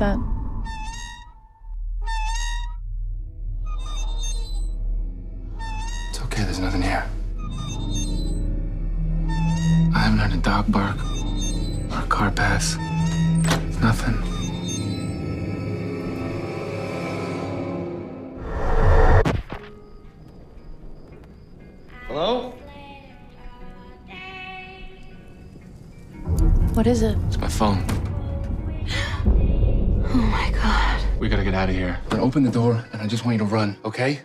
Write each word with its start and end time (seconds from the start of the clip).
That? 0.00 0.18
It's 6.08 6.20
okay, 6.22 6.42
there's 6.42 6.58
nothing 6.58 6.80
here. 6.80 7.04
I 9.94 9.98
haven't 9.98 10.18
heard 10.18 10.32
a 10.32 10.38
dog 10.38 10.72
bark 10.72 10.96
or 11.92 11.98
a 11.98 12.06
car 12.08 12.30
pass. 12.30 12.78
Nothing. 13.82 14.16
Hello? 22.08 22.54
What 26.72 26.86
is 26.86 27.02
it? 27.02 27.19
Open 32.30 32.44
the 32.44 32.50
door, 32.52 32.84
and 32.92 33.02
I 33.02 33.08
just 33.08 33.24
want 33.24 33.34
you 33.34 33.38
to 33.40 33.44
run, 33.44 33.76
okay? 33.84 34.20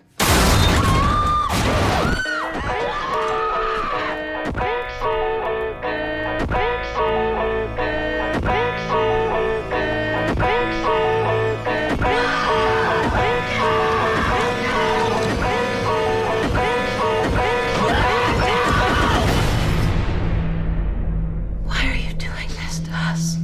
Why 21.66 21.88
are 21.88 21.96
you 21.96 22.14
doing 22.20 22.50
this 22.50 22.78
to 22.82 22.92
us? 22.92 23.38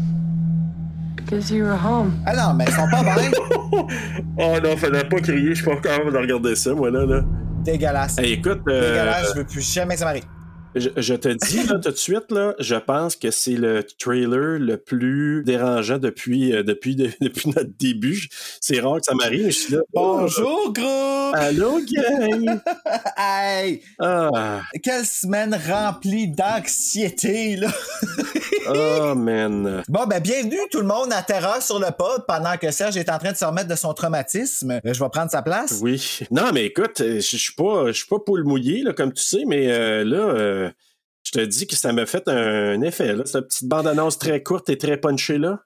Because 1.15 1.49
you 1.49 1.63
were 1.63 1.75
home. 1.75 2.21
Ah 2.27 2.33
non, 2.35 2.53
mais 2.53 2.65
ils 2.67 2.73
sont 2.75 2.87
pas 2.91 3.01
bien. 3.01 3.60
oh 4.37 4.57
non, 4.63 4.77
fallait 4.77 5.03
pas 5.03 5.19
crier, 5.19 5.49
je 5.49 5.61
suis 5.61 5.65
pas 5.65 5.77
capable 5.77 6.11
de 6.11 6.17
regarder 6.17 6.55
ça, 6.55 6.73
moi, 6.73 6.89
là. 6.91 7.05
là. 7.05 7.23
Dégueulasse. 7.63 8.17
Hey, 8.17 8.33
écoute, 8.33 8.61
euh, 8.67 8.91
Dégueulasse, 8.91 9.31
je 9.33 9.39
veux 9.39 9.45
plus 9.45 9.73
jamais 9.73 9.93
que 9.93 9.99
ça 9.99 10.05
m'arrive. 10.05 10.25
Je, 10.75 10.89
je 10.95 11.13
te 11.15 11.27
dis 11.27 11.63
là, 11.67 11.79
tout 11.79 11.91
de 11.91 11.97
suite, 11.97 12.31
là, 12.31 12.55
je 12.59 12.75
pense 12.75 13.17
que 13.17 13.29
c'est 13.29 13.55
le 13.55 13.83
trailer 13.99 14.57
le 14.57 14.77
plus 14.77 15.43
dérangeant 15.43 15.97
depuis, 15.97 16.53
euh, 16.53 16.63
depuis, 16.63 16.95
de- 16.95 17.09
depuis 17.21 17.49
notre 17.49 17.71
début. 17.77 18.29
C'est 18.61 18.79
rare 18.79 18.97
que 18.97 19.03
ça 19.05 19.13
m'arrive, 19.15 19.45
mais 19.45 19.51
je 19.51 19.57
suis 19.59 19.73
là. 19.73 19.81
Bonjour, 19.93 20.71
groupe! 20.71 21.35
Allô, 21.35 21.79
gang! 21.81 22.59
Hey! 23.17 23.81
Ah, 23.99 24.61
Quelle 24.81 25.05
semaine 25.05 25.57
remplie 25.69 26.27
d'anxiété, 26.29 27.57
là! 27.57 27.67
oh, 28.69 29.13
man. 29.15 29.83
Bon, 29.89 30.05
ben, 30.07 30.19
bienvenue 30.21 30.57
tout 30.71 30.79
le 30.79 30.87
monde 30.87 31.11
à 31.11 31.21
Terreur 31.21 31.61
sur 31.61 31.79
le 31.79 31.87
pod 31.97 32.23
pendant 32.27 32.55
que 32.57 32.71
Serge 32.71 32.95
est 32.97 33.09
en 33.09 33.17
train 33.19 33.31
de 33.33 33.37
se 33.37 33.43
remettre 33.45 33.67
de 33.67 33.75
son 33.75 33.93
traumatisme. 33.93 34.71
Euh, 34.71 34.93
Je 34.93 35.03
vais 35.03 35.09
prendre 35.09 35.29
sa 35.31 35.41
place. 35.41 35.79
Oui. 35.81 36.19
Non, 36.31 36.51
mais 36.53 36.65
écoute, 36.65 37.01
euh, 37.01 37.19
je 37.19 37.31
je 37.41 37.45
suis 37.45 37.53
pas, 37.53 37.87
je 37.87 37.93
suis 37.93 38.05
pas 38.07 38.19
poule 38.19 38.43
mouillée, 38.43 38.83
là, 38.83 38.93
comme 38.93 39.11
tu 39.13 39.23
sais, 39.23 39.43
mais 39.47 39.67
euh, 39.71 40.03
là, 40.03 40.17
euh, 40.17 40.60
je 41.23 41.31
te 41.31 41.39
dis 41.39 41.67
que 41.67 41.75
ça 41.75 41.93
m'a 41.93 42.05
fait 42.05 42.27
un 42.27 42.81
effet, 42.81 43.13
là. 43.13 43.23
Cette 43.25 43.47
petite 43.47 43.67
bande-annonce 43.67 44.17
très 44.17 44.43
courte 44.43 44.69
et 44.69 44.77
très 44.77 44.97
punchée, 44.97 45.37
là. 45.37 45.59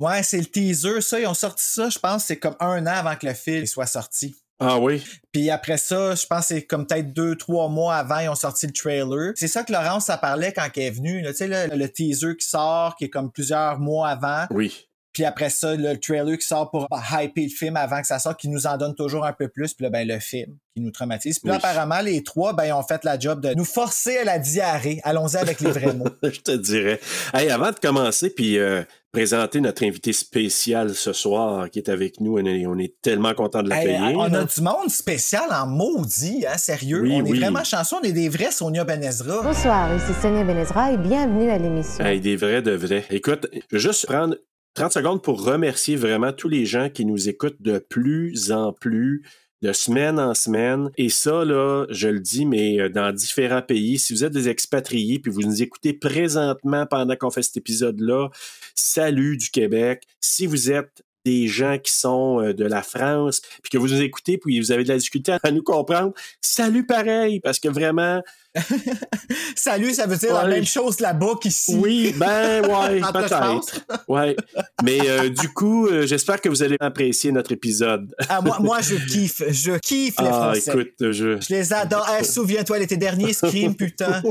Ouais, 0.00 0.22
c'est 0.22 0.38
le 0.38 0.46
teaser, 0.46 1.00
ça. 1.00 1.20
Ils 1.20 1.26
ont 1.26 1.34
sorti 1.34 1.64
ça, 1.64 1.90
je 1.90 1.98
pense, 1.98 2.24
c'est 2.24 2.38
comme 2.38 2.56
un 2.60 2.86
an 2.86 2.94
avant 2.94 3.16
que 3.16 3.26
le 3.26 3.34
film 3.34 3.66
soit 3.66 3.86
sorti. 3.86 4.34
Ah 4.62 4.78
oui. 4.78 5.02
Puis 5.32 5.48
après 5.48 5.78
ça, 5.78 6.14
je 6.14 6.26
pense 6.26 6.40
que 6.40 6.54
c'est 6.54 6.66
comme 6.66 6.86
peut-être 6.86 7.14
deux, 7.14 7.34
trois 7.34 7.68
mois 7.68 7.96
avant, 7.96 8.18
ils 8.18 8.28
ont 8.28 8.34
sorti 8.34 8.66
le 8.66 8.72
trailer. 8.72 9.32
C'est 9.34 9.48
ça 9.48 9.62
que 9.62 9.72
Laurence, 9.72 10.06
ça 10.06 10.18
parlait 10.18 10.52
quand 10.52 10.68
elle 10.76 10.82
est 10.82 10.90
venue. 10.90 11.24
Tu 11.28 11.34
sais, 11.34 11.68
le 11.68 11.88
teaser 11.88 12.36
qui 12.36 12.46
sort, 12.46 12.94
qui 12.96 13.04
est 13.04 13.08
comme 13.10 13.32
plusieurs 13.32 13.78
mois 13.78 14.10
avant. 14.10 14.46
Oui. 14.50 14.89
Puis 15.12 15.24
après 15.24 15.50
ça, 15.50 15.74
le 15.74 15.96
trailer 15.98 16.38
qui 16.38 16.46
sort 16.46 16.70
pour 16.70 16.86
hyper 17.12 17.44
le 17.44 17.48
film 17.50 17.76
avant 17.76 18.00
que 18.00 18.06
ça 18.06 18.18
sorte, 18.18 18.38
qui 18.40 18.48
nous 18.48 18.66
en 18.66 18.76
donne 18.76 18.94
toujours 18.94 19.24
un 19.24 19.32
peu 19.32 19.48
plus. 19.48 19.74
Puis 19.74 19.84
là, 19.84 19.90
ben, 19.90 20.06
le 20.06 20.18
film 20.20 20.56
qui 20.74 20.80
nous 20.82 20.92
traumatise. 20.92 21.38
Puis 21.40 21.48
là, 21.48 21.54
Oui. 21.54 21.60
apparemment, 21.64 22.00
les 22.00 22.22
trois, 22.22 22.52
ben, 22.52 22.64
ils 22.66 22.72
ont 22.72 22.82
fait 22.84 23.02
la 23.04 23.18
job 23.18 23.40
de 23.40 23.52
nous 23.54 23.64
forcer 23.64 24.18
à 24.18 24.24
la 24.24 24.38
diarrhée. 24.38 25.00
Allons-y 25.02 25.36
avec 25.36 25.60
les 25.60 25.72
vrais 25.72 25.94
mots. 25.94 26.04
je 26.22 26.40
te 26.40 26.52
dirais. 26.56 27.00
Hey, 27.34 27.50
avant 27.50 27.72
de 27.72 27.78
commencer, 27.80 28.30
puis 28.30 28.56
euh, 28.58 28.82
présenter 29.10 29.60
notre 29.60 29.84
invité 29.84 30.12
spécial 30.12 30.94
ce 30.94 31.12
soir 31.12 31.68
qui 31.70 31.80
est 31.80 31.88
avec 31.88 32.20
nous, 32.20 32.38
on 32.38 32.44
est, 32.44 32.66
on 32.66 32.78
est 32.78 32.94
tellement 33.02 33.34
content 33.34 33.64
de 33.64 33.72
Hey, 33.72 33.88
l'accueillir. 33.88 34.16
on 34.16 34.32
a 34.32 34.44
du 34.44 34.60
monde 34.60 34.90
spécial 34.90 35.42
en 35.50 35.66
maudit, 35.66 36.44
hein, 36.48 36.56
sérieux. 36.56 37.02
Oui, 37.02 37.14
on 37.20 37.26
est 37.26 37.30
oui. 37.30 37.40
vraiment 37.40 37.64
chanceux. 37.64 37.96
On 38.00 38.04
est 38.04 38.12
des 38.12 38.28
vrais 38.28 38.52
Sonia 38.52 38.84
Benezra. 38.84 39.42
Bonsoir, 39.42 39.88
ici 39.96 40.12
Sonia 40.22 40.44
Benezra 40.44 40.92
et 40.92 40.96
bienvenue 40.98 41.50
à 41.50 41.58
l'émission. 41.58 42.04
Hey, 42.04 42.20
des 42.20 42.36
vrais 42.36 42.62
de 42.62 42.70
vrais. 42.70 43.04
Écoute, 43.10 43.48
je 43.52 43.76
vais 43.76 43.82
juste 43.82 44.06
prendre 44.06 44.36
30 44.74 44.92
secondes 44.92 45.22
pour 45.22 45.44
remercier 45.44 45.96
vraiment 45.96 46.32
tous 46.32 46.48
les 46.48 46.64
gens 46.64 46.88
qui 46.88 47.04
nous 47.04 47.28
écoutent 47.28 47.60
de 47.60 47.78
plus 47.78 48.52
en 48.52 48.72
plus 48.72 49.22
de 49.62 49.72
semaine 49.72 50.18
en 50.18 50.34
semaine. 50.34 50.90
Et 50.96 51.08
ça, 51.08 51.44
là, 51.44 51.86
je 51.90 52.08
le 52.08 52.20
dis, 52.20 52.46
mais 52.46 52.80
euh, 52.80 52.88
dans 52.88 53.12
différents 53.12 53.62
pays, 53.62 53.98
si 53.98 54.12
vous 54.12 54.24
êtes 54.24 54.32
des 54.32 54.48
expatriés 54.48 55.18
puis 55.18 55.30
vous 55.30 55.42
nous 55.42 55.62
écoutez 55.62 55.92
présentement 55.92 56.86
pendant 56.86 57.14
qu'on 57.16 57.30
fait 57.30 57.42
cet 57.42 57.58
épisode-là, 57.58 58.28
salut 58.74 59.36
du 59.36 59.50
Québec. 59.50 60.04
Si 60.20 60.46
vous 60.46 60.70
êtes 60.70 61.02
des 61.26 61.48
gens 61.48 61.78
qui 61.78 61.92
sont 61.92 62.40
euh, 62.40 62.54
de 62.54 62.64
la 62.64 62.82
France, 62.82 63.42
puis 63.62 63.70
que 63.70 63.78
vous 63.78 63.88
nous 63.88 64.00
écoutez, 64.00 64.38
puis 64.38 64.58
vous 64.60 64.72
avez 64.72 64.84
de 64.84 64.88
la 64.88 64.96
difficulté 64.96 65.36
à 65.42 65.50
nous 65.50 65.62
comprendre, 65.62 66.14
salut 66.40 66.86
pareil, 66.86 67.40
parce 67.40 67.58
que 67.58 67.68
vraiment, 67.68 68.22
Salut, 69.54 69.92
ça 69.94 70.06
veut 70.06 70.16
dire 70.16 70.34
la 70.34 70.46
même 70.46 70.64
chose 70.66 71.00
là-bas 71.00 71.34
qu'ici. 71.40 71.76
oui, 71.76 72.14
ben 72.16 72.62
ouais, 72.68 73.00
peut-être. 73.00 73.86
Ouais. 74.08 74.34
Mais 74.82 74.98
euh, 75.08 75.28
du 75.28 75.48
coup, 75.50 75.86
euh, 75.86 76.06
j'espère 76.06 76.40
que 76.40 76.48
vous 76.48 76.62
allez 76.62 76.76
apprécier 76.80 77.30
notre 77.30 77.52
épisode. 77.52 78.12
Ah, 78.28 78.40
moi, 78.40 78.58
moi, 78.60 78.80
je 78.80 78.96
kiffe. 78.96 79.42
Je 79.50 79.72
kiffe 79.78 80.16
les 80.20 80.26
Ah, 80.26 80.52
Français. 80.52 80.70
écoute, 80.70 81.12
je. 81.12 81.40
Je 81.40 81.48
les 81.50 81.72
adore. 81.72 82.08
Hey, 82.08 82.24
Souviens-toi, 82.24 82.78
l'été 82.80 82.96
dernier, 82.96 83.32
Scream, 83.32 83.74
putain. 83.76 84.22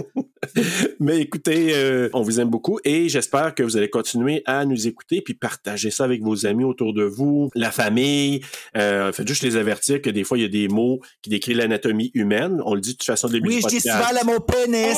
Mais 0.99 1.19
écoutez, 1.19 1.73
euh, 1.75 2.09
on 2.13 2.21
vous 2.21 2.39
aime 2.39 2.49
beaucoup 2.49 2.79
et 2.83 3.09
j'espère 3.09 3.53
que 3.55 3.63
vous 3.63 3.77
allez 3.77 3.89
continuer 3.89 4.41
à 4.45 4.65
nous 4.65 4.87
écouter 4.87 5.21
puis 5.21 5.33
partager 5.33 5.91
ça 5.91 6.05
avec 6.05 6.21
vos 6.23 6.45
amis 6.45 6.63
autour 6.63 6.93
de 6.93 7.03
vous, 7.03 7.49
la 7.55 7.71
famille. 7.71 8.41
Euh, 8.77 9.11
faites 9.11 9.27
juste 9.27 9.43
les 9.43 9.57
avertir 9.57 10.01
que 10.01 10.09
des 10.09 10.23
fois 10.23 10.37
il 10.37 10.41
y 10.41 10.45
a 10.45 10.49
des 10.49 10.67
mots 10.67 10.99
qui 11.21 11.29
décrivent 11.29 11.57
l'anatomie 11.57 12.11
humaine. 12.13 12.61
On 12.65 12.73
le 12.73 12.81
dit 12.81 12.93
de 12.93 12.97
toute 12.97 13.05
façon 13.05 13.27
début 13.27 13.49
Oui, 13.49 13.55
du 13.57 13.61
je 13.61 13.67
dis 13.67 13.75
podcast. 13.75 13.97
Souvent 14.09 14.19
le 14.19 14.33
mot 14.33 14.39
pénis. 14.39 14.97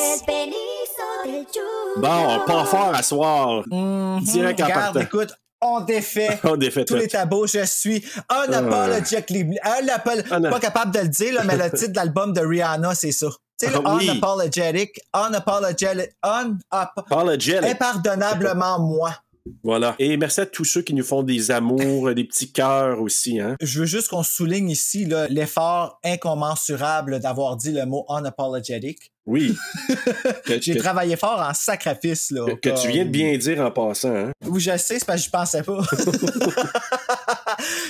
Bon, 1.96 2.40
pas 2.46 2.64
fort 2.64 2.92
à 2.94 3.02
soir. 3.02 3.62
Mhm. 3.70 4.20
Direct 4.22 4.60
en 4.60 4.64
Regarde, 4.64 4.82
partant. 4.94 5.00
écoute, 5.00 5.30
on 5.60 5.80
défait. 5.80 6.40
On 6.44 6.56
défait 6.56 6.84
Tous 6.84 6.94
tout. 6.94 7.00
les 7.00 7.08
tabous, 7.08 7.46
je 7.46 7.64
suis 7.64 8.04
unapologetically, 8.30 9.58
unapol- 9.64 10.24
Una- 10.36 10.50
pas 10.50 10.58
capable 10.60 10.92
de 10.92 11.00
le 11.00 11.08
dire, 11.08 11.34
là, 11.34 11.42
mais 11.44 11.56
le 11.56 11.70
titre 11.76 11.92
de 11.92 11.96
l'album 11.96 12.32
de 12.32 12.40
Rihanna, 12.40 12.94
c'est 12.94 13.12
ça. 13.12 13.28
Tu 13.60 13.66
sais, 13.68 13.72
Ah 13.84 13.94
oui. 13.96 14.08
unapologetic, 14.10 15.00
unapologetic, 15.14 16.10
un, 16.22 16.56
Apologetic. 16.70 17.62
impardonnablement 17.64 18.80
moi. 18.80 19.12
Voilà. 19.62 19.94
Et 19.98 20.16
merci 20.16 20.40
à 20.40 20.46
tous 20.46 20.64
ceux 20.64 20.82
qui 20.82 20.94
nous 20.94 21.04
font 21.04 21.22
des 21.22 21.50
amours, 21.50 22.14
des 22.14 22.24
petits 22.24 22.52
cœurs 22.52 23.00
aussi, 23.00 23.40
hein. 23.40 23.56
Je 23.60 23.80
veux 23.80 23.86
juste 23.86 24.08
qu'on 24.08 24.22
souligne 24.22 24.70
ici 24.70 25.08
l'effort 25.30 26.00
incommensurable 26.04 27.20
d'avoir 27.20 27.56
dit 27.56 27.72
le 27.72 27.84
mot 27.86 28.04
unapologetic. 28.08 29.12
Oui. 29.24 29.56
J'ai 30.60 30.76
travaillé 30.76 31.16
fort 31.16 31.40
en 31.40 31.54
sacrifice. 31.54 32.32
Là, 32.32 32.44
que 32.60 32.70
tu 32.82 32.88
viens 32.88 33.04
de 33.04 33.10
bien 33.10 33.36
dire 33.38 33.60
en 33.60 33.70
passant, 33.70 34.14
hein. 34.14 34.32
Oui, 34.46 34.60
je 34.60 34.76
sais, 34.76 34.98
c'est 34.98 35.04
parce 35.04 35.20
que 35.20 35.26
je 35.26 35.30
pensais 35.30 35.62
pas. 35.62 35.80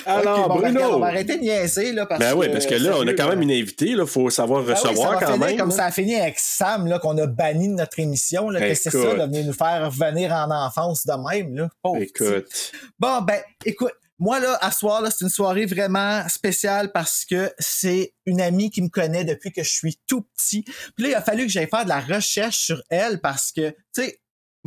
Alors, 0.07 0.49
bon, 0.49 0.55
ben, 0.57 0.61
Bruno. 0.61 0.79
regarde, 0.81 0.95
on 0.95 0.99
va 0.99 1.07
arrêter 1.07 1.37
de 1.37 1.43
niaiser, 1.43 1.93
là, 1.93 2.05
parce 2.07 2.21
Ben 2.21 2.35
oui, 2.35 2.49
parce 2.53 2.67
que 2.67 2.75
là, 2.75 2.97
on 2.99 3.07
a 3.07 3.15
quand 3.15 3.29
même 3.29 3.41
une 3.43 3.51
invitée, 3.51 3.91
il 3.91 4.07
faut 4.07 4.29
savoir 4.31 4.63
Ben 4.63 4.75
oui, 4.75 4.75
recevoir 4.75 5.19
ça 5.21 5.27
quand 5.27 5.33
finir 5.33 5.47
même. 5.49 5.57
comme 5.59 5.71
là. 5.71 5.77
ça 5.77 5.85
a 5.87 5.91
fini 5.91 6.15
avec 6.17 6.39
Sam, 6.39 6.87
là, 6.87 6.99
qu'on 6.99 7.17
a 7.17 7.27
banni 7.27 7.69
de 7.69 7.75
notre 7.75 7.99
émission. 7.99 8.51
Là, 8.51 8.61
que 8.61 8.75
c'est 8.75 8.91
ça, 8.91 8.99
de 9.15 9.23
venir 9.23 9.47
nous 9.47 9.53
faire 9.53 9.87
revenir 9.91 10.33
en 10.33 10.51
enfance 10.51 11.07
de 11.07 11.13
même. 11.31 11.57
Là. 11.57 11.69
Pauvre 11.83 12.01
petit. 12.01 12.11
Écoute. 12.25 12.73
Bon, 12.99 13.23
ben, 13.23 13.41
écoute, 13.65 13.93
moi, 14.23 14.39
là, 14.39 14.57
à 14.61 14.71
ce 14.71 14.79
soir, 14.79 15.03
là, 15.03 15.11
c'est 15.11 15.25
une 15.25 15.31
soirée 15.31 15.67
vraiment 15.67 16.29
spéciale 16.29 16.93
parce 16.93 17.25
que 17.25 17.53
c'est 17.59 18.15
une 18.25 18.41
amie 18.41 18.71
qui 18.71 18.81
me 18.81 18.89
connaît 18.89 19.25
depuis 19.25 19.51
que 19.51 19.65
je 19.65 19.71
suis 19.71 19.99
tout 20.07 20.23
petit. 20.37 20.63
Puis 20.63 21.03
là, 21.03 21.09
il 21.09 21.15
a 21.17 21.23
fallu 21.23 21.43
que 21.43 21.49
j'aille 21.51 21.69
faire 21.69 21.83
de 21.83 21.89
la 21.89 21.99
recherche 21.99 22.57
sur 22.59 22.81
elle 22.89 23.21
parce 23.21 23.51
que, 23.51 23.71
tu 23.71 23.77
sais, 23.95 24.21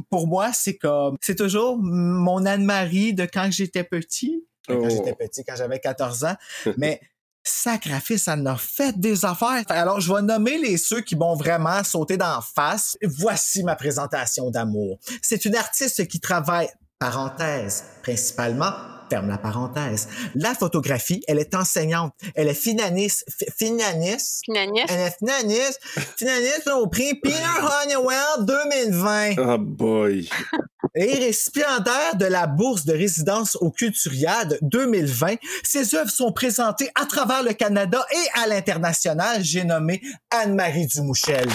pour 0.09 0.27
moi, 0.27 0.51
c'est 0.51 0.75
comme, 0.75 1.15
c'est 1.21 1.35
toujours 1.35 1.77
mon 1.81 2.45
Anne-Marie 2.45 3.13
de 3.13 3.23
quand 3.23 3.49
j'étais 3.49 3.85
petit. 3.85 4.45
Quand 4.67 4.75
Oh. 4.77 4.89
j'étais 4.89 5.13
petit, 5.13 5.45
quand 5.45 5.55
j'avais 5.55 5.79
14 5.79 6.25
ans. 6.25 6.35
Mais, 6.77 6.99
sacrifice, 7.41 8.23
ça 8.23 8.33
en 8.33 8.45
a 8.47 8.57
fait 8.57 8.99
des 8.99 9.23
affaires. 9.23 9.63
Alors, 9.69 10.01
je 10.01 10.13
vais 10.13 10.21
nommer 10.21 10.57
les 10.57 10.75
ceux 10.75 10.99
qui 10.99 11.15
m'ont 11.15 11.35
vraiment 11.35 11.81
sauté 11.85 12.17
d'en 12.17 12.41
face. 12.41 12.97
Voici 13.03 13.63
ma 13.63 13.77
présentation 13.77 14.51
d'amour. 14.51 14.99
C'est 15.21 15.45
une 15.45 15.55
artiste 15.55 16.05
qui 16.09 16.19
travaille, 16.19 16.67
parenthèse, 16.99 17.85
principalement, 18.03 18.73
ferme 19.09 19.27
la 19.29 19.37
parenthèse. 19.37 20.07
La 20.35 20.53
photographie, 20.55 21.21
elle 21.27 21.39
est 21.39 21.53
enseignante. 21.55 22.13
Elle 22.35 22.47
est 22.47 22.53
finaniste, 22.53 23.25
fi- 23.37 23.45
finaniste. 23.57 24.43
Agnès, 24.49 24.85
Elle 24.89 24.99
est 25.01 25.17
finaniste, 25.17 25.79
finaniste 26.17 26.67
au 26.69 26.87
prix 26.87 27.13
Peter 27.15 27.37
Honeywell 27.83 28.45
2020 28.45 29.35
Oh 29.37 29.57
boy. 29.59 30.29
et 30.95 31.13
récipiendaire 31.15 32.15
de 32.15 32.25
la 32.25 32.47
bourse 32.47 32.85
de 32.85 32.93
résidence 32.93 33.55
au 33.57 33.69
Culturiade 33.71 34.57
2020. 34.61 35.35
Ses 35.63 35.93
œuvres 35.95 36.09
sont 36.11 36.31
présentées 36.31 36.89
à 36.99 37.05
travers 37.05 37.43
le 37.43 37.53
Canada 37.53 38.05
et 38.11 38.39
à 38.41 38.47
l'international. 38.47 39.43
J'ai 39.43 39.63
nommé 39.65 40.01
Anne-Marie 40.31 40.87
Dumouchel. 40.87 41.47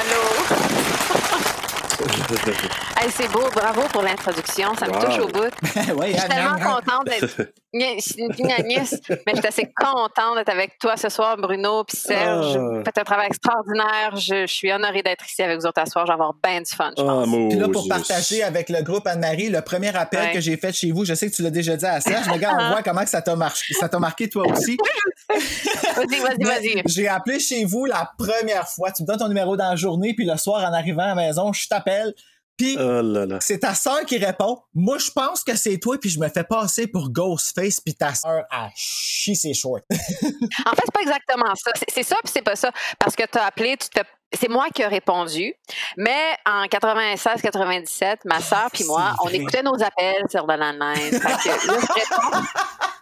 allô? 0.00 0.22
Hey, 3.00 3.10
c'est 3.12 3.30
beau, 3.30 3.44
bravo 3.54 3.82
pour 3.92 4.02
l'introduction, 4.02 4.74
ça 4.74 4.86
me 4.86 4.92
Wow. 4.92 5.04
touche 5.04 5.18
au 5.20 5.28
bout. 5.28 5.52
oui, 6.00 6.12
Je 6.14 6.18
suis 6.18 6.28
tellement 6.28 6.58
contente 6.58 7.04
d'être. 7.06 7.52
Agnès, 7.74 8.16
mais 9.08 9.34
je 9.34 9.36
suis 9.36 9.46
assez 9.46 9.72
contente 9.76 10.36
d'être 10.36 10.48
avec 10.48 10.78
toi 10.80 10.96
ce 10.96 11.08
soir, 11.08 11.36
Bruno 11.36 11.84
puis 11.84 11.96
Serge. 11.96 12.56
Ah. 12.56 12.58
Vous 12.58 12.82
faites 12.84 12.98
un 12.98 13.04
travail 13.04 13.26
extraordinaire. 13.28 14.16
Je, 14.16 14.46
je 14.46 14.52
suis 14.52 14.72
honorée 14.72 15.02
d'être 15.02 15.24
ici 15.28 15.42
avec 15.42 15.60
vous 15.60 15.66
autres 15.66 15.80
à 15.80 15.86
soir. 15.86 16.06
Je 16.06 16.10
vais 16.10 16.14
avoir 16.14 16.32
bien 16.42 16.60
du 16.60 16.74
fun, 16.74 16.90
je 16.96 17.02
Oh, 17.02 17.06
pense. 17.06 17.28
Puis 17.50 17.58
là, 17.58 17.68
pour 17.68 17.86
partager 17.86 18.42
avec 18.42 18.68
le 18.68 18.82
groupe 18.82 19.06
Anne-Marie, 19.06 19.50
le 19.50 19.60
premier 19.60 19.94
appel 19.94 20.18
Ouais. 20.20 20.32
que 20.32 20.40
j'ai 20.40 20.56
fait 20.56 20.72
chez 20.72 20.90
vous, 20.90 21.04
je 21.04 21.14
sais 21.14 21.30
que 21.30 21.36
tu 21.36 21.42
l'as 21.42 21.50
déjà 21.50 21.76
dit 21.76 21.86
à 21.86 22.00
Serge, 22.00 22.26
mais 22.26 22.32
regarde, 22.32 22.56
on 22.60 22.68
voit 22.72 22.82
comment 22.82 23.04
que 23.04 23.10
ça 23.10 23.22
t'a 23.22 23.36
marqué, 23.36 23.74
ça 23.74 23.88
t'a 23.88 23.98
marqué 24.00 24.28
toi 24.28 24.44
aussi. 24.50 24.76
Vas-y, 25.28 26.18
vas-y, 26.20 26.42
vas-y. 26.44 26.82
J'ai 26.86 27.06
appelé 27.06 27.38
chez 27.38 27.64
vous 27.64 27.84
la 27.84 28.10
première 28.18 28.66
fois. 28.66 28.90
Tu 28.90 29.02
me 29.02 29.06
donnes 29.06 29.18
ton 29.18 29.28
numéro 29.28 29.56
dans 29.56 29.68
la 29.70 29.76
journée, 29.76 30.14
puis 30.14 30.24
le 30.24 30.36
soir, 30.36 30.64
en 30.68 30.72
arrivant 30.72 31.02
à 31.04 31.08
la 31.08 31.14
maison, 31.14 31.52
je 31.52 31.68
t'appelle. 31.68 32.12
Puis 32.58 32.76
Oh 32.78 33.00
là 33.02 33.24
là. 33.24 33.38
c'est 33.40 33.60
ta 33.60 33.74
sœur 33.74 34.04
qui 34.04 34.18
répond. 34.18 34.60
Moi, 34.74 34.98
je 34.98 35.10
pense 35.10 35.42
que 35.44 35.56
c'est 35.56 35.78
toi, 35.78 35.96
puis 36.00 36.10
je 36.10 36.18
me 36.18 36.28
fais 36.28 36.44
passer 36.44 36.86
pour 36.88 37.10
Ghostface, 37.10 37.80
puis 37.80 37.94
ta 37.94 38.12
sœur 38.14 38.42
a 38.50 38.68
chié 38.74 39.34
ses 39.34 39.54
shorts. 39.54 39.80
En 39.90 40.70
fait, 40.74 40.82
c'est 40.84 40.92
pas 40.92 41.00
exactement 41.02 41.54
ça. 41.54 41.70
C'est- 41.88 42.02
ça, 42.02 42.16
puis 42.24 42.32
c'est 42.34 42.42
pas 42.42 42.56
ça. 42.56 42.70
Parce 42.98 43.14
que 43.16 43.22
tu 43.30 43.38
as 43.38 43.44
appelé, 43.46 43.76
tu 43.76 43.88
c'est 44.38 44.48
moi 44.50 44.66
qui 44.74 44.82
ai 44.82 44.86
répondu. 44.86 45.54
Mais 45.96 46.36
en 46.44 46.64
96-97, 46.66 48.18
ma 48.26 48.40
sœur 48.40 48.68
puis 48.72 48.84
moi, 48.84 49.14
on 49.22 49.28
écoutait 49.28 49.62
nos 49.62 49.82
appels 49.82 50.24
sur 50.30 50.46
de 50.46 50.52
la 50.52 50.72
neige. 50.72 51.12
Fait 51.12 51.18
que 51.18 51.48
là, 51.48 51.56
je 51.66 51.70
réponds. 51.70 52.46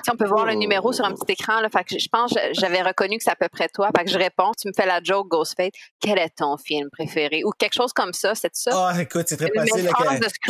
Tu 0.00 0.04
sais, 0.06 0.12
on 0.12 0.16
peut 0.16 0.28
voir 0.28 0.46
le 0.46 0.54
numéro 0.54 0.92
sur 0.92 1.04
un 1.04 1.12
petit 1.12 1.32
écran. 1.32 1.60
Là, 1.60 1.68
fait 1.70 1.84
que 1.84 1.98
je 1.98 2.08
pense 2.10 2.32
que 2.34 2.40
j'avais 2.52 2.82
reconnu 2.82 3.18
que 3.18 3.24
c'est 3.24 3.30
à 3.30 3.36
peu 3.36 3.48
près 3.48 3.68
toi. 3.68 3.90
Fait 3.96 4.04
que 4.04 4.10
je 4.10 4.18
réponds. 4.18 4.52
Tu 4.60 4.68
me 4.68 4.72
fais 4.74 4.86
la 4.86 5.00
joke 5.02 5.28
Ghostface. 5.28 5.70
Quel 6.00 6.18
est 6.18 6.36
ton 6.36 6.56
film 6.56 6.88
préféré? 6.90 7.42
Ou 7.44 7.50
quelque 7.50 7.74
chose 7.74 7.92
comme 7.92 8.12
ça. 8.12 8.34
C'est 8.34 8.54
ça? 8.54 8.70
Ah, 8.74 9.00
écoute, 9.00 9.26
c'est 9.28 9.36
très 9.36 9.50
facile. 9.54 9.90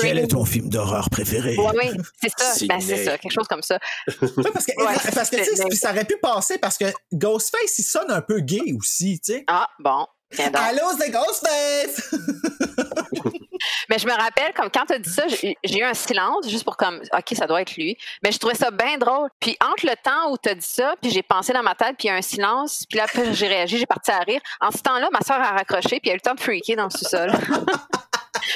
Quel 0.01 0.19
est 0.19 0.29
ton 0.29 0.45
film 0.45 0.69
d'horreur 0.69 1.11
préféré? 1.11 1.57
Oui, 1.59 1.73
oui, 1.77 2.01
c'est 2.21 2.31
ça. 2.37 2.53
C'est 2.55 2.67
Ben, 2.67 2.81
ça. 2.81 3.19
Quelque 3.19 3.33
chose 3.33 3.49
comme 3.49 3.63
ça. 3.63 3.79
Ouais, 4.37 4.51
parce 4.53 4.67
que, 4.67 4.73
Ouais, 4.79 4.95
parce 5.15 5.31
que 5.31 5.37
tu 5.37 5.45
sais, 5.57 5.71
ça 5.77 5.91
aurait 5.91 6.05
pu 6.05 6.17
passer 6.23 6.59
parce 6.59 6.79
que 6.79 6.87
Ghostface, 7.13 7.79
il 7.79 7.83
sonne 7.83 8.11
un 8.11 8.21
peu 8.23 8.41
gay 8.41 8.73
aussi, 8.79 9.21
tu 9.21 9.33
sais. 9.33 9.45
Ah, 9.49 9.67
bon. 9.79 10.07
Allô, 10.55 10.83
c'est 10.99 11.11
Ghostface! 11.11 12.15
Mais 13.89 13.99
je 13.99 14.07
me 14.07 14.13
rappelle, 14.13 14.53
comme 14.55 14.71
quand 14.71 14.87
tu 14.87 14.95
as 14.95 14.99
dit 14.99 15.11
ça, 15.11 15.25
j'ai 15.29 15.79
eu 15.79 15.83
un 15.83 15.95
silence, 15.95 16.49
juste 16.49 16.65
pour 16.65 16.77
comme, 16.77 17.01
OK, 17.13 17.37
ça 17.37 17.47
doit 17.47 17.63
être 17.63 17.77
lui. 17.77 17.97
Mais 18.23 18.33
je 18.33 18.39
trouvais 18.39 18.55
ça 18.55 18.71
bien 18.71 18.99
drôle. 18.99 19.29
Puis 19.41 19.57
entre 19.61 19.87
le 19.87 19.95
temps 20.03 20.31
où 20.31 20.37
tu 20.39 20.49
as 20.49 20.55
dit 20.55 20.67
ça, 20.67 20.95
puis 21.01 21.11
j'ai 21.11 21.23
pensé 21.23 21.53
dans 21.53 21.63
ma 21.63 21.75
tête, 21.75 21.97
puis 21.99 22.09
il 22.09 22.11
y 22.11 22.11
a 22.11 22.17
un 22.17 22.23
silence, 22.23 22.85
puis 22.89 22.99
là, 22.99 23.07
j'ai 23.33 23.49
réagi, 23.49 23.79
j'ai 23.79 23.87
parti 23.87 24.11
à 24.11 24.21
rire. 24.21 24.41
En 24.61 24.71
ce 24.71 24.79
temps-là, 24.79 25.09
ma 25.13 25.21
soeur 25.21 25.41
a 25.41 25.53
raccroché, 25.53 26.01
puis 26.01 26.11
elle 26.11 26.11
a 26.11 26.15
eu 26.15 26.17
le 26.17 26.21
temps 26.21 26.35
de 26.35 26.41
freaker 26.41 26.77
dans 26.77 26.85
le 26.85 26.91
sous-sol. 26.91 27.33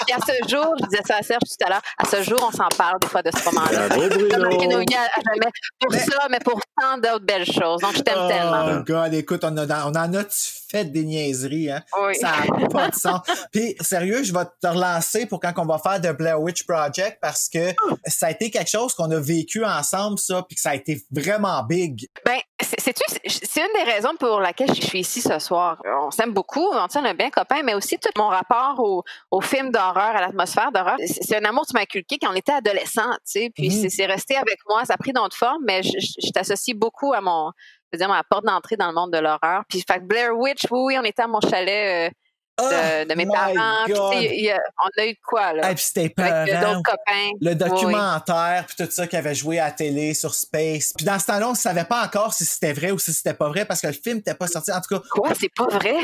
puis 0.07 0.15
à 0.15 0.19
ce 0.21 0.49
jour, 0.49 0.75
je 0.81 0.87
disais 0.87 1.03
ça 1.07 1.17
à 1.17 1.23
Serge 1.23 1.41
tout 1.43 1.67
à 1.67 1.71
l'heure, 1.71 1.83
à 1.99 2.07
ce 2.07 2.23
jour, 2.23 2.39
on 2.47 2.57
s'en 2.57 2.69
parle 2.77 2.99
des 3.01 3.09
fois 3.09 3.23
de 3.23 3.31
ce 3.37 3.45
moment-là. 3.47 3.89
Pour 5.81 5.91
Mais- 5.91 5.99
ça, 5.99 6.27
mais 6.31 6.39
pour 6.41 6.61
tant 6.81 6.97
d'autres 6.99 7.25
belles 7.25 7.47
choses. 7.47 7.81
Donc, 7.81 7.97
je 7.97 8.03
t'aime 8.03 8.29
tellement. 8.29 8.67
Oh, 8.79 8.83
God, 8.85 9.15
écoute, 9.15 9.45
on, 9.45 9.57
a 9.57 9.87
on 9.87 9.95
en 9.95 10.15
a 10.15 10.25
fait 10.69 10.85
des 10.85 11.05
niaiseries, 11.05 11.71
hein? 11.71 11.83
Oui. 12.03 12.15
Ça 12.17 12.33
n'a 12.59 12.67
pas 12.69 12.89
de 12.89 12.95
sens. 12.95 13.21
Puis, 13.53 13.77
sérieux, 13.81 14.23
je 14.25 14.33
vais 14.33 14.45
te 14.61 14.67
relancer 14.67 15.27
pour 15.27 15.41
quand 15.41 15.53
on 15.59 15.67
va 15.67 15.79
faire 15.79 16.01
The 16.01 16.17
Blair 16.17 16.41
Witch 16.41 16.65
Project 16.67 17.19
parce 17.21 17.49
que 17.49 17.73
ça 18.07 18.27
a 18.27 18.31
été 18.31 18.51
quelque 18.51 18.71
chose 18.71 18.95
qu'on 18.95 19.11
a 19.11 19.21
vécu 19.21 19.65
ensemble, 19.65 20.19
ça, 20.19 20.43
puis 20.49 20.57
que 20.57 20.61
ça 20.61 20.71
a 20.71 20.75
été 20.75 21.03
vraiment 21.11 21.63
big. 21.63 22.07
Ben, 22.25 22.39
c'est- 22.79 23.61
une 23.61 23.85
des 23.85 23.91
raisons 23.93 24.15
pour 24.19 24.41
laquelle 24.41 24.75
je 24.75 24.81
suis 24.83 25.01
ici 25.01 25.21
ce 25.21 25.39
soir. 25.39 25.81
On 26.07 26.11
s'aime 26.11 26.33
beaucoup, 26.33 26.67
on 26.73 26.87
tient 26.89 27.05
un 27.05 27.15
bien 27.15 27.31
copain, 27.31 27.63
mais 27.63 27.75
aussi 27.75 27.99
tout 27.99 28.09
mon 28.17 28.29
rapport 28.29 28.75
au, 28.79 29.03
au 29.31 29.41
film 29.41 29.71
d'horreur, 29.71 30.17
à 30.17 30.21
l'atmosphère 30.21 30.73
d'horreur. 30.73 30.97
C'est 31.07 31.37
un 31.37 31.45
amour 31.45 31.63
que 31.63 31.69
tu 31.69 31.75
m'as 31.75 31.83
inculqué 31.83 32.19
quand 32.21 32.31
on 32.31 32.35
était 32.35 32.53
adolescent, 32.53 33.11
tu 33.13 33.19
sais. 33.25 33.51
Puis 33.55 33.69
Mhm. 33.69 33.89
c'est- 33.91 34.07
resté 34.07 34.37
avec 34.37 34.59
moi, 34.69 34.85
ça 34.85 34.95
a 34.95 34.97
pris 34.97 35.13
d'autres 35.13 35.37
formes, 35.37 35.63
mais 35.65 35.83
je, 35.83 35.91
je- 35.99 36.27
je 36.27 36.31
t'associe 36.33 36.77
beaucoup 36.77 37.13
à 37.13 37.21
mon, 37.21 37.51
je 37.93 37.97
veux 37.97 37.99
dire, 37.99 38.09
ma 38.09 38.23
porte 38.25 38.45
d'entrée 38.45 38.77
dans 38.77 38.89
le 38.89 38.95
monde 38.95 39.13
de 39.13 39.19
l'horreur. 39.19 39.63
Puis 39.69 39.83
fait 39.89 40.01
Blair 40.01 40.37
Witch, 40.37 40.65
oui, 40.71 40.81
oui, 40.85 40.99
on 40.99 41.05
était 41.05 41.23
à 41.23 41.27
mon 41.29 41.41
chalet 41.41 42.11
euh, 42.11 42.15
de, 42.59 43.09
de 43.09 43.15
mes 43.15 43.27
parents. 43.27 43.85
On 43.89 45.01
a 45.01 45.07
eu 45.07 45.13
de 45.13 45.19
quoi, 45.27 45.53
là. 45.53 45.69
Hey, 45.69 45.75
puis 45.75 45.85
c'était 45.85 46.15
euh, 46.21 46.61
d'autres 46.61 46.83
copains. 46.83 47.31
Le 47.41 47.55
documentaire, 47.55 48.65
puis 48.67 48.77
tout 48.85 48.91
ça 48.91 49.07
qui 49.07 49.17
avait 49.17 49.35
joué 49.35 49.59
à 49.59 49.67
la 49.67 49.71
télé 49.73 50.15
sur 50.15 50.35
Space. 50.35 50.93
Puis 50.97 51.05
dans 51.05 51.19
ce 51.19 51.27
temps-là, 51.27 51.51
on 51.51 51.55
savait 51.55 51.85
pas 51.85 52.05
encore 52.05 52.33
si 52.33 52.45
c'était 52.45 52.73
vrai 52.73 52.91
ou 52.91 52.99
si 52.99 53.13
c'était 53.13 53.35
pas 53.35 53.49
vrai 53.49 53.65
parce 53.65 53.81
que 53.81 53.89
le 53.89 53.93
film 53.93 54.17
n'était 54.17 54.35
pas 54.35 54.47
sorti. 54.47 54.73
En 54.73 54.81
tout 54.81 54.99
cas, 54.99 55.03
Quoi, 55.11 55.31
c'est 55.39 55.53
pas 55.55 55.67
vrai? 55.67 55.95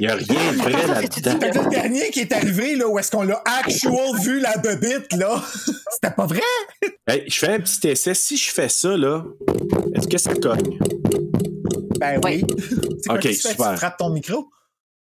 Il 0.00 0.06
n'y 0.06 0.12
a 0.12 0.14
rien 0.14 0.52
de 0.52 0.58
vrai 0.58 0.86
là-dedans. 0.86 1.38
Que 1.40 1.58
le 1.58 1.70
dernier 1.70 2.10
qui 2.10 2.20
est 2.20 2.32
arrivé, 2.32 2.76
là, 2.76 2.86
où 2.86 2.98
est-ce 2.98 3.10
qu'on 3.10 3.24
l'a 3.24 3.42
actual 3.44 4.16
vu 4.20 4.38
la 4.38 4.56
bebite, 4.56 5.12
là, 5.14 5.42
c'était 5.90 6.14
pas 6.14 6.26
vrai? 6.26 6.40
Hey, 7.08 7.24
je 7.28 7.36
fais 7.38 7.54
un 7.54 7.60
petit 7.60 7.88
essai. 7.88 8.14
Si 8.14 8.36
je 8.36 8.50
fais 8.50 8.68
ça, 8.68 8.96
là, 8.96 9.24
est-ce 9.94 10.06
que 10.06 10.18
ça 10.18 10.34
cogne? 10.34 10.78
Ben 11.98 12.20
oui. 12.24 12.44
Oui. 12.48 12.56
C'est 13.02 13.08
quoi 13.08 13.14
Ok, 13.16 13.20
tu 13.22 13.28
fais? 13.28 13.34
super. 13.50 13.70
Tu 13.72 13.76
frappes 13.78 13.96
ton 13.98 14.10
micro? 14.10 14.48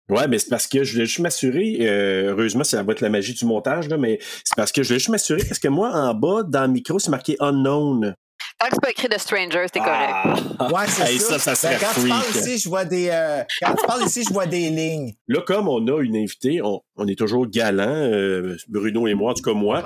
Ouais, 0.09 0.27
mais 0.27 0.39
c'est 0.39 0.49
parce 0.49 0.65
que 0.65 0.83
je 0.83 0.93
voulais 0.93 1.05
juste 1.05 1.19
m'assurer. 1.19 1.77
euh, 1.81 2.31
heureusement, 2.31 2.63
ça 2.63 2.81
va 2.81 2.93
être 2.93 3.01
la 3.01 3.09
magie 3.09 3.35
du 3.35 3.45
montage, 3.45 3.87
là, 3.89 3.97
mais 3.97 4.17
c'est 4.43 4.55
parce 4.55 4.71
que 4.71 4.81
je 4.81 4.87
voulais 4.87 4.97
juste 4.99 5.09
m'assurer 5.09 5.43
parce 5.47 5.59
que 5.59 5.67
moi, 5.67 5.91
en 5.91 6.15
bas, 6.15 6.41
dans 6.47 6.63
le 6.63 6.69
micro, 6.69 6.97
c'est 6.97 7.11
marqué 7.11 7.35
unknown. 7.39 8.15
Tant 8.57 8.65
que 8.67 8.73
c'est 8.73 8.81
pas 8.81 8.89
écrit 8.89 9.07
de 9.07 9.17
Strangers, 9.19 9.67
t'es 9.71 9.79
correct. 9.79 10.11
Ah. 10.57 10.67
Ouais, 10.73 10.87
c'est 10.87 11.11
Hey, 11.13 11.19
ça. 11.19 11.37
ça, 11.37 11.53
ça 11.53 11.55
serait 11.55 11.75
Ben, 11.77 11.85
quand 11.93 12.01
tu 12.01 12.09
parles 12.09 12.25
ici, 12.35 12.57
je 12.57 12.67
vois 12.69 12.85
des. 12.85 13.09
euh, 13.11 13.43
quand 13.61 13.75
tu 13.75 13.85
parles 13.85 14.03
ici, 14.05 14.23
je 14.27 14.33
vois 14.33 14.47
des 14.47 14.69
lignes. 14.71 15.13
Là, 15.27 15.41
comme 15.45 15.67
on 15.67 15.85
a 15.87 16.01
une 16.01 16.15
invitée, 16.17 16.59
on, 16.63 16.81
on 16.95 17.07
est 17.07 17.17
toujours 17.17 17.45
galant, 17.47 17.85
euh, 17.87 18.57
Bruno 18.67 19.05
et 19.07 19.13
moi, 19.13 19.31
en 19.31 19.33
tout 19.35 19.43
cas 19.43 19.53
moi. 19.53 19.85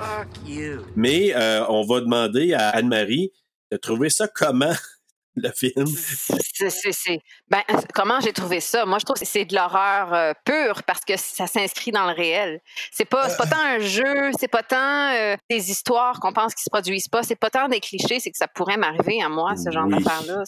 Mais 0.96 1.34
euh, 1.36 1.64
on 1.68 1.84
va 1.84 2.00
demander 2.00 2.54
à 2.54 2.70
Anne-Marie 2.70 3.30
de 3.70 3.76
trouver 3.76 4.08
ça 4.08 4.26
comment, 4.26 4.72
le 5.36 5.50
film. 5.50 5.86
C'est- 5.86 7.20
Ben, 7.50 7.62
comment 7.92 8.20
j'ai 8.20 8.32
trouvé 8.32 8.60
ça? 8.60 8.84
Moi, 8.86 8.98
je 8.98 9.04
trouve 9.04 9.18
que 9.18 9.26
c'est 9.26 9.44
de 9.44 9.54
l'horreur 9.54 10.12
euh, 10.14 10.32
pure 10.44 10.82
parce 10.84 11.00
que 11.00 11.16
ça 11.16 11.46
s'inscrit 11.46 11.90
dans 11.90 12.06
le 12.06 12.12
réel. 12.14 12.60
C'est 12.92 13.04
pas, 13.04 13.28
pas 13.36 13.46
tant 13.46 13.58
un 13.60 13.78
jeu, 13.80 14.30
c'est 14.38 14.48
pas 14.48 14.62
tant 14.62 15.12
euh, 15.14 15.36
des 15.50 15.70
histoires 15.70 16.20
qu'on 16.20 16.32
pense 16.32 16.54
qui 16.54 16.62
se 16.62 16.70
produisent 16.70 17.08
pas, 17.08 17.22
c'est 17.22 17.36
pas 17.36 17.50
tant 17.50 17.68
des 17.68 17.80
clichés, 17.80 18.20
c'est 18.20 18.30
que 18.30 18.36
ça 18.36 18.48
pourrait 18.48 18.76
m'arriver 18.76 19.22
à 19.22 19.28
moi, 19.28 19.54
ce 19.56 19.70
genre 19.70 19.86
Oui. 19.86 20.02
d'affaires-là. 20.02 20.42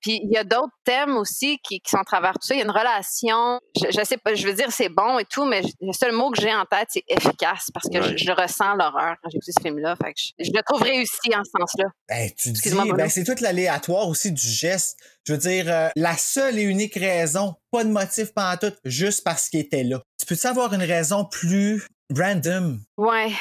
Puis 0.00 0.20
il 0.22 0.30
y 0.32 0.36
a 0.36 0.44
d'autres 0.44 0.72
thèmes 0.84 1.16
aussi 1.16 1.58
qui, 1.62 1.80
qui 1.80 1.90
sont 1.90 1.98
à 1.98 2.04
travers 2.04 2.32
tout 2.34 2.46
ça. 2.46 2.54
Il 2.54 2.58
y 2.58 2.62
a 2.62 2.64
une 2.64 2.70
relation, 2.70 3.60
je, 3.76 3.86
je 3.90 4.04
sais 4.04 4.16
pas, 4.16 4.34
je 4.34 4.46
veux 4.46 4.54
dire, 4.54 4.70
c'est 4.70 4.88
bon 4.88 5.18
et 5.18 5.24
tout, 5.24 5.44
mais 5.44 5.62
le 5.80 5.92
seul 5.92 6.12
mot 6.12 6.30
que 6.30 6.40
j'ai 6.40 6.54
en 6.54 6.64
tête, 6.64 6.88
c'est 6.90 7.04
efficace 7.08 7.68
parce 7.74 7.88
que 7.92 8.00
je, 8.02 8.16
je 8.16 8.32
ressens 8.32 8.74
l'horreur 8.74 9.16
quand 9.22 9.30
j'écoute 9.30 9.48
ce 9.56 9.60
film-là. 9.62 9.96
Fait 9.96 10.12
que 10.14 10.20
je, 10.38 10.44
je 10.44 10.50
le 10.54 10.62
trouve 10.62 10.82
réussi 10.82 11.34
en 11.34 11.42
ce 11.44 11.50
sens-là. 11.58 11.84
Ben, 12.08 12.30
tu 12.36 12.50
dis, 12.52 12.60
ben, 12.96 13.08
c'est 13.08 13.24
tout 13.24 13.36
l'aléatoire 13.42 14.08
aussi 14.08 14.27
du 14.30 14.48
geste. 14.48 14.98
Je 15.26 15.32
veux 15.32 15.38
dire, 15.38 15.64
euh, 15.68 15.88
la 15.96 16.16
seule 16.16 16.58
et 16.58 16.62
unique 16.62 16.94
raison, 16.94 17.54
pas 17.70 17.84
de 17.84 17.90
motif 17.90 18.32
pas 18.32 18.56
tout, 18.56 18.72
juste 18.84 19.24
parce 19.24 19.48
qu'il 19.48 19.60
était 19.60 19.84
là. 19.84 20.00
Tu 20.18 20.26
peux-tu 20.26 20.46
avoir 20.46 20.72
une 20.74 20.82
raison 20.82 21.24
plus 21.24 21.86
random? 22.16 22.80
Ouais. 22.96 23.32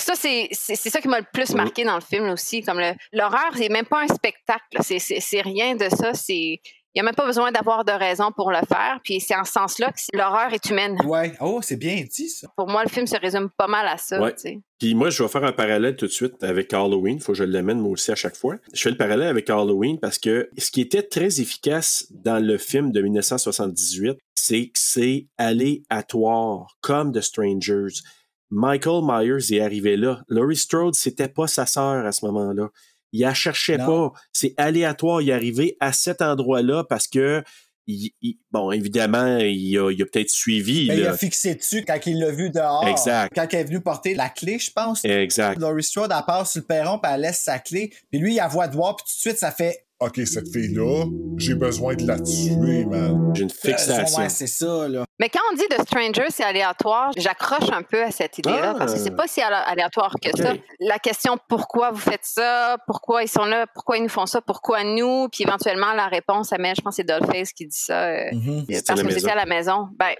ça, 0.00 0.14
c'est 0.16 0.48
ça 0.52 1.00
qui 1.00 1.08
m'a 1.08 1.20
le 1.20 1.26
plus 1.32 1.50
marqué 1.54 1.84
dans 1.84 1.94
le 1.94 2.00
film 2.02 2.28
aussi. 2.30 2.62
Comme 2.62 2.80
l'horreur, 3.12 3.52
c'est 3.56 3.68
même 3.68 3.86
pas 3.86 4.02
un 4.02 4.08
spectacle. 4.08 4.64
là. 4.72 4.80
C'est- 4.82 4.98
C'est 4.98 5.20
c'est 5.20 5.40
rien 5.40 5.76
de 5.76 5.88
ça. 5.88 6.12
C'est 6.14 6.60
il 6.94 6.98
n'y 6.98 7.00
a 7.00 7.04
même 7.04 7.14
pas 7.16 7.26
besoin 7.26 7.50
d'avoir 7.50 7.84
de 7.84 7.90
raison 7.90 8.30
pour 8.30 8.52
le 8.52 8.60
faire. 8.68 9.00
Puis 9.02 9.20
c'est 9.20 9.34
en 9.34 9.44
ce 9.44 9.52
sens-là 9.52 9.90
que 9.90 10.16
l'horreur 10.16 10.52
est 10.52 10.70
humaine. 10.70 10.96
Ouais. 11.04 11.32
Oh, 11.40 11.58
c'est 11.60 11.76
bien 11.76 12.04
dit, 12.08 12.28
ça. 12.28 12.46
Pour 12.56 12.68
moi, 12.68 12.84
le 12.84 12.88
film 12.88 13.06
se 13.06 13.16
résume 13.16 13.50
pas 13.56 13.66
mal 13.66 13.88
à 13.88 13.96
ça. 13.96 14.20
Ouais. 14.20 14.34
Puis 14.78 14.94
moi, 14.94 15.10
je 15.10 15.22
vais 15.22 15.28
faire 15.28 15.42
un 15.42 15.52
parallèle 15.52 15.96
tout 15.96 16.06
de 16.06 16.12
suite 16.12 16.42
avec 16.44 16.72
Halloween. 16.72 17.18
Faut 17.18 17.32
que 17.32 17.38
je 17.38 17.44
l'amène 17.44 17.80
moi 17.80 17.92
aussi 17.92 18.12
à 18.12 18.14
chaque 18.14 18.36
fois. 18.36 18.56
Je 18.72 18.80
fais 18.80 18.90
le 18.90 18.96
parallèle 18.96 19.28
avec 19.28 19.50
Halloween 19.50 19.98
parce 19.98 20.18
que 20.18 20.48
ce 20.56 20.70
qui 20.70 20.80
était 20.82 21.02
très 21.02 21.40
efficace 21.40 22.06
dans 22.10 22.38
le 22.38 22.58
film 22.58 22.92
de 22.92 23.00
1978, 23.02 24.16
c'est 24.34 24.66
que 24.66 24.78
c'est 24.78 25.26
aléatoire, 25.36 26.76
comme 26.80 27.12
The 27.12 27.22
Strangers. 27.22 28.02
Michael 28.50 29.02
Myers 29.02 29.52
est 29.52 29.60
arrivé 29.60 29.96
là. 29.96 30.20
Laurie 30.28 30.54
Strode, 30.54 30.94
c'était 30.94 31.28
pas 31.28 31.48
sa 31.48 31.66
sœur 31.66 32.06
à 32.06 32.12
ce 32.12 32.24
moment-là. 32.26 32.68
Il 33.14 33.20
la 33.20 33.32
cherchait 33.32 33.78
Non. 33.78 34.10
pas. 34.10 34.18
C'est 34.32 34.54
aléatoire. 34.56 35.22
Il 35.22 35.30
est 35.30 35.32
arrivé 35.32 35.76
à 35.80 35.92
cet 35.92 36.20
endroit-là 36.20 36.82
parce 36.88 37.06
que, 37.06 37.42
il- 37.86 38.10
il- 38.22 38.38
bon, 38.50 38.72
évidemment, 38.72 39.38
il 39.38 39.78
a, 39.78 39.90
il 39.92 40.02
a 40.02 40.04
peut-être 40.06 40.30
suivi. 40.30 40.88
Mais 40.88 40.96
il 40.96 41.02
là. 41.04 41.12
a 41.12 41.16
fixé 41.16 41.54
dessus 41.54 41.84
quand 41.86 41.98
il 42.06 42.18
l'a 42.18 42.30
vu 42.32 42.50
dehors. 42.50 42.86
Exact. 42.88 43.30
Quand 43.34 43.46
il 43.52 43.56
est 43.56 43.64
venu 43.64 43.80
porter 43.80 44.14
la 44.14 44.30
clé, 44.30 44.58
je 44.58 44.70
pense. 44.72 45.04
Exact. 45.04 45.60
Laurie 45.60 45.84
Strode, 45.84 46.10
elle 46.12 46.46
sur 46.46 46.60
le 46.60 46.66
perron, 46.66 46.98
puis 46.98 47.12
elle 47.14 47.20
laisse 47.20 47.40
sa 47.40 47.58
clé. 47.60 47.92
Puis 48.10 48.18
lui, 48.20 48.34
il 48.34 48.40
a 48.40 48.48
voix 48.48 48.66
de 48.68 48.74
voir, 48.74 48.96
puis 48.96 49.04
tout 49.06 49.14
de 49.14 49.20
suite, 49.20 49.38
ça 49.38 49.52
fait... 49.52 49.83
OK, 50.00 50.20
cette 50.26 50.52
fille-là, 50.52 51.04
j'ai 51.38 51.54
besoin 51.54 51.94
de 51.94 52.06
la 52.06 52.18
tuer, 52.18 52.84
man. 52.84 53.32
J'ai 53.34 53.44
une 53.44 53.50
fixation. 53.50 54.18
ouais, 54.18 54.28
c'est 54.28 54.48
ça, 54.48 54.88
là. 54.88 55.04
Mais 55.20 55.28
quand 55.28 55.38
on 55.52 55.54
dit 55.54 55.62
The 55.70 55.82
Stranger, 55.82 56.26
c'est 56.30 56.42
aléatoire, 56.42 57.12
j'accroche 57.16 57.70
un 57.72 57.82
peu 57.82 58.02
à 58.02 58.10
cette 58.10 58.36
idée-là 58.38 58.72
Ah. 58.74 58.78
parce 58.78 58.92
que 58.94 58.98
c'est 58.98 59.14
pas 59.14 59.26
si 59.28 59.40
alé- 59.40 59.54
aléatoire 59.66 60.14
que 60.20 60.36
ça. 60.36 60.52
La 60.80 60.98
question 60.98 61.38
pourquoi 61.48 61.92
vous 61.92 62.00
faites 62.00 62.24
ça, 62.24 62.76
pourquoi 62.86 63.22
ils 63.22 63.28
sont 63.28 63.44
là, 63.44 63.66
pourquoi 63.72 63.96
ils 63.96 64.02
nous 64.02 64.08
font 64.08 64.26
ça, 64.26 64.40
pourquoi 64.42 64.82
nous, 64.82 65.28
puis 65.30 65.44
éventuellement 65.44 65.92
la 65.94 66.08
réponse, 66.08 66.50
met, 66.58 66.74
je 66.74 66.82
pense 66.82 66.96
que 66.96 67.02
c'est 67.02 67.04
Dollface 67.08 67.52
qui 67.52 67.66
dit 67.66 67.78
ça. 67.78 68.06
euh, 68.08 68.24
Mhm. 68.32 68.64
Ils 68.68 68.76
étaient 68.76 68.78
à 68.78 68.82
parce 68.82 68.88
la 68.88 68.94
que 68.96 69.00
vous 69.00 69.06
maison. 69.06 69.18
étiez 69.18 69.30
à 69.30 69.36
la 69.36 69.46
maison. 69.46 69.88
Ben, 69.96 70.14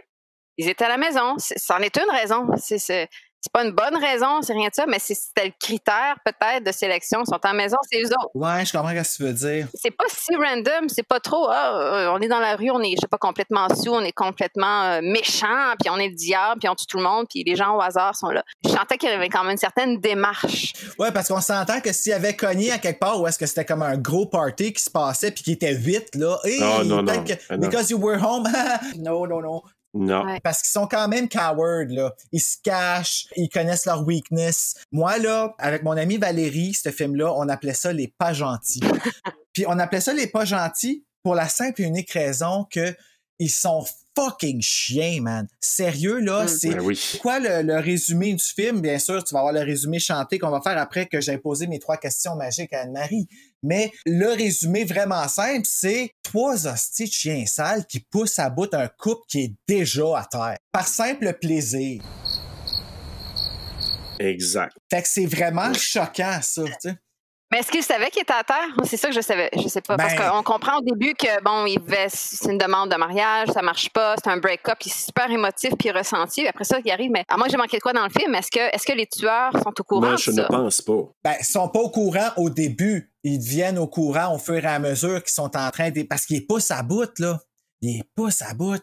ils 0.56 0.68
étaient 0.68 0.84
à 0.84 0.88
la 0.88 0.98
maison. 0.98 1.34
C'en 1.38 1.78
est 1.78 1.96
une 1.96 2.10
raison. 2.10 2.46
C'est 2.56 3.08
c'est- 3.44 3.52
pas 3.52 3.64
une 3.64 3.72
bonne 3.72 3.96
raison, 3.96 4.40
c'est 4.42 4.52
rien 4.54 4.68
de 4.68 4.74
ça, 4.74 4.84
mais 4.86 4.98
c'est- 4.98 5.14
c'était 5.14 5.44
le 5.46 5.52
critère 5.60 6.16
peut-être 6.24 6.64
de 6.64 6.72
sélection. 6.72 7.20
Ils 7.24 7.26
sont 7.28 7.36
à 7.42 7.48
la 7.48 7.54
maison, 7.54 7.76
c'est 7.90 8.00
eux 8.00 8.06
autres. 8.08 8.30
Ouais, 8.34 8.64
je 8.64 8.72
comprends 8.72 8.90
ce 9.04 9.10
que 9.12 9.16
tu 9.16 9.22
veux 9.24 9.32
dire. 9.32 9.68
C'est 9.74 9.90
pas 9.90 10.04
si 10.08 10.34
random, 10.34 10.88
c'est 10.88 11.02
pas 11.06 11.20
trop. 11.20 11.48
Ah, 11.50 11.76
euh, 11.78 12.08
on 12.12 12.20
est 12.20 12.28
dans 12.28 12.40
la 12.40 12.56
rue, 12.56 12.70
on 12.70 12.80
est, 12.80 12.92
je 12.96 13.00
sais 13.02 13.08
pas, 13.08 13.18
complètement 13.18 13.68
sous, 13.68 13.90
on 13.92 14.00
est 14.00 14.12
complètement 14.12 14.82
euh, 14.84 15.00
méchant, 15.02 15.74
puis 15.80 15.90
on 15.90 15.98
est 15.98 16.08
le 16.08 16.14
diable, 16.14 16.60
puis 16.60 16.68
on 16.68 16.74
tue 16.74 16.86
tout 16.86 16.96
le 16.98 17.04
monde, 17.04 17.26
puis 17.28 17.44
les 17.46 17.54
gens 17.56 17.76
au 17.76 17.80
hasard 17.80 18.16
sont 18.16 18.30
là. 18.30 18.42
Je 18.64 18.70
sentais 18.70 18.96
qu'il 18.98 19.08
y 19.08 19.12
avait 19.12 19.28
quand 19.28 19.42
même 19.42 19.52
une 19.52 19.56
certaine 19.58 19.98
démarche. 20.00 20.72
Ouais, 20.98 21.12
parce 21.12 21.28
qu'on 21.28 21.40
s'entend 21.40 21.80
que 21.80 21.92
s'il 21.92 22.10
y 22.10 22.14
avait 22.14 22.34
cogné 22.34 22.72
à 22.72 22.78
quelque 22.78 22.98
part 22.98 23.20
où 23.20 23.26
est-ce 23.26 23.38
que 23.38 23.46
c'était 23.46 23.64
comme 23.64 23.82
un 23.82 23.96
gros 23.96 24.26
party 24.26 24.72
qui 24.72 24.82
se 24.82 24.90
passait 24.90 25.30
puis 25.30 25.42
qui 25.44 25.52
était 25.52 25.74
vite, 25.74 26.14
là, 26.14 26.38
hey, 26.44 26.60
non, 26.60 27.04
peut-être 27.04 27.16
non. 27.18 27.24
que 27.24 27.32
Ah, 27.50 27.56
non. 27.56 27.68
because 27.68 27.90
you 27.90 27.98
were 27.98 28.20
home, 28.22 28.44
non, 28.98 29.26
non, 29.26 29.40
non. 29.40 29.62
Non. 29.94 30.24
Ouais. 30.24 30.40
Parce 30.42 30.60
qu'ils 30.62 30.70
sont 30.72 30.86
quand 30.86 31.06
même 31.08 31.28
cowards, 31.28 31.86
là. 31.88 32.12
Ils 32.32 32.40
se 32.40 32.56
cachent, 32.62 33.26
ils 33.36 33.48
connaissent 33.48 33.86
leur 33.86 34.06
weakness. 34.06 34.74
Moi, 34.92 35.18
là, 35.18 35.54
avec 35.58 35.82
mon 35.84 35.92
amie 35.96 36.16
Valérie, 36.18 36.74
ce 36.74 36.90
film-là, 36.90 37.32
on 37.36 37.48
appelait 37.48 37.74
ça 37.74 37.92
les 37.92 38.08
pas 38.18 38.32
gentils. 38.32 38.80
Puis 39.52 39.64
on 39.68 39.78
appelait 39.78 40.00
ça 40.00 40.12
les 40.12 40.26
pas 40.26 40.44
gentils 40.44 41.04
pour 41.22 41.34
la 41.34 41.48
simple 41.48 41.82
et 41.82 41.84
unique 41.84 42.10
raison 42.10 42.66
que 42.70 42.94
ils 43.38 43.50
sont 43.50 43.84
fucking 44.16 44.62
chiens, 44.62 45.20
man. 45.20 45.48
Sérieux, 45.60 46.18
là, 46.20 46.44
Mm. 46.44 46.48
c'est 46.48 46.68
Ben 46.70 46.80
oui. 46.80 46.96
c'est 46.96 47.18
quoi 47.18 47.40
le, 47.40 47.62
le 47.62 47.78
résumé 47.78 48.32
du 48.32 48.44
film? 48.44 48.80
Bien 48.80 48.98
sûr, 49.00 49.24
tu 49.24 49.34
vas 49.34 49.40
avoir 49.40 49.52
le 49.52 49.60
résumé 49.60 49.98
chanté 49.98 50.38
qu'on 50.38 50.50
va 50.50 50.60
faire 50.60 50.78
après 50.78 51.06
que 51.06 51.20
j'ai 51.20 51.36
posé 51.38 51.66
mes 51.66 51.80
trois 51.80 51.96
questions 51.96 52.36
magiques 52.36 52.72
à 52.72 52.82
Anne-Marie. 52.82 53.26
Mais 53.64 53.90
le 54.04 54.28
résumé 54.28 54.84
vraiment 54.84 55.26
simple, 55.26 55.64
c'est 55.64 56.10
trois 56.22 56.66
hosties 56.66 57.06
de 57.06 57.12
chiens 57.12 57.46
sales 57.46 57.86
qui 57.86 58.00
poussent 58.00 58.38
à 58.38 58.50
bout 58.50 58.72
un 58.74 58.88
couple 58.88 59.22
qui 59.26 59.40
est 59.40 59.54
déjà 59.66 60.18
à 60.18 60.26
terre. 60.30 60.56
Par 60.70 60.86
simple 60.86 61.32
plaisir. 61.40 62.02
Exact. 64.20 64.76
Fait 64.90 65.02
que 65.02 65.08
c'est 65.08 65.26
vraiment 65.26 65.72
choquant, 65.72 66.38
ça, 66.42 66.62
tu 66.64 66.72
sais. 66.80 66.94
Mais 67.54 67.60
est-ce 67.60 67.70
qu'ils 67.70 67.84
savaient 67.84 68.10
qu'il 68.10 68.22
était 68.22 68.32
à 68.32 68.42
terre? 68.42 68.66
C'est 68.84 68.96
ça 68.96 69.06
que 69.08 69.14
je 69.14 69.20
savais. 69.20 69.48
Je 69.56 69.68
sais 69.68 69.80
pas. 69.80 69.96
Parce 69.96 70.16
Ben- 70.16 70.28
qu'on 70.28 70.42
comprend 70.42 70.78
au 70.78 70.80
début 70.82 71.14
que, 71.14 71.40
bon, 71.44 71.66
il 71.66 71.78
c'est 72.08 72.50
une 72.50 72.58
demande 72.58 72.90
de 72.90 72.96
mariage, 72.96 73.46
ça 73.54 73.62
marche 73.62 73.90
pas, 73.90 74.16
c'est 74.16 74.28
un 74.28 74.38
break-up, 74.38 74.76
il 74.84 74.88
est 74.90 74.92
super 75.04 75.30
émotif 75.30 75.70
puis 75.78 75.92
ressenti. 75.92 76.48
Après 76.48 76.64
ça, 76.64 76.78
il 76.84 76.90
arrive. 76.90 77.12
Mais 77.12 77.24
à 77.28 77.36
moi, 77.36 77.46
j'ai 77.48 77.56
manqué 77.56 77.76
de 77.76 77.82
quoi 77.82 77.92
dans 77.92 78.02
le 78.02 78.10
film? 78.10 78.34
Est-ce 78.34 78.50
que, 78.50 78.58
est-ce 78.74 78.84
que 78.84 78.92
les 78.92 79.06
tueurs 79.06 79.52
sont 79.62 79.72
au 79.78 79.84
courant 79.84 80.00
Moi, 80.00 80.10
de 80.12 80.16
je 80.16 80.32
ça? 80.32 80.42
ne 80.42 80.46
pense 80.48 80.80
pas. 80.82 81.02
Ben, 81.22 81.34
ils 81.38 81.44
sont 81.44 81.68
pas 81.68 81.78
au 81.78 81.90
courant 81.90 82.30
au 82.38 82.50
début. 82.50 83.12
Ils 83.22 83.38
deviennent 83.38 83.78
au 83.78 83.86
courant 83.86 84.34
au 84.34 84.38
fur 84.38 84.56
et 84.56 84.66
à 84.66 84.80
mesure 84.80 85.22
qu'ils 85.22 85.32
sont 85.34 85.56
en 85.56 85.70
train 85.70 85.90
de... 85.92 86.02
Parce 86.02 86.26
qu'ils 86.26 86.44
poussent 86.48 86.72
à 86.72 86.82
bout, 86.82 87.16
là. 87.20 87.38
Ils 87.82 88.02
poussent 88.16 88.42
à 88.42 88.52
bout. 88.52 88.82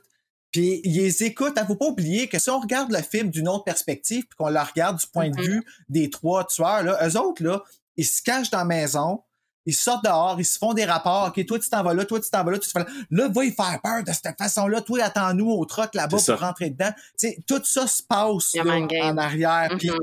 Puis 0.51 0.79
ils 0.85 0.95
les 0.97 1.23
écoutent. 1.23 1.57
Il 1.61 1.65
faut 1.65 1.75
pas 1.75 1.85
oublier 1.87 2.27
que 2.27 2.39
si 2.39 2.49
on 2.49 2.59
regarde 2.59 2.91
le 2.91 3.01
film 3.01 3.29
d'une 3.29 3.47
autre 3.49 3.63
perspective, 3.65 4.21
puis 4.27 4.37
qu'on 4.37 4.49
le 4.49 4.59
regarde 4.59 4.97
du 4.97 5.07
point 5.07 5.29
de 5.29 5.35
Mhm. 5.37 5.43
vue 5.45 5.63
des 5.89 6.09
trois 6.09 6.45
tueurs, 6.45 6.83
là, 6.83 6.97
eux 7.07 7.17
autres, 7.17 7.43
là, 7.43 7.61
ils 7.97 8.05
se 8.05 8.21
cachent 8.21 8.49
dans 8.49 8.59
la 8.59 8.65
maison, 8.65 9.23
ils 9.65 9.75
sortent 9.75 10.03
dehors, 10.05 10.35
ils 10.39 10.45
se 10.45 10.57
font 10.57 10.73
des 10.73 10.85
rapports. 10.85 11.27
OK, 11.27 11.45
toi, 11.45 11.59
tu 11.59 11.69
t'en 11.69 11.83
vas 11.83 11.93
là, 11.93 12.03
toi, 12.05 12.19
tu 12.19 12.29
t'en 12.29 12.43
vas 12.43 12.51
là, 12.51 12.57
tu 12.59 12.67
te 12.67 12.71
fais 12.71 12.79
là. 12.79 12.85
Là, 13.11 13.27
va 13.29 13.45
y 13.45 13.51
faire 13.51 13.79
peur 13.83 14.03
de 14.03 14.11
cette 14.11 14.37
façon-là. 14.37 14.81
Toi, 14.81 15.03
attends-nous 15.03 15.49
au 15.51 15.65
troc 15.65 15.93
là-bas 15.93 16.17
pour 16.33 16.39
rentrer 16.47 16.69
dedans. 16.71 16.91
Tu 17.19 17.29
sais, 17.29 17.37
tout 17.47 17.61
ça 17.63 17.85
se 17.85 18.01
passe 18.01 18.53
là, 18.55 18.63
en 19.03 19.17
arrière. 19.17 19.69
Puis 19.77 19.89
Mhm. 19.89 19.97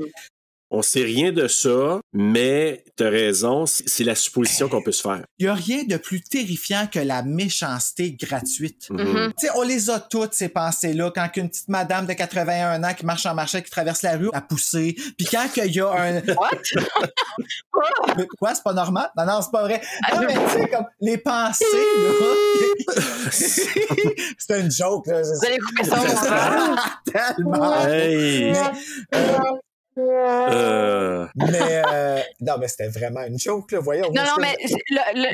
On 0.71 0.81
sait 0.81 1.03
rien 1.03 1.31
de 1.31 1.47
ça, 1.47 1.99
mais 2.13 2.83
t'as 2.95 3.09
raison, 3.09 3.65
c'est 3.65 4.03
la 4.03 4.15
supposition 4.15 4.69
qu'on 4.69 4.83
peut 4.83 4.91
se 4.91 5.01
faire. 5.01 5.23
Il 5.39 5.45
y 5.45 5.49
a 5.49 5.53
rien 5.53 5.83
de 5.83 5.97
plus 5.97 6.21
terrifiant 6.21 6.87
que 6.91 6.99
la 6.99 7.23
méchanceté 7.23 8.11
gratuite. 8.11 8.89
Mhm. 8.91 9.01
Mhm. 9.01 9.33
Tu 9.37 9.47
sais, 9.47 9.51
on 9.55 9.63
les 9.63 9.89
a 9.89 9.99
toutes, 9.99 10.33
ces 10.33 10.49
pensées-là, 10.49 11.11
quand 11.13 11.27
qu'une 11.29 11.49
petite 11.49 11.69
madame 11.69 12.05
de 12.05 12.13
81 12.13 12.83
ans 12.83 12.93
qui 12.93 13.05
marche 13.05 13.25
en 13.25 13.33
marché, 13.33 13.61
qui 13.63 13.71
traverse 13.71 14.03
la 14.03 14.17
rue, 14.17 14.29
a 14.33 14.41
poussé. 14.41 14.95
Puis 15.17 15.27
quand 15.29 15.47
qu'il 15.51 15.73
y 15.73 15.81
a 15.81 15.89
un... 15.89 16.21
What? 16.37 16.49
Quoi, 18.39 18.53
c'est 18.53 18.63
pas 18.63 18.73
normal? 18.73 19.09
Non, 19.17 19.25
non, 19.25 19.41
c'est 19.41 19.51
pas 19.51 19.63
vrai. 19.63 19.81
Non, 20.13 20.21
mais 20.27 20.33
tu 20.33 20.49
sais, 20.51 20.69
comme, 20.69 20.85
les 20.99 21.17
pensées, 21.17 21.65
là... 21.65 22.91
c'est 23.31 24.59
une 24.59 24.71
joke, 24.71 25.07
là. 25.07 25.21
Vous 25.21 25.45
allez 25.45 25.57
couper 25.59 25.83
ça. 25.83 26.75
Tellement. 27.05 27.85
Hey! 27.85 28.51
Mais, 28.51 28.61
euh, 29.15 29.37
Euh, 29.99 31.25
mais 31.35 31.81
euh, 31.91 32.19
non, 32.41 32.53
mais 32.59 32.67
c'était 32.67 32.87
vraiment 32.87 33.21
une 33.23 33.37
joke, 33.39 33.71
là, 33.71 33.79
voyons. 33.79 34.09
Non, 34.13 34.23
non, 34.23 34.35
mais 34.39 34.55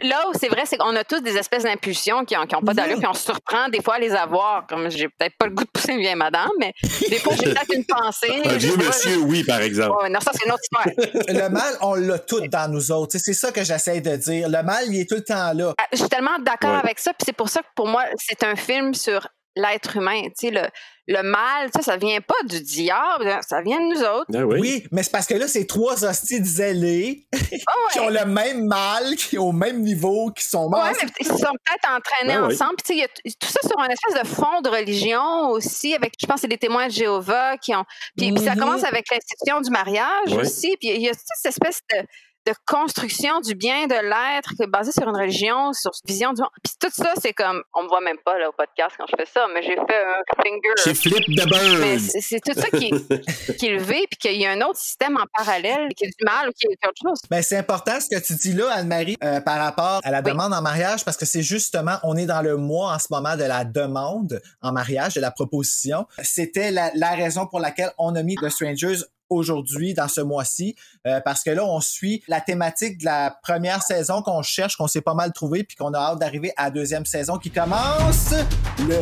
là, 0.04 0.26
où 0.30 0.38
c'est 0.38 0.50
vrai, 0.50 0.64
c'est 0.66 0.78
qu'on 0.78 0.96
a 0.96 1.04
tous 1.04 1.22
des 1.22 1.38
espèces 1.38 1.64
d'impulsions 1.64 2.26
qui 2.26 2.36
n'ont 2.36 2.46
qui 2.46 2.56
ont 2.56 2.62
pas 2.62 2.74
d'allure, 2.74 2.98
puis 2.98 3.08
on 3.08 3.14
se 3.14 3.24
surprend 3.26 3.70
des 3.70 3.82
fois 3.82 3.96
à 3.96 4.00
les 4.00 4.14
avoir. 4.14 4.66
Comme 4.68 4.90
j'ai 4.90 5.08
peut-être 5.10 5.36
pas 5.38 5.46
le 5.48 5.54
goût 5.54 5.64
de 5.64 5.70
pousser 5.70 5.94
une 5.94 6.00
vieille 6.00 6.16
madame, 6.16 6.50
mais 6.60 6.74
des 7.10 7.18
fois, 7.20 7.34
j'ai 7.36 7.46
peut-être 7.54 7.74
une 7.74 7.86
pensée. 7.86 8.42
un 8.46 8.58
vieux 8.58 8.78
monsieur, 8.78 9.18
oui, 9.18 9.44
par 9.44 9.62
exemple. 9.62 10.10
Non, 10.10 10.20
ça, 10.20 10.32
c'est 10.34 10.46
une 10.46 10.52
autre 10.52 10.64
histoire. 10.64 10.86
Le 11.28 11.50
mal, 11.50 11.74
on 11.82 11.96
l'a 11.96 12.20
tout 12.20 12.46
dans 12.48 12.72
nous 12.72 12.92
autres. 12.92 13.18
C'est 13.18 13.34
ça 13.34 13.52
que 13.52 13.64
j'essaie 13.64 14.02
de 14.02 14.16
dire. 14.16 14.50
Le 14.50 14.64
mal, 14.64 14.86
il 14.88 15.00
est 15.02 15.10
tout 15.10 15.16
le 15.16 15.24
temps 15.24 15.54
là. 15.54 15.74
Ah, 15.78 15.86
Je 15.92 15.98
suis 15.98 16.10
tellement 16.10 16.38
d'accord 16.40 16.72
Ouais. 16.72 16.80
avec 16.84 17.00
ça, 17.00 17.12
puis 17.14 17.24
c'est 17.26 17.34
pour 17.36 17.50
ça 17.50 17.62
que 17.62 17.68
pour 17.76 17.88
moi, 17.88 18.04
c'est 18.18 18.44
un 18.44 18.56
film 18.56 18.94
sur 18.94 19.28
l'être 19.56 19.96
humain. 19.98 20.24
Tu 20.38 20.48
sais, 20.48 20.52
le, 20.52 20.62
le 21.08 21.22
mal, 21.22 21.70
ça, 21.76 21.82
ça 21.82 21.98
vient 21.98 22.20
pas 22.22 22.34
du 22.46 22.62
diable, 22.62 23.40
ça 23.48 23.62
vient 23.62 23.80
de 23.80 23.94
nous 23.94 24.02
autres. 24.02 24.26
Ah 24.34 24.46
oui. 24.46 24.60
Oui, 24.60 24.88
mais 24.92 25.04
c'est 25.04 25.12
parce 25.12 25.28
que 25.28 25.36
là, 25.36 25.48
c'est 25.48 25.66
trois 25.66 26.04
hosties 26.04 26.44
zélés 26.44 27.28
Ah 27.34 27.38
qui 27.94 28.00
ont 28.00 28.08
ouais. 28.08 28.20
le 28.20 28.26
même 28.26 28.66
mal, 28.66 29.16
qui 29.16 29.38
ont 29.38 29.50
au 29.50 29.52
même 29.52 29.82
niveau, 29.82 30.32
qui 30.32 30.44
sont 30.44 30.64
Ouais, 30.64 30.70
morts. 30.70 30.90
mais 31.02 31.08
ils 31.20 31.26
se 31.28 31.34
sont 31.38 31.38
peut-être 31.38 31.90
entraînés 31.96 32.40
Ouais, 32.40 32.48
ouais. 32.48 32.54
ensemble. 32.56 32.76
Puis, 32.84 32.86
tu 32.86 32.94
sais, 32.94 32.96
il 32.96 33.02
y 33.02 33.04
a 33.04 33.08
tout 33.40 33.48
ça 33.48 33.60
sur 33.68 33.80
un 33.80 33.88
espèce 33.90 34.22
de 34.24 34.28
fond 34.28 34.62
de 34.62 34.70
religion 34.70 35.50
aussi, 35.50 35.94
avec, 35.94 36.14
je 36.20 36.26
pense, 36.26 36.42
c'est 36.42 36.48
des 36.48 36.58
témoins 36.58 36.88
de 36.88 36.92
Jéhovah 36.94 37.58
qui 37.58 37.76
ont. 37.76 37.86
Puis, 38.18 38.32
puis 38.32 38.44
ça 38.44 38.56
Mhm. 38.56 38.60
commence 38.62 38.84
avec 38.84 39.06
l'institution 39.12 39.62
du 39.62 39.70
mariage 39.70 40.08
Ouais. 40.28 40.38
aussi. 40.42 40.76
Puis 40.80 40.90
il 40.90 41.02
y 41.02 41.08
a 41.10 41.12
toute 41.12 41.22
cette 41.42 41.52
espèce 41.52 41.82
de, 41.94 42.00
de 42.46 42.54
construction 42.68 43.40
du 43.42 43.56
bien 43.56 43.88
de 43.88 43.94
l'être 43.96 44.54
qui 44.56 44.64
est 44.64 44.68
basée 44.68 44.92
sur 44.92 45.08
une 45.10 45.16
religion, 45.16 45.74
sur 45.74 45.92
une 46.04 46.14
vision 46.14 46.34
du 46.34 46.42
monde. 46.42 46.52
Puis 46.64 46.74
tout 46.80 46.90
ça, 46.92 47.14
c'est 47.22 47.34
comme, 47.34 47.64
on 47.74 47.84
me 47.84 47.88
voit 47.88 48.02
même 48.02 48.18
pas 48.24 48.38
là 48.38 48.50
au 48.50 48.52
podcast 48.52 48.96
quand 48.98 49.06
je 49.08 49.16
fais 49.18 49.26
ça, 49.32 49.48
mais 49.54 49.64
j'ai 49.64 49.76
fait 49.76 49.82
un 50.06 50.44
finger. 50.44 50.84
Chez 50.84 50.94
Flip 50.94 51.28
Bird. 51.36 52.00
c'est 52.00 52.22
c'est 52.22 52.40
tout 52.40 52.54
ça 52.60 52.70
qui, 52.70 52.90
qui 53.58 53.66
est 53.68 53.74
levé, 53.74 54.06
puis 54.10 54.18
qu'il 54.20 54.40
y 54.42 54.46
a 54.46 54.52
un 54.52 54.62
autre 54.62 54.78
système 54.80 55.18
en 55.18 55.26
parallèle, 55.38 55.88
qui 55.96 56.06
est 56.06 56.10
du 56.10 56.24
mal 56.26 56.50
ou 56.50 56.52
qui 56.52 56.68
est 56.68 56.88
autre 56.88 57.02
chose. 57.02 57.20
Ben, 57.30 57.42
c'est 57.42 57.58
important 57.58 58.00
ce 58.00 58.16
que 58.16 58.22
tu 58.22 58.34
dis 58.36 58.54
là, 58.54 58.72
Anne-Marie, 58.74 59.18
euh, 59.24 59.42
par 59.42 59.58
rapport 59.58 60.02
à 60.04 60.12
la 60.12 60.20
Oui. 60.20 60.32
demande 60.32 60.54
en 60.54 60.62
mariage, 60.62 61.04
parce 61.04 61.18
que 61.18 61.26
c'est 61.26 61.42
justement, 61.42 61.98
on 62.04 62.16
est 62.16 62.26
dans 62.26 62.42
le 62.42 62.58
mois 62.58 62.94
en 62.94 63.00
ce 63.00 63.08
moment 63.10 63.36
de 63.36 63.44
la 63.44 63.64
demande 63.66 64.42
en 64.62 64.72
mariage, 64.72 65.16
de 65.16 65.22
la 65.22 65.32
proposition. 65.32 66.06
C'était 66.22 66.72
la, 66.72 66.92
la 66.96 67.12
raison 67.12 67.48
pour 67.48 67.60
laquelle 67.60 67.92
on 67.98 68.16
a 68.16 68.24
mis 68.24 68.36
The 68.36 68.50
Strangers 68.50 69.00
aujourd'hui, 69.30 69.94
dans 69.94 70.08
ce 70.08 70.22
mois-ci, 70.22 70.76
euh, 71.08 71.20
parce 71.24 71.44
que 71.44 71.50
là, 71.50 71.66
on 71.66 71.82
suit 71.82 72.24
la 72.28 72.42
thématique 72.42 73.00
de 73.00 73.06
la 73.06 73.38
première 73.44 73.82
saison 73.82 74.22
qu'on 74.22 74.42
cherche, 74.42 74.78
qu'on 74.78 74.88
s'est 74.88 75.02
pas 75.02 75.14
mal 75.14 75.32
trouvé, 75.34 75.64
puis 75.64 75.76
qu'on 75.76 75.94
a 75.94 76.00
hâte 76.00 76.20
d'arriver 76.20 76.52
à 76.58 76.66
la 76.66 76.72
deuxième 76.72 77.06
saison 77.06 77.38
qui 77.38 77.52
commence 77.52 78.32
le 78.80 79.02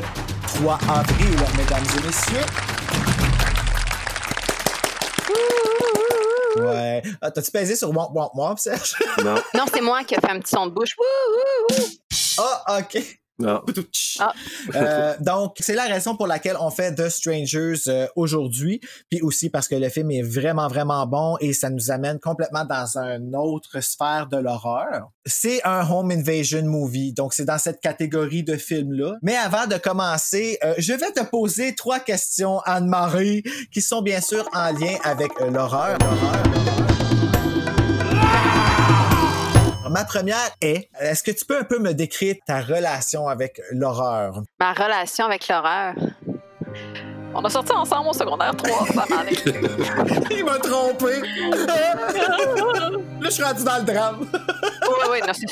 3 0.60 0.78
avril, 0.90 1.36
mesdames 1.58 1.84
et 2.00 2.06
messieurs. 2.06 2.46
Ah, 7.22 7.32
T'as-tu 7.32 7.52
pesé 7.52 7.76
sur 7.76 7.90
Womp 7.90 8.12
Womp 8.14 8.32
Womp, 8.36 8.60
Serge? 8.60 8.96
Non, 9.24 9.36
Non, 9.54 9.66
c'est 9.74 9.82
moi 9.82 10.04
qui 10.04 10.14
ai 10.14 10.20
fait 10.20 10.30
un 10.30 10.40
petit 10.40 10.52
son 10.56 10.68
de 10.68 10.72
bouche. 10.72 10.96
Ah, 12.38 12.80
OK. 12.80 13.02
Non. 13.40 13.62
Ah. 14.20 14.34
Euh, 14.76 15.14
donc, 15.20 15.58
c'est 15.60 15.76
la 15.76 15.84
raison 15.84 16.16
pour 16.16 16.26
laquelle 16.26 16.56
on 16.60 16.70
fait 16.70 16.96
The 16.96 17.10
Strangers 17.10 17.88
euh, 17.88 18.08
aujourd'hui, 18.16 18.80
puis 19.10 19.22
aussi 19.22 19.50
parce 19.50 19.68
que 19.68 19.76
le 19.76 19.90
film 19.90 20.10
est 20.12 20.22
vraiment, 20.22 20.68
vraiment 20.68 21.06
bon 21.06 21.38
et 21.42 21.54
ça 21.54 21.70
nous 21.70 21.92
amène 21.92 22.20
complètement 22.20 22.66
dans 22.66 22.98
une 22.98 23.36
autre 23.36 23.82
sphère 23.82 24.28
de 24.28 24.38
l'horreur. 24.38 25.10
C'est 25.26 25.64
un 25.64 25.88
home 25.90 26.12
invasion 26.12 26.64
movie, 26.64 27.14
donc 27.14 27.34
c'est 27.34 27.46
dans 27.46 27.58
cette 27.58 27.82
catégorie 27.82 28.44
de 28.44 28.56
films-là. 28.56 29.16
Mais 29.22 29.36
avant 29.36 29.68
de 29.68 29.78
commencer, 29.78 30.58
euh, 30.64 30.74
je 30.78 30.94
vais 30.94 31.12
te 31.12 31.24
poser 31.24 31.76
trois 31.76 32.00
questions, 32.00 32.60
Anne-Marie, 32.62 33.44
qui 33.72 33.82
sont 33.82 34.02
bien 34.02 34.22
sûr 34.22 34.48
en 34.54 34.72
lien 34.72 34.96
avec 35.04 35.32
euh, 35.42 35.50
l'horreur. 35.50 35.98
L'horreur, 36.00 36.93
Ma 39.94 40.06
première 40.06 40.50
est, 40.60 40.90
est-ce 41.00 41.22
que 41.22 41.30
tu 41.30 41.46
peux 41.46 41.56
un 41.56 41.64
peu 41.64 41.78
me 41.78 41.94
décrire 41.94 42.36
ta 42.48 42.62
relation 42.62 43.28
avec 43.28 43.62
l'horreur? 43.70 44.42
Ma 44.60 44.74
relation 44.74 45.26
avec 45.26 45.48
l'horreur. 45.48 45.94
On 47.36 47.46
a 47.46 47.50
sorti 47.52 47.74
ensemble 47.74 48.10
au 48.10 48.14
secondaire 48.14 48.56
3, 48.56 48.88
ça 48.88 49.06
m'en 49.08 49.22
est. 49.22 49.46
Il 50.32 50.46
m'a 50.46 50.58
trompé. 50.58 51.22
Là, 51.68 53.06
je 53.22 53.30
suis 53.30 53.44
rendu 53.44 53.64
dans 53.64 53.78
le 53.78 53.84
drame. 53.84 54.28
Oui, 54.32 55.10
oui, 55.12 55.20
non, 55.28 55.34
c'est 55.34 55.46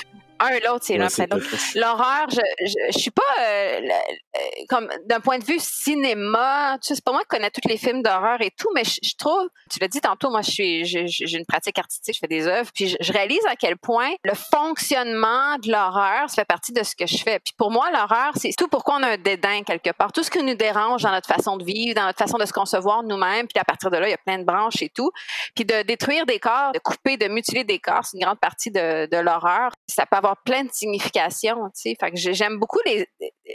un 0.46 0.60
l'autre, 0.60 0.86
c'est 0.86 0.98
l'un 0.98 1.08
après 1.08 1.28
l'autre. 1.28 1.46
L'horreur, 1.76 2.28
je, 2.30 2.42
je, 2.66 2.74
je 2.94 3.00
suis 3.00 3.12
pas 3.12 3.22
euh, 3.42 3.80
euh, 3.82 4.40
comme 4.70 4.90
d'un 5.06 5.20
point 5.20 5.40
de 5.40 5.46
vue 5.46 5.60
cinéma, 5.60 6.78
tu 6.82 6.88
sais, 6.88 6.96
c'est 6.96 7.04
pas 7.04 7.12
moi 7.12 7.22
qui 7.22 7.28
connais 7.28 7.50
tous 7.52 7.68
les 7.68 7.78
films 7.78 8.02
d'horreur 8.02 8.42
et 8.42 8.52
tout, 8.52 8.70
mais 8.74 8.84
je, 8.84 9.00
je 9.04 9.16
trouve, 9.18 9.48
tu 9.72 9.80
l'as 9.80 9.88
dit 9.88 10.02
tantôt, 10.02 10.30
moi 10.30 10.42
je 10.42 10.52
suis 10.52 10.86
j'ai 10.86 11.38
une 11.38 11.46
pratique 11.46 11.78
artistique, 11.78 12.16
je 12.16 12.20
fais 12.20 12.28
des 12.28 12.48
œuvres, 12.48 12.70
puis 12.74 12.90
je, 12.90 12.98
je 13.00 13.14
réalise 13.14 13.46
à 13.48 13.56
quel 13.56 13.78
point 13.78 14.12
le 14.24 14.34
fonctionnement 14.34 15.58
de 15.58 15.72
l'horreur, 15.72 16.30
ça 16.30 16.36
fait 16.36 16.46
partie 16.46 16.74
de 16.74 16.84
ce 16.84 16.96
que 16.96 17.06
je 17.08 17.18
fais. 17.18 17.40
Puis 17.40 17.54
pour 17.58 17.72
moi, 17.72 17.92
l'horreur, 17.92 18.34
c'est 18.36 18.52
tout 18.58 18.68
pourquoi 18.68 18.96
on 19.00 19.04
a 19.04 19.12
un 19.12 19.18
dédain 19.18 19.64
quelque 19.64 19.92
part, 19.92 20.12
tout 20.12 20.24
ce 20.24 20.32
qui 20.32 20.42
nous 20.44 20.56
dérange 20.56 21.04
dans 21.04 21.12
notre 21.12 21.28
façon 21.28 21.58
de 21.58 21.64
vivre, 21.64 21.96
dans 21.96 22.06
notre 22.06 22.20
façon 22.20 22.38
de 22.38 22.46
se 22.46 22.54
concevoir 22.54 23.04
nous-mêmes, 23.04 23.48
puis 23.48 23.60
à 23.60 23.64
partir 23.64 23.90
de 23.90 23.98
là, 23.98 24.08
il 24.08 24.12
y 24.12 24.14
a 24.14 24.18
plein 24.18 24.40
de 24.40 24.44
branches 24.44 24.82
et 24.82 24.90
tout. 24.90 25.12
Puis 25.56 25.66
de 25.66 25.84
détruire 25.84 26.26
des 26.26 26.40
corps, 26.40 26.72
de 26.74 26.80
couper, 26.80 27.18
de 27.18 27.28
mutiler 27.28 27.64
des 27.64 27.80
corps, 27.80 28.06
c'est 28.06 28.18
une 28.18 28.24
grande 28.24 28.40
partie 28.40 28.72
de, 28.72 29.08
de 29.08 29.18
l'horreur. 29.18 29.72
Ça 29.88 30.06
peut 30.06 30.18
avoir 30.18 30.31
plein 30.46 30.64
de 30.64 30.70
significations, 30.72 31.56
tu 31.76 31.82
sais. 31.92 31.96
Fait 32.00 32.12
que 32.12 32.18
j'ai- 32.18 32.34
j'aime 32.34 32.58
beaucoup 32.58 32.80
les, 32.86 33.08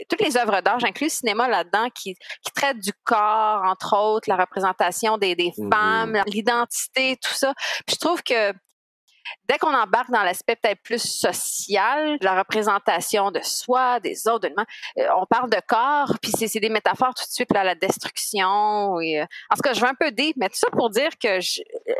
toutes 0.09 0.21
les 0.21 0.37
œuvres 0.37 0.61
d'art, 0.61 0.79
j'inclus 0.79 1.05
le 1.05 1.09
cinéma 1.09 1.47
là-dedans, 1.47 1.87
qui, 1.93 2.15
qui 2.15 2.51
traite 2.53 2.79
du 2.79 2.91
corps, 3.03 3.61
entre 3.65 3.95
autres, 3.97 4.29
la 4.29 4.35
représentation 4.37 5.17
des, 5.17 5.35
des 5.35 5.51
Mhm. 5.57 5.69
femmes, 5.71 6.21
l'identité, 6.27 7.17
tout 7.21 7.33
ça. 7.33 7.53
Puis 7.85 7.95
je 7.95 7.99
trouve 7.99 8.21
que 8.23 8.53
dès 9.47 9.57
qu'on 9.57 9.73
embarque 9.73 10.11
dans 10.11 10.23
l'aspect 10.23 10.55
peut-être 10.55 10.81
plus 10.81 11.01
social, 11.01 12.17
la 12.21 12.37
représentation 12.37 13.31
de 13.31 13.39
soi, 13.41 13.99
des 13.99 14.27
autres, 14.27 14.47
de 14.47 14.53
euh, 14.99 15.07
on 15.17 15.25
parle 15.25 15.49
de 15.49 15.59
corps, 15.67 16.13
puis 16.21 16.31
c'est 16.31 16.59
des 16.59 16.69
métaphores 16.69 17.13
tout 17.13 17.25
de 17.25 17.31
suite 17.31 17.53
là, 17.53 17.63
la 17.63 17.75
destruction. 17.75 18.99
Et, 18.99 19.21
euh, 19.21 19.25
en 19.49 19.55
tout 19.55 19.61
cas, 19.61 19.73
je 19.73 19.81
veux 19.81 19.87
un 19.87 19.95
peu 19.99 20.11
deep, 20.11 20.35
mais 20.37 20.49
tout 20.49 20.57
ça 20.57 20.67
pour 20.71 20.89
dire 20.89 21.09
que 21.21 21.37
euh, 21.37 21.93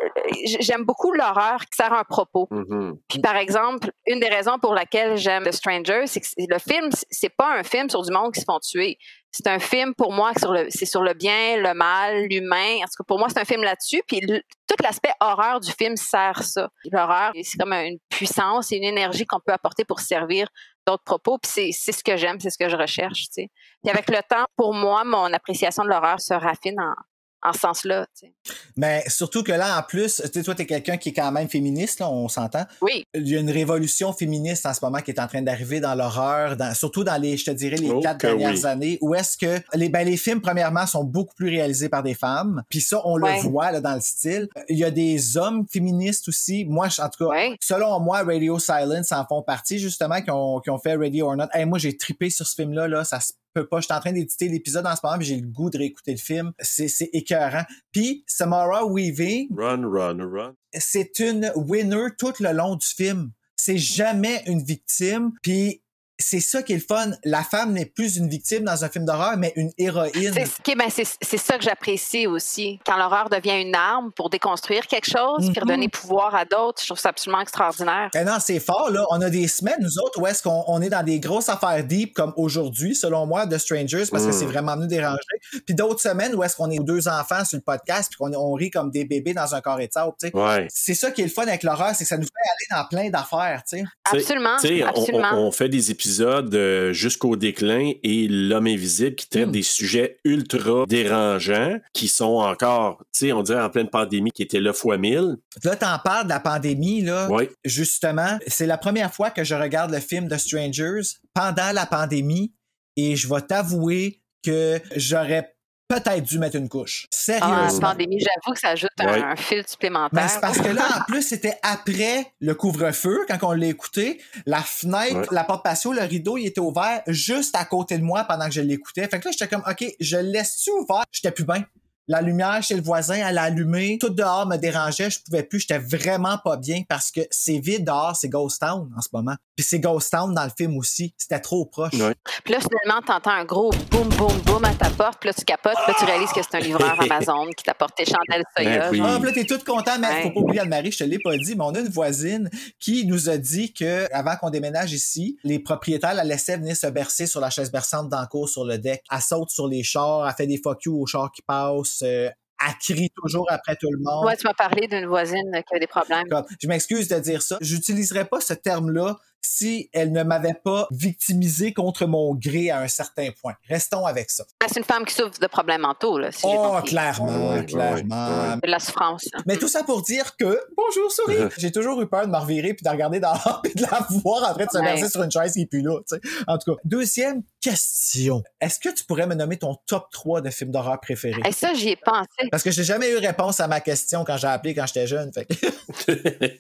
j'aime 0.60 0.84
beaucoup 0.84 1.12
l'horreur 1.12 1.62
qui 1.62 1.76
sert 1.76 1.94
un 1.94 2.04
propos. 2.04 2.48
Mhm. 2.52 2.98
Puis 3.08 3.20
par 3.20 3.36
exemple, 3.36 3.92
une 4.06 4.20
des 4.20 4.30
raisons 4.30 4.60
pour 4.60 4.74
laquelle 4.74 5.18
j'aime 5.18 5.44
The 5.44 5.52
Stranger, 5.52 6.08
c'est 6.08 6.22
que 6.22 6.28
le 6.38 6.60
film, 6.60 6.90
c'est 7.10 7.30
pas 7.36 7.58
un 7.58 7.64
film 7.64 7.90
sur 7.90 8.02
du 8.02 8.12
monde 8.12 8.34
qui 8.34 8.42
se 8.42 8.46
font 8.46 8.60
tuer. 8.60 8.98
C'est 9.38 9.48
un 9.48 9.60
film 9.60 9.94
pour 9.94 10.12
moi 10.12 10.32
sur 10.40 10.52
c'est 10.70 10.88
sur 10.88 11.04
le 11.04 11.14
bien, 11.14 11.58
le 11.58 11.76
mal, 11.76 12.26
l'humain. 12.26 12.78
En 12.78 12.86
tout 12.86 12.98
cas, 12.98 13.04
pour 13.08 13.20
moi, 13.20 13.28
c'est 13.30 13.40
un 13.40 13.46
film 13.46 13.62
là-dessus. 13.62 14.02
Puis 14.08 14.20
tout 14.20 14.84
l'aspect 14.84 15.12
horreur 15.20 15.60
du 15.60 15.72
film 15.72 15.96
sert 15.96 16.42
ça. 16.42 16.70
L'horreur, 16.92 17.34
c'est 17.44 17.60
comme 17.60 17.72
une 17.74 18.00
puissance 18.10 18.72
et 18.72 18.78
une 18.78 18.84
énergie 18.84 19.28
qu'on 19.28 19.40
peut 19.40 19.54
apporter 19.54 19.86
pour 19.86 20.00
servir 20.00 20.48
d'autres 20.88 21.04
propos. 21.04 21.38
Puis 21.38 21.72
c'est, 21.72 21.92
ce 21.92 22.04
que 22.04 22.18
j'aime, 22.18 22.40
c'est 22.40 22.50
ce 22.50 22.58
que 22.58 22.68
je 22.68 22.76
recherche. 22.76 23.28
Puis 23.36 23.50
avec 23.86 24.10
le 24.10 24.22
temps, 24.28 24.46
pour 24.56 24.74
moi, 24.74 25.04
mon 25.04 25.32
appréciation 25.32 25.84
de 25.84 25.90
l'horreur 25.90 26.20
se 26.20 26.34
raffine 26.34 26.80
en, 26.80 26.96
en 27.44 27.54
ce 27.54 27.60
sens-là. 27.60 28.08
tu 28.20 28.28
sais. 28.28 28.34
Mais 28.76 29.04
surtout 29.08 29.44
que 29.44 29.52
là, 29.52 29.78
en 29.80 29.84
plus, 29.84 30.22
tu 30.26 30.30
sais, 30.34 30.44
toi, 30.44 30.56
t'es 30.56 30.66
quelqu'un 30.66 30.98
qui 30.98 31.10
est 31.10 31.14
quand 31.14 31.32
même 31.32 31.48
féministe, 31.48 32.00
là, 32.00 32.10
on 32.10 32.28
s'entend. 32.28 32.66
Oui, 32.82 33.04
Il 33.14 33.28
y 33.28 33.36
a 33.38 33.40
une 33.40 33.52
révolution 33.52 34.12
féministe 34.14 34.66
en 34.66 34.74
ce 34.74 34.80
moment 34.84 35.00
qui 35.00 35.12
est 35.12 35.20
en 35.20 35.28
train 35.28 35.42
d'arriver 35.42 35.80
dans 35.80 35.94
l'horreur, 35.96 36.58
dans, 36.58 36.74
surtout 36.74 37.04
dans 37.04 37.22
les, 37.22 37.38
je 37.38 37.46
te 37.46 37.52
dirais, 37.52 37.76
les 37.78 37.90
Oh 37.92 38.00
quatre 38.02 38.20
dernières 38.22 38.54
oui. 38.54 38.66
années, 38.66 38.98
où 39.02 39.14
est-ce 39.16 39.38
que 39.38 39.62
les, 39.74 39.90
ben, 39.90 40.04
les 40.06 40.18
films, 40.18 40.42
premièrement, 40.42 40.86
sont 40.88 41.04
beaucoup 41.04 41.36
plus 41.36 41.50
réalisés 41.50 41.90
par 41.90 42.04
des 42.04 42.16
femmes. 42.16 42.64
Puis 42.70 42.82
ça, 42.82 43.02
on 43.06 43.20
Ouais. 43.22 43.36
le 43.42 43.50
voit 43.50 43.72
là, 43.72 43.82
dans 43.82 43.96
le 43.96 44.02
style. 44.02 44.48
Il 44.70 44.78
y 44.78 44.84
a 44.84 44.92
des 44.92 45.38
hommes 45.38 45.66
féministes 45.72 46.28
aussi. 46.30 46.66
Moi, 46.66 46.90
je- 46.90 47.02
en 47.02 47.10
tout 47.10 47.26
cas, 47.26 47.32
Ouais. 47.32 47.56
selon 47.62 48.00
moi, 48.00 48.24
Radio 48.24 48.58
Silence 48.60 49.12
en 49.12 49.26
font 49.26 49.42
partie, 49.44 49.80
justement, 49.80 50.22
qui 50.22 50.32
ont, 50.32 50.60
qui 50.60 50.70
ont 50.70 50.80
fait 50.80 50.96
Radio 50.96 51.28
or 51.28 51.36
Not. 51.36 51.46
Hey, 51.54 51.66
moi, 51.66 51.78
j'ai 51.78 51.96
tripé 51.96 52.30
sur 52.30 52.48
ce 52.48 52.56
film-là, 52.56 52.88
là. 52.88 53.04
Ça 53.04 53.20
se 53.20 53.34
peut 53.54 53.68
pas. 53.68 53.80
Je 53.80 53.86
suis 53.86 53.94
en 53.94 54.00
train 54.00 54.12
d'éditer 54.12 54.48
l'épisode 54.48 54.86
en 54.86 54.96
ce 54.96 55.02
moment, 55.04 55.18
puis 55.18 55.28
j'ai 55.28 55.38
le 55.38 55.48
goût 55.48 55.70
de 55.70 55.78
réécouter 55.78 56.12
le 56.12 56.18
film. 56.18 56.52
C'est, 56.60 56.88
c'est 56.88 57.10
écœurant. 57.14 57.64
Puis, 57.92 58.24
Samara 58.28 58.86
Weaving, 58.86 59.50
Run, 59.56 59.90
run, 59.90 60.18
run. 60.30 60.54
c'est 60.74 61.20
une 61.20 61.52
winner 61.56 62.08
tout 62.18 62.34
le 62.40 62.52
long 62.52 62.76
du 62.76 62.86
film. 62.88 63.32
C'est 63.56 63.78
jamais 63.78 64.44
une 64.46 64.64
victime. 64.64 65.32
Puis 65.42 65.82
c'est 66.20 66.40
ça 66.40 66.64
qui 66.64 66.74
est 66.74 66.78
le 66.78 66.82
fun. 66.82 67.12
La 67.24 67.44
femme 67.44 67.74
n'est 67.74 67.86
plus 67.86 68.18
une 68.18 68.28
victime 68.30 68.64
dans 68.64 68.84
un 68.84 68.90
film 68.90 69.06
d'horreur, 69.06 69.38
mais 69.38 69.54
une 69.56 69.72
héroïne. 69.78 70.34
C'est, 70.34 70.72
ok, 70.72 70.78
ben 70.78 70.90
c'est, 70.90 71.06
c'est 71.22 71.38
ça 71.38 71.58
que 71.58 71.64
j'apprécie 71.64 72.28
aussi. 72.28 72.80
Quand 72.86 72.98
l'horreur 72.98 73.30
devient 73.30 73.62
une 73.62 73.76
arme 73.76 74.12
pour 74.16 74.30
déconstruire 74.30 74.88
quelque 74.88 75.10
chose, 75.10 75.40
puis 75.40 75.50
Mhm. 75.50 75.60
redonner 75.64 75.90
pouvoir 75.90 76.34
à 76.36 76.46
d'autres, 76.46 76.82
je 76.82 76.88
trouve 76.88 77.00
ça 77.00 77.10
absolument 77.10 77.42
extraordinaire. 77.42 78.10
Eh 78.16 78.24
non, 78.24 78.38
c'est 78.40 78.60
fort, 78.60 78.90
là. 78.90 79.06
On 79.12 79.22
a 79.22 79.30
des 79.30 79.48
semaines, 79.48 79.78
nous 79.80 80.00
autres, 80.00 80.20
où 80.20 80.26
est-ce 80.28 80.42
qu'on 80.44 80.64
on 80.68 80.82
est 80.82 80.90
dans 80.90 81.04
des 81.04 81.20
grosses 81.20 81.50
affaires 81.50 81.84
deep, 81.84 82.14
comme 82.14 82.34
aujourd'hui, 82.38 82.96
selon 82.96 83.26
moi, 83.26 83.46
de 83.46 83.58
Strangers, 83.58 84.06
parce 84.12 84.24
que 84.24 84.30
Mm. 84.30 84.34
c'est 84.34 84.46
vraiment 84.46 84.76
nous 84.76 84.88
déranger. 84.88 85.18
Puis 85.66 85.76
d'autres 85.76 86.02
semaines 86.02 86.34
où 86.36 86.44
est-ce 86.44 86.56
qu'on 86.56 86.72
est 86.72 86.80
deux 86.80 87.08
enfants 87.08 87.46
sur 87.46 87.58
le 87.58 87.64
podcast, 87.64 88.10
puis 88.12 88.18
qu'on 88.18 88.34
on 88.34 88.54
rit 88.54 88.72
comme 88.72 88.90
des 88.92 89.06
bébés 89.06 89.34
dans 89.34 89.54
un 89.54 89.62
tu 89.68 89.88
sais. 90.20 90.36
Ouais. 90.36 90.68
C'est 90.70 90.94
ça 90.94 91.12
qui 91.12 91.22
est 91.22 91.26
le 91.26 91.30
fun 91.30 91.44
avec 91.44 91.64
l'horreur, 91.64 91.94
c'est 91.94 92.04
que 92.06 92.08
ça 92.08 92.18
nous 92.18 92.24
fait 92.24 92.30
aller 92.76 92.82
dans 92.82 92.88
plein 92.88 93.10
d'affaires, 93.10 93.62
tu 93.68 93.78
sais. 93.80 93.84
T'sais- 94.06 94.18
Absolument, 94.20 94.58
t'sais, 94.58 94.84
on- 94.84 94.88
absolument. 94.88 95.30
On, 95.34 95.48
on 95.48 95.52
fait 95.52 95.68
des 95.70 95.92
épisodes 95.92 96.07
euh, 96.54 96.94
jusqu'au 96.94 97.36
déclin 97.36 97.92
et 98.04 98.28
l'homme 98.28 98.68
invisible 98.68 99.16
qui 99.16 99.30
traite 99.30 99.48
Mm. 99.48 99.52
des 99.52 99.64
sujets 99.64 100.18
ultra 100.24 100.86
dérangeants 100.88 101.80
qui 101.94 102.08
sont 102.08 102.38
encore, 102.38 102.98
tu 103.14 103.28
sais, 103.28 103.34
on 103.34 103.44
dirait 103.44 103.62
en 103.62 103.70
pleine 103.70 103.90
pandémie 103.90 104.32
qui 104.32 104.44
était 104.44 104.60
là 104.60 104.74
fois 104.74 104.98
mille. 104.98 105.38
Là, 105.64 105.76
t'en 105.76 105.98
parles 106.00 106.26
de 106.26 106.30
la 106.30 106.40
pandémie, 106.40 107.02
là. 107.02 107.30
Ouais. 107.30 107.50
Justement, 107.64 108.38
c'est 108.48 108.66
la 108.68 108.78
première 108.78 109.14
fois 109.14 109.30
que 109.30 109.44
je 109.44 109.56
regarde 109.56 109.92
le 109.92 110.00
film 110.00 110.28
The 110.28 110.38
Strangers 110.38 111.02
pendant 111.34 111.72
la 111.74 111.86
pandémie 111.86 112.54
et 112.96 113.16
je 113.16 113.28
vais 113.28 113.42
t'avouer 113.42 114.22
que 114.44 114.80
j'aurais 114.96 115.54
peut-être 115.88 116.24
dû 116.24 116.40
mettre 116.40 116.56
une 116.58 116.70
couche. 116.70 117.08
Ah, 117.12 117.16
la 117.16 117.40
Sérieusement. 117.40 117.80
pandémie, 117.90 118.20
j'avoue 118.20 118.54
que 118.54 118.60
ça 118.60 118.70
ajoute 118.70 118.90
un, 119.00 119.06
Ouais. 119.12 119.24
un 119.24 119.36
fil 119.36 119.58
Mais 119.58 119.64
supplémentaire. 119.68 120.30
c'est 120.30 120.42
parce 120.42 120.60
que 120.60 120.68
là, 120.70 120.84
en 121.00 121.02
plus, 121.06 121.22
c'était 121.22 121.58
après 121.64 122.34
le 122.40 122.54
couvre-feu, 122.56 123.26
quand 123.28 123.38
on 123.44 123.52
l'a 123.54 123.68
écouté. 123.68 124.22
La 124.46 124.62
fenêtre, 124.62 125.16
Ouais. 125.16 125.26
la 125.32 125.44
porte 125.44 125.64
patio, 125.64 125.94
le 125.94 126.02
rideau, 126.02 126.38
il 126.38 126.48
était 126.48 126.60
ouvert 126.60 127.02
juste 127.08 127.56
à 127.56 127.66
côté 127.66 127.98
de 127.98 128.04
moi 128.04 128.24
pendant 128.26 128.46
que 128.46 128.52
je 128.54 128.62
l'écoutais. 128.62 129.08
Fait 129.08 129.20
que 129.20 129.26
là, 129.26 129.32
j'étais 129.32 129.48
comme, 129.48 129.64
OK, 129.70 129.86
je 130.00 130.18
le 130.18 130.24
laisse-tu 130.24 130.72
ouvert? 130.72 131.04
J'étais 131.12 131.32
plus 131.32 131.46
bien. 131.46 131.64
La 132.10 132.22
lumière 132.22 132.64
chez 132.64 132.76
le 132.76 132.82
voisin, 132.82 133.16
elle 133.16 133.38
a 133.38 133.44
allumé. 133.44 133.98
Tout 134.00 134.10
dehors 134.10 134.48
me 134.48 134.56
dérangeait. 134.56 135.10
Je 135.10 135.20
pouvais 135.22 135.44
plus. 135.44 135.60
J'étais 135.60 135.78
vraiment 135.80 136.38
pas 136.38 136.56
bien 136.56 136.84
parce 136.88 137.12
que 137.12 137.20
c'est 137.32 137.60
vide 137.60 137.84
dehors, 137.86 138.16
c'est 138.16 138.30
Ghost 138.30 138.62
Town 138.62 138.90
en 138.98 139.02
ce 139.02 139.10
moment. 139.12 139.36
Puis 139.58 139.66
c'est 139.66 139.80
Ghost 139.80 140.12
Town 140.12 140.34
dans 140.36 140.44
le 140.44 140.52
film 140.56 140.78
aussi. 140.78 141.16
C'était 141.18 141.40
trop 141.40 141.66
proche. 141.66 141.94
Ouais. 141.96 142.14
Puis 142.46 142.54
là, 142.54 142.60
finalement, 142.60 143.02
t'entends 143.06 143.32
un 143.32 143.44
gros 143.44 143.72
boum, 143.90 144.08
boum, 144.10 144.32
boum 144.46 144.64
à 144.64 144.74
ta 144.76 144.90
porte. 144.92 145.20
Puis 145.20 145.30
là, 145.30 145.34
tu 145.34 145.44
capotes. 145.46 145.74
Puis 145.84 145.92
là, 145.92 145.96
tu 145.98 146.06
réalises 146.06 146.32
que 146.32 146.42
c'est 146.44 146.56
un 146.56 146.60
livreur 146.60 146.96
Amazon 147.02 147.48
qui 147.58 147.64
t'apporte 147.64 147.96
tes 147.98 148.06
chandelles 148.06 148.44
soya. 148.56 148.80
Ben 148.80 148.90
oui. 148.92 148.98
genre. 149.00 149.08
Ah, 149.10 149.18
puis 149.18 149.26
là, 149.26 149.32
t'es 149.34 149.46
tout 149.46 149.60
content, 149.66 149.98
mais 150.00 150.08
Ouais. 150.08 150.22
faut 150.24 150.32
pas 150.32 150.40
oublier 150.42 150.60
Anne-Marie, 150.62 150.92
je 150.92 151.00
te 151.00 151.04
l'ai 151.04 151.18
pas 151.20 151.36
dit, 151.36 151.56
mais 151.56 151.64
on 151.64 151.72
a 151.74 151.80
une 151.80 151.90
voisine 151.90 152.50
qui 152.80 153.06
nous 153.08 153.30
a 153.30 153.38
dit 153.38 153.74
que 153.74 154.08
avant 154.14 154.36
qu'on 154.36 154.52
déménage 154.52 154.94
ici, 154.94 155.38
les 155.44 155.58
propriétaires 155.58 156.14
la 156.14 156.24
laissaient 156.24 156.58
venir 156.58 156.78
se 156.78 156.86
bercer 156.88 157.26
sur 157.26 157.40
la 157.42 157.50
chaise 157.50 157.72
berçante 157.72 158.10
dans 158.10 158.22
le 158.22 158.28
cours 158.28 158.48
sur 158.48 158.64
le 158.64 158.78
deck. 158.78 159.02
Elle 159.12 159.22
saute 159.22 159.50
sur 159.50 159.68
les 159.68 159.82
chars, 159.82 160.28
elle 160.28 160.36
fait 160.36 160.46
des 160.48 160.60
fuck 160.64 160.84
you 160.86 161.02
aux 161.02 161.08
chars 161.08 161.32
qui 161.32 161.42
passent, 161.42 162.04
euh, 162.04 162.30
elle 162.66 162.74
crie 162.80 163.10
toujours 163.16 163.46
après 163.50 163.76
tout 163.76 163.90
le 163.92 164.00
monde. 164.00 164.26
Ouais, 164.26 164.36
tu 164.38 164.46
m'as 164.48 164.54
parlé 164.54 164.88
d'une 164.88 165.06
voisine 165.08 165.52
qui 165.52 165.74
avait 165.74 165.80
des 165.80 165.88
problèmes. 165.88 166.28
Comme, 166.30 166.46
je 166.62 166.68
m'excuse 166.68 167.08
de 167.08 167.20
dire 167.20 167.42
ça. 167.42 167.58
J'utiliserai 167.62 168.26
pas 168.26 168.40
ce 168.42 168.54
terme-là 168.54 169.18
si 169.42 169.90
elle 169.94 170.12
ne 170.12 170.24
m'avait 170.24 170.54
pas 170.54 170.88
victimisé 170.92 171.74
contre 171.74 172.06
mon 172.06 172.36
gré 172.36 172.70
à 172.70 172.80
un 172.82 172.88
certain 172.88 173.30
point. 173.42 173.54
Restons 173.70 174.06
avec 174.06 174.30
ça. 174.30 174.44
Ben, 174.60 174.68
C'est 174.72 174.80
une 174.80 174.86
femme 174.86 175.06
qui 175.06 175.14
souffre 175.14 175.40
de 175.40 175.48
problèmes 175.48 175.82
mentaux, 175.82 176.18
là, 176.18 176.32
si 176.32 176.42
Oh, 176.44 176.78
clairement, 176.86 177.64
clairement. 177.64 178.58
De 178.58 178.68
la 178.70 178.80
souffrance. 178.80 179.28
Mais 179.46 179.58
tout 179.58 179.68
ça 179.68 179.84
pour 179.84 180.02
dire 180.02 180.36
que, 180.38 180.60
bonjour 180.76 181.12
souris, 181.12 181.38
j'ai 181.58 181.72
toujours 181.72 182.02
eu 182.02 182.08
peur 182.08 182.26
de 182.26 182.32
me 182.32 182.38
revirer 182.38 182.74
puis 182.74 182.84
de 182.84 182.90
regarder 182.90 183.20
dehors 183.20 183.62
puis 183.64 183.74
de 183.74 183.82
la 183.84 184.06
voir 184.24 184.50
en 184.50 184.54
train 184.54 184.66
de 184.66 184.72
se 184.72 184.78
Ouais. 184.78 184.84
verser 184.96 185.10
sur 185.10 185.24
une 185.24 185.32
chaise 185.32 185.54
qui 185.54 185.62
est 185.62 185.66
plus 185.66 185.82
là, 185.82 186.00
tu 186.08 186.16
sais. 186.16 186.22
En 186.48 186.58
tout 186.58 186.74
cas, 186.76 186.80
deuxième 186.86 187.42
question. 187.70 188.44
Est-ce 188.62 188.80
que 188.80 188.90
tu 188.90 189.04
pourrais 189.04 189.28
me 189.28 189.36
nommer 189.36 189.58
ton 189.58 189.76
top 189.88 190.10
3 190.12 190.42
de 190.42 190.50
films 190.50 190.72
d'horreur 190.72 191.00
préférés? 191.00 191.42
Et 191.46 191.52
ça, 191.52 191.74
j'y 191.74 191.90
ai 191.90 191.96
pensé. 191.96 192.50
Parce 192.52 192.64
que 192.64 192.72
j'ai 192.72 192.84
jamais 192.84 193.12
eu 193.12 193.18
réponse 193.18 193.60
à 193.60 193.68
ma 193.68 193.80
question 193.82 194.24
quand 194.24 194.38
j'ai 194.38 194.48
appelé 194.48 194.74
quand 194.74 194.86
j'étais 194.88 195.08
jeune. 195.08 195.32
Fait 195.34 195.48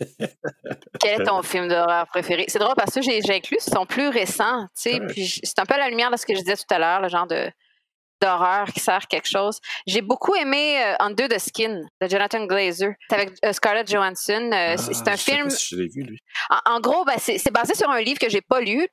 Quel 0.99 1.21
est 1.21 1.25
ton 1.25 1.41
film 1.43 1.67
d'horreur 1.67 2.07
préféré? 2.07 2.45
C'est 2.47 2.59
drôle 2.59 2.75
parce 2.75 2.93
que 2.93 3.01
j'ai 3.01 3.21
inclus, 3.29 3.57
ils 3.65 3.71
sont 3.71 3.85
plus 3.85 4.09
récents, 4.09 4.63
tu 4.75 4.91
sais, 4.91 4.99
Ouais. 4.99 5.27
c'est 5.43 5.59
un 5.59 5.65
peu 5.65 5.75
à 5.75 5.77
la 5.77 5.89
lumière 5.89 6.11
de 6.11 6.17
ce 6.17 6.25
que 6.25 6.33
je 6.33 6.39
disais 6.39 6.55
tout 6.55 6.73
à 6.73 6.79
l'heure, 6.79 7.01
le 7.01 7.07
genre 7.09 7.27
de 7.27 7.49
d'horreur 8.21 8.67
qui 8.67 8.79
sert 8.79 9.07
quelque 9.07 9.27
chose. 9.27 9.59
J'ai 9.85 10.01
beaucoup 10.01 10.35
aimé 10.35 10.81
euh, 10.83 10.95
Under 10.99 11.27
the 11.27 11.39
Skin 11.39 11.81
de 12.01 12.07
Jonathan 12.07 12.45
Glazer. 12.45 12.93
C'est 13.09 13.15
avec 13.15 13.29
euh, 13.45 13.53
Scarlett 13.53 13.89
Johansson. 13.89 14.49
Euh, 14.53 14.75
c'est- 14.77 14.93
c'est 14.93 15.07
Ah, 15.07 15.11
un 15.11 15.15
je 15.15 15.21
sais 15.21 15.31
film 15.33 15.43
pas 15.45 15.49
si 15.51 15.75
je 15.75 15.81
l'ai 15.81 15.87
vu, 15.87 16.03
lui. 16.03 16.19
En, 16.49 16.75
en 16.75 16.79
gros, 16.79 17.05
ben, 17.05 17.15
c'est 17.17 17.51
basé 17.51 17.75
sur 17.75 17.89
un 17.89 18.01
livre 18.01 18.19
que 18.19 18.29
j'ai 18.29 18.41
pas 18.41 18.59
lu, 18.61 18.87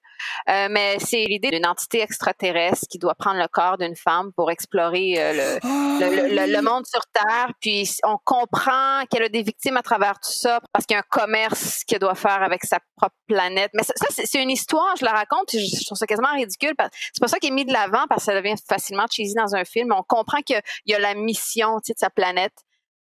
euh, 0.49 0.69
mais 0.71 0.99
c'est 1.01 1.25
l'idée 1.25 1.51
d'une 1.51 1.67
entité 1.67 2.01
extraterrestre 2.01 2.87
qui 2.91 2.99
doit 2.99 3.15
prendre 3.15 3.39
le 3.41 3.49
corps 3.49 3.79
d'une 3.79 3.97
femme 3.97 4.31
pour 4.37 4.51
explorer 4.51 5.15
le, 5.35 5.59
le, 5.63 6.29
le- 6.29 6.35
le- 6.47 6.53
le 6.53 6.63
monde 6.63 6.87
sur 6.87 7.01
Terre. 7.13 7.49
Puis 7.61 7.91
on 8.05 8.17
comprend 8.25 9.05
qu'elle 9.11 9.25
a 9.25 9.29
des 9.29 9.43
victimes 9.43 9.77
à 9.77 9.83
travers 9.83 10.15
tout 10.15 10.33
ça 10.33 10.61
parce 10.73 10.87
qu'il 10.87 10.95
y 10.95 10.97
a 10.97 11.01
un 11.01 11.09
commerce 11.09 11.85
qu'elle 11.85 11.99
doit 12.01 12.15
faire 12.15 12.43
avec 12.43 12.65
sa 12.65 12.79
propre 12.97 13.15
planète. 13.29 13.71
Mais 13.75 13.83
ça, 13.83 13.93
ça, 13.97 14.07
c'est 14.11 14.43
une 14.43 14.51
histoire, 14.51 14.95
je 14.99 15.05
la 15.05 15.13
raconte, 15.13 15.49
puis 15.49 15.59
je, 15.67 15.77
je 15.81 15.85
trouve 15.85 15.99
ça 15.99 16.07
quasiment 16.07 16.33
ridicule. 16.35 16.75
C'est 17.13 17.21
pas 17.21 17.29
ça 17.29 17.39
qui 17.39 17.49
est 17.49 17.51
mis 17.51 17.65
de 17.65 17.73
l'avant 17.73 18.05
parce 18.09 18.25
que 18.25 18.33
ça 18.33 18.41
devient 18.41 18.55
facilement 18.69 19.07
dans 19.37 19.55
un 19.55 19.65
film. 19.65 19.93
On 19.93 20.03
comprend 20.03 20.39
qu'il 20.43 20.61
y 20.87 20.95
a 20.95 20.99
la 20.99 21.15
mission 21.15 21.79
tu 21.81 21.89
sais, 21.89 21.93
de 21.95 21.99
sa 21.99 22.11
planète 22.11 22.55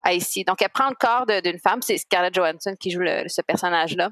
ici. 0.08 0.44
Donc, 0.44 0.62
elle 0.62 0.70
prend 0.70 0.90
le 0.90 0.96
corps 0.96 1.26
d'une 1.26 1.60
femme, 1.60 1.82
c'est 1.82 1.98
Scarlett 1.98 2.34
Johansson 2.34 2.76
qui 2.80 2.92
joue 2.92 3.04
ce 3.28 3.42
personnage-là. 3.42 4.12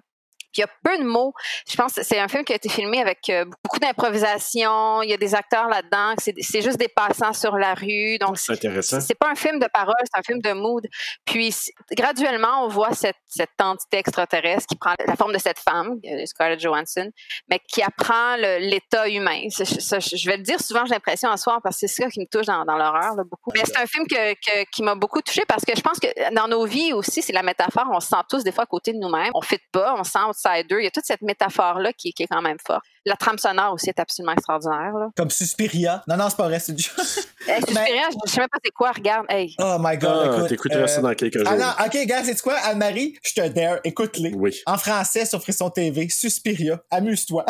Puis 0.51 0.57
il 0.57 0.61
y 0.61 0.63
a 0.63 0.69
peu 0.83 0.97
de 0.97 1.03
mots. 1.03 1.33
Je 1.69 1.75
pense 1.75 1.93
que 1.93 2.03
c'est 2.03 2.19
un 2.19 2.27
film 2.27 2.43
qui 2.43 2.53
a 2.53 2.55
été 2.55 2.69
filmé 2.69 3.01
avec 3.01 3.29
euh, 3.29 3.45
beaucoup 3.63 3.79
d'improvisation. 3.79 5.01
Il 5.01 5.09
y 5.09 5.13
a 5.13 5.17
des 5.17 5.35
acteurs 5.35 5.67
là-dedans. 5.67 6.15
C'est 6.17 6.61
juste 6.61 6.77
des 6.77 6.87
passants 6.87 7.33
sur 7.33 7.57
la 7.57 7.73
rue. 7.73 8.17
Donc, 8.19 8.37
C'est 8.37 8.53
intéressant. 8.53 8.99
c'est 9.01 9.15
pas 9.15 9.29
un 9.29 9.35
film 9.35 9.59
de 9.59 9.67
parole, 9.73 9.93
c'est 10.03 10.19
un 10.19 10.23
film 10.23 10.41
de 10.41 10.53
mood. 10.53 10.85
Puis 11.25 11.53
graduellement, 11.91 12.63
on 12.65 12.67
voit 12.67 12.93
cette, 12.93 13.15
cette 13.25 13.59
entité 13.61 13.97
extraterrestre 13.97 14.65
qui 14.67 14.75
prend 14.75 14.93
la 15.05 15.15
forme 15.15 15.33
de 15.33 15.39
cette 15.39 15.59
femme, 15.59 15.99
euh, 16.05 16.25
Scarlett 16.25 16.59
Johansson, 16.59 17.09
mais 17.49 17.59
qui 17.67 17.81
apprend 17.81 18.35
l'état 18.37 19.07
humain. 19.09 19.41
Je- 19.49 20.27
vais 20.29 20.37
le 20.37 20.43
dire 20.43 20.59
souvent, 20.61 20.85
j'ai 20.85 20.93
l'impression 20.93 21.29
en 21.29 21.37
soir, 21.37 21.59
parce 21.63 21.79
que 21.79 21.87
c'est 21.87 22.01
ça 22.03 22.09
qui 22.09 22.19
me 22.19 22.25
touche 22.25 22.45
dans, 22.45 22.65
dans 22.65 22.75
l'horreur 22.77 23.15
beaucoup. 23.29 23.51
Mais 23.53 23.61
c'est 23.65 23.77
un 23.77 23.85
film 23.85 24.05
que, 24.07 24.33
que- 24.33 24.69
qui 24.71 24.83
m'a 24.83 24.95
beaucoup 24.95 25.21
touché 25.21 25.43
parce 25.47 25.63
que 25.63 25.73
je 25.75 25.81
pense 25.81 25.99
que 25.99 26.07
dans 26.33 26.47
nos 26.47 26.65
vies 26.65 26.93
aussi, 26.93 27.21
c'est 27.21 27.33
la 27.33 27.43
métaphore. 27.43 27.85
On 27.91 27.99
se 27.99 28.07
sent 28.07 28.15
tous 28.29 28.43
des 28.43 28.51
fois 28.51 28.63
à 28.63 28.67
côté 28.67 28.93
de 28.93 28.97
nous-mêmes. 28.97 29.31
On 29.33 29.41
fit 29.41 29.59
pas, 29.71 29.95
on 29.97 30.03
se 30.03 30.11
sent 30.11 30.19
outsider. 30.45 30.75
Il 30.79 30.83
y 30.83 30.87
a 30.87 30.91
toute 30.91 31.05
cette 31.05 31.21
métaphore-là 31.21 31.93
qui, 31.93 32.13
qui 32.13 32.23
est 32.23 32.27
quand 32.27 32.41
même 32.41 32.57
forte. 32.65 32.83
La 33.05 33.15
trame 33.15 33.37
sonore 33.37 33.73
aussi 33.73 33.89
est 33.89 33.99
absolument 33.99 34.33
extraordinaire. 34.33 34.93
Là. 34.93 35.09
Comme 35.15 35.29
Suspiria. 35.29 36.03
Non, 36.07 36.17
non, 36.17 36.29
c'est 36.29 36.35
pas 36.37 36.47
vrai, 36.47 36.59
c'est 36.59 36.73
du 36.73 36.83
Hey, 37.47 37.61
Suspiria, 37.61 38.09
je 38.25 38.31
sais 38.31 38.39
même 38.41 38.49
pas 38.49 38.57
c'est 38.63 38.71
quoi, 38.71 38.91
regarde. 38.91 39.25
Hey. 39.29 39.55
Oh 39.59 39.77
my 39.79 39.97
god, 39.97 40.29
Ah, 40.31 40.35
écoute. 40.37 40.49
t'écouteras 40.49 40.81
euh, 40.81 40.87
ça 40.87 41.01
dans 41.01 41.13
quelques 41.13 41.37
jours. 41.37 41.47
Ah 41.49 41.55
non, 41.57 41.71
ok, 41.85 42.05
gars, 42.05 42.23
c'est 42.23 42.41
quoi, 42.41 42.55
Anne-Marie? 42.55 43.17
Je 43.23 43.33
te 43.33 43.47
dare, 43.47 43.77
écoute-les. 43.83 44.33
Oui. 44.33 44.61
En 44.65 44.77
français 44.77 45.25
sur 45.25 45.41
Frisson 45.41 45.69
TV, 45.69 46.09
Suspiria, 46.09 46.81
amuse-toi. 46.91 47.45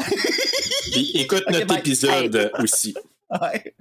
Puis 0.92 1.12
écoute 1.16 1.44
notre 1.50 1.66
bye. 1.68 1.80
épisode 1.80 2.52
aussi. 2.60 2.96
Ouais. 3.42 3.74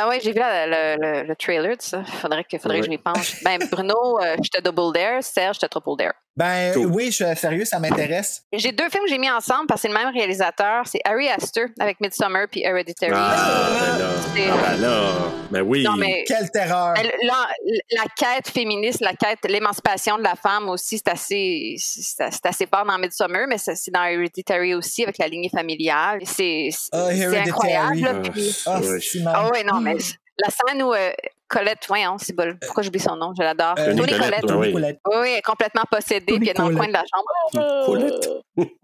Ah 0.00 0.08
ouais, 0.08 0.20
j'ai 0.22 0.32
vu 0.32 0.38
la- 0.38 0.66
le, 0.66 0.96
le- 1.00 1.22
le 1.24 1.36
trailer 1.36 1.76
de 1.76 1.82
ça. 1.82 2.04
Faudrait 2.04 2.44
que, 2.44 2.56
faudrait 2.58 2.78
que 2.80 2.84
je 2.86 2.90
m'y 2.90 2.98
penche. 2.98 3.42
Ben, 3.42 3.58
Bruno, 3.70 4.20
euh, 4.22 4.36
je 4.42 4.48
te 4.50 4.60
double 4.62 4.92
dare. 4.94 5.22
Serge, 5.22 5.56
je 5.56 5.60
te 5.60 5.66
triple 5.66 5.96
dare. 5.98 6.12
Ben 6.36 6.72
Cool. 6.72 6.86
oui, 6.86 7.06
je 7.06 7.24
suis 7.24 7.36
sérieux, 7.36 7.64
ça 7.64 7.80
m'intéresse. 7.80 8.44
J'ai 8.52 8.70
deux 8.70 8.88
films 8.90 9.02
que 9.06 9.10
j'ai 9.10 9.18
mis 9.18 9.28
ensemble 9.28 9.66
parce 9.66 9.82
que 9.82 9.88
c'est 9.88 9.92
le 9.92 9.98
même 10.00 10.14
réalisateur. 10.14 10.86
C'est 10.86 11.00
Harry 11.04 11.28
Astor 11.28 11.64
avec 11.80 12.00
Midsommar 12.00 12.46
puis 12.48 12.62
Hereditary. 12.62 13.10
Ah, 13.12 13.68
ben 13.74 13.98
là. 13.98 14.06
Ah, 14.08 14.70
ben 14.70 14.80
là. 14.80 15.10
Ben 15.50 15.62
oui. 15.62 15.82
Non, 15.82 15.96
mais 15.96 16.22
Quelle 16.28 16.48
terreur. 16.50 16.94
elle- 16.96 17.10
la, 17.26 17.48
la 17.90 18.04
quête 18.16 18.48
féministe, 18.50 19.00
la 19.00 19.14
quête, 19.14 19.40
l'émancipation 19.48 20.16
de 20.16 20.22
la 20.22 20.36
femme 20.36 20.68
aussi, 20.68 20.98
c'est 20.98 21.08
assez, 21.10 21.74
c'est 21.78 22.46
assez 22.46 22.66
fort 22.72 22.84
dans 22.84 22.98
Midsommar, 22.98 23.46
mais 23.48 23.58
c'est 23.58 23.74
c'est 23.74 23.90
dans 23.90 24.04
Hereditary 24.04 24.74
aussi 24.74 25.02
avec 25.02 25.18
la 25.18 25.26
lignée 25.26 25.50
familiale. 25.52 26.20
C'est 26.24 26.68
c'est- 26.70 26.88
Ah, 26.92 27.08
incroyable. 27.08 27.98
là, 28.00 28.12
Ah, 28.14 28.30
puis- 28.30 29.22
mal. 29.24 29.34
Ah 29.36 29.48
ouais, 29.50 29.64
non, 29.64 29.80
mais 29.80 29.87
la 29.94 30.50
scène 30.50 30.82
où 30.82 30.92
euh, 30.92 31.10
Colette, 31.48 31.84
voyons, 31.88 32.18
c'est 32.18 32.34
bol. 32.34 32.58
Pourquoi 32.58 32.82
j'oublie 32.82 33.00
son 33.00 33.16
nom? 33.16 33.32
Je 33.36 33.42
l'adore. 33.42 33.74
Euh, 33.78 33.96
Tony 33.96 34.12
Colette, 34.12 34.42
Colette. 34.42 34.44
ah 34.50 34.58
oui. 34.58 34.72
Colette. 34.72 35.00
Oui, 35.06 35.16
oui, 35.20 35.28
elle 35.30 35.38
est 35.38 35.42
complètement 35.42 35.84
possédée, 35.90 36.26
Tony 36.26 36.40
puis 36.40 36.48
elle 36.48 36.56
est 36.56 36.58
dans 36.58 36.68
le 36.68 36.76
coin 36.76 36.88
de 36.88 36.92
la 36.92 37.04
chambre. 37.12 37.86
Colette. 37.86 38.28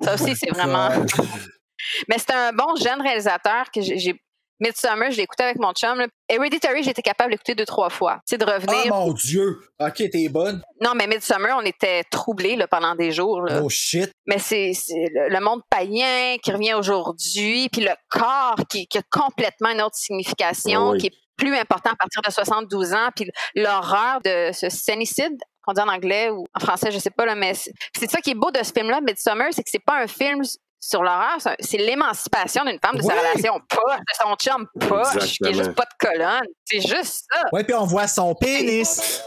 Ça 0.03 0.14
aussi, 0.14 0.35
c'est 0.37 0.51
vraiment. 0.51 0.88
Mais 2.09 2.17
c'est 2.19 2.33
un 2.33 2.53
bon 2.53 2.75
jeune 2.77 3.01
réalisateur 3.01 3.71
que 3.73 3.81
j'ai. 3.81 4.21
Midsommar, 4.64 5.11
je 5.11 5.20
écouté 5.20 5.42
avec 5.42 5.59
mon 5.59 5.72
chum. 5.72 5.98
là. 5.98 6.07
Hereditary, 6.29 6.88
été 6.88 7.03
capable 7.03 7.33
d'écouter 7.33 7.55
deux, 7.55 7.66
trois 7.66 7.90
fois. 7.90 8.20
C'est 8.24 8.38
de 8.38 8.44
Oh 8.46 8.53
revenir. 8.53 8.94
mon 8.94 9.12
Dieu. 9.12 9.59
Ok, 9.79 10.03
t'es 10.11 10.29
bonne. 10.29 10.62
Non, 10.81 10.94
mais 10.94 11.07
Midsommar, 11.07 11.59
on 11.59 11.66
était 11.66 12.03
troublés 12.05 12.57
là, 12.57 12.66
pendant 12.66 12.94
des 12.94 13.12
jours. 13.12 13.42
là. 13.42 13.61
Oh 13.62 13.68
shit. 13.68 14.11
Mais 14.27 14.38
c'est 14.38 14.72
le, 14.90 15.40
monde 15.40 15.61
païen 15.68 16.37
qui 16.42 16.50
revient 16.50 16.74
aujourd'hui, 16.74 17.68
puis 17.70 17.83
le 17.83 17.92
corps 18.09 18.57
qui, 18.70 18.87
qui 18.87 18.98
a 18.98 19.03
complètement 19.11 19.70
une 19.70 19.83
autre 19.83 19.96
signification, 19.96 20.90
oui. 20.90 20.98
qui 20.98 21.07
est 21.09 21.14
plus 21.37 21.55
important 21.57 21.90
à 21.90 21.96
partir 21.96 22.22
de 22.22 22.31
72 22.31 22.94
ans, 22.94 23.09
puis 23.14 23.31
l'horreur 23.55 24.20
de 24.24 24.50
ce 24.53 24.68
scénicide 24.70 25.37
qu'on 25.62 25.72
dit 25.72 25.81
en 25.81 25.88
anglais 25.88 26.31
ou 26.31 26.44
en 26.55 26.61
français, 26.61 26.90
je 26.90 26.98
sais 26.98 27.11
pas, 27.11 27.27
là, 27.27 27.35
mais 27.35 27.55
c'est 27.55 28.11
ça 28.11 28.20
qui 28.20 28.31
est 28.31 28.35
beau 28.35 28.50
de 28.50 28.62
ce 28.62 28.72
film-là, 28.72 29.00
Midsommar, 29.00 29.48
c'est 29.53 29.62
que 29.62 29.70
c'est 29.70 29.85
pas 29.85 30.03
un 30.03 30.07
film 30.07 30.42
sur 30.87 31.03
l'horreur, 31.03 31.38
c'est 31.61 31.79
l'émancipation 31.79 32.64
d'une 32.64 32.79
femme 32.85 32.97
de 32.97 33.03
sa 33.03 33.14
relation 33.14 33.55
poche, 33.68 33.99
de 33.99 34.14
son 34.23 34.35
chum 34.37 34.66
poche, 34.88 35.12
qui 35.12 35.44
est 35.44 35.49
Exactement. 35.49 35.55
juste 35.64 35.75
pas 35.75 35.85
de 35.85 36.07
colonne. 36.09 36.42
C'est 36.64 36.81
juste 36.81 37.25
ça. 37.33 37.42
Ouais, 37.53 37.64
puis 37.64 37.75
on 37.75 37.87
voit 37.87 38.07
son 38.07 38.35
pénis. 38.35 39.23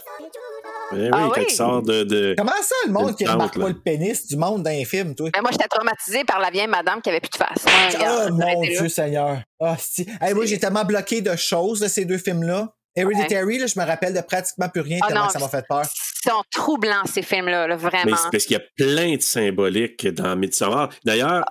Ben 0.91 0.99
oui, 1.01 1.09
Ah 1.11 1.29
quand 1.33 1.41
oui. 1.41 1.49
sort 1.49 1.81
de. 1.81 2.03
de... 2.03 2.33
Comment 2.37 2.51
ça, 2.61 2.75
le 2.85 2.91
monde 2.93 3.15
qui 3.17 3.25
tente, 3.25 3.33
remarque 3.33 3.59
pas 3.59 3.67
le 3.67 3.77
pénis 3.79 4.25
du 4.27 4.37
monde 4.37 4.63
dans 4.63 4.69
les 4.69 4.85
films, 4.85 5.15
toi? 5.15 5.29
Mais 5.35 5.41
moi, 5.41 5.49
j'étais 5.51 5.67
traumatisée 5.67 6.23
par 6.23 6.39
la 6.39 6.49
vieille 6.49 6.67
madame 6.67 7.01
qui 7.01 7.09
avait 7.09 7.19
plus 7.19 7.29
de 7.31 7.35
face. 7.35 7.65
Ouais, 7.65 7.71
Oh 7.93 7.97
regarde, 7.97 8.33
mon. 8.33 8.61
Dieu 8.61 8.87
Seigneur. 8.87 9.39
Ah, 9.59 9.75
si. 9.77 10.07
Hey, 10.21 10.33
moi, 10.33 10.45
j'ai 10.45 10.59
tellement 10.59 10.85
bloqué 10.85 11.19
de 11.21 11.35
choses 11.35 11.81
de 11.81 11.87
ces 11.89 12.05
deux 12.05 12.17
films-là. 12.17 12.69
Hereditary, 12.97 13.59
là, 13.59 13.67
je 13.67 13.79
me 13.79 13.85
rappelle 13.85 14.13
de 14.13 14.21
pratiquement 14.21 14.67
plus 14.69 14.81
rien 14.81 14.99
Ah 15.03 15.07
tellement 15.07 15.21
non, 15.21 15.27
que 15.27 15.33
ça 15.33 15.39
m'a 15.39 15.47
fait 15.49 15.65
peur. 15.67 15.83
Ils 16.25 16.29
sont 16.29 16.41
troublants, 16.51 17.05
ces 17.05 17.21
films-là, 17.21 17.67
là, 17.67 17.75
Mais 17.77 17.89
vraiment. 17.89 18.17
c'est 18.17 18.29
parce 18.31 18.45
qu'il 18.45 18.57
y 18.57 18.59
a 18.59 18.63
plein 18.75 19.15
de 19.15 19.21
symboliques 19.21 20.07
dans 20.07 20.35
Midsommar. 20.35 20.89
D'ailleurs, 21.05 21.45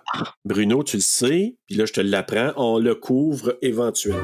Bruno, 0.44 0.82
tu 0.82 0.96
le 0.96 1.02
sais, 1.02 1.56
puis 1.66 1.76
là, 1.76 1.86
je 1.86 1.92
te 1.92 2.00
l'apprends, 2.00 2.52
on 2.56 2.78
le 2.78 2.94
couvre 2.94 3.56
éventuellement. 3.62 4.20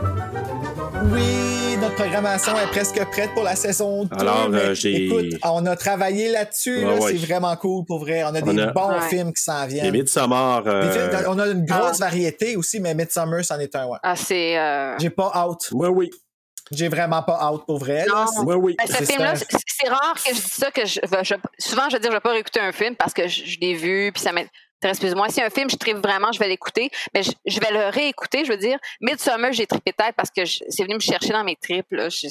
Oui, 1.13 1.77
notre 1.81 1.95
programmation 1.95 2.53
est 2.59 2.67
presque 2.71 3.03
prête 3.11 3.33
pour 3.35 3.43
la 3.45 3.57
saison 3.57 4.05
2. 4.05 4.17
Alors, 4.21 4.49
mais 4.51 4.59
euh, 4.59 4.75
j'ai- 4.75 5.07
Écoute, 5.07 5.39
on 5.45 5.65
a 5.67 5.75
travaillé 5.77 6.29
là-dessus. 6.31 6.77
Ouais, 6.85 6.85
là, 6.95 7.01
ouais. 7.01 7.13
C'est 7.13 7.27
vraiment 7.27 7.57
cool 7.57 7.85
pour 7.87 8.01
vrai. 8.01 8.23
On 8.25 8.35
a 8.35 8.41
On 8.43 8.53
des 8.53 8.61
a- 8.63 8.67
bons 8.73 8.89
Ouais. 8.93 9.09
films 9.09 9.33
qui 9.33 9.43
s'en 9.43 9.65
Et 9.65 9.69
viennent. 9.69 9.91
Midsommar, 9.91 10.63
euh, 10.67 10.91
films- 10.93 11.25
on 11.29 11.39
a 11.39 11.47
une 11.49 11.65
grosse 11.65 12.01
Ah. 12.01 12.05
variété 12.05 12.57
aussi, 12.57 12.79
mais 12.81 12.95
Midsummer, 12.95 13.45
c'en 13.45 13.59
est 13.59 13.75
un, 13.75 13.87
ouais. 13.87 13.99
Ah, 14.03 14.15
c'est. 14.17 14.59
euh, 14.59 14.97
J'ai 15.01 15.11
pas 15.11 15.47
out. 15.47 15.69
ouais, 15.73 15.89
oui, 15.89 16.11
J'ai 16.73 16.89
vraiment 16.89 17.23
pas 17.23 17.51
out 17.51 17.65
pour 17.67 17.79
vrai. 17.79 18.05
Non. 18.09 18.27
oui. 18.57 18.75
Ben, 18.79 18.87
ce 18.87 18.95
C'est 18.99 19.07
film-là, 19.13 19.35
c'est 19.37 19.89
rare 19.89 20.15
que 20.15 20.31
je 20.35 20.41
dis 20.41 20.41
ça, 20.51 20.71
que 20.71 20.85
je, 20.87 21.01
je- 21.23 21.35
souvent 21.59 21.89
je 21.89 21.97
vais 21.97 22.01
dire 22.01 22.11
je 22.11 22.17
vais 22.17 22.21
pas 22.21 22.33
réécouter 22.33 22.61
un 22.61 22.73
film 22.73 22.97
parce 22.97 23.13
que 23.13 23.29
je, 23.29 23.45
je 23.45 23.59
l'ai 23.61 23.75
vu, 23.75 24.11
puis 24.13 24.23
ça 24.23 24.33
m'intéresse 24.33 24.99
plus 24.99 25.13
ou 25.13 25.17
moins. 25.17 25.29
Si 25.29 25.41
un 25.43 25.51
film, 25.51 25.69
je 25.71 25.77
tripe 25.77 25.99
vraiment, 25.99 26.33
je 26.33 26.39
vais 26.39 26.49
l'écouter, 26.49 26.91
mais 27.15 27.23
je, 27.23 27.31
je 27.47 27.61
vais 27.61 27.71
le 27.73 27.89
réécouter, 27.91 28.45
je 28.45 28.51
veux 28.53 28.57
dire. 28.59 28.79
Midsummer, 29.01 29.53
j'ai 29.53 29.67
trippé 29.67 29.93
tête 29.93 30.15
parce 30.17 30.31
que 30.31 30.45
je- 30.45 30.61
c'est 30.69 30.83
venu 30.85 30.95
me 30.95 31.01
chercher 31.01 31.31
dans 31.33 31.45
mes 31.45 31.57
tripes, 31.57 31.87
là, 31.93 32.09
je, 32.09 32.27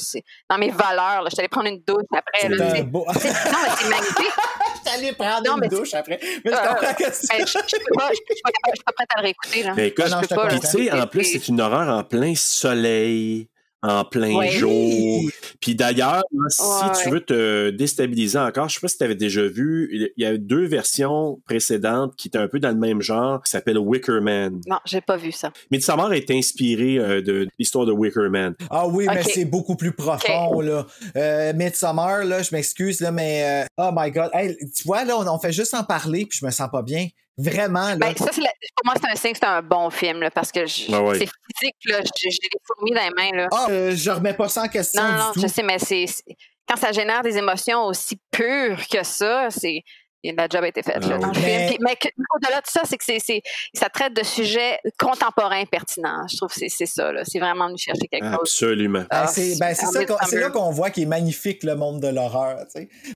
dans 0.50 0.58
mes 0.58 0.70
valeurs. 0.72 1.22
là. 1.24 1.30
Je 1.30 1.36
suis 1.36 1.40
allée 1.40 1.48
prendre 1.50 1.68
une 1.68 1.82
douche 1.86 2.04
après. 2.16 2.50
là, 2.50 2.72
C'est 2.74 2.80
un 2.80 2.84
beau. 2.84 3.06
c'est- 3.20 3.28
non, 3.30 3.58
mais 3.64 3.70
c'est 3.80 3.90
magnifique. 3.90 4.34
J'allais 4.86 5.14
prendre 5.14 5.44
Non, 5.46 5.54
une 5.56 5.60
mais 5.62 5.68
douche 5.70 5.94
après. 5.94 6.20
Mais 6.44 6.52
je 6.52 6.56
Euh, 6.56 6.68
comprends 6.68 6.94
que 6.96 7.04
c'est? 7.14 7.28
Ben, 7.38 7.46
je, 7.46 7.52
je, 7.52 7.54
pas, 7.54 7.60
je, 7.68 7.76
je 7.76 7.76
suis 7.76 8.42
pas 8.44 8.52
je 8.68 8.76
suis 8.76 8.84
pas 8.84 8.92
prête 8.94 9.10
à 9.16 9.20
le 9.20 9.24
réécouter. 9.24 9.64
Là. 9.64 9.74
Mais 9.76 9.88
écoute, 9.90 10.10
non, 10.10 10.18
je 10.18 10.24
je 10.24 10.28
peux 10.30 10.36
pas, 10.36 10.48
tu 10.50 10.68
sais, 10.68 10.92
en 10.92 11.08
plus, 11.08 11.24
c'est 11.26 11.48
une 11.48 11.62
horreur 11.62 11.88
en 11.96 12.04
plein 12.04 12.34
soleil, 12.36 13.48
en 13.84 14.06
plein 14.06 14.48
jour. 14.50 15.22
Puis 15.60 15.76
d'ailleurs, 15.76 16.24
si 16.50 16.62
Ouais. 16.62 16.92
tu 17.04 17.10
veux 17.10 17.22
te 17.22 17.70
déstabiliser 17.72 18.38
encore, 18.38 18.70
je 18.70 18.76
sais 18.76 18.80
pas 18.82 18.88
si 18.88 18.98
tu 18.98 19.04
avais 19.04 19.16
déjà 19.16 19.48
vu, 19.48 20.12
il 20.16 20.24
y 20.24 20.26
a 20.26 20.38
deux 20.38 20.66
versions 20.66 21.40
précédentes 21.46 22.16
qui 22.16 22.28
étaient 22.28 22.38
un 22.38 22.48
peu 22.48 22.60
dans 22.60 22.70
le 22.70 22.76
même 22.76 23.02
genre, 23.02 23.42
qui 23.44 23.50
s'appellent 23.52 23.78
Wicker 23.80 24.22
Man. 24.22 24.62
Non, 24.68 24.78
j'ai 24.86 25.02
pas 25.02 25.18
vu 25.18 25.32
ça. 25.32 25.52
Midsommar 25.72 26.14
est 26.14 26.30
inspiré 26.32 26.98
euh, 26.98 27.22
de 27.22 27.48
l'histoire 27.58 27.86
de 27.86 27.92
Wicker 27.92 28.30
Man. 28.30 28.54
Ah 28.70 28.88
oui, 28.88 29.08
mais 29.08 29.24
c'est 29.24 29.46
beaucoup 29.46 29.76
plus 29.76 29.92
profond, 29.94 30.62
là. 30.62 30.86
Euh, 31.16 31.54
Midsommar, 31.54 32.24
là, 32.26 32.42
je 32.44 32.54
m'excuse, 32.54 33.00
là, 33.02 33.12
mais... 33.12 33.64
euh, 33.64 33.66
oh 33.78 33.90
my 33.96 34.12
God. 34.12 34.30
Hey, 34.34 34.56
tu 34.76 34.84
vois, 34.86 35.04
là, 35.06 35.18
on, 35.18 35.28
on 35.28 35.40
fait 35.40 35.52
juste 35.52 35.74
en 35.74 35.84
parler, 35.84 36.26
puis 36.26 36.38
je 36.40 36.46
me 36.46 36.52
sens 36.52 36.70
pas 36.72 36.82
bien. 36.84 37.08
Vraiment, 37.38 37.88
là. 37.90 37.96
Ben, 37.96 38.16
ça, 38.16 38.30
c'est 38.32 38.42
la- 38.42 38.52
pour 38.76 38.86
moi, 38.86 38.94
c'est 39.02 39.10
un 39.10 39.16
signe 39.16 39.32
que 39.34 39.40
c'est 39.40 39.46
un 39.48 39.62
bon 39.62 39.90
film, 39.90 40.22
là, 40.22 40.30
parce 40.32 40.52
que 40.52 40.66
je- 40.66 40.92
Ah 40.94 41.02
ouais. 41.02 41.18
c'est 41.20 41.26
physique, 41.60 41.76
là. 41.86 42.00
J'ai 42.18 42.30
j'ai 42.30 42.50
des 42.52 42.60
fourmis 42.66 42.92
dans 42.92 43.02
les 43.04 43.10
mains, 43.32 43.38
là. 43.38 43.48
Ah, 43.52 43.68
euh, 43.70 43.92
je 43.96 44.12
remets 44.12 44.34
pas 44.34 44.50
ça 44.50 44.64
en 44.64 44.68
question 44.68 45.02
non, 45.02 45.10
du 45.12 45.18
non, 45.18 45.32
tout. 45.34 45.42
je 45.42 45.48
sais, 45.48 45.64
mais 45.64 45.80
c'est 45.80 46.06
c'est- 46.08 46.24
quand 46.68 46.76
ça 46.78 46.92
génère 46.92 47.22
des 47.24 47.38
émotions 47.38 47.86
aussi 47.86 48.20
pures 48.32 48.82
que 48.90 49.04
ça, 49.04 49.48
c'est 49.50 49.82
la 50.24 50.48
job 50.48 50.64
a 50.64 50.68
été 50.68 50.84
faite 50.84 51.06
là, 51.06 51.16
Ah 51.16 51.18
dans 51.20 51.30
oui. 51.30 51.36
le 51.36 51.42
Mais- 51.42 51.68
film. 51.70 51.80
Mais, 51.82 51.98
au-delà 52.36 52.62
de 52.62 52.68
ça, 52.68 52.82
c'est 52.86 52.98
que 52.98 53.04
c'est 53.04 53.20
c'est- 53.20 53.42
ça 53.74 53.90
traite 53.90 54.14
de 54.16 54.24
sujets 54.24 54.80
contemporains 55.00 55.66
pertinents. 55.66 56.28
Je 56.32 56.38
trouve 56.38 56.50
que 56.50 56.56
c'est 56.60 56.70
c'est 56.70 56.86
ça. 56.86 57.12
là. 57.12 57.24
C'est 57.26 57.40
vraiment 57.40 57.70
de 57.70 57.78
chercher 57.78 58.08
quelque 58.12 58.26
chose. 58.26 58.40
Absolument. 58.42 59.00
Ben, 59.00 59.06
Ah, 59.10 59.28
c'est 59.28 59.58
ben, 59.60 59.74
c'est 59.76 60.40
là 60.40 60.50
qu'on 60.50 60.72
voit 60.72 60.90
qu'il 60.92 61.04
est 61.04 61.08
magnifique 61.08 61.64
le 61.64 61.76
monde 61.76 62.02
de 62.02 62.08
l'horreur. 62.08 62.58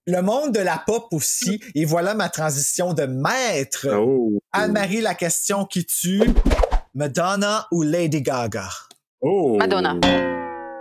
Le 0.08 0.22
monde 0.22 0.52
de 0.52 0.60
la 0.60 0.82
pop 0.86 1.06
aussi. 1.12 1.62
Et 1.76 1.86
voilà 1.86 2.14
ma 2.14 2.30
transition 2.30 2.94
de 2.94 3.06
maître. 3.06 3.88
Oh. 3.96 4.40
Anne-Marie, 4.52 5.02
la 5.02 5.16
question 5.16 5.66
qui 5.66 5.86
tue. 5.86 6.22
Madonna 6.94 7.68
ou 7.72 7.82
Lady 7.84 8.22
Gaga? 8.22 8.70
Oh. 9.22 9.58
Madonna. 9.58 10.00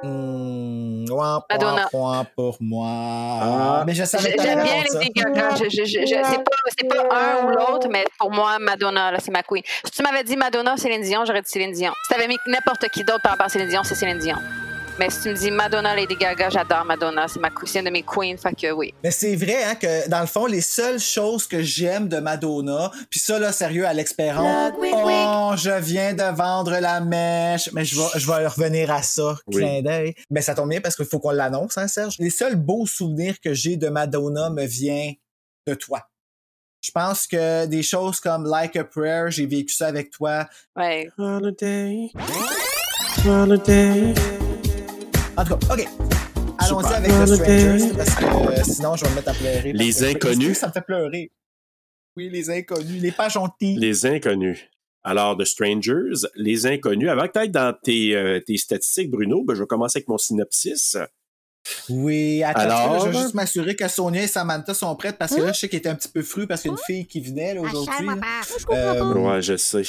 Ouin, 0.05 1.43
Madonna. 1.51 1.89
ouin, 1.93 2.25
pour 2.37 2.57
moi. 2.61 2.89
Ah. 2.89 3.85
Mais 3.87 3.95
je 3.95 4.05
savais 4.05 4.31
J'ai- 4.31 4.37
pas 4.37 4.45
la 4.45 4.51
J'aime 4.55 4.63
bien 4.65 5.01
les. 5.01 5.11
Gaga. 5.11 5.51
C'est 5.57 6.89
pas, 6.89 7.05
pas 7.05 7.41
un 7.41 7.45
ou 7.47 7.49
l'autre, 7.51 7.89
mais 7.91 8.05
pour 8.19 8.31
moi, 8.31 8.59
Madonna, 8.59 9.13
là, 9.13 9.19
c'est 9.21 9.31
ma 9.31 9.43
queen. 9.43 9.63
Si 9.85 9.91
tu 9.91 10.03
m'avais 10.03 10.25
dit 10.25 10.37
Madonna, 10.37 10.77
Céline 10.77 11.03
Dion, 11.03 11.25
j'aurais 11.25 11.43
dit 11.43 11.51
Céline 11.51 11.73
Dion. 11.73 11.93
Si 12.05 12.15
t'avais 12.15 12.27
mis 12.29 12.37
n'importe 12.47 12.89
qui 12.89 13.05
d'autre 13.05 13.23
par 13.23 13.33
rapport 13.33 13.47
à 13.47 13.49
Céline 13.49 13.69
Dion, 13.69 13.83
c'est 13.85 13.95
Céline 13.95 14.19
Dion. 14.19 14.37
Mais 14.97 15.11
si 15.11 15.23
tu 15.23 15.29
me 15.31 15.35
dis 15.35 15.51
Madonna, 15.51 15.97
Lady 15.97 16.15
Gaga, 16.15 16.51
j'adore 16.51 16.85
Madonna. 16.85 17.27
C'est 17.27 17.41
ma 17.41 17.49
une 17.49 17.85
de 17.85 17.91
mes 17.91 18.05
queens. 18.05 18.37
Fait 18.37 18.55
que 18.55 18.71
oui. 18.71 18.95
Mais 19.03 19.11
c'est 19.11 19.35
vrai 19.35 19.65
hein, 19.65 19.75
que 19.75 20.09
dans 20.09 20.21
le 20.21 20.27
fond, 20.27 20.47
les 20.47 20.61
seules 20.61 21.01
choses 21.01 21.49
que 21.49 21.63
j'aime 21.63 22.09
de 22.09 22.19
Madonna, 22.19 22.93
puis 23.11 23.19
ça 23.19 23.41
là, 23.41 23.51
sérieux, 23.51 23.87
Alex 23.87 24.13
Perron, 24.13 24.71
oh, 24.81 25.53
je 25.57 25.81
viens 25.81 26.15
de 26.15 26.23
vendre 26.37 26.79
la 26.79 27.01
mèche, 27.01 27.71
mais 27.73 27.85
je 27.85 27.97
vais, 27.97 28.07
je 28.15 28.27
vais 28.27 28.47
revenir 28.47 28.93
à 28.93 29.03
ça, 29.03 29.37
Oui. 29.49 29.57
clin 29.63 29.83
d'œil. 29.83 30.15
Mais 30.31 30.43
ça 30.43 30.55
tombe 30.55 30.71
bien 30.71 30.81
parce 30.81 30.95
qu'il 30.95 31.07
faut 31.07 31.19
qu'on 31.19 31.33
l'annonce, 31.33 31.77
hein, 31.77 31.89
Serge? 31.89 32.15
Les 32.21 32.31
seuls 32.31 32.57
beaux 32.57 32.87
souvenirs 32.87 33.41
que 33.41 33.53
j'ai 33.53 33.77
de 33.77 33.89
Madonna 33.89 34.49
me 34.51 34.65
viennent 34.65 35.15
de 35.67 35.75
toi. 35.75 36.03
Je 36.83 36.93
pense 36.93 37.27
que 37.27 37.67
des 37.67 37.83
choses 37.83 38.21
comme 38.21 38.45
Like 38.47 38.77
a 38.77 38.85
Prayer, 38.85 39.25
j'ai 39.31 39.47
vécu 39.47 39.75
ça 39.75 39.89
avec 39.89 40.11
toi. 40.11 40.47
Ouais. 40.77 41.11
Holiday. 41.19 42.11
Holiday. 43.27 44.15
En 45.37 45.45
tout 45.45 45.57
cas, 45.57 45.75
OK. 45.75 45.89
Allons-y 46.59 46.95
avec 46.95 47.11
The 47.11 47.27
Strangers, 47.27 47.95
parce 47.97 48.15
que 48.15 48.25
euh, 48.25 48.63
sinon, 48.65 48.97
je 48.97 49.05
vais 49.05 49.11
me 49.11 49.15
mettre 49.17 49.29
à 49.31 49.35
pleurer. 49.35 49.73
Les 49.73 49.93
que- 49.93 50.05
Inconnus. 50.05 50.59
Ça 50.59 50.69
me 50.69 50.73
fait 50.73 50.81
pleurer. 50.83 51.33
Oui, 52.17 52.31
les 52.31 52.49
inconnus, 52.51 53.03
les 53.03 53.11
pas 53.11 53.29
gentils. 53.29 53.77
Les 53.77 54.07
inconnus. 54.07 54.61
Alors, 55.03 55.37
The 55.37 55.45
Strangers, 55.45 56.29
les 56.37 56.67
inconnus. 56.67 57.09
Avant 57.11 57.27
que 57.27 57.43
tu 57.45 57.49
dans 57.51 57.75
tes, 57.83 58.15
euh, 58.15 58.41
tes 58.41 58.57
statistiques, 58.57 59.11
Bruno, 59.11 59.43
ben, 59.45 59.55
je 59.55 59.61
vais 59.63 59.67
commencer 59.67 59.99
avec 59.99 60.09
mon 60.09 60.17
synopsis. 60.17 60.97
Oui, 61.89 62.43
attends, 62.45 62.61
Alors? 62.61 63.07
je 63.07 63.11
vais 63.11 63.19
juste 63.19 63.35
m'assurer 63.35 63.75
que 63.75 63.89
Sonia 63.89 64.23
et 64.23 64.27
Samantha 64.27 64.73
sont 64.75 64.95
prêtes 64.97 65.17
parce 65.19 65.35
que 65.35 65.41
là, 65.41 65.53
je 65.53 65.59
sais 65.61 65.69
qu'elle 65.69 65.79
était 65.81 65.89
un 65.89 65.95
petit 65.95 66.09
peu 66.09 66.23
fru 66.23 66.47
parce 66.47 66.63
qu'il 66.63 66.71
y 66.71 66.75
a 66.75 66.77
une 66.77 66.85
fille 66.85 67.07
qui 67.07 67.21
venait 67.21 67.55
là, 67.55 67.63
aujourd'hui. 67.63 68.07
là. 68.07 68.15
Euh, 68.71 69.15
Ouais, 69.15 69.43
je 69.43 69.57
sais. 69.57 69.83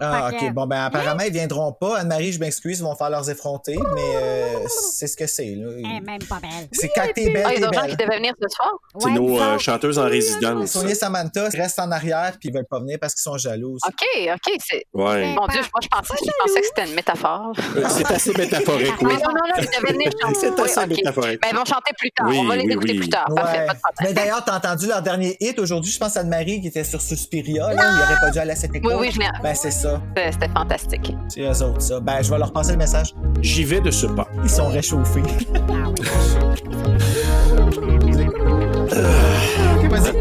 Ah, 0.00 0.30
ok, 0.32 0.52
bon, 0.52 0.66
ben 0.66 0.84
apparemment, 0.84 1.22
ils 1.26 1.32
viendront 1.32 1.72
pas. 1.72 1.98
Anne-Marie, 1.98 2.32
je 2.32 2.40
m'excuse, 2.40 2.78
ils 2.78 2.82
vont 2.82 2.94
faire 2.96 3.10
leurs 3.10 3.28
effrontés, 3.30 3.78
mais 3.94 4.16
euh, 4.16 4.54
c'est 4.68 5.06
ce 5.06 5.16
que 5.16 5.26
c'est. 5.26 5.54
là. 5.54 5.68
Elle 5.76 5.84
est 5.96 6.00
même 6.00 6.22
pas 6.28 6.38
belle. 6.40 6.68
C'est 6.72 6.88
quand 6.94 7.06
t'es 7.14 7.30
belle, 7.32 7.44
Ah, 7.46 7.52
il 7.54 7.58
y 7.58 7.60
t'es 7.60 7.64
a 7.64 7.66
d'autres 7.66 7.80
gens 7.80 7.86
qui 7.86 7.96
belle. 7.96 8.06
devaient 8.06 8.16
venir 8.18 8.34
ce 8.40 8.48
soir. 8.48 8.70
C'est 8.98 9.06
Ouais, 9.06 9.12
nos 9.12 9.40
euh, 9.40 9.58
chanteuses 9.58 9.98
en 9.98 10.04
résidence. 10.04 10.70
Sonia 10.70 10.94
Samantha 10.94 11.48
restent 11.50 11.78
en 11.80 11.90
arrière 11.90 12.32
puis 12.40 12.48
ils 12.48 12.54
veulent 12.54 12.66
pas 12.70 12.80
venir 12.80 12.98
parce 13.00 13.14
qu'ils 13.14 13.22
sont 13.22 13.36
jalouses. 13.38 13.80
OK, 13.86 14.32
OK. 14.34 14.54
c'est- 14.66 14.84
Ouais. 14.94 15.34
Mon 15.34 15.46
Dieu, 15.46 15.60
moi, 15.60 15.80
je 15.82 15.88
pensais, 15.88 16.14
je 16.24 16.30
pensais 16.44 16.60
que 16.60 16.66
c'était 16.66 16.88
une 16.88 16.94
métaphore. 16.94 17.52
Euh, 17.76 17.84
C'est 17.88 18.10
assez 18.10 18.32
métaphorique, 18.34 18.94
oui. 19.02 19.12
Ah, 19.16 19.26
non, 19.26 19.30
non, 19.30 19.34
non, 19.48 19.54
ils 19.58 19.64
devaient 19.80 19.92
venir 19.92 20.10
chanter. 20.20 20.34
C'est 20.40 20.50
Oui, 20.50 20.60
assez 20.70 20.86
métaphorique. 20.86 21.40
Mais 21.42 21.50
ils 21.50 21.56
vont 21.56 21.64
chanter 21.64 21.92
plus 21.98 22.10
tard. 22.12 22.26
Oui, 22.28 22.38
On 22.40 22.44
va 22.46 22.56
les 22.56 22.64
oui, 22.64 22.72
écouter 22.72 22.92
oui. 22.92 22.98
plus 22.98 23.08
tard. 23.08 23.26
Parfait, 23.34 23.58
Ouais. 23.60 23.66
pas 23.66 23.74
de 23.74 23.78
problème. 23.80 24.08
Mais 24.08 24.12
d'ailleurs, 24.14 24.44
t'as 24.44 24.56
entendu 24.56 24.86
leur 24.86 25.02
dernier 25.02 25.36
hit 25.40 25.58
aujourd'hui, 25.58 25.90
je 25.92 25.98
pense 25.98 26.16
à 26.16 26.20
Anne-Marie 26.20 26.60
qui 26.60 26.68
était 26.68 26.84
sur 26.84 27.00
Suspiria, 27.00 27.72
là, 27.72 27.82
il 27.96 28.02
aurait 28.02 28.20
pas 28.20 28.30
dû 28.30 28.38
aller 28.38 28.52
à 28.52 28.56
cette 28.56 28.74
école. 28.74 28.92
Oui, 28.94 28.98
oui, 29.00 29.10
je 29.12 29.18
l'ai. 29.20 29.26
Ben, 29.42 29.54
c'est 29.54 29.70
ça. 29.70 29.89
C'était 30.08 30.32
c'était 30.32 30.48
fantastique. 30.48 31.16
C'est 31.28 31.42
eux 31.42 31.62
autres, 31.62 31.82
ça. 31.82 32.00
Ben, 32.00 32.22
je 32.22 32.30
vais 32.30 32.38
leur 32.38 32.52
passer 32.52 32.72
le 32.72 32.78
message. 32.78 33.14
J'y 33.40 33.64
vais 33.64 33.80
de 33.80 33.90
ce 33.90 34.06
pas. 34.06 34.28
Ils 34.42 34.50
sont 34.50 34.68
réchauffés. 34.68 35.22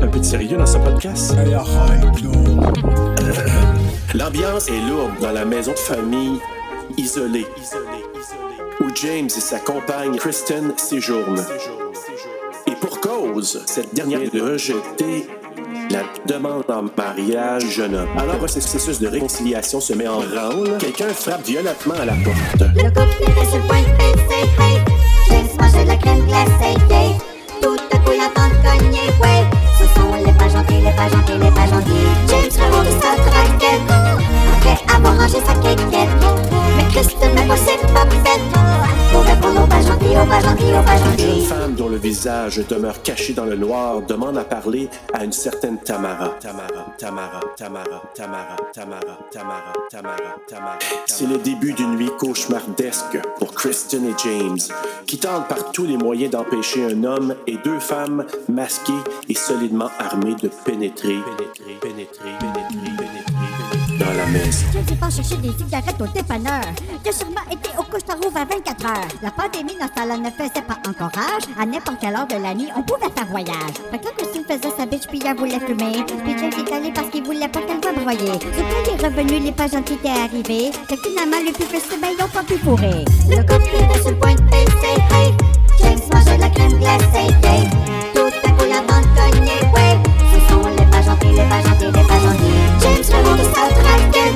Un 0.01 0.07
peu 0.07 0.19
de 0.19 0.23
sérieux 0.23 0.57
dans 0.57 0.65
ce 0.65 0.77
podcast? 0.77 1.35
Hey, 1.37 1.53
arrête, 1.53 2.21
là. 2.21 2.71
L'ambiance 4.15 4.69
est 4.69 4.81
lourde 4.89 5.11
dans 5.21 5.31
la 5.31 5.45
maison 5.45 5.71
de 5.71 5.77
famille 5.77 6.39
isolée, 6.97 7.45
où 8.81 8.89
James 8.95 9.25
et 9.25 9.29
sa 9.29 9.59
compagne 9.59 10.15
Kristen 10.17 10.73
séjournent. 10.77 11.45
Et 12.67 12.75
pour 12.75 12.99
cause, 13.01 13.61
cette 13.65 13.93
dernière 13.93 14.21
est 14.21 14.33
de 14.33 14.41
rejeter 14.41 15.27
la 15.89 16.03
demande 16.25 16.63
en 16.69 16.83
mariage 16.97 17.69
jeune 17.69 17.95
homme. 17.95 18.09
Alors, 18.17 18.33
le 18.33 18.39
processus 18.39 18.99
de 18.99 19.07
réconciliation 19.07 19.79
se 19.79 19.93
met 19.93 20.07
en 20.07 20.19
branle. 20.19 20.77
Quelqu'un 20.79 21.09
frappe 21.09 21.45
violemment 21.45 21.99
à 21.99 22.05
la 22.05 22.13
porte. 22.23 22.61
Le 22.75 22.89
couple 22.89 23.23
est 23.23 23.45
sur 23.45 23.57
le 23.57 23.67
point 23.67 23.81
de 23.81 23.85
baisser, 23.97 24.43
hey. 24.59 24.79
James 25.29 25.47
mange 25.59 25.73
de 25.73 25.87
la 25.87 25.95
crème 25.95 26.25
glacée, 26.25 26.75
yeah. 26.89 27.17
Tout 27.61 27.77
à 27.91 27.97
coup, 27.97 28.11
il 28.13 28.21
entend 28.21 28.49
cogner, 28.63 29.09
ouais. 29.21 29.43
Ce 29.77 29.85
sont 29.99 30.15
les 30.25 30.33
pas 30.33 30.49
gentils, 30.49 30.81
les 30.83 30.91
pas 30.91 31.09
gentils, 31.09 31.39
les 31.39 31.51
pas 31.51 31.67
gentils. 31.67 32.09
James 32.27 32.63
remonte 32.63 32.91
sa 33.01 33.11
traquette. 33.23 33.85
Après 34.57 34.95
avoir 34.95 35.17
rangé 35.17 35.37
sa 35.45 35.53
quéquette. 35.55 36.38
Une 41.11 41.19
jeune 41.19 41.41
femme 41.41 41.75
dont 41.75 41.87
le 41.87 41.97
visage 41.97 42.61
demeure 42.67 43.01
caché 43.03 43.33
dans 43.33 43.45
le 43.45 43.55
noir 43.55 44.01
demande 44.01 44.37
à 44.37 44.43
parler 44.43 44.89
à 45.13 45.23
une 45.23 45.31
certaine 45.31 45.77
Tamara. 45.77 46.37
C'est 51.05 51.27
le 51.27 51.37
début 51.37 51.73
d'une 51.73 51.95
nuit 51.95 52.09
cauchemardesque 52.17 53.19
pour 53.37 53.53
Kristen 53.53 54.05
et 54.05 54.13
James, 54.23 54.59
qui 55.05 55.19
tentent 55.19 55.47
par 55.47 55.71
tous 55.71 55.85
les 55.85 55.97
moyens 55.97 56.31
d'empêcher 56.31 56.85
un 56.85 57.03
homme 57.03 57.35
et 57.45 57.57
deux 57.63 57.79
femmes 57.79 58.25
masquées 58.47 58.93
et 59.27 59.35
solidement 59.35 59.91
armées 59.99 60.35
de 60.41 60.49
pénétrer 60.65 61.17
dans 64.13 64.17
la. 64.17 64.25
Je 64.89 64.93
pas 64.95 65.09
chercher 65.09 65.37
des 65.37 65.51
cigarettes 65.57 66.01
au 66.01 66.07
dépanneur. 66.07 66.61
J'ai 67.05 67.11
sûrement 67.11 67.45
été 67.51 67.69
au 67.77 67.83
couche 67.83 68.01
rouve 68.21 68.35
à 68.35 68.45
24 68.45 68.85
heures. 68.85 69.07
La 69.21 69.31
pandémie 69.31 69.77
dans 69.77 70.17
ne 70.17 70.29
faisait 70.31 70.65
pas 70.65 70.77
encore 70.87 71.11
âge. 71.17 71.43
À 71.59 71.65
n'importe 71.65 71.97
quelle 72.01 72.15
heure 72.15 72.27
de 72.27 72.41
la 72.41 72.53
nuit, 72.53 72.69
on 72.75 72.81
pouvait 72.83 73.11
faire 73.15 73.27
voyage. 73.27 73.75
Fait 73.91 73.99
que 73.99 74.05
là, 74.05 74.11
Christine 74.17 74.43
faisait 74.45 74.73
sa 74.75 74.85
bitch, 74.85 75.07
puis 75.07 75.21
elle 75.25 75.37
voulait 75.37 75.59
fumer. 75.59 76.03
Puis 76.05 76.35
James 76.37 76.53
est 76.57 76.73
allé 76.73 76.91
parce 76.93 77.09
qu'il 77.09 77.23
voulait 77.23 77.47
pas 77.47 77.61
qu'elle 77.61 77.81
soit 77.81 77.93
broyée. 77.93 78.39
Sauf 78.39 78.41
que 78.41 78.89
les 78.89 79.07
revenus, 79.07 79.43
les 79.43 79.51
pas 79.51 79.67
gentils 79.67 79.93
étaient 79.93 80.09
arrivés. 80.09 80.71
Fait 80.87 80.95
que 80.95 81.09
finalement, 81.09 81.37
le 81.45 81.53
plus 81.53 81.65
festif, 81.65 81.99
ben, 82.01 82.09
ils 82.17 82.23
ont 82.23 82.29
pas 82.29 82.43
pu 82.43 82.57
fourrer. 82.57 83.05
Le 83.29 83.41
couple 83.41 83.69
est 83.75 84.01
sur 84.01 84.11
le 84.11 84.17
point 84.17 84.35
de 84.35 84.41
hey. 84.53 85.33
James 85.79 85.99
mange 86.11 86.25
de 86.25 86.41
la 86.41 86.49
crème 86.49 86.77
glacée, 86.79 87.29
yeah. 87.43 87.69
Tout 88.13 88.33
à 88.43 88.49
coup, 88.51 88.69
cogner, 89.15 89.61
ouais. 89.75 89.97
Ce 90.33 90.53
sont 90.53 90.67
les 90.67 90.85
pas 90.85 91.01
gentils, 91.01 91.31
les 91.31 91.49
pas 91.49 91.61
gentils. 91.61 91.98
Sa 93.37 93.63
traquette. 93.75 94.33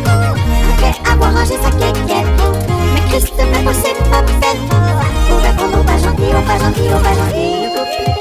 Après 0.69 1.11
avoir 1.11 1.33
rangé 1.33 1.55
sa. 1.61 1.73
Mais 1.73 3.19
même 3.45 3.65
pas, 3.65 3.73
c'est 3.73 3.97
pas 4.09 4.23
fait. 4.41 4.57
Pour 5.27 5.39
répondre 5.39 5.79
aux 5.79 5.83
pas 5.83 5.97
gentils, 5.97 6.33
aux 6.35 6.41
pas 6.41 6.57
gentils, 6.59 6.89
aux 6.93 6.99
pas 6.99 7.13
gentils. 7.13 8.12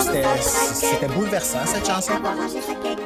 C'était- 0.00 1.06
bouleversant, 1.14 1.58
cette 1.66 1.86
chanson. 1.86 2.12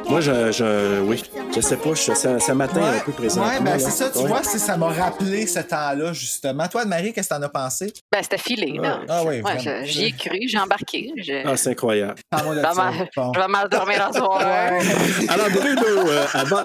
Moi, 0.09 0.21
je, 0.21 0.53
je, 0.53 1.01
oui, 1.03 1.23
je 1.55 1.61
sais 1.61 1.77
pas, 1.77 1.91
je, 1.95 2.15
ça, 2.15 2.39
ça 2.39 2.55
m'atteint 2.55 2.83
un 2.83 2.99
peu 3.01 3.13
présentement. 3.13 3.51
ouais, 3.51 3.61
ben 3.61 3.79
c'est 3.79 3.91
ça, 3.91 4.09
tu 4.11 4.19
Ouais. 4.19 4.29
vois, 4.29 4.43
ça 4.43 4.77
m'a 4.77 4.89
rappelé 4.89 5.47
ce 5.47 5.59
temps-là, 5.61 6.13
justement. 6.15 6.67
Toi, 6.69 6.85
Marie, 6.87 7.13
qu'est-ce 7.13 7.29
que 7.29 7.35
t'en 7.35 7.43
as 7.43 7.49
pensé? 7.51 7.93
Ben, 8.11 8.23
c'était 8.23 8.39
filé, 8.39 8.79
là. 8.81 9.01
Ah 9.09 9.23
oui, 9.25 9.43
Ouais, 9.43 9.85
J'y 9.85 10.07
ai 10.07 10.13
cru, 10.13 10.39
j'ai 10.49 10.59
embarqué. 10.59 11.13
Je... 11.17 11.47
Ah, 11.47 11.57
c'est 11.57 11.71
incroyable. 11.71 12.15
Parle-moi 12.31 12.55
de 12.55 12.61
je 12.61 12.67
vais 12.67 12.75
ça. 12.75 12.83
mal- 12.85 13.09
Bon. 13.17 13.33
je 13.35 13.41
vais 13.41 13.49
mal 13.49 13.69
dormir 13.69 14.09
en 14.09 14.13
soir. 14.13 14.41
Alors, 14.41 15.51
Bruno, 15.51 16.09
euh, 16.09 16.25
avant, 16.33 16.65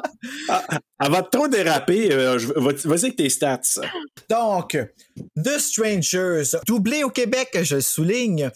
ah, 0.49 0.63
avant 1.03 1.21
de 1.21 1.27
trop 1.27 1.47
déraper, 1.49 2.13
euh, 2.13 2.37
vas-y 2.55 3.05
avec 3.05 3.17
tes 3.17 3.29
stats. 3.29 3.81
Donc, 4.29 4.77
The 5.35 5.59
Strangers, 5.59 6.57
doublé 6.65 7.03
au 7.03 7.09
Québec, 7.09 7.57
je 7.61 7.75
le 7.75 7.81
souligne. 7.81 8.49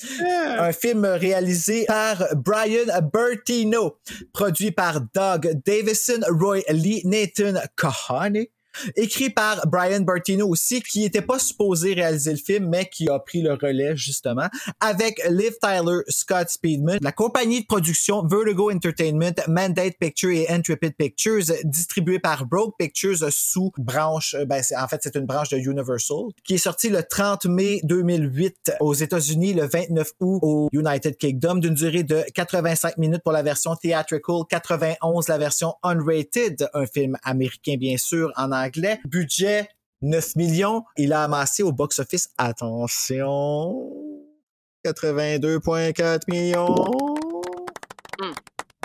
Un 0.57 0.71
film 0.71 1.03
réalisé 1.03 1.85
par 1.87 2.23
Brian 2.35 2.85
Bertino, 3.13 3.97
produit 4.31 4.71
par 4.71 5.01
Doug 5.13 5.59
Davison, 5.65 6.21
Roy 6.29 6.61
Lee, 6.69 7.01
Nathan 7.03 7.59
Kahane, 7.75 8.45
Écrit 8.95 9.29
par 9.29 9.67
Brian 9.67 10.01
Bertino 10.01 10.47
aussi, 10.47 10.81
qui 10.81 11.03
était 11.03 11.21
pas 11.21 11.39
supposé 11.39 11.93
réaliser 11.93 12.31
le 12.31 12.37
film, 12.37 12.69
mais 12.69 12.89
qui 12.89 13.09
a 13.09 13.19
pris 13.19 13.41
le 13.41 13.53
relais, 13.53 13.95
justement, 13.95 14.47
avec 14.79 15.21
Liv 15.29 15.53
Tyler, 15.61 15.99
Scott 16.07 16.49
Speedman, 16.49 16.99
la 17.01 17.11
compagnie 17.11 17.61
de 17.61 17.65
production 17.65 18.25
Vertigo 18.25 18.71
Entertainment, 18.71 19.35
Mandate 19.47 19.95
Pictures 19.99 20.31
et 20.31 20.49
Intrepid 20.49 20.95
Pictures, 20.95 21.43
distribuée 21.63 22.19
par 22.19 22.45
Broke 22.45 22.75
Pictures 22.77 23.31
sous 23.31 23.71
branche, 23.77 24.35
euh, 24.35 24.45
ben, 24.45 24.61
en 24.77 24.87
fait, 24.87 24.99
c'est 25.03 25.15
une 25.15 25.25
branche 25.25 25.49
de 25.49 25.57
Universal, 25.57 26.27
qui 26.43 26.55
est 26.55 26.59
sorti 26.59 26.89
le 26.89 27.03
30 27.03 27.45
mai 27.45 27.79
2008 27.83 28.73
aux 28.79 28.93
États-Unis, 28.93 29.53
le 29.53 29.67
29 29.67 30.11
août 30.19 30.39
au 30.41 30.69
United 30.71 31.17
Kingdom, 31.17 31.55
d'une 31.55 31.73
durée 31.73 32.03
de 32.03 32.23
85 32.33 32.97
minutes 32.97 33.21
pour 33.23 33.33
la 33.33 33.43
version 33.43 33.75
theatrical, 33.75 34.41
91 34.49 35.27
la 35.27 35.37
version 35.37 35.75
unrated, 35.83 36.69
un 36.73 36.85
film 36.85 37.17
américain 37.23 37.75
bien 37.77 37.97
sûr 37.97 38.31
en. 38.35 38.47
Budget 39.05 39.69
9 40.01 40.35
millions, 40.35 40.83
il 40.95 41.13
a 41.13 41.23
amassé 41.23 41.63
au 41.63 41.71
box-office, 41.71 42.29
attention, 42.37 43.91
82,4 44.85 46.21
millions. 46.27 46.85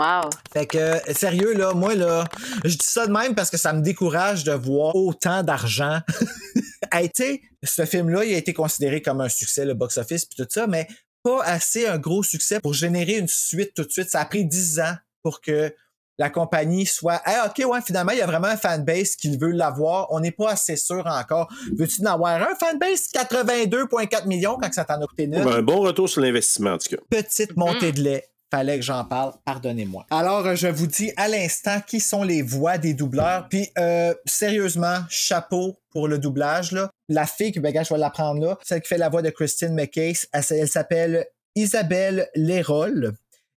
Wow. 0.00 0.30
Fait 0.52 0.66
que, 0.66 1.12
sérieux, 1.12 1.52
là, 1.54 1.74
moi, 1.74 1.94
là, 1.94 2.24
je 2.64 2.76
dis 2.76 2.86
ça 2.86 3.06
de 3.06 3.12
même 3.12 3.34
parce 3.34 3.50
que 3.50 3.58
ça 3.58 3.72
me 3.72 3.82
décourage 3.82 4.42
de 4.42 4.52
voir 4.52 4.96
autant 4.96 5.42
d'argent. 5.42 6.00
a 6.90 7.02
été, 7.02 7.42
ce 7.62 7.84
film-là, 7.84 8.24
il 8.24 8.34
a 8.34 8.38
été 8.38 8.52
considéré 8.52 9.02
comme 9.02 9.20
un 9.20 9.28
succès, 9.28 9.64
le 9.64 9.74
box-office 9.74 10.24
puis 10.24 10.42
tout 10.42 10.48
ça, 10.50 10.66
mais 10.66 10.88
pas 11.22 11.42
assez 11.44 11.86
un 11.86 11.98
gros 11.98 12.22
succès 12.22 12.58
pour 12.60 12.74
générer 12.74 13.18
une 13.18 13.28
suite 13.28 13.74
tout 13.74 13.84
de 13.84 13.90
suite. 13.90 14.10
Ça 14.10 14.20
a 14.20 14.24
pris 14.24 14.44
10 14.44 14.80
ans 14.80 14.96
pour 15.22 15.40
que 15.40 15.74
la 16.18 16.30
compagnie 16.30 16.86
soit, 16.86 17.20
ah, 17.24 17.46
ok, 17.48 17.66
ouais, 17.66 17.80
finalement, 17.80 18.12
il 18.12 18.18
y 18.18 18.22
a 18.22 18.26
vraiment 18.26 18.48
un 18.48 18.56
fanbase 18.56 19.16
qui 19.16 19.36
veut 19.36 19.50
l'avoir. 19.50 20.08
On 20.10 20.20
n'est 20.20 20.30
pas 20.30 20.50
assez 20.50 20.76
sûr 20.76 21.04
encore. 21.06 21.52
Veux-tu 21.76 22.02
en 22.02 22.12
avoir 22.12 22.42
un 22.42 22.54
fanbase? 22.54 23.08
82,4 23.14 24.26
millions 24.26 24.58
quand 24.60 24.72
ça 24.72 24.84
t'en 24.84 25.00
a 25.00 25.06
coûté 25.06 25.26
neuf? 25.26 25.44
Ben, 25.44 25.54
un 25.54 25.62
bon 25.62 25.80
retour 25.80 26.08
sur 26.08 26.20
l'investissement, 26.20 26.72
en 26.72 26.78
tout 26.78 26.94
cas. 26.96 27.02
petite 27.10 27.56
montée 27.56 27.92
de 27.92 28.00
lait. 28.00 28.28
Fallait 28.50 28.76
que 28.76 28.84
j'en 28.84 29.02
parle, 29.06 29.32
pardonnez-moi. 29.46 30.04
Alors, 30.10 30.46
euh, 30.46 30.54
je 30.54 30.68
vous 30.68 30.86
dis 30.86 31.10
à 31.16 31.26
l'instant 31.26 31.80
qui 31.86 32.00
sont 32.00 32.22
les 32.22 32.42
voix 32.42 32.76
des 32.76 32.92
doubleurs. 32.92 33.48
Puis, 33.48 33.70
euh, 33.78 34.12
sérieusement, 34.26 34.98
chapeau 35.08 35.78
pour 35.90 36.06
le 36.06 36.18
doublage. 36.18 36.72
Là. 36.72 36.90
La 37.08 37.24
fille, 37.24 37.52
ben, 37.52 37.72
gars, 37.72 37.82
je 37.82 37.94
vais 37.94 37.98
la 37.98 38.10
prendre 38.10 38.44
là, 38.44 38.58
celle 38.62 38.82
qui 38.82 38.88
fait 38.88 38.98
la 38.98 39.08
voix 39.08 39.22
de 39.22 39.30
Christine 39.30 39.72
McCase, 39.72 40.26
elle 40.32 40.68
s'appelle 40.68 41.24
Isabelle 41.54 42.28
Lérol. 42.34 43.14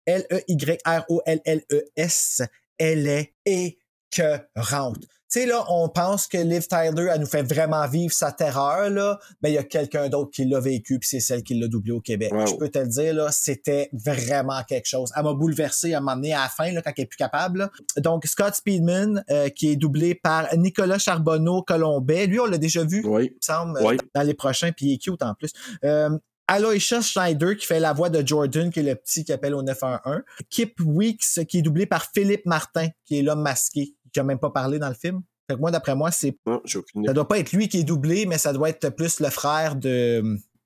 L-E-Y-R-O-L-L-E-S. 0.06 2.42
Elle 2.78 3.06
est 3.06 3.32
écœurante. 3.46 4.98
Tu 5.00 5.40
sais, 5.40 5.46
là, 5.46 5.64
on 5.68 5.88
pense 5.88 6.28
que 6.28 6.38
Liv 6.38 6.68
Tyler, 6.68 7.08
elle 7.12 7.20
nous 7.20 7.26
fait 7.26 7.42
vraiment 7.42 7.88
vivre 7.88 8.12
sa 8.12 8.30
terreur, 8.30 8.88
là. 8.90 9.18
Ben, 9.42 9.48
il 9.48 9.54
y 9.54 9.58
a 9.58 9.64
quelqu'un 9.64 10.08
d'autre 10.08 10.30
qui 10.30 10.44
l'a 10.44 10.60
vécu, 10.60 11.00
puis 11.00 11.08
c'est 11.08 11.18
celle 11.18 11.42
qui 11.42 11.58
l'a 11.58 11.66
doublé 11.66 11.90
au 11.90 12.00
Québec. 12.00 12.32
Wow. 12.32 12.46
Je 12.46 12.54
peux 12.54 12.68
te 12.68 12.78
le 12.78 12.86
dire, 12.86 13.14
là, 13.14 13.30
c'était 13.32 13.88
vraiment 13.92 14.62
quelque 14.62 14.86
chose. 14.86 15.10
Elle 15.16 15.24
m'a 15.24 15.32
bouleversé, 15.32 15.90
elle 15.90 16.02
m'a 16.02 16.12
amené 16.12 16.34
à 16.34 16.42
la 16.42 16.48
fin, 16.48 16.70
là, 16.70 16.82
quand 16.82 16.92
elle 16.96 17.02
est 17.04 17.06
plus 17.06 17.16
capable. 17.16 17.58
là. 17.60 17.70
Donc, 17.96 18.26
Scott 18.26 18.54
Speedman, 18.54 19.24
euh, 19.30 19.48
qui 19.48 19.70
est 19.70 19.76
doublé 19.76 20.14
par 20.14 20.54
Nicolas 20.56 20.98
Charbonneau-Colombet. 20.98 22.26
Lui, 22.26 22.38
on 22.38 22.46
l'a 22.46 22.58
déjà 22.58 22.84
vu, 22.84 23.02
Oui. 23.04 23.30
il 23.32 23.34
me 23.34 23.38
semble, 23.40 23.80
Oui. 23.82 23.96
dans 24.14 24.22
les 24.22 24.34
prochains, 24.34 24.70
puis 24.70 24.86
il 24.86 24.94
est 24.94 24.98
cute 24.98 25.22
en 25.22 25.34
plus. 25.34 25.50
Euh, 25.84 26.16
Aloysius 26.46 27.10
Schneider 27.12 27.56
qui 27.56 27.66
fait 27.66 27.80
la 27.80 27.92
voix 27.92 28.10
de 28.10 28.26
Jordan, 28.26 28.70
qui 28.70 28.80
est 28.80 28.82
le 28.84 28.94
petit 28.94 29.24
qui 29.24 29.32
appelle 29.32 29.54
au 29.54 29.62
911. 29.62 30.22
Kip 30.50 30.78
Weeks 30.84 31.46
qui 31.48 31.58
est 31.58 31.62
doublé 31.62 31.86
par 31.86 32.06
Philippe 32.14 32.46
Martin, 32.46 32.88
qui 33.04 33.18
est 33.18 33.22
l'homme 33.22 33.42
masqué, 33.42 33.94
qui 34.12 34.20
a 34.20 34.24
même 34.24 34.38
pas 34.38 34.50
parlé 34.50 34.78
dans 34.78 34.88
le 34.88 34.94
film. 34.94 35.22
Fait 35.48 35.56
que 35.56 35.60
moi, 35.60 35.70
d'après 35.70 35.94
moi, 35.94 36.10
c'est 36.10 36.38
Non, 36.46 36.60
j'ai 36.64 36.78
aucune 36.78 37.04
ça 37.06 37.12
doit 37.12 37.28
pas 37.28 37.38
être 37.38 37.52
lui 37.52 37.68
qui 37.68 37.78
est 37.80 37.84
doublé, 37.84 38.24
mais 38.26 38.38
ça 38.38 38.52
doit 38.52 38.68
être 38.70 38.90
plus 38.90 39.20
le 39.20 39.28
frère 39.30 39.76
de. 39.76 40.22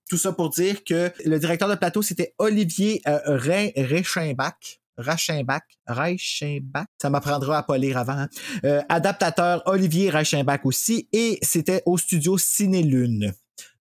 Tout 0.08 0.16
ça 0.18 0.32
pour 0.32 0.48
dire 0.50 0.84
que 0.84 1.12
le 1.24 1.38
directeur 1.38 1.68
de 1.68 1.74
plateau, 1.74 2.00
c'était 2.00 2.34
Olivier 2.38 3.02
euh, 3.06 3.36
Re- 3.36 3.72
Reichenbach. 3.76 4.80
Reichenbach. 4.96 5.62
Reichenbach? 5.86 6.86
Ça 7.00 7.10
m'apprendra 7.10 7.58
à 7.58 7.62
pas 7.62 7.76
lire 7.76 7.98
avant. 7.98 8.12
hein. 8.20 8.28
Euh, 8.64 8.80
adaptateur 8.88 9.62
Olivier 9.66 10.10
Reichenbach 10.10 10.60
aussi. 10.64 11.08
Et 11.12 11.38
c'était 11.42 11.82
au 11.86 11.98
studio 11.98 12.38
Ciné 12.38 12.82
Lune. 12.82 13.32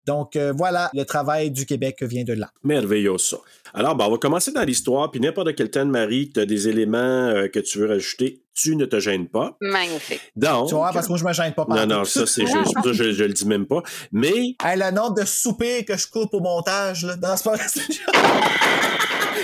Donc 0.07 0.37
euh, 0.37 0.53
voilà, 0.57 0.91
le 0.95 1.05
travail 1.05 1.51
du 1.51 1.67
Québec 1.67 2.03
vient 2.03 2.25
de 2.25 2.33
là. 2.33 2.51
Merveilleux, 2.63 3.19
ça. 3.19 3.39
Alors, 3.75 3.95
ben, 3.97 4.07
on 4.07 4.13
va 4.13 4.19
commencer 4.19 4.53
dans 4.53 4.63
l'histoire, 4.63 5.11
puis 5.11 5.21
n'importe 5.21 5.55
quel 5.55 5.71
temps 5.71 5.85
de 5.85 5.91
Marie, 5.91 6.31
tu 6.33 6.41
as 6.41 6.47
des 6.47 6.69
éléments 6.69 6.97
euh, 6.99 7.49
que 7.49 7.59
tu 7.59 7.79
veux 7.79 7.89
rajouter, 7.89 8.41
tu 8.55 8.77
ne 8.77 8.87
te 8.87 9.01
gênes 9.01 9.27
pas. 9.27 9.57
Magnifique. 9.61 10.21
Donc. 10.35 10.69
Tu 10.69 10.75
vois, 10.75 10.93
parce 10.93 11.07
que 11.07 11.13
moi, 11.13 11.19
je 11.19 11.25
me 11.25 11.33
gêne 11.33 11.53
pas 11.53 11.67
par 11.67 11.77
Non, 11.77 11.99
non, 11.99 12.05
ça, 12.05 12.25
c'est 12.25 12.47
juste, 12.47 12.73
ça, 12.83 12.93
je, 12.93 13.13
je 13.13 13.25
le 13.25 13.33
dis 13.33 13.47
même 13.47 13.67
pas. 13.67 13.83
Mais, 14.13 14.57
Hey, 14.65 14.79
le 14.79 14.91
nombre 14.93 15.15
de 15.15 15.27
soupers 15.27 15.85
que 15.85 15.97
je 15.97 16.07
coupe 16.09 16.33
au 16.33 16.41
montage, 16.41 17.05
là, 17.05 17.17
dans 17.17 17.37
ce 17.37 17.49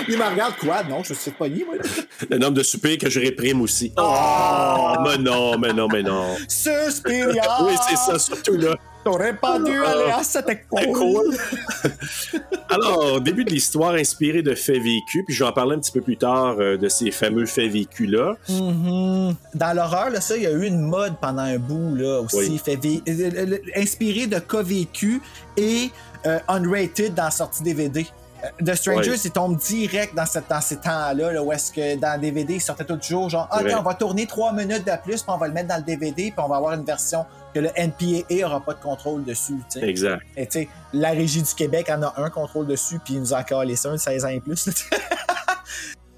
Il 0.07 0.17
me 0.17 0.23
regarde 0.23 0.55
quoi? 0.57 0.83
Non, 0.83 1.03
je 1.03 1.13
sais 1.13 1.31
pas 1.31 1.47
ni, 1.47 1.63
moi. 1.63 1.75
le 2.29 2.37
nombre 2.37 2.53
de 2.53 2.63
soupers 2.63 2.97
que 2.97 3.09
je 3.09 3.19
réprime 3.19 3.61
aussi. 3.61 3.93
Oh, 3.97 4.95
mais 5.03 5.17
non, 5.17 5.57
mais 5.57 5.73
non, 5.73 5.87
mais 5.87 6.03
non. 6.03 6.35
Suspiria! 6.47 7.43
Oui, 7.61 7.73
c'est 7.87 7.97
ça, 7.97 8.17
surtout 8.17 8.57
là. 8.57 8.75
T'aurais 9.03 9.35
pas 9.35 9.59
dû 9.59 9.77
Ah. 9.85 9.89
aller 9.91 10.11
à 10.11 10.23
cette 10.23 10.47
école. 10.49 10.93
Cool. 10.93 11.35
Alors, 12.69 13.19
début 13.21 13.43
de 13.43 13.49
l'histoire 13.51 13.93
inspiré 13.95 14.41
de 14.41 14.55
faits 14.55 14.81
vécus, 14.81 15.23
puis 15.25 15.33
je 15.35 15.43
vais 15.43 15.49
en 15.49 15.53
parler 15.53 15.75
un 15.75 15.79
petit 15.79 15.91
peu 15.91 16.01
plus 16.01 16.17
tard 16.17 16.55
euh, 16.59 16.77
de 16.77 16.87
ces 16.89 17.11
fameux 17.11 17.45
faits 17.45 17.71
vécus-là. 17.71 18.35
Mhm. 18.49 19.35
Dans 19.55 19.73
l'horreur, 19.75 20.09
là, 20.09 20.21
ça, 20.21 20.35
il 20.37 20.43
y 20.43 20.47
a 20.47 20.51
eu 20.51 20.65
une 20.65 20.79
mode 20.81 21.15
pendant 21.21 21.43
un 21.43 21.57
bout, 21.59 21.95
là, 21.95 22.21
aussi, 22.21 22.35
Oui. 22.37 22.61
fait 22.63 22.75
vé- 22.75 23.01
euh, 23.07 23.31
euh, 23.53 23.57
inspiré 23.75 24.27
de 24.27 24.39
cas 24.39 24.61
vécus 24.63 25.19
et 25.57 25.89
euh, 26.25 26.39
unrated 26.47 27.13
dans 27.13 27.25
la 27.25 27.31
sortie 27.31 27.63
DVD. 27.63 28.05
The 28.63 28.75
Strangers, 28.75 29.11
Oui. 29.11 29.21
il 29.25 29.31
tombe 29.31 29.57
direct 29.57 30.13
dans, 30.15 30.25
cette, 30.25 30.49
dans 30.49 30.59
ces 30.61 30.77
temps-là, 30.77 31.31
là, 31.31 31.41
où 31.41 31.51
est-ce 31.53 31.71
que 31.71 31.95
dans 31.95 32.15
le 32.15 32.21
DVD, 32.21 32.55
il 32.55 32.61
sortait 32.61 32.83
tout 32.83 32.99
jour, 33.01 33.29
genre, 33.29 33.47
ah, 33.51 33.61
Ouais. 33.63 33.73
ok, 33.73 33.79
on 33.79 33.83
va 33.83 33.93
tourner 33.93 34.25
trois 34.27 34.51
minutes 34.51 34.85
de 34.85 34.91
plus, 35.03 35.21
puis 35.23 35.31
on 35.33 35.37
va 35.37 35.47
le 35.47 35.53
mettre 35.53 35.69
dans 35.69 35.77
le 35.77 35.83
DVD, 35.83 36.23
puis 36.31 36.33
on 36.37 36.47
va 36.49 36.57
avoir 36.57 36.73
une 36.73 36.83
version 36.83 37.25
que 37.53 37.59
le 37.59 37.69
NPAA 37.75 38.45
aura 38.45 38.59
pas 38.61 38.73
de 38.73 38.79
contrôle 38.81 39.23
dessus, 39.23 39.55
tu 39.71 39.79
sais. 39.79 39.87
Exact. 39.87 40.21
Et 40.35 40.45
tu 40.47 40.59
sais, 40.61 40.69
la 40.91 41.11
Régie 41.11 41.41
du 41.43 41.53
Québec 41.53 41.89
en 41.89 42.01
a 42.03 42.13
un 42.17 42.29
contrôle 42.29 42.67
dessus, 42.67 42.99
puis 42.99 43.13
il 43.13 43.19
nous 43.21 43.33
a 43.33 43.39
encore 43.39 43.63
laissé 43.63 43.87
un 43.87 43.93
de 43.93 43.97
16 43.97 44.25
ans 44.25 44.29
et 44.29 44.39
plus. 44.39 44.67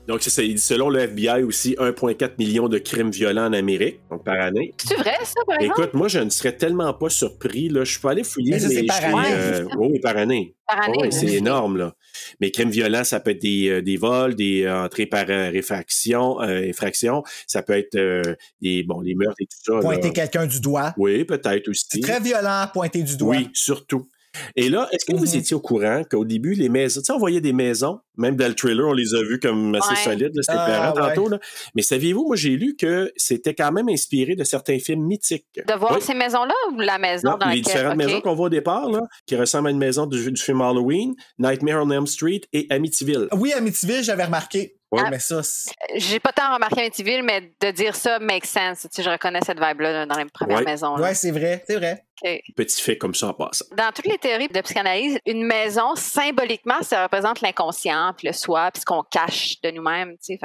Donc, 0.07 0.21
c'est 0.21 0.29
ça. 0.29 0.43
Il 0.43 0.55
dit, 0.55 0.61
selon 0.61 0.89
le 0.89 0.99
FBI 0.99 1.41
aussi, 1.43 1.75
1,4 1.79 2.33
million 2.37 2.67
de 2.69 2.77
crimes 2.77 3.09
violents 3.09 3.47
en 3.47 3.53
Amérique, 3.53 3.99
donc 4.11 4.23
par 4.23 4.39
année. 4.39 4.73
C'est 4.77 4.95
vrai, 4.95 5.15
ça, 5.23 5.41
par 5.47 5.59
exemple? 5.59 5.81
Écoute, 5.81 5.93
moi, 5.95 6.07
je 6.07 6.19
ne 6.19 6.29
serais 6.29 6.55
tellement 6.55 6.93
pas 6.93 7.09
surpris. 7.09 7.69
Là. 7.69 7.83
Je 7.83 7.91
suis 7.91 7.99
pas 8.01 8.11
allé 8.11 8.23
fouiller, 8.23 8.51
Mais 8.51 8.59
ça, 8.59 8.67
mais 8.69 8.83
par 8.85 9.03
année. 9.03 9.27
euh, 9.33 9.65
oui, 9.77 9.87
oui, 9.93 9.99
par 9.99 10.17
année. 10.17 10.55
Par 10.67 10.83
année, 10.83 10.97
Oui, 11.01 11.07
oui. 11.11 11.17
c'est 11.17 11.33
énorme, 11.33 11.77
là. 11.77 11.95
Mais 12.39 12.51
crimes 12.51 12.69
violents, 12.69 13.03
ça 13.03 13.19
peut 13.19 13.31
être 13.31 13.41
des, 13.41 13.69
euh, 13.69 13.81
des 13.81 13.97
vols, 13.97 14.35
des 14.35 14.63
euh, 14.63 14.83
entrées 14.85 15.05
par 15.05 15.25
réfraction, 15.27 16.41
euh, 16.41 16.61
effraction. 16.61 17.23
Ça 17.47 17.61
peut 17.63 17.73
être 17.73 17.95
euh, 17.95 18.21
des, 18.61 18.83
bon, 18.83 19.01
les 19.01 19.15
meurtres 19.15 19.35
et 19.41 19.45
tout 19.45 19.57
ça. 19.73 19.79
Pointer 19.79 20.11
quelqu'un 20.11 20.45
du 20.45 20.59
doigt. 20.59 20.93
Oui, 20.97 21.23
peut-être 21.25 21.67
aussi. 21.67 21.85
C'est 21.89 21.99
très 21.99 22.19
violent, 22.19 22.65
pointer 22.73 23.01
du 23.03 23.17
doigt. 23.17 23.35
Oui, 23.35 23.49
surtout. 23.53 24.07
Et 24.55 24.69
là, 24.69 24.87
est-ce 24.91 25.05
que 25.05 25.15
vous 25.15 25.25
Mhm. 25.33 25.39
étiez 25.39 25.55
au 25.55 25.59
courant 25.59 26.03
qu'au 26.09 26.25
début, 26.25 26.53
les 26.53 26.69
maisons, 26.69 27.01
tu 27.01 27.05
sais, 27.05 27.13
on 27.13 27.17
voyait 27.17 27.41
des 27.41 27.53
maisons, 27.53 27.99
même 28.17 28.35
dans 28.35 28.47
le 28.47 28.53
trailer, 28.55 28.87
on 28.87 28.93
les 28.93 29.13
a 29.13 29.21
vues 29.23 29.39
comme 29.39 29.75
assez 29.75 29.89
Ouais. 29.89 29.95
solides, 30.13 30.31
là, 30.35 30.41
c'était 30.41 30.53
Ah, 30.57 30.93
ouais. 30.95 31.01
tantôt, 31.15 31.29
là. 31.29 31.39
Mais 31.75 31.81
saviez-vous, 31.81 32.25
moi, 32.27 32.35
j'ai 32.35 32.51
lu 32.51 32.75
que 32.75 33.11
c'était 33.17 33.53
quand 33.53 33.71
même 33.71 33.89
inspiré 33.89 34.35
de 34.35 34.43
certains 34.43 34.79
films 34.79 35.03
mythiques. 35.05 35.45
De 35.55 35.73
voir 35.73 35.93
Oui. 35.95 36.01
ces 36.01 36.13
maisons-là 36.13 36.53
ou 36.73 36.79
la 36.79 36.97
maison 36.97 37.31
Non, 37.31 37.37
dans 37.37 37.47
les 37.49 37.57
laquelle... 37.57 37.73
différentes 37.73 37.97
maisons 37.97 38.21
qu'on 38.21 38.35
voit 38.35 38.47
au 38.47 38.49
départ, 38.49 38.89
là, 38.89 39.01
qui 39.25 39.35
ressemblent 39.35 39.67
à 39.67 39.71
une 39.71 39.77
maison 39.77 40.05
du, 40.05 40.31
du 40.31 40.41
film 40.41 40.61
Halloween, 40.61 41.13
Nightmare 41.39 41.83
on 41.85 41.89
Elm 41.91 42.07
Street 42.07 42.41
et 42.53 42.67
Amityville. 42.69 43.27
Oui,Amityville, 43.33 44.03
j'avais 44.03 44.25
remarqué. 44.25 44.75
Mais 45.11 45.19
ça, 45.19 45.41
c'est- 45.43 45.71
J'ai 45.95 46.19
pas 46.19 46.31
tant 46.31 46.53
remarqué 46.53 46.81
Amityville, 46.81 47.23
mais 47.23 47.51
de 47.61 47.71
dire 47.71 47.95
ça 47.95 48.19
make 48.19 48.45
sense. 48.45 48.81
Tu 48.81 48.87
sais, 48.91 49.03
je 49.03 49.09
reconnais 49.09 49.39
cette 49.45 49.59
vibe-là 49.59 50.05
dans 50.05 50.17
les 50.17 50.25
premières 50.25 50.59
Ouais. 50.59 50.65
maisons. 50.65 50.95
ouais, 50.97 51.13
c'est 51.13 51.31
vrai, 51.31 51.63
c'est 51.67 51.75
vrai. 51.75 52.01
Petit 52.55 52.81
fait 52.81 52.97
comme 52.97 53.13
ça 53.13 53.27
en 53.27 53.33
passant. 53.33 53.65
Dans 53.77 53.91
toutes 53.93 54.07
les 54.07 54.17
théories 54.17 54.47
de 54.47 54.61
psychanalyse, 54.61 55.17
une 55.25 55.43
maison, 55.45 55.95
symboliquement, 55.95 56.81
ça 56.81 57.03
représente 57.03 57.41
l'inconscient, 57.41 58.13
puis 58.17 58.27
le 58.27 58.33
soi, 58.33 58.71
puis 58.71 58.79
ce 58.81 58.85
qu'on 58.85 59.03
cache 59.03 59.59
de 59.61 59.69
nous-mêmes. 59.71 60.15
C'est 60.21 60.39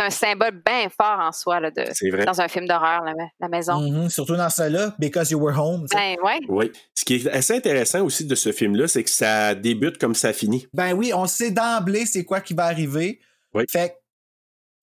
un 0.00 0.08
symbole 0.10 0.62
bien 0.64 0.88
fort 0.88 1.18
en 1.20 1.30
soi 1.30 1.60
là, 1.60 1.70
de, 1.70 1.84
C'est 1.92 2.08
vrai. 2.08 2.24
dans 2.24 2.40
un 2.40 2.48
film 2.48 2.66
d'horreur, 2.66 3.02
la, 3.04 3.12
la 3.38 3.48
maison. 3.48 3.80
Mhm, 3.80 4.08
Surtout 4.08 4.34
dans 4.36 4.48
celle-là, 4.48 4.94
Because 4.98 5.30
You 5.30 5.38
Were 5.40 5.58
Home. 5.58 5.86
tu 5.90 5.96
sais. 5.98 6.16
Ben 6.16 6.24
ouais. 6.24 6.38
Oui. 6.48 6.72
Ce 6.94 7.04
qui 7.04 7.16
est 7.16 7.26
assez 7.28 7.54
intéressant 7.54 8.00
aussi 8.02 8.24
de 8.24 8.34
ce 8.34 8.50
film-là, 8.50 8.88
c'est 8.88 9.04
que 9.04 9.10
ça 9.10 9.54
débute 9.54 9.98
comme 9.98 10.14
ça 10.14 10.32
finit. 10.32 10.66
Ben 10.72 10.94
oui, 10.94 11.12
on 11.14 11.26
sait 11.26 11.50
d'emblée 11.50 12.06
c'est 12.06 12.24
quoi 12.24 12.40
qui 12.40 12.54
va 12.54 12.64
arriver. 12.64 13.20
Oui. 13.54 13.64
Fait 13.68 13.96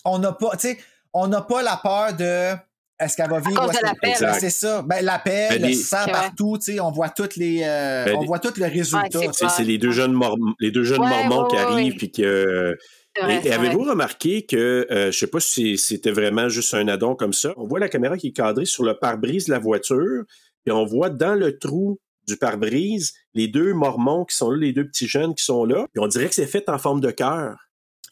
on 0.05 0.19
n'a 0.19 0.31
pas, 0.31 0.51
tu 0.51 0.69
sais, 0.69 0.77
on 1.13 1.27
n'a 1.27 1.41
pas 1.41 1.61
la 1.63 1.77
peur 1.81 2.13
de 2.15 2.53
est-ce 2.99 3.15
qu'elle 3.15 3.29
va 3.29 3.39
vivre 3.39 3.65
ou 3.67 3.69
est-ce 3.71 3.79
qu'elle- 4.19 4.33
C'est 4.39 4.49
ça. 4.49 4.81
Ben, 4.81 5.03
la 5.03 5.19
paix, 5.19 5.47
Ben, 5.51 5.61
le 5.61 5.67
les- 5.67 5.73
sang 5.75 6.05
partout, 6.05 6.57
tu 6.57 6.73
sais, 6.73 6.79
on 6.79 6.91
voit 6.91 7.09
toutes 7.09 7.35
les, 7.35 7.61
euh, 7.63 8.05
Ben, 8.05 8.15
on 8.17 8.25
voit 8.25 8.39
tout 8.39 8.53
le 8.57 8.65
résultat. 8.65 9.19
Ouais, 9.19 9.27
c'est 9.33 9.63
les 9.63 9.77
deux 9.77 9.91
jeunes, 9.91 10.13
morm- 10.13 10.53
les 10.59 10.71
deux 10.71 10.83
jeunes 10.83 11.01
Ouais, 11.01 11.09
mormons 11.27 11.43
ouais, 11.43 11.49
qui 11.49 11.55
ouais, 11.55 11.61
arrivent 11.61 11.95
puis 11.97 12.11
que 12.11 12.75
vrai. 13.21 13.41
Et, 13.45 13.51
avez-vous 13.51 13.83
remarqué 13.83 14.45
que, 14.45 14.87
euh, 14.91 15.11
je 15.11 15.17
sais 15.17 15.27
pas 15.27 15.39
si 15.39 15.77
c'était 15.77 16.11
vraiment 16.11 16.49
juste 16.49 16.73
un 16.73 16.87
addon 16.87 17.15
comme 17.15 17.33
ça, 17.33 17.53
on 17.57 17.65
voit 17.67 17.79
la 17.79 17.89
caméra 17.89 18.17
qui 18.17 18.27
est 18.27 18.31
cadrée 18.31 18.65
sur 18.65 18.83
le 18.83 18.93
pare-brise 18.97 19.45
de 19.45 19.51
la 19.51 19.59
voiture, 19.59 20.23
et 20.65 20.71
on 20.71 20.85
voit 20.85 21.09
dans 21.09 21.33
le 21.35 21.57
trou 21.57 21.99
du 22.27 22.37
pare-brise 22.37 23.13
les 23.33 23.47
deux 23.47 23.73
mormons 23.73 24.25
qui 24.25 24.35
sont 24.35 24.51
là, 24.51 24.57
les 24.57 24.73
deux 24.73 24.85
petits 24.87 25.07
jeunes 25.07 25.33
qui 25.35 25.43
sont 25.43 25.65
là, 25.65 25.85
et 25.95 25.99
on 25.99 26.07
dirait 26.07 26.27
que 26.29 26.35
c'est 26.35 26.45
fait 26.47 26.67
en 26.69 26.77
forme 26.77 26.99
de 27.01 27.11
cœur. 27.11 27.57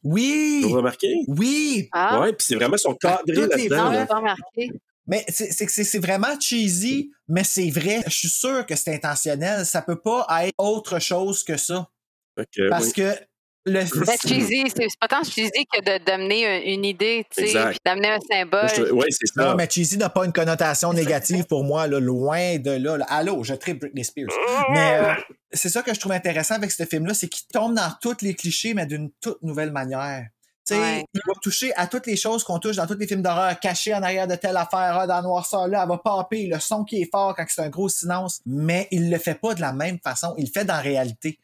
Oui! 0.06 0.62
Vous 0.64 0.70
remarquez? 0.78 1.14
Oui! 1.28 1.90
Ah, 1.92 2.20
Ouais, 2.22 2.32
puis 2.34 2.46
c'est 2.48 2.56
vraiment 2.56 2.78
son 2.78 2.94
cadré 2.94 3.34
là-dedans. 3.36 3.90
là. 3.92 4.06
remarqué. 4.06 4.72
Mais 5.08 5.24
c'est 5.30 5.52
c'est 5.52 5.66
que 5.66 5.72
c'est 5.72 5.84
c'est 5.84 6.00
vraiment 6.00 6.40
cheesy, 6.40 7.12
mais 7.28 7.44
c'est 7.44 7.70
vrai. 7.70 8.02
Je 8.08 8.12
suis 8.14 8.30
sûr 8.30 8.66
que 8.66 8.76
c'est 8.76 8.94
intentionnel. 8.96 9.66
Ça 9.66 9.82
peut 9.82 10.00
pas 10.00 10.26
être 10.44 10.54
autre 10.58 11.00
chose 11.00 11.44
que 11.44 11.58
ça. 11.58 11.90
Que, 12.52 12.70
Parce 12.70 12.88
oui. 12.88 12.94
que 12.94 13.16
le 13.66 14.06
Ben, 14.06 14.16
cheesy, 14.28 14.64
c'est 14.76 14.84
c'est 14.90 15.00
pas 15.00 15.08
tant 15.08 15.24
cheesy 15.24 15.66
que 15.74 15.82
de- 15.82 16.04
d'amener 16.06 16.72
une 16.74 16.86
idée, 16.86 17.26
tu 17.36 17.48
sais, 17.48 17.66
puis 17.70 17.78
d'amener 17.86 18.10
un 18.10 18.20
symbole. 18.20 18.92
Ouais, 18.94 19.08
c'est 19.10 19.28
ça. 19.34 19.44
Non, 19.50 19.56
mais 19.56 19.68
cheesy 19.70 19.98
n'a 19.98 20.10
pas 20.10 20.26
une 20.26 20.34
connotation 20.34 20.94
négative 20.94 21.46
pour 21.46 21.64
moi, 21.64 21.88
là, 21.88 22.00
loin 22.00 22.58
de 22.58 22.72
là, 22.72 22.98
là. 22.98 23.06
Allô, 23.10 23.44
je 23.44 23.54
tripe 23.56 23.80
Britney 23.82 24.04
Spears. 24.04 24.30
Mais 24.72 24.98
euh, 25.00 25.14
c'est 25.52 25.70
ça 25.70 25.82
que 25.82 25.94
je 25.94 26.00
trouve 26.00 26.12
intéressant 26.12 26.56
avec 26.56 26.72
ce 26.72 26.86
film-là, 26.86 27.14
c'est 27.14 27.28
qu'il 27.28 27.46
tombe 27.52 27.74
dans 27.76 27.92
tous 28.02 28.18
les 28.22 28.36
clichés, 28.36 28.74
mais 28.74 28.86
d'une 28.86 29.10
toute 29.22 29.42
nouvelle 29.42 29.72
manière. 29.72 30.28
Tu 30.68 30.74
sais, 30.74 30.80
Ouais. 30.82 31.06
il 31.14 31.22
va 31.28 31.34
toucher 31.44 31.72
à 31.76 31.86
toutes 31.86 32.08
les 32.08 32.16
choses 32.18 32.44
qu'on 32.44 32.58
touche 32.58 32.76
dans 32.76 32.88
tous 32.88 32.98
les 32.98 33.06
films 33.08 33.22
d'horreur, 33.22 33.60
caché 33.60 33.94
en 33.94 34.02
arrière 34.02 34.28
de 34.28 34.34
telle 34.36 34.58
affaire, 34.58 34.98
ah, 35.00 35.06
dans 35.06 35.16
la 35.18 35.22
noirceur 35.22 35.68
là, 35.68 35.82
elle 35.84 35.90
va 35.90 35.98
popper, 36.00 36.48
le 36.48 36.60
son 36.60 36.84
qui 36.84 37.02
est 37.04 37.10
fort 37.12 37.36
quand 37.36 37.46
c'est 37.48 37.62
un 37.62 37.70
gros 37.70 37.88
silence, 37.88 38.42
mais 38.48 38.88
il 38.90 39.12
le 39.12 39.18
fait 39.20 39.36
pas 39.36 39.54
de 39.54 39.62
la 39.62 39.74
même 39.74 40.00
façon, 40.04 40.34
il 40.40 40.46
le 40.46 40.52
fait 40.52 40.66
dans 40.66 40.74
la 40.74 40.82
réalité. 40.82 41.38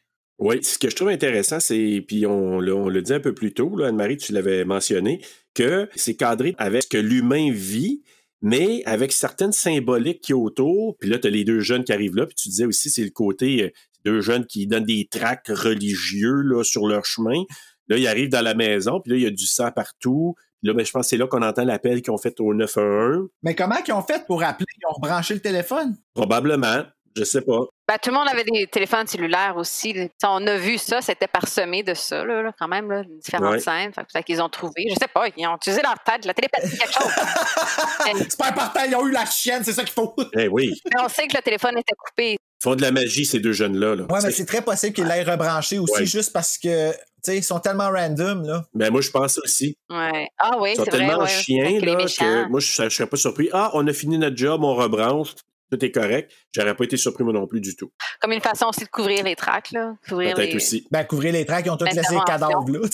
Oui, 0.44 0.58
ce 0.64 0.76
que 0.76 0.90
je 0.90 0.96
trouve 0.96 1.10
intéressant, 1.10 1.60
c'est, 1.60 2.04
puis 2.04 2.26
on, 2.26 2.58
l'a- 2.58 2.74
on 2.74 2.88
le 2.88 3.00
dit 3.00 3.12
un 3.12 3.20
peu 3.20 3.32
plus 3.32 3.54
tôt, 3.54 3.80
Anne-Marie, 3.80 4.16
tu 4.16 4.32
l'avais 4.32 4.64
mentionné, 4.64 5.20
que 5.54 5.88
c'est 5.94 6.16
cadré 6.16 6.56
avec 6.58 6.82
ce 6.82 6.88
que 6.88 6.98
l'humain 6.98 7.52
vit, 7.52 8.02
mais 8.40 8.82
avec 8.84 9.12
certaines 9.12 9.52
symboliques 9.52 10.20
qui 10.20 10.32
est 10.32 10.34
autour. 10.34 10.96
Puis 10.98 11.08
là, 11.08 11.20
tu 11.20 11.28
as 11.28 11.30
les 11.30 11.44
deux 11.44 11.60
jeunes 11.60 11.84
qui 11.84 11.92
arrivent 11.92 12.16
là, 12.16 12.26
puis 12.26 12.34
tu 12.34 12.48
disais 12.48 12.64
aussi, 12.64 12.90
c'est 12.90 13.04
le 13.04 13.10
côté 13.10 13.62
euh, 13.62 13.70
deux 14.04 14.20
jeunes 14.20 14.44
qui 14.44 14.66
donnent 14.66 14.84
des 14.84 15.06
tracts 15.08 15.46
religieux 15.50 16.40
là, 16.42 16.64
sur 16.64 16.88
leur 16.88 17.04
chemin. 17.04 17.44
Là, 17.86 17.96
ils 17.98 18.08
arrivent 18.08 18.30
dans 18.30 18.42
la 18.42 18.54
maison, 18.54 18.98
puis 18.98 19.12
là, 19.12 19.18
il 19.18 19.22
y 19.22 19.26
a 19.26 19.30
du 19.30 19.46
sang 19.46 19.70
partout. 19.70 20.34
Là, 20.64 20.72
ben, 20.74 20.84
je 20.84 20.90
pense 20.90 21.06
que 21.06 21.10
c'est 21.10 21.16
là 21.18 21.28
qu'on 21.28 21.42
entend 21.42 21.64
l'appel 21.64 22.02
qu'ils 22.02 22.12
ont 22.12 22.18
fait 22.18 22.40
au 22.40 22.52
911. 22.52 23.28
Mais 23.44 23.54
comment 23.54 23.76
ils 23.86 23.92
ont 23.92 24.02
fait 24.02 24.26
pour 24.26 24.42
appeler? 24.42 24.66
Ils 24.76 24.86
ont 24.88 24.94
rebranché 24.94 25.34
le 25.34 25.40
téléphone? 25.40 25.96
Probablement, 26.14 26.82
je 27.16 27.24
sais 27.24 27.40
pas. 27.42 27.60
Ben, 27.88 27.96
tout 28.02 28.10
le 28.10 28.16
monde 28.16 28.28
avait 28.28 28.44
des 28.44 28.66
téléphones 28.66 29.06
cellulaires 29.06 29.54
aussi. 29.56 29.92
T'sais, 29.92 30.10
On 30.26 30.46
a 30.46 30.56
vu 30.56 30.78
ça, 30.78 31.02
c'était 31.02 31.26
parsemé 31.26 31.82
de 31.82 31.94
ça, 31.94 32.24
là, 32.24 32.42
là, 32.42 32.52
quand 32.58 32.68
même, 32.68 32.90
là, 32.90 33.02
différentes 33.22 33.52
Ouais. 33.52 33.58
scènes. 33.58 33.92
Peut-être 33.92 34.24
qu'ils 34.24 34.40
ont 34.40 34.48
trouvé, 34.48 34.84
je 34.88 34.94
sais 35.00 35.08
pas, 35.12 35.26
ils 35.36 35.46
ont 35.46 35.56
utilisé 35.56 35.82
leur 35.82 35.96
tête, 36.04 36.24
la 36.24 36.32
télépathie, 36.34 36.78
quelque 36.78 36.92
chose. 36.92 37.12
mais, 38.06 38.12
C'est 38.28 38.38
pas 38.38 38.48
important, 38.48 38.80
ils 38.88 38.94
ont 38.96 39.06
eu 39.06 39.12
la 39.12 39.26
chienne, 39.26 39.62
c'est 39.64 39.72
ça 39.72 39.82
qu'il 39.82 39.92
faut. 39.92 40.14
Eh 40.38 40.48
oui, 40.48 40.72
mais 40.94 41.02
on 41.02 41.08
sait 41.08 41.26
que 41.26 41.36
le 41.36 41.42
téléphone 41.42 41.76
était 41.78 41.94
coupé. 41.98 42.32
ils 42.32 42.62
font 42.62 42.76
de 42.76 42.82
la 42.82 42.92
magie, 42.92 43.26
ces 43.26 43.40
deux 43.40 43.52
jeunes-là. 43.52 43.96
Là. 43.96 44.04
Ouais, 44.08 44.20
mais 44.22 44.30
C'est- 44.30 44.44
très 44.46 44.62
possible 44.62 44.94
qu'ils 44.94 45.06
l'aient 45.06 45.24
rebranché 45.24 45.78
aussi, 45.80 45.92
Ouais. 46.00 46.06
juste 46.06 46.32
parce 46.32 46.56
que, 46.58 46.92
tu 46.92 46.96
sais, 47.24 47.36
ils 47.38 47.42
sont 47.42 47.58
tellement 47.58 47.90
random, 47.90 48.44
là. 48.46 48.62
Ben, 48.72 48.90
moi, 48.92 49.00
je 49.00 49.10
pense 49.10 49.38
aussi. 49.38 49.76
Ouais. 49.90 50.28
Ah 50.38 50.52
oui, 50.60 50.70
Ils 50.72 50.76
sont 50.76 50.84
c'est 50.84 50.90
vrai. 50.90 50.98
tellement 51.06 51.22
ouais, 51.24 51.28
chiens 51.28 51.80
là, 51.80 51.96
que 51.96 52.48
moi, 52.48 52.60
je 52.60 52.82
ne 52.82 52.88
serais 52.88 53.06
pas 53.08 53.16
surpris. 53.16 53.48
Ah, 53.52 53.70
on 53.74 53.84
a 53.88 53.92
fini 53.92 54.16
notre 54.16 54.36
job, 54.36 54.62
on 54.62 54.74
rebranche, 54.76 55.30
tout 55.72 55.84
est 55.84 55.90
correct. 55.90 56.30
J'aurais 56.54 56.76
pas 56.76 56.84
été 56.84 56.96
surpris 56.96 57.24
moi 57.24 57.32
non 57.32 57.46
plus 57.46 57.60
du 57.60 57.74
tout. 57.74 57.90
Comme 58.20 58.32
une 58.32 58.40
façon 58.40 58.66
aussi 58.66 58.84
de 58.84 58.90
couvrir 58.90 59.24
les 59.24 59.34
tracks, 59.34 59.70
là. 59.72 59.94
Couvrir 60.06 60.34
Peut-être 60.34 60.50
les... 60.50 60.56
aussi. 60.56 60.86
Ben, 60.90 61.04
couvrir 61.04 61.32
les 61.32 61.46
tracks, 61.46 61.64
ils 61.64 61.70
ont 61.70 61.76
tous 61.76 61.86
laissé 61.86 62.14
les 62.14 62.20
cadavres, 62.26 62.68
là. 62.68 62.80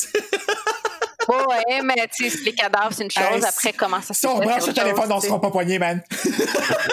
Ouais, 1.29 1.83
mais 1.83 2.09
tu 2.11 2.31
sais, 2.31 2.39
les 2.43 2.55
cadavres, 2.55 2.91
c'est 2.91 3.05
une 3.05 3.11
chose. 3.11 3.23
Hey, 3.23 3.45
Après, 3.45 3.75
comment 3.75 4.01
ça 4.01 4.15
se 4.15 4.21
Si 4.21 4.27
on 4.27 4.39
branche 4.39 4.67
le 4.67 4.73
téléphone, 4.73 5.03
chose, 5.03 5.13
on 5.13 5.21
tu 5.21 5.27
sera 5.27 5.39
pas 5.39 5.51
poigné, 5.51 5.79
man. 5.79 6.03
Ouais, 6.25 6.31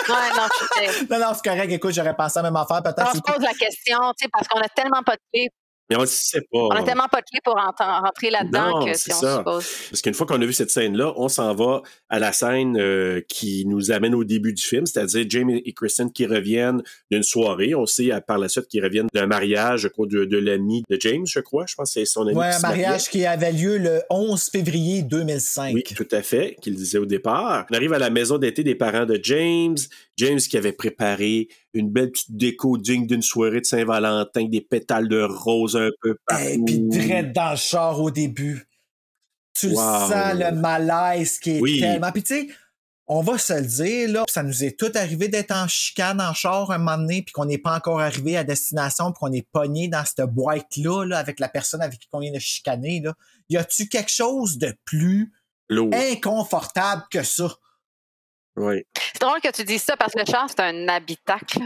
non, 0.10 0.48
je 0.60 0.92
sais. 0.92 1.06
non, 1.10 1.20
non, 1.20 1.34
c'est 1.34 1.50
correct. 1.50 1.72
Écoute, 1.72 1.94
j'aurais 1.94 2.18
pensé 2.18 2.40
à 2.40 2.42
la 2.42 2.52
même 2.52 2.58
affaire. 2.58 2.84
Peut-être 2.84 3.12
On 3.14 3.16
se 3.16 3.22
pose 3.22 3.42
la 3.42 3.54
question, 3.54 3.98
tu 4.20 4.26
sais, 4.26 4.30
parce 4.30 4.50
qu'on 4.50 4.60
a 4.60 4.68
tellement 4.68 5.04
pas 5.04 5.14
de 5.14 5.22
clés. 5.34 5.48
Mais 5.90 5.96
on 5.98 6.02
ne 6.02 6.06
sait 6.08 6.42
pas. 6.42 6.58
On 6.60 6.70
a 6.72 6.82
tellement 6.84 7.08
pas 7.12 7.22
de 7.22 7.26
clés 7.30 7.40
pour 7.44 7.56
ent- 7.56 8.02
rentrer 8.02 8.32
là-dedans 8.32 8.80
Non, 8.80 8.86
que 8.86 8.94
c'est 8.94 9.12
si 9.12 9.14
on 9.14 9.20
ça. 9.22 9.38
suppose. 9.38 9.66
Parce 9.92 10.02
qu'une 10.02 10.14
fois 10.16 10.26
qu'on 10.26 10.42
a 10.42 10.46
vu 10.46 10.54
cette 10.54 10.72
scène-là, 10.72 11.14
on 11.16 11.30
s'en 11.30 11.54
va 11.54 11.84
à 12.10 12.18
la 12.18 12.32
scène 12.32 12.76
euh, 12.80 13.22
qui 13.28 13.66
nous 13.68 13.92
amène 13.92 14.16
au 14.16 14.24
début 14.24 14.54
du 14.54 14.64
film, 14.64 14.86
c'est-à-dire 14.88 15.26
Jamie 15.30 15.62
et 15.64 15.74
Kristen 15.74 16.12
qui 16.12 16.26
reviennent 16.26 16.82
d'une 17.12 17.22
soirée. 17.24 17.76
On 17.76 17.86
sait 17.86 18.10
par 18.26 18.40
la 18.40 18.50
suite 18.50 18.68
qu'ils 18.68 18.84
reviennent 18.84 19.08
d'un 19.14 19.28
mariage, 19.28 19.82
je 19.82 19.88
crois, 19.88 20.08
de, 20.08 20.26
de 20.26 20.38
l'ami 20.38 20.84
de 20.90 20.98
James, 21.00 21.26
je 21.28 21.40
crois. 21.40 21.66
Je 21.68 21.76
pense 21.76 21.90
que 21.94 22.00
c'est 22.00 22.06
son 22.06 22.24
ami. 22.28 22.34
Qui 22.34 22.42
un 22.44 22.60
mariage 22.60 23.10
qui 23.10 23.26
avait 23.26 23.52
lieu 23.52 23.78
le 23.78 24.02
11 24.10 24.50
février 24.50 25.04
2005. 25.04 25.74
Oui, 25.76 25.84
tout 25.84 26.08
à 26.12 26.22
fait, 26.24 26.58
qu'il 26.62 26.76
disait 26.76 26.98
au 26.98 27.06
départ. 27.06 27.66
On 27.70 27.76
arrive 27.76 27.94
à 27.94 28.00
la 28.00 28.10
maison 28.10 28.38
d'été 28.40 28.64
des 28.64 28.76
parents 28.76 29.06
de 29.06 29.20
James. 29.22 29.78
James 30.18 30.40
qui 30.40 30.58
avait 30.58 30.72
préparé 30.72 31.48
une 31.74 31.90
belle 31.90 32.12
petite 32.12 32.36
déco 32.36 32.78
digne 32.78 33.06
d'une 33.08 33.22
soirée 33.22 33.62
de 33.62 33.66
Saint-Valentin, 33.66 34.46
des 34.46 34.62
pétales 34.62 35.08
de 35.10 35.22
rose 35.22 35.76
un 35.76 35.90
peu 36.02 36.16
partout. 36.26 36.44
Et 36.46 36.60
puis, 36.66 36.80
direct 36.80 37.36
dans 37.36 37.52
le 37.52 37.58
char 37.58 38.00
au 38.02 38.12
début. 38.12 38.66
Tu 39.54 39.70
le 39.70 39.76
Wow. 39.76 40.10
sens, 40.10 40.34
le 40.36 40.52
malaise 40.52 41.40
qui 41.40 41.52
est 41.52 41.62
Oui. 41.62 41.80
tellement. 41.80 42.12
Puis, 42.12 42.24
tu 42.24 42.36
sais, 42.36 42.48
on 43.08 43.22
va 43.22 43.38
se 43.38 43.54
le 43.54 43.62
dire, 43.66 44.10
là, 44.10 44.24
ça 44.28 44.42
nous 44.42 44.64
est 44.64 44.80
tout 44.80 44.92
arrivé 44.96 45.28
d'être 45.28 45.52
en 45.52 45.68
chicane 45.68 46.20
en 46.20 46.34
char 46.34 46.72
un 46.72 46.78
moment 46.80 46.98
donné, 46.98 47.22
puis 47.22 47.32
qu'on 47.34 47.46
n'est 47.46 47.58
pas 47.60 47.76
encore 47.76 48.00
arrivé 48.02 48.36
à 48.36 48.44
destination, 48.44 49.12
puis 49.12 49.20
qu'on 49.20 49.32
est 49.32 49.48
pogné 49.52 49.88
dans 49.88 50.04
cette 50.04 50.28
boîte-là, 50.30 51.06
là, 51.06 51.20
avec 51.20 51.40
la 51.40 51.48
personne 51.48 51.82
avec 51.82 52.00
qui 52.00 52.08
on 52.14 52.20
vient 52.20 52.32
de 52.34 52.40
chicaner, 52.40 53.02
là. 53.02 53.14
Y 53.50 53.58
a-tu 53.58 53.88
quelque 53.88 54.12
chose 54.12 54.58
de 54.58 54.74
plus 54.86 55.32
Lourd. 55.70 55.92
inconfortable 55.94 57.04
que 57.12 57.22
ça? 57.24 57.54
Oui. 58.58 58.86
C'est 59.14 59.22
drôle 59.22 59.42
que 59.42 59.52
tu 59.52 59.64
dises 59.64 59.84
ça 59.84 59.98
parce 59.98 60.14
que 60.14 60.20
le 60.20 60.26
char, 60.26 60.48
c'est 60.50 60.62
un 60.62 60.88
habitacle. 60.88 61.60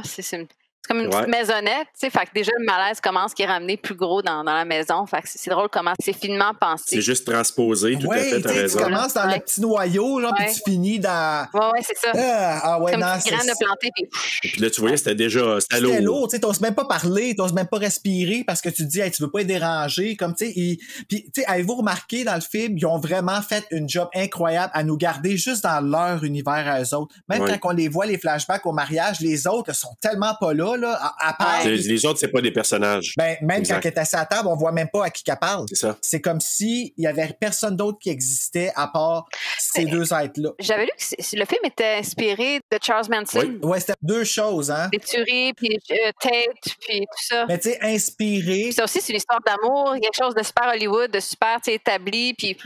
C'est 0.90 0.94
comme 0.94 1.04
une 1.06 1.14
Ouais. 1.14 1.22
petite 1.26 1.30
maisonnette. 1.30 1.88
tu 1.94 2.00
sais. 2.00 2.10
Fait 2.10 2.26
que 2.26 2.32
déjà, 2.34 2.52
le 2.58 2.66
malaise 2.66 3.00
commence 3.02 3.34
qui 3.34 3.44
est 3.44 3.46
ramené 3.48 3.78
plus 3.78 3.96
gros 3.96 4.22
dans, 4.22 4.44
dans 4.44 4.54
la 4.54 4.66
maison. 4.66 5.06
Fait 5.06 5.22
que 5.22 5.28
c'est 5.30 5.50
drôle 5.50 5.70
comment 5.72 5.94
c'est 6.04 6.14
finement 6.14 6.52
pensé. 6.60 6.84
C'est 6.88 7.02
juste 7.02 7.26
transposé, 7.30 7.98
tout 8.00 8.08
à 8.12 8.16
Ouais, 8.16 8.24
fait, 8.24 8.36
tu 8.38 8.42
t'as 8.44 8.50
sais, 8.50 8.56
tu 8.56 8.62
raison. 8.62 8.80
commences 8.80 9.14
dans 9.14 9.28
Ouais. 9.28 9.36
le 9.36 9.42
petit 9.42 9.62
noyau, 9.62 10.20
là, 10.20 10.32
puis 10.36 10.46
tu 10.54 10.72
finis 10.72 11.00
dans. 11.00 11.46
Ouais, 11.54 11.60
ouais, 11.74 11.82
c'est 11.84 11.98
ça. 11.98 12.12
Ah, 12.16 12.60
ah 12.64 12.80
ouais, 12.82 12.92
comme 12.94 13.02
non, 13.02 13.08
c'est 13.20 13.30
de 13.32 13.58
planter. 13.64 13.90
Puis... 13.96 14.06
Et 14.44 14.48
puis 14.52 14.62
là, 14.62 14.70
tu 14.70 14.82
voyais, 14.82 14.98
c'était 14.98 15.16
déjà, 15.16 15.60
c'était 15.60 15.76
C'était 15.78 16.02
lourd. 16.02 16.02
lourd, 16.20 16.28
tu 16.30 16.36
sais, 16.36 16.42
t'oses 16.42 16.62
même 16.62 16.76
pas 16.76 16.86
parler, 16.86 17.36
t'oses 17.36 17.54
même 17.54 17.68
pas 17.68 17.78
respirer 17.78 18.44
parce 18.46 18.62
que 18.62 18.70
tu 18.70 18.84
te 18.84 18.90
dis, 18.90 19.00
hey, 19.00 19.12
tu 19.12 19.22
veux 19.22 19.30
pas 19.30 19.42
être 19.42 19.48
dérangé, 19.48 20.16
comme, 20.16 20.34
tu 20.36 20.48
sais, 20.48 20.78
puis, 21.08 21.26
tu 21.34 21.42
sais, 21.42 21.46
avez-vous 21.48 21.76
remarqué 21.76 22.24
dans 22.24 22.36
le 22.36 22.42
film, 22.42 22.78
ils 22.78 22.86
ont 22.86 22.98
vraiment 23.00 23.42
fait 23.42 23.64
une 23.72 23.88
job 23.90 24.10
incroyable 24.16 24.72
à 24.74 24.84
nous 24.84 24.98
garder 24.98 25.38
juste 25.38 25.64
dans 25.64 25.80
leur 25.82 26.24
univers 26.24 26.68
à 26.68 26.82
eux 26.82 26.94
autres. 26.96 27.16
Même 27.28 27.42
Ouais. 27.42 27.58
quand 27.62 27.70
on 27.72 27.74
les 27.74 27.88
voit, 27.88 28.06
les 28.06 28.18
flashbacks 28.18 28.66
au 28.66 28.72
mariage, 28.72 29.20
les 29.22 29.48
autres 29.48 29.74
sont 29.74 29.96
tellement 30.02 30.34
pas 30.40 30.54
là, 30.54 30.76
là, 30.80 30.98
à, 31.02 31.30
à 31.30 31.34
part, 31.34 31.64
Les, 31.66 31.78
les 31.78 32.06
autres, 32.06 32.20
c'est 32.20 32.28
pas 32.30 32.42
des 32.42 32.52
personnages. 32.52 33.14
ben, 33.18 33.38
même 33.42 33.60
Exact. 33.60 33.76
quand 33.76 33.88
elle 33.90 33.94
est 33.94 34.00
assis 34.00 34.16
à 34.16 34.26
table, 34.26 34.48
on 34.48 34.56
voit 34.56 34.72
même 34.72 34.90
pas 34.92 35.06
à 35.06 35.10
qui 35.10 35.24
qu'elle 35.24 35.38
parle. 35.38 35.66
C'est 35.70 35.76
ça. 35.76 35.98
C'est 36.02 36.22
comme 36.22 36.40
si 36.42 36.94
il 36.98 37.04
y 37.04 37.08
avait 37.08 37.36
personne 37.40 37.76
d'autre 37.76 38.00
qui 38.00 38.10
existait 38.10 38.72
à 38.76 38.88
part 38.88 39.26
ces 39.58 39.86
Mais- 39.86 39.92
deux 39.92 40.14
êtres-là. 40.14 40.50
J'avais 40.60 40.86
lu 40.86 40.92
que 40.98 41.36
le 41.38 41.46
film 41.46 41.62
était 41.66 41.96
inspiré 42.00 42.60
de 42.72 42.80
Charles 42.82 43.08
Manson. 43.10 43.40
Oui. 43.40 43.60
Ouais, 43.64 43.80
c'était 43.80 43.94
deux 44.02 44.24
choses, 44.24 44.72
hein. 44.72 44.90
Des 44.92 45.00
tueries, 45.00 45.54
puis 45.54 45.78
euh, 45.92 46.12
Tate, 46.22 46.76
puis 46.82 47.00
tout 47.02 47.26
ça. 47.28 47.46
Mais 47.48 47.58
tu 47.60 47.70
sais, 47.70 47.80
inspiré, 47.82 48.64
Puis 48.66 48.74
ça 48.74 48.84
aussi, 48.86 49.02
c'est 49.02 49.12
une 49.14 49.18
histoire 49.18 49.40
d'amour, 49.46 49.94
quelque 50.02 50.16
chose 50.18 50.34
de 50.36 50.44
super 50.44 50.70
Hollywood, 50.74 51.12
de 51.12 51.20
super 51.20 51.58
établi. 51.68 52.34
Puis 52.34 52.58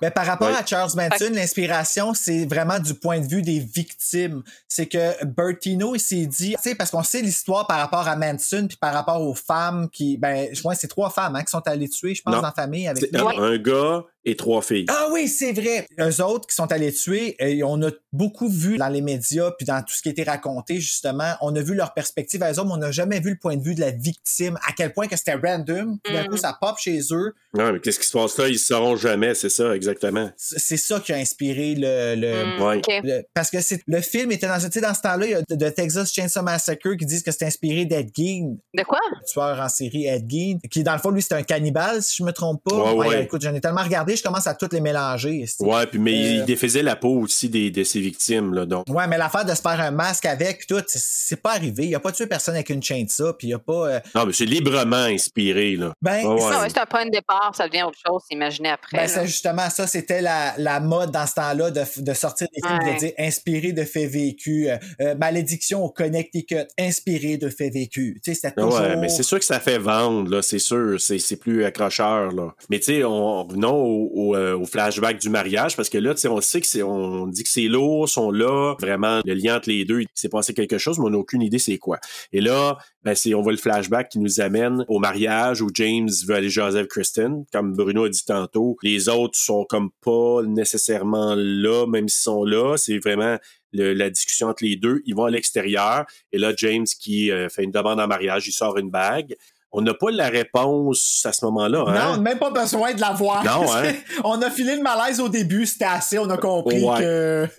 Ben, 0.00 0.10
par 0.10 0.26
rapport 0.26 0.48
Ouais. 0.48 0.56
à 0.56 0.64
Charles 0.64 0.90
Manson, 0.94 1.30
l'inspiration, 1.32 2.14
c'est 2.14 2.46
vraiment 2.46 2.78
du 2.78 2.94
point 2.94 3.20
de 3.20 3.26
vue 3.26 3.42
des 3.42 3.58
victimes. 3.58 4.42
C'est 4.68 4.86
que 4.86 5.24
Bertino, 5.24 5.94
il 5.94 6.00
s'est 6.00 6.26
dit, 6.26 6.54
tu 6.56 6.62
sais, 6.70 6.74
parce 6.74 6.90
qu'on 6.90 7.01
sait 7.02 7.22
l'histoire 7.22 7.66
par 7.66 7.78
rapport 7.78 8.06
à 8.08 8.16
Manson, 8.16 8.66
puis 8.68 8.76
par 8.76 8.92
rapport 8.92 9.20
aux 9.20 9.34
femmes 9.34 9.88
qui, 9.90 10.16
ben, 10.16 10.48
je 10.52 10.62
vois, 10.62 10.74
c'est 10.74 10.88
trois 10.88 11.10
femmes 11.10 11.36
hein, 11.36 11.42
qui 11.42 11.50
sont 11.50 11.66
allées 11.66 11.88
tuer, 11.88 12.14
je 12.14 12.22
pense, 12.22 12.34
Non. 12.34 12.40
dans 12.40 12.46
la 12.48 12.52
famille 12.52 12.86
avec 12.88 13.14
un 13.14 13.58
gars 13.58 14.04
et 14.24 14.36
trois 14.36 14.62
filles. 14.62 14.86
Ah 14.88 15.08
oui, 15.12 15.28
c'est 15.28 15.52
vrai. 15.52 15.86
Eux 16.00 16.22
autres 16.22 16.46
qui 16.46 16.54
sont 16.54 16.70
allés 16.70 16.92
tuer, 16.92 17.36
et 17.38 17.62
on 17.64 17.82
a 17.82 17.90
beaucoup 18.12 18.48
vu 18.48 18.76
dans 18.78 18.88
les 18.88 19.00
médias, 19.00 19.50
puis 19.58 19.66
dans 19.66 19.82
tout 19.82 19.94
ce 19.94 20.02
qui 20.02 20.08
a 20.08 20.12
été 20.12 20.22
raconté, 20.22 20.80
justement, 20.80 21.34
on 21.40 21.54
a 21.56 21.60
vu 21.60 21.74
leur 21.74 21.92
perspective 21.94 22.42
à 22.42 22.52
eux 22.52 22.58
autres, 22.58 22.66
mais 22.66 22.74
on 22.74 22.76
n'a 22.78 22.90
jamais 22.92 23.20
vu 23.20 23.30
le 23.30 23.38
point 23.38 23.56
de 23.56 23.62
vue 23.62 23.74
de 23.74 23.80
la 23.80 23.90
victime, 23.90 24.58
à 24.68 24.72
quel 24.76 24.92
point 24.92 25.08
que 25.08 25.16
c'était 25.16 25.34
random, 25.34 25.98
puis 26.02 26.12
d'un 26.14 26.24
Mm. 26.24 26.28
coup, 26.28 26.36
ça 26.36 26.56
pop 26.60 26.76
chez 26.78 27.00
eux. 27.10 27.34
Non, 27.54 27.72
mais 27.72 27.80
qu'est-ce 27.80 27.98
qui 27.98 28.06
se 28.06 28.12
passe 28.12 28.38
là? 28.38 28.48
Ils 28.48 28.52
ne 28.54 28.58
sauront 28.58 28.96
jamais, 28.96 29.34
c'est 29.34 29.48
ça, 29.50 29.74
exactement. 29.74 30.30
C'est 30.36 30.76
ça 30.76 31.00
qui 31.00 31.12
a 31.12 31.16
inspiré 31.16 31.74
le, 31.76 32.14
le, 32.16 32.62
Ouais. 32.64 32.76
OK. 32.78 32.86
Le- 33.02 33.22
parce 33.34 33.50
que 33.50 33.60
c'est 33.60 33.82
le 33.86 34.00
film 34.00 34.30
était 34.32 34.46
dans 34.46 34.58
tu 34.58 34.70
sais 34.70 34.80
dans 34.80 34.94
ce 34.94 35.00
temps-là 35.00 35.26
il 35.26 35.30
y 35.32 35.34
a 35.34 35.42
de, 35.42 35.54
de 35.56 35.68
Texas 35.68 36.12
Chainsaw 36.12 36.42
Massacre 36.42 36.94
qui 36.96 37.04
disent 37.06 37.22
que 37.22 37.30
c'est 37.32 37.44
inspiré 37.44 37.84
d'Ed 37.84 38.10
Gein 38.14 38.54
De 38.74 38.82
quoi? 38.84 38.98
tueur 39.30 39.58
en 39.60 39.68
série 39.68 40.06
Ed 40.06 40.24
Gein, 40.30 40.58
qui 40.70 40.82
dans 40.82 40.92
le 40.94 40.98
fond, 40.98 41.10
lui, 41.10 41.22
c'est 41.22 41.34
un 41.34 41.42
cannibale, 41.42 42.02
si 42.02 42.16
je 42.18 42.22
me 42.24 42.32
trompe 42.32 42.62
pas. 42.64 42.94
Ouais, 42.94 43.06
ouais. 43.08 43.22
écoute, 43.24 43.42
j'en 43.42 43.54
ai 43.54 43.60
tellement 43.60 43.82
regardé, 43.82 44.11
je 44.16 44.22
commence 44.22 44.46
à 44.46 44.54
toutes 44.54 44.72
les 44.72 44.80
mélanger. 44.80 45.44
c'est- 45.46 45.62
Ouais, 45.64 45.86
puis 45.86 45.98
mais 45.98 46.12
Euh, 46.12 46.32
il 46.40 46.44
défaisait 46.44 46.82
la 46.82 46.96
peau 46.96 47.20
aussi 47.20 47.48
des, 47.48 47.70
de 47.70 47.84
ses 47.84 48.00
victimes, 48.00 48.54
là, 48.54 48.66
donc. 48.66 48.84
Ouais, 48.88 49.06
mais 49.06 49.18
l'affaire 49.18 49.44
de 49.44 49.54
se 49.54 49.60
faire 49.60 49.80
un 49.80 49.90
masque 49.90 50.26
avec, 50.26 50.66
tout, 50.66 50.82
c'est- 50.86 51.36
pas 51.36 51.52
arrivé. 51.52 51.86
Il 51.86 51.94
a 51.94 52.00
pas 52.00 52.12
tué 52.12 52.26
personne 52.26 52.54
avec 52.54 52.70
une 52.70 52.82
chaîne 52.82 53.06
de 53.06 53.10
ça, 53.10 53.32
puis 53.36 53.48
il 53.48 53.54
a 53.54 53.58
pas. 53.58 53.88
euh, 53.88 54.00
Non, 54.14 54.26
mais 54.26 54.32
c'est 54.32 54.44
librement 54.44 54.96
inspiré, 54.96 55.76
là. 55.76 55.92
Ben, 56.02 56.22
Ça, 56.22 56.28
ouais. 56.28 56.68
c'est 56.68 56.78
un 56.78 56.86
point 56.86 57.06
de 57.06 57.10
départ, 57.10 57.52
ça 57.56 57.66
devient 57.68 57.82
autre 57.84 57.98
chose, 58.06 58.22
s'imaginer 58.30 58.70
après. 58.70 58.96
Ben, 58.96 59.02
là. 59.02 59.08
c'est 59.08 59.26
justement 59.26 59.68
ça, 59.70 59.86
c'était 59.86 60.20
la, 60.20 60.54
la 60.58 60.78
mode 60.80 61.10
dans 61.10 61.26
ce 61.26 61.34
temps-là 61.34 61.70
de, 61.70 61.82
de 61.98 62.12
sortir 62.14 62.46
des 62.54 62.60
films 62.66 62.78
Ouais. 62.84 62.94
de 62.94 62.98
dire 62.98 63.12
inspiré 63.18 63.72
de 63.72 63.84
faits 63.84 64.10
vécus, 64.10 64.68
euh, 64.68 64.76
euh, 65.00 65.14
Malédiction 65.16 65.84
au 65.84 65.88
Connecticut, 65.90 66.66
inspiré 66.78 67.36
de 67.36 67.48
faits 67.48 67.72
vécus. 67.72 68.14
Tu 68.22 68.32
sais, 68.32 68.34
c'était 68.34 68.52
toujours. 68.60 68.80
Ouais, 68.80 68.96
mais 68.96 69.08
c'est 69.08 69.22
sûr 69.22 69.38
que 69.38 69.44
ça 69.44 69.60
fait 69.60 69.78
vendre, 69.78 70.30
là, 70.30 70.42
c'est 70.42 70.58
sûr. 70.58 71.00
C'est, 71.00 71.18
c'est 71.18 71.36
plus 71.36 71.64
accrocheur, 71.64 72.30
là. 72.32 72.54
Mais 72.70 72.78
tu 72.78 72.86
sais, 72.86 73.04
on, 73.04 73.44
revenons 73.44 73.74
au, 73.74 74.01
au, 74.12 74.36
euh, 74.36 74.56
au 74.56 74.64
flashback 74.64 75.20
du 75.20 75.28
mariage, 75.28 75.76
parce 75.76 75.88
que 75.88 75.98
là, 75.98 76.14
on 76.28 76.40
sait 76.40 76.60
que 76.60 76.66
c'est, 76.66 76.82
on 76.82 77.26
dit 77.26 77.42
que 77.42 77.48
c'est 77.48 77.68
lourd, 77.68 78.08
sont 78.08 78.30
là, 78.30 78.74
vraiment, 78.80 79.20
le 79.24 79.34
lien 79.34 79.56
entre 79.56 79.68
les 79.68 79.84
deux, 79.84 80.02
il 80.02 80.06
s'est 80.14 80.28
passé 80.28 80.54
quelque 80.54 80.78
chose, 80.78 80.98
mais 80.98 81.06
on 81.06 81.10
n'a 81.10 81.18
aucune 81.18 81.42
idée 81.42 81.58
c'est 81.58 81.78
quoi. 81.78 81.98
Et 82.32 82.40
là, 82.40 82.78
ben, 83.04 83.14
c'est, 83.14 83.34
on 83.34 83.42
voit 83.42 83.52
le 83.52 83.58
flashback 83.58 84.10
qui 84.10 84.18
nous 84.18 84.40
amène 84.40 84.84
au 84.88 84.98
mariage 84.98 85.60
où 85.60 85.68
James 85.74 86.08
veut 86.26 86.34
aller 86.34 86.58
avec 86.58 86.88
Kristen. 86.88 87.44
Comme 87.52 87.72
Bruno 87.74 88.04
a 88.04 88.08
dit 88.08 88.24
tantôt, 88.24 88.76
les 88.82 89.08
autres 89.08 89.38
sont 89.38 89.64
comme 89.64 89.90
pas 90.04 90.42
nécessairement 90.46 91.34
là, 91.36 91.86
même 91.86 92.08
s'ils 92.08 92.22
sont 92.22 92.44
là. 92.44 92.76
C'est 92.76 92.98
vraiment 92.98 93.38
la 93.72 94.10
discussion 94.10 94.48
entre 94.48 94.64
les 94.64 94.76
deux. 94.76 95.02
Ils 95.06 95.14
vont 95.14 95.24
à 95.24 95.30
l'extérieur. 95.30 96.04
Et 96.32 96.38
là, 96.38 96.52
James 96.56 96.84
qui 96.84 97.30
euh, 97.30 97.48
fait 97.48 97.64
une 97.64 97.70
demande 97.70 98.00
en 98.00 98.06
mariage, 98.06 98.46
il 98.46 98.52
sort 98.52 98.78
une 98.78 98.90
bague. 98.90 99.34
On 99.74 99.80
n'a 99.80 99.94
pas 99.94 100.10
la 100.10 100.28
réponse 100.28 101.22
à 101.24 101.32
ce 101.32 101.44
moment-là. 101.46 101.84
Hein? 101.86 102.16
Non, 102.16 102.22
même 102.22 102.38
pas 102.38 102.50
besoin 102.50 102.92
de 102.92 103.00
la 103.00 103.12
voir. 103.12 103.42
Non, 103.42 103.72
hein? 103.74 103.92
on 104.24 104.40
a 104.42 104.50
filé 104.50 104.76
le 104.76 104.82
malaise 104.82 105.18
au 105.20 105.28
début, 105.30 105.64
c'était 105.64 105.86
assez, 105.86 106.18
on 106.18 106.28
a 106.28 106.36
compris 106.36 106.84
Ouais. 106.84 106.98
que. 107.00 107.48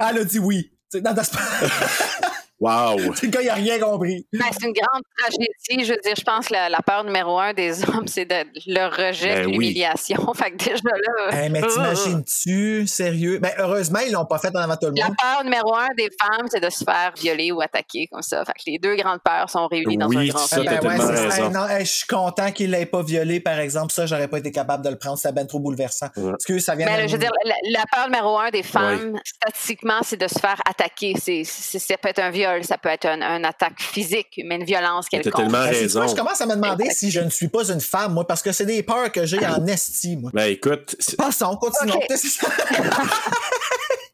Elle 0.00 0.18
a 0.18 0.24
dit 0.24 0.38
oui. 0.38 0.70
Wow! 2.60 2.98
le 3.22 3.28
gars, 3.28 3.42
il 3.42 3.48
a 3.48 3.54
rien 3.54 3.78
compris. 3.78 4.26
Ben, 4.32 4.44
c'est 4.52 4.66
une 4.66 4.74
grande 4.74 5.02
tragédie. 5.16 5.84
Je 5.86 5.92
veux 5.94 6.00
dire, 6.00 6.14
je 6.16 6.22
pense 6.22 6.48
que 6.48 6.52
la, 6.52 6.68
la 6.68 6.80
peur 6.82 7.04
numéro 7.04 7.38
un 7.38 7.52
des 7.54 7.82
hommes, 7.88 8.06
c'est 8.06 8.26
de, 8.26 8.34
le 8.66 8.86
rejet, 9.08 9.34
Ben 9.42 9.46
oui. 9.46 9.52
l'humiliation. 9.52 10.32
Fait 10.34 10.50
que 10.50 10.56
déjà 10.64 10.80
là. 10.84 11.36
Hey, 11.42 11.50
mais 11.50 11.62
t'imagines-tu, 11.62 12.86
sérieux? 12.86 13.38
Ben, 13.38 13.50
heureusement, 13.58 14.00
ils 14.06 14.12
l'ont 14.12 14.24
pas 14.26 14.38
fait 14.38 14.54
en 14.54 14.60
avant 14.60 14.76
tout 14.76 14.88
le 14.88 14.94
La 14.96 15.06
monde. 15.06 15.16
peur 15.20 15.44
numéro 15.44 15.74
un 15.74 15.88
des 15.96 16.08
femmes, 16.20 16.46
c'est 16.50 16.60
de 16.60 16.70
se 16.70 16.84
faire 16.84 17.12
violer 17.16 17.52
ou 17.52 17.60
attaquer 17.60 18.08
comme 18.10 18.22
ça. 18.22 18.44
Fait 18.44 18.52
que 18.52 18.62
les 18.66 18.78
deux 18.78 18.96
grandes 18.96 19.20
peurs 19.24 19.48
sont 19.48 19.66
réunies 19.66 19.96
dans 19.96 20.10
un 20.10 20.26
grand 20.26 20.46
film. 20.46 20.64
Ben 20.64 20.80
ouais. 20.86 21.40
Hey, 21.40 21.48
non, 21.50 21.66
hey, 21.68 21.84
je 21.84 21.90
suis 21.90 22.06
content 22.06 22.52
qu'il 22.52 22.70
l'ait 22.70 22.86
pas 22.86 23.02
violé, 23.02 23.40
par 23.40 23.58
exemple. 23.58 23.92
Ça, 23.92 24.06
j'aurais 24.06 24.28
pas 24.28 24.38
été 24.38 24.50
capable 24.52 24.84
de 24.84 24.90
le 24.90 24.96
prendre. 24.98 25.16
C'était 25.18 25.32
ben 25.32 25.46
trop 25.46 25.60
bouleversant. 25.60 26.08
Ouais. 26.16 26.32
Excuse, 26.34 26.64
ça 26.64 26.74
vient 26.74 26.86
là, 26.86 27.06
je 27.06 27.12
veux 27.12 27.18
dire, 27.18 27.32
la, 27.44 27.54
la 27.70 27.84
peur 27.90 28.06
numéro 28.06 28.38
un 28.38 28.50
des 28.50 28.62
femmes, 28.62 29.18
statistiquement, 29.24 30.00
c'est 30.02 30.16
de 30.20 30.28
se 30.28 30.38
faire 30.38 30.60
attaquer. 30.68 31.14
C'est, 31.20 31.42
c'est- 31.44 31.78
ça 31.78 31.96
peut 31.96 32.08
être 32.08 32.18
un 32.18 32.30
viol, 32.30 32.49
ça 32.62 32.78
peut 32.78 32.88
être 32.88 33.06
un- 33.06 33.36
une 33.38 33.44
attaque 33.44 33.80
physique, 33.80 34.40
mais 34.44 34.56
une 34.56 34.64
violence 34.64 35.06
Mais 35.12 35.18
t'as 35.18 35.24
quelconque. 35.24 35.42
tellement 35.50 35.64
Ben, 35.64 35.70
raison. 35.70 36.06
je 36.08 36.14
commence 36.14 36.40
à 36.40 36.46
me 36.46 36.54
demander 36.54 36.90
si 36.90 37.10
je 37.10 37.20
ne 37.20 37.30
suis 37.30 37.48
pas 37.48 37.68
une 37.70 37.80
femme, 37.80 38.12
moi, 38.14 38.26
parce 38.26 38.42
que 38.42 38.52
c'est 38.52 38.66
des 38.66 38.82
peurs 38.82 39.10
que 39.12 39.24
j'ai 39.26 39.44
en 39.46 39.64
esti, 39.66 40.16
moi. 40.16 40.30
Ben 40.34 40.46
écoute, 40.50 40.96
c'est- 40.98 41.16
Passons, 41.16 41.56
continuons. 41.56 42.00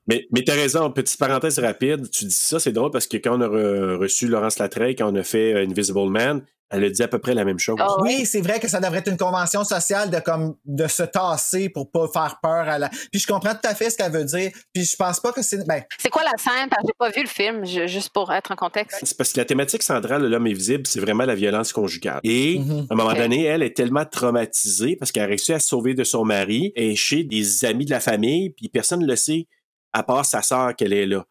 Mais, 0.08 0.24
mais 0.30 0.44
t'as 0.44 0.54
raison, 0.54 0.88
petite 0.92 1.18
parenthèse 1.18 1.58
rapide, 1.58 2.08
tu 2.10 2.26
dis 2.26 2.32
ça, 2.34 2.60
c'est 2.60 2.70
drôle 2.70 2.92
parce 2.92 3.08
que 3.08 3.16
quand 3.16 3.38
on 3.38 3.40
a 3.40 3.48
re- 3.48 3.96
reçu 3.96 4.28
Laurence 4.28 4.58
Latreille, 4.60 4.94
quand 4.94 5.12
on 5.12 5.16
a 5.16 5.24
fait 5.24 5.52
euh, 5.54 5.66
Invisible 5.68 6.08
Man, 6.08 6.44
elle 6.70 6.84
a 6.84 6.90
dit 6.90 7.02
à 7.02 7.08
peu 7.08 7.18
près 7.18 7.32
la 7.34 7.44
même 7.44 7.58
chose. 7.58 7.76
Oh, 7.80 7.98
Oui, 8.00 8.26
c'est 8.26 8.40
vrai 8.40 8.58
que 8.58 8.68
ça 8.68 8.80
devrait 8.80 8.98
être 8.98 9.08
une 9.10 9.16
convention 9.16 9.62
sociale 9.64 10.10
de 10.10 10.18
comme 10.18 10.56
de 10.64 10.86
se 10.88 11.02
tasser 11.04 11.68
pour 11.68 11.90
pas 11.90 12.08
faire 12.12 12.38
peur 12.42 12.68
à 12.68 12.78
la. 12.78 12.88
Puis 12.88 13.20
je 13.20 13.26
comprends 13.26 13.52
tout 13.54 13.68
à 13.68 13.74
fait 13.74 13.90
ce 13.90 13.96
qu'elle 13.96 14.10
veut 14.12 14.24
dire. 14.24 14.50
Puis 14.72 14.84
je 14.84 14.96
pense 14.96 15.20
pas 15.20 15.32
que 15.32 15.42
c'est. 15.42 15.66
Ben, 15.66 15.82
C'est 15.98 16.10
quoi 16.10 16.22
la 16.24 16.36
scène? 16.36 16.68
Parce 16.68 16.82
que 16.82 16.88
j'ai 16.88 16.94
pas 16.98 17.10
vu 17.10 17.22
le 17.22 17.28
film, 17.28 17.64
je- 17.64 17.86
juste 17.86 18.10
pour 18.10 18.32
être 18.32 18.50
en 18.50 18.56
contexte. 18.56 18.98
C'est 19.02 19.16
parce 19.16 19.32
que 19.32 19.38
la 19.38 19.44
thématique 19.44 19.82
centrale 19.82 20.22
de 20.22 20.26
l'homme 20.26 20.46
invisible, 20.46 20.86
c'est 20.86 21.00
vraiment 21.00 21.24
la 21.24 21.34
violence 21.34 21.72
conjugale. 21.72 22.20
Et 22.24 22.58
Mhm. 22.58 22.86
à 22.90 22.94
un 22.94 22.96
moment 22.96 23.14
donné, 23.14 23.44
elle 23.44 23.62
est 23.62 23.76
tellement 23.76 24.04
traumatisée 24.04 24.96
parce 24.96 25.12
qu'elle 25.12 25.22
a 25.24 25.26
réussi 25.26 25.52
à 25.52 25.60
se 25.60 25.68
sauver 25.68 25.94
de 25.94 26.04
son 26.04 26.24
mari, 26.24 26.72
est 26.74 26.94
chez 26.96 27.24
des 27.24 27.64
amis 27.64 27.84
de 27.84 27.90
la 27.90 28.00
famille, 28.00 28.50
puis 28.50 28.68
personne 28.68 29.00
ne 29.00 29.06
le 29.06 29.16
sait, 29.16 29.46
à 29.92 30.02
part 30.02 30.24
sa 30.26 30.42
sœur 30.42 30.74
qu'elle 30.76 30.92
est 30.92 31.06
là. 31.06 31.24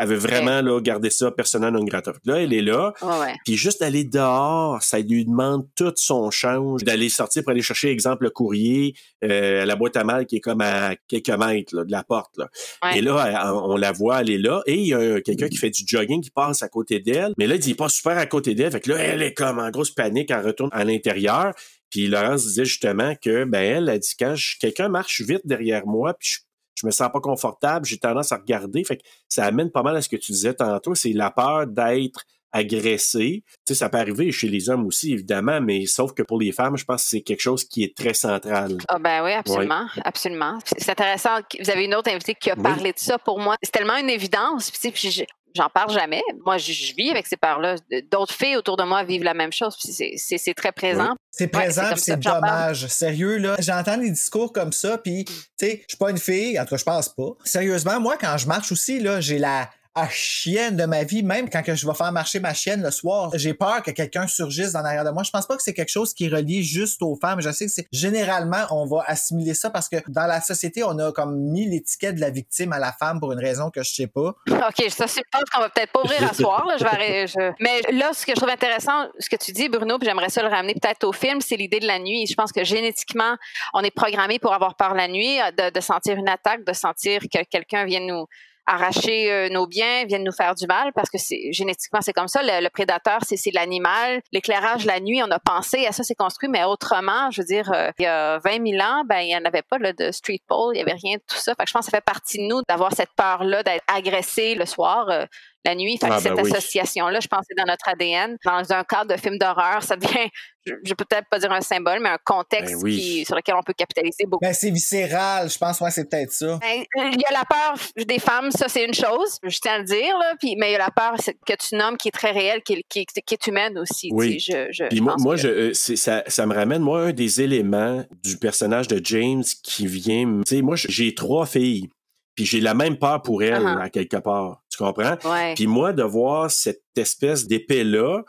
Elle 0.00 0.08
veut 0.08 0.16
vraiment 0.16 0.60
là, 0.62 0.80
garder 0.80 1.10
ça 1.10 1.30
personnel 1.30 1.72
non 1.72 1.84
grata. 1.84 2.12
Là, 2.24 2.40
elle 2.40 2.52
est 2.52 2.62
là, 2.62 2.92
Ouais, 3.02 3.34
puis 3.44 3.56
juste 3.56 3.80
d'aller 3.80 4.04
dehors, 4.04 4.82
ça 4.82 4.98
lui 4.98 5.24
demande 5.24 5.66
tout 5.76 5.92
son 5.96 6.30
change, 6.30 6.82
d'aller 6.84 7.08
sortir 7.08 7.42
pour 7.42 7.50
aller 7.52 7.62
chercher, 7.62 7.90
exemple, 7.90 8.24
le 8.24 8.30
courrier 8.30 8.94
euh, 9.24 9.62
à 9.62 9.66
la 9.66 9.76
boîte 9.76 9.96
à 9.96 10.04
mal 10.04 10.26
qui 10.26 10.36
est 10.36 10.40
comme 10.40 10.60
à 10.62 10.94
quelques 11.08 11.28
mètres 11.30 11.76
là, 11.76 11.84
de 11.84 11.92
la 11.92 12.02
porte. 12.02 12.36
Là. 12.38 12.48
Ouais. 12.82 12.98
Et 12.98 13.02
là, 13.02 13.24
elle- 13.28 13.50
on 13.52 13.76
la 13.76 13.92
voit, 13.92 14.20
elle 14.22 14.30
est 14.30 14.38
là, 14.38 14.62
et 14.66 14.74
il 14.74 14.86
y 14.86 14.94
a 14.94 14.98
un- 14.98 15.20
quelqu'un 15.20 15.48
qui 15.48 15.56
fait 15.58 15.70
du 15.70 15.82
jogging 15.86 16.22
qui 16.22 16.30
passe 16.30 16.62
à 16.62 16.68
côté 16.68 17.00
d'elle. 17.00 17.32
Mais 17.38 17.46
là, 17.46 17.56
il 17.56 17.70
est 17.70 17.74
pas 17.74 17.88
super 17.88 18.16
à 18.16 18.26
côté 18.26 18.54
d'elle. 18.54 18.72
Fait 18.72 18.80
que 18.80 18.90
là, 18.90 18.98
elle 18.98 19.22
est 19.22 19.34
comme 19.34 19.58
en 19.58 19.70
grosse 19.70 19.90
panique, 19.90 20.30
elle 20.30 20.44
retourne 20.46 20.70
à 20.72 20.84
l'intérieur. 20.84 21.52
Puis 21.90 22.06
Laurence 22.06 22.46
disait 22.46 22.64
justement 22.64 23.14
que, 23.20 23.44
ben, 23.44 23.60
elle 23.62 23.88
a 23.88 23.98
dit, 23.98 24.12
quand 24.18 24.34
je- 24.36 24.56
quelqu'un 24.60 24.88
marche 24.88 25.20
vite 25.22 25.40
derrière 25.44 25.86
moi, 25.86 26.14
puis 26.14 26.28
je, 26.30 26.38
je 26.80 26.86
me 26.86 26.90
sens 26.90 27.08
pas 27.12 27.20
confortable, 27.20 27.84
j'ai 27.86 27.98
tendance 27.98 28.32
à 28.32 28.36
regarder. 28.36 28.82
Fait 28.84 28.96
que 28.96 29.02
ça 29.28 29.44
amène 29.44 29.70
pas 29.70 29.82
mal 29.82 29.96
à 29.96 30.02
ce 30.02 30.08
que 30.08 30.16
tu 30.16 30.32
disais 30.32 30.54
tantôt, 30.54 30.94
c'est 30.94 31.12
la 31.12 31.30
peur 31.30 31.66
d'être 31.66 32.24
agressé. 32.52 33.44
Tu 33.46 33.54
sais, 33.68 33.74
ça 33.74 33.88
peut 33.88 33.98
arriver 33.98 34.32
chez 34.32 34.48
les 34.48 34.70
hommes 34.70 34.86
aussi, 34.86 35.12
évidemment, 35.12 35.60
mais 35.60 35.86
sauf 35.86 36.12
que 36.12 36.22
pour 36.22 36.40
les 36.40 36.50
femmes, 36.52 36.76
je 36.76 36.84
pense 36.84 37.02
que 37.04 37.08
c'est 37.10 37.20
quelque 37.20 37.40
chose 37.40 37.64
qui 37.64 37.84
est 37.84 37.96
très 37.96 38.14
central. 38.14 38.76
Ah 38.88 38.98
ben 38.98 39.24
oui, 39.24 39.32
absolument, 39.32 39.86
absolument. 40.04 40.58
C'est 40.64 40.90
intéressant. 40.90 41.38
Vous 41.60 41.70
avez 41.70 41.84
une 41.84 41.94
autre 41.94 42.10
invitée 42.10 42.34
qui 42.34 42.50
a 42.50 42.54
Oui. 42.56 42.62
parlé 42.62 42.92
de 42.92 42.98
ça. 42.98 43.18
Pour 43.18 43.38
moi, 43.40 43.56
c'est 43.62 43.70
tellement 43.70 43.96
une 43.96 44.10
évidence. 44.10 44.70
Puis, 44.70 44.80
tu 44.80 44.88
sais, 44.88 44.92
puis 44.92 45.10
je- 45.12 45.24
j'en 45.54 45.68
parle 45.68 45.92
jamais. 45.92 46.22
Moi, 46.44 46.58
je, 46.58 46.72
je 46.72 46.94
vis 46.94 47.10
avec 47.10 47.26
ces 47.26 47.36
peurs-là. 47.36 47.76
D'autres 48.10 48.34
filles 48.34 48.56
autour 48.56 48.76
de 48.76 48.84
moi 48.84 49.04
vivent 49.04 49.24
la 49.24 49.34
même 49.34 49.52
chose. 49.52 49.76
C'est- 49.78 50.54
très 50.54 50.72
présent. 50.72 51.14
C'est 51.30 51.46
présent, 51.46 51.94
c'est 51.96 52.18
dommage. 52.18 52.86
Sérieux, 52.88 53.38
là. 53.38 53.56
J'entends 53.60 53.96
des 53.96 54.10
discours 54.10 54.52
comme 54.52 54.72
ça, 54.72 54.98
puis, 54.98 55.24
tu 55.24 55.34
sais, 55.58 55.82
je 55.82 55.90
suis 55.94 55.96
pas 55.98 56.10
une 56.10 56.18
fille, 56.18 56.58
en 56.58 56.64
tout 56.64 56.70
cas, 56.70 56.76
je 56.76 56.84
pense 56.84 57.08
pas. 57.08 57.30
Sérieusement, 57.44 58.00
moi, 58.00 58.16
quand 58.20 58.36
je 58.36 58.46
marche 58.46 58.72
aussi, 58.72 59.00
là, 59.00 59.20
j'ai 59.20 59.38
la 59.38 59.70
à 60.00 60.08
chienne 60.08 60.76
de 60.76 60.84
ma 60.84 61.04
vie, 61.04 61.22
même 61.22 61.48
quand 61.50 61.62
que 61.62 61.74
je 61.74 61.86
vais 61.86 61.94
faire 61.94 62.12
marcher 62.12 62.40
ma 62.40 62.54
chienne 62.54 62.82
le 62.82 62.90
soir, 62.90 63.30
j'ai 63.34 63.54
peur 63.54 63.82
que 63.82 63.90
quelqu'un 63.90 64.26
surgisse 64.26 64.72
dans 64.72 64.80
l'arrière 64.82 65.04
de 65.04 65.10
moi. 65.10 65.22
Je 65.22 65.30
pense 65.30 65.46
pas 65.46 65.56
que 65.56 65.62
c'est 65.62 65.74
quelque 65.74 65.90
chose 65.90 66.14
qui 66.14 66.26
est 66.26 66.28
relié 66.28 66.62
juste 66.62 67.02
aux 67.02 67.16
femmes. 67.16 67.40
Je 67.40 67.50
sais 67.50 67.66
que 67.66 67.72
c'est 67.72 67.86
généralement 67.92 68.64
on 68.70 68.86
va 68.86 69.04
assimiler 69.06 69.54
ça 69.54 69.70
parce 69.70 69.88
que 69.88 69.96
dans 70.08 70.26
la 70.26 70.40
société, 70.40 70.82
on 70.84 70.98
a 70.98 71.12
comme 71.12 71.36
mis 71.36 71.68
l'étiquette 71.68 72.16
de 72.16 72.20
la 72.20 72.30
victime 72.30 72.72
à 72.72 72.78
la 72.78 72.92
femme 72.92 73.20
pour 73.20 73.32
une 73.32 73.40
raison 73.40 73.70
que 73.70 73.82
je 73.82 73.92
sais 73.92 74.06
pas. 74.06 74.34
OK, 74.48 74.90
ça, 74.90 75.06
c'est 75.06 75.20
je 75.32 75.38
pense 75.38 75.48
qu'on 75.52 75.60
va 75.60 75.68
peut-être 75.68 75.92
pas 75.92 76.00
ouvrir 76.02 76.28
à 76.28 76.34
soir. 76.34 76.66
Là. 76.66 76.76
Je 76.78 76.84
vais 76.84 76.90
arrêter- 76.90 77.26
je- 77.26 77.52
Mais 77.60 77.80
là, 77.92 78.10
ce 78.12 78.24
que 78.26 78.32
je 78.32 78.36
trouve 78.36 78.48
intéressant, 78.50 79.08
ce 79.18 79.28
que 79.28 79.36
tu 79.36 79.52
dis, 79.52 79.68
Bruno, 79.68 79.98
puis 79.98 80.06
j'aimerais 80.08 80.28
ça 80.30 80.42
le 80.42 80.48
ramener 80.48 80.74
peut-être 80.74 81.04
au 81.04 81.12
film, 81.12 81.40
c'est 81.40 81.56
l'idée 81.56 81.78
de 81.80 81.86
la 81.86 81.98
nuit. 81.98 82.26
Je 82.26 82.34
pense 82.34 82.52
que 82.52 82.64
génétiquement, 82.64 83.36
on 83.74 83.82
est 83.82 83.90
programmé 83.90 84.38
pour 84.38 84.52
avoir 84.54 84.76
peur 84.76 84.94
la 84.94 85.08
nuit, 85.08 85.38
de, 85.58 85.70
de 85.70 85.80
sentir 85.80 86.16
une 86.16 86.28
attaque, 86.28 86.64
de 86.64 86.72
sentir 86.72 87.20
que 87.22 87.42
quelqu'un 87.44 87.84
vient 87.84 88.00
nous 88.00 88.26
arracher 88.70 89.30
euh, 89.32 89.48
nos 89.50 89.66
biens, 89.66 90.04
viennent 90.06 90.24
nous 90.24 90.32
faire 90.32 90.54
du 90.54 90.66
mal, 90.66 90.92
parce 90.94 91.10
que 91.10 91.18
c'est 91.18 91.52
génétiquement, 91.52 92.00
c'est 92.00 92.12
comme 92.12 92.28
ça. 92.28 92.42
Le, 92.42 92.62
le 92.62 92.70
prédateur, 92.70 93.18
c'est 93.26 93.36
c'est 93.36 93.50
l'animal. 93.52 94.20
L'éclairage 94.32 94.84
la 94.84 95.00
nuit, 95.00 95.22
on 95.22 95.30
a 95.30 95.38
pensé 95.38 95.86
à 95.86 95.92
ça, 95.92 96.02
c'est 96.02 96.14
construit, 96.14 96.48
mais 96.48 96.64
autrement, 96.64 97.30
je 97.30 97.40
veux 97.42 97.46
dire, 97.46 97.70
euh, 97.72 97.90
il 97.98 98.04
y 98.04 98.06
a 98.06 98.38
20 98.38 98.66
000 98.66 98.82
ans, 98.82 99.02
ben, 99.06 99.18
il 99.20 99.26
n'y 99.26 99.36
en 99.36 99.44
avait 99.44 99.62
pas 99.62 99.78
là, 99.78 99.92
de 99.92 100.10
street 100.12 100.40
pole, 100.46 100.74
il 100.74 100.78
n'y 100.78 100.82
avait 100.82 100.98
rien 101.02 101.16
de 101.16 101.22
tout 101.28 101.36
ça. 101.36 101.54
Fait 101.54 101.64
que 101.64 101.68
je 101.68 101.72
pense 101.72 101.86
que 101.86 101.90
ça 101.90 101.98
fait 101.98 102.04
partie 102.04 102.38
de 102.38 102.44
nous 102.44 102.62
d'avoir 102.68 102.92
cette 102.94 103.12
peur-là 103.16 103.62
d'être 103.62 103.84
agressé 103.88 104.54
le 104.54 104.66
soir. 104.66 105.08
euh, 105.10 105.26
la 105.64 105.74
nuit. 105.74 105.98
Fait 105.98 106.08
que 106.08 106.12
Ah, 106.12 106.20
ben 106.20 106.36
cette 106.36 106.44
oui. 106.44 106.52
association-là, 106.52 107.20
je 107.20 107.28
pense, 107.28 107.44
c'est 107.48 107.56
dans 107.56 107.70
notre 107.70 107.88
ADN. 107.88 108.36
Dans 108.44 108.72
un 108.72 108.84
cadre 108.84 109.14
de 109.14 109.20
film 109.20 109.36
d'horreur, 109.38 109.82
ça 109.82 109.96
devient, 109.96 110.08
je, 110.66 110.72
je 110.84 110.94
peux 110.94 111.04
peut-être 111.04 111.28
pas 111.30 111.38
dire 111.38 111.52
un 111.52 111.60
symbole, 111.60 112.00
mais 112.00 112.08
un 112.08 112.18
contexte 112.24 112.74
Ben 112.74 112.80
oui. 112.82 112.96
qui, 112.98 113.24
sur 113.26 113.36
lequel 113.36 113.54
on 113.56 113.62
peut 113.62 113.72
capitaliser 113.74 114.24
beaucoup. 114.26 114.44
Ben, 114.44 114.52
c'est 114.54 114.70
viscéral, 114.70 115.50
je 115.50 115.58
pense, 115.58 115.80
ouais, 115.80 115.90
c'est 115.90 116.08
peut-être 116.08 116.32
ça. 116.32 116.58
Ben, 116.60 116.82
Il 116.96 117.20
y 117.20 117.24
a 117.26 117.32
la 117.32 117.44
peur 117.44 117.74
des 118.06 118.18
femmes, 118.18 118.50
ça 118.50 118.68
c'est 118.68 118.84
une 118.84 118.94
chose, 118.94 119.38
je 119.42 119.58
tiens 119.58 119.74
à 119.74 119.78
le 119.78 119.84
dire, 119.84 120.16
là, 120.18 120.34
puis, 120.40 120.56
mais 120.56 120.70
il 120.70 120.72
y 120.72 120.76
a 120.76 120.78
la 120.78 120.90
peur 120.90 121.14
que 121.46 121.52
tu 121.54 121.76
nommes 121.76 121.96
qui 121.96 122.08
est 122.08 122.12
très 122.12 122.30
réelle, 122.30 122.62
qui, 122.62 122.74
est- 122.74 122.84
qui, 122.88 123.00
est- 123.00 123.22
qui 123.22 123.34
est 123.34 123.46
humaine 123.46 123.76
aussi. 123.78 124.08
Oui. 124.12 124.36
tu 124.38 124.40
sais, 124.52 124.68
Je, 124.70 124.84
je, 124.84 124.88
Puis 124.88 124.98
je 124.98 125.02
moi, 125.02 125.16
moi 125.18 125.34
que- 125.36 125.42
je, 125.42 125.48
euh, 125.48 125.74
c'est- 125.74 125.96
ça, 125.96 126.22
ça 126.26 126.46
me 126.46 126.54
ramène, 126.54 126.80
moi, 126.82 127.02
un 127.06 127.12
des 127.12 127.40
éléments 127.42 128.02
du 128.24 128.38
personnage 128.38 128.88
de 128.88 129.00
James 129.04 129.42
qui 129.62 129.86
vient. 129.86 130.26
me- 130.26 130.44
Tu 130.44 130.56
sais, 130.56 130.62
moi, 130.62 130.76
j'ai 130.76 131.14
trois 131.14 131.44
filles. 131.46 131.90
Puis 132.34 132.46
j'ai 132.46 132.60
la 132.60 132.74
même 132.74 132.96
peur 132.96 133.20
pour 133.22 133.42
elles, 133.42 133.62
Uh-huh. 133.62 133.80
à 133.82 133.90
quelque 133.90 134.16
part. 134.16 134.62
Tu 134.70 134.78
comprends? 134.78 135.16
Ouais. 135.24 135.54
Puis 135.54 135.66
moi, 135.66 135.92
de 135.92 136.02
voir 136.02 136.50
cette 136.50 136.82
espèce 136.96 137.46
d'épée-là, 137.46 138.22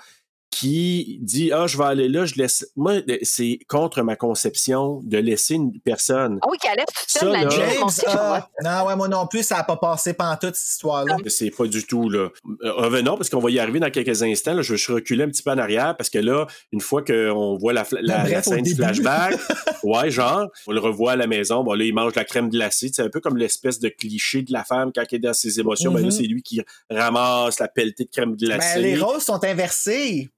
qui 0.51 1.17
dit 1.21 1.51
ah 1.53 1.65
je 1.65 1.77
vais 1.77 1.85
aller 1.85 2.07
là, 2.09 2.25
je 2.25 2.35
laisse. 2.35 2.67
Moi 2.75 2.95
c'est 3.23 3.57
contre 3.67 4.03
ma 4.03 4.15
conception 4.15 4.99
de 5.03 5.17
laisser 5.17 5.55
une 5.55 5.79
personne. 5.79 6.37
Ah 6.43 6.47
oui, 6.51 6.57
toute 6.61 6.89
Ça, 7.07 7.19
seule 7.21 7.31
la 7.31 7.43
là- 7.43 7.49
nuit. 7.49 7.55
James, 7.77 7.89
ah, 8.07 8.47
non, 8.63 8.85
ouais, 8.87 8.95
moi 8.95 9.07
non 9.07 9.25
plus, 9.27 9.43
ça 9.43 9.55
n'a 9.57 9.63
pas 9.63 9.77
passé 9.77 10.13
pantoute, 10.13 10.55
cette 10.55 10.71
histoire-là. 10.73 11.17
C'est 11.27 11.51
pas 11.51 11.65
du 11.65 11.85
tout 11.85 12.09
là. 12.09 12.29
Euh, 12.63 12.73
Revenons 12.73 13.15
parce 13.17 13.29
qu'on 13.29 13.39
va 13.39 13.49
y 13.49 13.59
arriver 13.59 13.79
dans 13.79 13.89
quelques 13.89 14.21
instants. 14.23 14.53
Là. 14.53 14.61
Je 14.61 14.73
vais 14.73 14.93
reculer 14.93 15.23
un 15.23 15.29
petit 15.29 15.41
peu 15.41 15.51
en 15.51 15.57
arrière 15.57 15.95
parce 15.97 16.09
que 16.09 16.19
là, 16.19 16.45
une 16.71 16.81
fois 16.81 17.01
qu'on 17.03 17.57
voit 17.57 17.73
la, 17.73 17.85
la, 18.01 18.19
Bref, 18.19 18.31
la 18.31 18.41
scène 18.43 18.63
du 18.63 18.75
flashback, 18.75 19.39
ouais, 19.83 20.11
genre, 20.11 20.47
on 20.67 20.71
le 20.73 20.79
revoit 20.79 21.13
à 21.13 21.15
la 21.15 21.27
maison. 21.27 21.63
Bon, 21.63 21.73
là, 21.73 21.83
il 21.85 21.93
mange 21.93 22.13
de 22.13 22.19
la 22.19 22.25
crème 22.25 22.49
glacée. 22.49 22.89
C'est 22.93 23.01
un 23.01 23.09
peu 23.09 23.19
comme 23.21 23.37
l'espèce 23.37 23.79
de 23.79 23.89
cliché 23.89 24.41
de 24.41 24.51
la 24.51 24.63
femme 24.63 24.91
quand 24.93 25.03
elle 25.09 25.15
est 25.15 25.19
dans 25.19 25.33
ses 25.33 25.59
émotions. 25.59 25.91
Ben 25.91 25.99
là, 26.01 26.05
Mhm. 26.05 26.11
c'est 26.11 26.23
lui 26.23 26.41
qui 26.43 26.61
ramasse 26.89 27.59
la 27.59 27.67
pelletée 27.69 28.03
de 28.05 28.09
crème 28.09 28.35
glacée. 28.35 28.81
Mais 28.81 28.81
les 28.81 28.97
rôles 28.97 29.21
sont 29.21 29.43
inversés. 29.43 30.29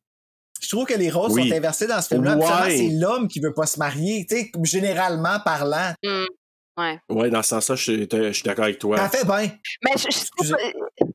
Je 0.64 0.70
trouve 0.70 0.86
que 0.86 0.94
les 0.94 1.10
rôles 1.12 1.32
Oui. 1.32 1.50
sont 1.50 1.56
inversés 1.56 1.88
dans 1.88 2.02
ce 2.02 2.08
film-là. 2.10 2.38
Ouais. 2.38 2.78
C'est 2.78 2.90
l'homme 2.90 3.28
qui 3.28 3.40
veut 3.40 3.54
pas 3.54 3.66
se 3.66 3.78
marier, 3.78 4.26
tu 4.28 4.36
sais, 4.38 4.52
généralement 4.64 5.40
parlant. 5.44 5.94
Hum, 6.06 6.26
Ouais. 6.76 6.98
Ouais, 7.08 7.30
dans 7.30 7.44
ce 7.44 7.50
sens-là, 7.50 7.76
je 7.76 7.84
suis 7.84 8.08
je 8.12 8.32
suis 8.32 8.44
d'accord 8.44 8.64
avec 8.64 8.80
toi. 8.80 8.98
Ça 8.98 9.10
fait 9.10 9.26
bien. 9.26 9.52
Mais 9.84 9.92
je, 9.96 10.06
je 10.06 10.10
sais 10.12 10.26
Excusez. 10.40 10.54
pas, 10.54 11.06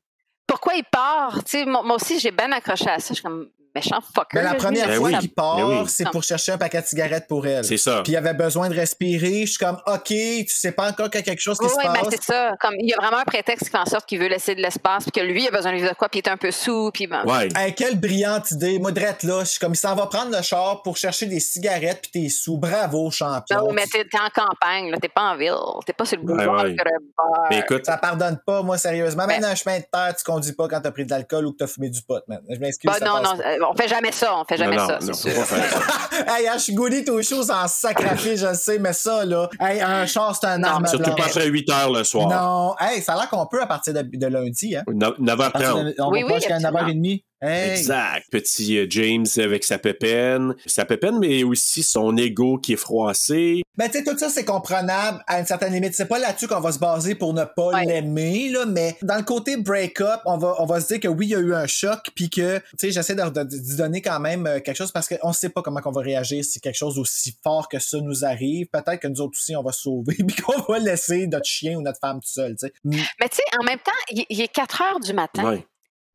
pourquoi 0.47 0.75
il 0.75 0.85
part? 0.89 1.43
Tu 1.43 1.51
sais, 1.51 1.65
moi, 1.65 1.81
moi 1.83 1.97
aussi, 1.97 2.17
j'ai 2.17 2.31
bien 2.31 2.49
accroché 2.53 2.89
à 2.89 2.99
ça. 2.99 3.09
Je 3.09 3.13
suis 3.15 3.23
comme 3.23 3.49
méchant 3.75 3.99
fucker. 4.01 4.27
Mais 4.33 4.41
la 4.41 4.47
là, 4.49 4.51
lui, 4.53 4.57
première 4.59 4.87
Ben 4.87 4.95
fois 4.97 5.09
oui. 5.09 5.17
qu'il 5.19 5.33
part, 5.33 5.57
Ben 5.57 5.81
oui. 5.81 5.85
c'est 5.87 6.09
pour 6.09 6.23
chercher 6.23 6.51
un 6.53 6.57
paquet 6.57 6.81
de 6.81 6.85
cigarettes 6.87 7.27
pour 7.27 7.45
elle. 7.47 7.63
C'est 7.63 7.77
ça. 7.77 8.01
Puis 8.03 8.13
il 8.13 8.17
avait 8.17 8.33
besoin 8.33 8.69
de 8.69 8.75
respirer. 8.75 9.41
Je 9.45 9.51
suis 9.51 9.57
comme, 9.57 9.79
OK, 9.87 10.03
tu 10.07 10.45
sais 10.47 10.71
pas 10.71 10.89
encore 10.89 11.09
qu'il 11.09 11.19
y 11.19 11.23
a 11.23 11.25
quelque 11.25 11.39
chose 11.41 11.57
qui 11.57 11.65
Oui, 11.65 11.71
se 11.71 11.77
oui, 11.77 11.83
ben 11.85 11.93
passe. 12.01 12.07
c'est 12.11 12.23
ça. 12.23 12.55
Comme, 12.59 12.75
il 12.79 12.89
y 12.89 12.93
a 12.93 12.97
vraiment 12.97 13.17
un 13.17 13.23
prétexte 13.25 13.65
qui 13.65 13.71
fait 13.71 13.77
en 13.77 13.85
sorte 13.85 14.05
qu'il 14.07 14.19
veut 14.19 14.27
laisser 14.27 14.55
de 14.55 14.61
l'espace, 14.61 15.03
puis 15.03 15.11
que 15.11 15.25
lui, 15.25 15.43
il 15.43 15.47
a 15.47 15.51
besoin 15.51 15.71
de 15.71 15.77
vivre 15.77 15.89
de 15.89 15.95
quoi, 15.95 16.09
puis 16.09 16.19
il 16.19 16.27
est 16.27 16.31
un 16.31 16.37
peu 16.37 16.51
sous, 16.51 16.91
puis 16.93 17.07
ben, 17.07 17.23
Ouais. 17.25 17.49
Hey, 17.55 17.73
quelle 17.75 17.99
brillante 17.99 18.51
idée. 18.51 18.79
Moi, 18.79 18.91
drette 18.91 19.23
là, 19.23 19.41
je 19.43 19.49
suis 19.51 19.59
comme, 19.59 19.73
il 19.73 19.77
s'en 19.77 19.95
va 19.95 20.07
prendre 20.07 20.35
le 20.35 20.41
char 20.41 20.81
pour 20.83 20.97
chercher 20.97 21.25
des 21.27 21.39
cigarettes 21.39 21.99
puis 22.01 22.23
t'es 22.23 22.29
sous. 22.29 22.57
Bravo, 22.57 23.09
champion. 23.11 23.57
Non, 23.57 23.71
mais 23.73 23.85
t'es 23.85 24.03
en 24.15 24.29
campagne, 24.29 24.91
là, 24.91 24.97
t'es 25.01 25.07
pas 25.09 25.21
en 25.31 25.37
ville, 25.37 25.53
t'es 25.85 25.93
pas 25.93 26.05
sur 26.05 26.17
le 26.17 26.23
Ouais, 26.23 26.33
boulevard 26.33 26.63
ouais. 26.63 26.71
de 26.71 26.75
Grébert. 26.75 27.47
Mais 27.49 27.59
écoute, 27.59 27.85
Ça 27.85 27.97
pardonne 27.97 28.39
pas, 28.45 28.61
moi, 28.63 28.77
sérieusement. 28.77 29.25
Même 29.27 29.37
Ben- 29.39 29.47
dans 29.47 29.51
un 29.51 29.55
chemin 29.55 29.77
de 29.79 29.83
terre, 29.91 30.13
tu 30.17 30.23
conduis 30.23 30.53
pas 30.53 30.67
quand 30.67 30.81
t'as 30.81 30.91
pris 30.91 31.05
de 31.05 31.09
l'alcool 31.11 31.45
ou 31.45 31.51
que 31.53 31.57
t'as 31.57 31.67
fumé 31.67 31.89
du 31.89 32.01
pot, 32.01 32.21
man. 32.27 32.39
Je 32.49 32.57
m'excuse. 32.59 32.91
Ça 32.91 33.05
non, 33.05 33.21
passe 33.21 33.37
non, 33.37 33.43
on 33.67 33.73
fait 33.75 33.87
jamais 33.87 34.11
ça, 34.11 34.35
on 34.37 34.43
fait 34.45 34.57
jamais 34.57 34.75
non, 34.77 34.87
ça, 34.87 34.99
non, 35.01 35.13
sûr. 35.13 35.31
hey, 36.27 36.47
je 36.55 36.59
suis 36.59 36.73
goûté 36.73 37.09
aux 37.09 37.21
choses 37.21 37.49
en 37.51 37.67
sacrifice, 37.67 38.39
je 38.41 38.47
le 38.47 38.53
sais, 38.53 38.79
mais 38.79 38.93
ça, 38.93 39.25
là. 39.25 39.49
Hey, 39.59 39.81
un 39.81 40.05
char, 40.05 40.35
c'est 40.35 40.47
un 40.47 40.63
arme 40.63 40.85
Surtout 40.87 41.15
pas 41.15 41.25
après 41.25 41.47
8 41.47 41.69
heures 41.69 41.91
le 41.91 42.03
soir. 42.03 42.27
Non, 42.29 42.75
hey, 42.79 43.01
ça 43.01 43.13
a 43.13 43.17
l'air 43.17 43.29
qu'on 43.29 43.45
peut 43.47 43.61
à 43.61 43.67
partir 43.67 43.93
de, 43.93 44.01
de 44.03 44.27
lundi, 44.27 44.75
hein. 44.75 44.83
No- 44.87 45.07
À 45.07 45.35
partir 45.51 45.75
9h30. 45.77 45.83
de- 45.85 45.95
on 45.99 46.09
Oui, 46.11 46.21
va 46.21 46.25
oui, 46.27 46.31
pas 46.33 46.39
jusqu'à 46.39 46.55
absolument. 46.55 46.79
9h30. 46.87 47.23
Hey. 47.41 47.71
Exact. 47.71 48.25
Petit 48.31 48.77
euh, 48.77 48.85
James 48.89 49.25
avec 49.37 49.63
sa 49.63 49.77
pépine. 49.77 50.55
Sa 50.65 50.85
pépine, 50.85 51.17
mais 51.19 51.43
aussi 51.43 51.83
son 51.83 52.15
ego 52.17 52.57
qui 52.57 52.73
est 52.73 52.77
froissé. 52.77 53.61
Ben, 53.77 53.87
tu 53.89 53.97
sais, 53.99 54.03
tout 54.03 54.17
ça, 54.17 54.27
c'est 54.29 54.43
comprenable 54.43 55.23
à 55.25 55.39
une 55.39 55.45
certaine 55.45 55.71
limite. 55.71 55.93
C'est 55.95 56.07
pas 56.07 56.19
là-dessus 56.19 56.47
qu'on 56.47 56.59
va 56.59 56.71
se 56.73 56.79
baser 56.79 57.15
pour 57.15 57.33
ne 57.33 57.45
pas 57.45 57.67
Ouais. 57.69 57.85
l'aimer, 57.85 58.49
là, 58.49 58.65
mais 58.65 58.97
dans 59.03 59.15
le 59.15 59.23
côté 59.23 59.55
break-up, 59.55 60.19
on 60.25 60.37
va, 60.37 60.55
on 60.59 60.65
va 60.65 60.81
se 60.81 60.87
dire 60.87 60.99
que 60.99 61.07
oui, 61.07 61.27
il 61.27 61.29
y 61.29 61.35
a 61.35 61.39
eu 61.39 61.53
un 61.53 61.67
choc, 61.67 61.99
puis 62.13 62.29
que, 62.29 62.57
tu 62.57 62.63
sais, 62.77 62.91
j'essaie 62.91 63.15
de, 63.15 63.23
de, 63.29 63.43
d'y 63.43 63.75
donner 63.77 64.01
quand 64.01 64.19
même 64.19 64.45
euh, 64.45 64.59
quelque 64.59 64.75
chose 64.75 64.91
parce 64.91 65.07
qu'on 65.07 65.31
sait 65.31 65.49
pas 65.49 65.61
comment 65.61 65.79
on 65.85 65.91
va 65.91 66.01
réagir 66.01 66.43
si 66.43 66.59
quelque 66.59 66.75
chose 66.75 66.99
aussi 66.99 67.37
fort 67.41 67.69
que 67.69 67.79
ça 67.79 67.99
nous 68.01 68.25
arrive. 68.25 68.67
Peut-être 68.67 68.99
que 68.99 69.07
nous 69.07 69.21
autres 69.21 69.37
aussi, 69.39 69.55
on 69.55 69.63
va 69.63 69.71
se 69.71 69.83
sauver, 69.83 70.15
puis 70.27 70.35
qu'on 70.43 70.61
va 70.61 70.79
laisser 70.79 71.25
notre 71.27 71.45
chien 71.47 71.77
ou 71.77 71.81
notre 71.81 71.99
femme 71.99 72.19
tout 72.19 72.27
seul, 72.27 72.57
tu 72.57 72.67
sais. 72.67 72.73
Mais 72.83 73.29
tu 73.29 73.37
sais, 73.37 73.43
en 73.59 73.63
même 73.63 73.79
temps, 73.79 73.91
il, 74.11 74.25
il 74.29 74.41
est 74.41 74.49
4 74.49 74.81
heures 74.81 74.99
du 74.99 75.13
matin. 75.13 75.49
Ouais, 75.51 75.65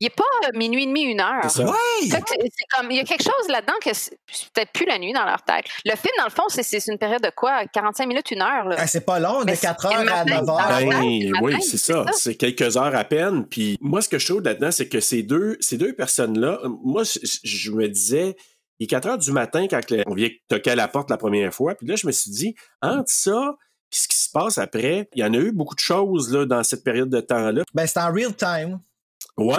Il 0.04 0.08
est 0.08 0.10
pas 0.14 0.22
euh, 0.44 0.58
minuit 0.58 0.82
et 0.82 0.86
demi, 0.86 1.02
une 1.02 1.20
heure. 1.20 1.50
c'est 1.50 1.64
comme, 2.76 2.90
il 2.90 2.96
y 2.98 3.00
a 3.00 3.04
quelque 3.04 3.22
chose 3.22 3.48
là-dedans 3.48 3.72
que 3.82 3.94
c'est 3.94 4.18
peut-être 4.52 4.70
plus 4.72 4.84
la 4.84 4.98
nuit 4.98 5.14
dans 5.14 5.24
leur 5.24 5.42
tête. 5.42 5.64
Le 5.86 5.92
film, 5.92 6.12
dans 6.18 6.24
le 6.24 6.30
fond, 6.30 6.42
c'est- 6.48 6.62
c'est 6.62 6.92
une 6.92 6.98
période 6.98 7.22
de 7.22 7.30
quoi? 7.34 7.64
45 7.66 8.06
minutes, 8.06 8.30
une 8.30 8.42
heure, 8.42 8.66
là. 8.68 8.76
Ah, 8.78 8.86
c'est 8.86 9.04
pas 9.06 9.18
long, 9.18 9.40
de 9.40 9.46
Mais 9.46 9.56
4 9.56 9.80
c'est 9.80 9.94
heures 9.96 10.00
à 10.00 10.04
matin, 10.24 10.42
9 10.42 10.44
ça 10.46 10.52
heures. 10.52 10.78
Ben, 10.90 11.00
oui, 11.00 11.30
matin, 11.30 11.58
c'est 11.62 11.68
c'est 11.70 11.92
ça. 11.92 12.04
ça. 12.06 12.12
C'est 12.12 12.34
quelques 12.34 12.76
heures 12.76 12.94
à 12.94 13.04
peine. 13.04 13.46
Puis 13.46 13.78
moi, 13.80 14.02
ce 14.02 14.08
que 14.10 14.18
je 14.18 14.26
trouve 14.26 14.42
là-dedans, 14.42 14.70
c'est 14.70 14.88
que 14.88 15.00
ces 15.00 15.22
deux, 15.22 15.56
ces 15.60 15.78
deux 15.78 15.94
personnes-là, 15.94 16.58
moi, 16.82 17.02
je, 17.04 17.18
je 17.42 17.70
me 17.70 17.88
disais, 17.88 18.36
il 18.78 18.84
est 18.84 18.88
4 18.88 19.06
heures 19.08 19.18
du 19.18 19.32
matin 19.32 19.66
quand 19.70 19.90
le- 19.90 20.02
on 20.06 20.14
vient 20.14 20.28
toquer 20.48 20.72
à 20.72 20.76
la 20.76 20.88
porte 20.88 21.08
la 21.08 21.16
première 21.16 21.54
fois. 21.54 21.74
Puis 21.76 21.86
là, 21.86 21.96
je 21.96 22.06
me 22.06 22.12
suis 22.12 22.30
dit, 22.30 22.54
entre 22.82 23.10
ça, 23.10 23.54
puis 23.90 24.00
ce 24.00 24.08
qui 24.08 24.16
se 24.18 24.28
passe 24.30 24.58
après, 24.58 25.08
il 25.14 25.20
y 25.22 25.24
en 25.24 25.32
a 25.32 25.38
eu 25.38 25.52
beaucoup 25.52 25.74
de 25.76 25.80
choses 25.80 26.30
là, 26.34 26.44
dans 26.44 26.62
cette 26.62 26.84
période 26.84 27.08
de 27.08 27.20
temps-là. 27.20 27.62
Ben, 27.72 27.86
c'est 27.86 28.00
en 28.00 28.12
real 28.12 28.34
time. 28.34 28.80
Quoi? 29.36 29.58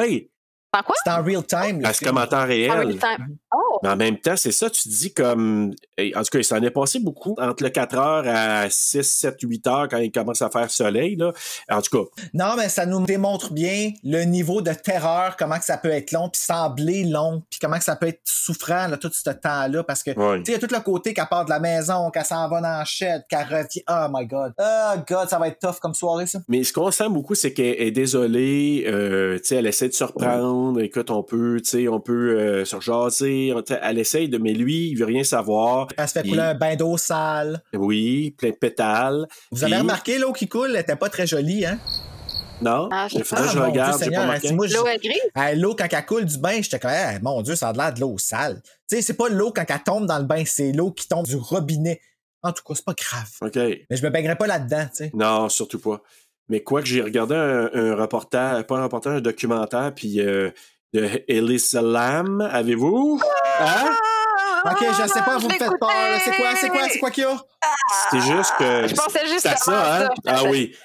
C'est 1.04 1.12
en 1.12 1.24
real 1.24 1.46
time. 1.46 1.82
comme 2.04 2.18
en 2.18 2.28
temps 2.28 2.46
réel. 2.46 2.72
real 2.72 2.98
time. 2.98 3.38
Oh! 3.56 3.80
Mais 3.84 3.90
en 3.90 3.96
même 3.96 4.18
temps, 4.18 4.36
c'est 4.36 4.52
ça, 4.52 4.70
tu 4.70 4.84
te 4.84 4.90
dis 4.90 5.14
comme. 5.14 5.74
En 6.16 6.20
tout 6.24 6.30
cas, 6.32 6.40
il 6.40 6.44
s'en 6.44 6.62
est 6.62 6.72
passé 6.72 7.00
beaucoup 7.00 7.36
entre 7.40 7.64
le 7.64 7.70
4 7.70 7.98
heures 7.98 8.24
à 8.28 8.70
6, 8.70 9.04
7, 9.04 9.36
8 9.42 9.68
heures 9.68 9.88
quand 9.90 9.98
il 9.98 10.12
commence 10.12 10.42
à 10.42 10.50
faire 10.50 10.70
soleil. 10.70 11.16
Là. 11.16 11.32
En 11.70 11.82
tout 11.82 11.98
cas, 11.98 12.24
Non, 12.34 12.56
mais 12.58 12.70
ça 12.70 12.86
nous 12.86 13.04
démontre 13.06 13.54
bien 13.54 13.92
le 14.04 14.24
niveau 14.24 14.62
de 14.62 14.72
terreur, 14.74 15.36
comment 15.38 15.58
que 15.58 15.66
ça 15.66 15.78
peut 15.78 15.90
être 15.92 16.12
long, 16.12 16.30
puis 16.30 16.42
sembler 16.42 17.04
long, 17.04 17.44
puis 17.50 17.60
comment 17.62 17.78
que 17.78 17.84
ça 17.84 17.96
peut 17.96 18.08
être 18.08 18.22
souffrant 18.26 18.88
là, 18.88 18.98
tout 18.98 19.10
ce 19.14 19.30
temps-là, 19.30 19.84
parce 19.84 20.04
que 20.04 20.12
Ouais. 20.12 20.40
tu 20.40 20.46
sais, 20.46 20.52
il 20.58 20.62
y 20.62 20.64
a 20.64 20.68
tout 20.68 20.74
le 20.74 20.82
côté 20.82 21.14
qu'elle 21.14 21.28
part 21.28 21.46
de 21.46 21.50
la 21.50 21.60
maison, 21.60 22.10
qu'elle 22.12 22.26
s'en 22.26 22.48
va 22.50 22.62
dans 22.62 22.78
la 22.80 22.86
shed, 22.86 23.24
qu'elle 23.30 23.48
revient. 23.48 23.84
Oh 23.90 24.08
my 24.12 24.26
god. 24.26 24.54
Oh 24.60 24.94
god, 25.08 25.30
ça 25.30 25.40
va 25.40 25.48
être 25.48 25.60
tough 25.60 25.80
comme 25.82 25.94
soirée, 25.94 26.28
ça. 26.28 26.40
Mais 26.48 26.64
ce 26.64 26.74
qu'on 26.74 26.92
sent 26.92 27.10
beaucoup, 27.10 27.36
c'est 27.36 27.54
qu'elle 27.54 27.80
est 27.82 27.92
désolée. 27.92 28.84
Euh, 28.88 29.38
tu 29.40 29.46
sais, 29.46 29.56
elle 29.56 29.68
essaie 29.68 29.88
de 29.88 29.94
se 29.94 30.04
reprendre. 30.04 30.82
Écoute, 30.82 31.10
on 31.12 31.24
peut, 31.24 31.60
tu 31.64 31.70
sais, 31.70 31.88
on 31.88 32.00
peut 32.00 32.38
euh, 32.40 32.66
se 32.66 32.76
rejaser. 32.76 33.45
Elle 33.82 34.00
essaye 34.00 34.30
de, 34.30 34.38
mais 34.38 34.54
lui, 34.54 34.90
il 34.90 34.96
veut 34.96 35.06
rien 35.06 35.24
savoir. 35.24 35.88
Elle 35.98 36.08
se 36.08 36.14
fait 36.14 36.22
Il- 36.26 36.30
couler 36.32 36.42
un 36.42 36.54
bain 36.56 36.76
d'eau 36.76 36.98
sale. 36.98 37.62
Oui, 37.74 38.32
plein 38.38 38.50
de 38.50 38.56
pétales. 38.56 39.28
Vous 39.52 39.64
avez 39.64 39.78
remarqué 39.78 40.18
l'eau 40.18 40.34
qui 40.34 40.48
coule, 40.48 40.72
elle 40.72 40.82
était 40.82 40.96
pas 40.96 41.10
très 41.10 41.28
jolie, 41.28 41.66
hein? 41.66 41.80
Non, 42.62 42.88
Ah, 42.92 43.08
je- 43.12 43.18
il 43.18 43.24
faudrait 43.26 43.46
Ah, 43.46 43.52
que 43.52 43.54
je 43.58 43.60
regarde. 43.64 44.02
J'ai 44.04 44.10
pas 44.12 44.38
je- 44.68 44.74
L'eau 44.76 44.88
est 44.88 44.98
grise? 45.04 45.60
L'eau, 45.62 45.76
quand 45.78 45.88
elle 45.92 46.06
coule 46.06 46.24
du 46.26 46.38
bain, 46.38 46.62
j'étais 46.62 46.80
comme, 46.80 46.92
Hey, 46.92 47.20
mon 47.22 47.42
Dieu, 47.42 47.56
ça 47.56 47.70
a 47.70 47.74
l'air 47.74 47.94
de 47.94 48.00
l'eau 48.00 48.18
sale. 48.18 48.62
Tu 48.90 48.96
sais, 48.96 49.02
c'est 49.02 49.14
pas 49.16 49.28
l'eau 49.28 49.52
quand 49.54 49.66
elle 49.68 49.84
tombe 49.84 50.06
dans 50.06 50.18
le 50.20 50.24
bain, 50.24 50.44
c'est 50.46 50.72
l'eau 50.72 50.92
qui 50.92 51.08
tombe 51.08 51.26
du 51.26 51.36
robinet. 51.36 52.00
En 52.44 52.54
tout 52.54 52.64
cas, 52.66 52.74
c'est 52.76 52.86
pas 52.86 52.94
grave. 52.94 53.28
OK. 53.42 53.56
Mais 53.56 53.98
je 53.98 54.04
me 54.06 54.10
baignerais 54.10 54.38
pas 54.38 54.48
là-dedans, 54.48 54.86
tu 54.86 54.96
sais. 55.06 55.12
Non, 55.14 55.50
surtout 55.50 55.80
pas. 55.80 56.02
Mais 56.48 56.62
quoi 56.62 56.82
que 56.82 56.88
j'ai 56.88 57.02
regardé 57.02 57.36
un, 57.36 57.70
un 57.74 57.96
reportage, 57.96 58.64
pas 58.68 58.78
un 58.78 58.84
reportage, 58.84 59.18
un 59.18 59.22
documentaire, 59.22 59.92
puis 59.96 60.22
euh, 60.22 60.52
de 60.94 61.10
Elisa 61.28 61.82
Lam, 61.82 62.42
avez-vous? 62.42 63.20
Hein? 63.60 63.90
Ok, 64.72 64.78
je 64.82 65.08
sais 65.08 65.22
pas, 65.22 65.38
vous 65.38 65.48
me 65.48 65.54
faites 65.54 65.70
peur. 65.80 65.90
C'est 66.24 66.36
quoi, 66.36 66.48
c'est 66.60 66.70
quoi, 66.70 66.82
c'est 66.90 67.00
quoi 67.00 67.12
qu'il 67.12 67.24
y 67.24 67.28
a? 67.28 67.38
C'est 68.12 68.22
juste 68.22 68.54
que. 68.58 68.88
Je 68.88 68.96
pensais 68.96 69.28
juste 69.28 69.42
c'est 69.42 69.50
à 69.50 69.54
à 69.54 69.58
ça, 69.58 70.06
hein? 70.06 70.10
Ah 70.26 70.44
oui. 70.50 70.76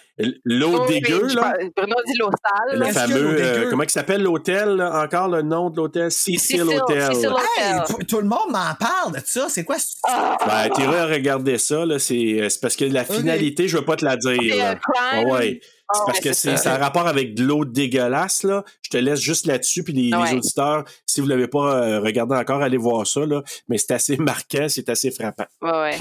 L'eau 0.45 0.85
dégueu, 0.87 1.29
là? 1.35 1.55
Bruno 1.75 1.95
dit 2.07 2.19
l'eau 2.19 2.29
sale. 2.45 2.79
Le 2.79 2.85
fameux. 2.93 3.37
euh, 3.41 3.71
comment 3.71 3.85
il 3.85 3.89
s'appelle 3.91 4.23
l'hôtel? 4.23 4.83
Encore 4.83 5.29
le 5.29 5.41
nom 5.41 5.71
de 5.71 5.77
l'hôtel? 5.79 6.11
Cecil 6.13 6.61
Hotel. 6.63 7.15
Cecil 7.15 7.31
Hey, 7.57 7.73
Hotel. 7.73 7.83
tout, 7.87 8.05
tout 8.07 8.19
le 8.21 8.29
monde 8.29 8.51
m'en 8.51 8.75
parle 8.79 9.15
de 9.15 9.21
ça. 9.25 9.47
C'est 9.49 9.65
quoi? 9.65 9.79
ce- 9.79 9.95
Ah, 10.07 10.37
Ben, 10.47 10.69
t'iras 10.75 11.07
regarder 11.07 11.57
ça, 11.57 11.87
là. 11.87 11.99
C'est 11.99 12.49
c'est 12.51 12.61
parce 12.61 12.77
que 12.77 12.85
la 12.85 13.07
finalité, 13.07 13.67
je 13.67 13.79
veux 13.79 13.85
pas 13.87 13.97
te 13.97 14.05
la 14.05 14.17
dire. 14.19 14.57
Là. 14.57 14.75
Ah 14.99 15.23
ouais. 15.23 15.61
C'est 15.93 16.01
Ah, 16.01 16.05
parce 16.07 16.21
que 16.21 16.33
c'est 16.33 16.67
a 16.67 16.79
rapport 16.79 17.07
avec 17.07 17.35
de 17.35 17.43
l'eau 17.45 17.65
dégueulasse, 17.65 18.45
là. 18.45 18.65
Je 18.83 18.91
te 18.91 18.97
laisse 18.97 19.21
juste 19.21 19.47
là-dessus, 19.47 19.83
puis 19.83 19.93
les, 19.93 20.15
auditeurs, 20.15 20.85
si 21.07 21.21
vous 21.21 21.27
l'avez 21.27 21.49
pas 21.49 21.83
euh, 21.83 22.01
regardé 22.01 22.37
encore, 22.37 22.63
allez 22.63 22.77
voir 22.77 23.07
ça, 23.07 23.27
là. 23.27 23.43
Mais 23.69 23.79
c'est 23.79 23.93
assez 23.95 24.17
marquant, 24.19 24.67
c'est 24.69 24.89
assez 24.89 25.11
frappant. 25.11 25.47
Ouais, 25.63 25.71
ouais. 25.71 25.99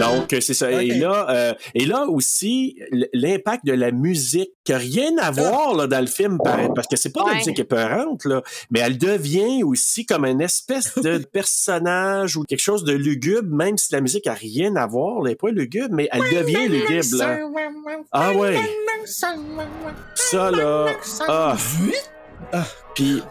Donc, 0.00 0.32
euh, 0.34 0.40
c'est 0.42 0.52
ça. 0.52 0.70
Et 0.82 0.88
là, 0.98 1.26
euh, 1.30 1.54
et 1.74 1.86
là 1.86 2.04
aussi, 2.06 2.78
l'impact 3.14 3.64
de 3.64 3.72
la 3.72 3.92
musique, 3.92 4.50
qui 4.64 4.72
n'a 4.72 4.78
rien 4.78 5.16
à 5.18 5.30
voir 5.30 5.74
là, 5.74 5.86
dans 5.86 6.00
le 6.00 6.06
film, 6.06 6.38
par- 6.44 6.74
parce 6.74 6.86
que 6.86 6.96
c'est 6.96 7.12
pas 7.12 7.22
de 7.22 7.28
la 7.28 7.34
musique 7.36 7.58
épeurante, 7.58 8.24
là, 8.26 8.42
mais 8.70 8.80
elle 8.80 8.98
devient 8.98 9.62
aussi 9.62 10.04
comme 10.04 10.26
une 10.26 10.42
espèce 10.42 10.94
de 10.98 11.16
personnage 11.32 12.36
ou 12.36 12.42
quelque 12.44 12.60
chose 12.60 12.84
de 12.84 12.92
lugubre, 12.92 13.48
même 13.54 13.78
si 13.78 13.90
la 13.92 14.00
musique 14.02 14.26
a 14.26 14.34
rien 14.34 14.76
à 14.76 14.86
voir, 14.86 15.18
elle 15.22 15.30
n'est 15.30 15.34
pas 15.36 15.48
lugubre, 15.50 15.94
mais 15.94 16.08
elle 16.12 16.20
devient 16.30 16.68
lugubre. 16.68 17.16
là. 17.16 17.38
Ah 18.12 18.32
ouais. 18.34 18.58
Ça, 20.14 20.50
là. 20.50 20.86
Ah. 21.26 21.56
Puis, 22.94 23.22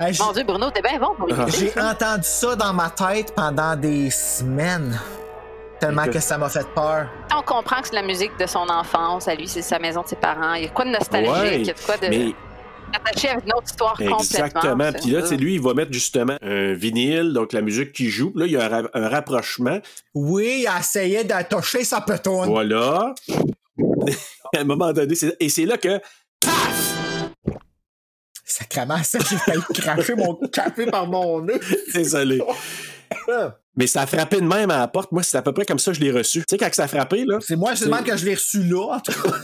Hey, 0.00 0.14
j'ai- 0.14 0.22
Mon 0.24 0.32
Dieu, 0.32 0.44
Bruno, 0.44 0.70
t'es 0.70 0.80
bien 0.80 0.98
bon 0.98 1.14
pour 1.18 1.28
Ah. 1.36 1.46
J'ai 1.48 1.70
entendu 1.78 2.22
ça 2.22 2.54
dans 2.56 2.72
ma 2.72 2.88
tête 2.90 3.34
pendant 3.34 3.76
des 3.76 4.08
semaines. 4.08 4.98
Tellement 5.80 6.06
que 6.06 6.20
ça 6.20 6.38
m'a 6.38 6.48
fait 6.48 6.66
peur. 6.74 7.08
On 7.36 7.42
comprend 7.42 7.80
que 7.82 7.88
c'est 7.88 7.94
la 7.94 8.02
musique 8.02 8.32
de 8.38 8.46
son 8.46 8.66
enfance, 8.68 9.28
à 9.28 9.34
lui, 9.34 9.46
c'est 9.48 9.60
sa 9.62 9.78
maison 9.78 10.02
de 10.02 10.08
ses 10.08 10.16
parents. 10.16 10.54
Il 10.54 10.62
y 10.64 10.66
a 10.66 10.70
quoi 10.70 10.84
de 10.84 10.90
nostalgique, 10.90 11.30
Ouais, 11.32 11.60
il 11.60 11.66
y 11.66 11.70
a 11.70 11.74
de 11.74 11.80
quoi 11.80 11.96
de 11.96 12.06
mais 12.08 12.32
attaché 12.94 13.28
à 13.28 13.32
une 13.34 13.52
autre 13.52 13.64
histoire 13.66 13.92
complètement. 13.94 14.18
Exactement. 14.20 14.92
Puis 14.92 15.10
là, 15.10 15.26
c'est 15.26 15.36
lui, 15.36 15.54
il 15.54 15.60
va 15.60 15.74
mettre 15.74 15.92
justement 15.92 16.36
un 16.40 16.72
vinyle, 16.74 17.32
donc 17.32 17.52
la 17.52 17.60
musique 17.60 17.92
qui 17.92 18.08
joue. 18.08 18.30
Puis 18.30 18.40
là, 18.40 18.46
il 18.46 18.52
y 18.52 18.56
a 18.56 18.64
un, 18.64 18.68
ra- 18.82 18.88
un 18.94 19.08
rapprochement. 19.08 19.78
Oui, 20.14 20.64
elle 20.72 20.80
essayait 20.80 21.24
d'attacher 21.24 21.82
sa 21.84 22.00
petoune. 22.00 22.46
Voilà. 22.46 23.12
à 24.56 24.60
un 24.60 24.64
moment 24.64 24.92
donné, 24.92 25.14
c'est- 25.16 25.36
et 25.40 25.48
c'est 25.48 25.64
là 25.66 25.76
que, 25.76 25.98
paf! 26.40 26.94
Sacrement, 28.44 29.02
ça, 29.02 29.18
j'ai 29.28 29.36
failli 29.38 29.62
cracher 29.74 30.14
mon 30.14 30.34
café 30.52 30.86
par 30.86 31.06
mon 31.08 31.40
nez. 31.42 31.58
Désolé. 31.92 32.40
Mais 33.76 33.86
ça 33.86 34.02
a 34.02 34.06
frappé 34.06 34.40
de 34.40 34.46
même 34.46 34.70
à 34.70 34.78
la 34.78 34.88
porte. 34.88 35.10
Moi, 35.12 35.22
c'est 35.22 35.36
à 35.36 35.42
peu 35.42 35.52
près 35.52 35.64
comme 35.64 35.78
ça 35.78 35.90
que 35.90 35.98
je 35.98 36.02
l'ai 36.02 36.12
reçu. 36.12 36.40
Tu 36.40 36.44
sais, 36.50 36.58
quand 36.58 36.68
ça 36.72 36.84
a 36.84 36.88
frappé, 36.88 37.24
là. 37.24 37.38
C'est 37.40 37.56
moi, 37.56 37.74
c'est 37.74 37.88
même 37.88 38.04
que 38.04 38.16
je 38.16 38.24
l'ai 38.24 38.34
reçu 38.34 38.62
là, 38.62 38.96
en 38.96 39.00
tout 39.00 39.12
cas. 39.12 39.36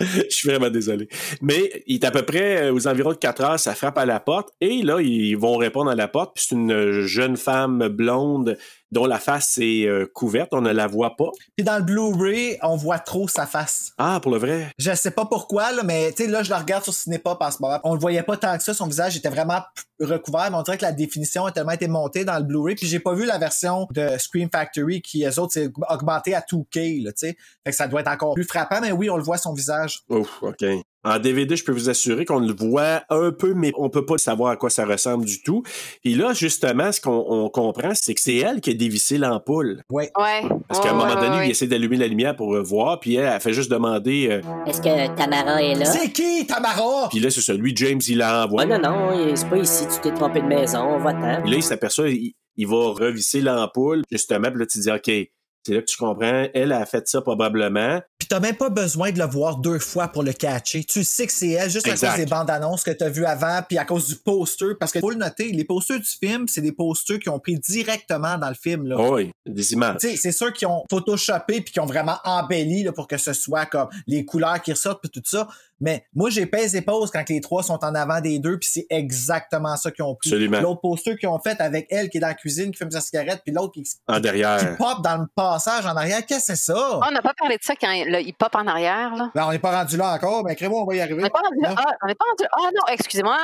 je 0.00 0.24
suis 0.28 0.48
vraiment 0.48 0.70
désolé. 0.70 1.08
Mais 1.40 1.82
il 1.86 1.96
est 1.96 2.04
à 2.04 2.10
peu 2.10 2.22
près 2.22 2.66
euh, 2.66 2.72
aux 2.72 2.86
environs 2.86 3.12
de 3.12 3.16
4 3.16 3.42
heures, 3.42 3.60
ça 3.60 3.74
frappe 3.74 3.98
à 3.98 4.04
la 4.04 4.20
porte. 4.20 4.50
Et 4.60 4.82
là, 4.82 5.00
ils 5.00 5.36
vont 5.36 5.56
répondre 5.56 5.90
à 5.90 5.94
la 5.94 6.08
porte. 6.08 6.34
Puis 6.34 6.46
c'est 6.48 6.54
une 6.54 7.02
jeune 7.02 7.36
femme 7.36 7.88
blonde 7.88 8.58
dont 8.92 9.06
la 9.06 9.18
face 9.18 9.58
est 9.58 9.86
euh, 9.86 10.06
couverte. 10.12 10.52
On 10.52 10.60
ne 10.60 10.72
la 10.72 10.86
voit 10.86 11.16
pas. 11.16 11.30
Puis 11.56 11.64
dans 11.64 11.78
le 11.78 11.82
Blu-ray, 11.82 12.58
on 12.62 12.76
voit 12.76 12.98
trop 12.98 13.28
sa 13.28 13.46
face. 13.46 13.92
Ah, 13.98 14.20
pour 14.22 14.32
le 14.32 14.38
vrai? 14.38 14.70
Je 14.78 14.94
sais 14.94 15.10
pas 15.10 15.26
pourquoi, 15.26 15.72
là, 15.72 15.82
mais 15.82 16.12
tu 16.12 16.24
sais, 16.24 16.30
là, 16.30 16.42
je 16.42 16.50
la 16.50 16.58
regarde 16.58 16.84
sur 16.84 16.94
Cinépop 16.94 17.40
en 17.40 17.50
ce 17.50 17.58
moment. 17.60 17.80
On 17.84 17.94
le 17.94 18.00
voyait 18.00 18.22
pas 18.22 18.36
tant 18.36 18.56
que 18.56 18.62
ça. 18.62 18.74
Son 18.74 18.86
visage 18.86 19.16
était 19.16 19.28
vraiment 19.28 19.60
recouvert, 20.00 20.50
mais 20.50 20.56
on 20.56 20.62
dirait 20.62 20.78
que 20.78 20.84
la 20.84 20.92
définition 20.92 21.46
a 21.46 21.52
tellement 21.52 21.72
été 21.72 21.88
montée 21.88 22.24
dans 22.24 22.38
le 22.38 22.44
Blu-ray. 22.44 22.74
Puis 22.76 22.86
j'ai 22.86 23.00
pas 23.00 23.14
vu 23.14 23.24
la 23.24 23.38
version 23.38 23.86
de 23.92 24.16
Scream 24.18 24.48
Factory 24.50 25.02
qui, 25.02 25.24
eux 25.24 25.40
autres, 25.40 25.52
c'est 25.54 25.70
augmenté 25.88 26.34
à 26.34 26.40
2K, 26.40 27.04
là, 27.04 27.12
tu 27.12 27.28
sais. 27.28 27.36
Fait 27.64 27.70
que 27.70 27.76
ça 27.76 27.88
doit 27.88 28.00
être 28.00 28.10
encore 28.10 28.34
plus 28.34 28.44
frappant, 28.44 28.80
mais 28.80 28.92
oui, 28.92 29.10
on 29.10 29.16
le 29.16 29.22
voit 29.22 29.38
son 29.38 29.52
visage. 29.52 30.00
Ouf, 30.08 30.42
OK. 30.42 30.64
En 31.06 31.20
DVD, 31.20 31.54
je 31.56 31.62
peux 31.64 31.70
vous 31.72 31.88
assurer 31.88 32.24
qu'on 32.24 32.40
le 32.40 32.52
voit 32.52 33.02
un 33.10 33.30
peu, 33.30 33.54
mais 33.54 33.70
on 33.78 33.88
peut 33.90 34.04
pas 34.04 34.18
savoir 34.18 34.50
à 34.50 34.56
quoi 34.56 34.70
ça 34.70 34.84
ressemble 34.84 35.24
du 35.24 35.40
tout. 35.42 35.62
Et 36.04 36.14
là, 36.16 36.32
justement, 36.32 36.90
ce 36.90 37.00
qu'on 37.00 37.24
on 37.28 37.48
comprend, 37.48 37.92
c'est 37.94 38.12
que 38.12 38.20
c'est 38.20 38.36
elle 38.38 38.60
qui 38.60 38.70
a 38.70 38.74
dévissé 38.74 39.16
l'ampoule. 39.16 39.82
Ouais. 39.88 40.10
Ouais. 40.18 40.42
Parce 40.66 40.80
qu'à 40.80 40.90
un 40.90 40.94
moment 40.94 41.14
ouais, 41.14 41.20
donné, 41.20 41.36
ouais. 41.38 41.46
il 41.46 41.50
essaie 41.52 41.68
d'allumer 41.68 41.96
la 41.96 42.08
lumière 42.08 42.34
pour 42.34 42.60
voir, 42.62 42.98
puis 42.98 43.14
elle, 43.14 43.30
elle 43.32 43.40
fait 43.40 43.52
juste 43.52 43.70
demander. 43.70 44.28
euh, 44.30 44.40
Est-ce 44.66 44.80
que 44.80 45.16
Tamara 45.16 45.62
est 45.62 45.74
là? 45.76 45.84
C'est 45.84 46.10
qui, 46.10 46.44
Tamara? 46.44 47.08
puis 47.08 47.20
là, 47.20 47.30
c'est 47.30 47.40
ça. 47.40 47.54
Lui, 47.54 47.72
James, 47.76 48.00
il 48.08 48.18
la 48.18 48.44
envoie. 48.44 48.64
Oh 48.64 48.68
non, 48.68 48.78
non, 48.80 49.36
c'est 49.36 49.48
pas 49.48 49.58
ici, 49.58 49.84
tu 49.86 50.00
t'es 50.00 50.12
trompé 50.12 50.40
de 50.40 50.46
maison, 50.46 50.98
va-t'en. 50.98 51.42
Puis 51.42 51.50
là, 51.52 51.56
il 51.56 51.62
s'aperçoit, 51.62 52.08
il, 52.08 52.32
il 52.56 52.66
va 52.66 52.76
revisser 52.90 53.40
l'ampoule, 53.40 54.02
justement, 54.10 54.50
puis 54.50 54.58
là, 54.58 54.66
tu 54.66 54.78
te 54.78 54.82
dis, 54.82 54.90
OK, 54.90 55.30
c'est 55.66 55.74
là 55.74 55.80
que 55.80 55.86
tu 55.86 55.96
comprends, 55.96 56.46
elle 56.54 56.72
a 56.72 56.86
fait 56.86 57.06
ça 57.08 57.20
probablement. 57.20 58.00
Puis 58.26 58.36
t'as 58.36 58.40
même 58.40 58.56
pas 58.56 58.70
besoin 58.70 59.12
de 59.12 59.20
le 59.20 59.24
voir 59.24 59.58
deux 59.58 59.78
fois 59.78 60.08
pour 60.08 60.24
le 60.24 60.32
catcher. 60.32 60.82
Tu 60.82 61.04
sais 61.04 61.28
que 61.28 61.32
c'est 61.32 61.50
elle 61.50 61.70
juste 61.70 61.86
à 61.86 61.92
cause 61.92 62.16
des 62.16 62.26
bandes 62.26 62.50
annonces 62.50 62.82
que 62.82 62.90
t'as 62.90 63.08
vues 63.08 63.24
avant, 63.24 63.60
puis 63.62 63.78
à 63.78 63.84
cause 63.84 64.08
du 64.08 64.16
poster. 64.16 64.74
Parce 64.80 64.90
que 64.90 64.98
faut 64.98 65.10
le 65.10 65.16
noter, 65.16 65.52
les 65.52 65.62
posters 65.62 66.00
du 66.00 66.08
film, 66.08 66.48
c'est 66.48 66.60
des 66.60 66.72
posters 66.72 67.20
qui 67.20 67.28
ont 67.28 67.38
pris 67.38 67.56
directement 67.56 68.36
dans 68.36 68.48
le 68.48 68.56
film. 68.56 68.88
Là. 68.88 68.96
Oui, 68.98 69.30
des 69.46 69.72
images. 69.74 69.98
Tu 70.00 70.08
sais, 70.08 70.16
c'est 70.16 70.32
sûr 70.32 70.52
qu'ils 70.52 70.66
ont 70.66 70.82
photoshopé 70.90 71.60
puis 71.60 71.72
qu'ils 71.72 71.82
ont 71.82 71.86
vraiment 71.86 72.16
embelli 72.24 72.82
là, 72.82 72.90
pour 72.90 73.06
que 73.06 73.16
ce 73.16 73.32
soit 73.32 73.66
comme 73.66 73.90
les 74.08 74.24
couleurs 74.24 74.60
qui 74.60 74.72
ressortent 74.72 75.02
puis 75.02 75.10
tout 75.10 75.22
ça. 75.24 75.46
Mais 75.80 76.04
moi, 76.14 76.30
j'ai 76.30 76.46
pèse 76.46 76.74
et 76.74 76.80
pause 76.82 77.10
quand 77.10 77.28
les 77.28 77.40
trois 77.40 77.62
sont 77.62 77.78
en 77.84 77.94
avant 77.94 78.20
des 78.20 78.38
deux 78.38 78.58
puis 78.58 78.68
c'est 78.72 78.86
exactement 78.90 79.76
ça 79.76 79.90
qu'ils 79.90 80.04
ont 80.04 80.14
pris. 80.14 80.30
Absolument. 80.30 80.60
L'autre 80.60 80.80
poster 80.80 81.16
qu'ils 81.16 81.28
ont 81.28 81.38
fait 81.38 81.60
avec 81.60 81.86
elle 81.90 82.08
qui 82.08 82.16
est 82.18 82.20
dans 82.20 82.28
la 82.28 82.34
cuisine, 82.34 82.70
qui 82.70 82.78
fume 82.78 82.90
sa 82.90 83.00
cigarette, 83.00 83.42
puis 83.44 83.54
l'autre 83.54 83.72
qui, 83.74 83.84
En 84.08 84.14
qui 84.16 84.20
derrière. 84.22 84.76
pop 84.76 85.02
dans 85.02 85.16
le 85.18 85.26
passage 85.34 85.84
en 85.86 85.96
arrière. 85.96 86.24
Qu'est-ce 86.26 86.52
que 86.52 86.56
c'est 86.56 86.72
ça? 86.72 86.98
On 87.06 87.10
n'a 87.10 87.22
pas 87.22 87.34
parlé 87.38 87.56
de 87.56 87.62
ça 87.62 87.74
quand 87.80 87.88
le 87.92 88.20
hip 88.20 88.36
hop 88.42 88.54
en 88.54 88.66
arrière, 88.66 89.14
là. 89.14 89.30
Ben, 89.34 89.44
on 89.46 89.50
n'est 89.52 89.58
pas 89.58 89.76
rendu 89.78 89.96
là 89.96 90.14
encore, 90.14 90.44
mais 90.44 90.54
crée-moi, 90.56 90.80
on 90.82 90.86
va 90.86 90.94
y 90.94 91.00
On 91.00 91.02
arriver. 91.02 91.22
n'est 91.22 91.30
pas 91.30 91.40
rendu 91.40 91.60
là. 91.60 91.68
Non. 91.70 91.74
Ah, 91.78 91.92
on 92.02 92.06
n'est 92.06 92.14
pas 92.14 92.24
rendu 92.30 92.42
là. 92.42 92.48
Ah 92.52 92.70
non, 92.74 92.92
excusez-moi. 92.92 93.36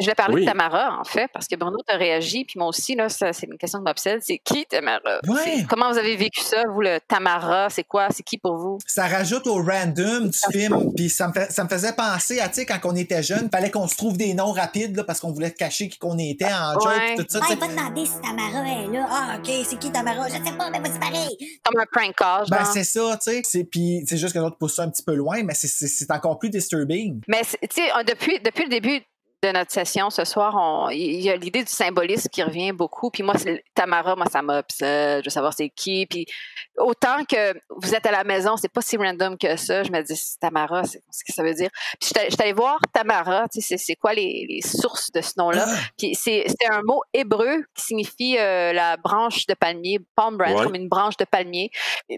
Je 0.00 0.06
vais 0.06 0.14
parler 0.14 0.34
Oui. 0.36 0.40
de 0.42 0.46
Tamara, 0.46 0.98
en 1.00 1.04
fait, 1.04 1.28
parce 1.32 1.46
que 1.48 1.56
Bruno 1.56 1.78
t'a 1.86 1.96
réagi, 1.96 2.44
puis 2.44 2.58
moi 2.58 2.68
aussi, 2.68 2.94
là, 2.94 3.08
ça, 3.08 3.32
c'est 3.32 3.46
une 3.46 3.56
question 3.58 3.78
qui 3.80 3.84
m'obsède. 3.84 4.20
C'est 4.22 4.38
qui 4.38 4.66
Tamara? 4.66 5.00
Ouais. 5.28 5.40
C'est- 5.44 5.66
Comment 5.68 5.90
vous 5.90 5.98
avez 5.98 6.16
vécu 6.16 6.40
ça, 6.40 6.62
vous, 6.72 6.80
le 6.80 6.98
Tamara? 7.08 7.70
C'est 7.70 7.84
quoi? 7.84 8.08
C'est 8.10 8.22
qui 8.22 8.38
pour 8.38 8.56
vous? 8.56 8.78
Ça 8.86 9.06
rajoute 9.06 9.46
au 9.46 9.62
random 9.62 10.28
du 10.28 10.38
film, 10.52 10.92
puis 10.94 11.08
ça 11.10 11.28
me, 11.28 11.32
fait- 11.32 11.50
ça 11.50 11.61
me 11.64 11.68
faisait 11.68 11.92
penser 11.92 12.40
à, 12.40 12.48
tu 12.48 12.56
sais, 12.56 12.66
quand 12.66 12.78
on 12.84 12.94
était 12.96 13.22
jeune, 13.22 13.48
fallait 13.50 13.70
qu'on 13.70 13.86
se 13.88 13.96
trouve 13.96 14.16
des 14.16 14.34
noms 14.34 14.52
rapides, 14.52 14.96
là, 14.96 15.04
parce 15.04 15.20
qu'on 15.20 15.32
voulait 15.32 15.50
cacher 15.52 15.88
qui 15.88 15.98
qu'on 15.98 16.18
était 16.18 16.44
en 16.46 16.72
joke, 16.74 16.86
Ouais. 16.86 17.14
tout 17.16 17.24
ça. 17.28 17.40
Tu 17.40 17.46
sais. 17.48 17.54
va 17.56 17.66
demander 17.68 18.06
si 18.06 18.12
Tamara 18.22 18.68
est 18.68 18.86
là. 18.88 19.06
Ah, 19.10 19.36
OK, 19.38 19.50
c'est 19.68 19.78
qui 19.78 19.90
Tamara? 19.90 20.28
Je 20.28 20.34
sais 20.34 20.56
pas, 20.56 20.70
mais 20.70 20.80
vas-y 20.80 20.98
pareil. 20.98 21.36
Comme 21.64 21.80
un 21.80 21.86
prank 21.92 22.14
call, 22.16 22.44
Ben, 22.50 22.64
c'est 22.64 22.84
ça, 22.84 23.18
tu 23.22 23.30
sais. 23.30 23.42
C'est- 23.44 23.64
Puis 23.64 24.04
c'est 24.08 24.16
juste 24.16 24.34
que 24.34 24.38
l'autre 24.38 24.56
pousse 24.58 24.74
ça 24.76 24.82
un 24.82 24.90
petit 24.90 25.02
peu 25.02 25.14
loin, 25.14 25.42
mais 25.42 25.54
c'est- 25.54 25.68
c'est 25.68 25.88
c'est 25.88 26.10
encore 26.10 26.38
plus 26.38 26.50
disturbing. 26.50 27.20
Mais 27.28 27.42
c'est- 27.44 27.58
tu 27.68 27.82
sais, 27.82 27.90
euh, 27.96 28.02
depuis, 28.04 28.38
depuis 28.44 28.64
le 28.64 28.70
début 28.70 29.00
de 29.42 29.50
notre 29.50 29.72
session 29.72 30.08
ce 30.10 30.24
soir, 30.24 30.90
il 30.92 31.20
y 31.20 31.28
a 31.30 31.36
l'idée 31.36 31.62
du 31.64 31.70
symbolisme 31.72 32.28
qui 32.30 32.42
revient 32.44 32.70
beaucoup. 32.72 33.10
Puis 33.10 33.22
moi, 33.24 33.34
Tamara, 33.74 34.14
moi, 34.14 34.26
ça 34.30 34.40
m'obsède. 34.40 35.20
Je 35.22 35.24
veux 35.26 35.30
savoir 35.30 35.52
c'est 35.52 35.68
qui. 35.68 36.06
Puis 36.06 36.26
autant 36.78 37.24
que 37.24 37.52
vous 37.70 37.94
êtes 37.94 38.06
à 38.06 38.12
la 38.12 38.22
maison, 38.22 38.56
c'est 38.56 38.70
pas 38.72 38.82
si 38.82 38.96
random 38.96 39.36
que 39.36 39.56
ça. 39.56 39.82
Je 39.82 39.90
me 39.90 40.00
dis, 40.02 40.16
c'est 40.16 40.38
Tamara, 40.38 40.84
c'est 40.84 41.02
ce 41.10 41.24
que 41.24 41.32
ça 41.32 41.42
veut 41.42 41.54
dire. 41.54 41.70
Puis 42.00 42.10
je 42.14 42.30
suis 42.30 42.42
allée 42.42 42.52
voir 42.52 42.78
Tamara, 42.92 43.46
tu 43.52 43.60
sais, 43.60 43.76
c'est- 43.76 43.96
quoi 43.96 44.14
les, 44.14 44.46
les 44.48 44.62
sources 44.62 45.10
de 45.12 45.20
ce 45.20 45.32
nom-là? 45.38 45.66
Puis 45.98 46.14
c'est 46.14 46.44
un 46.70 46.80
mot 46.84 47.02
hébreu 47.12 47.64
qui 47.74 47.84
signifie 47.84 48.36
euh, 48.38 48.72
la 48.72 48.96
branche 48.96 49.46
de 49.46 49.54
palmier, 49.54 49.98
palm 50.16 50.36
branch, 50.36 50.52
Ouais. 50.58 50.64
comme 50.64 50.74
une 50.76 50.88
branche 50.88 51.16
de 51.16 51.24
palmier. 51.24 51.70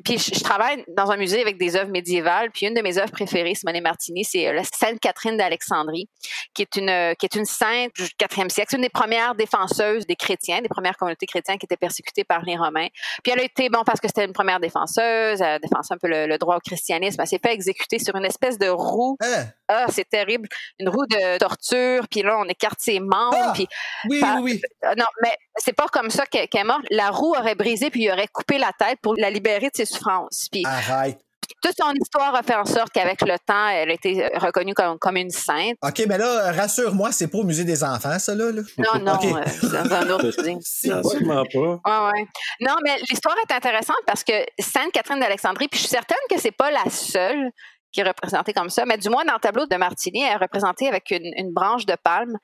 Puis 0.05 0.19
je, 0.19 0.35
je 0.35 0.41
travaille 0.43 0.85
dans 0.89 1.11
un 1.11 1.17
musée 1.17 1.41
avec 1.41 1.57
des 1.59 1.75
œuvres 1.77 1.91
médiévales. 1.91 2.51
Puis 2.51 2.67
une 2.67 2.75
de 2.75 2.81
mes 2.83 2.99
œuvres 2.99 3.11
préférées, 3.13 3.55
Simone 3.55 3.81
Martini, 3.81 4.25
c'est 4.25 4.49
euh, 4.49 4.53
la 4.53 4.63
Sainte 4.65 5.01
Catherine 5.01 5.37
d'Alexandrie, 5.37 6.09
qui 6.55 6.63
est 6.63 6.77
une 6.77 6.89
euh, 6.91 7.14
qui 7.19 7.27
est 7.27 7.35
une 7.35 7.45
sainte 7.45 7.93
du 7.95 8.05
4e 8.05 8.49
siècle. 8.51 8.69
C'est 8.71 8.77
une 8.77 8.83
des 8.83 8.89
premières 8.89 9.35
défenseuses 9.35 10.07
des 10.07 10.17
chrétiens, 10.17 10.61
des 10.61 10.69
premières 10.69 10.97
communautés 10.97 11.27
chrétiennes 11.27 11.59
qui 11.59 11.67
étaient 11.67 11.77
persécutées 11.77 12.25
par 12.25 12.43
les 12.43 12.57
Romains. 12.57 12.89
Puis 13.23 13.33
elle 13.33 13.41
a 13.41 13.45
été 13.45 13.69
bon 13.69 13.83
parce 13.85 14.01
que 14.01 14.07
c'était 14.09 14.25
une 14.25 14.33
première 14.33 14.61
défenseuse, 14.61 15.41
elle 15.41 15.43
a 15.43 15.59
défensé 15.59 15.95
un 15.95 15.99
peu 15.99 16.09
le, 16.09 16.27
le 16.27 16.39
droit 16.39 16.57
au 16.57 16.61
christianisme. 16.61 17.21
Elle 17.21 17.27
s'est 17.27 17.41
fait 17.45 17.53
exécuter 17.53 17.99
sur 17.99 18.15
une 18.17 18.25
espèce 18.25 18.59
de 18.59 18.69
roue. 18.69 19.17
Hein? 19.21 19.45
Ah, 19.69 19.87
c'est 19.89 20.09
terrible, 20.09 20.49
une 20.79 20.89
roue 20.89 21.07
de 21.07 21.39
torture. 21.39 22.07
Puis 22.11 22.23
là, 22.23 22.37
on 22.39 22.45
écarte 22.49 22.81
ses 22.81 23.01
membres. 23.01 23.37
Ah! 23.39 23.53
Puis 23.55 23.67
Oui, 24.09 24.21
oui, 24.23 24.41
oui. 24.43 24.63
euh, 24.85 24.95
non, 24.97 25.07
mais 25.23 25.33
c'est 25.57 25.73
pas 25.73 25.87
comme 25.87 26.11
ça 26.11 26.27
qu'elle 26.27 26.49
qu'elle 26.49 26.63
est 26.63 26.65
morte. 26.65 26.85
La 26.91 27.11
roue 27.11 27.35
aurait 27.35 27.55
brisé 27.55 27.91
puis 27.91 28.05
il 28.05 28.11
aurait 28.11 28.29
coupé 28.29 28.59
la 28.59 28.73
tête 28.79 28.99
pour 29.03 29.15
la 29.17 29.31
libérer 29.31 29.67
de 29.71 29.77
ses 29.77 29.87
souffrances. 29.87 30.49
Puis 30.51 30.63
Arrête. 30.67 31.19
Toute 31.63 31.75
son 31.79 31.93
histoire 32.01 32.35
a 32.35 32.43
fait 32.43 32.55
en 32.55 32.65
sorte 32.65 32.91
qu'avec 32.93 33.21
le 33.23 33.37
temps, 33.39 33.69
elle 33.69 33.91
a 33.91 33.95
été 33.95 34.29
reconnue 34.37 34.75
comme, 34.75 34.99
comme 34.99 35.17
une 35.17 35.31
sainte. 35.31 35.77
OK, 35.83 36.05
mais 36.09 36.19
là, 36.19 36.49
euh, 36.49 36.53
rassure-moi, 36.53 37.13
c'est 37.13 37.29
pas 37.29 37.39
au 37.39 37.45
musée 37.45 37.65
des 37.65 37.83
enfants, 37.85 38.19
ça, 38.19 38.35
là. 38.35 38.51
là. 38.53 38.63
Non, 38.79 39.01
non, 39.05 39.15
OK. 39.15 39.25
euh, 39.25 39.43
c'est 39.61 39.73
dans 39.73 39.95
un 39.95 40.11
autre 40.11 40.27
musée. 40.43 40.57
Sûrement 40.61 41.45
pas. 41.45 41.59
Ouais, 41.59 42.13
ouais. 42.13 42.27
Non, 42.61 42.75
mais 42.83 42.97
l'histoire 43.11 43.37
est 43.49 43.53
intéressante 43.53 44.01
parce 44.07 44.25
que 44.25 44.33
Sainte 44.59 44.93
Catherine 44.93 45.21
d'Alexandrie, 45.21 45.69
puis 45.69 45.79
je 45.79 45.87
suis 45.87 45.91
certaine 45.91 46.19
que 46.31 46.39
c'est 46.39 46.53
pas 46.53 46.71
la 46.71 46.89
seule 46.91 47.51
qui 47.93 48.01
est 48.01 48.05
représentée 48.05 48.53
comme 48.53 48.71
ça, 48.71 48.85
mais 48.87 48.99
du 48.99 49.09
moins 49.09 49.25
dans 49.25 49.35
le 49.35 49.41
tableau 49.41 49.67
de 49.67 49.77
Martini, 49.77 50.23
elle 50.25 50.33
est 50.33 50.37
représentée 50.37 50.89
avec 50.89 51.11
une, 51.13 51.33
une 51.37 51.53
branche 51.53 51.87
de 51.87 51.95
palme. 52.03 52.37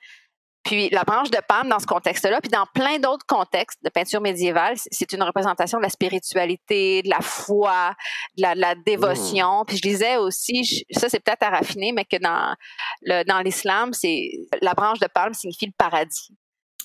Puis 0.63 0.89
la 0.89 1.03
branche 1.03 1.31
de 1.31 1.39
palme 1.47 1.69
dans 1.69 1.79
ce 1.79 1.87
contexte-là, 1.87 2.39
puis 2.39 2.51
dans 2.51 2.65
plein 2.73 2.99
d'autres 2.99 3.25
contextes 3.25 3.79
de 3.83 3.89
peinture 3.89 4.21
médiévale, 4.21 4.75
c'est- 4.77 5.11
une 5.13 5.23
représentation 5.23 5.79
de 5.79 5.83
la 5.83 5.89
spiritualité, 5.89 7.01
de 7.01 7.09
la 7.09 7.19
foi, 7.21 7.93
de 8.37 8.43
la, 8.43 8.55
de 8.55 8.61
la 8.61 8.75
dévotion. 8.75 9.63
Puis 9.67 9.77
je 9.77 9.81
disais 9.81 10.17
aussi, 10.17 10.63
je- 10.63 10.99
ça 10.99 11.09
c'est 11.09 11.19
peut-être 11.19 11.43
à 11.43 11.49
raffiner, 11.49 11.91
mais 11.91 12.05
que 12.05 12.17
dans 12.17 12.55
le, 13.01 13.23
dans 13.23 13.39
l'islam, 13.39 13.91
c'est 13.93 14.29
la 14.61 14.73
branche 14.73 14.99
de 14.99 15.07
palme 15.07 15.33
signifie 15.33 15.65
le 15.65 15.73
paradis. 15.77 16.29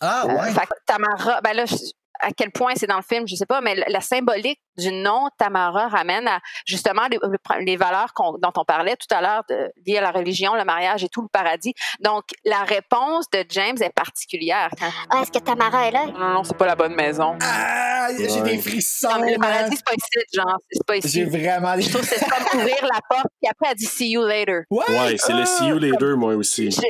Ah, 0.01 0.25
Euh, 0.27 0.35
ouais. 0.35 0.53
fait 0.53 0.67
que 0.67 0.75
Tamara, 0.87 1.41
ben 1.43 1.53
là, 1.55 1.65
à 2.21 2.31
quel 2.33 2.51
point 2.51 2.73
c'est 2.77 2.87
dans 2.87 2.97
le 2.97 3.03
film, 3.03 3.27
je 3.29 3.35
sais 3.37 3.47
pas, 3.47 3.61
mais 3.61 3.75
la, 3.75 3.87
la 3.89 4.01
symbolique 4.01 4.61
du 4.77 4.93
nom 4.93 5.29
Tamara 5.39 5.89
ramène 5.89 6.29
à 6.29 6.41
justement 6.67 7.03
les, 7.11 7.19
les 7.65 7.77
valeurs 7.77 8.13
dont 8.17 8.53
on 8.57 8.65
parlait 8.65 8.97
tout 8.97 9.15
à 9.15 9.21
l'heure, 9.21 9.43
de- 9.49 9.71
liées 9.87 9.99
à 9.99 10.03
la 10.03 10.11
religion, 10.11 10.55
le 10.55 10.65
mariage 10.65 11.05
et 11.05 11.09
tout 11.09 11.23
le 11.23 11.29
paradis. 11.29 11.75
Donc, 12.01 12.25
la 12.45 12.61
réponse 12.65 13.29
de 13.33 13.45
James 13.51 13.77
est 13.81 13.93
particulière. 13.95 14.71
Ah, 15.11 15.23
est-ce 15.23 15.31
que 15.33 15.39
Tamara 15.39 15.89
est 15.89 15.93
là? 15.93 16.07
non, 16.07 16.29
non, 16.35 16.45
c'est 16.45 16.57
pas 16.57 16.67
la 16.67 16.77
bonne 16.77 16.95
maison. 16.95 17.37
Ah, 17.43 18.09
j'ai 18.19 18.27
Ouais. 18.41 18.51
des 18.57 18.59
frissons, 18.59 19.09
Non, 19.09 19.21
mais 19.25 19.33
le 19.35 19.39
paradis, 19.41 19.77
c'est 19.77 19.85
pas 19.85 19.93
ici, 19.95 20.27
genre, 20.35 20.57
c'est 20.71 20.87
pas 20.87 20.95
J'ai 20.95 21.01
ici. 21.21 21.25
vraiment 21.25 21.75
des 21.75 21.83
Je 21.83 21.91
trouve 21.91 22.03
que 22.03 22.15
c'est 22.15 22.25
comme 22.29 22.61
ouvrir 22.61 22.77
la 22.83 23.01
porte, 23.09 23.27
puis 23.41 23.51
après, 23.51 23.71
elle 23.71 23.77
dit 23.77 23.87
see 23.87 24.11
you 24.11 24.25
later. 24.25 24.63
Ouais, 24.71 24.85
Ouais, 24.89 25.17
c'est 25.19 25.33
le! 25.33 25.45
See 25.47 25.67
You 25.69 25.79
Later, 25.79 26.17
moi 26.17 26.35
aussi. 26.35 26.71
C'est 26.73 26.83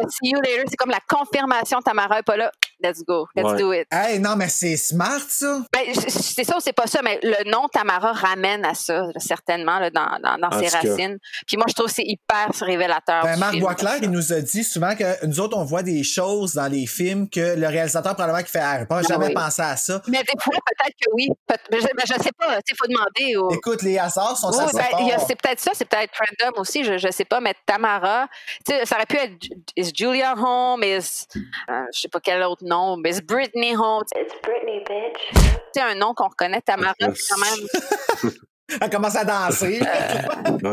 le 0.00 0.08
see 0.08 0.30
you 0.30 0.40
later, 0.40 0.64
c'est 0.68 0.76
comme 0.76 0.90
la 0.90 1.00
confirmation 1.08 1.80
Tamara 1.82 2.20
est 2.20 2.22
pas 2.22 2.36
là. 2.36 2.50
Let's 2.82 3.02
go, 3.04 3.26
let's 3.34 3.46
Ouais. 3.52 3.58
do 3.58 3.72
it. 3.72 3.86
Hey, 3.92 4.18
non, 4.18 4.36
mais 4.36 4.48
c'est 4.48 4.76
smart, 4.76 5.20
ça. 5.28 5.60
Ben, 5.72 5.94
c'est 5.94 6.44
ça 6.44 6.56
ou 6.56 6.60
c'est 6.60 6.72
pas 6.72 6.86
ça, 6.86 7.00
mais 7.02 7.18
le 7.22 7.33
nom 7.50 7.68
Tamara 7.68 8.12
ramène 8.12 8.64
à 8.64 8.74
ça, 8.74 9.02
là, 9.02 9.18
certainement, 9.18 9.78
là, 9.78 9.90
dans, 9.90 10.18
dans, 10.38 10.50
ses 10.58 10.68
racines. 10.68 11.18
Puis 11.46 11.56
moi, 11.56 11.66
je 11.68 11.74
trouve 11.74 11.86
que 11.86 11.94
c'est 11.94 12.04
hyper 12.04 12.48
révélateur. 12.60 13.22
Ben, 13.22 13.38
Marc. 13.38 13.58
Boisclair, 13.58 13.96
il 14.02 14.10
nous 14.10 14.32
a 14.32 14.40
dit 14.40 14.64
souvent 14.64 14.94
que 14.94 15.26
nous 15.26 15.40
autres, 15.40 15.56
on 15.56 15.64
voit 15.64 15.82
des 15.82 16.02
choses 16.02 16.54
dans 16.54 16.70
les 16.70 16.86
films 16.86 17.28
que 17.28 17.56
le 17.56 17.66
réalisateur, 17.66 18.14
probablement, 18.14 18.42
qui 18.42 18.50
fait 18.50 18.60
Ah, 18.62 18.80
j'ai 18.80 18.86
pas 18.86 19.02
jamais 19.02 19.26
oui. 19.28 19.34
pensé 19.34 19.62
à 19.62 19.76
ça. 19.76 20.00
Mais 20.08 20.18
des 20.18 20.40
fois, 20.40 20.54
peut-être 20.54 20.96
que 21.00 21.10
oui. 21.12 21.28
Peut- 21.46 21.54
mais 21.70 21.80
je, 21.80 21.86
mais 21.96 22.04
je 22.06 22.22
sais 22.22 22.32
pas. 22.38 22.58
Il 22.66 22.74
faut 22.76 22.86
demander. 22.86 23.36
Au... 23.36 23.50
Écoute, 23.50 23.82
les 23.82 23.98
hasards 23.98 24.36
sont 24.36 24.50
Oui, 24.50 24.56
ça 24.56 24.66
ben, 24.72 25.18
c'est 25.26 25.40
peut-être 25.40 25.60
ça, 25.60 25.70
c'est 25.74 25.84
peut-être 25.84 26.12
random 26.18 26.60
aussi, 26.60 26.84
je, 26.84 26.98
je 26.98 27.10
sais 27.10 27.24
pas, 27.24 27.40
mais 27.40 27.54
Tamara, 27.66 28.28
tu 28.66 28.74
sais, 28.74 28.84
ça 28.84 28.96
aurait 28.96 29.06
pu 29.06 29.16
être 29.16 29.34
is 29.76 29.90
Julia 29.94 30.34
home, 30.36 30.82
is 30.82 31.26
euh, 31.68 31.84
je 31.92 32.00
sais 32.00 32.08
pas 32.08 32.20
quel 32.20 32.42
autre 32.42 32.64
nom, 32.64 33.00
is 33.04 33.20
Britney 33.20 33.74
home. 33.76 34.02
It's 34.16 34.34
Britney, 34.42 34.82
bitch. 34.84 35.60
C'est 35.74 35.82
un 35.82 35.94
nom 35.94 36.14
qu'on 36.14 36.28
reconnaît, 36.28 36.60
Tamara, 36.60 36.94
quand 37.28 37.38
même. 37.38 38.32
Elle 38.80 38.90
commence 38.90 39.16
à 39.16 39.24
danser. 39.24 39.80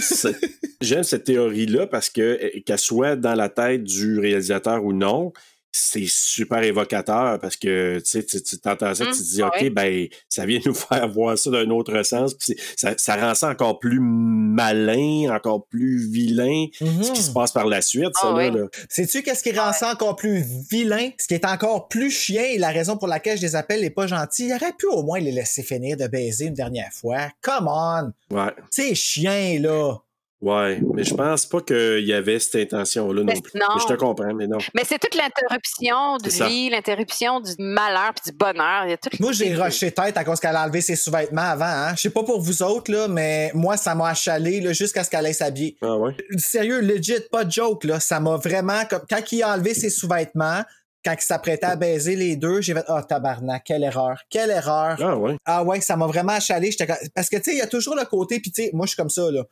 C'est- 0.00 0.36
J'aime 0.80 1.04
cette 1.04 1.24
théorie-là 1.24 1.86
parce 1.86 2.10
que 2.10 2.20
euh, 2.20 2.60
qu'elle 2.66 2.78
soit 2.78 3.16
dans 3.16 3.34
la 3.34 3.48
tête 3.48 3.84
du 3.84 4.18
réalisateur 4.18 4.84
ou 4.84 4.92
non, 4.92 5.32
c'est 5.76 6.06
super 6.06 6.62
évocateur 6.62 7.40
parce 7.40 7.56
que 7.56 7.98
tu 7.98 8.04
sais, 8.04 8.22
tu 8.24 8.40
tu 8.40 8.58
t'entends 8.58 8.94
ça, 8.94 9.06
tu 9.06 9.10
te 9.10 9.22
dis 9.22 9.42
OK, 9.42 9.54
ouais. 9.60 9.70
ben 9.70 10.06
ça 10.28 10.46
vient 10.46 10.60
nous 10.64 10.74
faire 10.74 11.08
voir 11.08 11.36
ça 11.36 11.50
d'un 11.50 11.68
autre 11.70 12.00
sens. 12.04 12.34
Puis 12.34 12.56
ça, 12.76 12.94
ça 12.96 13.16
rend 13.16 13.34
ça 13.34 13.48
encore 13.50 13.80
plus 13.80 13.98
malin, 14.00 15.34
encore 15.34 15.66
plus 15.66 16.08
vilain, 16.08 16.66
ce 16.78 17.10
qui 17.12 17.22
se 17.22 17.32
passe 17.32 17.50
par 17.50 17.66
la 17.66 17.82
suite, 17.82 18.12
ça 18.14 18.28
Ah 18.28 18.34
ouais. 18.34 18.52
là. 18.52 18.66
Sais-tu 18.88 19.22
qu'est-ce 19.24 19.42
qui 19.42 19.50
rend 19.50 19.72
ça 19.72 19.90
encore 19.90 20.14
plus 20.14 20.44
vilain? 20.70 21.10
Ce 21.18 21.26
qui 21.26 21.34
est 21.34 21.44
encore 21.44 21.88
plus 21.88 22.10
chien 22.12 22.44
et 22.44 22.58
la 22.58 22.70
raison 22.70 22.96
pour 22.96 23.08
laquelle 23.08 23.36
je 23.36 23.42
les 23.42 23.56
appelle 23.56 23.80
les 23.80 23.90
pas 23.90 24.06
gentils, 24.06 24.46
il 24.46 24.54
aurait 24.54 24.74
pu 24.78 24.86
au 24.86 25.02
moins 25.02 25.18
les 25.18 25.32
laisser 25.32 25.64
finir 25.64 25.96
de 25.96 26.06
baiser 26.06 26.46
une 26.46 26.54
dernière 26.54 26.92
fois. 26.92 27.30
Come 27.42 27.66
on! 27.68 28.12
Ouais. 28.30 28.52
C'est 28.70 28.94
chien, 28.94 29.58
là! 29.60 29.96
Ouais, 30.40 30.78
mais 30.92 31.04
je 31.04 31.14
pense 31.14 31.46
pas 31.46 31.62
qu'il 31.62 32.04
y 32.04 32.12
avait 32.12 32.38
cette 32.38 32.56
intention-là 32.72 33.22
non 33.22 33.32
Mais 33.32 33.40
plus. 33.40 33.58
non. 33.58 33.66
Mais 33.74 33.80
je 33.80 33.86
te 33.86 33.98
comprends, 33.98 34.34
mais 34.34 34.46
non. 34.46 34.58
Mais 34.74 34.82
c'est 34.84 34.98
toute 34.98 35.14
l'interruption 35.14 36.18
de 36.18 36.28
vie, 36.46 36.68
l'interruption 36.68 37.40
du 37.40 37.52
malheur 37.58 38.12
puis 38.14 38.30
du 38.30 38.36
bonheur. 38.36 38.84
Il 38.84 38.90
y 38.90 38.92
a 38.92 38.96
tout 38.98 39.08
Moi, 39.20 39.32
j'ai 39.32 39.54
rushé 39.54 39.90
tête 39.90 40.16
à 40.18 40.24
cause 40.24 40.40
qu'elle 40.40 40.56
a 40.56 40.64
enlevé 40.64 40.82
ses 40.82 40.96
sous-vêtements 40.96 41.40
avant. 41.40 41.64
Hein? 41.64 41.94
Je 41.96 42.02
sais 42.02 42.10
pas 42.10 42.24
pour 42.24 42.40
vous 42.42 42.62
autres, 42.62 42.92
là, 42.92 43.08
mais 43.08 43.52
moi, 43.54 43.78
ça 43.78 43.94
m'a 43.94 44.08
achalé 44.08 44.60
là, 44.60 44.74
jusqu'à 44.74 45.02
ce 45.02 45.08
qu'elle 45.08 45.24
aille 45.24 45.32
s'habiller. 45.34 45.78
Ah 45.80 45.96
ouais? 45.96 46.14
Sérieux, 46.36 46.80
legit, 46.80 47.20
pas 47.32 47.44
de 47.44 47.50
joke. 47.50 47.84
Là. 47.84 47.98
Ça 47.98 48.20
m'a 48.20 48.36
vraiment... 48.36 48.84
Comme... 48.90 49.02
Quand 49.08 49.20
il 49.32 49.42
a 49.42 49.54
enlevé 49.54 49.72
ses 49.72 49.88
sous-vêtements, 49.88 50.62
quand 51.04 51.14
il 51.18 51.22
s'apprêtait 51.22 51.66
à 51.66 51.76
baiser 51.76 52.16
les 52.16 52.36
deux, 52.36 52.60
j'ai 52.60 52.74
fait 52.74 52.84
«Ah, 52.88 53.02
tabarnak, 53.02 53.62
quelle 53.64 53.82
erreur, 53.82 54.22
quelle 54.30 54.50
erreur! 54.50 54.96
Ah 55.00 55.16
ouais? 55.16 55.36
Ah 55.44 55.62
ouais, 55.64 55.80
ça 55.80 55.96
m'a 55.96 56.06
vraiment 56.06 56.32
achalé. 56.32 56.70
Parce 57.14 57.28
que, 57.28 57.36
tu 57.36 57.44
sais, 57.44 57.52
il 57.52 57.58
y 57.58 57.62
a 57.62 57.66
toujours 57.66 57.94
le 57.94 58.04
côté, 58.04 58.40
puis 58.40 58.50
tu 58.50 58.64
sais, 58.64 58.70
moi, 58.72 58.86
je 58.86 58.90
suis 58.90 58.96
comme 58.96 59.10
ça, 59.10 59.30
là. 59.30 59.42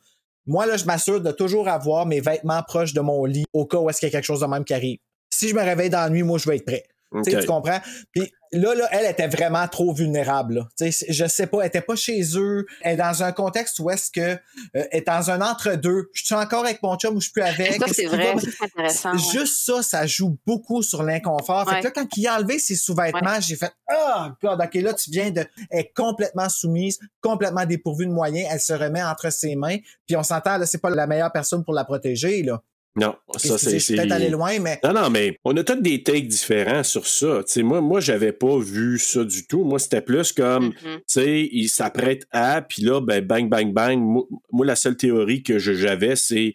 Moi, 0.45 0.65
là, 0.65 0.75
je 0.75 0.85
m'assure 0.85 1.21
de 1.21 1.31
toujours 1.31 1.67
avoir 1.69 2.05
mes 2.05 2.19
vêtements 2.19 2.61
proches 2.63 2.93
de 2.93 2.99
mon 2.99 3.23
lit 3.25 3.45
au 3.53 3.65
cas 3.65 3.77
où 3.77 3.89
est-ce 3.89 3.99
qu'il 3.99 4.07
y 4.07 4.11
a 4.11 4.13
quelque 4.13 4.25
chose 4.25 4.41
de 4.41 4.45
même 4.45 4.65
qui 4.65 4.73
arrive. 4.73 4.97
Si 5.33 5.47
je 5.47 5.55
me 5.55 5.61
réveille 5.61 5.89
dans 5.89 6.01
la 6.01 6.09
nuit, 6.09 6.23
moi, 6.23 6.37
je 6.37 6.49
vais 6.49 6.57
être 6.57 6.65
prêt. 6.65 6.83
Tu 7.25 7.45
comprends? 7.45 7.79
Puis 8.11 8.31
là, 8.51 8.75
là, 8.75 8.87
elle 8.91 9.05
était 9.09 9.27
vraiment 9.27 9.67
trop 9.67 9.93
vulnérable. 9.93 10.55
Là. 10.55 10.67
Tu 10.77 10.91
sais, 10.91 11.05
je 11.09 11.25
sais 11.27 11.47
pas, 11.47 11.61
elle 11.61 11.67
était 11.67 11.81
pas 11.81 11.95
chez 11.95 12.21
eux. 12.35 12.65
Elle 12.81 12.93
est 12.93 12.97
dans 12.97 13.23
un 13.23 13.31
contexte 13.31 13.79
où 13.79 13.89
est-ce 13.89 14.11
que 14.11 14.21
euh, 14.21 14.37
elle 14.73 14.87
est 14.91 15.07
dans 15.07 15.31
un 15.31 15.41
entre-deux. 15.41 16.09
Je 16.13 16.25
suis 16.25 16.35
encore 16.35 16.65
avec 16.65 16.81
mon 16.83 16.95
chum 16.97 17.15
ou 17.15 17.19
je 17.19 17.25
suis 17.25 17.33
plus 17.33 17.41
avec? 17.43 17.79
Ça, 17.79 17.87
c'est 17.93 18.05
vrai. 18.05 18.33
va? 18.33 18.39
ça, 18.39 18.47
C'est 18.51 18.65
intéressant. 18.65 19.11
ouais. 19.13 19.17
Juste 19.31 19.65
ça, 19.65 19.81
ça 19.83 20.05
joue 20.07 20.37
beaucoup 20.45 20.81
sur 20.83 21.03
l'inconfort. 21.03 21.67
Fait 21.67 21.75
Ouais. 21.75 21.79
que 21.81 21.85
là, 21.85 21.91
quand 21.91 22.07
il 22.17 22.27
a 22.27 22.35
enlevé 22.37 22.59
ses 22.59 22.75
sous-vêtements, 22.75 23.39
j'ai 23.41 23.55
fait 23.55 23.71
Ah, 23.87 24.35
God, 24.41 24.59
OK, 24.61 24.73
là, 24.75 24.93
tu 24.93 25.09
viens 25.11 25.31
de. 25.31 25.45
Elle 25.69 25.79
est 25.81 25.91
complètement 25.95 26.49
soumise, 26.49 26.99
complètement 27.21 27.65
dépourvue 27.65 28.05
de 28.05 28.11
moyens. 28.11 28.47
Elle 28.51 28.59
se 28.59 28.73
remet 28.73 29.03
entre 29.03 29.31
ses 29.31 29.55
mains. 29.55 29.77
Puis 30.07 30.15
on 30.15 30.23
s'entend, 30.23 30.57
là, 30.57 30.65
c'est 30.65 30.81
pas 30.81 30.89
la 30.89 31.07
meilleure 31.07 31.31
personne 31.31 31.63
pour 31.63 31.73
la 31.73 31.85
protéger, 31.85 32.43
là. 32.43 32.61
Non, 32.95 33.15
ça 33.37 33.57
c'est. 33.57 33.95
peut-être 33.95 34.11
allé 34.11 34.29
loin, 34.29 34.59
mais. 34.59 34.79
Non, 34.83 34.93
non, 34.93 35.09
mais 35.09 35.39
on 35.43 35.57
a 35.57 35.63
tous 35.63 35.81
des 35.81 36.03
takes 36.03 36.27
différents 36.27 36.83
sur 36.83 37.07
ça. 37.07 37.43
Tu 37.45 37.51
sais, 37.53 37.63
moi, 37.63 37.81
moi, 37.81 37.99
j'avais 37.99 38.31
pas 38.33 38.57
vu 38.59 38.99
ça 38.99 39.23
du 39.23 39.47
tout. 39.47 39.63
Moi, 39.63 39.79
c'était 39.79 40.01
plus 40.01 40.31
comme, 40.31 40.65
Mhm. 40.67 40.73
tu 40.83 41.01
sais, 41.07 41.49
il 41.51 41.69
s'apprête 41.69 42.27
à, 42.31 42.61
puis 42.61 42.83
là, 42.83 43.01
ben, 43.01 43.25
bang, 43.25 43.49
bang, 43.49 43.73
bang. 43.73 43.99
Moi, 43.99 44.23
moi, 44.51 44.65
la 44.65 44.75
seule 44.75 44.95
théorie 44.95 45.41
que 45.41 45.57
j'avais, 45.57 46.15
c'est 46.15 46.53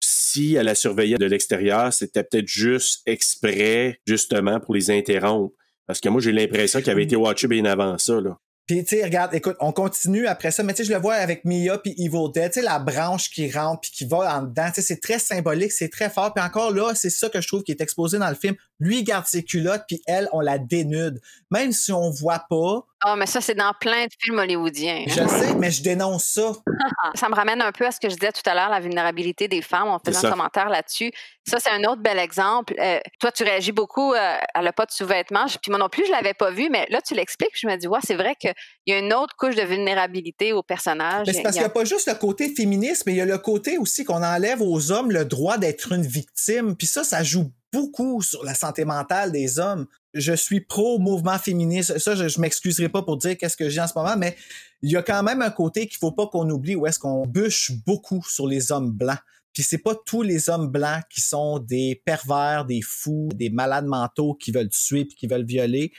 si 0.00 0.54
elle 0.56 0.66
la 0.66 0.74
surveillait 0.74 1.16
de 1.16 1.24
l'extérieur, 1.24 1.90
c'était 1.92 2.22
peut-être 2.22 2.48
juste 2.48 3.00
exprès, 3.06 3.98
justement, 4.06 4.60
pour 4.60 4.74
les 4.74 4.90
interrompre. 4.90 5.54
Parce 5.86 6.00
que 6.00 6.10
moi, 6.10 6.20
j'ai 6.20 6.32
l'impression 6.32 6.80
qu'il 6.82 6.90
avait 6.90 7.04
été 7.04 7.16
watché 7.16 7.48
bien 7.48 7.64
avant 7.64 7.96
ça, 7.96 8.20
là. 8.20 8.38
Puis, 8.68 8.84
tu 8.84 8.96
sais, 8.96 9.04
regarde, 9.04 9.34
écoute, 9.34 9.56
on 9.60 9.72
continue 9.72 10.26
après 10.26 10.50
ça, 10.50 10.62
mais 10.62 10.74
tu 10.74 10.84
sais, 10.84 10.88
je 10.88 10.94
le 10.94 11.00
vois 11.00 11.14
avec 11.14 11.46
Mia 11.46 11.78
puis 11.78 11.94
Evil 11.96 12.30
Dead, 12.34 12.52
tu 12.52 12.60
sais, 12.60 12.64
la 12.64 12.78
branche 12.78 13.30
qui 13.30 13.50
rentre 13.50 13.80
puis 13.80 13.90
qui 13.90 14.04
va 14.04 14.36
en 14.36 14.42
dedans, 14.42 14.66
tu 14.66 14.74
sais, 14.74 14.82
c'est 14.82 15.00
très 15.00 15.18
symbolique, 15.18 15.72
c'est 15.72 15.88
très 15.88 16.10
fort. 16.10 16.34
Puis 16.34 16.44
encore 16.44 16.70
là, 16.70 16.94
c'est 16.94 17.08
ça 17.08 17.30
que 17.30 17.40
je 17.40 17.48
trouve 17.48 17.62
qui 17.62 17.72
est 17.72 17.80
exposé 17.80 18.18
dans 18.18 18.28
le 18.28 18.34
film. 18.34 18.54
Lui, 18.80 19.02
garde 19.02 19.26
ses 19.26 19.42
culottes, 19.44 19.82
puis 19.88 20.00
elle, 20.06 20.28
on 20.32 20.40
la 20.40 20.58
dénude. 20.58 21.20
Même 21.50 21.72
si 21.72 21.90
on 21.92 22.10
voit 22.10 22.44
pas, 22.50 22.84
Ah, 23.00 23.16
mais 23.16 23.26
ça, 23.26 23.40
c'est 23.40 23.54
dans 23.54 23.72
plein 23.80 24.04
de 24.04 24.10
films 24.20 24.38
hollywoodiens. 24.38 25.04
hein. 25.08 25.12
je 25.14 25.20
le 25.22 25.28
sais, 25.28 25.54
mais 25.54 25.70
je 25.70 25.82
dénonce 25.82 26.24
ça. 26.24 26.52
Ça 27.14 27.28
me 27.28 27.34
ramène 27.34 27.60
un 27.62 27.72
peu 27.72 27.86
à 27.86 27.90
ce 27.90 27.98
que 28.00 28.08
je 28.08 28.14
disais 28.16 28.32
tout 28.32 28.42
à 28.48 28.54
l'heure, 28.54 28.68
la 28.68 28.80
vulnérabilité 28.80 29.48
des 29.48 29.62
femmes. 29.62 29.88
On 29.88 29.98
faisait 29.98 30.26
un 30.26 30.30
commentaire 30.30 30.68
là-dessus. 30.68 31.10
Ça, 31.46 31.58
c'est 31.60 31.70
un 31.70 31.82
autre 31.84 32.02
bel 32.02 32.18
exemple. 32.18 32.74
Euh, 32.78 32.98
toi, 33.20 33.32
tu 33.32 33.42
réagis 33.44 33.72
beaucoup. 33.72 34.12
euh, 34.14 34.36
elle 34.54 34.64
n'a 34.64 34.72
pas 34.72 34.84
de 34.84 34.90
sous-vêtements. 34.90 35.46
Puis 35.46 35.70
moi 35.70 35.78
non 35.78 35.88
plus, 35.88 36.04
je 36.06 36.10
l'avais 36.12 36.34
pas 36.34 36.50
vu. 36.50 36.68
Mais 36.70 36.86
là, 36.90 37.00
tu 37.00 37.14
l'expliques. 37.14 37.54
Je 37.54 37.66
me 37.66 37.76
dis, 37.76 37.88
ouais, 37.88 38.00
c'est 38.04 38.14
vrai 38.16 38.34
qu'il 38.38 38.52
y 38.86 38.92
a 38.92 38.98
une 38.98 39.12
autre 39.14 39.34
couche 39.36 39.54
de 39.56 39.62
vulnérabilité 39.62 40.52
au 40.52 40.62
personnage. 40.62 41.26
Mais 41.26 41.32
c'est 41.32 41.42
parce 41.42 41.54
Il 41.56 41.58
qu'il 41.58 41.66
n'y 41.66 41.70
a 41.70 41.74
pas 41.74 41.84
juste 41.84 42.06
le 42.08 42.14
côté 42.14 42.54
féministe, 42.54 43.04
mais 43.06 43.12
il 43.14 43.16
y 43.16 43.20
a 43.22 43.24
le 43.26 43.38
côté 43.38 43.78
aussi 43.78 44.04
qu'on 44.04 44.22
enlève 44.22 44.60
aux 44.60 44.92
hommes 44.92 45.10
le 45.10 45.24
droit 45.24 45.56
d'être 45.58 45.92
une 45.92 46.06
victime. 46.06 46.76
Puis 46.76 46.86
ça, 46.86 47.02
ça 47.04 47.22
joue 47.22 47.50
beaucoup 47.72 48.22
sur 48.22 48.44
la 48.44 48.54
santé 48.54 48.84
mentale 48.84 49.32
des 49.32 49.58
hommes. 49.58 49.86
Je 50.14 50.32
suis 50.32 50.60
pro 50.60 50.98
mouvement 50.98 51.38
féministe. 51.38 51.98
Ça, 51.98 52.14
je, 52.14 52.28
je 52.28 52.40
m'excuserai 52.40 52.88
pas 52.88 53.02
pour 53.02 53.16
dire 53.16 53.36
qu'est-ce 53.36 53.56
que 53.56 53.68
j'ai 53.68 53.80
en 53.80 53.86
ce 53.88 53.92
moment, 53.96 54.16
mais 54.16 54.36
il 54.82 54.90
y 54.90 54.96
a 54.96 55.02
quand 55.02 55.22
même 55.22 55.42
un 55.42 55.50
côté 55.50 55.86
qu'il 55.86 55.98
faut 55.98 56.12
pas 56.12 56.26
qu'on 56.26 56.48
oublie 56.50 56.76
où 56.76 56.86
est-ce 56.86 56.98
qu'on 56.98 57.26
bûche 57.26 57.72
beaucoup 57.86 58.22
sur 58.26 58.46
les 58.46 58.72
hommes 58.72 58.92
blancs. 58.92 59.18
Puis 59.52 59.62
c'est 59.62 59.78
pas 59.78 59.94
tous 59.94 60.22
les 60.22 60.50
hommes 60.50 60.68
blancs 60.68 61.02
qui 61.10 61.20
sont 61.20 61.58
des 61.58 62.00
pervers, 62.04 62.64
des 62.64 62.80
fous, 62.80 63.28
des 63.34 63.50
malades 63.50 63.86
mentaux 63.86 64.34
qui 64.34 64.52
veulent 64.52 64.68
tuer 64.68 65.04
puis 65.04 65.16
qui 65.16 65.26
veulent 65.26 65.46
violer. 65.46 65.92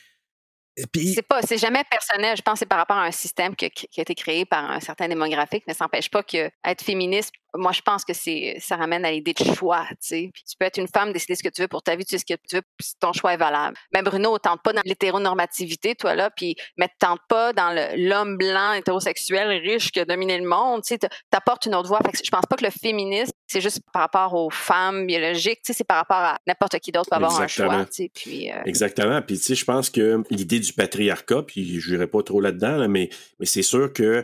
C'est 0.95 1.27
pas, 1.27 1.41
c'est 1.41 1.57
jamais 1.57 1.83
personnel. 1.91 2.37
Je 2.37 2.41
pense 2.41 2.53
que 2.53 2.59
c'est 2.59 2.65
par 2.65 2.77
rapport 2.77 2.95
à 2.97 3.03
un 3.03 3.11
système 3.11 3.55
qui, 3.55 3.69
qui 3.69 3.99
a 3.99 4.03
été 4.03 4.15
créé 4.15 4.45
par 4.45 4.71
un 4.71 4.79
certain 4.79 5.09
démographique, 5.09 5.63
mais 5.67 5.73
ça 5.73 5.85
n'empêche 5.85 6.09
pas 6.09 6.23
que 6.23 6.49
être 6.63 6.83
féministe. 6.83 7.33
Moi, 7.55 7.71
je 7.71 7.81
pense 7.81 8.05
que 8.05 8.13
c'est, 8.13 8.57
ça 8.59 8.75
ramène 8.75 9.03
à 9.05 9.11
l'idée 9.11 9.33
de 9.33 9.43
choix, 9.55 9.85
tu 9.91 9.95
sais. 10.01 10.29
Puis 10.33 10.43
tu 10.47 10.55
peux 10.57 10.65
être 10.65 10.77
une 10.77 10.87
femme, 10.87 11.11
décider 11.11 11.35
ce 11.35 11.41
que 11.43 11.49
tu 11.49 11.61
veux 11.61 11.67
pour 11.67 11.81
ta 11.81 11.95
vie, 11.95 12.05
tu 12.05 12.11
sais 12.11 12.19
ce 12.19 12.25
que 12.25 12.39
tu 12.47 12.57
veux, 12.57 12.61
puis 12.77 12.87
ton 12.99 13.11
choix 13.13 13.33
est 13.33 13.37
valable. 13.37 13.75
Mais 13.93 14.01
Bruno, 14.03 14.37
tente 14.37 14.61
pas 14.63 14.71
dans 14.73 14.81
l'hétéronormativité, 14.85 15.95
toi 15.95 16.15
là, 16.15 16.29
puis 16.29 16.55
mais 16.77 16.89
tente 16.99 17.19
pas 17.27 17.53
dans 17.53 17.75
l'homme 17.97 18.37
blanc 18.37 18.73
hétérosexuel 18.73 19.49
riche 19.63 19.91
qui 19.91 19.99
a 19.99 20.05
dominé 20.05 20.37
le 20.37 20.47
monde, 20.47 20.81
tu 20.83 20.89
sais. 20.89 20.97
t'a- 20.99 21.09
T'apportes 21.31 21.65
une 21.65 21.75
autre 21.75 21.87
voix. 21.89 21.99
Fait 22.05 22.11
que 22.11 22.17
je 22.23 22.29
pense 22.31 22.45
pas 22.49 22.55
que 22.55 22.65
le 22.65 22.71
féminisme, 22.71 23.31
c'est 23.47 23.61
juste 23.61 23.81
par 23.93 24.03
rapport 24.03 24.33
aux 24.35 24.49
femmes 24.49 25.05
biologiques, 25.07 25.61
tu 25.63 25.67
sais, 25.67 25.73
c'est 25.73 25.83
par 25.87 25.97
rapport 25.97 26.17
à 26.17 26.37
n'importe 26.47 26.77
qui 26.79 26.91
d'autre 26.91 27.09
peut 27.09 27.15
avoir 27.15 27.31
Exactement. 27.41 27.71
un 27.71 27.77
choix, 27.77 27.85
tu 27.85 27.91
sais. 28.03 28.11
Puis 28.13 28.51
euh, 28.51 28.61
Exactement. 28.65 29.21
Puis, 29.21 29.37
tu 29.37 29.43
sais, 29.43 29.55
je 29.55 29.65
pense 29.65 29.89
que 29.89 30.23
l'idée 30.29 30.59
du 30.59 30.73
patriarcat, 30.73 31.43
puis 31.43 31.79
je 31.79 31.91
n'irai 31.91 32.07
pas 32.07 32.21
trop 32.23 32.41
là-dedans, 32.41 32.77
là, 32.77 32.87
mais, 32.87 33.09
mais 33.39 33.45
c'est 33.45 33.61
sûr 33.63 33.91
que 33.93 34.23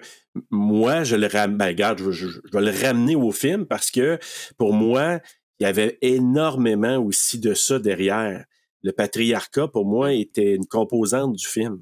moi, 0.50 1.04
je 1.04 1.16
le 1.16 1.28
ramène, 1.28 1.58
ben, 1.58 1.68
regarde, 1.68 2.12
je, 2.12 2.28
vais 2.52 2.62
le 2.62 2.72
ramener 2.72 3.16
au 3.16 3.32
film 3.32 3.66
parce 3.66 3.92
que 3.92 4.20
pour 4.58 4.74
moi, 4.74 5.20
il 5.60 5.64
y 5.64 5.66
avait 5.66 5.98
énormément 6.02 6.98
aussi 6.98 7.40
de 7.40 7.54
ça 7.54 7.80
derrière. 7.80 8.46
Le 8.84 8.92
patriarcat, 8.92 9.68
pour 9.68 9.86
moi, 9.86 10.14
était 10.14 10.56
une 10.56 10.66
composante 10.66 11.34
du 11.34 11.48
film 11.48 11.82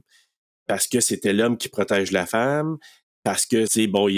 parce 0.68 0.88
que 0.88 1.00
c'était 1.00 1.34
l'homme 1.34 1.58
qui 1.58 1.70
protège 1.70 2.12
la 2.12 2.26
femme, 2.26 2.78
parce 3.24 3.46
que, 3.46 3.68
tu 3.68 3.88
bon, 3.88 4.10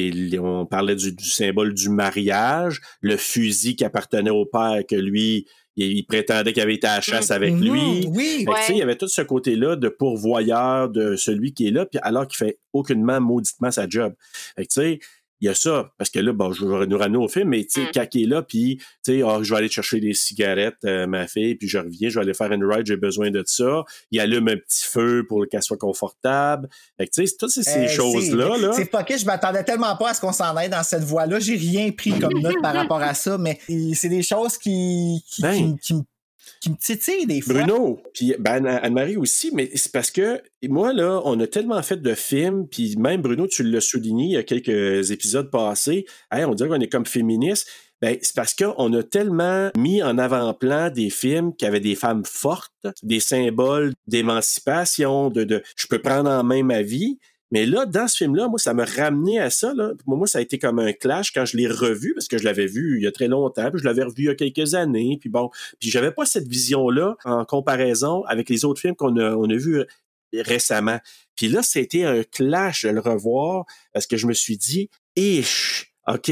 on 0.44 0.66
parlait 0.66 0.96
du, 0.96 1.14
du 1.14 1.30
symbole 1.30 1.74
du 1.74 1.90
mariage, 1.90 2.82
le 3.02 3.18
fusil 3.18 3.76
qui 3.76 3.86
appartenait 3.86 4.32
au 4.32 4.46
père, 4.46 4.82
que 4.88 4.96
lui, 4.96 5.48
il, 5.76 6.06
prétendait 6.06 6.54
qu'il 6.54 6.62
avait 6.64 6.76
été 6.76 6.88
à 6.88 6.96
la 6.96 7.02
chasse 7.02 7.32
avec 7.32 7.54
Mhm, 7.54 7.62
lui. 7.64 8.08
oui. 8.08 8.46
Fait 8.46 8.46
que, 8.46 8.60
tu 8.60 8.64
sais, 8.64 8.74
il 8.74 8.78
y 8.78 8.82
avait 8.82 8.96
tout 8.98 9.08
ce 9.08 9.22
côté-là 9.22 9.76
de 9.76 9.90
pourvoyeur 9.90 10.90
de 10.90 11.16
celui 11.16 11.54
qui 11.54 11.68
est 11.68 11.72
là, 11.72 11.86
puis 11.86 12.00
alors 12.04 12.28
qu'il 12.28 12.38
fait 12.38 12.60
aucunement 12.74 13.20
mauditement 13.20 13.72
sa 13.72 13.88
job. 13.88 14.14
Fait 14.56 14.66
que, 14.66 14.74
tu 14.74 14.82
sais, 14.82 15.00
il 15.42 15.46
y 15.48 15.50
a 15.50 15.54
ça, 15.56 15.92
parce 15.98 16.10
que 16.10 16.20
là, 16.20 16.32
bon, 16.34 16.52
je 16.54 16.66
vais 16.66 16.88
nous 16.88 16.98
ramener 16.98 17.18
au 17.18 17.28
film, 17.28 17.50
mais 17.50 17.64
tu 17.66 17.82
sais, 17.82 17.88
Mm. 17.88 17.92
quand 17.94 18.06
il 18.16 18.24
est 18.24 18.28
là, 18.28 18.42
puis, 18.42 18.78
tu 18.78 18.86
sais, 19.04 19.22
ah, 19.24 19.40
je 19.42 19.50
vais 19.52 19.58
aller 19.60 19.70
chercher 19.70 20.00
des 20.00 20.14
cigarettes, 20.14 20.78
euh, 20.86 21.08
ma 21.08 21.28
fille, 21.28 21.56
puis 21.56 21.68
je 21.68 21.78
reviens, 21.78 22.10
je 22.10 22.16
vais 22.20 22.24
aller 22.26 22.34
faire 22.34 22.52
une 22.52 22.64
ride, 22.66 22.86
j'ai 22.86 22.96
besoin 22.98 23.32
de 23.32 23.44
ça. 23.46 23.84
Il 24.12 24.20
allume 24.20 24.48
un 24.48 24.56
petit 24.58 24.86
feu 24.86 25.26
pour 25.28 25.46
qu'elle 25.52 25.62
soit 25.64 25.78
confortable. 25.78 26.70
Fait 26.98 27.06
que, 27.08 27.12
tu 27.12 27.28
sais, 27.28 27.36
toutes 27.38 27.50
ces, 27.52 27.64
ces 27.64 27.80
Hey, 27.80 27.90
choses-là, 27.90 28.50
c'est- 28.56 28.62
là. 28.62 28.74
C'est 28.74 28.90
fucké, 28.90 29.18
je 29.18 29.26
m'attendais 29.26 29.64
tellement 29.64 29.96
pas 29.98 30.12
à 30.12 30.14
ce 30.14 30.22
qu'on 30.22 30.32
s'en 30.34 30.56
aille 30.56 30.70
dans 30.70 30.84
cette 30.84 31.04
voie-là. 31.04 31.40
J'ai 31.40 31.56
rien 31.56 31.92
pris 31.92 32.18
comme 32.20 32.40
note 32.40 32.62
par 32.62 32.74
rapport 32.74 33.02
à 33.02 33.14
ça, 33.14 33.38
mais 33.38 33.60
c'est 33.94 34.10
des 34.10 34.24
choses 34.24 34.58
qui, 34.58 35.24
qui, 35.30 35.42
Ben. 35.42 35.54
qui 35.56 35.64
me- 35.66 35.78
qui 35.78 35.94
me- 35.96 36.02
qui 36.62 36.70
me 36.72 36.76
titillent 36.76 37.26
des 37.26 37.42
fois. 37.42 37.54
Bruno, 37.54 38.02
puis 38.14 38.36
ben, 38.40 38.66
Anne- 38.66 38.80
Anne-Marie 38.84 39.18
aussi, 39.18 39.52
mais 39.54 39.70
c'est 39.76 39.92
parce 39.92 40.12
que 40.12 40.42
moi, 40.68 40.94
là, 40.94 41.22
on 41.26 41.40
a 41.40 41.48
tellement 41.48 41.82
fait 41.84 42.02
de 42.02 42.14
films, 42.14 42.68
puis 42.68 42.96
même 42.98 43.22
Bruno, 43.22 43.48
tu 43.48 43.64
l'as 43.64 43.82
souligné 43.82 44.26
il 44.26 44.32
y 44.32 44.38
a 44.38 44.44
quelques 44.44 45.12
épisodes 45.12 45.50
passés, 45.52 46.06
Hey, 46.32 46.46
on 46.46 46.54
dirait 46.54 46.70
qu'on 46.70 46.80
est 46.80 46.92
comme 46.92 47.06
féministe. 47.06 47.68
Ben, 48.02 48.18
c'est 48.22 48.36
parce 48.36 48.54
qu'on 48.54 48.92
a 48.94 49.04
tellement 49.04 49.70
mis 49.78 50.04
en 50.04 50.18
avant-plan 50.18 50.90
des 50.90 51.10
films 51.10 51.56
qui 51.56 51.66
avaient 51.66 51.80
des 51.80 51.96
femmes 51.96 52.26
fortes, 52.26 52.74
des 53.04 53.22
symboles 53.22 53.94
d'émancipation, 54.08 55.30
de, 55.30 55.44
de 55.44 55.64
je 55.76 55.88
peux 55.88 56.00
prendre 56.00 56.30
en 56.30 56.44
main 56.44 56.62
ma 56.64 56.82
vie. 56.82 57.20
Mais 57.52 57.66
là, 57.66 57.86
dans 57.86 58.08
ce 58.08 58.18
film-là, 58.18 58.48
moi, 58.48 58.60
ça 58.60 58.74
m'a 58.74 58.86
ramené 58.86 59.40
à 59.40 59.50
ça. 59.50 59.74
Là. 59.74 59.92
Moi, 60.06 60.28
ça 60.28 60.40
a 60.40 60.42
été 60.42 60.58
comme 60.58 60.80
un 60.80 60.94
clash 60.94 61.32
quand 61.32 61.46
je 61.46 61.58
l'ai 61.58 61.68
revu, 61.68 62.14
parce 62.14 62.28
que 62.28 62.38
je 62.38 62.44
l'avais 62.44 62.66
vu 62.66 62.98
il 62.98 63.04
y 63.04 63.08
a 63.08 63.12
très 63.12 63.28
longtemps, 63.28 63.70
puis 63.70 63.80
je 63.80 63.86
l'avais 63.86 64.04
revu 64.04 64.24
il 64.24 64.26
y 64.26 64.30
a 64.30 64.36
quelques 64.36 64.74
années. 64.74 65.18
Puis 65.20 65.30
bon, 65.30 65.50
puis 65.80 65.90
j'avais 65.90 66.12
pas 66.12 66.26
cette 66.26 66.48
vision-là 66.48 67.18
en 67.24 67.46
comparaison 67.46 68.24
avec 68.24 68.50
les 68.50 68.66
autres 68.66 68.82
films 68.82 68.96
qu'on 68.96 69.18
a, 69.18 69.36
on 69.36 69.50
a 69.50 69.56
vus 69.56 69.84
récemment. 70.34 71.00
Puis 71.36 71.48
là, 71.48 71.62
c'était 71.62 72.04
un 72.04 72.24
clash 72.24 72.86
de 72.86 72.90
le 72.90 73.00
revoir 73.00 73.66
parce 73.94 74.08
que 74.08 74.18
je 74.18 74.28
me 74.28 74.34
suis 74.34 74.58
dit, 74.58 74.90
ish, 75.16 75.94
OK, 76.08 76.32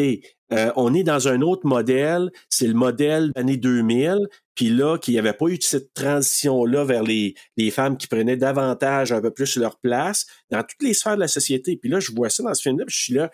euh, 0.53 0.71
on 0.75 0.93
est 0.93 1.03
dans 1.03 1.27
un 1.27 1.41
autre 1.41 1.65
modèle, 1.65 2.31
c'est 2.49 2.67
le 2.67 2.73
modèle 2.73 3.31
année 3.35 3.57
2000, 3.57 4.27
puis 4.55 4.69
là, 4.69 4.97
qu'il 4.97 5.13
n'y 5.13 5.19
avait 5.19 5.33
pas 5.33 5.47
eu 5.47 5.57
cette 5.59 5.93
transition-là 5.93 6.85
vers 6.85 7.03
les, 7.03 7.35
femmes 7.71 7.97
qui 7.97 8.07
prenaient 8.07 8.37
davantage 8.37 9.11
un 9.11 9.21
peu 9.21 9.31
plus 9.31 9.57
leur 9.57 9.79
place 9.79 10.25
dans 10.51 10.61
toutes 10.61 10.83
les 10.83 10.93
sphères 10.93 11.15
de 11.15 11.21
la 11.21 11.27
société. 11.27 11.75
Puis 11.75 11.89
là, 11.89 11.99
je 11.99 12.11
vois 12.11 12.29
ça 12.29 12.43
dans 12.43 12.53
ce 12.53 12.61
film-là, 12.61 12.85
puis 12.85 12.95
je 12.95 13.01
suis 13.01 13.13
là, 13.13 13.31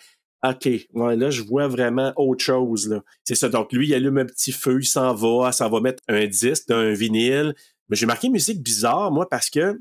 OK, 0.47 0.69
là, 0.93 1.29
je 1.29 1.41
vois 1.41 1.67
vraiment 1.67 2.13
autre 2.15 2.43
chose. 2.43 3.01
C'est 3.25 3.35
ça. 3.35 3.49
Donc, 3.49 3.73
lui, 3.73 3.89
il 3.89 3.93
allume 3.93 4.19
un 4.19 4.25
petit 4.25 4.53
feu, 4.53 4.79
il 4.79 4.85
s'en 4.85 5.13
va, 5.13 5.51
ça 5.51 5.67
va 5.67 5.81
mettre 5.81 6.01
un 6.07 6.25
disque, 6.27 6.71
un 6.71 6.93
vinyle. 6.93 7.53
Mais 7.89 7.97
j'ai 7.97 8.05
marqué 8.05 8.29
musique 8.29 8.61
bizarre, 8.61 9.11
moi, 9.11 9.27
parce 9.27 9.49
que 9.49 9.77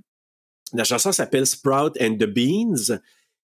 la 0.73 0.83
chanson 0.83 1.13
s'appelle 1.13 1.47
Sprout 1.47 1.97
and 2.01 2.15
the 2.15 2.27
Beans. 2.27 2.99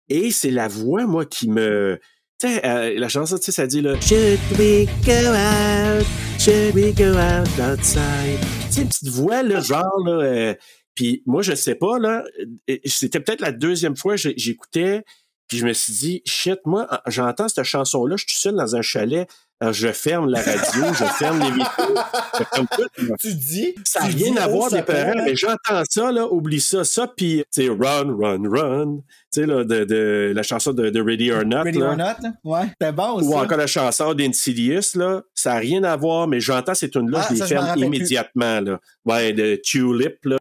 Et 0.08 0.30
c'est 0.30 0.50
la 0.50 0.68
voix, 0.68 1.06
moi, 1.06 1.26
qui 1.26 1.48
me. 1.48 1.98
Tu 2.40 2.48
sais, 2.48 2.66
euh, 2.66 2.98
la 2.98 3.08
chanson, 3.08 3.36
tu 3.38 3.44
sais, 3.44 3.52
ça 3.52 3.66
dit 3.66 3.80
là. 3.80 3.98
Should 4.00 4.38
we 4.58 4.86
go 5.06 5.12
out? 5.32 6.04
Should 6.38 6.74
we 6.74 6.92
go 6.94 7.16
out 7.16 7.48
outside? 7.60 8.40
Tu 8.66 8.72
sais, 8.72 8.80
une 8.82 8.88
petite 8.88 9.08
voix, 9.08 9.42
là, 9.42 9.60
genre, 9.60 10.02
là. 10.04 10.12
euh, 10.24 10.54
puis 10.94 11.22
moi, 11.26 11.42
je 11.42 11.54
sais 11.54 11.76
pas, 11.76 11.98
là. 11.98 12.24
euh, 12.70 12.76
C'était 12.84 13.20
peut-être 13.20 13.40
la 13.40 13.52
deuxième 13.52 13.96
fois 13.96 14.16
que 14.16 14.32
j'écoutais. 14.36 15.04
Puis 15.46 15.58
je 15.58 15.66
me 15.66 15.72
suis 15.74 15.92
dit, 15.92 16.22
shit, 16.26 16.58
moi, 16.64 16.88
j'entends 17.06 17.48
cette 17.48 17.64
chanson-là, 17.64 18.16
je 18.16 18.24
suis 18.26 18.36
seul 18.38 18.56
dans 18.56 18.74
un 18.76 18.82
chalet, 18.82 19.28
alors 19.64 19.72
je 19.72 19.88
ferme 19.92 20.28
la 20.28 20.40
radio, 20.40 20.84
je 20.92 21.04
ferme 21.18 21.40
les 21.40 21.50
vitraux, 21.50 21.94
je 22.38 22.44
ferme 22.44 22.66
tout. 22.76 23.14
Tu 23.20 23.34
dis. 23.34 23.74
Ça 23.84 24.00
n'a 24.00 24.06
rien 24.06 24.36
à 24.36 24.46
voir 24.46 24.70
des 24.70 24.82
parents, 24.82 25.22
mais 25.24 25.34
j'entends 25.34 25.82
ça, 25.88 26.12
là, 26.12 26.26
oublie 26.30 26.60
ça, 26.60 26.84
ça, 26.84 27.06
puis, 27.06 27.44
tu 27.52 27.62
sais, 27.62 27.68
run, 27.68 28.14
run, 28.20 28.42
run, 28.48 28.96
tu 29.32 29.40
sais, 29.40 29.46
là, 29.46 29.64
de, 29.64 29.84
de, 29.84 30.32
la 30.34 30.42
chanson 30.42 30.72
de, 30.72 30.90
de 30.90 31.00
Ready 31.02 31.32
or 31.32 31.44
Not, 31.44 31.62
Ready 31.62 31.78
là. 31.78 31.86
or 31.90 31.96
not, 31.96 32.04
là? 32.22 32.32
Ouais, 32.44 32.66
c'était 32.78 32.92
bon 32.92 33.12
aussi. 33.14 33.28
Ou 33.28 33.34
encore 33.36 33.58
la 33.58 33.66
chanson 33.66 34.12
d'Insidious, 34.14 34.94
là, 34.96 35.22
ça 35.34 35.54
n'a 35.54 35.58
rien 35.60 35.82
à 35.84 35.96
voir, 35.96 36.28
mais 36.28 36.40
j'entends 36.40 36.74
ces 36.74 36.90
tunes-là, 36.90 37.20
Ah, 37.22 37.26
je 37.34 37.40
les 37.40 37.46
ferme 37.48 37.72
plus. 37.72 37.86
immédiatement, 37.86 38.60
là. 38.60 38.78
Ouais, 39.06 39.32
de 39.32 39.56
Tulip, 39.64 40.18
là. 40.24 40.36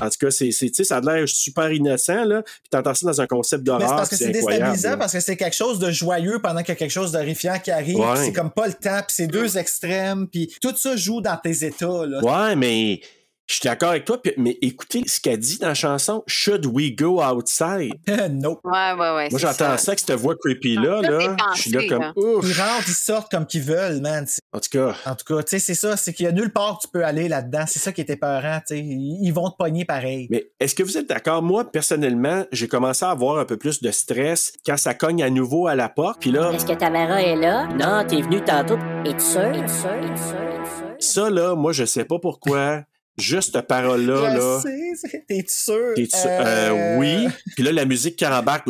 En 0.00 0.08
tout 0.10 0.18
cas, 0.20 0.30
c'est, 0.30 0.50
c'est, 0.52 0.68
tu 0.68 0.74
sais, 0.74 0.84
ça 0.84 0.98
a 0.98 1.00
l'air 1.00 1.28
super 1.28 1.72
innocent, 1.72 2.24
là, 2.24 2.42
puis 2.42 2.68
t'entends 2.70 2.94
ça 2.94 3.06
dans 3.06 3.20
un 3.20 3.26
concept 3.26 3.66
Mais 3.66 3.72
c'est 3.72 3.78
d'horreur, 3.78 3.96
parce 3.96 4.10
que 4.10 4.16
c'est 4.16 4.30
déstabilisant, 4.30 4.90
là. 4.90 4.96
parce 4.96 5.12
que 5.12 5.20
c'est 5.20 5.36
quelque 5.36 5.56
chose 5.56 5.78
de 5.78 5.90
joyeux 5.90 6.38
pendant 6.42 6.60
qu'il 6.60 6.70
y 6.70 6.72
a 6.72 6.76
quelque 6.76 6.90
chose 6.90 7.12
d'horrifiant 7.12 7.58
qui 7.58 7.70
arrive. 7.70 7.98
Ouais. 7.98 8.16
C'est 8.16 8.32
comme 8.32 8.50
pas 8.50 8.66
le 8.66 8.74
temps, 8.74 9.00
puis 9.06 9.14
c'est 9.16 9.26
deux 9.26 9.56
extrêmes, 9.58 10.28
puis 10.28 10.54
tout 10.60 10.74
ça 10.76 10.96
joue 10.96 11.20
dans 11.20 11.36
tes 11.36 11.64
états. 11.64 12.06
Là. 12.06 12.20
Ouais, 12.22 12.56
mais 12.56 13.00
je 13.46 13.54
suis 13.54 13.62
d'accord 13.62 13.90
avec 13.90 14.04
toi, 14.04 14.20
mais 14.36 14.58
écoutez 14.60 15.02
ce 15.06 15.20
qu'elle 15.20 15.38
dit 15.38 15.58
dans 15.58 15.68
la 15.68 15.74
chanson 15.74 16.24
Should 16.26 16.66
we 16.66 16.94
go 16.94 17.22
outside? 17.22 17.94
nope. 18.30 18.60
Ouais, 18.64 18.92
ouais, 18.92 19.14
ouais. 19.14 19.28
Moi, 19.30 19.38
j'entends 19.38 19.54
ça. 19.54 19.78
ça. 19.78 19.90
avec 19.92 20.00
cette 20.00 20.12
voix 20.12 20.34
creepy-là, 20.34 21.00
là. 21.02 21.36
Je 21.54 21.60
suis 21.60 21.70
là 21.70 21.82
comme 21.88 22.00
là. 22.00 22.12
ouf. 22.16 22.44
Ils 22.44 22.60
rentrent, 22.60 22.88
ils 22.88 22.92
sortent 22.94 23.30
comme 23.30 23.46
qu'ils 23.46 23.62
veulent, 23.62 24.00
man. 24.00 24.26
En 24.52 24.58
tout 24.58 24.70
cas, 24.70 24.94
En 25.06 25.14
tout 25.14 25.24
cas, 25.24 25.42
tu 25.42 25.50
sais, 25.50 25.58
c'est 25.60 25.74
ça, 25.74 25.96
c'est 25.96 26.12
qu'il 26.12 26.24
y 26.26 26.28
a 26.28 26.32
nulle 26.32 26.52
part 26.52 26.74
où 26.74 26.78
tu 26.82 26.88
peux 26.88 27.04
aller 27.04 27.28
là-dedans. 27.28 27.64
C'est 27.68 27.78
ça 27.78 27.92
qui 27.92 28.00
est 28.00 28.10
épeurant, 28.10 28.58
tu 28.66 28.74
sais. 28.74 28.80
Ils 28.80 29.16
ils 29.22 29.32
vont 29.32 29.48
te 29.50 29.56
pogner 29.56 29.84
pareil. 29.84 30.26
mais 30.30 30.50
est-ce 30.58 30.74
que 30.74 30.82
vous 30.82 30.98
êtes 30.98 31.08
d'accord? 31.08 31.42
Moi, 31.42 31.70
personnellement, 31.70 32.44
j'ai 32.52 32.68
commencé 32.68 33.04
à 33.04 33.10
avoir 33.10 33.38
un 33.38 33.44
peu 33.44 33.56
plus 33.56 33.80
de 33.80 33.90
stress 33.90 34.52
quand 34.64 34.76
ça 34.76 34.94
cogne 34.94 35.22
à 35.22 35.30
nouveau 35.30 35.66
à 35.66 35.74
la 35.74 35.88
porte. 35.88 36.20
Puis 36.20 36.30
là, 36.32 36.50
Est-ce 36.52 36.66
que 36.66 36.72
Tamara 36.72 37.22
est 37.22 37.36
là? 37.36 37.66
Non, 37.68 38.04
t'es 38.08 38.20
venu 38.22 38.42
tantôt. 38.42 38.78
Es-tu 39.04 39.20
sûr? 39.20 39.40
Es-tu 39.42 39.68
sûr? 39.72 39.90
Es-tu 39.90 40.22
sûr? 40.22 40.40
Es-tu 40.40 40.66
sûr? 40.78 40.96
ça, 40.98 41.30
là, 41.30 41.54
moi, 41.54 41.72
je 41.72 41.84
sais 41.84 42.04
pas 42.04 42.18
pourquoi. 42.18 42.82
Juste 43.18 43.60
parole-là, 43.62 44.34
Je 44.34 44.38
là. 44.38 44.60
sais, 44.60 45.24
t'es 45.26 45.44
sûr? 45.48 45.94
T'es-tu- 45.94 46.16
Euh, 46.26 46.40
euh, 46.44 46.98
oui. 46.98 47.28
Puis 47.54 47.64
là, 47.64 47.72
la 47.72 47.84
musique 47.86 48.16
qui 48.16 48.26
embarque. 48.26 48.66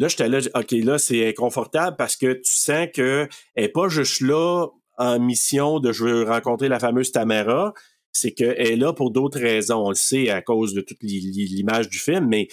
Là, 0.00 0.06
j'étais 0.08 0.28
là, 0.28 0.38
OK, 0.54 0.70
là, 0.72 0.98
c'est 0.98 1.28
inconfortable 1.28 1.96
parce 1.96 2.16
que 2.16 2.34
tu 2.34 2.52
sens 2.54 2.86
que 2.94 3.28
elle 3.54 3.64
est 3.64 3.68
pas 3.68 3.88
juste 3.88 4.20
là 4.20 4.66
en 4.96 5.18
mission 5.18 5.80
de 5.80 5.92
je 5.92 6.04
veux 6.04 6.22
rencontrer 6.24 6.68
la 6.68 6.78
fameuse 6.78 7.10
Tamara. 7.12 7.74
C'est 8.12 8.32
qu'elle 8.32 8.56
est 8.60 8.76
là 8.76 8.92
pour 8.92 9.10
d'autres 9.10 9.38
raisons. 9.40 9.84
On 9.86 9.90
le 9.90 9.94
sait 9.94 10.30
à 10.30 10.40
cause 10.40 10.72
de 10.72 10.80
toute 10.80 11.02
l'i- 11.02 11.20
l'i- 11.20 11.46
l'image 11.48 11.88
du 11.88 11.98
film, 11.98 12.26
mais 12.28 12.48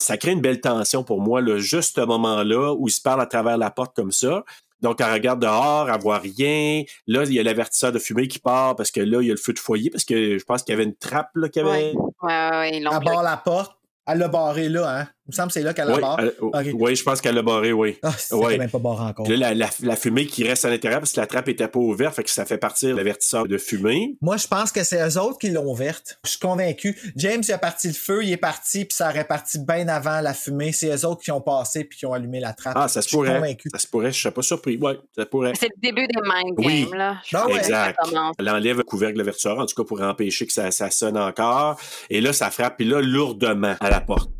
ça 0.00 0.16
crée 0.16 0.30
une 0.32 0.40
belle 0.40 0.60
tension 0.60 1.02
pour 1.02 1.20
moi, 1.20 1.40
là, 1.40 1.58
juste 1.58 1.96
ce 1.96 2.02
moment-là 2.02 2.74
où 2.74 2.86
ils 2.88 2.92
se 2.92 3.00
parlent 3.00 3.20
à 3.20 3.26
travers 3.26 3.58
la 3.58 3.70
porte 3.70 3.96
comme 3.96 4.12
ça. 4.12 4.44
Donc, 4.80 5.00
elle 5.00 5.12
regarde 5.12 5.40
dehors, 5.40 5.90
elle 5.90 6.00
voit 6.00 6.18
rien. 6.18 6.84
Là, 7.06 7.24
il 7.24 7.32
y 7.32 7.40
a 7.40 7.42
l'avertisseur 7.42 7.92
de 7.92 7.98
fumée 7.98 8.28
qui 8.28 8.38
part 8.38 8.76
parce 8.76 8.90
que 8.90 9.00
là, 9.00 9.20
il 9.20 9.26
y 9.26 9.30
a 9.30 9.34
le 9.34 9.40
feu 9.40 9.52
de 9.52 9.58
foyer 9.58 9.90
parce 9.90 10.04
que 10.04 10.38
je 10.38 10.44
pense 10.44 10.62
qu'il 10.62 10.72
y 10.72 10.74
avait 10.74 10.84
une 10.84 10.96
trappe 10.96 11.30
là, 11.34 11.48
qui 11.48 11.60
avait. 11.60 11.70
Ouais, 11.70 11.94
ouais, 12.22 12.50
ouais, 12.50 12.76
ils 12.76 12.82
l'ont 12.82 12.92
Elle 12.92 13.04
barre 13.04 13.22
la 13.22 13.36
porte. 13.36 13.76
Elle 14.06 14.18
l'a 14.18 14.28
barré 14.28 14.68
là, 14.68 15.00
hein. 15.00 15.08
Il 15.28 15.32
me 15.32 15.36
semble 15.36 15.48
que 15.48 15.52
c'est 15.54 15.62
là 15.62 15.74
qu'elle 15.74 15.90
Oui, 15.90 16.00
barre. 16.00 16.18
elle- 16.20 16.32
Ok. 16.40 16.66
oui, 16.74 16.96
je 16.96 17.02
pense 17.02 17.20
qu'elle 17.20 17.34
l'a 17.34 17.42
barré, 17.42 17.70
oui. 17.72 17.98
Ah, 18.02 18.12
c'est 18.16 18.34
même 18.56 18.70
pas 18.70 18.78
barré 18.78 19.04
encore. 19.04 19.26
Puis 19.26 19.36
là, 19.36 19.50
la, 19.50 19.66
la- 19.66 19.70
la 19.82 19.96
fumée 19.96 20.24
qui 20.26 20.42
reste 20.48 20.64
à 20.64 20.70
l'intérieur 20.70 21.00
parce 21.00 21.12
que 21.12 21.20
la 21.20 21.26
trappe 21.26 21.48
était 21.48 21.68
pas 21.68 21.78
ouverte, 21.78 22.14
fait 22.16 22.24
que 22.24 22.30
ça 22.30 22.46
fait 22.46 22.56
partir 22.56 22.96
l'avertisseur 22.96 23.46
de 23.46 23.58
fumée. 23.58 24.16
Moi, 24.22 24.38
je 24.38 24.46
pense 24.46 24.72
que 24.72 24.82
c'est 24.84 25.06
eux 25.06 25.20
autres 25.20 25.36
qui 25.38 25.50
l'ont 25.50 25.70
ouverte. 25.70 26.18
Je 26.24 26.30
suis 26.30 26.38
convaincu. 26.38 26.96
James, 27.16 27.42
il 27.46 27.52
a 27.52 27.58
parti 27.58 27.88
le 27.88 27.94
feu, 27.94 28.24
il 28.24 28.32
est 28.32 28.36
parti, 28.38 28.86
puis 28.86 28.94
ça 28.96 29.10
aurait 29.10 29.24
parti 29.26 29.58
bien 29.58 29.86
avant 29.88 30.20
la 30.22 30.32
fumée. 30.32 30.72
C'est 30.72 30.88
eux 30.96 31.04
autres 31.06 31.20
qui 31.22 31.30
ont 31.30 31.42
passé 31.42 31.84
puis 31.84 31.98
qui 31.98 32.06
ont 32.06 32.14
allumé 32.14 32.40
la 32.40 32.54
trappe. 32.54 32.74
Ah, 32.78 32.88
ça 32.88 33.02
se 33.02 33.06
Je 33.06 33.08
suis 33.08 33.16
pourrait. 33.18 33.34
convaincu. 33.34 33.68
Ça 33.70 33.78
se 33.78 33.86
pourrait, 33.86 34.12
je 34.12 34.18
serais 34.20 34.32
pas 34.32 34.42
surpris. 34.42 34.78
Ouais, 34.78 34.98
ça 35.16 35.26
pourrait. 35.26 35.52
C'est 35.60 35.68
le 35.68 35.80
début 35.82 36.06
des 36.06 36.20
mind 36.22 36.54
Oui. 36.58 36.84
games, 36.86 36.94
là. 36.98 37.16
Je 37.26 37.36
que 37.36 37.52
ça 37.52 37.58
Exact. 37.58 37.96
commence. 38.02 38.34
Elle 38.38 38.48
enlève 38.48 38.78
le 38.78 38.82
couvercle 38.84 39.14
de 39.14 39.18
l'avertisseur, 39.18 39.58
en 39.58 39.66
tout 39.66 39.74
cas 39.74 39.86
pour 39.86 40.00
empêcher 40.00 40.46
que 40.46 40.52
ça, 40.54 40.70
ça 40.70 40.90
sonne 40.90 41.18
encore. 41.18 41.78
Et 42.08 42.20
là, 42.22 42.32
ça 42.32 42.50
frappe, 42.50 42.76
puis 42.78 42.86
là, 42.86 43.00
lourdement 43.02 43.74
à 43.80 43.90
la 43.90 44.00
porte. 44.00 44.30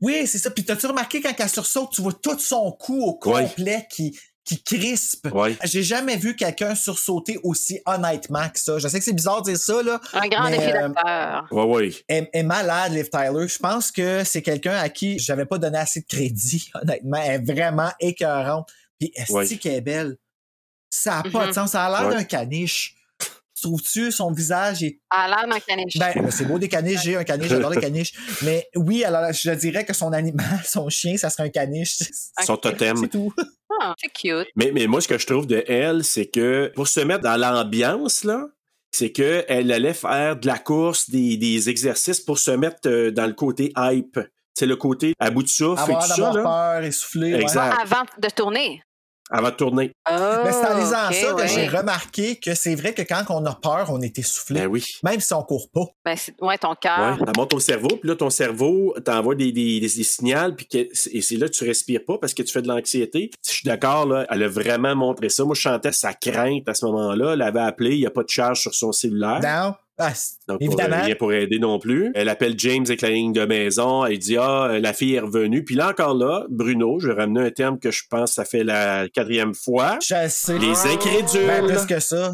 Oui, 0.00 0.26
c'est 0.26 0.38
ça. 0.38 0.50
Puis 0.50 0.64
t'as-tu 0.64 0.86
remarqué 0.86 1.20
quand 1.20 1.34
elle 1.38 1.48
sursaute, 1.48 1.90
tu 1.92 2.02
vois 2.02 2.12
tout 2.12 2.38
son 2.38 2.72
cou 2.72 3.02
au 3.02 3.28
Ouais. 3.30 3.44
complet 3.44 3.86
qui, 3.90 4.18
qui 4.44 4.62
crispe? 4.62 5.28
Ouais. 5.32 5.56
J'ai 5.64 5.82
jamais 5.82 6.16
vu 6.16 6.34
quelqu'un 6.36 6.74
sursauter 6.74 7.38
aussi 7.42 7.80
honnêtement 7.86 8.48
que 8.48 8.58
ça. 8.58 8.78
Je 8.78 8.88
sais 8.88 8.98
que 8.98 9.04
c'est 9.04 9.12
bizarre 9.12 9.42
de 9.42 9.50
dire 9.50 9.58
ça, 9.58 9.82
là. 9.82 10.00
Un 10.12 10.28
grand 10.28 10.50
Mais, 10.50 10.58
défi 10.58 10.70
euh, 10.72 10.88
d'acteur. 10.88 11.48
Ouais, 11.52 11.64
ouais. 11.64 11.90
est, 12.08 12.28
est 12.32 12.42
malade, 12.42 12.92
Liv 12.92 13.08
Tyler. 13.10 13.48
Je 13.48 13.58
pense 13.58 13.90
que 13.92 14.22
c'est 14.24 14.42
quelqu'un 14.42 14.76
à 14.76 14.88
qui 14.88 15.18
j'avais 15.18 15.46
pas 15.46 15.58
donné 15.58 15.78
assez 15.78 16.00
de 16.00 16.06
crédit, 16.06 16.70
honnêtement. 16.82 17.18
Elle 17.22 17.40
est 17.48 17.52
vraiment 17.52 17.90
écœurante. 18.00 18.68
Puis 18.98 19.12
est-ce 19.14 19.32
Ouais. 19.32 19.46
qu'elle 19.56 19.74
est 19.74 19.80
belle? 19.80 20.16
Ça 20.90 21.18
a 21.18 21.22
pas 21.22 21.42
Mhm. 21.42 21.48
de 21.48 21.52
sens. 21.52 21.70
Ça 21.70 21.84
a 21.86 21.88
l'air 22.00 22.08
Ouais. 22.10 22.16
d'un 22.16 22.24
caniche. 22.24 22.96
Trouves-tu 23.60 24.10
son 24.12 24.32
visage 24.32 24.82
est... 24.82 25.00
À 25.10 25.28
l'air 25.28 25.46
d'un 25.48 25.60
caniche. 25.60 25.96
Ben, 25.98 26.30
c'est 26.30 26.44
beau 26.46 26.58
des 26.58 26.68
caniches, 26.68 27.02
j'ai 27.02 27.16
un 27.16 27.24
caniche, 27.24 27.48
j'adore 27.48 27.70
les 27.70 27.80
caniches. 27.80 28.12
Mais 28.42 28.66
oui, 28.76 29.04
alors 29.04 29.32
je 29.32 29.50
dirais 29.52 29.84
que 29.84 29.92
son 29.92 30.12
animal, 30.12 30.60
son 30.64 30.88
chien, 30.88 31.16
ça 31.16 31.30
serait 31.30 31.44
un 31.44 31.50
caniche. 31.50 31.98
Son 32.44 32.56
totem. 32.56 32.96
c'est 32.96 33.08
tout. 33.08 33.32
Ah, 33.80 33.94
c'est 33.98 34.12
cute. 34.12 34.48
Mais, 34.56 34.72
mais 34.72 34.86
moi, 34.86 35.00
ce 35.00 35.08
que 35.08 35.16
je 35.16 35.26
trouve 35.26 35.46
de 35.46 35.64
elle, 35.68 36.04
c'est 36.04 36.26
que 36.26 36.72
pour 36.74 36.88
se 36.88 37.00
mettre 37.00 37.22
dans 37.22 37.36
l'ambiance, 37.36 38.24
là, 38.24 38.46
c'est 38.92 39.12
qu'elle 39.12 39.70
allait 39.72 39.94
faire 39.94 40.36
de 40.36 40.46
la 40.46 40.58
course, 40.58 41.08
des, 41.10 41.36
des 41.36 41.68
exercices 41.68 42.20
pour 42.20 42.38
se 42.38 42.50
mettre 42.50 42.88
euh, 42.88 43.10
dans 43.10 43.26
le 43.26 43.32
côté 43.32 43.72
hype. 43.76 44.18
C'est 44.54 44.66
le 44.66 44.76
côté 44.76 45.14
à 45.18 45.30
bout 45.30 45.42
de 45.44 45.48
souffle 45.48 45.90
et 45.90 45.94
tout 45.94 46.00
ça, 46.00 46.16
d'avoir 46.16 46.34
là, 46.34 46.42
peur, 46.42 46.84
essoufflé. 46.84 47.34
ouais. 47.34 47.40
Exact. 47.42 47.76
Avant 47.80 48.02
de 48.18 48.28
tourner. 48.28 48.82
Avant 49.30 49.50
de 49.50 49.54
tourner. 49.54 49.92
Oh, 50.10 50.14
Mais 50.44 50.52
c'est 50.52 50.66
en 50.66 50.76
lisant 50.78 51.06
ok, 51.08 51.14
ça 51.14 51.26
que 51.32 51.34
ouais. 51.40 51.48
j'ai 51.48 51.68
remarqué 51.68 52.36
que 52.36 52.54
c'est 52.54 52.74
vrai 52.74 52.92
que 52.94 53.02
quand 53.02 53.22
on 53.30 53.44
a 53.46 53.54
peur, 53.54 53.86
on 53.90 54.00
est 54.00 54.18
essoufflé. 54.18 54.60
Ben 54.60 54.66
oui. 54.66 54.84
Même 55.04 55.20
si 55.20 55.32
on 55.32 55.42
court 55.42 55.68
pas. 55.72 55.84
Ben, 56.04 56.16
c'est- 56.16 56.34
ouais, 56.40 56.58
ton 56.58 56.70
Ouais, 56.70 56.76
cœur. 56.80 57.18
ça 57.18 57.32
monte 57.36 57.54
au 57.54 57.60
cerveau, 57.60 57.88
puis 57.88 58.08
là, 58.08 58.16
ton 58.16 58.30
cerveau 58.30 58.94
t'envoie 59.04 59.34
des, 59.34 59.52
des, 59.52 59.80
des, 59.80 59.88
des 59.88 60.02
signaux, 60.04 60.52
puis 60.56 60.66
que, 60.66 60.78
et 60.78 61.20
c'est 61.22 61.36
là 61.36 61.46
que 61.46 61.52
tu 61.52 61.64
respires 61.64 62.04
pas 62.06 62.18
parce 62.18 62.34
que 62.34 62.42
tu 62.42 62.52
fais 62.52 62.62
de 62.62 62.68
l'anxiété. 62.68 63.30
Je 63.46 63.50
suis 63.52 63.64
d'accord, 63.66 64.06
là, 64.06 64.26
elle 64.30 64.42
a 64.42 64.48
vraiment 64.48 64.94
montré 64.96 65.28
ça. 65.28 65.44
Moi, 65.44 65.54
je 65.54 65.60
chantais 65.60 65.92
sa 65.92 66.12
crainte 66.12 66.68
à 66.68 66.74
ce 66.74 66.84
moment-là. 66.86 67.32
Elle 67.34 67.42
avait 67.42 67.60
appelé, 67.60 67.94
il 67.94 68.00
n'y 68.00 68.06
a 68.06 68.10
pas 68.10 68.22
de 68.24 68.28
charge 68.28 68.60
sur 68.60 68.74
son 68.74 68.92
cellulaire. 68.92 69.40
Non? 69.42 69.74
Ah, 70.00 70.12
Donc, 70.48 70.58
pour, 70.58 70.66
évidemment. 70.66 71.02
rien 71.04 71.14
pour 71.14 71.32
aider 71.32 71.58
non 71.58 71.78
plus. 71.78 72.10
Elle 72.14 72.28
appelle 72.28 72.54
James 72.58 72.84
avec 72.86 73.02
la 73.02 73.10
ligne 73.10 73.32
de 73.32 73.44
maison. 73.44 74.04
Elle 74.06 74.18
dit, 74.18 74.36
ah, 74.38 74.78
la 74.80 74.92
fille 74.92 75.14
est 75.14 75.20
revenue. 75.20 75.64
Puis 75.64 75.74
là, 75.74 75.90
encore 75.90 76.14
là, 76.14 76.46
Bruno, 76.48 76.98
je 77.00 77.08
vais 77.08 77.14
ramener 77.20 77.46
un 77.46 77.50
terme 77.50 77.78
que 77.78 77.90
je 77.90 78.02
pense 78.10 78.32
ça 78.32 78.44
fait 78.44 78.64
la 78.64 79.08
quatrième 79.08 79.54
fois. 79.54 79.98
Je 80.06 80.14
le 80.22 80.28
sais. 80.28 80.58
Les 80.58 80.86
incrédules. 80.86 81.46
Ben, 81.46 81.66
plus 81.66 81.86
que 81.86 82.00
ça. 82.00 82.32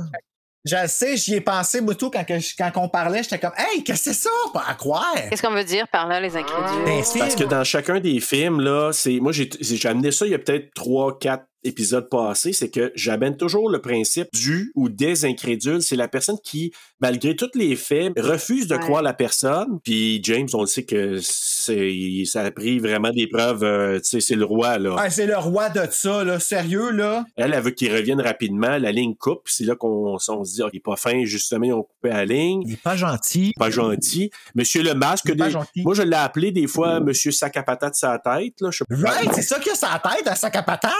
Je 0.64 0.75
le 0.75 0.89
sais, 0.89 1.17
j'y 1.17 1.35
ai 1.35 1.41
pensé, 1.41 1.81
Moutou, 1.81 2.11
quand, 2.11 2.25
que 2.25 2.35
quand 2.59 2.73
on 2.77 2.89
parlait, 2.89 3.23
j'étais 3.23 3.39
comme, 3.39 3.53
hey, 3.57 3.85
qu'est-ce 3.85 4.07
que 4.07 4.14
c'est 4.14 4.23
ça? 4.23 4.31
Pas 4.53 4.64
à 4.69 4.75
croire. 4.75 5.14
Qu'est-ce 5.31 5.41
qu'on 5.41 5.55
veut 5.55 5.62
dire 5.62 5.87
par 5.87 6.09
là, 6.09 6.21
les 6.21 6.37
incrédules? 6.37 6.85
Ben, 6.85 7.03
Parce 7.21 7.37
que 7.37 7.45
dans 7.45 7.62
chacun 7.62 8.01
des 8.01 8.19
films, 8.19 8.61
là, 8.61 8.91
c'est. 8.93 9.21
Moi, 9.21 9.31
j'ai 9.31 9.49
j'ai 9.61 9.89
amené 9.89 10.11
ça 10.11 10.27
il 10.27 10.33
y 10.33 10.35
a 10.35 10.41
peut-être 10.41 10.75
trois, 10.75 11.17
quatre 11.21 11.45
épisode 11.67 12.09
passé, 12.09 12.53
c'est 12.53 12.71
que 12.71 12.93
j'amène 12.95 13.37
toujours 13.37 13.69
le 13.71 13.81
principe 13.81 14.29
du 14.33 14.73
ou 14.75 14.89
des 14.89 15.25
incrédules. 15.25 15.83
C'est 15.83 15.97
la 15.97 16.09
personne 16.09 16.37
qui, 16.43 16.73
malgré 17.01 17.35
tous 17.37 17.51
les 17.55 17.77
faits, 17.77 18.12
refuse 18.17 18.67
de 18.69 18.75
Ouais. 18.77 18.81
croire 18.81 19.03
la 19.03 19.12
personne. 19.14 19.79
Puis 19.85 20.21
James, 20.23 20.49
on 20.55 20.61
le 20.62 20.67
sait 20.67 20.85
que 20.85 21.19
c'est, 21.21 22.23
ça 22.27 22.43
a 22.43 22.51
pris 22.51 22.79
vraiment 22.79 23.11
des 23.11 23.27
preuves. 23.27 23.64
euh, 23.64 23.99
tu 23.99 24.05
sais, 24.05 24.21
c'est 24.21 24.35
le 24.35 24.45
roi, 24.45 24.79
là. 24.79 24.97
Ah, 24.99 25.11
c'est 25.11 25.27
le 25.27 25.37
roi 25.37 25.69
de 25.71 25.81
ça, 25.91 26.25
là. 26.25 26.39
Sérieux, 26.41 26.91
là? 26.91 27.25
Elle, 27.37 27.53
elle 27.55 27.62
veut 27.62 27.71
qu'il 27.71 27.93
revienne 27.95 28.21
rapidement. 28.21 28.79
La 28.79 28.93
ligne 28.93 29.14
coupe. 29.14 29.43
C'est 29.47 29.64
là 29.64 29.75
qu'on 29.77 30.17
on 30.29 30.45
se 30.45 30.55
dit, 30.55 30.62
ah, 30.62 30.69
il 30.73 30.77
est 30.77 30.81
pas 30.81 30.97
fin, 30.97 31.25
justement, 31.25 31.64
ils 31.64 31.73
ont 31.73 31.83
coupé 31.83 32.09
la 32.11 32.25
ligne. 32.25 32.62
Il 32.67 32.75
est 32.75 32.83
pas 32.83 32.97
gentil. 32.97 33.53
Pas 33.59 33.71
gentil. 33.71 34.31
Monsieur 34.55 34.83
le 34.83 34.95
masque, 34.95 35.25
Il 35.27 35.33
est 35.33 35.37
pas 35.37 35.47
des- 35.47 35.51
gentil. 35.53 35.83
moi, 35.83 35.95
je 35.95 36.03
l'ai 36.03 36.17
appelé 36.17 36.53
des 36.53 36.67
fois 36.67 37.01
Monsieur 37.01 37.31
sac 37.31 37.57
à 37.57 37.62
patate 37.62 37.95
sa 37.95 38.19
tête, 38.19 38.55
là. 38.61 38.71
Je. 38.71 38.85
Right, 38.91 39.31
c'est 39.35 39.43
ça 39.43 39.59
qu'il 39.59 39.73
a 39.73 39.75
sa 39.75 40.01
tête, 40.03 40.27
un 40.27 40.35
sac 40.35 40.55
à 40.57 40.62
patate? 40.62 40.93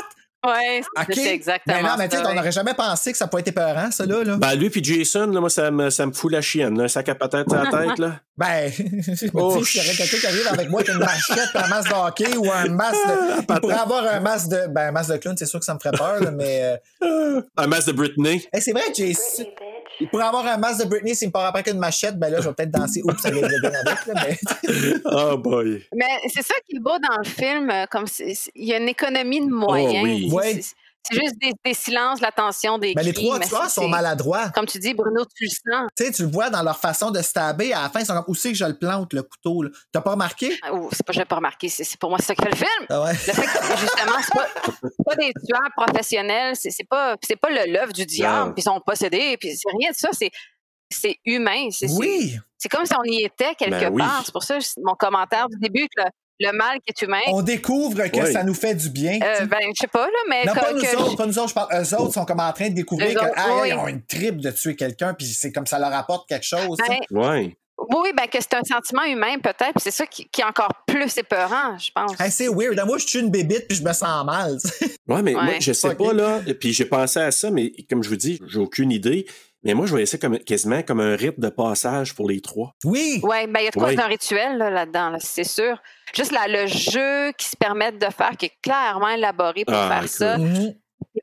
Ouais, 0.47 0.81
OK. 0.99 1.07
c'est 1.15 1.35
exactement 1.35 1.77
Mais 1.77 1.83
non, 1.83 1.95
mais 1.99 2.09
tu 2.09 2.17
sais, 2.17 2.23
on 2.27 2.35
n'aurait 2.35 2.53
jamais 2.53 2.75
pensé 2.75 3.13
que 3.13 3.19
ça 3.19 3.27
pourrait 3.27 3.41
être 3.43 3.49
épeurant, 3.49 3.91
ça, 3.91 4.07
là. 4.07 4.23
là. 4.25 4.37
Ben, 4.37 4.55
lui 4.55 4.71
puis 4.71 4.83
Jason, 4.83 5.27
là, 5.27 5.41
moi, 5.41 5.51
ça 5.51 5.71
me, 5.71 5.91
ça 5.91 6.07
me 6.07 6.13
fout 6.13 6.31
la 6.33 6.41
chienne, 6.41 6.79
là. 6.79 6.85
Un 6.85 6.89
sac 6.89 7.09
à 7.09 7.15
patate 7.15 7.49
sa 7.51 7.63
tête, 7.71 7.99
là. 7.99 8.21
Ben, 8.39 8.71
je 8.77 9.25
me 9.27 9.31
Oh, 9.35 9.57
dis, 9.59 9.65
s'il 9.65 9.83
y 9.83 9.85
aurait 9.87 9.97
quelqu'un 9.97 10.19
qui 10.19 10.27
arrive 10.27 10.47
avec 10.49 10.69
moi 10.71 10.81
avec 10.83 10.93
une 10.95 11.01
machette 11.01 11.51
et 11.55 11.59
un 11.59 11.69
masque 11.69 11.89
de 11.91 11.95
hockey 11.95 12.37
ou 12.37 12.53
un 12.53 12.69
masque 12.69 12.95
de. 13.07 13.41
Il 13.53 13.61
pourrait 13.61 13.75
avoir 13.75 14.05
un 14.07 14.21
masque 14.21 14.49
de. 14.49 14.67
Ben, 14.69 14.89
un 14.89 14.93
masque 14.93 15.13
de 15.13 15.17
clown, 15.17 15.37
c'est 15.39 15.47
sûr 15.47 15.59
que 15.59 15.65
ça 15.65 15.75
me 15.75 15.79
ferait 15.79 15.97
peur, 15.97 16.21
là, 16.23 16.31
mais. 16.31 16.79
euh, 17.03 17.41
Un 17.57 17.67
masque 17.67 17.89
de 17.89 17.93
Britney. 17.93 18.45
hey, 18.53 18.61
c'est 18.63 18.73
vrai, 18.73 18.83
Jason. 18.95 19.45
Il 20.01 20.09
pourrait 20.09 20.25
avoir 20.25 20.47
un 20.47 20.57
masque 20.59 20.85
de 20.85 20.89
Britney 20.91 21.15
s'il 21.15 21.29
me 21.29 21.33
part 21.33 21.47
après 21.47 21.63
qu'une 21.63 21.79
machette, 21.79 22.19
ben 22.19 22.29
là, 22.31 22.41
je 22.41 22.49
vais 22.49 22.55
peut-être 22.55 22.71
danser. 22.71 23.01
Oups, 23.05 23.21
ça 23.21 23.31
de 23.31 23.37
bien 23.37 23.71
avec, 23.73 24.07
là, 24.07 24.15
mais. 24.15 24.39
Oh 25.05 25.37
boy. 25.39 25.83
Mais 25.95 26.05
c'est 26.29 26.43
ça 26.43 26.55
qui 26.69 26.77
est 26.77 26.81
beau 26.81 26.99
dans 26.99 27.17
le 27.19 27.25
film, 27.25 27.71
euh, 27.71 27.87
comme 27.91 28.07
c'est- 28.07 28.35
c'est- 28.35 28.51
il 28.55 28.67
y 28.69 28.75
a 28.75 28.79
une 28.79 28.89
économie 28.89 29.41
de 29.41 29.51
moyens. 29.51 30.03
oui. 30.05 30.31
Ouais. 30.33 30.61
C'est- 31.11 31.21
juste 31.21 31.35
des, 31.41 31.53
des 31.65 31.75
silences, 31.75 32.21
l'attention 32.21 32.79
des 32.79 32.95
Ben, 32.95 33.05
les 33.05 33.13
cris, 33.13 33.25
trois 33.25 33.39
mais 33.39 33.47
tueurs 33.47 33.71
sont 33.71 33.89
maladroits. 33.89 34.51
Comme 34.51 34.67
tu 34.67 34.79
dis, 34.79 34.95
Bruno, 34.95 35.25
tu 35.37 35.45
le 35.45 35.51
sens. 35.51 35.89
Tu 35.97 36.05
sais, 36.05 36.13
tu 36.13 36.23
le 36.23 36.29
vois 36.29 36.51
dans 36.51 36.63
leur 36.63 36.79
façon 36.79 37.11
de 37.11 37.21
stabber. 37.23 37.73
À 37.73 37.83
la 37.83 37.91
fin, 37.91 38.01
ils 38.01 38.07
sont 38.07 38.15
comme, 38.15 38.25
où 38.29 38.35
c'est 38.35 38.51
que 38.53 38.59
je 38.59 38.65
le 38.65 38.77
plante, 38.79 39.13
le 39.13 39.23
couteau, 39.23 39.63
là? 39.63 39.71
T'as 39.93 40.01
pas 40.01 40.13
remarqué? 40.13 40.59
Oh, 40.73 40.89
c'est 40.93 41.05
pas, 41.07 41.13
j'ai 41.13 41.25
pas 41.25 41.37
remarqué, 41.37 41.69
c'est 41.69 41.85
c'est 41.85 41.99
pour 41.99 42.11
moi 42.11 42.19
c'est 42.19 42.27
ça 42.27 42.35
qui 42.35 42.43
fait 42.43 42.51
le 42.51 42.57
film. 42.57 42.87
Ah 42.89 43.03
ouais. 43.03 43.13
Le 43.13 43.17
fait 43.17 43.43
que, 43.43 43.77
justement, 43.79 44.17
c'est 44.23 44.35
pas, 44.35 44.47
c'est 44.83 45.05
pas 45.05 45.15
des 45.17 45.33
tueurs 45.47 45.71
professionnels, 45.77 46.55
c'est 46.57 46.71
c'est 46.71 46.89
pas, 46.89 47.17
c'est 47.23 47.37
pas 47.37 47.51
le 47.51 47.73
l'œuvre 47.73 47.93
du 47.93 48.07
diable, 48.07 48.55
puis 48.55 48.61
ils 48.61 48.65
sont 48.65 48.81
possédés, 48.85 49.37
puis 49.39 49.57
c'est 49.57 49.69
rien 49.79 49.91
de 49.91 49.97
ça, 49.97 50.09
c'est 50.13 50.31
c'est 50.91 51.17
humain. 51.25 51.69
c'est- 51.71 51.91
Oui! 51.99 52.39
C'est 52.59 52.69
comme 52.69 52.87
si 52.87 52.93
on 52.97 53.03
y 53.05 53.23
était 53.25 53.55
quelque 53.55 53.71
Ben 53.73 53.93
oui. 53.93 54.03
part. 54.03 54.23
C'est 54.25 54.33
pour 54.33 54.43
ça 54.45 54.59
que 54.59 54.65
mon 54.85 54.95
commentaire 54.95 55.49
du 55.49 55.59
début, 55.59 55.87
que 55.95 56.03
le, 56.03 56.09
le 56.41 56.53
mal 56.53 56.79
qui 56.81 56.91
est 56.95 57.03
humain, 57.07 57.21
On 57.29 57.43
découvre 57.43 58.03
que 58.09 58.21
Oui. 58.21 58.33
ça 58.33 58.45
nous 58.45 58.55
fait 58.55 58.75
du 58.75 58.91
bien. 58.91 59.19
euh, 59.23 59.47
ben, 59.47 59.59
je 59.75 59.81
sais 59.81 59.87
pas, 59.87 60.07
là, 60.07 60.13
mais 60.29 60.45
Non, 60.45 60.55
pas 60.55 60.73
nous 60.73 60.81
que 60.81 60.97
autres, 60.97 61.11
je- 61.13 61.17
pas 61.17 61.27
nous 61.27 61.39
autres, 61.39 61.49
je 61.49 61.55
parle. 61.55 61.69
Eux 61.83 61.95
autres 62.01 62.15
sont 62.15 62.25
comme 62.25 62.41
en 62.41 62.53
train 62.53 62.69
de 62.69 62.75
découvrir 62.75 63.11
autres, 63.23 63.33
ah, 63.37 63.59
oui. 63.63 63.69
ils 63.71 63.75
ont 63.75 63.89
une 63.89 64.03
tripe 64.03 64.39
de 64.41 64.51
tuer 64.51 64.77
quelqu'un, 64.77 65.15
puis 65.15 65.27
c'est 65.27 65.53
comme 65.53 65.67
ça 65.67 65.79
leur 65.79 65.93
apporte 65.95 66.29
quelque 66.29 66.45
chose. 66.47 66.77
Ben, 66.89 66.99
Ouais. 67.11 67.57
oui, 67.79 68.11
ben, 68.17 68.27
que 68.27 68.39
c'est 68.41 68.55
un 68.55 68.63
sentiment 68.65 69.05
humain, 69.05 69.39
peut-être, 69.39 69.73
puis 69.75 69.81
c'est 69.83 69.91
ça 69.91 70.07
qui, 70.07 70.29
qui 70.29 70.41
est 70.41 70.45
encore 70.45 70.71
plus 70.87 71.17
épeurant, 71.19 71.79
je 71.79 71.91
pense. 71.95 72.19
Hey, 72.21 72.31
c'est 72.31 72.49
weird. 72.49 72.79
Moi, 72.87 72.99
je 72.99 73.07
tue 73.07 73.21
une 73.21 73.31
bébite, 73.31 73.67
puis 73.69 73.79
je 73.79 73.83
me 73.83 73.93
sens 73.93 74.25
mal. 74.27 74.57
Ouais, 75.09 75.23
mais 75.23 75.33
moi, 75.33 75.55
je 75.61 75.73
sais 75.73 75.95
pas, 75.95 76.13
là. 76.13 76.41
Puis 76.61 76.73
j'ai 76.73 76.85
pensé 76.87 77.19
à 77.21 77.31
ça, 77.31 77.51
mais 77.51 77.73
comme 77.89 78.03
je 78.03 78.09
vous 78.09 78.17
dis, 78.17 78.41
j'ai 78.47 78.59
aucune 78.59 78.91
idée. 78.91 79.27
Mais 79.67 79.75
moi, 79.75 79.85
je 79.87 79.91
voyais 79.91 80.07
ça 80.07 80.17
comme, 80.17 80.39
quasiment 80.39 80.83
comme 80.83 81.01
un 81.01 81.15
rite 81.17 81.39
de 81.41 81.49
passage 81.49 82.15
pour 82.15 82.29
les 82.29 82.41
trois. 82.41 82.73
oui! 82.85 83.21
Oui, 83.23 83.47
ben, 83.49 83.61
il 83.61 83.65
y 83.65 83.67
a 83.67 83.71
de 83.71 83.75
quoi 83.77 83.89
Ouais. 83.89 83.95
d'un 83.97 84.07
rituel 84.07 84.57
là, 84.59 84.71
là-dedans, 84.71 85.11
là, 85.11 85.19
c'est 85.21 85.45
sûr. 85.45 85.83
Juste 86.15 86.33
là, 86.33 86.47
le 86.49 86.67
jeu 86.67 87.33
qui 87.37 87.49
se 87.49 87.57
permettent 87.57 87.99
de 87.99 88.11
faire, 88.11 88.31
qui 88.39 88.47
est 88.47 88.53
clairement 88.63 89.09
élaboré 89.11 89.65
pour 89.65 89.75
Ah, 89.77 90.01
faire 90.01 90.09
ça. 90.09 90.39
Mhm. 90.39 90.75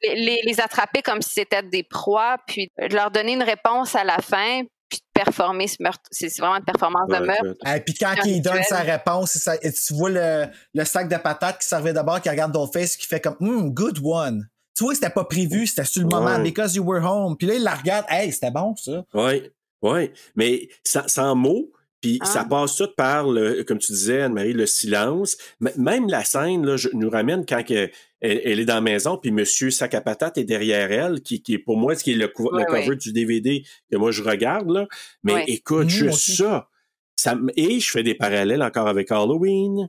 Les, 0.03 0.15
les- 0.15 0.41
les 0.43 0.59
attraper 0.61 1.01
comme 1.01 1.21
si 1.21 1.31
c'était 1.31 1.63
des 1.63 1.83
proies, 1.83 2.37
puis 2.47 2.69
de 2.79 2.93
leur 2.93 3.09
donner 3.11 3.33
une 3.33 3.43
réponse 3.43 3.95
à 3.95 4.03
la 4.03 4.17
fin, 4.19 4.61
puis 4.89 4.99
de 4.99 5.05
performer 5.23 5.67
ce 5.67 5.77
meurtre. 5.81 6.01
C'est 6.11 6.35
vraiment 6.39 6.57
une 6.57 6.65
performance 6.65 7.07
de 7.07 7.17
meurtre. 7.25 7.43
Et 7.75 7.79
puis 7.79 7.93
quand 7.95 8.09
Un 8.09 8.25
il 8.25 8.41
donne 8.41 8.57
rituel. 8.57 8.77
sa 8.77 8.83
réponse, 8.83 9.31
c'est 9.31 9.39
ça- 9.39 9.55
et 9.61 9.71
tu 9.71 9.93
vois 9.93 10.09
le, 10.09 10.45
le 10.73 10.83
sac 10.85 11.07
de 11.07 11.15
patates 11.17 11.59
qui 11.61 11.67
servait 11.67 11.93
d'abord, 11.93 12.21
qui 12.21 12.29
regarde 12.29 12.51
Dollface, 12.51 12.97
qui 12.97 13.07
fait 13.07 13.19
comme 13.21 13.37
Hmm, 13.39 13.69
good 13.69 13.99
one. 14.03 14.47
Tu 14.75 14.83
vois, 14.83 14.95
c'était 14.95 15.09
pas 15.09 15.25
prévu, 15.25 15.67
c'était 15.67 15.85
sur 15.85 16.01
le 16.01 16.07
moment, 16.07 16.35
Ouais. 16.37 16.43
because 16.43 16.75
you 16.75 16.83
were 16.83 17.03
home. 17.03 17.37
Puis 17.37 17.47
là, 17.47 17.53
il 17.55 17.63
la 17.63 17.75
regarde, 17.75 18.05
hey, 18.09 18.31
c'était 18.31 18.51
bon, 18.51 18.75
ça. 18.75 19.05
Oui, 19.13 19.43
oui. 19.81 20.09
Mais 20.35 20.67
sans, 20.83 21.07
sans 21.07 21.35
mots, 21.35 21.71
puis 22.01 22.17
Ah. 22.21 22.25
ça 22.25 22.43
passe 22.43 22.75
tout 22.75 22.89
par, 22.97 23.27
le, 23.29 23.63
comme 23.63 23.77
tu 23.77 23.91
disais, 23.91 24.21
Anne-Marie, 24.23 24.53
le 24.53 24.65
silence. 24.65 25.37
M- 25.63 25.71
même 25.77 26.07
la 26.09 26.23
scène, 26.23 26.65
là, 26.65 26.75
je, 26.75 26.89
nous 26.93 27.09
ramène 27.09 27.45
quand 27.45 27.63
que- 27.63 27.89
elle, 28.19 28.41
elle 28.43 28.59
est 28.59 28.65
dans 28.65 28.75
la 28.75 28.81
maison, 28.81 29.17
puis 29.17 29.31
Monsieur 29.31 29.69
Sac 29.69 29.93
à 29.93 30.01
patate 30.01 30.37
est 30.37 30.43
derrière 30.43 30.91
elle, 30.91 31.21
qui, 31.21 31.41
qui 31.43 31.53
est 31.53 31.59
pour 31.59 31.77
moi, 31.77 31.95
ce 31.95 32.03
qui 32.03 32.11
est 32.13 32.15
le, 32.15 32.27
cou- 32.27 32.49
Ouais, 32.51 32.61
le 32.61 32.65
cover 32.65 32.89
ouais. 32.89 32.95
du 32.95 33.13
DVD 33.13 33.63
que 33.91 33.97
moi 33.97 34.11
je 34.11 34.23
regarde. 34.23 34.69
Là. 34.69 34.87
Mais 35.23 35.33
Ouais. 35.33 35.43
écoute, 35.47 35.89
juste 35.89 36.37
ça. 36.37 36.67
ça 37.15 37.37
et 37.55 37.79
je 37.79 37.89
fais 37.91 38.01
des 38.03 38.15
parallèles 38.15 38.63
encore 38.63 38.87
avec 38.87 39.11
Halloween. 39.11 39.87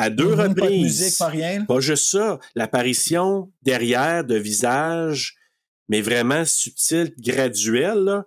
À 0.00 0.08
deux 0.10 0.30
Mhm, 0.30 0.36
Pas 0.36 0.48
de 0.48 0.60
reprises. 0.62 0.82
musique, 1.00 1.18
pas 1.18 1.26
rien. 1.26 1.64
Pas 1.64 1.80
juste 1.80 2.04
ça, 2.10 2.38
l'apparition 2.54 3.52
derrière 3.62 4.24
de 4.24 4.36
visages, 4.36 5.34
mais 5.88 6.00
vraiment 6.00 6.44
subtil, 6.46 7.12
graduel. 7.18 7.98
Là. 7.98 8.24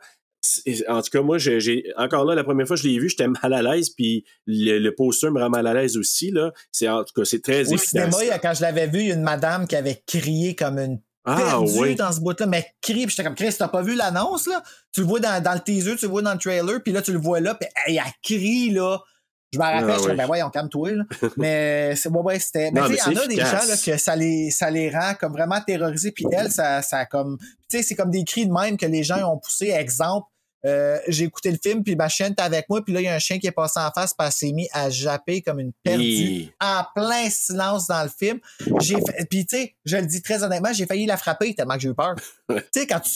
En 0.90 1.02
tout 1.02 1.10
cas, 1.10 1.22
moi, 1.22 1.38
j'ai, 1.38 1.86
encore 1.98 2.26
là, 2.26 2.36
la 2.36 2.44
première 2.44 2.68
fois 2.68 2.76
que 2.76 2.82
je 2.84 2.88
l'ai 2.88 3.00
vu, 3.00 3.10
j'étais 3.10 3.28
mal 3.44 3.54
à 3.54 3.62
l'aise, 3.62 3.90
puis 3.90 4.26
le, 4.46 4.78
le 4.78 4.94
poster 4.96 5.32
me 5.32 5.40
rend 5.40 5.50
mal 5.50 5.66
à 5.68 5.74
l'aise 5.74 5.98
aussi. 5.98 6.32
Là. 6.32 6.52
C'est, 6.72 6.88
en 6.90 7.04
tout 7.04 7.14
cas, 7.16 7.26
c'est 7.26 7.42
très 7.42 7.62
Au 7.72 7.76
efficace. 7.76 8.14
cinéma, 8.16 8.40
quand 8.40 8.54
je 8.54 8.62
l'avais 8.62 8.88
vu, 8.88 9.00
il 9.00 9.08
y 9.08 9.12
a 9.12 9.16
une 9.16 9.22
madame 9.24 9.66
qui 9.68 9.76
avait 9.76 10.04
crié 10.06 10.56
comme 10.56 10.78
une 10.80 11.00
ah 11.26 11.38
perdue 11.38 11.80
oui. 11.80 11.96
dans 11.96 12.12
ce 12.12 12.20
bout-là, 12.20 12.46
mais 12.46 12.66
crie, 12.82 13.06
puis 13.06 13.10
j'étais 13.12 13.24
comme, 13.24 13.36
Chris, 13.36 13.56
t'as 13.58 13.70
pas 13.70 13.82
vu 13.82 13.96
l'annonce, 13.96 14.46
là? 14.48 14.62
Tu 14.94 15.00
le 15.00 15.08
vois 15.08 15.22
dans, 15.22 15.42
dans 15.42 15.54
le 15.54 15.62
teaser, 15.62 15.96
tu 15.96 16.06
le 16.06 16.12
vois 16.12 16.22
dans 16.22 16.34
le 16.34 16.40
trailer, 16.40 16.84
puis 16.84 16.92
là, 16.92 17.02
tu 17.02 17.14
le 17.14 17.20
vois 17.20 17.40
là, 17.40 17.56
puis 17.56 17.70
hey, 17.88 17.96
elle 17.98 18.12
crie, 18.22 18.70
là. 18.72 19.00
Je 19.54 19.60
me 19.60 19.64
rappelle, 19.64 19.90
Ah 19.92 19.98
je 20.04 20.10
oui. 20.10 20.16
ben 20.16 20.26
voyons, 20.26 20.50
calme-toi, 20.50 20.92
là. 20.92 21.04
mais 21.38 21.96
c'est, 21.96 22.10
ouais, 22.10 22.20
ouais, 22.22 22.40
c'était, 22.40 22.72
mais 22.72 22.82
tu 22.82 22.96
sais, 22.98 23.02
il 23.08 23.14
y 23.14 23.20
en 23.20 23.22
a 23.22 23.28
des 23.28 23.36
gens, 23.38 23.68
là, 23.68 23.76
que 23.86 23.98
ça 23.98 24.16
les, 24.16 24.50
ça 24.52 24.70
les 24.72 24.90
rend 24.90 25.14
comme 25.20 25.34
vraiment 25.34 25.62
terrorisés, 25.62 26.12
puis 26.12 26.26
elle, 26.32 26.52
ça, 26.52 26.82
ça 26.82 27.06
comme, 27.06 27.38
tu 27.70 27.78
sais, 27.78 27.84
c'est 27.84 27.96
comme 27.96 28.10
des 28.10 28.24
cris 28.24 28.48
de 28.48 28.52
même 28.52 28.78
que 28.78 28.86
les 28.88 29.04
gens 29.04 29.32
ont 29.32 29.38
poussé. 29.38 29.68
Exemple, 29.70 30.28
euh, 30.66 30.98
j'ai 31.08 31.26
écouté 31.26 31.52
le 31.52 31.58
film, 31.62 31.84
puis 31.84 31.96
ma 31.96 32.08
chienne 32.10 32.32
était 32.34 32.42
avec 32.42 32.70
moi, 32.70 32.84
puis 32.84 32.94
là, 32.94 33.02
il 33.02 33.04
y 33.04 33.08
a 33.08 33.14
un 33.16 33.20
chien 33.20 33.38
qui 33.40 33.48
est 33.48 33.52
passé 33.52 33.80
en 33.80 33.92
face, 33.92 34.14
elle 34.20 34.32
s'est 34.32 34.52
mis 34.52 34.70
à 34.72 34.90
japper 34.90 35.42
comme 35.42 35.60
une 35.60 35.72
perdue 35.84 36.04
en 36.62 36.84
plein 36.96 37.30
silence 37.30 37.88
dans 37.88 38.04
le 38.04 38.10
film. 38.10 38.40
J'ai 38.80 38.96
fait- 38.96 39.26
puis 39.30 39.46
tu 39.46 39.58
sais, 39.58 39.76
je 39.86 39.98
le 39.98 40.06
dis 40.06 40.22
très 40.22 40.44
honnêtement, 40.44 40.72
j'ai 40.74 40.86
failli 40.86 41.06
la 41.06 41.18
frapper 41.18 41.54
tellement 41.54 41.76
que 41.76 41.82
j'ai 41.82 41.90
eu 41.90 41.94
peur. 41.94 42.16
tu 42.50 42.56
sais, 42.74 42.88
quand 42.88 43.00
tu 43.02 43.12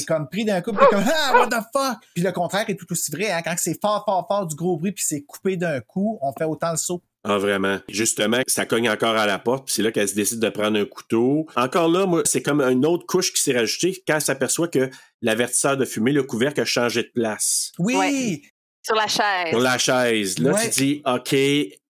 t'es, 0.00 0.02
comme 0.06 0.28
pris 0.28 0.44
d'un 0.44 0.60
coup, 0.62 0.72
t'es 0.72 0.86
comme 0.90 1.04
ah 1.06 1.32
what 1.34 1.48
the 1.48 1.62
fuck? 1.72 1.98
Puis 2.14 2.22
le 2.24 2.32
contraire 2.32 2.64
est 2.68 2.76
tout 2.76 2.90
aussi 2.90 3.10
vrai. 3.10 3.30
Hein, 3.30 3.42
quand 3.44 3.54
c'est 3.58 3.78
fort, 3.80 4.02
fort, 4.06 4.26
fort 4.28 4.46
du 4.46 4.56
gros 4.56 4.76
bruit, 4.76 4.92
puis 4.92 5.04
c'est 5.06 5.22
coupé 5.22 5.56
d'un 5.56 5.80
coup, 5.80 6.18
on 6.22 6.32
fait 6.32 6.44
autant 6.44 6.70
le 6.70 6.76
saut. 6.76 7.02
Ah, 7.24 7.38
vraiment. 7.38 7.78
Justement, 7.88 8.40
ça 8.46 8.66
cogne 8.66 8.88
encore 8.90 9.16
à 9.16 9.26
la 9.26 9.38
porte, 9.38 9.66
puis 9.66 9.74
c'est 9.74 9.82
là 9.82 9.90
qu'elle 9.90 10.08
se 10.08 10.14
décide 10.14 10.40
de 10.40 10.48
prendre 10.50 10.78
un 10.78 10.84
couteau. 10.84 11.46
Encore 11.56 11.88
là, 11.88 12.04
moi, 12.06 12.22
c'est 12.26 12.42
comme 12.42 12.60
une 12.60 12.84
autre 12.84 13.06
couche 13.06 13.32
qui 13.32 13.40
s'est 13.40 13.54
rajoutée 13.58 14.02
quand 14.06 14.16
elle 14.16 14.20
s'aperçoit 14.20 14.68
que 14.68 14.90
l'avertisseur 15.22 15.76
de 15.76 15.84
fumée, 15.86 16.12
le 16.12 16.22
couvercle 16.22 16.60
a 16.60 16.64
changé 16.66 17.02
de 17.02 17.10
place. 17.14 17.72
Oui, 17.78 17.94
Ouais. 17.96 18.42
Sur 18.86 18.96
la 18.96 19.06
chaise. 19.08 19.48
Sur 19.48 19.60
la 19.60 19.78
chaise. 19.78 20.38
Là, 20.38 20.52
Ouais. 20.52 20.70
tu 20.70 20.80
dis, 20.80 21.02
OK, 21.06 21.34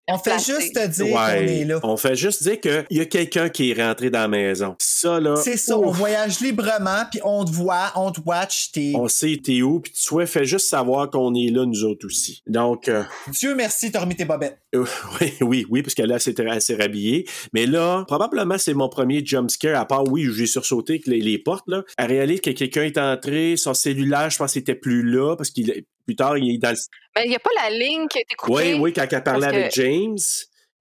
on 0.06 0.18
fait 0.18 0.30
placé. 0.30 0.52
juste 0.60 0.74
te 0.76 0.86
dire 0.86 1.06
qu'on 1.06 1.18
ouais, 1.24 1.60
est 1.60 1.64
là. 1.64 1.80
on 1.82 1.96
fait 1.96 2.14
juste 2.14 2.42
dire 2.44 2.60
qu'il 2.60 2.84
y 2.90 3.00
a 3.00 3.06
quelqu'un 3.06 3.48
qui 3.48 3.70
est 3.70 3.82
rentré 3.82 4.10
dans 4.10 4.20
la 4.20 4.28
maison. 4.28 4.76
Ça, 4.78 5.18
là, 5.18 5.34
C'est 5.34 5.56
ça, 5.56 5.76
on 5.78 5.90
voyage 5.90 6.40
librement, 6.40 7.04
puis 7.10 7.20
on 7.24 7.44
te 7.44 7.50
voit, 7.50 7.90
on 7.96 8.12
te 8.12 8.20
watch, 8.24 8.70
t'es... 8.70 8.92
on 8.94 9.08
sait 9.08 9.40
t'es 9.42 9.62
où, 9.62 9.80
puis 9.80 9.90
tu 9.92 10.02
souhaites, 10.02 10.28
fais 10.28 10.44
juste 10.44 10.68
savoir 10.68 11.10
qu'on 11.10 11.34
est 11.34 11.50
là, 11.50 11.64
nous 11.66 11.84
autres 11.84 12.06
aussi. 12.06 12.42
Donc, 12.46 12.86
euh, 12.88 13.02
Dieu 13.28 13.54
merci, 13.54 13.90
t'as 13.90 14.00
remis 14.00 14.14
tes 14.14 14.24
bobettes. 14.26 14.58
Euh, 14.74 14.84
oui, 15.20 15.32
oui, 15.40 15.66
oui, 15.70 15.82
parce 15.82 15.94
que 15.94 16.02
là, 16.02 16.18
c'est 16.18 16.38
assez 16.40 16.74
rhabillé. 16.74 17.26
Mais 17.52 17.66
là, 17.66 18.04
probablement, 18.06 18.58
c'est 18.58 18.74
mon 18.74 18.88
premier 18.88 19.24
jump 19.24 19.50
scare, 19.50 19.80
à 19.80 19.86
part, 19.86 20.04
oui, 20.10 20.28
où 20.28 20.32
j'ai 20.32 20.46
sursauté 20.46 20.94
avec 20.94 21.06
les, 21.06 21.20
les 21.20 21.38
portes, 21.38 21.66
là. 21.68 21.82
À 21.96 22.06
réaliser 22.06 22.40
que 22.40 22.50
quelqu'un 22.50 22.82
est 22.82 22.98
entré, 22.98 23.56
son 23.56 23.74
cellulaire, 23.74 24.30
je 24.30 24.38
pense 24.38 24.52
qu'il 24.52 24.62
était 24.62 24.74
plus 24.74 25.02
là, 25.02 25.36
parce 25.36 25.50
qu'il 25.50 25.84
plus 26.06 26.16
tard, 26.16 26.36
il 26.36 26.54
est 26.54 26.58
dans 26.58 26.70
le... 26.70 26.76
Mais 27.16 27.24
il 27.24 27.30
n'y 27.30 27.36
a 27.36 27.38
pas 27.38 27.50
la 27.56 27.70
ligne 27.70 28.06
qui 28.08 28.18
a 28.18 28.20
été 28.20 28.34
coupée? 28.34 28.74
Oui, 28.74 28.78
oui, 28.78 28.92
quand 28.92 29.06
elle 29.10 29.22
parlait 29.22 29.46
avec 29.46 29.72
James, 29.74 30.18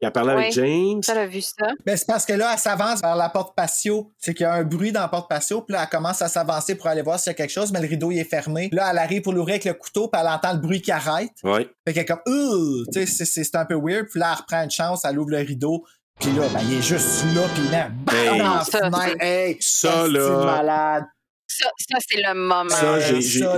elle 0.05 0.11
parlait 0.11 0.33
avec 0.33 0.45
Oui. 0.47 0.51
James, 0.53 1.03
Ça, 1.03 1.13
l'a 1.15 1.25
vu 1.27 1.41
ça. 1.41 1.67
Ben, 1.85 1.95
c'est 1.97 2.05
parce 2.07 2.25
que 2.25 2.33
là, 2.33 2.51
elle 2.53 2.59
s'avance 2.59 3.01
vers 3.01 3.15
la 3.15 3.29
porte 3.29 3.55
patio. 3.55 4.11
C'est 4.17 4.33
qu'il 4.33 4.43
y 4.43 4.47
a 4.47 4.53
un 4.53 4.63
bruit 4.63 4.91
dans 4.91 5.01
la 5.01 5.07
porte 5.07 5.29
patio, 5.29 5.61
puis 5.61 5.73
là, 5.73 5.83
elle 5.83 5.89
commence 5.89 6.21
à 6.21 6.27
s'avancer 6.27 6.75
pour 6.75 6.87
aller 6.87 7.01
voir 7.01 7.19
s'il 7.19 7.31
y 7.31 7.35
a 7.35 7.35
quelque 7.35 7.51
chose, 7.51 7.71
mais 7.71 7.81
le 7.81 7.87
rideau, 7.87 8.11
il 8.11 8.19
est 8.19 8.23
fermé. 8.23 8.69
Là, 8.71 8.89
elle 8.91 8.97
arrive 8.97 9.21
pour 9.21 9.33
l'ouvrir 9.33 9.53
avec 9.53 9.65
le 9.65 9.73
couteau, 9.73 10.07
puis 10.07 10.21
elle 10.21 10.27
entend 10.27 10.53
le 10.53 10.59
bruit 10.59 10.81
qui 10.81 10.91
arrête. 10.91 11.31
oui. 11.43 11.67
Fait 11.87 11.93
qu'elle 11.93 12.03
est 12.03 12.05
comme, 12.05 12.21
Ouh! 12.27 12.85
tu 12.91 12.99
sais, 12.99 13.05
c'est- 13.05 13.25
c'est 13.25 13.43
c'est 13.43 13.55
un 13.57 13.65
peu 13.65 13.75
weird. 13.75 14.07
Puis 14.09 14.19
là, 14.19 14.31
elle 14.33 14.37
reprend 14.39 14.63
une 14.63 14.71
chance, 14.71 15.01
elle 15.05 15.17
ouvre 15.19 15.31
le 15.31 15.37
rideau. 15.39 15.83
Puis 16.19 16.31
là, 16.33 16.43
ben, 16.53 16.59
il 16.69 16.77
est 16.77 16.81
juste 16.81 17.23
là, 17.35 17.41
puis 17.53 17.63
met 17.69 17.87
bam 18.05 18.15
Hey. 18.15 18.39
dans 18.39 18.63
Ça. 18.63 18.89
Hey, 19.19 19.57
Ça, 19.59 20.03
c'est 20.05 20.11
là. 20.11 20.45
malade. 20.45 21.03
Ça, 21.47 21.67
ça 21.89 21.97
c'est 22.07 22.21
le 22.21 22.33
moment. 22.33 22.69
Ça, 22.69 22.99
j'ai- 22.99 23.21
j'ai- 23.21 23.39
ça, 23.41 23.57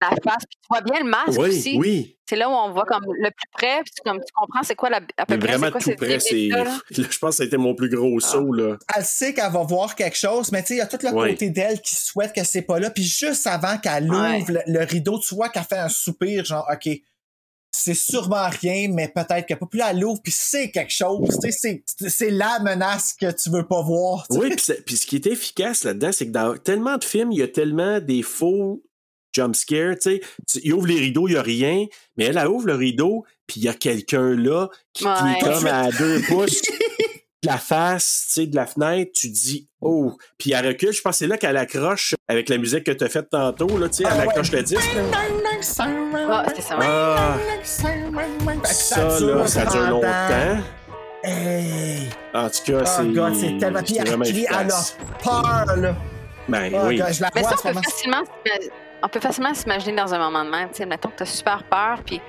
la 0.00 0.08
face, 0.10 0.44
puis 0.48 0.58
tu 0.60 0.66
vois 0.70 0.80
bien 0.82 1.00
le 1.02 1.08
masque 1.08 1.38
Oui, 1.40 1.48
aussi. 1.48 1.76
oui. 1.78 2.18
C'est 2.28 2.36
là 2.36 2.48
où 2.48 2.52
on 2.52 2.72
voit 2.72 2.84
comme 2.84 3.04
le 3.06 3.30
plus 3.30 3.48
près, 3.52 3.82
puis 3.84 3.92
tu, 3.96 4.02
comme, 4.02 4.18
tu 4.18 4.32
comprends 4.34 4.62
c'est 4.62 4.74
quoi 4.74 4.90
la, 4.90 4.96
à 5.16 5.26
peu 5.26 5.34
Mais 5.34 5.38
près 5.38 5.48
vraiment 5.56 5.70
quoi 5.70 5.80
tout 5.80 5.92
près, 5.96 6.18
c'est. 6.20 6.48
je 6.90 7.18
pense 7.18 7.30
que 7.30 7.36
ça 7.36 7.42
a 7.42 7.46
été 7.46 7.56
mon 7.56 7.74
plus 7.74 7.88
gros 7.88 8.18
saut, 8.20 8.52
là. 8.52 8.76
Elle 8.96 9.04
sait 9.04 9.32
qu'elle 9.34 9.52
va 9.52 9.62
voir 9.62 9.94
quelque 9.94 10.16
chose, 10.16 10.50
mais 10.52 10.62
tu 10.62 10.68
sais, 10.68 10.74
il 10.74 10.78
y 10.78 10.80
a 10.80 10.86
tout 10.86 10.98
le 11.02 11.10
côté 11.12 11.50
d'elle 11.50 11.80
qui 11.80 11.94
souhaite 11.94 12.32
que 12.34 12.44
c'est 12.44 12.62
pas 12.62 12.78
là. 12.78 12.90
Puis 12.90 13.04
juste 13.04 13.46
avant 13.46 13.78
qu'elle 13.78 14.10
ouvre 14.10 14.52
le, 14.52 14.60
le 14.66 14.84
rideau, 14.84 15.18
tu 15.18 15.34
vois 15.34 15.48
qu'elle 15.48 15.64
fait 15.64 15.78
un 15.78 15.88
soupir, 15.88 16.44
genre, 16.44 16.66
OK, 16.72 16.88
c'est 17.76 17.94
sûrement 17.94 18.48
rien, 18.60 18.88
mais 18.92 19.08
peut-être 19.08 19.46
que 19.46 19.54
pas. 19.54 19.66
Puis 19.66 19.80
là, 19.80 19.88
elle 19.90 20.04
ouvre, 20.04 20.20
puis 20.22 20.32
c'est 20.34 20.70
quelque 20.70 20.92
chose. 20.92 21.28
Tu 21.42 21.50
sais, 21.50 21.82
c'est- 21.98 22.08
c'est 22.08 22.30
la 22.30 22.58
menace 22.60 23.14
que 23.20 23.30
tu 23.32 23.50
veux 23.50 23.66
pas 23.66 23.82
voir. 23.82 24.24
Oui, 24.30 24.54
puis 24.86 24.96
ce 24.96 25.06
qui 25.06 25.16
est 25.16 25.26
efficace 25.26 25.82
là-dedans, 25.84 26.12
c'est 26.12 26.26
que 26.26 26.32
dans 26.32 26.56
tellement 26.56 26.96
de 26.98 27.04
films, 27.04 27.32
il 27.32 27.38
y 27.38 27.42
a 27.42 27.48
tellement 27.48 28.00
des 28.00 28.22
faux 28.22 28.82
jump 29.34 29.54
scares, 29.56 29.96
tu 30.00 30.20
sais. 30.46 30.60
Il 30.62 30.72
ouvre 30.74 30.86
les 30.86 30.98
rideaux, 31.00 31.26
il 31.28 31.32
n'y 31.32 31.36
a 31.38 31.42
rien, 31.42 31.84
mais 32.16 32.24
elle, 32.26 32.38
elle 32.38 32.46
ouvre 32.48 32.66
le 32.68 32.74
rideau, 32.74 33.24
puis 33.46 33.60
il 33.60 33.64
y 33.64 33.68
a 33.68 33.74
quelqu'un 33.74 34.34
là 34.36 34.68
qui, 34.92 35.04
est 35.04 35.42
comme 35.42 35.66
à 35.66 35.90
deux 35.98 36.20
pouces 36.22 36.62
de 37.42 37.48
la 37.48 37.58
face, 37.58 38.24
tu 38.28 38.40
sais, 38.40 38.46
de 38.46 38.56
la 38.56 38.64
fenêtre, 38.66 39.10
tu 39.14 39.28
dis 39.28 39.68
«Oh!» 39.82 40.16
Puis 40.38 40.52
elle 40.52 40.66
recule, 40.66 40.92
je 40.92 41.02
pense 41.02 41.12
que 41.12 41.18
c'est 41.18 41.26
là 41.26 41.36
qu'elle 41.36 41.58
accroche 41.58 42.14
avec 42.26 42.48
la 42.48 42.56
musique 42.56 42.84
que 42.84 42.92
tu 42.92 43.04
as 43.04 43.08
faite 43.10 43.28
tantôt, 43.30 43.76
là, 43.76 43.88
tu 43.90 43.96
sais, 43.98 44.04
elle 44.04 44.12
Ah 44.12 44.16
ouais. 44.22 44.28
accroche 44.28 44.50
le 44.52 44.62
disque. 44.62 44.94
là. 44.94 45.02
Ah, 45.12 46.44
c'est 46.54 46.62
ça, 46.62 46.78
ouais. 46.78 46.86
Ah, 46.88 47.36
ça, 48.64 49.20
là, 49.20 49.46
ça 49.46 49.60
dure 49.66 49.72
30 49.72 49.82
ans. 49.82 49.90
longtemps. 49.90 50.62
Hey! 51.22 52.08
En 52.34 52.48
tout 52.50 52.58
cas, 52.72 52.80
Oh 52.82 52.88
c'est 52.96 53.12
God, 53.12 53.34
c'est 53.34 53.58
tellement. 53.58 53.82
Puis 53.82 53.96
elle 53.98 54.08
elle 54.08 54.70
a 54.70 54.82
peur, 55.22 55.76
là. 55.76 55.96
Ben 56.48 56.70
Oh 56.74 56.86
oui. 56.88 56.96
God, 56.98 57.12
je 57.12 57.22
la 57.22 57.30
Mais 57.34 57.40
vois 57.40 57.50
ça, 57.50 57.56
on 57.64 57.68
peut 57.72 57.80
facilement, 57.82 58.22
on 59.02 59.08
peut 59.08 59.20
facilement 59.20 59.54
s'imaginer 59.54 59.96
dans 59.96 60.14
un 60.14 60.18
moment 60.18 60.44
de 60.44 60.50
même. 60.50 60.68
Tu 60.70 60.76
sais, 60.76 60.86
mettons 60.86 61.10
que 61.10 61.16
tu 61.16 61.22
as 61.22 61.26
super 61.26 61.62
peur, 61.64 62.02
puis 62.04 62.20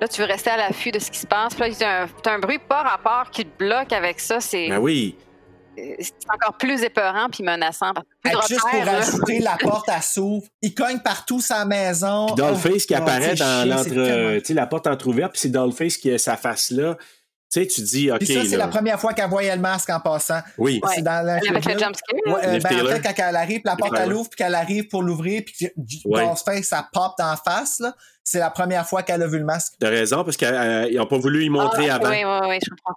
là, 0.00 0.08
tu 0.08 0.20
veux 0.20 0.26
rester 0.26 0.50
à 0.50 0.56
l'affût 0.56 0.90
de 0.92 0.98
ce 0.98 1.10
qui 1.10 1.18
se 1.18 1.26
passe. 1.26 1.54
Puis 1.54 1.70
là, 1.70 1.74
tu 1.76 1.84
as, 1.84 2.02
un 2.02 2.06
t'as 2.22 2.34
un 2.34 2.38
bruit 2.38 2.58
pas 2.58 2.82
rapport 2.82 3.30
qui 3.30 3.44
te 3.44 3.58
bloque 3.58 3.92
avec 3.92 4.20
ça. 4.20 4.40
C'est 4.40 4.68
Ben 4.68 4.78
oui. 4.78 5.16
c'est 5.76 6.12
encore 6.32 6.56
plus 6.56 6.82
épeurant 6.82 7.28
puis 7.30 7.42
menaçant. 7.42 7.92
Plus 8.22 8.32
juste 8.48 8.60
pour 8.60 8.84
là. 8.84 8.98
ajouter, 8.98 9.40
la 9.40 9.56
porte, 9.56 9.88
elle 9.88 10.02
s'ouvre. 10.02 10.46
Il 10.62 10.74
cogne 10.74 11.00
partout 11.00 11.40
sa 11.40 11.64
maison. 11.64 12.26
Puis 12.26 12.36
Dollface 12.36 12.82
Oh, 12.82 12.86
qui 12.86 12.94
apparaît 12.94 13.34
dans 13.34 13.68
l'entre, 13.68 14.38
tu 14.38 14.44
sais, 14.44 14.54
la 14.54 14.66
porte 14.66 14.86
entrouverte, 14.86 15.32
puis 15.32 15.40
c'est 15.40 15.48
Dollface 15.48 15.96
qui 15.96 16.12
a 16.12 16.18
sa 16.18 16.36
face 16.36 16.70
là. 16.70 16.96
Tu 17.52 17.60
sais, 17.62 17.66
tu 17.66 17.80
dis, 17.82 18.12
OK, 18.12 18.18
Puis 18.18 18.28
ça, 18.32 18.44
c'est 18.44 18.56
la 18.56 18.68
première 18.68 19.00
fois 19.00 19.12
qu'elle 19.12 19.28
voyait 19.28 19.54
le 19.56 19.60
masque 19.60 19.90
en 19.90 19.98
passant. 19.98 20.38
Oui. 20.56 20.80
C'est 20.94 21.02
dans 21.02 21.26
Avec 21.26 21.42
le 21.48 21.54
l'infirmière. 21.54 21.78
jump 21.88 21.96
scare. 21.96 22.34
Ouais, 22.34 22.46
euh, 22.46 22.52
Liv 22.52 22.62
ben, 22.62 22.86
en 22.86 22.88
fait, 22.90 23.02
quand 23.02 23.24
elle 23.28 23.36
arrive, 23.36 23.60
puis 23.60 23.62
la 23.64 23.76
porte 23.76 23.96
elle 23.98 24.12
ouvre, 24.12 24.28
puis 24.30 24.36
qu'elle 24.36 24.54
arrive 24.54 24.86
pour 24.86 25.02
l'ouvrir, 25.02 25.42
puis 25.44 25.68
Ouais. 26.04 26.24
Ghostface, 26.28 26.66
ça 26.68 26.88
pop 26.92 27.12
dans 27.18 27.30
la 27.30 27.36
face, 27.36 27.80
là. 27.80 27.92
C'est 28.22 28.38
la 28.38 28.50
première 28.50 28.86
fois 28.86 29.02
qu'elle 29.02 29.22
a 29.22 29.26
vu 29.26 29.38
le 29.38 29.44
masque. 29.44 29.72
T'as 29.80 29.88
raison, 29.88 30.22
parce 30.22 30.36
qu'ils 30.36 30.94
n'ont 30.96 31.06
pas 31.06 31.18
voulu 31.18 31.44
y 31.44 31.48
montrer 31.48 31.90
Ah, 31.90 31.96
avant. 31.96 32.10
Oui, 32.10 32.18
oui, 32.24 32.48
oui, 32.50 32.58
je 32.62 32.70
comprends. 32.70 32.94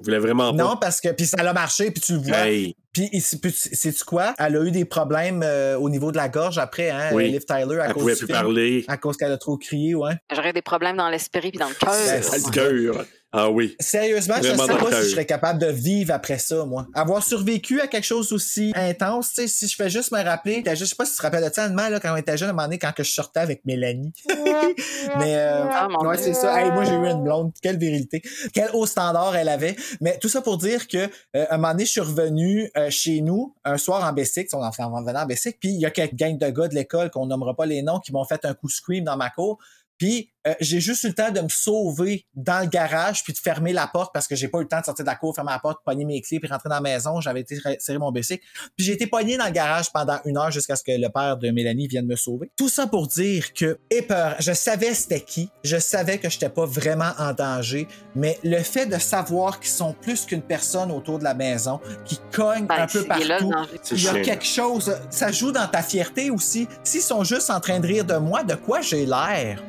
Ils 0.00 0.04
voulaient 0.06 0.18
vraiment 0.18 0.50
pas. 0.52 0.56
Non, 0.64 0.76
parce 0.76 1.00
que, 1.00 1.10
puis 1.10 1.24
ça 1.26 1.36
a 1.38 1.52
marché, 1.52 1.92
puis 1.92 2.00
tu 2.00 2.14
le 2.14 2.18
vois. 2.18 2.48
Hey. 2.48 2.74
Puis, 2.92 3.08
sais-tu 3.20 4.04
quoi? 4.04 4.34
Elle 4.38 4.56
a 4.56 4.60
eu 4.64 4.72
des 4.72 4.84
problèmes 4.84 5.42
euh, 5.44 5.76
au 5.78 5.88
niveau 5.88 6.10
de 6.10 6.16
la 6.16 6.28
gorge 6.28 6.58
après, 6.58 6.90
hein, 6.90 7.10
Oui. 7.12 7.30
Liv 7.30 7.44
Tyler, 7.44 7.78
à 7.78 7.86
Elle 7.86 7.92
cause 7.92 8.02
pouvait 8.02 8.12
du 8.14 8.18
plus 8.18 8.26
film. 8.26 8.38
parler. 8.40 8.84
À 8.88 8.96
cause 8.96 9.16
qu'elle 9.16 9.30
a 9.32 9.38
trop 9.38 9.56
crié, 9.56 9.94
ouais. 9.94 10.14
J'aurais 10.34 10.52
des 10.52 10.62
problèmes 10.62 10.96
dans 10.96 11.08
l'esprit 11.08 11.50
puis 11.50 11.58
dans 11.60 11.68
le 11.68 11.74
cœur. 11.74 11.92
Le 11.94 12.50
cœur. 12.50 13.04
Ah 13.36 13.50
oui. 13.50 13.74
Sérieusement, 13.80 14.36
je 14.36 14.48
Vraiment 14.48 14.62
sais 14.62 14.68
dans 14.68 14.78
le 14.78 14.90
pas 14.90 14.96
si 15.02 15.08
je 15.08 15.10
serais 15.10 15.26
capable 15.26 15.58
de 15.60 15.66
vivre 15.66 16.14
après 16.14 16.38
ça, 16.38 16.64
moi. 16.64 16.86
Avoir 16.94 17.22
survécu 17.24 17.80
à 17.80 17.86
quelque 17.88 18.04
chose 18.04 18.32
aussi 18.32 18.72
intense, 18.76 19.30
tu 19.30 19.42
sais, 19.42 19.48
si 19.48 19.66
je 19.68 19.74
fais 19.74 19.90
juste 19.90 20.12
me 20.12 20.22
rappeler, 20.22 20.62
t'as 20.62 20.74
juste- 20.74 20.84
je 20.84 20.88
sais 20.90 20.96
pas 20.96 21.04
si 21.04 21.12
tu 21.12 21.18
te 21.18 21.22
rappelles 21.22 21.44
de 21.48 21.52
ça, 21.52 21.68
là, 21.68 21.98
quand 22.00 22.12
on 22.12 22.16
était 22.16 22.36
jeune, 22.36 22.48
à 22.48 22.50
un 22.50 22.54
moment 22.54 22.66
donné, 22.66 22.78
quand 22.78 22.92
que 22.92 23.02
je 23.02 23.10
sortais 23.10 23.40
avec 23.40 23.64
Mélanie. 23.64 24.12
Mais, 25.18 25.36
euh, 25.36 25.64
Ah, 25.70 25.88
ouais, 26.02 26.16
c'est 26.18 26.34
ça. 26.34 26.60
Hey, 26.62 26.70
moi, 26.70 26.84
j'ai 26.84 26.92
eu 26.94 27.06
une 27.10 27.22
blonde. 27.24 27.52
Quelle 27.62 27.78
virilité. 27.78 28.22
Quel 28.52 28.70
haut 28.72 28.86
standard 28.86 29.34
elle 29.36 29.48
avait. 29.48 29.76
Mais 30.00 30.18
tout 30.18 30.28
ça 30.28 30.40
pour 30.40 30.58
dire 30.58 30.86
que, 30.88 31.08
euh, 31.36 31.46
un 31.50 31.56
moment 31.56 31.72
donné, 31.72 31.84
je 31.84 31.90
suis 31.90 32.00
revenu 32.00 32.70
euh, 32.76 32.90
chez 32.90 33.20
nous, 33.20 33.54
un 33.64 33.78
soir 33.78 34.04
en 34.08 34.12
Bessic, 34.12 34.48
on 34.52 34.62
en 34.64 34.72
fait 34.72 34.82
en 34.82 35.02
venant 35.02 35.20
en 35.22 35.26
Bessic, 35.26 35.58
puis 35.58 35.70
il 35.70 35.80
y 35.80 35.86
a 35.86 35.90
quelques 35.90 36.14
gangs 36.14 36.38
de 36.38 36.50
gars 36.50 36.68
de 36.68 36.74
l'école 36.74 37.10
qu'on 37.10 37.26
nommera 37.26 37.54
pas 37.54 37.66
les 37.66 37.82
noms 37.82 37.98
qui 37.98 38.12
m'ont 38.12 38.24
fait 38.24 38.44
un 38.44 38.54
coup 38.54 38.68
scream 38.68 39.04
dans 39.04 39.16
ma 39.16 39.30
cour. 39.30 39.58
Puis 39.98 40.30
euh, 40.46 40.54
j'ai 40.60 40.80
juste 40.80 41.04
eu 41.04 41.08
le 41.08 41.14
temps 41.14 41.30
de 41.30 41.40
me 41.40 41.48
sauver 41.48 42.26
dans 42.34 42.60
le 42.60 42.66
garage 42.66 43.24
puis 43.24 43.32
de 43.32 43.38
fermer 43.38 43.72
la 43.72 43.86
porte 43.86 44.12
parce 44.12 44.28
que 44.28 44.36
j'ai 44.36 44.48
pas 44.48 44.58
eu 44.58 44.62
le 44.62 44.68
temps 44.68 44.80
de 44.80 44.84
sortir 44.84 45.04
de 45.04 45.10
la 45.10 45.16
cour, 45.16 45.34
fermer 45.34 45.52
la 45.52 45.58
porte, 45.58 45.78
pogner 45.84 46.04
mes 46.04 46.20
clés 46.20 46.38
puis 46.38 46.48
rentrer 46.48 46.68
dans 46.68 46.74
la 46.76 46.80
maison. 46.80 47.20
J'avais 47.20 47.40
été 47.40 47.56
serrer 47.78 47.98
mon 47.98 48.12
bicycle. 48.12 48.44
Puis 48.76 48.84
j'ai 48.84 48.92
été 48.92 49.06
pogné 49.06 49.38
dans 49.38 49.46
le 49.46 49.52
garage 49.52 49.90
pendant 49.92 50.18
une 50.24 50.36
heure 50.36 50.50
jusqu'à 50.50 50.76
ce 50.76 50.84
que 50.84 50.92
le 50.92 51.08
père 51.08 51.38
de 51.38 51.50
Mélanie 51.50 51.88
vienne 51.88 52.06
me 52.06 52.16
sauver. 52.16 52.50
Tout 52.56 52.68
ça 52.68 52.86
pour 52.86 53.06
dire 53.06 53.52
que 53.54 53.78
peur. 54.06 54.36
Je 54.38 54.52
savais 54.52 54.92
c'était 54.94 55.20
qui. 55.20 55.50
Je 55.62 55.78
savais 55.78 56.18
que 56.18 56.28
j'étais 56.28 56.48
pas 56.48 56.66
vraiment 56.66 57.12
en 57.18 57.32
danger. 57.32 57.88
Mais 58.14 58.38
le 58.44 58.58
fait 58.58 58.86
de 58.86 58.98
savoir 58.98 59.60
qu'ils 59.60 59.70
sont 59.70 59.94
plus 59.94 60.26
qu'une 60.26 60.42
personne 60.42 60.90
autour 60.90 61.18
de 61.18 61.24
la 61.24 61.34
maison, 61.34 61.80
qui 62.04 62.18
cognent 62.32 62.66
Ben, 62.66 62.82
un 62.82 62.86
peu 62.86 63.06
là, 63.06 63.38
partout, 63.38 63.52
il 63.92 64.02
y 64.02 64.08
a 64.08 64.20
quelque 64.20 64.44
chose. 64.44 64.94
Ça 65.10 65.32
joue 65.32 65.52
dans 65.52 65.66
ta 65.66 65.82
fierté 65.82 66.30
aussi. 66.30 66.68
S'ils 66.82 67.00
sont 67.00 67.24
juste 67.24 67.50
en 67.50 67.60
train 67.60 67.80
de 67.80 67.86
rire 67.86 68.04
de 68.04 68.16
moi, 68.16 68.42
de 68.42 68.54
quoi 68.54 68.80
j'ai 68.80 69.06
l'air? 69.06 69.62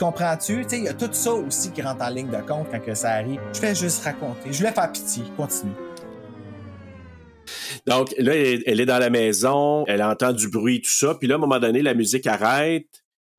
Tu 0.00 0.06
comprends-tu? 0.06 0.64
Il 0.72 0.84
y 0.84 0.88
a 0.88 0.94
tout 0.94 1.10
ça 1.12 1.30
aussi 1.34 1.72
qui 1.72 1.82
rentre 1.82 2.02
en 2.02 2.08
ligne 2.08 2.30
de 2.30 2.38
compte 2.48 2.68
quand 2.70 2.80
que 2.80 2.94
ça 2.94 3.10
arrive. 3.10 3.38
Je 3.52 3.58
fais 3.58 3.74
juste 3.74 4.02
raconter. 4.02 4.50
Je 4.50 4.56
voulais 4.56 4.72
faire 4.72 4.90
pitié. 4.90 5.24
Continue. 5.36 5.72
Donc 7.86 8.14
là, 8.16 8.34
elle, 8.34 8.80
est 8.80 8.86
dans 8.86 8.98
la 8.98 9.10
maison, 9.10 9.84
elle 9.86 10.02
entend 10.02 10.32
du 10.32 10.48
bruit, 10.48 10.80
tout 10.80 10.90
ça. 10.90 11.14
Puis 11.16 11.28
là, 11.28 11.34
à 11.34 11.36
un 11.36 11.40
moment 11.42 11.58
donné, 11.58 11.82
la 11.82 11.92
musique 11.92 12.26
arrête. 12.26 12.86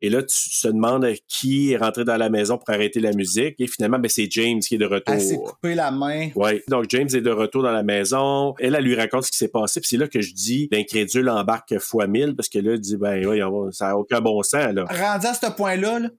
Et 0.04 0.12
là, 0.12 0.22
tu, 0.22 0.50
tu 0.52 0.62
te 0.62 0.68
demandes 0.68 1.08
qui 1.28 1.72
est 1.72 1.78
rentré 1.78 2.04
dans 2.04 2.18
la 2.18 2.30
maison 2.30 2.60
pour 2.60 2.70
arrêter 2.70 3.00
la 3.00 3.14
musique. 3.14 3.56
Et 3.58 3.66
finalement, 3.66 3.98
ben, 3.98 4.10
c'est 4.10 4.30
James 4.30 4.60
qui 4.60 4.76
est 4.76 4.80
de 4.80 4.86
retour. 4.86 5.16
Elle 5.16 5.22
s'est 5.22 5.38
coupée 5.38 5.74
la 5.74 5.90
main. 5.90 6.30
Ouais. 6.36 6.64
Donc, 6.68 6.86
James 6.90 7.10
est 7.12 7.22
de 7.22 7.32
retour 7.32 7.64
dans 7.64 7.72
la 7.72 7.82
maison. 7.82 8.54
Elle, 8.60 8.76
elle 8.76 8.84
lui 8.84 8.96
raconte 8.96 9.24
ce 9.24 9.32
qui 9.32 9.38
s'est 9.40 9.48
passé. 9.48 9.80
Puis 9.80 9.90
c'est 9.90 9.98
là 9.98 10.08
que 10.08 10.22
je 10.22 10.32
dis, 10.36 10.70
l'incrédule 10.72 11.28
embarque 11.28 11.80
fois 11.80 12.06
mille 12.06 12.36
parce 12.36 12.50
que 12.50 12.60
là, 12.60 12.74
elle 12.74 12.80
dit, 12.80 12.98
ben, 12.98 13.26
oui, 13.26 13.40
ça 13.72 13.88
n'a 13.88 13.98
aucun 13.98 14.22
bon 14.22 14.44
sens, 14.44 14.74
là. 14.76 14.86
Rendu 14.86 15.26
à 15.26 15.34
ce 15.34 15.50
point-là, 15.52 15.98
là, 15.98 16.10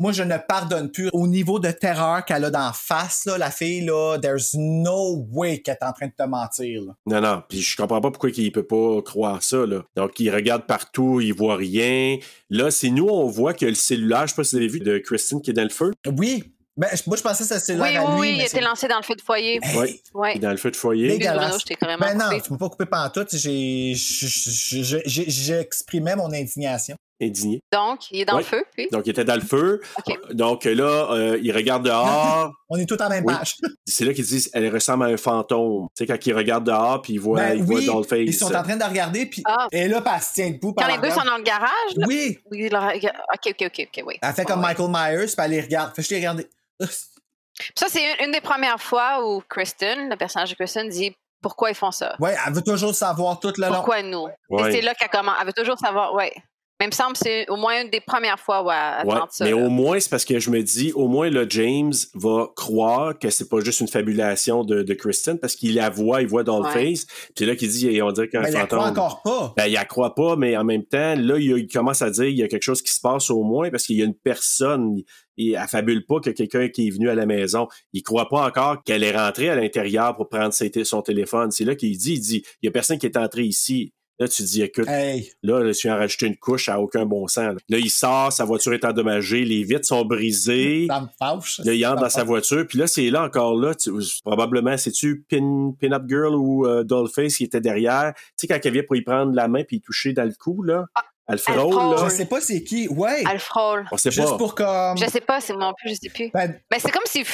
moi, 0.00 0.10
je 0.12 0.24
ne 0.24 0.36
pardonne 0.36 0.90
plus. 0.90 1.10
Au 1.12 1.28
niveau 1.28 1.60
de 1.60 1.70
terreur 1.70 2.24
qu'elle 2.24 2.44
a 2.46 2.50
d'en 2.50 2.72
face, 2.72 3.26
là, 3.26 3.38
la 3.38 3.50
fille, 3.52 3.82
là, 3.84 4.18
there's 4.20 4.54
no 4.54 5.24
way 5.30 5.60
qu'elle 5.60 5.76
est 5.80 5.84
en 5.86 5.92
train 5.92 6.06
de 6.08 6.12
te 6.18 6.22
mentir. 6.26 6.82
là. 6.82 6.94
Non, 7.06 7.20
non. 7.20 7.42
Puis 7.48 7.60
je 7.60 7.76
comprends 7.76 8.00
pas 8.00 8.10
pourquoi 8.10 8.30
il 8.34 8.50
peut 8.50 8.66
pas 8.66 9.00
croire 9.02 9.42
ça, 9.42 9.66
là. 9.66 9.82
Donc, 9.94 10.18
il 10.18 10.30
regarde 10.34 10.66
partout, 10.66 11.20
il 11.20 11.32
voit 11.34 11.54
rien. 11.56 12.16
Là, 12.48 12.70
c'est 12.72 12.90
nous, 12.90 13.06
on 13.06 13.26
voit 13.28 13.54
que 13.54 13.66
le 13.66 13.74
cellulaire, 13.74 14.22
je 14.26 14.30
sais 14.30 14.36
pas 14.36 14.44
si 14.44 14.56
vous 14.56 14.62
avez 14.62 14.68
vu, 14.68 14.80
de 14.80 14.98
Christine 14.98 15.40
qui 15.42 15.50
est 15.50 15.54
dans 15.54 15.62
le 15.62 15.68
feu. 15.68 15.92
Oui. 16.18 16.54
Ben, 16.76 16.88
moi, 17.06 17.16
je 17.18 17.22
pensais 17.22 17.44
que 17.46 17.60
c'était 17.60 17.72
Oui, 17.78 17.88
cellulaire 17.88 18.00
à 18.00 18.04
oui, 18.04 18.12
lui. 18.12 18.20
oui, 18.20 18.36
mais 18.38 18.44
il 18.44 18.46
été 18.46 18.60
lancé 18.62 18.88
dans 18.88 18.96
le 18.96 19.02
feu 19.02 19.14
de 19.14 19.20
foyer. 19.20 19.60
Oui. 19.76 20.00
Ouais. 20.14 20.32
Il 20.34 20.36
est 20.36 20.40
dans 20.40 20.50
le 20.50 20.56
feu 20.56 20.70
de 20.70 20.76
foyer. 20.76 21.18
Bruno, 21.18 21.58
je 21.58 21.64
t'ai 21.66 21.74
carrément 21.74 22.06
Ben 22.06 22.16
non, 22.16 22.24
coupé. 22.30 22.40
tu 22.40 22.52
m'as 22.52 22.58
pas 22.58 22.68
coupé 22.70 22.86
pantoute. 22.86 23.34
J'exprimais 24.96 26.16
mon 26.16 26.32
indignation. 26.32 26.96
Indigné. 27.22 27.60
Donc, 27.72 28.10
il 28.10 28.20
est 28.20 28.24
dans 28.24 28.36
Ouais. 28.36 28.40
le 28.42 28.46
feu, 28.46 28.64
puis. 28.74 28.88
Donc, 28.90 29.02
il 29.06 29.10
était 29.10 29.24
dans 29.24 29.34
le 29.34 29.40
feu. 29.42 29.80
Donc, 30.30 30.64
là, 30.64 31.08
euh, 31.12 31.38
il 31.42 31.52
regarde 31.54 31.84
dehors. 31.84 32.50
On 32.70 32.76
est 32.78 32.86
tous 32.86 32.96
en 33.02 33.08
même 33.10 33.24
Oui. 33.26 33.34
page. 33.34 33.56
c'est 33.86 34.04
là 34.04 34.14
qu'ils 34.14 34.24
disent, 34.26 34.50
elle 34.54 34.72
ressemble 34.72 35.04
à 35.04 35.08
un 35.08 35.16
fantôme. 35.16 35.88
Tu 35.96 36.04
sais, 36.04 36.06
quand 36.06 36.26
il 36.26 36.34
regarde 36.34 36.64
dehors, 36.64 37.02
puis 37.02 37.14
il 37.14 37.18
voit, 37.20 37.40
Ben 37.40 37.58
il 37.58 37.62
voit 37.64 37.76
oui, 37.80 37.86
Dollface. 37.86 38.18
Ils 38.20 38.32
sont 38.32 38.54
en 38.54 38.62
train 38.62 38.76
de 38.76 38.84
regarder, 38.84 39.26
puis 39.26 39.42
Ah. 39.44 39.66
et 39.70 39.86
là, 39.88 40.00
puis 40.00 40.12
elle 40.14 40.22
se 40.22 40.32
tient 40.32 40.50
debout. 40.50 40.72
Quand 40.72 40.86
elle 40.88 40.94
les 40.96 41.08
deux 41.08 41.10
sont 41.14 41.24
dans 41.24 41.36
le 41.36 41.42
garage, 41.42 41.70
là? 41.96 42.06
Oui, 42.08 42.38
Oui, 42.50 42.68
regarde. 42.68 43.16
OK, 43.34 43.50
OK, 43.60 43.66
OK, 43.66 43.88
OK, 43.98 44.04
oui. 44.06 44.18
elle 44.22 44.32
fait 44.32 44.44
comme 44.44 44.60
Ouais. 44.60 44.68
Michael 44.68 44.88
Myers, 44.90 45.26
puis 45.26 45.34
elle 45.38 45.50
les 45.50 45.60
regarde. 45.60 45.94
Fait 45.94 46.02
que 46.02 46.08
je 46.08 46.14
les 46.14 46.20
regarde. 46.20 46.44
Puis 46.78 46.88
Ça, 47.76 47.86
c'est 47.90 48.00
une, 48.02 48.26
une 48.26 48.32
des 48.32 48.40
premières 48.40 48.80
fois 48.80 49.22
où 49.26 49.42
Kristen, 49.48 50.08
le 50.08 50.16
personnage 50.16 50.48
de 50.50 50.54
Kristen, 50.54 50.88
dit 50.88 51.14
pourquoi 51.42 51.70
ils 51.70 51.74
font 51.74 51.90
ça. 51.90 52.16
Ouais, 52.18 52.34
elle 52.46 52.52
veut 52.54 52.62
toujours 52.62 52.94
savoir 52.94 53.40
tout 53.40 53.52
le 53.56 53.66
long. 53.66 53.74
Pourquoi 53.74 54.02
nous? 54.02 54.28
Ouais. 54.50 54.68
Et 54.68 54.72
c'est 54.72 54.80
là 54.82 54.94
qu'elle 54.94 55.08
commence. 55.08 55.36
Elle 55.40 55.46
veut 55.46 55.52
toujours 55.54 55.78
savoir, 55.78 56.14
ouais. 56.14 56.32
Mais 56.80 56.86
il 56.86 56.88
me 56.88 56.94
semble 56.94 57.12
que 57.12 57.18
c'est 57.22 57.48
au 57.50 57.56
moins 57.56 57.82
une 57.82 57.90
des 57.90 58.00
premières 58.00 58.40
fois 58.40 58.64
où 58.64 58.70
elle, 58.70 59.06
Ouais, 59.06 59.14
tente 59.18 59.32
ça. 59.32 59.44
mais 59.44 59.50
là. 59.50 59.56
au 59.58 59.68
moins, 59.68 60.00
c'est 60.00 60.08
parce 60.08 60.24
que 60.24 60.38
je 60.40 60.48
me 60.50 60.62
dis, 60.62 60.92
au 60.94 61.06
moins, 61.08 61.28
là, 61.30 61.44
James 61.48 61.92
va 62.14 62.48
croire 62.56 63.18
que 63.18 63.28
c'est 63.30 63.48
pas 63.50 63.60
juste 63.60 63.80
une 63.80 63.88
fabulation 63.88 64.64
de, 64.64 64.82
de 64.82 64.94
Kristen, 64.94 65.38
parce 65.38 65.54
qu'il 65.56 65.74
la 65.74 65.90
voit, 65.90 66.22
il 66.22 66.26
voit 66.28 66.42
Dollface. 66.42 67.06
Puis 67.36 67.44
là, 67.44 67.54
qu'il 67.54 67.68
dit, 67.68 68.00
on 68.02 68.10
dirait 68.12 68.28
qu'un 68.28 68.40
Mais 68.40 68.48
elle 68.48 68.54
la 68.54 68.60
fantôme. 68.60 68.78
croit 68.78 68.88
encore 68.90 69.22
pas. 69.22 69.54
Ben, 69.56 69.66
il 69.66 69.74
la 69.74 69.84
croit 69.84 70.14
pas, 70.14 70.36
mais 70.36 70.56
en 70.56 70.64
même 70.64 70.84
temps, 70.84 71.14
là, 71.16 71.36
il, 71.38 71.50
il 71.58 71.68
commence 71.68 72.00
à 72.02 72.10
dire 72.10 72.24
il 72.24 72.38
y 72.38 72.42
a 72.42 72.48
quelque 72.48 72.62
chose 72.62 72.80
qui 72.82 72.92
se 72.94 73.00
passe 73.00 73.30
au 73.30 73.42
moins 73.42 73.70
parce 73.70 73.84
qu'il 73.84 73.96
y 73.96 74.02
a 74.02 74.06
une 74.06 74.14
personne. 74.14 75.02
Il 75.36 75.56
affabule 75.56 76.04
pas 76.06 76.20
que 76.20 76.30
quelqu'un 76.30 76.68
qui 76.68 76.88
est 76.88 76.90
venu 76.90 77.08
à 77.08 77.14
la 77.14 77.24
maison. 77.26 77.66
Il 77.92 78.02
croit 78.02 78.28
pas 78.28 78.46
encore 78.46 78.82
qu'elle 78.82 79.02
est 79.04 79.16
rentrée 79.16 79.48
à 79.48 79.54
l'intérieur 79.54 80.16
pour 80.16 80.28
prendre 80.28 80.52
son 80.52 81.02
téléphone. 81.02 81.50
C'est 81.50 81.64
là 81.64 81.74
qu'il 81.74 81.96
dit, 81.96 82.14
il 82.14 82.20
dit, 82.20 82.42
il 82.62 82.66
y 82.66 82.68
a 82.68 82.72
personne 82.72 82.98
qui 82.98 83.06
est 83.06 83.16
entré 83.16 83.44
ici. 83.44 83.92
Là, 84.20 84.28
tu 84.28 84.42
dis, 84.42 84.62
écoute, 84.62 84.86
Hey, 84.86 85.32
là, 85.42 85.72
je 85.72 85.80
viens 85.80 85.94
de 85.94 85.98
rajouter 86.00 86.26
une 86.26 86.36
couche 86.36 86.68
à 86.68 86.78
aucun 86.78 87.06
bon 87.06 87.26
sens. 87.26 87.54
Là, 87.54 87.60
Là, 87.70 87.78
il 87.78 87.88
sort, 87.90 88.30
sa 88.32 88.44
voiture 88.44 88.74
est 88.74 88.84
endommagée, 88.84 89.44
les 89.46 89.62
vitres 89.64 89.86
sont 89.86 90.04
brisées. 90.04 90.86
ça 90.88 91.00
me 91.00 91.06
fâche. 91.18 91.60
Là, 91.64 91.72
il 91.72 91.86
entre 91.86 92.02
dans 92.02 92.10
sa 92.10 92.22
voiture, 92.22 92.66
puis 92.68 92.78
là, 92.78 92.86
c'est 92.86 93.08
là 93.08 93.24
encore 93.24 93.58
là, 93.58 93.74
tu- 93.74 93.90
probablement, 94.22 94.76
c'est-tu 94.76 95.24
Pin, 95.28 95.72
Pin-Up 95.80 96.02
Girl 96.06 96.34
ou 96.34 96.66
euh, 96.66 96.84
Dollface 96.84 97.36
qui 97.38 97.44
était 97.44 97.62
derrière? 97.62 98.12
Tu 98.14 98.22
sais, 98.36 98.46
quand 98.46 98.58
elle 98.62 98.72
vient 98.74 98.82
pour 98.86 98.96
y 98.96 99.00
prendre 99.02 99.34
la 99.34 99.48
main 99.48 99.64
puis 99.64 99.76
y 99.78 99.80
toucher 99.80 100.12
dans 100.12 100.24
le 100.24 100.34
cou, 100.38 100.62
là, 100.62 100.84
Alfred, 101.26 101.56
Alfred. 101.58 101.74
là? 101.74 101.96
Je 102.04 102.10
sais 102.14 102.26
pas 102.26 102.40
c'est 102.40 102.62
qui. 102.64 102.88
Ouais. 102.88 103.22
Alfred. 103.24 103.86
On 103.92 103.96
sait 103.96 104.10
Juste 104.10 104.28
pas. 104.30 104.36
pour 104.36 104.54
comme. 104.54 104.98
Je 104.98 105.06
sais 105.08 105.20
pas, 105.20 105.40
c'est 105.40 105.52
moi 105.54 105.62
non 105.68 105.74
plus, 105.78 105.90
je 105.90 105.94
sais 106.02 106.08
plus. 106.10 106.28
Ben, 106.34 106.60
Mais 106.70 106.78
c'est 106.80 106.90
comme 106.90 107.04
s'ils 107.06 107.24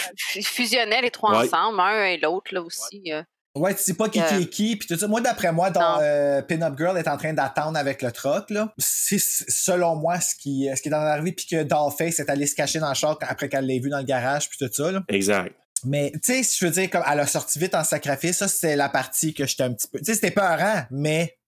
fusionnaient 0.45 1.01
les 1.03 1.11
trois 1.11 1.31
Ouais. 1.41 1.47
ensemble, 1.47 1.81
un 1.81 2.05
et 2.05 2.19
l'autre, 2.19 2.53
là 2.55 2.63
aussi. 2.63 3.03
euh. 3.13 3.23
Ouais, 3.57 3.75
tu 3.75 3.83
sais 3.83 3.95
pas 3.95 4.09
qui 4.09 4.21
Euh, 4.21 4.29
qui 4.29 4.35
est 4.43 4.47
qui, 4.49 4.77
puis 4.77 4.87
tout 4.87 4.97
ça. 4.99 5.09
Moi, 5.09 5.21
d'après 5.21 5.51
moi, 5.51 5.71
dans 5.71 5.99
euh, 6.01 6.43
Pin-Up 6.43 6.75
Girl 6.77 6.97
est 6.99 7.09
en 7.09 7.17
train 7.17 7.33
d'attendre 7.33 7.79
avec 7.79 8.03
le 8.03 8.13
truck, 8.13 8.51
là. 8.51 8.73
C'est 8.79 9.19
selon 9.19 9.97
moi 9.97 10.21
ce 10.21 10.35
qui, 10.35 10.69
ce 10.77 10.83
qui 10.83 10.89
est 10.89 10.95
en 10.95 10.99
arrivé, 11.01 11.33
puis 11.33 11.47
que 11.47 11.63
Dollface 11.63 12.19
est 12.21 12.29
allé 12.31 12.47
se 12.47 12.55
cacher 12.55 12.79
dans 12.79 12.89
le 12.91 12.95
char 12.95 13.19
après 13.23 13.49
qu'elle 13.49 13.67
l'ait 13.67 13.79
vu 13.79 13.89
dans 13.89 13.99
le 13.99 14.05
garage, 14.05 14.49
puis 14.49 14.59
tout 14.59 14.73
ça, 14.73 14.93
là. 14.93 15.03
Exact. 15.09 15.55
Mais, 15.85 16.11
tu 16.23 16.43
sais, 16.43 16.57
je 16.59 16.65
veux 16.67 16.71
dire, 16.73 16.91
comme 16.91 17.03
elle 17.11 17.21
a 17.21 17.27
sorti 17.27 17.59
vite 17.59 17.75
en 17.75 17.85
sacrifice, 17.85 18.39
ça, 18.39 18.49
c'est 18.49 18.77
la 18.77 18.89
partie 18.89 19.35
que 19.35 19.47
j'étais 19.47 19.63
un 19.65 19.73
petit 19.73 19.89
peu. 19.89 19.99
Tu 19.99 20.05
sais, 20.07 20.15
c'était 20.15 20.31
peurant, 20.31 20.83
mais 20.91 21.39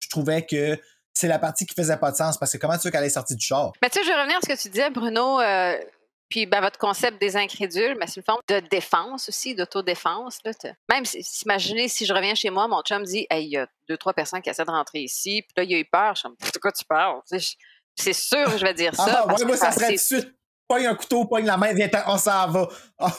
je 0.00 0.08
trouvais 0.10 0.44
que 0.44 0.78
c'est 1.14 1.28
la 1.28 1.38
partie 1.38 1.64
qui 1.64 1.74
faisait 1.74 1.96
pas 1.96 2.10
de 2.10 2.16
sens, 2.16 2.36
parce 2.38 2.52
que 2.52 2.58
comment 2.58 2.76
tu 2.76 2.86
veux 2.86 2.90
qu'elle 2.90 3.04
ait 3.04 3.08
sorti 3.08 3.36
du 3.36 3.44
char? 3.44 3.72
Mais 3.80 3.88
tu 3.88 3.98
sais, 4.00 4.04
je 4.04 4.08
vais 4.10 4.16
revenir 4.18 4.38
à 4.38 4.40
ce 4.42 4.48
que 4.48 4.60
tu 4.60 4.68
disais, 4.68 4.90
Bruno. 4.90 5.40
euh, 5.40 5.76
puis 6.34 6.46
ben, 6.46 6.60
votre 6.60 6.80
concept 6.80 7.20
des 7.20 7.36
incrédules, 7.36 7.96
ben, 7.96 8.08
c'est 8.08 8.16
une 8.16 8.24
forme 8.24 8.40
de 8.48 8.58
défense 8.58 9.28
aussi, 9.28 9.54
d'autodéfense. 9.54 10.40
Même, 10.90 11.04
si, 11.04 11.20
imaginez, 11.44 11.86
si 11.86 12.06
je 12.06 12.12
reviens 12.12 12.34
chez 12.34 12.50
moi, 12.50 12.66
mon 12.66 12.82
chum 12.82 13.04
dit 13.04 13.24
Hey, 13.30 13.44
il 13.44 13.50
y 13.50 13.56
a 13.56 13.68
deux, 13.88 13.96
trois 13.96 14.12
personnes 14.14 14.42
qui 14.42 14.50
essaient 14.50 14.64
de 14.64 14.70
rentrer 14.72 14.98
ici, 14.98 15.42
puis 15.42 15.52
là, 15.56 15.62
il 15.62 15.72
a 15.76 15.78
eu 15.78 15.84
peur. 15.84 16.16
Je 16.16 16.18
suis 16.18 16.28
comme 16.28 16.36
De 16.52 16.58
quoi 16.58 16.72
tu 16.72 16.84
parles 16.86 17.20
C'est 17.94 18.12
sûr 18.12 18.46
que 18.46 18.58
je 18.58 18.64
vais 18.64 18.74
dire 18.74 18.96
ça. 18.96 19.20
Ah, 19.20 19.24
parce 19.28 19.42
ouais, 19.42 19.46
moi, 19.46 19.56
ça 19.56 19.70
serait 19.70 19.90
tout 19.90 19.92
de 19.92 19.98
suite. 19.98 20.34
Pogne 20.66 20.86
un 20.86 20.96
couteau, 20.96 21.24
pogne 21.24 21.46
la 21.46 21.56
main, 21.56 21.72
viens, 21.72 21.88
on 22.08 22.18
s'en 22.18 22.48
va. 22.48 22.68
Ah, 22.98 23.12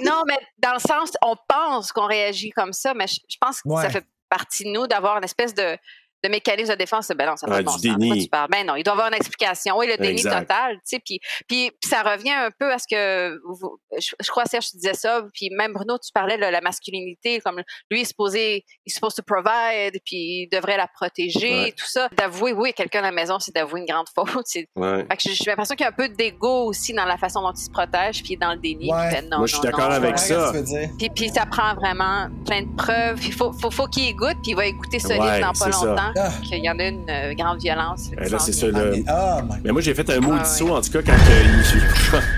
non, 0.00 0.22
mais 0.26 0.38
dans 0.58 0.72
le 0.72 0.80
sens, 0.80 1.12
on 1.22 1.36
pense 1.46 1.92
qu'on 1.92 2.06
réagit 2.06 2.50
comme 2.50 2.72
ça, 2.72 2.94
mais 2.94 3.06
je, 3.06 3.20
je 3.28 3.36
pense 3.40 3.62
que 3.62 3.68
Ouais. 3.68 3.82
ça 3.82 3.90
fait 3.90 4.04
partie 4.28 4.64
de 4.64 4.70
nous 4.70 4.88
d'avoir 4.88 5.18
une 5.18 5.24
espèce 5.24 5.54
de, 5.54 5.78
de 6.22 6.28
mécanisme 6.28 6.70
de 6.72 6.76
défense. 6.78 7.08
Ben 7.16 7.26
non, 7.26 7.36
ça 7.36 7.46
va 7.46 7.56
Ah, 7.56 7.62
pas 7.62 7.76
du. 7.76 7.88
De 7.90 7.94
déni. 7.96 8.24
tu 8.24 8.28
parles? 8.28 8.48
Ben 8.50 8.66
non, 8.66 8.74
il 8.76 8.82
doit 8.82 8.92
y 8.92 8.96
avoir 8.96 9.08
une 9.08 9.14
explication. 9.14 9.76
Oui, 9.78 9.86
le 9.86 9.96
déni 9.96 10.12
Exact. 10.12 10.40
total, 10.40 10.74
tu 10.76 10.80
sais, 10.84 10.98
puis, 11.04 11.18
puis, 11.48 11.70
puis 11.80 11.90
ça 11.90 12.02
revient 12.02 12.30
un 12.32 12.50
peu 12.58 12.72
à 12.72 12.78
ce 12.78 12.84
que, 12.90 13.38
vous- 13.48 13.78
je, 13.98 14.10
je 14.20 14.30
crois, 14.30 14.44
Serge, 14.44 14.70
tu 14.70 14.76
disais 14.76 14.94
ça, 14.94 15.22
puis 15.34 15.50
même 15.56 15.72
Bruno, 15.72 15.96
tu 15.98 16.10
parlais 16.12 16.36
de 16.36 16.42
la 16.44 16.60
masculinité, 16.60 17.40
comme 17.40 17.56
lui, 17.90 17.98
il 17.98 18.02
est 18.02 18.04
supposé, 18.04 18.64
il 18.86 18.90
est 18.90 18.94
supposed 18.94 19.16
to 19.16 19.22
provide, 19.22 19.98
puis 20.04 20.42
il 20.44 20.48
devrait 20.52 20.76
la 20.76 20.86
protéger, 20.88 21.50
Ouais. 21.64 21.72
tout 21.76 21.86
ça. 21.86 22.08
D'avouer, 22.16 22.52
oui, 22.52 22.72
quelqu'un 22.72 23.00
à 23.00 23.02
la 23.02 23.12
maison, 23.12 23.38
c'est 23.38 23.54
d'avouer 23.54 23.80
une 23.80 23.86
grande 23.86 24.06
faute. 24.14 24.46
Ouais. 24.76 25.06
Fait 25.10 25.16
que 25.16 25.22
j'ai 25.34 25.44
l'impression 25.46 25.74
qu'il 25.74 25.84
y 25.84 25.86
a 25.86 25.90
un 25.90 25.92
peu 25.92 26.08
d'ego 26.08 26.64
aussi 26.66 26.92
dans 26.92 27.04
la 27.04 27.16
façon 27.16 27.40
dont 27.42 27.52
il 27.52 27.62
se 27.64 27.70
protège, 27.70 28.22
puis 28.22 28.36
dans 28.36 28.52
le 28.52 28.58
déni. 28.58 28.92
Ouais. 28.92 29.10
fait, 29.10 29.22
non, 29.22 29.38
Moi, 29.38 29.46
je 29.46 29.54
suis 29.54 29.62
d'accord 29.62 29.90
avec 29.90 30.18
ça. 30.18 30.52
puis, 30.98 31.10
puis 31.14 31.28
ça 31.30 31.46
prend 31.46 31.74
vraiment 31.74 32.28
plein 32.46 32.62
de 32.62 32.76
preuves. 32.76 33.24
Il 33.24 33.32
faut, 33.32 33.52
faut, 33.52 33.70
faut 33.70 33.86
qu'il 33.86 34.04
y 34.04 34.14
goûte, 34.14 34.36
puis 34.42 34.52
il 34.52 34.56
va 34.56 34.66
écouter 34.66 34.98
ce 34.98 35.08
Ouais, 35.08 35.14
livre 35.18 35.40
dans 35.40 35.52
pas 35.52 35.72
ça. 35.72 36.09
Ah. 36.16 36.30
qu'il 36.42 36.64
y 36.64 36.70
en 36.70 36.78
a 36.78 36.84
une 36.88 37.08
euh, 37.08 37.34
grande 37.34 37.60
violence. 37.60 38.10
Eh, 38.12 38.28
là, 38.28 38.38
c'est 38.38 38.52
ça, 38.52 38.60
ça. 38.60 38.66
là. 38.70 38.90
Mais- 38.92 39.04
Ah, 39.06 39.42
Mais 39.64 39.72
moi, 39.72 39.80
j'ai 39.80 39.94
fait 39.94 40.08
un 40.10 40.20
maudit 40.20 40.38
Ouais, 40.38 40.44
saut, 40.44 40.70
en 40.74 40.80
tout 40.80 40.90
cas, 40.90 41.02
quand 41.02 41.12
euh, 41.12 41.42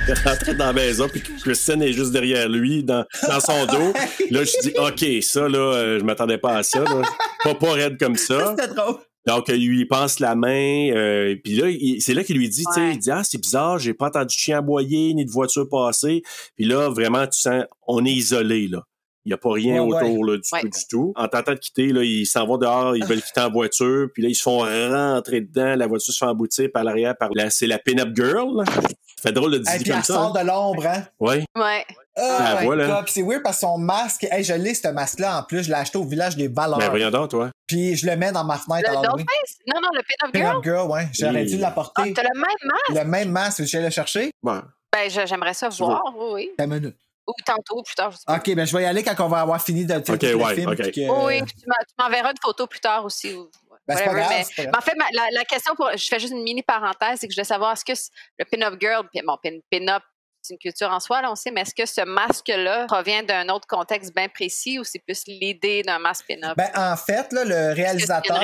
il 0.08 0.12
est 0.12 0.18
rentré 0.28 0.54
dans 0.54 0.66
la 0.66 0.72
maison, 0.72 1.08
puis 1.08 1.22
que 1.22 1.32
Kristen 1.40 1.82
est 1.82 1.92
juste 1.92 2.12
derrière 2.12 2.48
lui, 2.48 2.82
dans, 2.84 3.04
dans 3.28 3.40
son 3.40 3.66
dos. 3.70 3.92
Là, 4.30 4.44
je 4.44 4.60
dis, 4.68 4.72
OK, 4.78 5.22
ça, 5.22 5.48
là, 5.48 5.58
euh, 5.58 5.98
je 5.98 6.04
m'attendais 6.04 6.38
pas 6.38 6.56
à 6.58 6.62
ça. 6.62 6.80
là. 6.80 7.02
Pas, 7.44 7.54
pas 7.54 7.72
raide 7.72 7.98
comme 7.98 8.16
ça. 8.16 8.54
C'était 8.56 8.72
drôle. 8.74 8.96
Donc, 9.24 9.48
euh, 9.50 9.56
il 9.56 9.68
lui 9.68 9.86
passe 9.86 10.18
la 10.18 10.34
main, 10.34 10.90
euh, 10.90 11.30
et 11.30 11.36
puis 11.36 11.54
là, 11.54 11.68
c'est 12.00 12.12
là 12.12 12.24
qu'il 12.24 12.36
lui 12.38 12.48
dit, 12.48 12.64
tu 12.64 12.72
sais, 12.80 12.90
il 12.90 12.98
dit, 12.98 13.10
ah, 13.12 13.22
c'est 13.22 13.38
bizarre, 13.40 13.78
j'ai 13.78 13.94
pas 13.94 14.06
entendu 14.06 14.26
de 14.26 14.30
chien 14.32 14.58
aboyer, 14.58 15.14
ni 15.14 15.24
de 15.24 15.30
voiture 15.30 15.68
passer. 15.70 16.22
Puis 16.56 16.64
là, 16.64 16.88
vraiment, 16.88 17.24
tu 17.28 17.40
sens, 17.40 17.62
on 17.86 18.04
est 18.04 18.10
isolé, 18.10 18.66
là. 18.66 18.82
Il 19.24 19.28
n'y 19.28 19.34
a 19.34 19.36
pas 19.38 19.52
rien 19.52 19.82
Ouais, 19.82 19.94
autour 20.02 20.24
là, 20.24 20.36
du 20.36 20.42
Ouais. 20.52 20.60
tout, 20.62 20.68
du 20.68 20.86
tout. 20.90 21.12
En 21.16 21.28
tentant 21.28 21.52
de 21.52 21.58
quitter, 21.58 21.88
là, 21.88 22.02
ils 22.02 22.26
s'en 22.26 22.44
vont 22.46 22.58
dehors, 22.58 22.96
ils 22.96 23.04
veulent 23.04 23.22
quitter 23.22 23.40
en 23.40 23.50
voiture, 23.50 24.08
puis 24.12 24.22
là, 24.22 24.28
ils 24.28 24.34
se 24.34 24.42
font 24.42 24.58
rentrer 24.58 25.40
dedans, 25.42 25.76
la 25.76 25.86
voiture 25.86 26.12
se 26.12 26.18
fait 26.18 26.24
emboutir 26.30 26.68
par 26.72 26.82
l'arrière, 26.84 27.16
par 27.16 27.30
là, 27.34 27.48
c'est 27.50 27.66
la 27.68 27.78
pin-up 27.78 28.08
girl. 28.16 28.56
là. 28.56 28.64
Ça 28.66 29.28
fait 29.28 29.32
drôle 29.32 29.52
de 29.52 29.58
dire 29.58 29.72
Et 29.72 29.76
puis 29.78 29.84
comme 29.90 29.98
elle 29.98 30.04
ça. 30.04 30.14
sort 30.14 30.36
hein. 30.36 30.42
de 30.42 30.46
l'ombre, 30.48 30.84
hein. 30.84 31.04
Ouais. 31.20 31.44
Ouais. 31.56 31.84
Oh 32.16 32.20
Ah, 32.20 32.56
my 32.58 32.64
voilà. 32.66 33.02
Puis 33.04 33.12
c'est 33.14 33.22
weird 33.22 33.42
parce 33.44 33.56
que 33.58 33.60
son 33.60 33.78
masque, 33.78 34.26
hey, 34.28 34.42
je 34.42 34.52
l'ai, 34.54 34.74
ce 34.74 34.88
masque-là, 34.88 35.38
en 35.38 35.42
plus, 35.44 35.62
je 35.62 35.68
l'ai 35.68 35.76
acheté 35.76 35.96
au 35.98 36.04
village 36.04 36.34
des 36.36 36.48
valeurs. 36.48 36.78
Ben, 36.80 36.90
voyons 36.90 37.10
donc, 37.10 37.30
toi. 37.30 37.50
Puis 37.68 37.94
je 37.94 38.04
le 38.06 38.16
mets 38.16 38.32
dans 38.32 38.42
ma 38.44 38.58
fenêtre 38.58 38.90
Le. 38.90 38.96
Dollface? 38.96 39.58
Non, 39.72 39.80
non, 39.80 39.88
le 39.94 40.00
Pin-Up 40.02 40.34
Girl? 40.34 40.50
Pin-Up 40.50 40.64
Girl, 40.64 40.90
ouais. 40.90 41.08
J'aurais 41.12 41.42
Oui. 41.42 41.46
dû 41.46 41.54
Ah, 41.58 41.60
l'apporter. 41.60 42.12
t'as 42.12 42.22
le 42.24 42.34
même 42.34 42.44
masque? 42.64 43.04
Le 43.04 43.08
même 43.08 43.30
masque, 43.30 43.64
je 43.64 43.76
vais 43.78 43.84
le 43.84 43.90
chercher. 43.90 44.30
Ben, 44.42 44.62
j'aimerais 45.08 45.54
ça 45.54 45.68
Tu 45.68 45.84
voir, 45.84 46.02
oui, 46.18 46.26
oui. 46.32 46.50
Une 46.58 46.66
minute. 46.74 46.96
Ou 47.26 47.32
tantôt, 47.46 47.82
plus 47.82 47.94
tard, 47.94 48.10
je 48.10 48.16
sais 48.16 48.22
pas. 48.26 48.36
Ok, 48.36 48.54
ben 48.54 48.66
je 48.66 48.76
vais 48.76 48.82
y 48.82 48.86
aller 48.86 49.02
quand 49.04 49.14
on 49.24 49.28
va 49.28 49.40
avoir 49.40 49.62
fini 49.62 49.84
de 49.86 49.94
le 49.94 50.02
film. 50.02 50.68
ok. 50.70 50.76
puis 50.82 50.90
que- 50.92 51.08
Oh, 51.10 51.26
oui, 51.26 51.38
tu 51.44 51.66
m'en- 51.68 51.74
tu 51.86 51.94
m'enverras 51.98 52.30
une 52.30 52.36
photo 52.42 52.66
plus 52.66 52.80
tard 52.80 53.04
aussi. 53.04 53.32
ou- 53.34 53.48
Ben, 53.88 53.96
c'est 53.96 54.04
pas 54.04 54.10
whatever, 54.10 54.20
grave, 54.20 54.30
mais- 54.38 54.44
c'est 54.44 54.54
pas 54.56 54.62
grave. 54.62 54.72
mais 54.72 54.78
en 54.78 54.80
fait, 54.80 54.96
ma- 54.96 55.22
la, 55.24 55.30
la 55.38 55.44
question 55.44 55.74
pour. 55.74 55.90
Je 55.96 56.06
fais 56.08 56.18
juste 56.20 56.32
une 56.32 56.42
mini 56.42 56.62
parenthèse, 56.62 57.18
c'est 57.20 57.26
que 57.26 57.32
je 57.32 57.36
voulais 57.36 57.44
savoir 57.44 57.72
est-ce 57.72 57.84
que 57.84 57.92
le 58.38 58.44
pin-up 58.44 58.74
girl, 58.80 59.08
puis 59.12 59.22
bon, 59.26 59.36
pin- 59.42 59.58
pin-up, 59.70 60.02
c'est 60.43 60.55
une 60.55 60.59
culture 60.59 60.90
en 60.90 60.98
soi, 60.98 61.23
là, 61.23 61.31
on 61.31 61.36
sait, 61.36 61.51
mais 61.52 61.60
est-ce 61.62 61.74
que 61.74 61.86
ce 61.86 62.05
masque-là 62.05 62.86
provient 62.86 63.23
d'un 63.23 63.48
autre 63.48 63.66
contexte 63.69 64.14
bien 64.14 64.28
précis 64.28 64.78
ou 64.78 64.85
c'est 64.85 64.98
plus 64.98 65.23
l'idée 65.27 65.82
d'un 65.82 66.01
masque 66.01 66.24
pin-up? 66.28 66.56
Ben, 66.56 66.69
en 66.74 66.97
fait, 66.97 67.32
là, 67.32 67.44
le 67.44 67.73
réalisateur? 67.74 68.40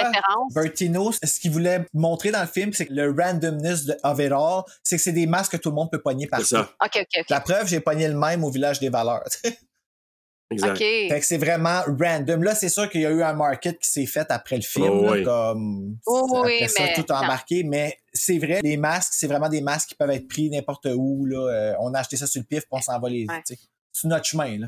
Bertino, 0.55 1.11
ce 1.12 1.41
qu'il 1.41 1.51
voulait 1.51 1.85
montrer 1.93 2.31
dans 2.31 2.41
le 2.41 2.47
film, 2.47 2.73
c'est 2.73 2.87
que 2.87 2.93
le 2.93 3.11
randomness 3.11 3.85
de, 3.85 3.97
of 4.05 4.19
it 4.20 4.33
all, 4.33 4.62
c'est 4.83 4.97
que 4.97 5.03
c'est 5.03 5.12
des 5.12 5.27
masques 5.27 5.53
que 5.53 5.57
tout 5.57 5.70
le 5.70 5.75
monde 5.75 5.91
peut 5.91 6.01
pogner 6.01 6.25
C'est 6.25 6.31
partout. 6.31 6.47
ça. 6.47 6.61
OK, 6.85 6.97
OK, 6.97 7.07
OK. 7.19 7.27
La 7.31 7.41
preuve, 7.41 7.66
j'ai 7.66 7.81
pogné 7.81 8.07
le 8.09 8.15
même 8.15 8.45
au 8.45 8.51
village 8.51 8.79
des 8.79 8.89
valeurs. 8.91 9.25
Exact. 10.51 10.70
OK. 10.73 10.79
Fait 10.79 11.20
que 11.20 11.27
c'est 11.27 11.37
vraiment 11.37 11.83
random. 11.87 12.43
Là, 12.43 12.55
c'est 12.55 12.70
sûr 12.70 12.89
qu'il 12.89 13.03
y 13.03 13.07
a 13.07 13.11
eu 13.11 13.23
un 13.23 13.35
market 13.35 13.79
qui 13.79 13.91
s'est 13.91 14.07
fait 14.07 14.27
après 14.31 14.57
le 14.57 14.62
film, 14.62 14.89
Oh, 14.91 15.05
là, 15.05 15.12
oui. 15.12 15.23
comme 15.25 15.97
Oh, 16.07 16.37
après 16.39 16.62
oui, 16.62 16.69
ça, 16.69 16.85
mais 16.85 16.95
tout 16.95 17.05
a 17.12 17.19
non. 17.19 17.25
embarqué. 17.25 17.65
Mais 17.65 17.99
c'est 18.12 18.39
vrai, 18.39 18.61
les 18.62 18.77
masques, 18.79 19.12
c'est 19.15 19.27
vraiment 19.27 19.49
des 19.51 19.61
masques 19.61 19.91
qui 19.91 19.95
peuvent 19.95 20.11
être 20.11 20.27
pris 20.27 20.49
n'importe 20.49 20.87
où. 20.95 21.27
Là. 21.27 21.49
Euh, 21.51 21.75
on 21.81 21.93
a 21.93 21.99
acheté 22.01 22.16
ça 22.16 22.27
sur 22.27 22.41
le 22.41 22.47
pif, 22.47 22.61
puis 22.61 22.69
on 22.73 22.81
s'en 22.81 22.99
va 22.99 23.09
les. 23.11 23.27
Ouais. 23.29 23.43
tu 23.47 23.55
sais. 23.55 23.61
C'est 23.93 24.09
notre 24.09 24.25
chemin. 24.25 24.59
Là. 24.59 24.66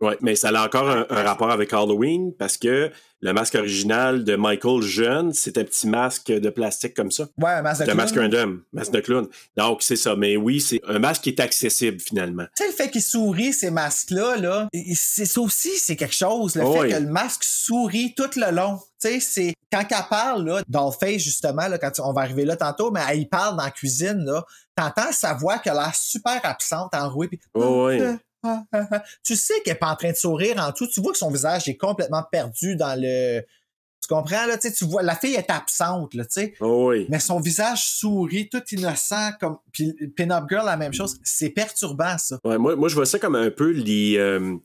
Oui, 0.00 0.14
mais 0.20 0.34
ça 0.34 0.48
a 0.48 0.66
encore 0.66 0.88
un, 0.88 1.06
un 1.10 1.22
rapport 1.22 1.50
avec 1.50 1.72
Halloween 1.72 2.32
parce 2.38 2.56
que 2.56 2.90
le 3.20 3.32
masque 3.32 3.56
original 3.56 4.22
de 4.22 4.36
Michael 4.36 4.80
jeune, 4.82 5.32
c'est 5.32 5.58
un 5.58 5.64
petit 5.64 5.88
masque 5.88 6.26
de 6.30 6.50
plastique 6.50 6.94
comme 6.94 7.10
ça. 7.10 7.24
Ouais, 7.36 7.50
un 7.50 7.62
masque 7.62 7.80
de 7.80 7.84
C'est 7.86 7.90
un 7.90 7.94
clown. 7.94 7.96
masque 8.04 8.16
random, 8.16 8.62
masque 8.72 8.92
de 8.92 9.00
clown. 9.00 9.28
Donc, 9.56 9.82
c'est 9.82 9.96
ça. 9.96 10.14
Mais 10.14 10.36
oui, 10.36 10.60
c'est 10.60 10.80
un 10.86 10.98
masque 11.00 11.22
qui 11.22 11.30
est 11.30 11.40
accessible 11.40 11.98
finalement. 12.00 12.44
Tu 12.56 12.62
sais, 12.62 12.70
le 12.70 12.74
fait 12.76 12.90
qu'il 12.90 13.02
sourit, 13.02 13.52
ces 13.52 13.70
masques-là, 13.70 14.36
là, 14.36 14.68
ça 14.94 15.40
aussi, 15.40 15.70
c'est 15.78 15.96
quelque 15.96 16.14
chose. 16.14 16.54
Le 16.54 16.62
Oh 16.64 16.72
fait 16.74 16.80
oui. 16.80 16.90
que 16.90 16.96
le 16.96 17.08
masque 17.08 17.42
sourit 17.42 18.14
tout 18.16 18.30
le 18.36 18.52
long. 18.54 18.78
Tu 19.00 19.08
sais, 19.08 19.20
c'est 19.20 19.54
quand 19.72 19.84
elle 19.90 19.96
parle, 20.08 20.44
là, 20.46 20.62
Dollface, 20.68 21.18
justement, 21.22 21.66
là, 21.68 21.78
quand 21.78 21.90
on 22.00 22.12
va 22.12 22.20
arriver 22.22 22.44
là 22.44 22.56
tantôt, 22.56 22.90
mais 22.92 23.00
elle 23.10 23.20
y 23.20 23.26
parle 23.26 23.56
dans 23.56 23.64
la 23.64 23.70
cuisine, 23.72 24.24
là, 24.24 24.44
t'entends 24.76 25.10
sa 25.12 25.34
voix 25.34 25.58
qui 25.58 25.68
a 25.70 25.74
l'air 25.74 25.94
super 25.94 26.40
absente, 26.44 26.94
enrouée, 26.94 27.26
puis 27.28 27.40
Oh 27.54 27.86
oui. 27.88 28.00
Ah, 28.42 28.62
ah, 28.72 28.86
ah. 28.92 29.02
Tu 29.24 29.34
sais 29.36 29.54
qu'elle 29.64 29.74
est 29.74 29.78
pas 29.78 29.90
en 29.90 29.96
train 29.96 30.10
de 30.12 30.16
sourire 30.16 30.56
en 30.58 30.72
tout. 30.72 30.86
Tu 30.86 31.00
vois 31.00 31.12
que 31.12 31.18
son 31.18 31.30
visage 31.30 31.68
est 31.68 31.76
complètement 31.76 32.22
perdu 32.30 32.76
dans 32.76 32.98
le. 33.00 33.40
Tu 34.00 34.06
comprends, 34.14 34.46
là? 34.46 34.56
Tu 34.58 34.84
vois, 34.84 35.02
la 35.02 35.16
fille 35.16 35.34
est 35.34 35.50
absente, 35.50 36.14
là, 36.14 36.24
tu 36.24 36.40
sais. 36.40 36.54
Oh 36.60 36.90
oui. 36.90 37.06
Mais 37.08 37.18
son 37.18 37.40
visage 37.40 37.84
sourit, 37.84 38.48
tout 38.48 38.62
innocent, 38.70 39.32
comme. 39.40 39.58
Puis 39.72 39.92
Pin-Up 40.16 40.44
Girl, 40.48 40.64
la 40.66 40.76
même 40.76 40.92
chose. 40.94 41.18
C'est 41.24 41.50
perturbant, 41.50 42.16
ça. 42.16 42.38
Ouais, 42.44 42.58
moi, 42.58 42.76
moi, 42.76 42.88
je 42.88 42.94
vois 42.94 43.06
ça 43.06 43.18
comme 43.18 43.34
un 43.34 43.50
peu 43.50 43.70
les. 43.70 44.16
euh, 44.18 44.56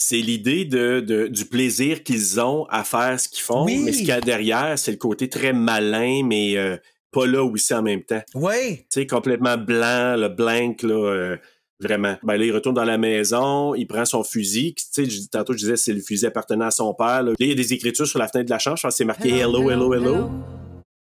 c'est 0.00 0.18
l'idée 0.18 0.64
de, 0.64 1.00
de- 1.00 1.26
du 1.26 1.44
plaisir 1.44 2.04
qu'ils 2.04 2.40
ont 2.40 2.66
à 2.70 2.84
faire 2.84 3.18
ce 3.18 3.28
qu'ils 3.28 3.42
font, 3.42 3.64
Oui. 3.64 3.78
mais 3.84 3.90
ce 3.92 3.98
qu'il 3.98 4.06
y 4.06 4.12
a 4.12 4.20
derrière, 4.20 4.78
c'est 4.78 4.92
le 4.92 4.96
côté 4.96 5.28
très 5.28 5.52
malin, 5.52 6.22
mais 6.24 6.56
euh, 6.56 6.76
pas 7.10 7.26
là 7.26 7.42
aussi 7.42 7.74
en 7.74 7.82
même 7.82 8.04
temps. 8.04 8.22
Oui. 8.36 8.76
Tu 8.78 8.84
sais, 8.90 9.06
complètement 9.08 9.56
blanc, 9.58 10.14
le 10.16 10.28
blank, 10.28 10.82
là, 10.84 10.94
euh, 10.94 11.36
vraiment. 11.80 12.16
Ben 12.22 12.36
là, 12.36 12.44
il 12.44 12.52
retourne 12.52 12.74
dans 12.74 12.84
la 12.84 12.98
maison, 12.98 13.74
il 13.74 13.86
prend 13.86 14.04
son 14.04 14.24
fusil. 14.24 14.74
Tu 14.74 15.08
sais, 15.10 15.28
tantôt, 15.30 15.52
je 15.52 15.58
disais, 15.58 15.76
c'est 15.76 15.92
le 15.92 16.00
fusil 16.00 16.26
appartenant 16.26 16.66
à 16.66 16.70
son 16.70 16.92
père. 16.94 17.22
Là, 17.22 17.30
Là, 17.30 17.34
il 17.38 17.48
y 17.48 17.52
a 17.52 17.54
des 17.54 17.72
écritures 17.72 18.06
sur 18.06 18.18
la 18.18 18.28
fenêtre 18.28 18.46
de 18.46 18.50
la 18.54 18.58
chambre. 18.58 18.76
Je 18.76 18.82
pense 18.82 18.94
que 18.94 18.96
c'est 18.98 19.04
marqué 19.04 19.28
Hello, 19.38 19.70
Hello, 19.70 19.94
Hello. 19.94 20.30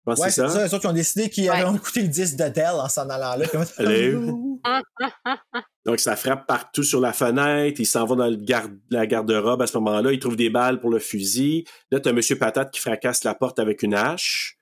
Je 0.07 0.11
pense 0.11 0.19
que 0.19 0.21
Ouais, 0.25 0.29
c'est 0.29 0.41
c'est 0.41 0.47
ça. 0.47 0.49
ça. 0.49 0.63
Les 0.65 0.73
autres 0.73 0.81
qui 0.81 0.87
ont 0.87 0.93
décidé 0.93 1.29
qu'ils 1.31 1.49
Ouais. 1.49 1.61
avaient 1.61 1.75
écouté 1.77 2.01
le 2.03 2.07
disque 2.09 2.35
de 2.37 2.47
Dell 2.49 2.73
en 2.79 2.87
s'en 2.89 3.09
allant 3.09 3.35
là. 3.37 3.45
Hello. 3.79 4.59
Donc, 5.85 5.99
ça 5.99 6.15
frappe 6.15 6.47
partout 6.47 6.83
sur 6.83 6.99
la 6.99 7.13
fenêtre. 7.13 7.79
Il 7.79 7.85
s'en 7.85 8.05
va 8.05 8.15
dans 8.15 8.27
le 8.27 8.35
garde- 8.37 8.77
la 8.89 9.05
garde-robe 9.05 9.61
à 9.61 9.67
ce 9.67 9.77
moment-là. 9.77 10.11
Il 10.11 10.19
trouve 10.19 10.35
des 10.35 10.49
balles 10.49 10.79
pour 10.79 10.89
le 10.89 10.99
fusil. 10.99 11.65
Là, 11.91 11.99
t'as 11.99 12.11
Monsieur 12.11 12.37
Patate 12.37 12.71
qui 12.71 12.79
fracasse 12.79 13.23
la 13.23 13.35
porte 13.35 13.59
avec 13.59 13.83
une 13.83 13.93
hache. 13.93 14.54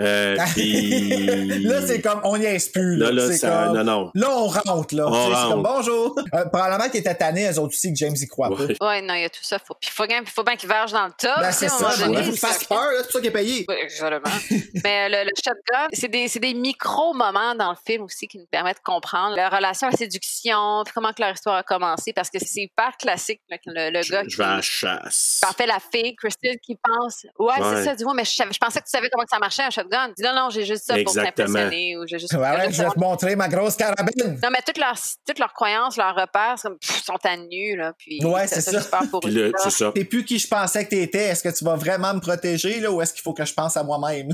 Euh, 0.00 0.36
puis... 0.54 1.62
là, 1.64 1.86
c'est 1.86 2.00
comme, 2.00 2.20
on 2.24 2.36
n'y 2.38 2.44
est 2.46 2.72
plus. 2.72 2.96
Là, 2.96 3.06
Là, 3.06 3.12
là, 3.12 3.26
c'est 3.28 3.38
ça... 3.38 3.64
comme- 3.66 3.76
Non, 3.78 3.84
non. 3.84 4.10
Là, 4.14 4.28
on 4.30 4.46
rentre, 4.46 4.94
là. 4.94 5.06
On 5.06 5.10
rentre. 5.30 5.48
comme, 5.50 5.62
bonjour. 5.62 6.18
Euh, 6.34 6.44
probablement 6.46 6.88
qu'ils 6.90 7.00
étaient 7.00 7.14
tannés, 7.14 7.46
eux 7.50 7.58
autres 7.58 7.74
aussi, 7.74 7.90
que 7.92 7.98
James 7.98 8.14
y 8.16 8.26
croit 8.26 8.48
pas. 8.48 8.54
Ouais. 8.64 8.76
Ouais, 8.80 9.02
non, 9.02 9.14
il 9.14 9.22
y 9.22 9.24
a 9.24 9.30
tout 9.30 9.42
ça. 9.42 9.58
Faut, 9.58 9.74
puis 9.80 9.90
faut 9.90 10.06
bien, 10.06 10.22
faut 10.26 10.44
bien 10.44 10.56
qu'il 10.56 10.68
verge 10.68 10.92
dans 10.92 11.06
le 11.06 11.12
top. 11.18 11.38
Ben, 11.40 11.52
c'est 11.52 11.68
ça. 11.68 11.90
Il 11.96 12.04
faut 12.04 12.12
qu'il 12.22 12.38
fasse 12.38 12.64
peur. 12.64 12.78
C'est 12.98 13.02
pour 13.04 13.12
ça 13.12 13.18
qu'il 13.20 13.28
est 13.28 13.32
payé. 13.32 13.64
Oui, 13.68 13.74
exactement. 13.82 14.34
Mais 14.84 15.08
le, 15.08 15.24
le 15.24 15.30
shotgun, 15.36 15.88
c'est 15.92 16.08
des, 16.08 16.28
c'est 16.28 16.40
des 16.40 16.54
micro-moments 16.54 17.54
dans 17.54 17.70
le 17.70 17.76
film 17.86 18.02
aussi 18.04 18.26
qui 18.28 18.38
nous 18.38 18.46
permettent 18.46 18.78
de 18.78 18.82
comprendre 18.82 19.36
leur 19.36 19.50
relation 19.50 19.88
à 19.88 19.90
la 19.90 19.96
séduction, 19.96 20.82
puis 20.84 20.92
comment 20.94 21.12
que 21.12 21.22
leur 21.22 21.32
histoire 21.32 21.56
a 21.56 21.62
commencé, 21.62 22.12
parce 22.12 22.30
que 22.30 22.38
c'est 22.38 22.62
hyper 22.62 22.96
classique, 22.98 23.40
là, 23.48 23.56
le, 23.66 23.90
le 23.90 24.02
Je, 24.02 24.12
gars 24.12 24.22
je 24.24 24.28
qui... 24.28 24.36
vais 24.36 24.44
à 24.44 24.56
la 24.56 24.60
chasse. 24.62 25.40
En 25.48 25.52
fait, 25.52 25.66
la 25.66 25.78
fille, 25.80 26.14
Christine, 26.16 26.56
qui 26.62 26.76
pense... 26.82 27.24
Ouais, 27.38 27.48
Ouais. 27.58 27.76
c'est 27.76 27.84
ça, 27.84 27.94
dis-moi, 27.94 28.14
mais 28.14 28.24
je, 28.24 28.30
savais- 28.34 28.52
je 28.52 28.58
pensais 28.58 28.78
que 28.80 28.84
tu 28.84 28.90
savais 28.90 29.08
comment 29.10 29.24
que 29.24 29.30
ça 29.30 29.38
marchait, 29.38 29.62
un 29.62 29.70
shotgun. 29.70 29.87
Gun. 29.90 30.12
Dis 30.16 30.22
non, 30.22 30.34
non, 30.34 30.50
j'ai 30.50 30.64
juste 30.64 30.84
ça 30.84 30.94
pour 31.02 31.12
t'impressionner 31.24 31.96
ou 31.96 32.06
j'ai 32.06 32.18
juste. 32.18 32.32
Ouais, 32.34 32.40
ouais, 32.40 32.72
je 32.72 32.82
vais 32.82 32.88
te 32.90 32.98
montrer 32.98 33.36
ma 33.36 33.48
grosse 33.48 33.76
carabine. 33.76 34.38
Non, 34.42 34.50
mais 34.50 34.60
toutes 34.66 34.78
leurs, 34.78 34.98
toutes 35.26 35.38
leurs 35.38 35.52
croyances, 35.52 35.96
leurs 35.96 36.14
repères, 36.14 36.54
c'est 36.56 36.68
comme, 36.68 36.78
pff, 36.78 37.02
sont 37.04 37.18
à 37.24 37.36
nu, 37.36 37.76
là. 37.76 37.92
Puis, 37.98 38.24
Ouais, 38.24 38.46
c'est 38.46 38.60
ça. 38.60 38.72
là. 38.72 39.50
c'est 39.58 39.70
ça. 39.70 39.92
T'es 39.94 40.04
plus 40.04 40.24
qui 40.24 40.38
je 40.38 40.46
pensais 40.48 40.84
que 40.84 40.90
t'étais. 40.90 41.24
Est-ce 41.28 41.42
que 41.42 41.56
tu 41.56 41.64
vas 41.64 41.76
vraiment 41.76 42.14
me 42.14 42.20
protéger, 42.20 42.80
là, 42.80 42.90
ou 42.90 43.00
est-ce 43.02 43.12
qu'il 43.14 43.22
faut 43.22 43.34
que 43.34 43.44
je 43.44 43.54
pense 43.54 43.76
à 43.76 43.82
moi-même? 43.82 44.28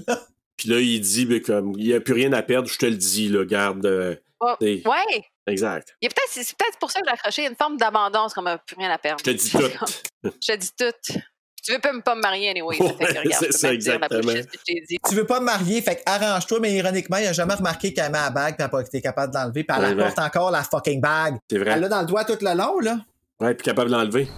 Puis 0.56 0.68
là, 0.68 0.78
il 0.78 1.01
dit, 1.01 1.26
ben, 1.26 1.40
comme, 1.43 1.72
il 1.78 1.86
n'y 1.89 1.94
a 1.94 2.01
plus 2.01 2.14
rien 2.14 2.32
à 2.32 2.43
perdre, 2.43 2.68
je 2.68 2.78
te 2.78 2.86
le 2.86 2.97
dis, 2.97 3.28
là, 3.28 3.44
garde. 3.44 3.85
euh, 3.86 4.14
Oh, 4.40 4.55
ouais. 4.60 5.24
Exact. 5.47 5.97
Il 6.02 6.06
y 6.06 6.09
a 6.09 6.10
peut-être, 6.10 6.28
c'est 6.47 6.56
peut-être 6.56 6.78
pour 6.78 6.90
ça 6.90 7.01
que 7.01 7.06
j'ai 7.06 7.12
accroché. 7.12 7.43
Il 7.43 7.44
y 7.44 7.48
a 7.48 7.51
une 7.51 7.56
forme 7.56 7.76
d'abandon, 7.78 8.28
c'est 8.28 8.35
comme, 8.35 8.47
euh, 8.48 8.56
plus 8.66 8.76
rien 8.76 8.90
à 8.90 8.98
perdre. 8.98 9.20
Je 9.24 9.31
te 9.31 9.36
dis 9.36 9.51
tout. 10.22 10.31
Je 10.43 10.52
te 10.52 10.56
dis 10.56 10.70
tout. 10.78 11.18
Tu 11.64 11.72
veux 11.72 11.78
pas 11.78 11.92
me 11.94 12.00
pas 12.02 12.14
me 12.14 12.20
marier, 12.20 12.50
anyway. 12.50 12.76
Ouais, 12.78 12.88
regarde, 13.00 13.28
c'est 13.38 13.52
ça, 13.52 13.72
exactement. 13.72 14.20
bullshit 14.20 14.46
que 14.50 14.58
je 14.58 14.64
t'ai 14.74 14.84
dit. 14.86 14.98
tu 15.08 15.14
veux 15.14 15.24
pas 15.24 15.40
me 15.40 15.46
marier, 15.46 15.80
fait 15.80 15.96
que 15.96 16.02
arrange-toi, 16.04 16.58
mais 16.60 16.74
ironiquement, 16.74 17.16
il 17.16 17.26
a 17.26 17.32
jamais 17.32 17.54
remarqué 17.54 17.94
qu'elle 17.94 18.12
met 18.12 18.18
la 18.18 18.30
bague, 18.30 18.56
pis 18.56 18.62
elle 18.62 18.70
pas 18.70 18.80
été 18.82 19.00
capable 19.00 19.32
de 19.32 19.38
l'enlever, 19.38 19.64
puis 19.64 19.76
elle 19.78 19.96
Ouais, 19.96 20.02
apporte 20.02 20.18
encore 20.18 20.50
la 20.50 20.62
fucking 20.62 21.00
bague. 21.00 21.36
C'est 21.50 21.58
vrai. 21.58 21.70
Elle 21.74 21.80
l'a 21.80 21.88
dans 21.88 22.00
le 22.00 22.06
doigt 22.06 22.24
tout 22.24 22.36
le 22.40 22.54
long, 22.54 22.78
là. 22.80 22.98
Ouais, 23.40 23.54
puis 23.54 23.64
capable 23.64 23.90
de 23.90 23.96
l'enlever. 23.96 24.28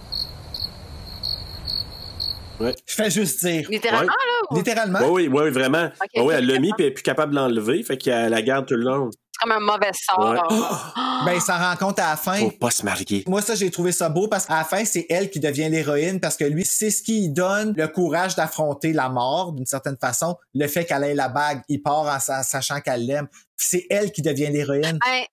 Ouais. 2.58 2.74
Je 2.86 2.94
fais 2.94 3.10
juste 3.10 3.44
dire. 3.44 3.68
Littéralement, 3.70 4.06
Ouais. 4.06 4.06
là? 4.08 4.46
ou- 4.50 4.56
Littéralement. 4.56 4.98
Oui, 5.10 5.28
oui, 5.30 5.42
oui, 5.44 5.50
vraiment. 5.50 5.90
Ok, 6.16 6.30
elle 6.32 6.46
l'a 6.46 6.58
mis, 6.58 6.72
puis 6.72 6.84
elle 6.86 6.90
est 6.90 6.94
plus 6.94 7.02
capable 7.02 7.32
de 7.32 7.36
l'enlever, 7.36 7.82
fait 7.82 7.98
qu'elle 7.98 8.30
la 8.30 8.40
garde 8.40 8.66
tout 8.66 8.76
le 8.76 8.82
long. 8.84 9.10
Comme 9.46 9.62
un 9.62 9.72
mauvais 9.72 9.92
sort. 9.94 10.32
Ouais. 10.50 10.56
Ben, 11.24 11.32
il 11.32 11.40
s'en 11.40 11.56
rend 11.58 11.74
compte 11.76 11.98
à 11.98 12.10
la 12.10 12.16
fin. 12.16 12.36
Faut 12.36 12.50
pas 12.50 12.70
se 12.70 12.84
marier. 12.84 13.24
Moi, 13.26 13.40
ça, 13.40 13.54
j'ai 13.54 13.70
trouvé 13.70 13.90
ça 13.90 14.08
beau 14.10 14.28
parce 14.28 14.44
qu'à 14.46 14.58
la 14.58 14.64
fin, 14.64 14.84
c'est 14.84 15.06
elle 15.08 15.30
qui 15.30 15.40
devient 15.40 15.68
l'héroïne 15.70 16.20
parce 16.20 16.36
que 16.36 16.44
lui, 16.44 16.64
c'est 16.64 16.90
ce 16.90 17.02
qui 17.02 17.20
lui 17.22 17.28
donne 17.30 17.72
le 17.76 17.88
courage 17.88 18.36
d'affronter 18.36 18.92
la 18.92 19.08
mort 19.08 19.52
d'une 19.52 19.64
certaine 19.66 19.96
façon. 19.98 20.36
Le 20.54 20.68
fait 20.68 20.84
qu'elle 20.84 21.04
ait 21.04 21.14
la 21.14 21.28
bague, 21.28 21.62
il 21.68 21.82
part 21.82 22.00
en 22.06 22.20
sa- 22.20 22.42
sachant 22.42 22.80
qu'elle 22.80 23.06
l'aime. 23.06 23.28
Puis 23.56 23.66
c'est 23.70 23.86
elle 23.88 24.12
qui 24.12 24.20
devient 24.20 24.48
l'héroïne. 24.48 24.98
Ben, 25.04 25.24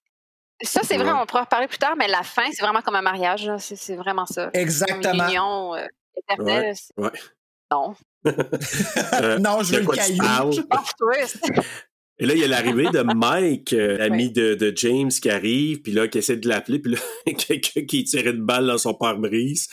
ça, 0.63 0.79
c'est 0.83 0.97
vrai, 0.97 1.11
on 1.11 1.25
pourra 1.25 1.41
en 1.41 1.43
reparler 1.43 1.67
plus 1.67 1.77
tard, 1.79 1.95
mais 1.97 2.07
la 2.07 2.23
fin, 2.23 2.43
c'est 2.53 2.63
vraiment 2.63 2.81
comme 2.81 2.95
un 2.95 3.01
mariage. 3.01 3.49
C'est 3.59 3.75
c'est 3.75 3.95
vraiment 3.97 4.25
ça. 4.25 4.49
Exactement. 4.53 5.25
Une 5.25 5.29
union 5.29 5.75
euh, 5.75 5.85
éternelle. 6.15 6.63
Ouais. 6.63 6.73
c'est- 6.75 6.93
Ouais. 7.03 7.11
Non. 7.71 7.93
Euh, 8.25 9.37
Non, 9.39 9.61
je 9.63 9.73
veux 9.75 9.81
le 9.81 9.87
caillou. 9.87 10.51
Et 12.19 12.27
là, 12.27 12.35
il 12.35 12.41
y 12.41 12.43
a 12.43 12.47
l'arrivée 12.47 12.85
de 12.93 13.01
Mike, 13.15 13.73
euh, 13.73 13.97
l'ami 13.97 14.31
de, 14.31 14.53
de 14.53 14.71
James, 14.75 15.09
qui 15.09 15.29
arrive, 15.29 15.81
puis 15.81 15.91
là, 15.91 16.07
qui 16.07 16.19
essaie 16.19 16.37
de 16.37 16.47
l'appeler, 16.47 16.77
puis 16.77 16.93
là, 16.93 16.99
quelqu'un 17.37 17.81
qui 17.85 18.03
tire 18.03 18.27
une 18.27 18.43
balle 18.43 18.67
dans 18.67 18.77
son 18.77 18.93
pare-brise. 18.93 19.67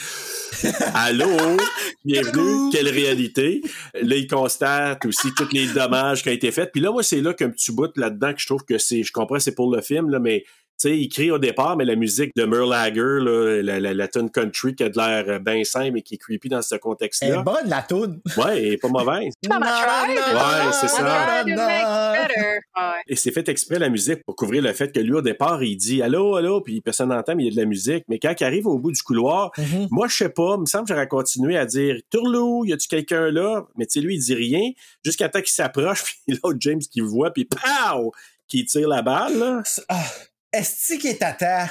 Allô? 0.94 1.26
Bienvenue. 2.04 2.70
Quelle 2.72 2.88
réalité? 2.88 3.60
Là, 3.94 4.16
il 4.16 4.26
constate 4.26 5.04
aussi 5.04 5.28
tous 5.36 5.52
les 5.52 5.66
dommages 5.66 6.22
qui 6.22 6.30
ont 6.30 6.32
été 6.32 6.50
faits. 6.50 6.70
Puis 6.72 6.80
là, 6.80 6.90
moi, 6.90 7.02
c'est 7.02 7.20
là 7.20 7.34
qu'un 7.34 7.50
petit 7.50 7.72
bout 7.72 7.94
là-dedans 7.96 8.32
que 8.32 8.40
je 8.40 8.46
trouve 8.46 8.64
que 8.64 8.78
c'est, 8.78 9.02
je 9.02 9.12
comprends, 9.12 9.38
c'est 9.38 9.54
pour 9.54 9.74
le 9.74 9.82
film, 9.82 10.08
là, 10.08 10.18
mais 10.18 10.44
sais, 10.88 10.96
il 10.98 11.08
crie 11.08 11.30
au 11.30 11.38
départ, 11.38 11.76
mais 11.76 11.84
la 11.84 11.94
musique 11.96 12.30
de 12.36 12.44
Merle 12.44 12.72
Haggard, 12.74 13.20
là, 13.20 13.62
la, 13.62 13.80
la, 13.80 13.94
la 13.94 14.08
tune 14.08 14.30
country 14.30 14.74
qui 14.74 14.82
a 14.84 14.88
de 14.88 14.96
l'air 14.96 15.40
bien 15.40 15.62
simple 15.64 15.98
et 15.98 16.02
qui 16.02 16.14
est 16.14 16.18
creepy 16.18 16.48
dans 16.48 16.62
ce 16.62 16.74
Elle 16.74 16.76
est 16.76 16.80
contexte-là. 16.80 17.42
bonne, 17.42 17.68
la 17.68 17.82
toune. 17.82 18.20
Ouais, 18.36 18.58
elle 18.58 18.72
est 18.74 18.76
pas 18.78 18.88
mauvaise. 18.88 19.32
Ouais, 19.50 20.72
c'est 20.72 20.88
ça. 20.88 21.44
Et 23.06 23.16
c'est 23.16 23.30
fait 23.32 23.48
exprès 23.48 23.78
la 23.78 23.88
musique 23.88 24.22
pour 24.24 24.36
couvrir 24.36 24.62
le 24.62 24.72
fait 24.72 24.92
que 24.92 25.00
lui, 25.00 25.14
au 25.14 25.22
départ, 25.22 25.62
il 25.62 25.76
dit 25.76 26.02
allô, 26.02 26.36
allô, 26.36 26.60
puis 26.60 26.80
personne 26.80 27.08
n'entend, 27.08 27.34
mais 27.34 27.44
il 27.44 27.46
y 27.46 27.50
a 27.50 27.54
de 27.54 27.60
la 27.60 27.66
musique. 27.66 28.04
Mais 28.08 28.18
quand 28.18 28.34
il 28.38 28.44
arrive 28.44 28.66
au 28.66 28.78
bout 28.78 28.92
du 28.92 29.02
couloir, 29.02 29.50
Mhm. 29.58 29.88
moi, 29.90 30.08
je 30.08 30.14
sais 30.16 30.28
pas, 30.28 30.54
il 30.56 30.60
me 30.62 30.66
semble 30.66 30.84
que 30.88 30.94
j'aurais 30.94 31.08
continué 31.08 31.56
à 31.56 31.66
dire 31.66 31.96
Tourlou, 32.10 32.64
y 32.64 32.72
a-tu 32.72 32.88
quelqu'un 32.88 33.30
là? 33.30 33.66
Mais 33.76 33.86
tu 33.86 34.00
sais, 34.00 34.00
lui, 34.00 34.14
il 34.16 34.20
dit 34.20 34.34
rien, 34.34 34.70
jusqu'à 35.04 35.28
temps 35.28 35.40
qu'il 35.40 35.48
s'approche, 35.52 36.02
puis 36.26 36.38
l'autre 36.42 36.58
James 36.60 36.80
qui 36.80 37.00
le 37.00 37.06
voit, 37.06 37.30
puis 37.32 37.44
pow! 37.46 38.12
qui 38.48 38.64
tire 38.64 38.88
la 38.88 39.00
balle, 39.00 39.38
là. 39.38 39.62
Ah, 39.88 40.02
Est-ce 40.52 40.94
qu'il 40.94 41.10
est 41.10 41.18
tata? 41.18 41.66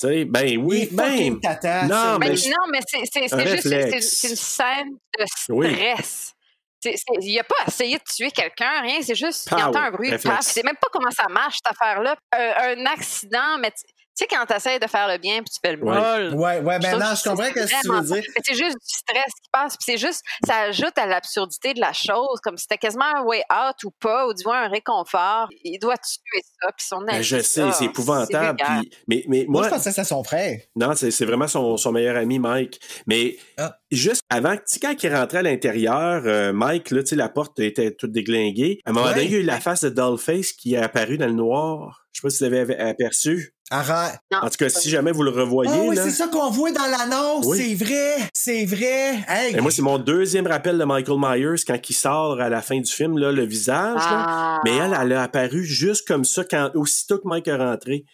Tu 0.00 0.06
sais, 0.06 0.24
ben 0.24 0.46
Il 0.46 0.58
oui, 0.58 0.88
même. 0.92 1.40
tata. 1.40 1.82
Non, 1.84 2.18
Ben, 2.18 2.28
mais 2.30 2.36
je- 2.36 2.48
non, 2.50 2.66
mais 2.70 2.78
c'est 2.86 3.00
c'est- 3.12 3.24
Un 3.34 3.38
c'est 3.38 3.46
juste 3.48 3.68
c'est- 3.68 4.28
une 4.30 4.36
scène 4.36 4.90
de 5.18 5.24
Oui. 5.50 5.74
stress. 5.74 6.34
C'est- 6.80 6.94
c'est- 6.96 7.20
Il 7.22 7.36
a 7.40 7.42
pas 7.44 7.56
essayé 7.66 7.98
de 7.98 8.04
tuer 8.04 8.30
quelqu'un, 8.30 8.80
rien, 8.82 9.00
c'est 9.02 9.16
juste 9.16 9.48
il 9.50 9.56
Pow, 9.56 9.60
entend 9.62 9.80
un 9.80 9.90
bruit, 9.90 10.10
réflexe. 10.10 10.36
paf. 10.36 10.44
C'est 10.46 10.62
même 10.62 10.76
pas 10.76 10.86
comment 10.92 11.10
ça 11.10 11.24
marche 11.28 11.56
cette 11.64 11.72
affaire-là. 11.76 12.14
Un, 12.32 12.78
un 12.78 12.86
accident, 12.86 13.58
mais 13.60 13.72
sais, 14.18 14.26
quand 14.30 14.44
tu 14.46 14.54
essaies 14.54 14.78
de 14.78 14.86
faire 14.86 15.08
le 15.08 15.18
bien 15.18 15.36
puis 15.42 15.50
tu 15.52 15.58
fais 15.62 15.76
le 15.76 15.82
Ouais. 15.84 15.94
mal. 15.94 16.34
Ouais, 16.34 16.60
ouais, 16.60 16.78
ben 16.78 16.90
trouve 16.90 17.00
non, 17.02 17.14
je 17.14 17.28
comprends 17.28 17.44
ce 17.44 17.50
que 17.50 17.80
tu 17.82 17.88
veux 17.88 18.20
dire. 18.20 18.30
C'est 18.44 18.54
juste 18.54 18.76
du 18.76 18.84
stress 18.86 19.32
qui 19.42 19.50
passe. 19.52 19.76
Puis 19.76 19.84
c'est 19.84 19.98
juste, 19.98 20.22
ça 20.46 20.60
ajoute 20.68 20.96
à 20.96 21.06
l'absurdité 21.06 21.74
de 21.74 21.80
la 21.80 21.92
chose, 21.92 22.38
comme 22.42 22.56
si 22.56 22.62
c'était 22.62 22.78
quasiment 22.78 23.04
un 23.16 23.22
way 23.24 23.42
out 23.52 23.76
ou 23.84 23.90
pas, 24.00 24.26
ou 24.26 24.34
du 24.34 24.44
moins 24.44 24.62
un 24.64 24.68
réconfort. 24.68 25.48
Il 25.64 25.78
doit 25.78 25.96
tuer 25.98 26.40
ça, 26.60 26.68
puis 26.76 26.86
son 26.86 27.00
Ben, 27.02 27.14
ami. 27.16 27.22
je 27.24 27.38
sais, 27.40 27.70
c'est 27.72 27.84
épouvantable. 27.86 28.58
puis- 28.64 28.90
mais, 29.06 29.24
mais 29.28 29.44
Moi, 29.48 29.60
moi, 29.60 29.64
je 29.64 29.68
pensais 29.74 29.90
que 29.90 29.96
c'était 29.96 30.04
son 30.08 30.24
frère. 30.24 30.58
Non, 30.76 30.94
c'est 30.94 31.10
c'est 31.10 31.24
vraiment 31.24 31.48
son, 31.48 31.76
son 31.76 31.92
meilleur 31.92 32.16
ami, 32.16 32.38
Mike. 32.38 32.80
Mais 33.06 33.36
Ah. 33.56 33.76
juste 33.90 34.22
avant, 34.30 34.54
tu 34.56 34.62
sais, 34.66 34.80
quand 34.80 34.94
il 35.02 35.14
rentrait 35.14 35.38
à 35.38 35.42
l'intérieur, 35.42 36.22
euh, 36.26 36.52
Mike, 36.52 36.90
là, 36.90 37.02
tu 37.02 37.08
sais, 37.10 37.16
la 37.16 37.28
porte 37.28 37.58
était 37.60 37.92
toute 37.94 38.12
déglinguée. 38.12 38.80
À 38.84 38.90
un 38.90 38.92
moment 38.92 39.06
Ouais. 39.06 39.14
donné, 39.14 39.26
il 39.26 39.32
y 39.32 39.36
a 39.36 39.38
eu 39.38 39.42
la 39.42 39.60
face 39.60 39.82
de 39.84 39.88
Dollface 39.90 40.52
qui 40.52 40.74
est 40.74 40.78
apparue 40.78 41.18
dans 41.18 41.26
le 41.26 41.32
noir. 41.32 42.04
Je 42.12 42.20
sais 42.20 42.26
pas 42.26 42.30
si 42.30 42.38
vous 42.38 42.44
avez 42.56 42.76
aperçu. 42.78 43.54
Arrête. 43.70 44.18
Non, 44.32 44.38
En 44.42 44.48
tout 44.50 44.56
cas, 44.58 44.68
si 44.68 44.88
jamais 44.88 45.12
vous 45.12 45.22
le 45.22 45.30
revoyez, 45.30 45.70
Ah 45.72 45.82
oui, 45.86 45.96
là. 45.96 46.04
c'est 46.04 46.10
ça 46.10 46.28
qu'on 46.28 46.50
voit 46.50 46.72
dans 46.72 46.86
l'annonce. 46.86 47.44
Oui. 47.46 47.58
C'est 47.58 47.84
vrai. 47.84 48.16
C'est 48.32 48.64
vrai. 48.64 49.24
Hey, 49.28 49.56
Et 49.56 49.60
moi, 49.60 49.70
c'est 49.70 49.82
mon 49.82 49.98
deuxième 49.98 50.46
rappel 50.46 50.78
de 50.78 50.84
Michael 50.84 51.18
Myers 51.18 51.62
quand 51.66 51.78
il 51.90 51.94
sort 51.94 52.40
à 52.40 52.48
la 52.48 52.62
fin 52.62 52.80
du 52.80 52.90
film, 52.90 53.18
là, 53.18 53.30
le 53.32 53.44
visage. 53.44 53.96
là. 53.96 54.24
Ah. 54.28 54.60
Mais 54.64 54.76
elle, 54.76 54.96
elle 54.98 55.12
a 55.12 55.22
apparu 55.22 55.64
juste 55.64 56.06
comme 56.08 56.24
ça 56.24 56.44
quand 56.44 56.70
aussitôt 56.74 57.18
que 57.18 57.28
Mike 57.28 57.48
est 57.48 57.56
rentré. 57.56 58.04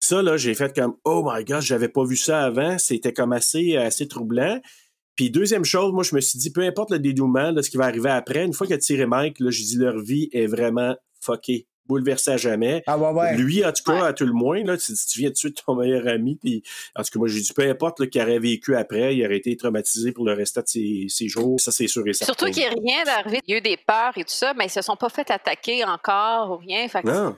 Ça, 0.00 0.20
là, 0.22 0.36
j'ai 0.36 0.54
fait 0.54 0.74
comme 0.74 0.94
Oh 1.04 1.28
my 1.28 1.44
god, 1.44 1.62
j'avais 1.62 1.88
pas 1.88 2.04
vu 2.04 2.16
ça 2.16 2.42
avant. 2.42 2.78
C'était 2.78 3.12
comme 3.12 3.32
assez, 3.32 3.76
assez 3.76 4.06
troublant. 4.08 4.60
Puis 5.14 5.30
deuxième 5.30 5.64
chose, 5.64 5.92
moi, 5.92 6.02
je 6.04 6.14
me 6.14 6.20
suis 6.20 6.38
dit, 6.38 6.50
peu 6.50 6.62
importe 6.62 6.90
le 6.90 6.98
dénouement, 6.98 7.52
de 7.52 7.60
ce 7.60 7.70
qui 7.70 7.76
va 7.76 7.84
arriver 7.84 8.08
après, 8.10 8.44
une 8.44 8.52
fois 8.54 8.66
qu'il 8.66 8.74
a 8.74 8.78
tiré 8.78 9.06
Mike, 9.06 9.40
là, 9.40 9.50
j'ai 9.50 9.64
dit 9.64 9.76
leur 9.76 9.98
vie 10.00 10.28
est 10.32 10.46
vraiment 10.46 10.96
fuckée, 11.20 11.66
bouleversée 11.86 12.30
à 12.32 12.36
jamais. 12.36 12.82
Ah 12.86 12.96
ouais, 12.98 13.10
ouais. 13.10 13.36
Lui, 13.36 13.64
en 13.64 13.72
tout 13.72 13.82
cas, 13.84 14.06
à 14.06 14.12
tout 14.12 14.24
le 14.24 14.32
moins, 14.32 14.62
là, 14.64 14.76
tu, 14.76 14.92
tu 14.94 15.18
viens 15.18 15.28
de 15.30 15.34
tuer 15.34 15.52
ton 15.52 15.74
meilleur 15.74 16.06
ami. 16.06 16.36
Puis, 16.36 16.62
en 16.96 17.02
tout 17.02 17.10
cas, 17.12 17.18
moi, 17.18 17.28
j'ai 17.28 17.40
dit, 17.40 17.52
peu 17.52 17.68
importe 17.68 18.00
là, 18.00 18.06
qu'il 18.06 18.20
aurait 18.22 18.38
vécu 18.38 18.76
après, 18.76 19.16
il 19.16 19.24
aurait 19.26 19.36
été 19.38 19.56
traumatisé 19.56 20.12
pour 20.12 20.24
le 20.24 20.32
restant 20.32 20.62
de 20.62 20.68
ses, 20.68 21.06
ses 21.08 21.28
jours. 21.28 21.60
Ça, 21.60 21.72
c'est 21.72 21.88
sûr 21.88 22.06
et 22.06 22.12
certain. 22.12 22.32
Surtout 22.32 22.52
qu'il 22.52 22.62
n'y 22.62 22.68
a 22.68 22.70
rien 22.70 23.04
d'arrivé. 23.04 23.40
Il 23.46 23.50
y 23.52 23.54
a 23.54 23.58
eu 23.58 23.60
des 23.60 23.76
peurs 23.76 24.16
et 24.16 24.24
tout 24.24 24.32
ça, 24.32 24.54
mais 24.54 24.66
ils 24.66 24.70
se 24.70 24.82
sont 24.82 24.96
pas 24.96 25.08
fait 25.08 25.30
attaquer 25.30 25.84
encore 25.84 26.52
ou 26.52 26.56
rien. 26.58 26.86
Fait 26.88 27.02
Non. 27.04 27.36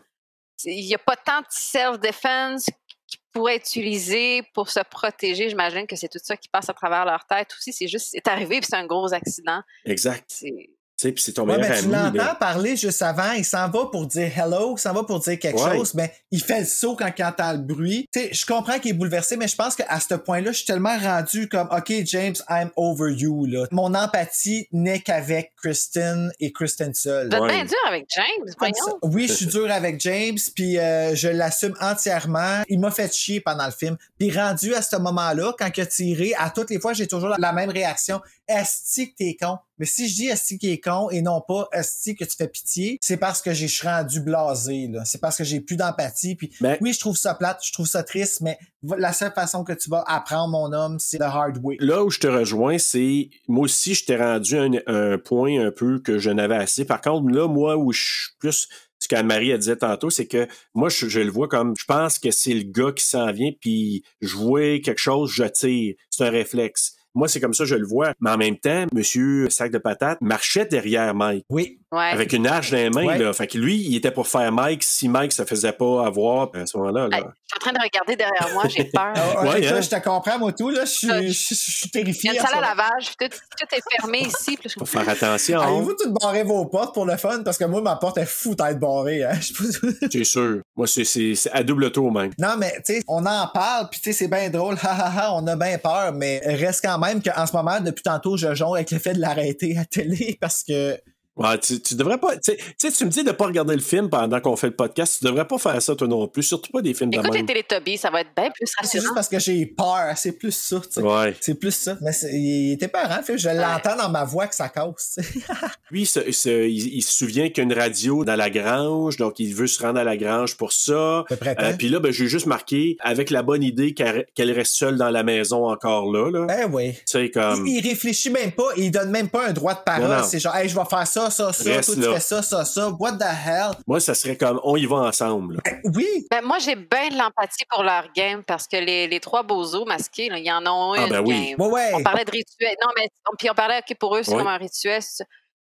il 0.65 0.87
n'y 0.87 0.95
a 0.95 0.99
pas 0.99 1.17
tant 1.17 1.41
de 1.41 1.47
self-defense 1.49 2.67
qu'ils 3.07 3.21
pourraient 3.33 3.57
utiliser 3.57 4.43
pour 4.55 4.71
se 4.71 4.81
protéger. 4.91 5.49
J'imagine 5.49 5.87
que 5.87 5.97
c'est 5.97 6.09
tout 6.09 6.19
ça 6.23 6.37
qui 6.37 6.49
passe 6.49 6.69
à 6.69 6.73
travers 6.73 7.05
leur 7.05 7.27
tête 7.27 7.49
aussi. 7.59 7.73
C'est 7.73 7.89
juste, 7.89 8.09
c'est 8.13 8.27
arrivé 8.29 8.61
puis 8.61 8.67
c'est 8.71 8.77
un 8.77 8.87
gros 8.87 9.13
accident. 9.13 9.61
Exact. 9.85 10.25
C'est- 10.29 10.71
sais, 11.09 11.13
puis 11.13 11.23
c'est 11.23 11.33
ton 11.33 11.49
Ouais, 11.49 11.57
meilleur 11.59 11.71
mais 11.71 11.89
tu 11.89 11.95
ami. 11.95 12.19
l'entends 12.19 12.35
parler 12.37 12.77
juste 12.77 13.03
avant, 13.03 13.33
il 13.33 13.45
s'en 13.45 13.69
va 13.71 13.87
pour 13.91 14.07
dire 14.07 14.31
hello, 14.39 14.75
il 14.77 14.81
s'en 14.81 14.93
va 14.93 15.03
pour 15.05 15.21
dire 15.21 15.39
quelque 15.39 15.61
Ouais. 15.61 15.77
chose, 15.77 15.95
mais 15.95 16.13
il 16.31 16.43
fait 16.43 16.61
le 16.61 16.67
saut 16.67 16.97
quand 16.97 17.11
il 17.17 17.25
entend 17.25 17.53
le 17.53 17.59
bruit. 17.59 18.09
Tu 18.13 18.21
sais, 18.21 18.31
je 18.33 18.45
comprends 18.47 18.79
qu'il 18.79 18.91
est 18.91 18.95
bouleversé, 18.95 19.37
mais 19.37 19.49
je 19.49 19.57
pense 19.57 19.75
qu'à 19.77 19.99
ce 20.01 20.15
point-là, 20.15 20.53
je 20.53 20.57
suis 20.59 20.67
tellement 20.67 20.99
rendu 20.99 21.49
comme, 21.49 21.69
OK, 21.71 21.93
James, 22.05 22.35
I'm 22.51 22.71
over 22.77 23.13
you, 23.17 23.47
là. 23.47 23.67
Mon 23.71 23.95
empathie 23.95 24.69
n'est 24.73 25.01
qu'avec 25.01 25.53
Kristen 25.57 26.31
et 26.41 26.53
Kristen 26.53 26.93
seule. 26.95 27.29
Vous 27.31 27.37
êtes 27.37 27.45
bien 27.51 27.65
dur 27.65 27.77
avec 27.89 28.07
James, 28.15 28.55
voyons. 28.59 28.99
Oui, 29.03 29.29
je 29.29 29.33
suis 29.33 29.47
dur 29.47 29.71
avec 29.71 30.01
James, 30.01 30.39
puis 30.55 30.79
euh, 30.79 31.15
je 31.15 31.29
l'assume 31.29 31.75
entièrement. 31.81 32.63
Il 32.69 32.81
m'a 32.81 32.91
fait 32.91 33.13
chier 33.15 33.41
pendant 33.41 33.67
le 33.67 33.73
film. 33.73 33.97
Puis 34.19 34.31
rendu 34.37 34.75
à 34.75 34.83
ce 34.83 34.97
moment-là, 34.97 35.53
quand 35.59 35.69
il 35.77 35.81
a 35.81 35.87
tiré, 35.87 36.33
à 36.39 36.51
toutes 36.51 36.71
les 36.71 36.81
fois, 36.81 36.93
j'ai 36.93 37.07
toujours 37.07 37.29
la, 37.29 37.37
la 37.39 37.53
même 37.53 37.71
réaction. 37.71 38.21
Esti 38.49 39.11
que 39.11 39.17
t'es 39.17 39.37
con? 39.41 39.59
Mais 39.79 39.87
si 39.87 40.09
je 40.09 40.15
dis 40.15 40.27
Esti 40.29 40.59
qui 40.59 40.71
est 40.71 40.81
con 40.81 41.11
et 41.11 41.21
non 41.23 41.41
pas 41.47 41.69
Esti 41.73 42.15
que 42.15 42.25
tu 42.25 42.37
fais 42.37 42.49
pitié, 42.49 42.99
c'est 43.03 43.17
parce 43.17 43.43
que 43.43 43.53
j'ai- 43.53 43.69
je 43.69 43.75
suis 43.75 43.89
rendu 43.89 44.21
blasé. 44.21 44.89
là. 44.89 45.05
C'est 45.05 45.21
parce 45.21 45.37
que 45.37 45.45
j'ai 45.45 45.61
plus 45.61 45.77
d'empathie. 45.77 46.35
Puis 46.37 46.53
Ben- 46.61 46.79
oui, 46.81 46.93
je 46.93 47.01
trouve 47.01 47.17
ça 47.17 47.35
plate, 47.35 47.61
je 47.65 47.73
trouve 47.73 47.87
ça 47.87 48.03
triste, 48.03 48.41
mais 48.41 48.57
la 48.99 49.13
seule 49.13 49.33
façon 49.33 49.65
que 49.65 49.73
tu 49.73 49.91
vas 49.91 50.05
apprendre 50.07 50.51
mon 50.53 50.73
homme, 50.73 50.99
c'est 50.99 51.19
le 51.19 51.25
hard 51.25 51.59
way. 51.63 51.77
Là 51.81 52.05
où 52.05 52.11
je 52.11 52.19
te 52.21 52.27
rejoins, 52.27 52.79
c'est 52.79 53.31
moi 53.49 53.65
aussi, 53.65 53.95
je 53.95 54.05
t'ai 54.05 54.17
rendu 54.17 54.57
un, 54.57 54.71
un 54.87 55.19
point 55.19 55.67
un 55.67 55.71
peu 55.73 55.99
que 56.01 56.19
je 56.19 56.31
n'avais 56.31 56.57
assez. 56.57 56.85
Par 56.85 57.01
contre, 57.01 57.29
là, 57.35 57.49
moi, 57.49 57.77
où 57.77 57.93
je 57.93 58.03
suis 58.03 58.33
plus 58.39 58.69
ce 59.01 59.09
qu'Anne-Marie 59.09 59.51
elle 59.51 59.59
disait 59.59 59.77
tantôt, 59.77 60.09
c'est 60.09 60.27
que 60.27 60.49
moi, 60.73 60.89
je, 60.89 61.09
je 61.09 61.21
le 61.21 61.31
vois 61.31 61.47
comme 61.49 61.75
je 61.79 61.85
pense 61.85 62.19
que 62.19 62.31
c'est 62.31 62.55
le 62.55 62.63
gars 62.63 62.93
qui 62.93 63.05
s'en 63.05 63.31
vient, 63.33 63.51
puis 63.61 64.03
je 64.23 64.35
vois 64.35 64.79
quelque 64.81 64.99
chose, 65.01 65.31
je 65.31 65.45
tire. 65.45 65.95
C'est 66.11 66.25
un 66.25 66.31
réflexe. 66.31 66.94
Moi, 67.15 67.29
c'est 67.29 67.41
comme 67.41 67.55
ça, 67.55 67.65
je 67.65 67.77
le 67.77 67.87
vois. 67.87 68.13
Mais 68.21 68.31
en 68.31 68.37
même 68.37 68.57
temps, 68.57 68.87
Monsieur 68.93 69.49
Sac 69.51 69.71
de 69.71 69.79
Patates 69.79 70.21
marchait 70.21 70.67
derrière 70.67 71.15
Mike. 71.15 71.45
Oui. 71.49 71.79
Ouais. 71.93 72.01
Avec 72.13 72.33
une 72.33 72.47
hache 72.47 72.71
dans 72.73 72.77
les 72.77 72.91
mains, 72.91 73.05
Ouais. 73.07 73.19
là. 73.19 73.33
Fait 73.33 73.47
que 73.47 73.57
lui, 73.57 73.77
il 73.77 73.95
était 73.97 74.11
pour 74.11 74.27
faire 74.27 74.51
Mike 74.51 74.83
si 74.83 75.09
Mike 75.09 75.33
se 75.33 75.45
faisait 75.45 75.73
pas 75.73 76.05
avoir 76.07 76.51
à 76.55 76.67
ce 76.67 76.77
moment-là. 76.79 77.09
Là. 77.09 77.33
Suis 77.47 77.57
en 77.57 77.61
train 77.61 77.73
de 77.73 77.83
regarder 77.83 78.17
derrière 78.17 78.49
moi, 78.55 78.65
j'ai 78.69 78.85
peur. 78.93 79.13
Ah, 79.17 79.45
ouais, 79.45 79.67
hein. 79.67 79.81
je 79.81 79.89
te 79.91 79.97
comprends, 80.03 80.39
moi, 80.39 80.53
tout. 80.53 80.71
Là, 80.71 80.85
je 80.85 80.91
suis, 80.91 81.11
Euh, 81.11 81.21
je, 81.23 81.29
je 81.29 81.55
suis 81.55 81.83
Il 81.85 81.89
y 81.89 81.91
terrifié. 81.91 82.31
a 82.31 82.33
une 82.35 82.41
en 82.41 82.45
salle 82.47 82.59
à 82.59 82.61
lavage, 82.61 83.15
tout, 83.19 83.29
tout 83.29 83.77
est 83.77 83.83
fermé 83.99 84.19
ici. 84.21 84.57
puis 84.57 84.69
je- 84.69 84.79
Faut 84.79 84.87
faire 84.87 85.09
attention. 85.09 85.61
Allez-vous 85.61 85.93
tout 85.95 86.13
barrer 86.13 86.43
vos 86.43 86.65
portes 86.67 86.95
pour 86.95 87.05
le 87.07 87.17
fun? 87.17 87.43
Parce 87.45 87.59
que 87.59 87.65
moi, 87.65 87.81
ma 87.83 87.97
porte 87.97 88.19
est 88.19 88.27
fou 88.27 88.55
d'être 88.55 88.79
barrée. 88.79 89.25
Hein? 89.25 89.35
Je 89.41 90.09
C'est 90.11 90.25
sûr. 90.25 90.61
Moi, 90.77 90.87
c'est- 90.87 91.51
à 91.53 91.63
double 91.63 91.93
tour 91.93 92.11
même. 92.11 92.31
Non, 92.39 92.57
mais 92.59 92.73
tu 92.85 92.95
sais, 92.95 93.03
on 93.09 93.25
en 93.27 93.47
parle, 93.49 93.89
puis 93.91 94.01
tu 94.01 94.13
sais, 94.13 94.19
c'est 94.25 94.29
bien 94.29 94.49
drôle, 94.51 94.77
ha, 94.83 94.91
ha, 94.93 95.13
ha, 95.27 95.35
on 95.35 95.47
a 95.47 95.57
bien 95.57 95.79
peur, 95.79 96.13
mais 96.13 96.41
reste 96.45 96.85
quand 96.85 96.99
même 96.99 97.23
qu'en 97.23 97.47
ce 97.47 97.53
moment, 97.55 97.81
depuis 97.81 98.03
tantôt, 98.03 98.37
je 98.37 98.55
jongle 98.55 98.77
avec 98.79 98.91
le 98.91 98.99
fait 98.99 99.13
de 99.15 99.21
l'arrêter 99.21 99.77
à 99.79 99.85
télé 99.85 100.37
parce 100.41 100.65
que 100.65 100.99
Ouais, 101.37 101.59
tu, 101.59 101.81
tu 101.81 101.95
devrais 101.97 102.19
pas. 102.19 102.37
Tu 102.37 102.53
sais- 102.79 102.93
tu 102.93 103.05
me 103.05 103.11
dis 103.11 103.25
de 103.25 103.33
pas 103.33 103.47
regarder 103.47 103.75
le 103.75 103.81
film 103.81 104.09
pendant 104.09 104.41
qu'on 104.41 104.55
fait 104.55 104.69
le 104.69 104.77
podcast. 104.77 105.17
Tu 105.19 105.25
devrais 105.25 105.47
pas 105.47 105.59
faire 105.59 105.83
ça, 105.83 105.95
toi 105.97 106.07
non 106.07 106.29
plus. 106.29 106.45
Surtout 106.45 106.71
pas 106.71 106.81
des 106.81 106.95
films 106.95 107.11
de 107.11 107.17
Écoute 107.19 107.35
les. 107.35 107.45
Teletubbies, 107.45 107.99
ça 107.99 108.11
va 108.11 108.21
être 108.21 108.31
bien 108.37 108.51
plus 108.51 108.67
c'est 108.67 108.83
juste 108.83 108.95
rassurant. 108.95 109.15
parce 109.15 109.29
que 109.29 109.39
j'ai 109.41 109.67
peur, 109.67 110.13
c'est 110.17 110.33
plus 110.33 110.53
ça, 110.55 110.79
tu 110.81 110.87
sais. 110.93 111.01
Ouais. 111.03 111.35
C'est 111.41 111.55
plus 111.57 111.73
ça. 111.75 111.97
Mais 112.01 112.13
il 112.33 112.73
était 112.73 112.87
peurant, 112.89 113.21
fait, 113.25 113.37
je 113.37 113.49
l'entends 113.49 113.97
dans 113.97 114.09
ma 114.11 114.25
voix 114.25 114.47
que 114.47 114.55
ça 114.55 114.69
casse. 114.69 115.19
Lui, 115.91 116.07
ce- 116.07 116.31
ce- 116.33 116.69
il, 116.69 116.97
il 116.99 117.03
se 117.03 117.13
souvient 117.13 117.49
qu'il 117.49 117.59
y 117.59 117.61
a 117.61 117.65
une 117.65 117.79
radio 117.79 118.25
dans 118.25 118.37
la 118.37 118.51
grange, 118.51 119.17
donc 119.17 119.39
il 119.41 119.55
veut 119.55 119.67
se 119.67 119.83
rendre 119.83 119.99
à 119.99 120.05
la 120.05 120.17
grange 120.17 120.57
pour 120.57 120.73
ça. 120.73 121.25
près 121.41 121.57
Euh. 121.61 121.73
Puis 121.77 121.89
là, 121.89 121.99
ben, 122.01 122.13
j'ai 122.13 122.29
juste 122.29 122.47
marqué 122.47 122.97
avec 123.01 123.31
la 123.31 123.43
bonne 123.43 123.63
idée 123.63 123.93
qu'elle 123.95 124.51
reste 124.53 124.75
seule 124.75 124.97
dans 124.97 125.11
la 125.11 125.23
maison 125.25 125.67
encore 125.69 126.13
là. 126.13 126.31
là. 126.31 126.47
Ben 126.47 126.71
oui. 126.73 126.93
Tu 126.93 127.01
sais, 127.07 127.31
comme. 127.31 127.67
Il, 127.67 127.79
il 127.79 127.89
réfléchit 127.89 128.31
même 128.31 128.53
pas, 128.53 128.69
il 128.77 128.91
donne 128.91 129.11
même 129.11 129.29
pas 129.29 129.49
un 129.49 129.53
droit 129.53 129.75
de 129.75 129.81
parole. 129.85 130.25
C'est 130.29 130.39
genre, 130.39 130.55
hey, 130.55 130.69
je 130.69 130.75
vais 130.75 130.85
faire 130.89 131.07
ça, 131.07 131.24
ça, 131.31 131.53
ça, 131.53 131.71
Reste 131.71 131.87
toi 131.87 131.95
tu 131.95 132.01
là. 132.09 132.15
fais 132.15 132.21
ça, 132.21 132.43
ça, 132.43 132.65
ça. 132.65 132.89
What 132.91 133.13
the 133.19 133.23
hell? 133.23 133.73
Moi, 133.87 134.01
ça 134.01 134.15
serait 134.15 134.37
comme 134.37 134.61
on 134.65 134.77
y 134.77 134.87
va 134.87 134.97
ensemble. 134.97 135.55
là. 135.57 135.73
Oui, 135.95 136.27
Ben, 136.31 136.43
moi, 136.43 136.59
j'ai 136.59 136.77
bien 136.77 137.09
de 137.09 137.17
l'empathie 137.19 137.65
pour 137.71 137.83
leur 137.83 138.05
game 138.15 138.43
parce 138.45 138.67
que 138.67 138.77
les, 138.77 139.07
les 139.09 139.21
trois 139.21 139.43
bozos 139.43 139.85
masqués, 139.85 140.29
là, 140.29 140.39
ils 140.39 140.51
en 140.53 140.65
ont 140.67 140.93
Ah, 140.93 141.05
une 141.05 141.11
ben 141.11 141.21
oui. 141.27 141.51
game. 141.51 141.61
ouais, 141.61 141.73
ouais. 141.73 141.91
On 141.95 142.03
parlait 142.03 142.25
de 142.25 142.31
rituel. 142.31 142.75
Non, 142.83 142.89
mais 142.97 143.09
on- 143.31 143.37
puis 143.37 143.51
on 143.51 143.55
parlait, 143.55 143.79
OK, 143.79 143.97
pour 143.99 144.17
eux, 144.17 144.23
c'est 144.23 144.33
Ouais. 144.33 144.39
comme 144.39 144.47
un 144.49 144.57
rituel. 144.59 145.03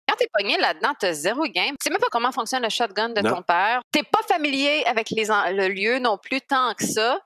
Quand 0.09 0.15
t'es 0.17 0.27
pogné 0.34 0.57
là-dedans, 0.57 0.93
t'as 0.97 1.11
zéro 1.11 1.41
game. 1.43 1.71
Tu 1.71 1.75
sais 1.84 1.89
même 1.89 1.99
pas 1.99 2.07
comment 2.09 2.31
fonctionne 2.31 2.63
le 2.63 2.69
shotgun 2.69 3.09
de 3.09 3.19
Non. 3.19 3.35
ton 3.35 3.41
père. 3.41 3.81
T'es 3.91 4.03
pas 4.03 4.21
familier 4.25 4.84
avec 4.85 5.09
les 5.11 5.29
en- 5.29 5.51
le 5.51 5.67
lieu 5.67 5.99
non 5.99 6.17
plus 6.17 6.39
tant 6.39 6.73
que 6.75 6.85
ça. 6.85 7.19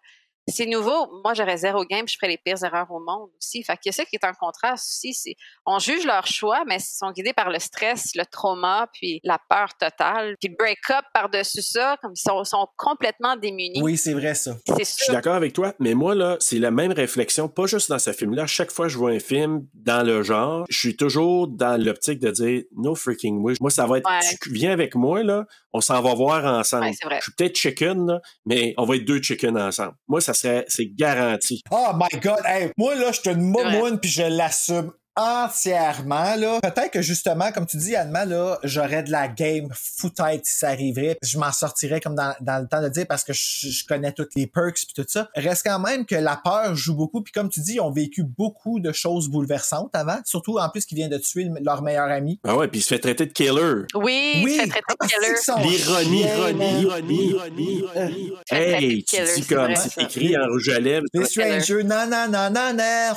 C'est 0.51 0.65
nouveau. 0.65 1.21
Moi, 1.23 1.33
j'aurais 1.33 1.57
zéro 1.57 1.85
game, 1.85 2.07
je 2.07 2.15
ferais 2.19 2.31
les 2.31 2.37
pires 2.37 2.63
erreurs 2.63 2.91
au 2.91 2.99
monde 2.99 3.29
aussi. 3.37 3.63
Fait 3.63 3.77
que 3.83 3.91
ça 3.91 4.05
qui 4.05 4.15
est 4.15 4.25
en 4.25 4.33
contraste 4.33 4.87
aussi, 4.89 5.13
c'est 5.13 5.35
on 5.65 5.79
juge 5.79 6.05
leur 6.05 6.27
choix, 6.27 6.63
mais 6.67 6.77
ils 6.77 6.81
sont 6.81 7.11
guidés 7.11 7.33
par 7.33 7.49
le 7.49 7.59
stress, 7.59 8.11
le 8.15 8.25
trauma, 8.25 8.87
puis 8.93 9.19
la 9.23 9.39
peur 9.49 9.69
totale. 9.77 10.35
Puis 10.39 10.49
le 10.49 10.55
break-up 10.57 11.05
par-dessus 11.13 11.61
ça, 11.61 11.97
comme 12.01 12.13
ils 12.15 12.21
sont, 12.21 12.43
sont 12.43 12.67
complètement 12.77 13.35
démunis. 13.35 13.81
Oui, 13.81 13.97
c'est 13.97 14.13
vrai 14.13 14.35
ça. 14.35 14.55
C'est 14.67 14.79
Je 14.79 14.83
suis 14.83 15.05
sûr. 15.05 15.13
d'accord 15.13 15.35
avec 15.35 15.53
toi, 15.53 15.73
mais 15.79 15.93
moi, 15.93 16.15
là, 16.15 16.37
c'est 16.39 16.59
la 16.59 16.71
même 16.71 16.91
réflexion, 16.91 17.47
pas 17.47 17.65
juste 17.65 17.89
dans 17.89 17.99
ce 17.99 18.11
film-là. 18.11 18.45
Chaque 18.47 18.71
fois 18.71 18.87
que 18.87 18.91
je 18.91 18.97
vois 18.97 19.11
un 19.11 19.19
film 19.19 19.65
dans 19.73 20.05
le 20.05 20.23
genre, 20.23 20.65
je 20.69 20.77
suis 20.77 20.97
toujours 20.97 21.47
dans 21.47 21.81
l'optique 21.81 22.19
de 22.19 22.31
dire 22.31 22.63
no 22.75 22.95
freaking 22.95 23.41
way. 23.41 23.53
Moi, 23.61 23.69
ça 23.71 23.85
va 23.87 23.99
être. 23.99 24.09
Ouais. 24.09 24.19
Tu 24.41 24.51
viens 24.51 24.71
avec 24.71 24.95
moi, 24.95 25.23
là, 25.23 25.45
on 25.73 25.81
s'en 25.81 26.01
va 26.01 26.13
voir 26.13 26.43
ensemble. 26.45 26.85
Ouais, 26.85 26.93
c'est 26.99 27.05
vrai. 27.05 27.17
je 27.19 27.23
suis 27.23 27.31
peut-être 27.33 27.55
chicken, 27.55 28.07
là, 28.07 28.21
mais 28.45 28.73
on 28.77 28.85
va 28.85 28.97
être 28.97 29.05
deux 29.05 29.21
chicken 29.21 29.57
ensemble. 29.57 29.93
Moi, 30.07 30.19
ça. 30.19 30.33
C'est 30.67 30.95
garanti. 30.95 31.61
Oh 31.71 31.91
my 31.95 32.19
god, 32.19 32.41
hey, 32.45 32.71
moi 32.77 32.95
là, 32.95 33.11
je 33.11 33.21
suis 33.21 33.29
une 33.29 33.41
momoune 33.41 33.99
puis 33.99 34.09
je 34.09 34.23
l'assume 34.23 34.91
entièrement 35.15 36.35
là. 36.35 36.59
Peut-être 36.61 36.91
que 36.91 37.01
justement, 37.01 37.51
comme 37.51 37.65
tu 37.65 37.77
dis, 37.77 37.95
Anne, 37.95 38.11
là, 38.11 38.59
j'aurais 38.63 39.03
de 39.03 39.11
la 39.11 39.27
game 39.27 39.69
foutaise 39.73 40.41
si 40.43 40.57
ça 40.59 40.69
arriverait. 40.69 41.17
Je 41.21 41.37
m'en 41.37 41.51
sortirais 41.51 41.99
comme 41.99 42.15
dans, 42.15 42.33
dans 42.41 42.59
le 42.61 42.67
temps 42.67 42.81
de 42.81 42.89
dire 42.89 43.05
parce 43.07 43.23
que 43.23 43.33
je, 43.33 43.67
je 43.69 43.85
connais 43.85 44.11
toutes 44.11 44.35
les 44.35 44.47
perks 44.47 44.75
puis 44.85 44.93
tout 44.95 45.05
ça. 45.07 45.29
Reste 45.35 45.63
quand 45.65 45.79
même 45.79 46.05
que 46.05 46.15
la 46.15 46.39
peur 46.43 46.75
joue 46.75 46.95
beaucoup 46.95 47.21
puis 47.21 47.31
comme 47.31 47.49
tu 47.49 47.59
dis, 47.61 47.73
ils 47.75 47.81
ont 47.81 47.91
vécu 47.91 48.23
beaucoup 48.23 48.79
de 48.79 48.91
choses 48.91 49.29
bouleversantes 49.29 49.95
avant, 49.95 50.19
surtout 50.25 50.57
en 50.57 50.69
plus 50.69 50.85
qu'ils 50.85 50.97
viennent 50.97 51.09
de 51.11 51.17
tuer 51.17 51.43
le- 51.45 51.63
leur 51.63 51.81
meilleur 51.81 52.09
ami. 52.09 52.39
Ah 52.45 52.55
ouais, 52.55 52.67
puis 52.67 52.79
il 52.79 52.83
se 52.83 52.89
fait 52.89 52.99
traiter 52.99 53.25
de 53.25 53.33
killer. 53.33 53.85
Oui, 53.95 54.41
Oui, 54.43 54.57
c'est 54.61 54.67
traité 54.69 54.85
ah, 54.99 55.05
de 55.05 55.09
c'est 55.09 55.53
killer. 55.53 55.69
L'ironie, 55.77 56.21
ironie, 56.21 56.81
ironie, 56.81 57.77
ironie. 57.79 58.31
Fait 58.47 58.55
traiter 58.55 58.85
Hey, 58.85 59.03
tu 59.03 59.15
killer, 59.17 59.33
dis 59.35 59.45
comme 59.45 59.75
c'est 59.75 60.01
écrit 60.03 60.37
en 60.37 60.45
rouge 60.47 60.69
à 60.69 60.79
lèvres. 60.79 61.05
Les 61.13 61.25
strangers, 61.25 61.83
nananananer. 61.83 63.11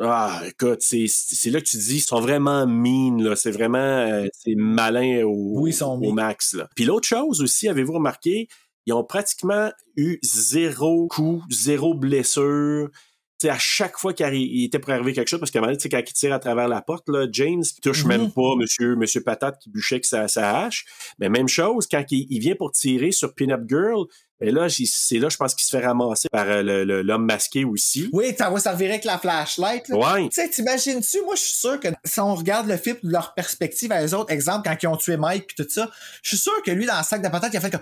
Ah, 0.00 0.40
écoute, 0.46 0.80
c'est 0.80 1.06
c'est 1.36 1.50
là 1.50 1.60
que 1.60 1.66
tu 1.66 1.76
dis, 1.76 1.96
ils 1.96 2.00
sont 2.00 2.20
vraiment 2.20 2.66
mean, 2.66 3.22
là. 3.22 3.36
C'est 3.36 3.50
vraiment, 3.50 3.78
euh, 3.78 4.26
c'est 4.32 4.54
malin 4.56 5.22
au, 5.24 5.60
Oui, 5.60 5.70
ils 5.70 5.74
sont 5.74 5.86
au 5.92 5.98
mean. 5.98 6.14
max, 6.14 6.54
là. 6.54 6.68
Puis 6.74 6.84
l'autre 6.84 7.06
chose 7.06 7.42
aussi, 7.42 7.68
avez-vous 7.68 7.94
remarqué, 7.94 8.48
ils 8.86 8.92
ont 8.92 9.04
pratiquement 9.04 9.70
eu 9.96 10.18
zéro 10.22 11.08
coup, 11.08 11.42
zéro 11.50 11.94
blessure. 11.94 12.88
À 13.44 13.58
chaque 13.58 13.98
fois 13.98 14.14
qu'il 14.14 14.64
était 14.64 14.78
pour 14.78 14.90
arriver 14.92 15.12
quelque 15.12 15.28
chose, 15.28 15.38
parce 15.40 15.50
qu'à 15.50 15.58
un 15.58 15.62
moment 15.62 15.74
donné, 15.76 15.88
quand 15.90 15.98
il 15.98 16.12
tire 16.14 16.32
à 16.32 16.38
travers 16.38 16.68
la 16.68 16.80
porte, 16.80 17.06
là, 17.08 17.26
James 17.30 17.62
il 17.62 17.80
touche 17.82 18.06
même 18.06 18.32
pas 18.32 18.56
monsieur, 18.56 18.96
monsieur 18.96 19.22
Patate 19.22 19.58
qui 19.60 19.68
bûchait 19.68 20.00
que 20.00 20.06
sa, 20.06 20.26
sa 20.26 20.60
hache. 20.60 20.86
Mais 21.18 21.28
même 21.28 21.46
chose, 21.46 21.86
quand 21.86 22.02
il, 22.10 22.26
il 22.30 22.40
vient 22.40 22.54
pour 22.54 22.72
tirer 22.72 23.12
sur 23.12 23.34
Pin-Up 23.34 23.60
Girl, 23.68 24.06
et 24.40 24.50
là, 24.50 24.66
c'est 24.68 25.18
là, 25.18 25.28
je 25.28 25.36
pense 25.36 25.54
qu'il 25.54 25.64
se 25.64 25.76
fait 25.76 25.84
ramasser 25.86 26.28
par 26.30 26.46
euh, 26.48 26.62
le- 26.62 26.84
le- 26.84 27.02
l'homme 27.02 27.24
masqué 27.24 27.64
aussi. 27.64 28.08
Oui, 28.12 28.34
ça 28.36 28.50
va 28.50 28.58
servir 28.60 28.90
avec 28.90 29.04
la 29.04 29.18
flashlight. 29.18 29.88
Là. 29.88 29.96
Ouais. 29.96 30.28
Tu 30.28 30.34
sais, 30.42 30.48
t'imagines-tu, 30.50 31.22
moi, 31.22 31.34
je 31.36 31.40
suis 31.42 31.56
sûr 31.56 31.80
que 31.80 31.88
si 32.04 32.20
on 32.20 32.34
regarde 32.34 32.68
le 32.68 32.76
film 32.76 32.96
de 33.02 33.10
leur 33.10 33.34
perspective 33.34 33.90
à 33.92 34.04
eux 34.04 34.14
autres, 34.14 34.30
exemple, 34.32 34.68
quand 34.68 34.76
ils 34.82 34.86
ont 34.88 34.96
tué 34.96 35.16
Mike 35.16 35.46
puis 35.46 35.64
tout 35.64 35.70
ça, 35.70 35.90
je 36.22 36.28
suis 36.30 36.38
sûr 36.38 36.62
que 36.64 36.70
lui, 36.70 36.84
dans 36.86 36.98
le 36.98 37.04
sac 37.04 37.22
de 37.22 37.28
patates, 37.28 37.52
il 37.54 37.56
a 37.56 37.60
fait 37.60 37.70
comme 37.70 37.80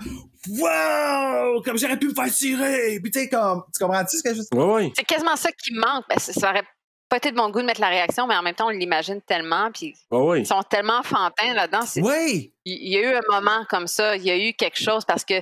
Wow! 0.78 1.62
Comme 1.62 1.78
j'aurais 1.78 1.98
pu 1.98 2.09
me 2.09 2.14
faire 2.14 2.32
tirer! 2.32 2.98
Puis 3.02 3.10
tu 3.10 3.20
sais, 3.20 3.28
comme, 3.28 3.62
tu 3.76 3.82
comprends-tu 3.85 4.16
ce 4.18 4.22
que 4.22 4.31
je 4.31 4.39
veux 4.39 4.44
dire? 4.51 4.59
Ouais, 4.66 4.74
ouais. 4.85 4.93
C'est 4.97 5.05
quasiment 5.05 5.36
ça 5.36 5.51
qui 5.52 5.72
manque. 5.74 6.05
Ben, 6.09 6.18
ça 6.18 6.51
aurait 6.51 6.62
pas 7.09 7.16
été 7.18 7.31
de 7.31 7.36
mon 7.36 7.51
goût 7.51 7.60
de 7.60 7.66
mettre 7.66 7.81
la 7.81 7.89
réaction, 7.89 8.26
mais 8.26 8.36
en 8.36 8.43
même 8.43 8.55
temps, 8.55 8.66
on 8.66 8.70
l'imagine 8.70 9.20
tellement. 9.22 9.70
Puis 9.72 9.94
Ouais, 10.10 10.18
ouais. 10.20 10.40
ils 10.40 10.47
sont 10.47 10.62
tellement 10.62 10.98
enfantins 10.98 11.52
là-dedans. 11.55 11.81
Oui! 11.97 12.52
Il 12.64 12.93
y 12.93 12.97
a 12.97 13.12
eu 13.12 13.14
un 13.14 13.20
moment 13.31 13.64
comme 13.68 13.86
ça. 13.86 14.16
Il 14.16 14.22
y 14.24 14.31
a 14.31 14.36
eu 14.39 14.55
quelque 14.55 14.78
chose 14.82 15.05
parce 15.05 15.24
que 15.24 15.35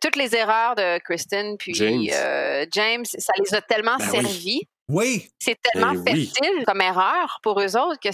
toutes 0.00 0.16
les 0.16 0.34
erreurs 0.34 0.74
de 0.74 0.98
Kristen 0.98 1.56
puis 1.58 1.74
James. 1.74 2.06
euh, 2.12 2.66
James, 2.72 3.04
ça 3.04 3.32
les 3.38 3.54
a 3.54 3.60
tellement 3.62 3.96
Ben 3.98 4.06
oui. 4.12 4.20
servi. 4.22 4.60
Oui! 4.88 5.28
C'est 5.38 5.58
tellement 5.60 5.92
Ben 5.94 6.14
oui. 6.14 6.26
fertile 6.26 6.64
comme 6.66 6.80
erreur 6.80 7.38
pour 7.42 7.60
eux 7.60 7.76
autres 7.76 8.00
que 8.00 8.10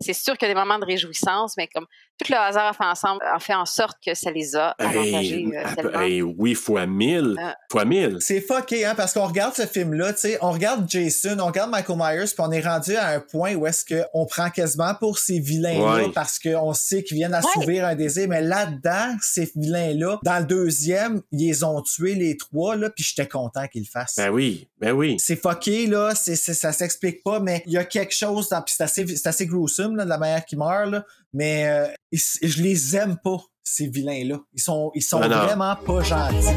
c'est 0.00 0.14
sûr 0.14 0.36
qu'il 0.36 0.48
y 0.48 0.50
a 0.50 0.54
des 0.54 0.58
moments 0.60 0.78
de 0.78 0.84
réjouissance, 0.86 1.54
mais 1.56 1.68
comme 1.68 1.86
tout 2.18 2.32
le 2.32 2.38
hasard 2.38 2.66
a 2.66 2.72
fait 2.72 2.84
ensemble, 2.84 3.20
a 3.24 3.38
fait 3.38 3.54
en 3.54 3.64
sorte 3.64 3.98
que 4.04 4.14
ça 4.14 4.30
les 4.30 4.54
a 4.56 4.74
avantagés 4.78 5.40
Hey, 5.40 5.56
euh, 5.56 5.62
ah, 5.64 5.74
tellement. 5.74 6.00
hey, 6.00 6.22
oui, 6.22 6.54
fois 6.54 6.86
mille. 6.86 7.36
Ah. 7.38 7.56
Fois 7.70 7.84
mille. 7.84 8.18
C'est 8.20 8.40
fucké, 8.40 8.84
hein, 8.84 8.94
parce 8.94 9.14
qu'on 9.14 9.26
regarde 9.26 9.54
ce 9.54 9.66
film-là, 9.66 10.12
tu 10.12 10.20
sais, 10.20 10.38
on 10.42 10.50
regarde 10.50 10.88
Jason, 10.88 11.36
on 11.40 11.46
regarde 11.46 11.70
Michael 11.70 11.96
Myers, 11.98 12.26
puis 12.26 12.34
on 12.38 12.50
est 12.50 12.60
rendu 12.60 12.96
à 12.96 13.08
un 13.08 13.20
point 13.20 13.54
où 13.54 13.66
est-ce 13.66 13.84
qu'on 13.84 14.26
prend 14.26 14.50
quasiment 14.50 14.94
pour 14.94 15.18
ces 15.18 15.38
vilains-là 15.38 15.90
Ouais. 15.90 16.12
parce 16.14 16.38
qu'on 16.38 16.72
sait 16.74 17.02
qu'ils 17.02 17.16
viennent 17.16 17.34
assouvir 17.34 17.84
un 17.86 17.94
désir, 17.94 18.28
mais 18.28 18.42
là-dedans, 18.42 19.16
ces 19.20 19.50
vilains-là, 19.56 20.18
dans 20.22 20.38
le 20.38 20.44
deuxième, 20.44 21.22
ils 21.32 21.48
les 21.48 21.64
ont 21.64 21.80
tués 21.82 22.14
les 22.14 22.36
trois, 22.36 22.76
là, 22.76 22.90
puis 22.90 23.04
j'étais 23.04 23.28
content 23.28 23.66
qu'ils 23.68 23.82
le 23.82 23.88
fassent. 23.90 24.16
Ben 24.16 24.30
oui, 24.30 24.68
ben 24.78 24.92
oui. 24.92 25.16
c'est 25.18 25.36
fucké, 25.36 25.86
là, 25.86 26.14
c'est, 26.14 26.36
ça 26.36 26.72
s'explique 26.72 27.22
pas, 27.22 27.40
mais 27.40 27.62
il 27.66 27.72
y 27.72 27.78
a 27.78 27.84
quelque 27.84 28.14
chose, 28.14 28.48
dans, 28.50 28.60
pis 28.62 28.74
c'est 28.76 28.84
assez, 28.84 29.06
c'est 29.06 29.26
assez 29.26 29.46
gruesome, 29.46 29.89
là, 29.96 30.04
de 30.04 30.08
la 30.08 30.18
manière 30.18 30.44
qu'ils 30.44 30.58
meurent, 30.58 30.86
là, 30.86 31.04
mais 31.32 31.68
euh, 31.68 31.86
ils- 32.12 32.20
je 32.42 32.62
les 32.62 32.96
aime 32.96 33.16
pas, 33.22 33.38
ces 33.62 33.86
vilains-là. 33.88 34.40
Ils 34.54 34.60
sont, 34.62 34.90
ils 34.94 35.02
sont 35.02 35.20
Non, 35.20 35.28
non. 35.28 35.36
vraiment 35.44 35.76
pas 35.76 36.02
gentils. 36.02 36.48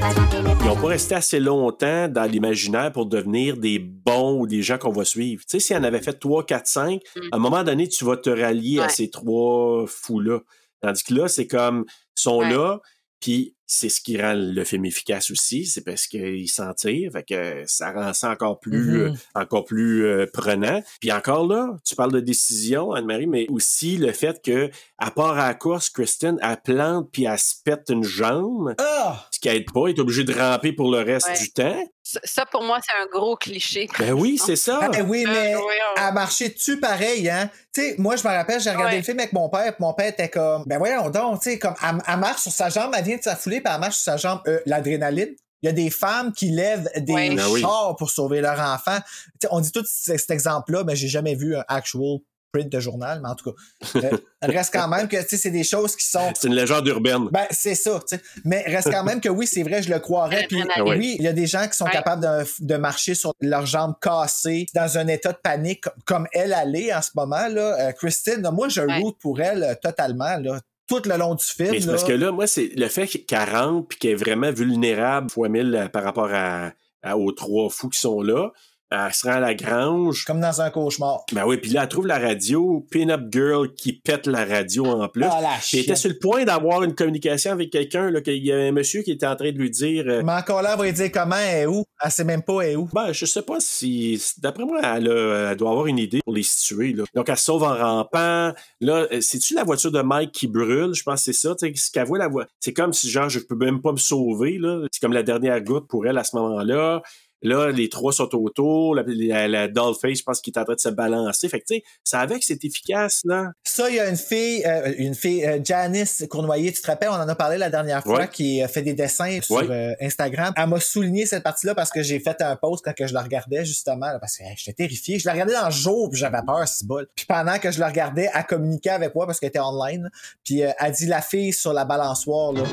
Ils 0.61 0.67
n'ont 0.67 0.75
pas 0.75 0.87
resté 0.87 1.13
assez 1.15 1.39
longtemps 1.39 2.07
dans 2.07 2.23
l'imaginaire 2.23 2.91
pour 2.91 3.05
devenir 3.05 3.57
des 3.57 3.77
bons 3.79 4.39
ou 4.39 4.47
des 4.47 4.61
gens 4.63 4.77
qu'on 4.77 4.91
va 4.91 5.05
suivre. 5.05 5.41
Tu 5.45 5.59
sais, 5.59 5.59
s'il 5.59 5.77
en 5.77 5.83
avait 5.83 6.01
fait 6.01 6.13
3, 6.13 6.45
4, 6.45 6.65
5, 6.67 7.01
Mm. 7.15 7.19
à 7.31 7.35
un 7.35 7.39
moment 7.39 7.63
donné, 7.63 7.87
tu 7.87 8.03
vas 8.05 8.17
te 8.17 8.29
rallier 8.29 8.79
à 8.79 8.89
ces 8.89 9.09
trois 9.09 9.85
fous-là. 9.87 10.39
Tandis 10.81 11.03
que 11.03 11.13
là, 11.13 11.27
c'est 11.27 11.47
comme, 11.47 11.85
ils 11.87 12.21
sont 12.21 12.39
Ouais. 12.39 12.49
là, 12.51 12.79
puis 13.19 13.55
c'est 13.75 13.89
ce 13.89 14.01
qui 14.01 14.21
rend 14.21 14.33
le 14.35 14.63
film 14.63 14.85
efficace 14.85 15.31
aussi, 15.31 15.65
c'est 15.65 15.81
parce 15.83 16.05
qu'ils 16.07 16.49
s'en 16.49 16.73
tirent, 16.73 17.11
fait 17.11 17.23
que 17.23 17.63
ça 17.65 17.91
rend 17.91 18.13
ça 18.13 18.29
encore 18.31 18.59
plus, 18.59 18.97
Mhm. 18.97 19.01
euh, 19.01 19.11
encore 19.35 19.65
plus 19.65 20.05
euh, 20.05 20.25
prenant. 20.31 20.81
Puis 20.99 21.11
encore 21.11 21.47
là, 21.47 21.75
tu 21.83 21.95
parles 21.95 22.11
de 22.11 22.19
décision, 22.19 22.91
Anne-Marie, 22.91 23.27
mais 23.27 23.47
aussi 23.49 23.97
le 23.97 24.11
fait 24.11 24.41
que, 24.43 24.69
à 24.97 25.11
part 25.11 25.37
à 25.39 25.47
la 25.47 25.53
course, 25.55 25.89
Kristen, 25.89 26.37
elle 26.41 26.57
plante 26.63 27.09
puis 27.11 27.23
elle 27.25 27.39
se 27.39 27.55
pète 27.63 27.89
une 27.89 28.03
jambe, 28.03 28.75
Ah! 28.77 29.27
ce 29.31 29.39
qui 29.39 29.49
aide 29.49 29.71
pas, 29.73 29.87
elle 29.87 29.95
est 29.95 29.99
obligée 29.99 30.23
de 30.23 30.33
ramper 30.33 30.71
pour 30.73 30.91
le 30.91 30.99
reste 30.99 31.27
Ouais. 31.27 31.39
du 31.39 31.51
temps. 31.51 31.83
Ça, 32.03 32.45
pour 32.45 32.63
moi, 32.63 32.79
c'est 32.85 33.01
un 33.01 33.05
gros 33.07 33.37
cliché. 33.37 33.87
Ben 33.97 34.11
oui, 34.11 34.37
c'est 34.37 34.57
ça. 34.57 34.89
Eh 34.93 35.01
oui, 35.01 35.23
mais 35.25 35.55
Euh, 35.55 35.57
oui, 35.59 35.73
on- 35.97 36.01
à 36.01 36.11
marcher 36.11 36.49
dessus 36.49 36.77
pareil, 36.79 37.29
hein. 37.29 37.49
Tu 37.73 37.81
sais, 37.81 37.95
moi, 37.97 38.17
je 38.17 38.27
me 38.27 38.33
rappelle, 38.33 38.59
j'ai 38.59 38.71
regardé 38.71 38.91
Ouais. 38.95 38.97
le 38.97 39.03
film 39.03 39.19
avec 39.19 39.31
mon 39.31 39.47
père, 39.47 39.73
puis 39.73 39.77
mon 39.79 39.93
père 39.93 40.07
était 40.07 40.27
comme, 40.29 40.63
ben 40.65 40.77
voyons 40.79 41.09
donc, 41.09 41.41
tu 41.41 41.51
sais, 41.51 41.59
comme, 41.59 41.75
elle, 41.81 42.01
elle 42.05 42.17
marche 42.19 42.41
sur 42.41 42.51
sa 42.51 42.69
jambe, 42.69 42.93
elle 42.97 43.05
vient 43.05 43.15
de 43.17 43.23
s'affouler, 43.23 43.61
puis 43.61 43.73
elle 43.73 43.79
marche 43.79 43.95
sur 43.95 44.03
sa 44.03 44.17
jambe, 44.17 44.41
euh, 44.47 44.59
l'adrénaline. 44.65 45.33
Il 45.61 45.67
y 45.67 45.69
a 45.69 45.71
des 45.71 45.89
femmes 45.89 46.33
qui 46.33 46.49
lèvent 46.49 46.89
des 46.97 47.13
Ouais. 47.13 47.33
Ben 47.35 47.47
oui. 47.47 47.61
chars 47.61 47.95
pour 47.97 48.09
sauver 48.11 48.41
leur 48.41 48.59
enfant. 48.59 48.97
Tu 48.97 49.31
sais, 49.43 49.47
on 49.51 49.61
dit 49.61 49.71
tout 49.71 49.85
cet 49.87 50.29
exemple-là, 50.29 50.83
mais 50.83 50.97
j'ai 50.97 51.07
jamais 51.07 51.35
vu 51.35 51.55
un 51.55 51.63
actual 51.69 52.17
print 52.53 52.71
de 52.71 52.79
journal, 52.79 53.19
mais 53.21 53.29
en 53.29 53.35
tout 53.35 53.51
cas, 53.51 53.99
euh, 53.99 54.17
reste 54.43 54.71
quand 54.71 54.87
même 54.87 55.07
que 55.07 55.17
tu 55.17 55.29
sais, 55.29 55.37
c'est 55.37 55.49
des 55.49 55.63
choses 55.63 55.95
qui 55.95 56.05
sont. 56.07 56.31
C'est 56.39 56.47
une 56.47 56.53
légende 56.53 56.87
urbaine. 56.87 57.27
Ben, 57.31 57.45
c'est 57.49 57.73
ça, 57.75 57.99
tu 58.07 58.15
sais. 58.15 58.21
Mais 58.45 58.61
reste 58.67 58.91
quand 58.91 59.03
même 59.03 59.19
que 59.19 59.29
oui, 59.29 59.47
c'est 59.47 59.63
vrai, 59.63 59.81
je 59.81 59.89
le 59.91 59.99
croirais. 59.99 60.45
Puis 60.47 60.63
oui, 60.85 61.15
il 61.17 61.25
y 61.25 61.27
a 61.27 61.33
des 61.33 61.47
gens 61.47 61.67
qui 61.67 61.75
sont 61.75 61.85
Ouais. 61.85 61.91
capables 61.91 62.21
de, 62.23 62.45
de 62.65 62.75
marcher 62.77 63.15
sur 63.15 63.33
leurs 63.41 63.65
jambes 63.65 63.95
cassées, 63.99 64.67
dans 64.75 64.97
un 64.97 65.07
état 65.07 65.31
de 65.33 65.37
panique, 65.43 65.83
comme- 66.05 66.27
elle 66.31 66.53
allait 66.53 66.93
en 66.93 67.01
ce 67.01 67.09
moment, 67.15 67.47
là. 67.49 67.87
Euh, 67.89 67.91
Christine, 67.91 68.47
moi, 68.53 68.69
je 68.69 68.81
Ouais. 68.81 68.99
route 68.99 69.17
pour 69.19 69.41
elle 69.41 69.63
euh, 69.63 69.73
totalement, 69.81 70.37
là. 70.37 70.59
Tout 70.87 71.01
le 71.05 71.17
long 71.17 71.33
du 71.33 71.43
film. 71.43 71.71
Mais 71.71 71.79
c'est 71.79 71.87
là. 71.87 71.93
parce 71.93 72.03
que 72.03 72.11
là, 72.13 72.31
moi, 72.31 72.45
c'est 72.45 72.69
le 72.75 72.87
fait 72.87 73.07
qu'elle 73.07 73.49
rentre 73.49 73.87
puis 73.87 73.97
qu'elle 73.97 74.11
est 74.11 74.15
vraiment 74.15 74.51
vulnérable 74.51 75.29
fois 75.31 75.49
mille 75.49 75.89
par 75.91 76.03
rapport 76.03 76.29
à, 76.31 76.71
à- 77.01 77.17
aux 77.17 77.31
trois 77.31 77.69
fous 77.69 77.89
qui 77.89 77.99
sont 77.99 78.21
là. 78.21 78.49
Elle 78.95 79.13
se 79.13 79.25
rend 79.25 79.33
à 79.33 79.39
la 79.39 79.55
grange. 79.55 80.23
Comme 80.25 80.39
dans 80.39 80.61
un 80.61 80.69
cauchemar. 80.69 81.21
Ben 81.33 81.45
oui, 81.47 81.57
puis 81.57 81.71
là, 81.71 81.81
elle 81.83 81.89
trouve 81.89 82.05
la 82.05 82.19
radio, 82.19 82.85
Pin-Up 82.91 83.21
Girl 83.31 83.73
qui 83.73 83.93
pète 83.93 84.27
la 84.27 84.45
radio 84.45 84.85
en 84.85 85.07
plus. 85.07 85.23
Ah, 85.23 85.39
la 85.41 85.49
elle 85.73 85.79
était 85.79 85.95
sur 85.95 86.09
le 86.11 86.19
point 86.19 86.43
d'avoir 86.43 86.83
une 86.83 86.93
communication 86.93 87.51
avec 87.51 87.71
quelqu'un, 87.71 88.11
là, 88.11 88.21
qu'il 88.21 88.45
y 88.45 88.51
a 88.51 88.57
un 88.57 88.71
monsieur 88.71 89.01
qui 89.01 89.11
était 89.11 89.25
en 89.25 89.35
train 89.35 89.51
de 89.51 89.57
lui 89.57 89.71
dire 89.71 90.03
euh, 90.07 90.21
Mais 90.23 90.33
encore 90.33 90.61
là, 90.61 90.71
elle 90.73 90.77
va 90.79 90.85
lui 90.85 90.93
dire 90.93 91.11
comment, 91.11 91.35
elle 91.35 91.63
est 91.63 91.65
où? 91.65 91.83
Elle 92.03 92.11
sait 92.11 92.23
même 92.23 92.43
pas 92.43 92.61
elle 92.61 92.71
est 92.71 92.75
où. 92.75 92.87
Ben, 92.93 93.11
je 93.13 93.25
sais 93.25 93.41
pas 93.41 93.57
si. 93.59 94.21
D'après 94.39 94.65
moi, 94.65 94.79
elle, 94.83 95.09
a- 95.09 95.51
elle 95.51 95.57
doit 95.57 95.71
avoir 95.71 95.87
une 95.87 95.97
idée 95.99 96.19
pour 96.23 96.33
les 96.33 96.43
situer. 96.43 96.93
Là. 96.93 97.03
Donc, 97.15 97.29
elle 97.29 97.37
se 97.37 97.45
sauve 97.45 97.63
en 97.63 97.75
rampant. 97.75 98.51
Là, 98.81 99.07
euh, 99.11 99.21
c'est-tu 99.21 99.53
la 99.55 99.63
voiture 99.63 99.91
de 99.91 100.01
Mike 100.01 100.31
qui 100.31 100.47
brûle? 100.47 100.93
Je 100.93 101.03
pense 101.03 101.21
que 101.25 101.33
c'est 101.33 101.47
ça. 101.47 101.55
Tu 101.55 101.67
sais, 101.67 101.73
ce 101.75 101.89
qu'elle 101.91 102.05
voit, 102.05 102.17
la 102.19 102.27
voie. 102.27 102.45
C'est 102.59 102.73
comme 102.73 102.93
si, 102.93 103.09
genre, 103.09 103.29
je 103.29 103.39
peux 103.39 103.55
même 103.55 103.81
pas 103.81 103.91
me 103.91 103.97
sauver. 103.97 104.57
là. 104.59 104.85
C'est 104.91 104.99
comme 105.01 105.13
la 105.13 105.23
dernière 105.23 105.59
goutte 105.61 105.87
pour 105.87 106.05
elle 106.05 106.17
à 106.17 106.23
ce 106.23 106.35
moment-là. 106.35 107.01
Là, 107.43 107.71
les 107.71 107.89
trois 107.89 108.11
sont 108.13 108.33
autour. 108.35 108.95
La, 108.95 109.03
la, 109.05 109.47
la 109.47 109.67
Dollface, 109.67 110.19
je 110.19 110.23
pense 110.23 110.41
qu'il 110.41 110.53
est 110.55 110.59
en 110.59 110.63
train 110.63 110.75
de 110.75 110.79
se 110.79 110.89
balancer. 110.89 111.49
Fait 111.49 111.59
que, 111.59 111.65
tu 111.65 111.75
sais, 111.75 111.83
ça 112.03 112.19
avec 112.21 112.39
que 112.39 112.45
c'est 112.45 112.63
efficace, 112.65 113.21
là. 113.25 113.51
Ça, 113.63 113.89
il 113.89 113.95
y 113.95 113.99
a 113.99 114.09
une 114.09 114.17
fille, 114.17 114.63
euh, 114.65 114.93
une 114.97 115.13
fille, 115.15 115.45
euh, 115.45 115.59
Janice 115.63 116.25
Cournoyer, 116.29 116.71
tu 116.71 116.81
te 116.81 116.87
rappelles, 116.87 117.09
on 117.09 117.13
en 117.15 117.27
a 117.27 117.35
parlé 117.35 117.57
la 117.57 117.69
dernière 117.69 118.01
fois, 118.03 118.19
Ouais. 118.21 118.29
qui 118.29 118.63
euh, 118.63 118.67
fait 118.67 118.81
des 118.81 118.93
dessins 118.93 119.39
sur 119.41 119.57
euh, 119.57 119.91
Instagram. 120.01 120.53
Elle 120.57 120.67
m'a 120.67 120.79
souligné 120.79 121.25
cette 121.25 121.43
partie-là 121.43 121.75
parce 121.75 121.89
que 121.91 122.01
j'ai 122.01 122.19
fait 122.19 122.41
un 122.41 122.55
post 122.55 122.83
quand 122.85 122.93
que 122.93 123.07
je 123.07 123.13
la 123.13 123.21
regardais, 123.21 123.65
justement, 123.65 124.07
là, 124.07 124.19
parce 124.19 124.37
que 124.37 124.43
hey, 124.43 124.53
j'étais 124.55 124.73
terrifié. 124.73 125.19
Je 125.19 125.25
la 125.27 125.33
regardais 125.33 125.53
dans 125.53 125.65
le 125.65 125.71
jour, 125.71 126.09
puis 126.09 126.19
j'avais 126.19 126.41
peur, 126.45 126.67
c'est 126.67 126.85
bol. 126.87 127.07
Puis 127.15 127.25
pendant 127.25 127.57
que 127.59 127.71
je 127.71 127.79
la 127.79 127.87
regardais, 127.87 128.29
elle 128.33 128.45
communiquait 128.45 128.89
avec 128.91 129.13
moi 129.15 129.25
parce 129.25 129.39
qu'elle 129.39 129.49
était 129.49 129.59
online. 129.59 130.09
Puis 130.43 130.59
elle 130.61 130.91
dit 130.93 131.05
la 131.07 131.21
fille 131.21 131.51
sur 131.53 131.73
la 131.73 131.85
balançoire, 131.85 132.53
là. 132.53 132.63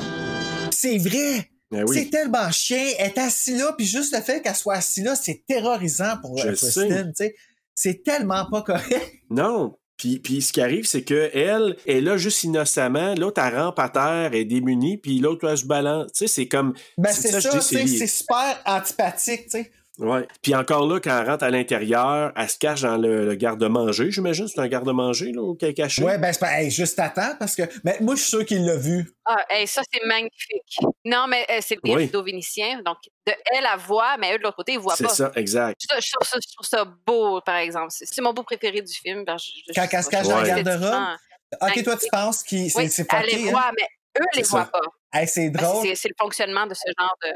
C'est 0.70 0.98
vrai! 0.98 1.50
Ben 1.70 1.84
oui. 1.86 1.96
C'est 1.98 2.10
tellement 2.10 2.50
chien. 2.50 2.84
Elle 2.98 3.06
est 3.06 3.18
assise 3.18 3.58
là, 3.58 3.72
puis 3.76 3.86
juste 3.86 4.14
le 4.14 4.20
fait 4.22 4.42
qu'elle 4.42 4.56
soit 4.56 4.74
assise 4.74 5.04
là, 5.04 5.14
c'est 5.14 5.44
terrorisant 5.46 6.16
pour 6.20 6.36
Je 6.36 6.48
Christine, 6.48 7.12
tu 7.16 7.24
sais. 7.24 7.34
C'est 7.74 8.02
tellement 8.02 8.48
pas 8.50 8.62
correct. 8.62 9.12
Non. 9.30 9.76
Puis, 9.96 10.18
puis 10.18 10.40
ce 10.40 10.52
qui 10.52 10.62
arrive, 10.62 10.86
c'est 10.86 11.02
que 11.02 11.30
elle 11.34 11.76
est 11.86 12.00
là 12.00 12.16
juste 12.16 12.42
innocemment. 12.42 13.14
L'autre, 13.16 13.42
elle 13.44 13.54
rampe 13.54 13.78
à 13.78 13.90
terre, 13.90 14.30
elle 14.32 14.34
est 14.34 14.44
démunie, 14.46 14.96
puis 14.96 15.18
l'autre, 15.18 15.46
elle 15.46 15.58
se 15.58 15.66
balance. 15.66 16.10
Tu 16.12 16.20
sais, 16.20 16.26
c'est 16.26 16.48
comme. 16.48 16.72
Ben, 16.96 17.12
c'est 17.12 17.38
ça, 17.38 17.60
c'est 17.60 18.06
super 18.06 18.62
antipathique, 18.64 19.44
tu 19.44 19.50
sais. 19.50 19.70
Ouais. 20.00 20.26
Puis 20.42 20.54
encore 20.54 20.86
là, 20.86 20.98
quand 20.98 21.20
elle 21.20 21.28
rentre 21.28 21.44
à 21.44 21.50
l'intérieur, 21.50 22.32
elle 22.34 22.48
se 22.48 22.58
cache 22.58 22.80
dans 22.80 22.96
le, 22.96 23.26
le 23.26 23.34
garde-manger, 23.34 24.10
j'imagine. 24.10 24.48
C'est 24.48 24.58
un 24.60 24.66
garde-manger, 24.68 25.32
là, 25.32 25.54
qu'elle 25.56 25.70
est 25.70 25.74
cachée. 25.74 26.02
Ouais, 26.02 26.16
ben, 26.18 26.32
c'est 26.32 26.40
pas, 26.40 26.60
hey, 26.60 26.70
juste 26.70 26.98
attends, 26.98 27.34
parce 27.38 27.54
que, 27.54 27.62
mais 27.84 27.98
moi, 28.00 28.14
je 28.14 28.20
suis 28.22 28.30
sûr 28.30 28.44
qu'il 28.46 28.64
l'a 28.64 28.76
vu. 28.76 29.12
Ah, 29.26 29.44
hey, 29.50 29.66
ça, 29.66 29.82
c'est 29.92 30.04
magnifique. 30.06 30.78
Non, 31.04 31.26
mais 31.28 31.44
euh, 31.50 31.58
c'est 31.60 31.76
le 31.84 31.92
Oui. 31.92 32.04
rideau 32.04 32.22
vénitien. 32.22 32.80
Donc, 32.82 32.96
de 33.26 33.32
elle, 33.52 33.66
elle 33.72 33.78
voit, 33.80 34.16
mais 34.18 34.34
eux, 34.34 34.38
de 34.38 34.42
l'autre 34.42 34.56
côté, 34.56 34.72
ils 34.72 34.78
voient 34.78 34.96
C'est 34.96 35.04
pas. 35.04 35.10
ça, 35.14 35.30
exact. 35.36 35.78
Je, 35.82 35.86
trouve 36.12 36.26
ça, 36.26 36.38
je 36.42 36.54
trouve 36.54 36.66
ça 36.66 36.84
beau, 37.06 37.40
par 37.42 37.56
exemple. 37.56 37.88
C'est 37.90 38.06
c'est 38.06 38.22
mon 38.22 38.32
beau 38.32 38.42
préféré 38.42 38.80
du 38.80 38.92
film. 38.92 39.24
je- 39.26 39.72
Quand 39.74 39.86
elle 39.92 40.02
se 40.02 40.08
cache 40.08 40.26
dans 40.26 40.40
le 40.40 40.46
garde-robe? 40.46 41.16
Ok, 41.60 41.82
toi, 41.84 41.96
tu 41.96 42.08
penses 42.10 42.42
que 42.42 42.48
c'est 42.68 42.72
Oui, 42.76 42.88
c'est 42.88 43.06
elle 43.12 43.26
les 43.26 43.48
hein? 43.48 43.50
voit, 43.50 43.70
mais 43.76 43.86
eux, 44.18 44.24
les 44.34 44.44
C'est 44.44 44.50
voient 44.50 44.64
pas. 44.66 44.80
Hey, 45.12 45.26
c'est 45.26 45.50
Parce 45.50 45.64
que 45.64 45.70
drôle. 45.72 45.86
C'est 45.88 45.94
c'est 45.96 46.08
le 46.08 46.14
fonctionnement 46.18 46.66
de 46.66 46.74
ce 46.74 46.82
genre 46.98 47.14
de. 47.22 47.28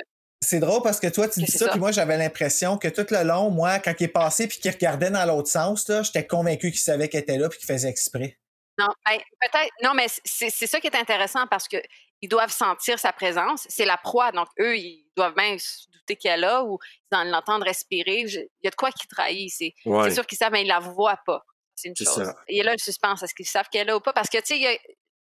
C'est 0.45 0.61
drôle 0.61 0.83
parce 0.83 1.01
que 1.01 1.07
toi, 1.09 1.27
tu 1.29 1.41
Que 1.41 1.47
dis 1.47 1.53
ça, 1.53 1.67
ça. 1.67 1.71
puis 1.71 1.81
moi, 1.81 1.91
j'avais 1.93 2.17
l'impression 2.17 2.79
que 2.79 2.89
tout 2.89 3.07
le 3.11 3.23
long, 3.25 3.51
moi, 3.51 3.79
quand 3.79 3.95
il 3.99 4.05
est 4.05 4.09
passé 4.09 4.47
puis 4.47 4.59
qu'il 4.59 4.71
regardait 4.71 5.11
dans 5.11 5.25
l'autre 5.25 5.49
sens, 5.49 5.89
là, 5.89 6.03
j'étais 6.03 6.27
convaincu 6.27 6.71
qu'il 6.71 6.81
savait 6.81 7.09
qu'elle 7.09 7.23
était 7.23 7.39
là 7.39 7.49
puis 7.49 7.59
qu'il 7.59 7.67
faisait 7.67 7.89
exprès. 7.89 8.39
Non, 8.79 8.89
ben, 9.07 9.19
peut-être. 9.41 9.71
Non, 9.83 9.95
mais 9.95 10.07
c'est 10.25 10.51
c'est 10.51 10.67
ça 10.67 10.81
qui 10.81 10.87
est 10.89 10.97
intéressant 10.97 11.47
parce 11.49 11.69
que 11.69 11.77
ils 12.23 12.29
doivent 12.29 12.53
sentir 12.53 12.99
sa 12.99 13.13
présence. 13.13 13.67
C'est 13.69 13.85
la 13.85 13.97
proie, 13.97 14.33
donc 14.33 14.49
eux, 14.61 14.77
ils 14.77 15.07
doivent 15.17 15.35
bien 15.35 15.57
se 15.59 15.89
douter 15.93 16.17
qu'elle 16.17 16.33
est 16.41 16.47
là 16.47 16.65
ou 16.65 16.79
ils 17.13 17.17
en 17.17 17.25
l'entendent 17.25 17.63
respirer. 17.63 18.27
Je- 18.27 18.41
Il 18.41 18.65
y 18.65 18.67
a 18.67 18.71
de 18.71 18.77
quoi 18.77 18.91
qui 18.91 19.07
trahit. 19.09 19.51
C'est 19.51 19.75
Ouais. 19.87 20.11
sûr 20.11 20.27
qu'ils 20.27 20.39
savent, 20.39 20.53
mais 20.53 20.63
ils 20.63 20.69
la 20.69 20.81
voient 20.81 21.21
pas. 21.25 21.45
C'est 21.77 21.89
une 21.89 21.97
chose. 21.97 22.25
ça. 22.25 22.35
Il 22.49 22.57
y 22.57 22.61
a 22.61 22.65
là 22.65 22.73
le 22.73 22.79
suspense. 22.79 23.23
Est-ce 23.23 23.35
qu'ils 23.35 23.47
savent 23.47 23.69
qu'elle 23.71 23.83
est 23.83 23.85
là 23.91 23.97
ou 23.97 24.01
pas? 24.01 24.13
Parce 24.13 24.29
que, 24.29 24.39
tu 24.39 24.45
sais, 24.47 24.57
il 24.57 24.63
y 24.63 24.67
a. 24.67 24.77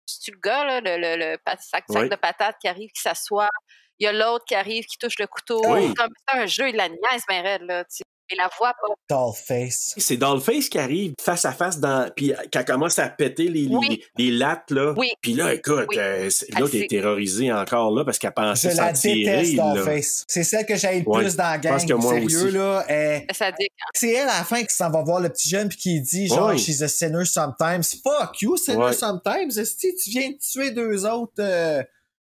C'est-tu 0.08 0.30
le 0.30 0.38
gars, 0.38 0.64
là, 0.64 0.80
le, 0.80 0.96
le, 0.98 1.16
le 1.16 1.36
pat- 1.38 1.60
sac, 1.60 1.84
sac 1.88 2.02
Oui. 2.02 2.08
de 2.08 2.14
patates 2.14 2.56
qui 2.60 2.68
arrive, 2.68 2.90
qui 2.92 3.02
s'assoit. 3.02 3.48
Il 3.98 4.04
y 4.04 4.06
a 4.06 4.12
l'autre 4.12 4.44
qui 4.46 4.54
arrive, 4.54 4.84
qui 4.84 4.98
touche 4.98 5.18
le 5.18 5.26
couteau. 5.26 5.62
Oui. 5.68 5.92
Comme 5.94 6.10
c'est 6.28 6.38
un 6.38 6.46
jeu, 6.46 6.68
il 6.68 6.76
la 6.76 6.88
niaise, 6.88 7.22
ben 7.28 7.42
raide, 7.42 7.62
là. 7.62 7.84
tu. 7.84 8.02
Il 8.28 8.36
la 8.38 8.50
voit 8.58 8.72
pas. 8.72 8.92
Dollface. 9.08 9.94
C'est 9.98 10.16
Dollface 10.16 10.68
qui 10.68 10.78
arrive 10.80 11.12
face 11.20 11.44
à 11.44 11.52
face 11.52 11.78
dans. 11.78 12.10
Puis 12.16 12.32
qu'elle 12.50 12.64
commence 12.64 12.98
à 12.98 13.08
péter 13.08 13.44
les, 13.44 13.62
les- 13.66 13.76
Oui. 13.76 14.02
les, 14.18 14.32
lattes, 14.32 14.72
là. 14.72 14.94
Oui. 14.96 15.12
Puis 15.20 15.32
là, 15.34 15.54
écoute, 15.54 15.86
Oui. 15.90 15.96
euh, 15.96 16.26
est 16.26 16.30
sait. 16.30 16.86
terrorisée 16.88 17.52
encore 17.52 17.92
là 17.94 18.04
parce 18.04 18.18
qu'elle 18.18 18.32
pensait 18.34 18.70
Je 18.70 18.74
s'en 18.74 18.84
la 18.86 18.92
tirer. 18.94 19.14
déteste, 19.42 19.54
là. 19.54 19.74
Dollface. 19.74 20.24
C'est 20.26 20.42
celle 20.42 20.66
que 20.66 20.74
j'ai 20.74 21.02
le 21.02 21.08
Ouais, 21.08 21.20
plus 21.22 21.36
dans 21.36 21.44
la 21.44 21.60
je 21.62 21.68
pense 21.68 21.86
gang. 21.86 21.88
que 21.98 22.02
moi 22.02 22.14
Sérieux, 22.14 22.42
aussi. 22.46 22.50
là. 22.56 22.84
elle- 22.88 23.26
dit 23.28 23.68
C'est 23.94 24.12
elle, 24.12 24.28
à 24.28 24.38
la 24.38 24.44
fin, 24.44 24.64
qui 24.64 24.74
s'en 24.74 24.90
va 24.90 25.02
voir 25.04 25.20
le 25.20 25.28
petit 25.28 25.48
jeune 25.48 25.68
puis 25.68 25.78
qui 25.78 26.00
dit, 26.00 26.26
genre, 26.26 26.58
she's 26.58 26.82
a 26.82 26.88
sinner 26.88 27.24
sometimes. 27.24 27.84
Fuck 28.02 28.42
you, 28.42 28.56
sinner 28.56 28.92
sometimes. 28.92 29.56
Esti, 29.56 29.94
tu 29.94 30.10
viens 30.10 30.30
de 30.30 30.38
tuer 30.38 30.72
deux 30.72 31.06
autres. 31.06 31.32
Euh... 31.38 31.80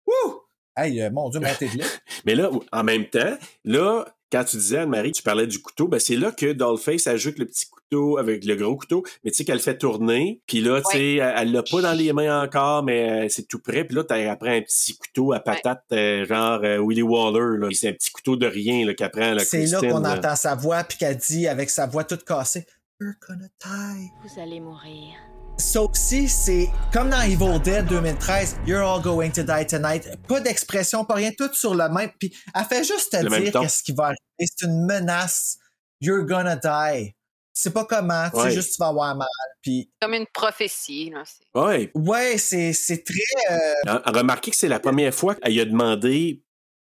Wouh! 0.07 0.43
Hey, 0.81 1.01
euh, 1.03 1.11
mon 1.11 1.29
Dieu, 1.29 1.41
mais 1.41 1.55
t'es 1.55 1.69
là. 1.77 1.85
Mais 2.27 2.35
là, 2.35 2.51
en 2.73 2.85
même 2.85 3.07
temps, 3.07 3.37
là, 3.65 4.05
quand 4.33 4.45
tu 4.45 4.57
disais, 4.57 4.79
Anne-Marie, 4.79 5.13
tu 5.13 5.23
parlais 5.23 5.47
du 5.47 5.61
couteau, 5.61 5.89
ben 5.89 5.99
c'est 5.99 6.17
là 6.17 6.31
que 6.31 6.53
Dollface 6.53 7.07
ajoute 7.07 7.39
le 7.39 7.47
petit 7.47 7.67
couteau 7.67 8.17
avec 8.19 8.45
le 8.45 8.55
gros 8.55 8.77
couteau, 8.77 9.03
mais 9.25 9.31
tu 9.33 9.39
sais 9.39 9.45
qu'elle 9.45 9.57
le 9.57 9.61
fait 9.63 9.77
tourner, 9.77 10.41
puis 10.47 10.61
là, 10.61 10.81
tu 10.81 10.97
sais, 10.97 11.15
elle 11.17 11.35
elle 11.37 11.53
l'a 11.53 11.63
pas 11.65 11.83
dans 11.83 11.93
les 11.93 12.13
mains 12.13 12.43
encore, 12.45 12.85
mais 12.85 13.25
euh, 13.25 13.27
c'est 13.29 13.49
tout 13.49 13.59
prêt, 13.59 13.85
puis 13.85 13.97
là, 13.97 14.05
t'as 14.05 14.31
après 14.31 14.59
un 14.59 14.63
petit 14.63 14.97
couteau 14.97 15.33
à 15.33 15.41
patate, 15.41 15.83
euh, 15.93 16.25
genre 16.25 16.61
euh, 16.63 16.79
Willy 16.81 17.03
Waller, 17.03 17.59
là. 17.59 17.69
C'est 17.73 17.89
un 17.89 17.93
petit 17.93 18.13
couteau 18.13 18.37
de 18.37 18.47
rien, 18.47 18.87
là, 18.87 18.95
qu'elle 18.95 19.11
prend, 19.11 19.37
C'est 19.41 19.67
là 19.67 19.81
qu'on 19.81 19.99
là. 20.01 20.17
entend 20.17 20.37
sa 20.37 20.55
voix 20.55 20.85
puis 20.85 20.99
qu'elle 20.99 21.17
dit 21.17 21.49
avec 21.49 21.69
sa 21.69 21.87
voix 21.87 22.05
toute 22.05 22.25
cassée, 22.25 22.65
You're 23.01 23.15
gonna 23.27 23.49
die. 23.65 24.11
Vous 24.23 24.41
allez 24.41 24.61
mourir. 24.61 25.15
Ça 25.61 25.83
aussi, 25.83 26.27
c'est 26.29 26.71
comme 26.93 27.11
dans 27.11 27.21
Evil 27.21 27.61
Dead 27.61 27.87
2013, 27.87 28.57
You're 28.67 28.83
all 28.83 29.01
going 29.03 29.31
to 29.33 29.43
die 29.43 29.67
tonight. 29.69 30.09
Pas 30.27 30.41
d'expression, 30.41 31.05
pas 31.05 31.15
rien, 31.15 31.31
tout 31.37 31.53
sur 31.53 31.75
le 31.75 31.89
même. 31.91 32.11
Puis 32.19 32.35
elle 32.55 32.65
fait 32.65 32.83
juste 32.83 33.13
te 33.13 33.19
Le 33.23 33.29
même 33.31 33.43
dire 33.45 33.61
qu'est-ce 33.61 33.83
qui 33.83 33.93
va 33.93 34.05
arriver. 34.05 34.19
C'est 34.39 34.63
une 34.67 34.87
menace. 34.87 35.59
You're 36.01 36.25
gonna 36.25 36.57
die. 36.57 37.15
Sais 37.53 37.71
pas 37.73 37.85
comment, 37.85 38.29
Ouais. 38.33 38.51
juste 38.53 38.73
tu 38.75 38.77
vas 38.81 38.89
avoir 38.89 39.15
mal. 39.15 39.29
Puis 39.61 39.93
comme 40.01 40.15
une 40.15 40.27
prophétie. 40.33 41.11
Là. 41.11 41.23
C'est- 41.27 41.59
Ouais. 41.61 41.91
ouais, 41.95 42.39
c'est 42.39 42.73
c'est 42.73 43.05
très. 43.05 43.53
euh, 43.53 43.75
Hein, 43.87 44.03
Remarquez 44.07 44.51
que 44.53 44.57
c'est 44.57 44.69
la 44.69 44.81
première 44.81 45.13
fois 45.15 45.35
qu'elle 45.35 45.61
a 45.61 45.65
demandé 45.67 46.43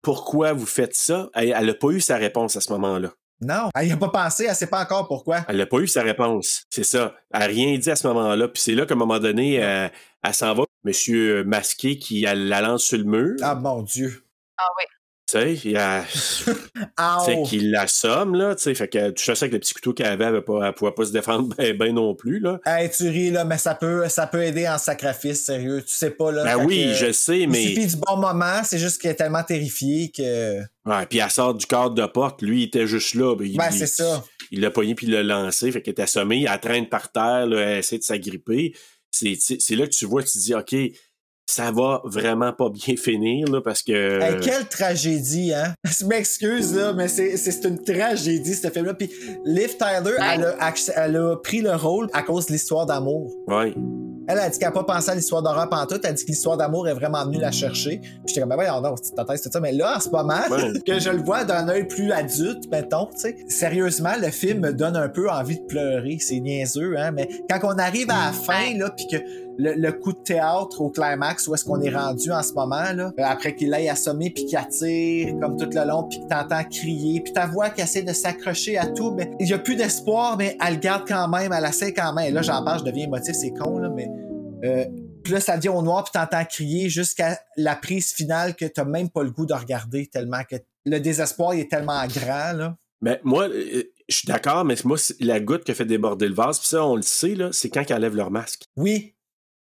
pourquoi 0.02 0.52
vous 0.52 0.66
faites 0.66 0.94
ça. 0.94 1.30
Elle, 1.34 1.54
elle 1.56 1.70
a 1.70 1.74
pas 1.74 1.88
eu 1.88 2.00
sa 2.00 2.16
réponse 2.16 2.56
à 2.56 2.60
ce 2.60 2.70
moment-là. 2.72 3.12
Non, 3.40 3.70
elle 3.74 3.88
y 3.88 3.92
a 3.92 3.96
pas 3.96 4.08
pensé, 4.08 4.46
elle 4.48 4.54
sait 4.56 4.66
pas 4.66 4.82
encore 4.82 5.06
pourquoi. 5.06 5.44
Elle 5.48 5.58
n'a 5.58 5.66
pas 5.66 5.78
eu 5.78 5.86
sa 5.86 6.02
réponse. 6.02 6.64
C'est 6.70 6.84
ça. 6.84 7.14
Elle 7.30 7.40
n'a 7.40 7.46
rien 7.46 7.78
dit 7.78 7.90
à 7.90 7.96
ce 7.96 8.06
moment-là. 8.08 8.48
Puis 8.48 8.62
c'est 8.62 8.74
là 8.74 8.84
qu'à 8.84 8.94
un 8.94 8.96
moment 8.96 9.20
donné, 9.20 9.62
euh, 9.62 9.88
elle 10.22 10.34
s'en 10.34 10.54
va. 10.54 10.64
Monsieur 10.84 11.44
Masqué 11.44 11.98
qui 11.98 12.24
elle 12.24 12.48
la 12.48 12.60
lance 12.60 12.84
sur 12.84 12.98
le 12.98 13.04
mur. 13.04 13.36
Ah 13.42 13.54
mon 13.54 13.82
Dieu. 13.82 14.24
Ah 14.56 14.64
oui. 14.78 14.84
Tu 15.30 15.38
sais, 15.38 15.54
il 15.64 15.76
a- 15.76 16.04
Ah, 16.96 17.22
tu 17.26 17.32
sais, 17.34 17.42
qu'il 17.44 17.70
l'assomme, 17.70 18.34
là. 18.34 18.54
Tu 18.54 18.62
sais, 18.62 18.74
fait 18.74 18.88
que 18.88 19.10
tu 19.10 19.22
sais 19.24 19.32
avec 19.32 19.52
le 19.52 19.58
petit 19.58 19.74
couteau 19.74 19.92
qu'elle 19.92 20.06
avait, 20.06 20.24
elle 20.24 20.32
ne 20.34 20.70
pouvait 20.70 20.92
pas 20.92 21.04
se 21.04 21.12
défendre 21.12 21.54
ben, 21.58 21.76
ben 21.76 21.94
non 21.94 22.14
plus, 22.14 22.38
là. 22.40 22.58
Hey, 22.64 22.90
tu 22.90 23.08
ris, 23.10 23.30
là, 23.30 23.44
mais 23.44 23.58
ça 23.58 23.74
peut, 23.74 24.08
ça 24.08 24.26
peut 24.26 24.42
aider 24.42 24.66
en 24.66 24.78
sacrifice, 24.78 25.44
sérieux. 25.44 25.82
Tu 25.86 25.92
sais 25.92 26.10
pas, 26.12 26.32
là. 26.32 26.44
Ben 26.44 26.64
oui, 26.64 26.86
que, 26.86 26.94
je 27.06 27.12
sais, 27.12 27.40
Il 27.40 27.50
mais. 27.50 27.62
suffit 27.62 27.86
du 27.88 27.96
bon 27.96 28.16
moment, 28.16 28.62
c'est 28.64 28.78
juste 28.78 29.02
qu'elle 29.02 29.10
est 29.10 29.16
tellement 29.16 29.42
terrifiée 29.42 30.10
que. 30.16 30.60
Ouais, 30.86 31.04
puis 31.10 31.18
elle 31.18 31.30
sort 31.30 31.52
du 31.54 31.66
cadre 31.66 31.94
de 31.94 32.06
porte. 32.06 32.40
Lui, 32.40 32.62
il 32.62 32.64
était 32.68 32.86
juste 32.86 33.14
là. 33.14 33.34
Ben, 33.36 33.44
il- 33.46 33.58
Ben, 33.58 33.68
il- 33.70 33.78
c'est 33.78 33.86
ça. 33.86 34.24
Il 34.50 34.60
l'a 34.62 34.70
pogné 34.70 34.94
puis 34.94 35.08
il 35.08 35.12
l'a 35.12 35.22
lancé. 35.22 35.70
Fait 35.70 35.82
qu'elle 35.82 35.92
est 35.92 36.00
assommée. 36.00 36.46
Elle 36.50 36.60
traîne 36.60 36.88
par 36.88 37.12
terre, 37.12 37.44
là, 37.46 37.58
elle 37.60 37.78
essaie 37.80 37.98
de 37.98 38.02
s'agripper. 38.02 38.72
C'est 39.10 39.36
là 39.76 39.86
que 39.86 39.92
tu 39.92 40.06
vois, 40.06 40.22
tu 40.22 40.32
te 40.32 40.38
dis, 40.38 40.54
OK, 40.54 40.74
ça 41.48 41.72
va 41.72 42.02
vraiment 42.04 42.52
pas 42.52 42.68
bien 42.68 42.94
finir, 43.02 43.48
là, 43.50 43.60
parce 43.62 43.82
que. 43.82 44.20
Hey, 44.20 44.38
quelle 44.40 44.68
tragédie, 44.68 45.54
hein? 45.54 45.72
Je 45.84 46.04
m'excuse, 46.04 46.76
là, 46.76 46.92
mais 46.92 47.08
c'est 47.08 47.64
une 47.64 47.82
tragédie, 47.82 48.54
ce 48.54 48.68
film-là. 48.68 48.94
Puis 48.94 49.10
Liv 49.44 49.76
Tyler, 49.78 50.16
elle, 50.18 50.44
a, 50.44 50.74
elle 50.96 51.16
a 51.16 51.36
pris 51.36 51.62
le 51.62 51.74
rôle 51.74 52.08
à 52.12 52.22
cause 52.22 52.46
de 52.46 52.52
l'histoire 52.52 52.84
d'amour. 52.84 53.34
Ouais. 53.46 53.74
Elle 54.30 54.38
a 54.38 54.50
dit 54.50 54.58
qu'elle 54.58 54.68
n'a 54.68 54.72
pas 54.74 54.84
pensé 54.84 55.10
à 55.10 55.14
l'histoire 55.14 55.42
d'horreur 55.42 55.70
pantoute. 55.70 56.00
Elle 56.04 56.10
a 56.10 56.12
dit 56.12 56.22
que 56.22 56.30
l'histoire 56.30 56.58
d'amour 56.58 56.86
est 56.86 56.92
vraiment 56.92 57.24
venue 57.24 57.38
la 57.38 57.50
chercher. 57.50 57.98
Puis 58.00 58.10
j'étais 58.26 58.40
comme, 58.40 58.50
ben 58.50 58.56
voyons 58.56 58.82
donc, 58.82 59.00
tu 59.00 59.10
t'attends 59.12 59.32
tout 59.34 59.48
ça. 59.50 59.60
Mais 59.60 59.72
là, 59.72 59.96
en 59.96 60.00
ce 60.00 60.10
moment, 60.10 60.34
Ouais. 60.50 60.78
que 60.86 60.98
je 60.98 61.08
le 61.08 61.22
vois 61.22 61.44
d'un 61.44 61.66
œil 61.70 61.88
plus 61.88 62.12
adulte, 62.12 62.70
mettons, 62.70 63.06
tu 63.06 63.20
sais. 63.20 63.36
Sérieusement, 63.48 64.12
le 64.20 64.30
film 64.30 64.60
me 64.60 64.74
donne 64.74 64.96
un 64.96 65.08
peu 65.08 65.30
envie 65.30 65.58
de 65.58 65.64
pleurer. 65.64 66.18
C'est 66.20 66.40
niaiseux, 66.40 66.98
hein. 66.98 67.10
Mais 67.12 67.26
quand 67.48 67.60
on 67.62 67.78
arrive 67.78 68.10
à 68.10 68.26
la 68.26 68.32
fin, 68.32 68.76
là, 68.76 68.90
puis 68.90 69.06
que 69.06 69.16
le, 69.58 69.74
le 69.74 69.92
coup 69.92 70.12
de 70.12 70.18
théâtre 70.18 70.80
au 70.80 70.88
climax, 70.88 71.46
où 71.48 71.54
est-ce 71.54 71.64
qu'on 71.64 71.80
est 71.80 71.94
rendu 71.94 72.30
en 72.30 72.42
ce 72.42 72.52
moment, 72.54 72.92
là, 72.94 73.12
euh, 73.18 73.22
après 73.24 73.54
qu'il 73.54 73.74
aille 73.74 73.88
assommer 73.88 74.30
puis 74.30 74.46
qu'il 74.46 74.56
attire 74.56 75.34
comme 75.40 75.56
tout 75.56 75.68
le 75.70 75.86
long, 75.86 76.04
puis 76.04 76.20
que 76.20 76.28
t'entends 76.28 76.64
crier, 76.64 77.20
puis 77.20 77.32
ta 77.32 77.46
voix 77.46 77.70
qui 77.70 77.80
essaie 77.80 78.02
de 78.02 78.12
s'accrocher 78.12 78.78
à 78.78 78.86
tout, 78.86 79.12
mais 79.12 79.30
il 79.40 79.48
y 79.48 79.52
a 79.52 79.58
plus 79.58 79.76
d'espoir, 79.76 80.36
mais 80.36 80.56
elle 80.64 80.74
le 80.74 80.80
garde 80.80 81.06
quand 81.06 81.28
même, 81.28 81.52
elle 81.52 81.64
essaie 81.64 81.92
quand 81.92 82.12
même. 82.12 82.28
Et 82.28 82.30
là, 82.30 82.42
j'en 82.42 82.64
parle, 82.64 82.78
je 82.80 82.84
deviens 82.84 83.04
émotif, 83.04 83.34
c'est 83.34 83.52
con, 83.52 83.78
là, 83.78 83.88
mais 83.88 84.08
euh, 84.64 84.84
puis 85.24 85.32
là, 85.32 85.40
ça 85.40 85.56
devient 85.56 85.70
au 85.70 85.82
noir, 85.82 86.04
puis 86.04 86.12
t'entends 86.12 86.44
crier 86.44 86.88
jusqu'à 86.88 87.38
la 87.56 87.74
prise 87.74 88.12
finale 88.12 88.54
que 88.54 88.64
t'as 88.64 88.84
même 88.84 89.10
pas 89.10 89.24
le 89.24 89.30
goût 89.30 89.44
de 89.44 89.54
regarder 89.54 90.06
tellement 90.06 90.42
que 90.48 90.56
le 90.86 91.00
désespoir 91.00 91.54
il 91.54 91.60
est 91.60 91.70
tellement 91.70 92.06
grand, 92.06 92.52
là. 92.52 92.76
Mais 93.00 93.20
moi, 93.22 93.48
euh, 93.48 93.82
je 94.08 94.16
suis 94.16 94.26
d'accord, 94.26 94.64
mais 94.64 94.74
moi, 94.84 94.96
la 95.20 95.38
goutte 95.38 95.64
qui 95.64 95.70
a 95.70 95.74
fait 95.74 95.84
déborder 95.84 96.28
le 96.28 96.34
vase, 96.34 96.58
puis 96.58 96.68
ça, 96.68 96.84
on 96.84 96.96
le 96.96 97.02
sait, 97.02 97.34
là, 97.34 97.50
c'est 97.52 97.68
quand 97.68 97.84
ils 97.88 97.94
enlèvent 97.94 98.16
leur 98.16 98.30
masque. 98.30 98.64
Oui. 98.76 99.14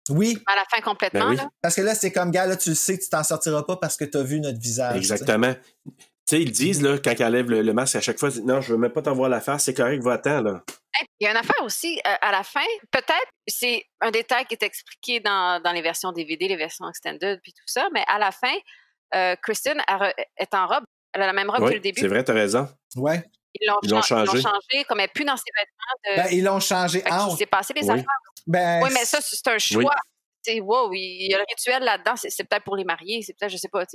Oui. 0.10 0.38
À 0.48 0.56
la 0.56 0.64
fin 0.70 0.82
complètement, 0.82 1.22
Ben 1.22 1.30
oui. 1.30 1.36
là? 1.38 1.50
Parce 1.62 1.76
que 1.76 1.82
là, 1.82 1.96
c'est 1.96 2.12
comme, 2.12 2.32
gars, 2.32 2.46
là, 2.46 2.56
tu 2.58 2.70
le 2.70 2.76
sais 2.76 2.98
que 2.98 3.04
tu 3.04 3.10
t'en 3.10 3.24
sortiras 3.24 3.64
pas 3.64 3.78
parce 3.78 3.96
que 3.98 4.06
t'as 4.06 4.24
vu 4.24 4.40
notre 4.40 4.60
visage. 4.60 4.98
Exactement. 4.98 5.54
Tu 5.86 5.92
sais, 6.38 6.42
ils 6.42 6.52
disent, 6.52 6.82
là, 6.82 6.98
quand 7.04 7.12
ils 7.18 7.24
enlèvent 7.24 7.50
le, 7.50 7.62
le 7.62 7.74
masque, 7.74 7.96
à 7.98 8.02
chaque 8.02 8.18
fois, 8.20 8.30
ils 8.30 8.34
disent, 8.34 8.44
non, 8.46 8.62
je 8.62 8.74
veux 8.74 8.78
même 8.80 8.92
pas 8.92 9.02
t'en 9.02 9.14
voir 9.14 9.30
la 9.30 9.42
face, 9.42 9.64
c'est 9.66 9.74
correct, 9.74 10.02
va-t'en, 10.02 10.42
là. 10.42 10.64
Hey, 10.96 11.08
Il 11.20 11.26
y 11.26 11.28
a 11.28 11.32
une 11.32 11.38
affaire 11.38 11.62
aussi, 11.64 12.00
euh, 12.08 12.14
à 12.22 12.32
la 12.32 12.44
fin, 12.44 12.62
peut-être, 12.92 13.28
c'est 13.48 13.84
un 14.02 14.12
détail 14.12 14.46
qui 14.46 14.54
est 14.54 14.64
expliqué 14.64 15.20
dans, 15.20 15.62
dans 15.62 15.72
les 15.72 15.82
versions 15.82 16.12
DVD, 16.12 16.48
les 16.48 16.56
versions 16.56 16.88
extended, 16.88 17.40
puis 17.42 17.52
tout 17.52 17.64
ça, 17.66 17.88
mais 17.94 18.04
à 18.08 18.20
la 18.20 18.32
fin, 18.32 18.54
euh, 19.16 19.36
Kristen 19.42 19.82
est 20.38 20.54
en 20.54 20.68
robe. 20.68 20.84
Elle 21.14 21.22
a 21.22 21.28
la 21.28 21.34
même 21.34 21.50
robe 21.50 21.68
que 21.70 21.74
le 21.76 21.80
début. 21.80 22.00
c'est 22.02 22.08
vrai, 22.08 22.24
t'as 22.24 22.34
raison. 22.34 22.68
Ouais. 22.96 23.24
Ils 23.60 23.68
l'ont 23.68 23.78
Ils 23.84 23.90
l'ont 23.92 24.02
chan- 24.02 24.26
changé. 24.26 24.42
changé, 24.42 24.84
comme 24.88 25.00
elle 25.00 25.10
plus 25.10 25.26
dans 25.26 25.38
ses 25.38 25.44
vêtements. 25.58 26.16
De... 26.24 26.30
Ben, 26.30 26.38
ils 26.38 26.44
l'ont 26.44 26.60
changé 26.60 27.00
Fait 27.00 27.06
qu'il 27.10 27.14
entre. 27.20 27.38
s'est 27.38 27.46
passé 27.46 27.74
des 27.74 27.82
Oui. 27.84 27.92
affaires. 27.92 28.06
Ben, 28.48 28.84
oui, 28.84 28.90
mais 28.94 29.06
ça, 29.06 29.20
c'est 29.22 29.48
un 29.48 29.58
choix. 29.58 29.96
C'est 30.46 30.60
wow, 30.60 30.92
il 30.94 31.32
y 31.32 31.34
a 31.34 31.38
le 31.38 31.46
rituel 31.48 31.84
là-dedans, 31.84 32.18
c'est 32.18 32.30
c'est 32.30 32.44
peut-être 32.44 32.66
pour 32.66 32.76
les 32.76 32.84
mariés, 32.84 33.22
c'est 33.22 33.32
peut-être, 33.40 33.50
je 33.54 33.56
sais 33.56 33.70
pas, 33.70 33.86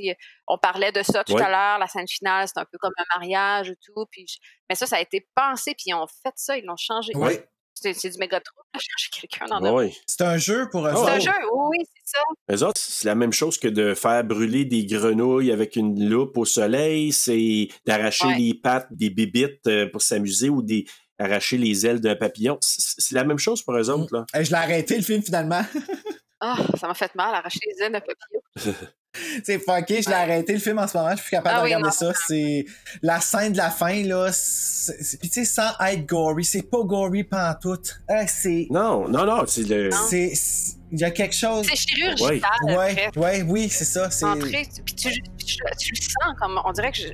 on 0.47 0.57
parlait 0.57 0.91
de 0.93 1.03
ça 1.03 1.23
tout 1.23 1.35
Oui. 1.35 1.43
à 1.43 1.51
l'heure, 1.51 1.79
la 1.79 1.87
scène 1.89 2.09
finale, 2.09 2.49
c'est 2.49 2.59
un 2.59 2.65
peu 2.65 2.79
comme 2.79 2.95
un 2.97 3.05
mariage 3.19 3.69
et 3.69 3.77
tout, 3.85 4.07
puis 4.11 4.25
je- 4.27 4.39
mais 4.67 4.75
ça, 4.75 4.87
ça 4.87 4.97
a 4.97 5.01
été 5.01 5.29
pensé, 5.35 5.73
puis 5.75 5.85
ils 5.89 5.95
ont 5.95 6.07
fait 6.07 6.33
ça, 6.37 6.57
ils 6.57 6.65
l'ont 6.65 6.77
changé. 6.79 7.13
Oui. 7.17 7.35
C'est 7.81 8.11
du 8.11 8.19
méga 8.19 8.41
trop, 8.41 8.61
chercher 8.79 9.11
quelqu'un 9.29 9.47
dans 9.47 9.61
le 9.61 9.71
Oui. 9.71 9.97
c'est 10.07 10.23
un 10.23 10.37
jeu 10.37 10.69
pour 10.71 10.87
eux 10.87 10.93
C'est 10.95 11.11
un 11.11 11.19
jeu, 11.19 11.31
oui, 11.53 11.79
oui, 11.79 11.85
c'est 11.95 12.17
ça. 12.17 12.23
Les 12.49 12.63
autres, 12.63 12.81
c'est 12.81 13.07
la 13.07 13.15
même 13.15 13.33
chose 13.33 13.59
que 13.59 13.69
de 13.69 13.95
faire 13.95 14.25
brûler 14.25 14.65
des 14.65 14.85
grenouilles 14.87 15.53
avec 15.53 15.77
une 15.77 16.09
loupe 16.09 16.37
au 16.39 16.45
soleil, 16.45 17.13
c'est 17.13 17.69
d'arracher 17.87 18.27
Ouais. 18.27 18.37
les 18.39 18.55
pattes 18.55 18.89
des 18.91 19.11
bibites 19.11 19.67
euh, 19.67 19.89
pour 19.91 20.03
s'amuser 20.03 20.49
ou 20.49 20.63
des 20.63 20.87
arracher 21.21 21.57
les 21.59 21.85
ailes 21.87 22.01
d'un 22.01 22.15
papillon. 22.17 22.59
C'est 22.61 23.15
la 23.15 23.25
même 23.25 23.39
chose 23.39 23.63
pour 23.63 23.75
eux 23.77 23.91
autres, 23.91 24.15
là. 24.15 24.25
Je 24.35 24.51
l'ai 24.51 24.55
arrêté, 24.57 24.97
le 24.97 25.03
film, 25.03 25.23
finalement. 25.23 25.63
Ah, 26.41 26.57
ça 26.79 26.87
m'a 26.87 26.95
fait 26.95 27.13
mal, 27.17 27.35
arracher 27.35 27.59
les 27.67 27.85
ailes 27.85 27.93
d'un 27.93 28.01
papillon. 28.01 28.75
c'est 29.45 29.59
fucké, 29.59 30.03
je 30.03 30.09
l'ai 30.09 30.15
arrêté, 30.15 30.53
le 30.53 30.59
film, 30.59 30.79
en 30.79 30.87
ce 30.89 30.97
moment. 30.97 31.11
Je 31.11 31.17
suis 31.17 31.25
plus 31.25 31.31
capable 31.31 31.57
Ah 31.57 31.61
de 31.61 31.65
oui, 31.65 31.75
regarder 31.75 31.87
non. 31.87 32.13
ça. 32.13 32.13
C'est 32.27 32.67
la 33.03 33.21
scène 33.21 33.53
de 33.53 33.57
la 33.59 33.71
fin, 33.71 34.03
là. 34.05 34.31
Puis, 35.21 35.29
tu 35.31 35.45
sais, 35.45 35.45
sans 35.45 35.71
être 35.87 36.07
gory. 36.07 36.45
C'est 36.45 36.63
pas 36.63 36.83
gory 36.83 37.25
pantoute. 37.25 38.01
Ah, 38.09 38.27
c'est. 38.27 38.67
Non, 38.71 39.09
non, 39.09 39.25
non, 39.27 39.45
c'est 39.47 39.63
le. 39.69 39.91
C'est. 40.09 40.33
Il 40.91 40.99
y 41.01 41.05
a 41.05 41.11
quelque 41.11 41.35
chose. 41.35 41.67
C'est 41.69 41.77
chirurgical, 41.77 42.41
Ouais, 42.65 43.11
ouais, 43.17 43.43
oui, 43.43 43.69
c'est 43.69 43.85
ça. 43.85 44.11
C'est. 44.11 44.25
Puis 44.41 44.67
tu, 44.95 44.95
tu- 44.95 45.23
tu 45.79 45.91
le 45.93 46.01
sens 46.01 46.35
comme 46.41 46.59
on 46.65 46.73
dirait 46.73 46.93
que 46.93 46.99
je- 46.99 47.09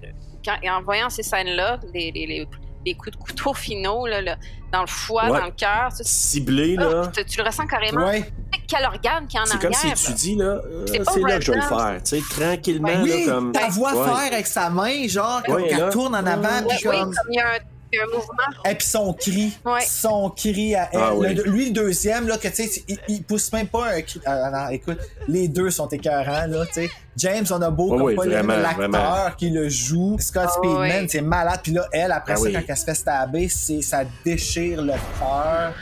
quand, 0.45 0.57
en 0.71 0.83
voyant 0.83 1.11
ces 1.11 1.23
scènes-là, 1.25 1.81
les, 1.93 2.13
les, 2.13 2.27
les, 2.27 2.47
les 2.87 2.95
coups 2.95 3.13
de 3.13 3.17
couteau 3.17 3.53
finaux 3.55 4.07
là, 4.07 4.21
là, 4.21 4.37
dans 4.73 4.83
le 4.83 4.87
foie, 4.87 5.31
Ouais. 5.31 5.39
dans 5.41 5.47
le 5.47 5.53
cœur, 5.53 5.89
Ciblé, 6.03 6.77
ah, 6.79 6.83
là. 6.83 7.13
tu, 7.15 7.25
tu 7.25 7.39
le 7.39 7.45
ressens 7.47 7.67
carrément. 7.67 8.07
Ouais. 8.07 8.25
Quel 8.67 8.85
organe 8.85 9.27
qui 9.29 9.39
en 9.39 9.45
C'est 9.45 9.55
arrière. 9.57 9.71
comme 9.81 9.95
si 9.97 10.05
tu 10.07 10.13
dis, 10.15 10.35
là, 10.37 10.45
euh, 10.45 10.87
C'est 10.87 11.05
c'est 11.13 11.21
là 11.21 11.39
que 11.39 11.45
je 11.45 11.51
vais 11.53 11.57
le 11.59 11.63
faire. 11.63 12.01
Tu 12.05 12.19
sais, 12.19 12.23
tranquillement, 12.41 12.89
Oui, 13.03 13.25
là, 13.27 13.33
comme. 13.33 13.53
ta 13.53 13.69
voix 13.69 13.95
Ouais. 13.95 14.05
faire 14.05 14.33
avec 14.33 14.47
sa 14.47 14.71
main, 14.71 15.07
genre, 15.09 15.43
Ouais, 15.49 15.53
comme 15.55 15.65
qu'elle 15.69 15.79
là. 15.79 15.91
tourne 15.91 16.15
en 16.15 16.27
avant, 16.27 16.49
Oui, 16.69 16.75
puis 16.79 16.89
oui, 16.89 16.97
comme. 16.99 17.15
comme 17.15 17.27
il 17.31 17.37
y 17.37 17.41
a 17.41 17.47
un, 17.49 17.59
a 18.03 18.07
mouvement. 18.07 18.69
Et 18.69 18.75
puis 18.75 18.87
son 18.89 19.13
cri, 19.13 19.53
Ouais. 19.65 19.81
son 19.89 20.29
cri 20.31 20.75
à 20.75 20.89
elle. 20.93 21.01
Ah 21.01 21.15
oui. 21.15 21.33
Le- 21.33 21.45
lui, 21.45 21.67
le 21.67 21.71
deuxième, 21.71 22.27
là, 22.27 22.37
que 22.39 22.49
tu 22.49 22.67
sais, 22.67 22.83
il, 22.89 22.99
il 23.07 23.23
pousse 23.23 23.53
même 23.53 23.69
pas 23.69 23.87
un 23.93 24.03
cri. 24.03 24.21
Ah, 24.27 24.51
non, 24.51 24.69
écoute, 24.71 24.99
les 25.29 25.47
deux 25.47 25.71
sont 25.71 25.87
écœurants, 25.89 26.47
là, 26.49 26.67
tu 26.67 26.73
sais. 26.73 26.91
James, 27.17 27.45
on 27.53 27.63
a 27.63 27.71
beau 27.71 27.93
Oui, 27.93 28.17
comme 28.17 28.27
oui, 28.27 28.31
pas 28.47 28.57
l'acteur 28.57 29.37
qui 29.37 29.51
le 29.51 29.69
joue. 29.69 30.17
Scott 30.19 30.47
Ah 30.49 30.53
Speedman, 30.57 31.03
oui. 31.03 31.09
c'est 31.09 31.21
malade. 31.21 31.61
Puis 31.63 31.71
là, 31.73 31.87
elle, 31.93 32.11
après 32.11 32.33
Ah 32.33 32.37
ça, 32.37 32.43
oui. 32.43 32.53
quand 32.53 32.63
elle 32.67 32.77
se 32.77 32.85
fait 32.85 32.95
stabber, 32.95 33.49
c'est, 33.49 33.83
ça 33.83 34.03
déchire 34.25 34.83
le 34.83 34.95
cœur. 35.21 35.73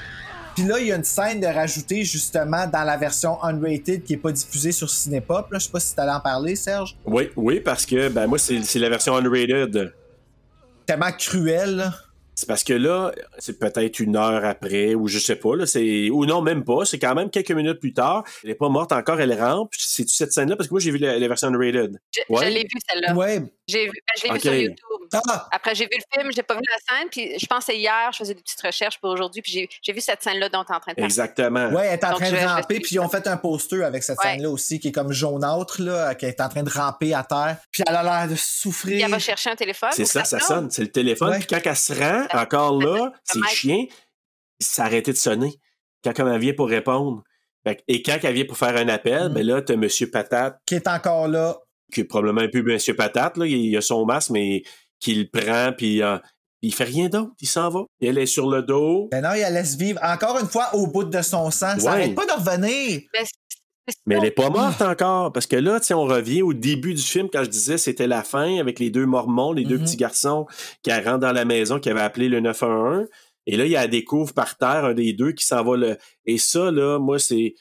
Puis 0.55 0.65
là, 0.65 0.79
il 0.81 0.87
y 0.89 0.93
a 0.93 0.97
une 0.97 1.05
scène 1.05 1.41
de 1.41 1.47
rajouter 1.47 2.05
justement 2.05 2.67
dans 2.67 2.85
la 2.85 2.97
version 2.97 3.43
unrated 3.43 4.03
qui 4.05 4.15
est 4.15 4.19
pas 4.19 4.33
diffusée 4.33 4.73
sur 4.73 4.91
Cinépop. 4.91 5.51
Là, 5.51 5.59
je 5.59 5.65
sais 5.65 5.71
pas 5.73 5.81
si 5.81 5.95
t'allais 5.95 6.13
en 6.13 6.21
parler, 6.21 6.57
Serge. 6.57 6.97
Oui, 7.07 7.31
oui, 7.37 7.61
parce 7.61 7.87
que, 7.87 8.09
ben, 8.09 8.27
moi, 8.27 8.39
c'est 8.39 8.63
c'est 8.63 8.79
la 8.79 8.89
version 8.91 9.17
unrated. 9.17 9.93
Tellement 10.87 11.13
cruel. 11.19 11.77
là. 11.77 11.95
C'est 12.35 12.47
parce 12.49 12.65
que 12.65 12.73
là, 12.73 13.13
c'est 13.39 13.59
peut-être 13.59 14.01
une 14.01 14.17
heure 14.17 14.45
après, 14.45 14.95
ou 14.95 15.07
je 15.07 15.19
sais 15.19 15.37
pas, 15.37 15.55
là, 15.55 15.67
c'est. 15.67 16.09
Ou 16.11 16.25
non, 16.27 16.41
même 16.43 16.65
pas. 16.65 16.85
C'est 16.87 16.99
quand 16.99 17.15
même 17.15 17.31
quelques 17.31 17.53
minutes 17.53 17.79
plus 17.79 17.93
tard. 17.93 18.25
Elle 18.43 18.51
est 18.51 18.55
pas 18.55 18.69
morte 18.71 18.91
encore, 18.93 19.21
elle 19.21 19.39
rampe. 19.39 19.71
C'est-tu 19.77 20.15
cette 20.15 20.33
scène-là? 20.33 20.57
Parce 20.57 20.69
que 20.69 20.75
moi, 20.75 20.81
j'ai 20.81 20.91
vu 20.91 20.99
la, 20.99 21.19
la 21.19 21.29
version 21.29 21.49
unrated. 21.49 21.99
Je, 22.11 22.21
Ouais. 22.31 22.47
je 22.47 22.51
l'ai 22.55 22.63
vu 22.63 22.79
celle-là. 22.91 23.15
Ouais. 23.15 23.43
J'ai 23.69 23.85
vu, 23.85 23.91
ben, 23.93 24.01
je 24.19 24.23
l'ai 24.25 24.31
Ok. 24.31 24.37
vu 24.37 24.41
sur 24.43 24.55
YouTube. 24.55 24.77
Ah! 25.13 25.49
Après, 25.51 25.75
j'ai 25.75 25.85
vu 25.85 25.91
le 25.97 26.21
film, 26.21 26.33
j'ai 26.35 26.43
pas 26.43 26.55
vu 26.55 26.61
la 26.69 26.97
scène, 26.99 27.09
puis 27.11 27.39
je 27.39 27.47
c'est 27.61 27.77
hier, 27.77 28.11
je 28.13 28.19
faisais 28.19 28.35
des 28.35 28.43
petites 28.43 28.61
recherches 28.63 28.99
pour 28.99 29.11
aujourd'hui, 29.11 29.43
puis 29.43 29.69
j'ai- 29.83 29.93
vu 29.93 30.01
cette 30.01 30.23
scène-là 30.23 30.49
dont 30.49 30.65
tu 30.65 30.73
es 30.73 30.75
en 30.77 30.81
train 30.81 30.93
de 30.93 30.97
parler. 30.97 31.05
Exactement. 31.05 31.69
Ouais, 31.71 31.87
elle 31.87 31.99
est 31.99 32.05
en 32.05 32.11
Donc, 32.11 32.21
train 32.21 32.31
de 32.31 32.37
ramper, 32.37 32.81
puis 32.81 32.95
ils 32.97 32.99
ont 33.01 33.09
fait 33.09 33.27
un 33.27 33.37
poster 33.37 33.83
avec 33.85 34.03
cette 34.03 34.19
Ouais. 34.19 34.33
scène-là 34.33 34.51
aussi, 34.51 34.81
qui 34.81 34.89
est 34.89 34.93
comme 34.93 35.13
jaunâtre, 35.13 35.83
là, 35.83 36.15
qui 36.15 36.27
est 36.27 36.41
en 36.41 36.49
train 36.49 36.63
de 36.63 36.71
ramper 36.71 37.15
à 37.15 37.23
terre. 37.25 37.57
Puis 37.71 37.83
elle 37.87 37.95
a 37.97 38.03
l'air 38.03 38.29
de 38.29 38.35
Puis 38.35 38.43
souffrir. 38.45 39.05
elle 39.05 39.11
va 39.11 39.19
chercher 39.19 39.51
un 39.51 39.57
téléphone. 39.57 39.91
C'est 39.93 40.03
ou 40.03 40.07
ça, 40.07 40.25
ça 40.25 40.39
sonne. 40.41 40.49
sonne. 40.49 40.71
C'est 40.71 40.83
le 40.83 40.91
téléphone. 40.93 41.31
Ouais. 41.31 41.39
Puis 41.39 41.47
quand 41.49 41.61
elle 41.65 41.77
se 41.77 41.93
rend, 41.93 42.27
encore 42.41 42.81
là, 42.83 43.13
c'est 43.25 43.39
Mike. 43.39 43.55
chien, 43.55 43.85
ça 44.61 44.85
a 44.85 44.87
arrêté 44.87 45.13
de 45.13 45.17
sonner. 45.19 45.53
Quand 46.05 46.13
elle 46.19 46.39
vient 46.39 46.53
pour 46.55 46.69
répondre. 46.69 47.23
Et 47.87 48.03
quand 48.03 48.19
elle 48.23 48.35
vient 48.35 48.45
pour 48.45 48.57
faire 48.59 48.77
un 48.77 48.89
appel, 48.89 49.29
Mm. 49.29 49.35
ben 49.35 49.47
là, 49.47 49.63
t'as 49.63 49.77
Monsieur 49.77 50.11
Patate, 50.11 50.59
Qui 50.67 50.75
est 50.77 50.89
encore 50.89 51.29
là. 51.29 51.59
qui 51.93 52.01
est 52.01 52.05
probablement 52.05 52.41
un 52.41 52.49
peu 52.49 52.63
Monsieur 52.63 52.97
Patate, 52.97 53.37
là, 53.37 53.47
il 53.47 53.77
a 53.77 53.81
son 53.81 54.05
masque, 54.05 54.31
mais 54.31 54.63
qui 55.03 55.15
le 55.15 55.27
prend, 55.29 55.73
puis 55.77 56.03
euh, 56.03 56.17
il 56.63 56.73
fait 56.73 56.85
rien 56.85 57.09
d'autre, 57.09 57.33
il 57.41 57.49
s'en 57.49 57.69
va. 57.71 57.81
Et 58.01 58.07
elle 58.07 58.19
est 58.19 58.27
sur 58.27 58.49
le 58.49 58.63
dos. 58.63 59.09
Ben 59.11 59.21
non, 59.23 59.31
il 59.35 59.41
la 59.41 59.51
laisse 59.51 59.77
vivre 59.77 59.99
encore 60.03 60.39
une 60.39 60.47
fois 60.49 60.75
au 60.75 60.87
bout 60.87 61.05
de 61.05 61.21
son 61.23 61.51
sang. 61.51 61.79
Ça 61.79 61.83
Ouais. 61.83 61.89
arrête 61.89 62.15
pas 62.15 62.25
de 62.27 62.33
revenir. 62.33 63.01
Ben, 63.13 63.25
Mais 64.07 64.15
ça. 64.15 64.21
elle 64.23 64.29
est 64.29 64.31
pas 64.31 64.49
morte 64.49 64.81
encore. 64.81 65.33
Parce 65.33 65.47
que 65.49 65.57
là, 65.57 65.81
tu 65.81 65.87
sais, 65.89 65.95
on 65.95 66.05
revient 66.05 66.43
au 66.43 66.53
début 66.53 66.95
du 66.95 67.03
film 67.03 67.29
quand 67.33 67.43
je 67.43 67.51
disais 67.51 67.79
c'était 67.79 68.07
la 68.07 68.23
fin 68.23 68.59
avec 68.61 68.79
les 68.79 68.91
deux 68.91 69.07
mormons, 69.07 69.53
les 69.53 69.65
deux 69.65 69.77
Mhm. 69.79 69.85
petits 69.85 69.97
garçons 69.97 70.47
qui 70.85 70.93
rentrent 70.93 71.19
dans 71.19 71.33
la 71.33 71.45
maison 71.45 71.81
qui 71.81 71.91
avaient 71.91 72.01
appelé 72.01 72.29
le 72.29 72.39
911. 72.39 73.09
Et 73.49 73.57
là, 73.57 73.65
il 73.65 73.73
y 73.73 73.77
a 73.77 73.89
découvre 73.89 74.33
par 74.35 74.57
terre 74.57 74.85
un 74.85 74.95
des 74.95 75.13
deux 75.15 75.33
qui 75.33 75.45
s'en 75.45 75.65
va 75.65 75.77
le. 75.77 75.97
Et 76.27 76.39
ça, 76.39 76.71
là, 76.71 77.01
moi, 77.01 77.19
c'est 77.19 77.55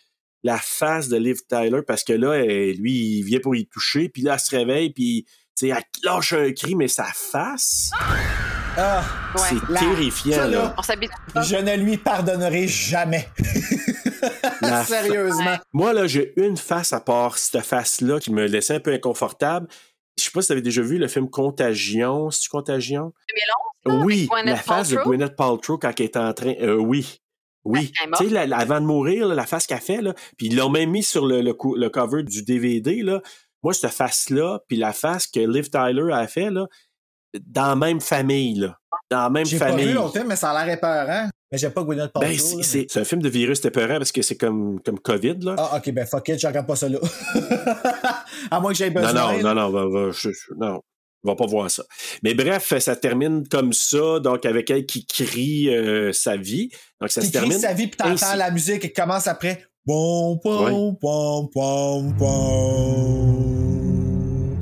la 0.43 0.59
face 0.59 1.07
de 1.09 1.17
Liv 1.17 1.37
Tyler 1.49 1.81
parce 1.87 2.03
que 2.03 2.13
là, 2.13 2.33
elle- 2.33 2.75
lui, 2.77 3.17
il 3.17 3.23
vient 3.23 3.39
pour 3.39 3.55
y 3.55 3.65
toucher, 3.65 4.07
puis 4.09 4.21
là, 4.21 4.33
elle 4.35 4.39
se 4.39 4.55
réveille, 4.55 4.91
puis 4.93 5.25
sais, 5.55 5.67
elle 5.69 5.83
lâche 6.03 6.33
un 6.33 6.51
cri, 6.53 6.75
mais 6.75 6.87
sa 6.87 7.05
face, 7.13 7.91
Ah, 8.77 9.03
Ouais. 9.35 9.41
c'est 9.49 9.73
terrifiant, 9.79 10.35
ça, 10.35 10.47
là. 10.47 10.75
On 11.35 11.41
je 11.41 11.55
ne 11.57 11.75
lui 11.75 11.97
pardonnerai 11.97 12.67
jamais. 12.67 13.27
Sérieusement. 14.85 15.57
Moi, 15.73 15.93
là, 15.93 16.07
j'ai 16.07 16.33
une 16.37 16.57
face 16.57 16.93
à 16.93 16.99
part 16.99 17.37
cette 17.37 17.61
face-là 17.63 18.19
qui 18.19 18.31
me 18.31 18.45
laissait 18.45 18.75
un 18.75 18.79
peu 18.79 18.93
inconfortable. 18.93 19.67
Je 20.17 20.23
sais 20.23 20.31
pas 20.31 20.41
si 20.41 20.47
tu 20.47 20.51
avais 20.53 20.61
déjà 20.61 20.81
vu 20.81 20.97
le 20.97 21.07
film 21.07 21.29
Contagion. 21.29 22.29
C'est-tu 22.29 22.49
Contagion? 22.49 23.13
2011. 23.85 24.05
Oui, 24.05 24.29
la 24.45 24.55
face 24.57 24.89
de? 24.89 24.97
Gwyneth 24.97 25.35
Paltrow 25.35 25.77
quand 25.77 25.91
elle 25.99 26.05
est 26.05 26.17
en 26.17 26.33
train. 26.33 26.53
euh, 26.61 26.75
oui. 26.75 27.21
Oui. 27.63 27.91
Tu 28.17 28.29
sais, 28.29 28.37
avant 28.53 28.81
de 28.81 28.85
mourir, 28.85 29.27
là, 29.27 29.35
la 29.35 29.45
face 29.45 29.67
qu'elle 29.67 29.79
fait, 29.81 30.01
là, 30.01 30.13
puis 30.37 30.47
ils 30.47 30.55
l'ont 30.55 30.69
même 30.69 30.89
mis 30.91 31.03
sur 31.03 31.25
le, 31.27 31.41
le 31.41 31.89
cover 31.89 32.23
du 32.23 32.41
DVD. 32.43 33.01
Là. 33.03 33.21
Moi, 33.63 33.73
cette 33.73 33.91
face-là, 33.91 34.59
puis 34.67 34.77
la 34.77 34.93
face 34.93 35.27
que 35.27 35.39
Liv 35.39 35.69
Tyler 35.69 36.11
a 36.13 36.27
fait, 36.27 36.49
là, 36.49 36.65
dans 37.47 37.67
la 37.67 37.75
même 37.75 38.01
famille. 38.01 38.55
Là. 38.55 38.77
Dans 39.09 39.23
la 39.23 39.29
même 39.29 39.45
J'ai 39.45 39.59
pas 39.59 39.69
famille. 39.69 39.85
vu 39.87 39.93
l'autre 39.93 40.13
film, 40.13 40.27
mais 40.27 40.35
ça 40.35 40.51
a 40.51 40.65
l'air 40.65 40.73
épeurant. 40.73 41.29
Mais 41.51 41.57
j'ai 41.57 41.69
pas 41.69 41.83
Gwyneth 41.83 42.11
Paltrow. 42.13 42.29
Ben, 42.29 42.37
c'est, 42.39 42.55
mais- 42.55 42.63
c'est- 42.63 42.85
c'est 42.89 42.99
un 43.01 43.03
film 43.03 43.21
de 43.21 43.29
virus 43.29 43.63
épeurant 43.65 43.97
parce 43.97 44.11
que 44.11 44.21
c'est 44.21 44.37
comme, 44.37 44.79
comme 44.81 44.99
COVID. 44.99 45.37
Là. 45.41 45.55
Ah, 45.57 45.77
ok, 45.77 45.91
ben 45.91 46.05
fuck 46.05 46.27
it, 46.29 46.39
je 46.39 46.47
regarde 46.47 46.65
pas 46.67 46.75
ça 46.77 46.87
là. 46.89 46.97
à 48.51 48.59
moins 48.59 48.71
que 48.71 48.77
j'aie 48.77 48.89
Non, 48.89 49.01
besoin. 49.01 49.13
non, 49.13 49.37
là. 49.37 49.53
non, 49.53 49.55
non, 49.55 49.69
va, 49.69 49.85
va, 50.05 50.11
je- 50.11 50.29
non, 50.57 50.81
on 51.23 51.29
va 51.29 51.35
pas 51.35 51.45
voir 51.45 51.69
ça. 51.69 51.83
Mais 52.23 52.33
bref, 52.33 52.77
ça 52.79 52.95
termine 52.95 53.47
comme 53.47 53.73
ça, 53.73 54.19
donc 54.19 54.45
avec 54.45 54.69
elle 54.69 54.85
qui 54.85 55.05
crie 55.05 55.69
euh, 55.75 56.11
sa 56.13 56.37
vie. 56.37 56.69
Donc 56.99 57.11
ça 57.11 57.21
Qui 57.21 57.27
se 57.27 57.31
crie 57.33 57.41
termine. 57.41 57.59
sa 57.59 57.73
vie, 57.73 57.87
puis 57.87 57.97
t'entends 57.97 58.11
ainsi. 58.11 58.37
la 58.37 58.51
musique 58.51 58.81
qui 58.81 58.93
commence 58.93 59.27
après. 59.27 59.65
Bon, 59.87 60.39
bon, 60.43 60.95
bon, 61.01 61.49
bon, 61.55 62.03
bon. 62.11 63.35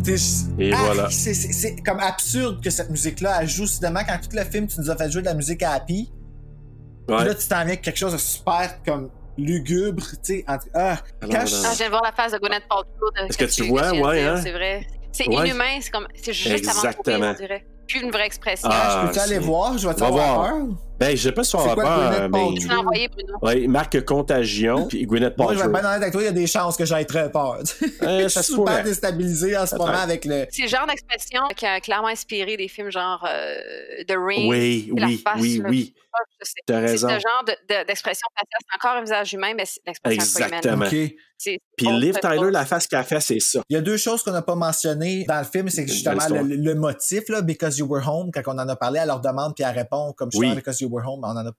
T'sais, 0.01 0.15
je- 0.17 0.61
Et 0.63 0.71
Ah, 0.73 0.77
voilà. 0.85 1.09
C'est 1.09 1.75
comme 1.83 1.99
absurde 1.99 2.63
que 2.63 2.69
cette 2.69 2.89
musique-là, 2.89 3.39
elle 3.41 3.49
joue 3.49 3.67
soudainement 3.67 3.99
quand 4.07 4.17
tout 4.21 4.29
le 4.33 4.43
film, 4.45 4.67
tu 4.67 4.79
nous 4.79 4.89
as 4.89 4.95
fait 4.95 5.11
jouer 5.11 5.21
de 5.21 5.27
la 5.27 5.33
musique 5.33 5.61
à 5.61 5.73
Happy. 5.73 6.09
Puis 7.05 7.17
là, 7.17 7.35
tu 7.35 7.47
t'en 7.49 7.55
viens 7.57 7.65
avec 7.65 7.81
quelque 7.81 7.97
chose 7.97 8.13
de 8.13 8.17
super 8.17 8.81
comme 8.85 9.09
lugubre, 9.37 10.03
tu 10.23 10.35
sais. 10.35 10.45
Ah, 10.47 10.57
Alors, 10.73 10.97
quand 11.21 11.45
je- 11.45 11.55
Ah, 11.65 11.71
je 11.73 11.77
viens 11.77 11.85
de 11.87 11.91
voir 11.91 12.03
la 12.03 12.13
face 12.13 12.31
de 12.31 12.37
Gwyneth 12.37 12.63
Paltrow. 12.69 13.11
Est-ce 13.27 13.37
que 13.37 13.43
tu 13.45 13.63
tu 13.63 13.67
vois? 13.67 13.91
Ouais, 13.91 14.23
hein? 14.23 14.39
C'est 14.41 14.51
vrai. 14.53 14.87
C'est 15.11 15.27
Ouais. 15.27 15.35
inhumain, 15.49 15.79
c'est 15.81 15.91
comme. 15.91 16.07
C'est 16.15 16.31
juste 16.31 16.65
avant 16.69 16.81
de 16.81 16.87
Exactement. 16.87 17.31
on 17.31 17.33
dirait. 17.33 17.65
Plus 17.89 18.01
une 18.03 18.11
vraie 18.11 18.25
expression. 18.27 18.69
Ah, 18.71 19.01
je 19.01 19.07
peux-tu 19.07 19.19
aller 19.19 19.39
voir? 19.39 19.77
Je 19.77 19.85
vais 19.87 19.93
te 19.95 19.99
Va 19.99 20.07
avoir 20.07 20.35
voir. 20.35 20.49
peur. 20.51 20.65
Ben, 20.99 21.15
je 21.15 21.21
sais 21.23 21.31
pas 21.31 21.43
si 21.43 21.55
on 21.55 21.59
va 21.65 21.75
peur, 21.75 22.29
Gwyneth 22.29 22.31
mais. 22.31 22.59
Tu 22.59 22.67
l'as 22.67 22.79
envoyé, 22.79 23.07
Bruno. 23.07 23.37
Ouais, 23.41 23.67
marque 23.67 24.03
Contagion, 24.05 24.87
puis 24.87 25.05
Gwyneth 25.05 25.37
Moi, 25.37 25.53
je 25.53 25.59
vais 25.59 25.65
être 25.65 25.71
Paltrow. 25.71 25.81
bien 25.81 25.89
honnête 25.91 26.01
avec 26.01 26.11
toi, 26.13 26.21
il 26.21 26.25
y 26.25 26.27
a 26.27 26.31
des 26.31 26.47
chances 26.47 26.75
que 26.77 26.85
j'aille 26.85 27.05
très 27.07 27.31
peur. 27.31 27.59
Euh, 28.01 28.23
je 28.23 28.27
ça 28.29 28.41
suis 28.41 28.51
se 28.53 28.57
super 28.57 28.73
pourrait. 28.73 28.83
déstabilisé 28.83 29.57
en 29.57 29.65
ce 29.65 29.75
moment 29.75 29.89
avec 29.93 30.25
le. 30.25 30.45
C'est 30.51 30.63
le 30.63 30.67
genre 30.67 30.85
d'expression 30.87 31.41
qui 31.55 31.65
a 31.65 31.79
clairement 31.81 32.07
inspiré 32.07 32.55
des 32.57 32.67
films 32.67 32.91
genre 32.91 33.25
euh, 33.29 33.55
The 34.07 34.15
Ring. 34.17 34.49
Oui, 34.49 34.91
la 34.95 35.05
oui, 35.07 35.17
face, 35.23 35.41
oui, 35.41 35.57
là, 35.63 35.69
oui. 35.69 35.93
je. 35.95 36.01
T'as 36.65 36.87
C'est 36.87 36.97
ce 36.97 37.07
genre 37.07 37.43
de- 37.47 37.51
de- 37.73 37.85
d'expression 37.87 38.27
faciale. 38.35 38.59
C'est 38.59 38.75
encore 38.87 38.97
un 38.97 39.01
visage 39.01 39.33
humain, 39.33 39.53
mais 39.55 39.65
c'est 39.65 39.79
l'expression 39.85 40.39
pas. 40.39 40.45
Exactement. 40.57 40.85
Ok. 40.85 41.13
C'est 41.37 41.57
Puis 41.77 41.87
Liv 41.87 42.15
Tyler, 42.19 42.51
la 42.51 42.65
face 42.65 42.85
qu'elle 42.87 42.99
a 42.99 43.03
fait, 43.03 43.21
c'est 43.21 43.39
ça. 43.39 43.61
Il 43.69 43.75
y 43.75 43.77
a 43.77 43.81
deux 43.81 43.95
choses 43.95 44.23
qu'on 44.23 44.31
n'a 44.31 44.41
pas 44.41 44.55
mentionnées 44.55 45.23
dans 45.25 45.39
le 45.39 45.45
film, 45.45 45.69
c'est 45.69 45.87
justement 45.87 46.27
le, 46.29 46.41
le 46.55 46.75
motif, 46.75 47.29
là, 47.29 47.41
Because 47.41 47.77
You 47.77 47.87
Were 47.87 48.05
Home, 48.09 48.29
quand 48.33 48.41
on 48.47 48.59
en 48.59 48.67
a 48.67 48.75
parlé, 48.75 48.99
elle 49.01 49.07
leur 49.07 49.21
demande, 49.21 49.55
puis 49.55 49.63
elle 49.63 49.73
répond 49.77 50.11
comme 50.17 50.29
justement 50.31 50.49
Oui. 50.49 50.55
Because 50.55 50.81
You 50.81 50.88
Were 50.89 51.05
Home, 51.07 51.21
on 51.23 51.27
en 51.29 51.37
a. 51.47 51.51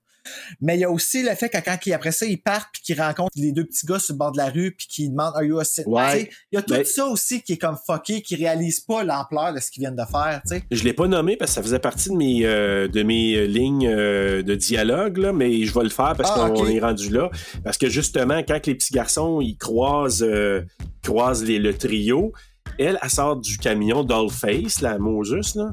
Mais 0.61 0.77
il 0.77 0.81
y 0.81 0.85
a 0.85 0.91
aussi 0.91 1.23
le 1.23 1.35
fait 1.35 1.49
que 1.49 1.57
quand 1.65 1.79
après 1.95 2.13
ça, 2.13 2.27
ils 2.27 2.41
partent, 2.41 2.69
puis 2.75 2.83
qu'ils 2.83 3.01
rencontrent 3.01 3.31
les 3.37 3.53
deux 3.53 3.65
petits 3.65 3.87
gars 3.87 3.99
sur 3.99 4.13
le 4.15 4.19
bord 4.19 4.33
de 4.33 4.37
la 4.37 4.51
rue, 4.51 4.73
puis 4.77 4.87
qu'ils 4.87 5.11
demandent 5.11 5.33
Are 5.35 5.43
you 5.43 5.59
a? 5.59 5.63
Ouais. 5.87 6.29
Il 6.53 6.57
y 6.57 6.59
a 6.59 6.63
tout 6.63 6.75
Ben- 6.75 6.85
ça 6.85 7.07
aussi 7.07 7.41
qui 7.43 7.55
est 7.55 7.57
comme 7.57 7.79
fucké, 7.87 8.21
qui 8.21 8.37
réalise 8.37 8.81
pas 8.81 9.03
l'ampleur 9.03 9.55
de 9.55 9.61
ce 9.61 9.71
qu'ils 9.71 9.81
viennent 9.81 9.97
de 9.97 10.05
faire, 10.05 10.43
tu 10.47 10.55
sais. 10.57 10.63
Je 10.71 10.85
l'ai 10.85 10.93
pas 10.93 11.09
nommé 11.09 11.39
parce 11.39 11.53
que 11.53 11.55
ça 11.55 11.63
faisait 11.63 11.79
partie 11.79 12.11
de 12.11 12.15
mes, 12.17 12.45
euh, 12.45 12.87
de 12.87 13.03
mes 13.03 13.35
euh, 13.35 13.47
lignes 13.47 13.89
euh, 13.89 14.43
de 14.43 14.55
dialogue, 14.55 15.17
là, 15.17 15.33
mais 15.33 15.65
je 15.65 15.73
vais 15.73 15.85
le 15.85 15.89
faire 15.91 16.15
parce 16.15 16.31
Ah, 16.37 16.51
qu'on 16.51 16.67
est 16.67 16.81
rendu 16.81 17.09
là. 17.09 17.31
Parce 17.65 17.79
que 17.79 17.89
justement, 17.89 18.41
quand 18.47 18.67
les 18.67 18.75
petits 18.75 18.93
garçons 18.93 19.41
ils 19.41 19.57
croisent, 19.57 20.23
euh, 20.23 20.61
croisent 21.03 21.45
les- 21.45 21.59
le 21.59 21.73
trio, 21.73 22.33
elle, 22.79 22.99
elle 23.03 23.11
sort 23.11 23.37
du 23.37 23.57
camion 23.57 24.05
Dollface, 24.05 24.83
la 24.83 24.99
Moses, 24.99 25.55
là. 25.55 25.73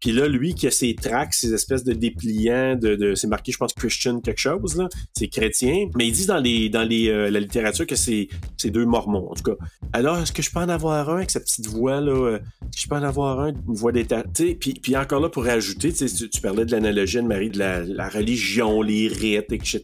Puis 0.00 0.12
là, 0.12 0.28
lui 0.28 0.54
qui 0.54 0.66
a 0.66 0.70
ses 0.70 0.94
tracks, 0.94 1.34
ses 1.34 1.54
espèces 1.54 1.84
de 1.84 1.92
dépliants, 1.92 2.76
de, 2.76 3.14
c'est 3.14 3.26
marqué, 3.26 3.52
je 3.52 3.58
pense, 3.58 3.72
Christian 3.72 4.20
quelque 4.20 4.40
chose. 4.40 4.80
C'est 5.12 5.28
chrétien. 5.28 5.88
Mais 5.96 6.06
il 6.06 6.12
dit 6.12 6.26
dans 6.26 6.42
euh, 6.42 7.30
la 7.30 7.40
littérature 7.40 7.86
que 7.86 7.96
c'est 7.96 8.28
deux 8.64 8.84
mormons, 8.84 9.28
en 9.30 9.34
tout 9.34 9.42
cas. 9.42 9.64
Alors, 9.92 10.18
est-ce 10.18 10.32
que 10.32 10.42
je 10.42 10.50
peux 10.50 10.60
en 10.60 10.68
avoir 10.68 11.08
un 11.10 11.16
avec 11.16 11.30
sa 11.30 11.40
petite 11.40 11.66
voix, 11.66 12.00
là? 12.00 12.12
euh, 12.12 12.36
Est-ce 12.36 12.76
que 12.76 12.82
je 12.82 12.88
peux 12.88 12.96
en 12.96 13.02
avoir 13.02 13.40
un, 13.40 13.48
une 13.48 13.74
voix 13.74 13.92
sais, 14.34 14.54
puis, 14.54 14.96
encore 14.96 15.20
là, 15.20 15.28
pour 15.28 15.44
rajouter, 15.44 15.92
tu, 15.92 16.40
parlais 16.40 16.64
de 16.64 16.72
l'analogie 16.72 17.18
de 17.18 17.22
Marie, 17.22 17.50
de 17.50 17.58
la, 17.58 18.08
religion, 18.08 18.82
les 18.82 19.08
rites, 19.08 19.52
etc. 19.52 19.80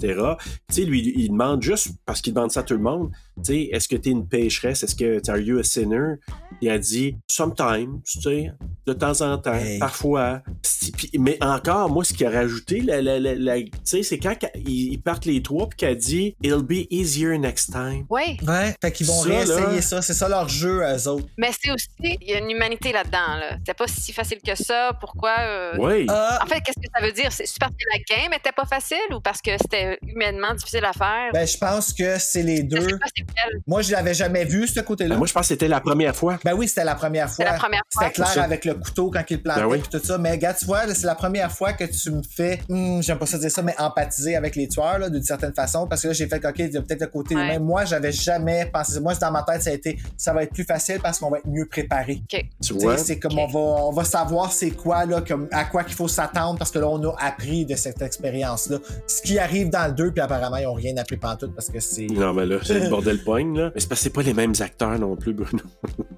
Lui, 0.76 1.12
il 1.16 1.28
demande 1.28 1.62
juste, 1.62 1.89
parce 2.05 2.20
qu'il 2.20 2.34
demande 2.34 2.51
ça 2.51 2.60
à 2.60 2.62
tout 2.62 2.74
le 2.74 2.80
monde, 2.80 3.10
est-ce 3.48 3.89
que 3.89 3.97
t'es 3.97 4.10
une 4.10 4.26
pécheresse? 4.26 4.82
Est-ce 4.82 4.94
que, 4.94 5.30
are 5.30 5.39
you 5.39 5.59
a 5.59 5.62
sinner? 5.62 6.16
Il 6.60 6.70
a 6.70 6.78
dit, 6.78 7.16
sometimes, 7.28 8.01
tu 8.05 8.20
sais, 8.20 8.52
de 8.87 8.93
temps 8.93 9.21
en 9.21 9.39
temps, 9.39 9.55
Hey. 9.55 9.79
parfois. 9.79 10.43
Mais 11.17 11.39
encore, 11.41 11.89
moi, 11.91 12.03
ce 12.05 12.13
qu'il 12.13 12.27
a 12.27 12.31
rajouté, 12.31 12.81
la, 12.81 13.01
la, 13.01 13.21
la, 13.21 13.35
la- 13.37 13.61
tu 13.61 13.71
sais, 13.85 14.03
c'est 14.03 14.19
quand 14.19 14.35
ils 14.57 14.93
ils 14.93 15.01
partent 15.01 15.25
les 15.27 15.41
trois, 15.43 15.69
puis 15.69 15.77
qu'elle 15.77 15.97
dit, 15.97 16.35
it'll 16.43 16.63
be 16.63 16.87
easier 16.91 17.39
next 17.39 17.71
time. 17.73 18.05
Oui, 18.11 18.37
Ouais. 18.47 18.75
Fait 18.81 18.91
qu'ils 18.91 19.07
vont 19.07 19.23
Ça, 19.23 19.29
là- 19.29 19.35
réessayer 19.37 19.81
ça. 19.81 20.03
C'est 20.03 20.15
ça 20.15 20.29
leur 20.29 20.49
jeu, 20.49 20.81
eux 20.83 21.09
autres. 21.09 21.27
mais 21.39 21.51
c'est 21.63 21.71
aussi, 21.71 21.89
il 22.03 22.29
y 22.29 22.35
a 22.35 22.39
une 22.39 22.51
humanité 22.51 22.93
là-dedans. 22.93 23.37
Là. 23.39 23.57
C'est 23.65 23.77
pas 23.77 23.87
si 23.87 24.13
facile 24.13 24.39
que 24.45 24.55
ça. 24.57 24.93
Pourquoi? 25.01 25.37
euh, 25.41 25.75
Oui. 25.79 26.07
Ah, 26.09 26.41
En 26.43 26.47
fait, 26.47 26.61
qu'est-ce 26.63 26.81
que 26.81 26.91
ça 26.93 27.05
veut 27.05 27.13
dire? 27.13 27.31
C'est 27.31 27.45
parce 27.61 27.73
que 27.73 27.85
la 27.93 28.17
game 28.17 28.33
était 28.33 28.53
pas 28.53 28.65
facile 28.67 28.97
ou 29.15 29.21
parce 29.21 29.41
que 29.41 29.53
c'était 29.61 29.99
humainement 30.03 30.55
difficile 30.55 30.85
à 30.85 30.93
faire? 30.93 31.31
ben, 31.33 31.47
je 31.47 31.57
pense 31.57 31.93
que 31.93 32.19
c'est 32.19 32.43
les 32.43 32.63
deux. 32.65 32.99
Moi, 33.67 33.83
je 33.83 33.93
l'avais 33.93 34.15
jamais 34.15 34.45
vu, 34.45 34.67
ce 34.67 34.81
côté-là. 34.81 35.17
moi, 35.17 35.27
je 35.27 35.33
pense 35.33 35.43
que 35.43 35.49
c'était 35.49 35.69
la 35.69 35.81
première 35.81 36.17
fois. 36.17 36.39
Ben 36.45 36.55
oui, 36.55 36.67
c'était 36.67 36.85
la 36.85 36.95
première 36.97 37.27
fois. 37.29 37.37
C'est 37.37 37.45
la 37.45 37.55
première 37.59 37.83
fois. 37.93 38.03
C'était 38.09 38.23
clair 38.23 38.45
avec 38.45 38.65
le 38.65 38.72
couteau 38.74 39.11
quand 39.11 39.23
il 39.31 39.43
plantait 39.43 39.61
Ben 39.61 39.66
oui. 39.66 39.82
tout 39.90 40.01
ça. 40.03 40.19
Mais 40.19 40.36
gars, 40.39 40.55
tu 40.55 40.65
vois, 40.66 40.86
là, 40.86 40.94
c'est 40.94 41.07
la 41.07 41.15
première 41.15 41.51
fois 41.53 41.73
que 41.73 41.85
tu 41.85 42.11
me 42.11 42.23
fais, 42.23 42.61
hum, 42.69 43.03
j'aime 43.03 43.19
pas 43.19 43.27
ça 43.27 43.39
dire 43.39 43.51
ça, 43.51 43.62
mais 43.62 43.74
empathiser 43.78 44.36
avec 44.36 44.57
les 44.57 44.69
tueurs, 44.69 44.99
là, 44.99 45.09
d'une 45.11 45.23
certaine 45.23 45.53
façon. 45.55 45.86
Parce 45.86 46.03
que 46.03 46.09
là, 46.09 46.12
j'ai 46.15 46.27
fait, 46.27 46.44
OK, 46.44 46.55
il 46.59 46.70
y 46.73 46.77
a 46.77 46.82
peut-être 46.82 47.01
le 47.03 47.07
côté 47.09 47.35
Ouais. 47.36 47.43
humain. 47.57 47.59
Moi, 47.59 47.85
j'avais 47.85 48.12
jamais 48.12 48.66
pensé. 48.73 49.01
Moi, 49.01 49.15
dans 49.15 49.31
ma 49.31 49.43
tête, 49.43 49.62
ça 49.62 49.70
a 49.70 49.73
été, 49.73 49.99
ça 50.16 50.32
va 50.32 50.43
être 50.44 50.53
plus 50.53 50.65
facile 50.65 50.99
parce 51.03 51.19
qu'on 51.19 51.31
va 51.31 51.39
être 51.39 51.47
mieux 51.49 51.66
préparé. 51.66 52.23
Tu 52.28 52.73
vois? 52.74 52.97
C'est 52.99 53.19
comme 53.19 53.39
on 53.39 53.47
va, 53.47 53.59
on 53.59 53.93
va 53.93 54.05
savoir 54.05 54.53
c'est 54.53 54.70
quoi, 54.70 55.05
là, 55.07 55.20
comme 55.20 55.49
à 55.53 55.65
quoi 55.65 55.85
qu'il 55.85 55.94
faut 55.94 56.09
s'attendre 56.09 56.59
parce 56.59 56.70
que 56.70 56.78
là, 56.78 56.89
on 56.89 57.03
a 57.09 57.15
appris 57.19 57.65
de 57.66 57.74
cette 57.77 58.01
expérience-là. 58.03 58.78
Ce 59.07 59.23
qui 59.23 59.39
arrive 59.39 59.70
dans 59.70 59.86
le 59.86 59.93
2, 59.93 60.11
puis 60.12 60.20
apparemment, 60.20 60.57
ils 60.57 60.66
ont 60.66 60.74
rien 60.74 60.97
appris 60.97 61.16
pantoute 61.16 61.55
parce 61.55 61.69
que 61.69 61.81
c'est. 61.81 62.07
Non, 62.07 62.32
mais 62.32 62.47
là, 62.47 62.57
c'est 62.62 62.81
le 62.81 62.89
bordel 62.89 63.19
poigne, 63.24 63.57
là. 63.57 63.70
Mais 63.74 63.81
c'est 63.81 63.89
parce 63.89 64.01
que 64.01 64.05
c'est 64.05 64.11
pas 64.11 64.23
les 64.23 64.35
mêmes 64.35 64.53
acteurs 64.61 64.99
non 64.99 65.16
plus, 65.16 65.32
Bruno. 65.32 65.62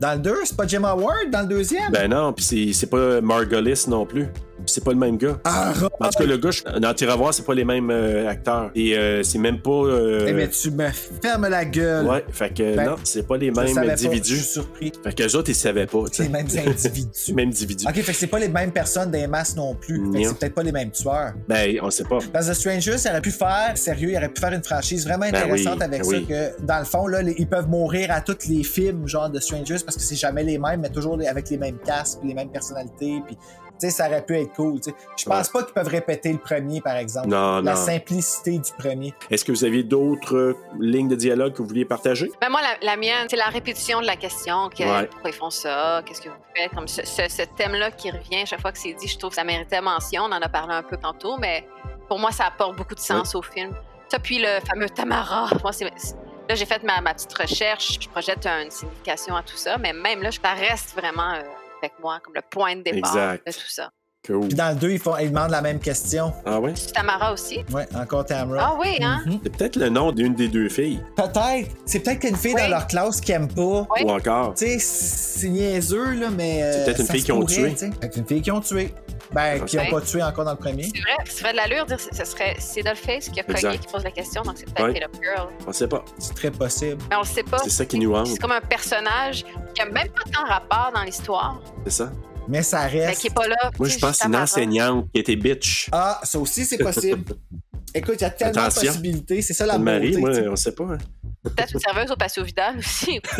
Dans 0.00 0.12
le 0.14 0.18
2, 0.20 0.34
c'est 0.44 0.56
pas 0.56 0.66
Jim 0.66 0.84
Howard 0.84 1.30
dans 1.30 1.40
le 1.42 1.46
deuxième? 1.46 1.90
Ben 1.92 2.08
non, 2.10 2.32
puis 2.32 2.43
c'est- 2.44 2.72
pas 2.86 3.20
Margolis 3.20 3.84
non 3.88 4.04
plus. 4.06 4.26
C'est 4.66 4.82
pas 4.84 4.92
le 4.92 4.98
même 4.98 5.16
gars. 5.16 5.38
Ah, 5.44 5.72
En 6.00 6.08
tout 6.08 6.18
cas, 6.18 6.24
le 6.24 6.36
gars, 6.36 6.50
dans 6.80 6.94
Tiravoir, 6.94 7.32
c'est 7.34 7.44
pas 7.44 7.54
les 7.54 7.64
mêmes 7.64 7.90
euh, 7.90 8.28
acteurs. 8.28 8.70
Et 8.74 8.96
euh, 8.96 9.22
c'est 9.22 9.38
même 9.38 9.60
pas. 9.60 9.70
euh, 9.70 10.26
Eh, 10.28 10.32
mais 10.32 10.48
tu 10.48 10.70
me 10.70 10.88
fermes 11.22 11.48
la 11.48 11.64
gueule. 11.64 12.06
Ouais, 12.06 12.24
fait 12.30 12.52
que 12.54 12.76
Ben, 12.76 12.86
non, 12.90 12.96
c'est 13.04 13.26
pas 13.26 13.36
les 13.36 13.50
mêmes 13.50 13.74
pas, 13.74 13.80
individus. 13.92 14.36
je 14.36 14.42
suis 14.42 14.52
surpris. 14.52 14.92
Fait 15.02 15.14
qu'eux 15.14 15.36
autres, 15.36 15.50
ils 15.50 15.54
savaient 15.54 15.86
pas, 15.86 16.04
tu 16.04 16.08
C'est 16.12 16.16
sais. 16.16 16.22
les 16.24 16.28
mêmes 16.30 16.46
individus. 16.68 17.08
Les 17.28 17.34
mêmes 17.34 17.48
individus. 17.48 17.86
ok, 17.88 17.94
fait 17.94 18.12
que 18.12 18.18
c'est 18.18 18.26
pas 18.26 18.38
les 18.38 18.48
mêmes 18.48 18.72
personnes 18.72 19.10
des 19.10 19.26
masses 19.26 19.56
non 19.56 19.74
plus. 19.74 20.12
Fait 20.12 20.22
que 20.22 20.28
c'est 20.28 20.38
peut-être 20.38 20.54
pas 20.54 20.62
les 20.62 20.72
mêmes 20.72 20.90
tueurs. 20.90 21.32
Ben, 21.48 21.76
on 21.82 21.90
sait 21.90 22.04
pas. 22.04 22.18
Dans 22.32 22.40
The 22.40 22.54
Strangers, 22.54 22.98
ça 22.98 23.10
aurait 23.10 23.20
pu 23.20 23.30
faire, 23.30 23.72
sérieux, 23.76 24.10
il 24.10 24.16
aurait 24.16 24.28
pu 24.28 24.40
faire 24.40 24.52
une 24.52 24.64
franchise 24.64 25.04
vraiment 25.04 25.26
Ben 25.30 25.34
intéressante 25.36 25.78
oui, 25.78 25.84
avec 25.84 26.02
ben 26.02 26.10
ça, 26.10 26.20
que 26.58 26.62
dans 26.64 26.78
le 26.78 26.84
fond, 26.84 27.06
là, 27.06 27.22
les- 27.22 27.34
ils 27.38 27.46
peuvent 27.46 27.68
mourir 27.68 28.10
à 28.10 28.20
tous 28.20 28.48
les 28.48 28.62
films, 28.62 29.06
genre 29.08 29.28
de 29.30 29.38
Strangers, 29.40 29.76
parce 29.84 29.96
que 29.96 30.02
c'est 30.02 30.16
jamais 30.16 30.42
les 30.44 30.58
mêmes, 30.58 30.80
mais 30.80 30.88
toujours 30.88 31.16
les- 31.16 31.26
avec 31.26 31.50
les 31.50 31.58
mêmes 31.58 31.78
casques, 31.84 32.18
les 32.24 32.34
mêmes 32.34 32.48
personnalités, 32.50 33.20
puis 33.26 33.36
tu 33.80 33.86
sais, 33.88 33.90
ça 33.90 34.06
aurait 34.08 34.24
pu 34.24 34.38
être 34.38 34.52
cool. 34.54 34.80
tu 34.80 34.90
sais. 34.90 34.96
Je 35.16 35.24
pense 35.24 35.48
pas 35.48 35.62
qu'ils 35.64 35.74
peuvent 35.74 35.88
répéter 35.88 36.32
le 36.32 36.38
premier, 36.38 36.80
par 36.80 36.96
exemple. 36.96 37.28
Non, 37.28 37.60
La 37.60 37.74
non. 37.74 37.76
simplicité 37.76 38.58
du 38.58 38.70
premier. 38.78 39.12
Est-ce 39.30 39.44
que 39.44 39.52
vous 39.52 39.64
aviez 39.64 39.82
d'autres 39.82 40.36
euh, 40.36 40.56
lignes 40.80 41.08
de 41.08 41.16
dialogue 41.16 41.52
que 41.52 41.58
vous 41.62 41.68
vouliez 41.68 41.84
partager? 41.84 42.30
Ben 42.40 42.48
moi, 42.50 42.60
la, 42.62 42.86
la 42.86 42.96
mienne, 42.96 43.26
c'est 43.28 43.36
la 43.36 43.46
répétition 43.46 44.00
de 44.00 44.06
la 44.06 44.16
question. 44.16 44.68
que- 44.68 44.84
Ouais. 44.84 45.06
Pourquoi 45.06 45.30
ils 45.30 45.36
font 45.36 45.50
ça? 45.50 46.02
Qu'est-ce 46.06 46.20
que 46.22 46.28
vous 46.28 46.34
faites? 46.56 46.70
Comme 46.72 46.86
ce, 46.88 47.04
ce- 47.04 47.28
ce 47.28 47.42
thème-là 47.56 47.90
qui 47.90 48.10
revient 48.10 48.46
chaque 48.46 48.60
fois 48.60 48.72
que 48.72 48.78
c'est 48.78 48.92
dit, 48.92 49.08
je 49.08 49.18
trouve 49.18 49.30
que 49.30 49.36
ça 49.36 49.44
méritait 49.44 49.80
mention. 49.80 50.22
On 50.24 50.32
en 50.32 50.40
a 50.42 50.48
parlé 50.48 50.74
un 50.74 50.82
peu 50.82 50.96
tantôt, 50.96 51.36
mais 51.38 51.66
pour 52.08 52.18
moi, 52.18 52.30
ça 52.30 52.44
apporte 52.46 52.76
beaucoup 52.76 52.94
de 52.94 53.00
sens 53.00 53.34
au 53.34 53.42
film. 53.42 53.72
Ça, 54.08 54.18
puis 54.18 54.38
le 54.38 54.60
fameux 54.68 54.88
Tamara. 54.88 55.48
Moi, 55.62 55.72
c'est. 55.72 55.90
c'est- 55.96 56.14
Là, 56.48 56.54
j'ai 56.54 56.66
fait 56.66 56.82
ma, 56.82 57.00
ma 57.00 57.14
petite 57.14 57.32
recherche. 57.32 57.96
Je 57.98 58.06
projette 58.08 58.46
une 58.46 58.70
signification 58.70 59.34
à 59.34 59.42
tout 59.42 59.56
ça, 59.56 59.78
mais 59.78 59.94
même 59.94 60.20
là, 60.22 60.30
ça 60.30 60.52
reste 60.52 60.94
vraiment 60.94 61.32
euh, 61.32 61.40
avec 61.84 61.98
moi 62.00 62.20
comme 62.20 62.34
le 62.34 62.42
point 62.42 62.76
de 62.76 62.82
départ 62.82 63.10
Exact. 63.16 63.46
de 63.46 63.52
tout 63.52 63.68
ça. 63.68 63.90
Cool. 64.26 64.48
Puis 64.48 64.54
dans 64.56 64.70
le 64.70 64.76
2, 64.76 64.90
ils, 64.92 64.98
font, 64.98 65.16
ils 65.18 65.28
demandent 65.30 65.50
la 65.50 65.60
même 65.60 65.78
question. 65.78 66.32
Ah 66.46 66.58
ouais? 66.58 66.72
C'est 66.74 66.92
Tamara 66.92 67.32
aussi? 67.34 67.62
Ouais, 67.72 67.86
encore 67.94 68.24
Tamara. 68.24 68.70
Ah 68.72 68.78
oui, 68.80 68.96
hein? 69.02 69.20
Mhm. 69.26 69.40
C'est 69.42 69.50
peut-être 69.56 69.76
le 69.76 69.90
nom 69.90 70.12
d'une 70.12 70.34
des 70.34 70.48
deux 70.48 70.70
filles. 70.70 71.00
Peut-être. 71.14 71.70
C'est 71.84 72.00
peut-être 72.00 72.20
qu'il 72.20 72.30
y 72.30 72.32
a 72.32 72.36
une 72.36 72.40
fille 72.40 72.54
Oui. 72.54 72.62
dans 72.62 72.68
leur 72.68 72.86
classe 72.86 73.20
qui 73.20 73.32
aime 73.32 73.48
pas. 73.48 73.86
Oui. 73.94 74.02
Ou 74.04 74.10
encore. 74.10 74.54
Tu 74.54 74.64
sais, 74.66 74.78
c'est 74.78 75.48
niaiseux, 75.50 76.14
là, 76.14 76.30
mais. 76.30 76.62
euh, 76.62 76.72
C'est 76.72 76.84
peut-être 76.86 77.00
une 77.00 77.06
fille 77.08 77.22
qu'ils 77.22 77.34
ont 77.34 77.44
tué. 77.44 77.70
Peut-être 78.00 78.16
une 78.16 78.26
fille 78.26 78.40
qui 78.40 78.50
ont 78.50 78.60
tué. 78.60 78.94
Ben, 79.32 79.64
qui 79.64 79.76
n'ont 79.76 79.90
pas 79.90 80.00
tué 80.00 80.22
encore 80.22 80.44
dans 80.44 80.52
le 80.52 80.56
premier. 80.56 80.84
C'est 80.84 81.00
vrai, 81.00 81.16
ça 81.26 81.32
ferait 81.40 81.52
de 81.52 81.56
l'allure 81.56 81.84
de 81.86 81.96
dire 81.96 82.08
que 82.08 82.16
ce 82.16 82.24
serait 82.24 82.54
c'est 82.60 82.82
Dollface 82.82 83.28
qui 83.30 83.40
a 83.40 83.42
cogné, 83.42 83.78
qui 83.78 83.88
pose 83.92 84.04
la 84.04 84.10
question, 84.12 84.42
donc 84.42 84.54
c'est 84.56 84.72
peut-être 84.72 85.04
Up 85.04 85.10
Girl. 85.20 85.48
On 85.66 85.72
sait 85.72 85.88
pas. 85.88 86.04
C'est 86.18 86.34
très 86.34 86.50
possible. 86.52 87.02
Mais 87.10 87.16
on 87.16 87.20
le 87.20 87.26
sait 87.26 87.42
pas. 87.42 87.58
C'est 87.58 87.70
ça 87.70 87.84
qui 87.84 87.98
nous 87.98 88.14
hante. 88.14 88.28
C'est 88.28 88.38
comme 88.38 88.52
un 88.52 88.60
personnage 88.60 89.44
qui 89.74 89.82
a 89.82 89.86
même 89.86 90.08
pas 90.08 90.22
tant 90.32 90.44
rapport 90.46 90.92
dans 90.94 91.02
l'histoire, 91.02 91.60
C'est 91.84 91.90
ça. 91.90 92.12
Mais 92.48 92.62
ça 92.62 92.88
mais 92.92 93.06
reste. 93.06 93.20
qui 93.22 93.26
est 93.28 93.34
pas 93.34 93.46
là. 93.48 93.70
Moi, 93.78 93.88
je 93.88 93.98
pense 93.98 94.10
que 94.12 94.16
c'est 94.22 94.26
une 94.28 94.36
enseignante 94.36 95.06
qui 95.12 95.20
était 95.20 95.36
bitch. 95.36 95.88
Ah, 95.92 96.20
ça 96.24 96.38
aussi, 96.38 96.64
c'est 96.64 96.78
possible. 96.78 97.34
Écoute, 97.94 98.16
il 98.18 98.22
y 98.22 98.24
a 98.24 98.30
tellement 98.30 98.62
Attention. 98.62 98.82
de 98.82 98.86
possibilités. 98.88 99.40
C'est 99.42 99.54
ça 99.54 99.66
la 99.66 99.78
Marie, 99.78 100.08
beauté. 100.10 100.20
moi, 100.20 100.34
sais. 100.34 100.48
on 100.48 100.56
sait 100.56 100.72
pas. 100.72 100.84
hein. 100.84 100.98
Peut-être 101.44 101.74
une 101.74 101.80
serveuse 101.80 102.10
au 102.10 102.16
patio 102.16 102.42
Vidal 102.42 102.78
aussi. 102.78 103.20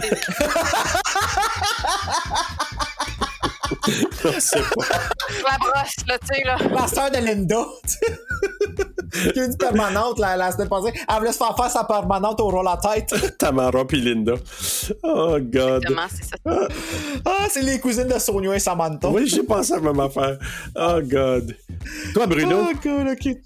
on 4.24 4.40
sait 4.40 4.62
pas. 4.76 4.86
la 5.51 5.59
brosse, 5.59 5.97
là, 6.06 6.18
tu 6.18 6.26
sais, 6.35 6.43
là. 6.44 6.56
La 6.72 6.86
sœur 6.89 7.10
de 7.10 7.18
Linda. 7.18 7.64
Qui 9.32 9.41
a 9.41 9.49
dit 9.49 9.57
permanente 9.57 10.19
la, 10.19 10.36
la 10.36 10.53
semaine 10.53 10.69
passée? 10.69 10.93
Elle 11.09 11.19
voulait 11.19 11.32
se 11.32 11.39
faire 11.39 11.57
faire 11.57 11.70
sa 11.70 11.85
permanente 11.85 12.41
au 12.41 12.49
roll 12.49 12.66
à 12.66 12.77
tête. 12.77 13.15
Tamara 13.39 13.85
puis 13.86 14.01
Linda. 14.01 14.35
Oh, 15.03 15.39
God. 15.41 15.82
Exactement, 15.85 16.07
c'est 16.11 16.24
ça. 16.24 16.69
Ah, 17.24 17.47
c'est 17.49 17.62
les 17.62 17.78
cousines 17.78 18.09
de 18.09 18.19
Sonia 18.19 18.55
et 18.55 18.59
Samantha. 18.59 19.09
Oui, 19.09 19.27
j'ai 19.27 19.43
pensé 19.43 19.73
à 19.73 19.77
la 19.77 19.82
même 19.82 20.01
affaire. 20.01 20.39
Oh, 20.77 20.99
God. 21.03 21.55
Toi, 22.12 22.27
Bruno? 22.27 22.66
Oh, 22.70 22.73
God, 22.82 23.09
ok. 23.12 23.36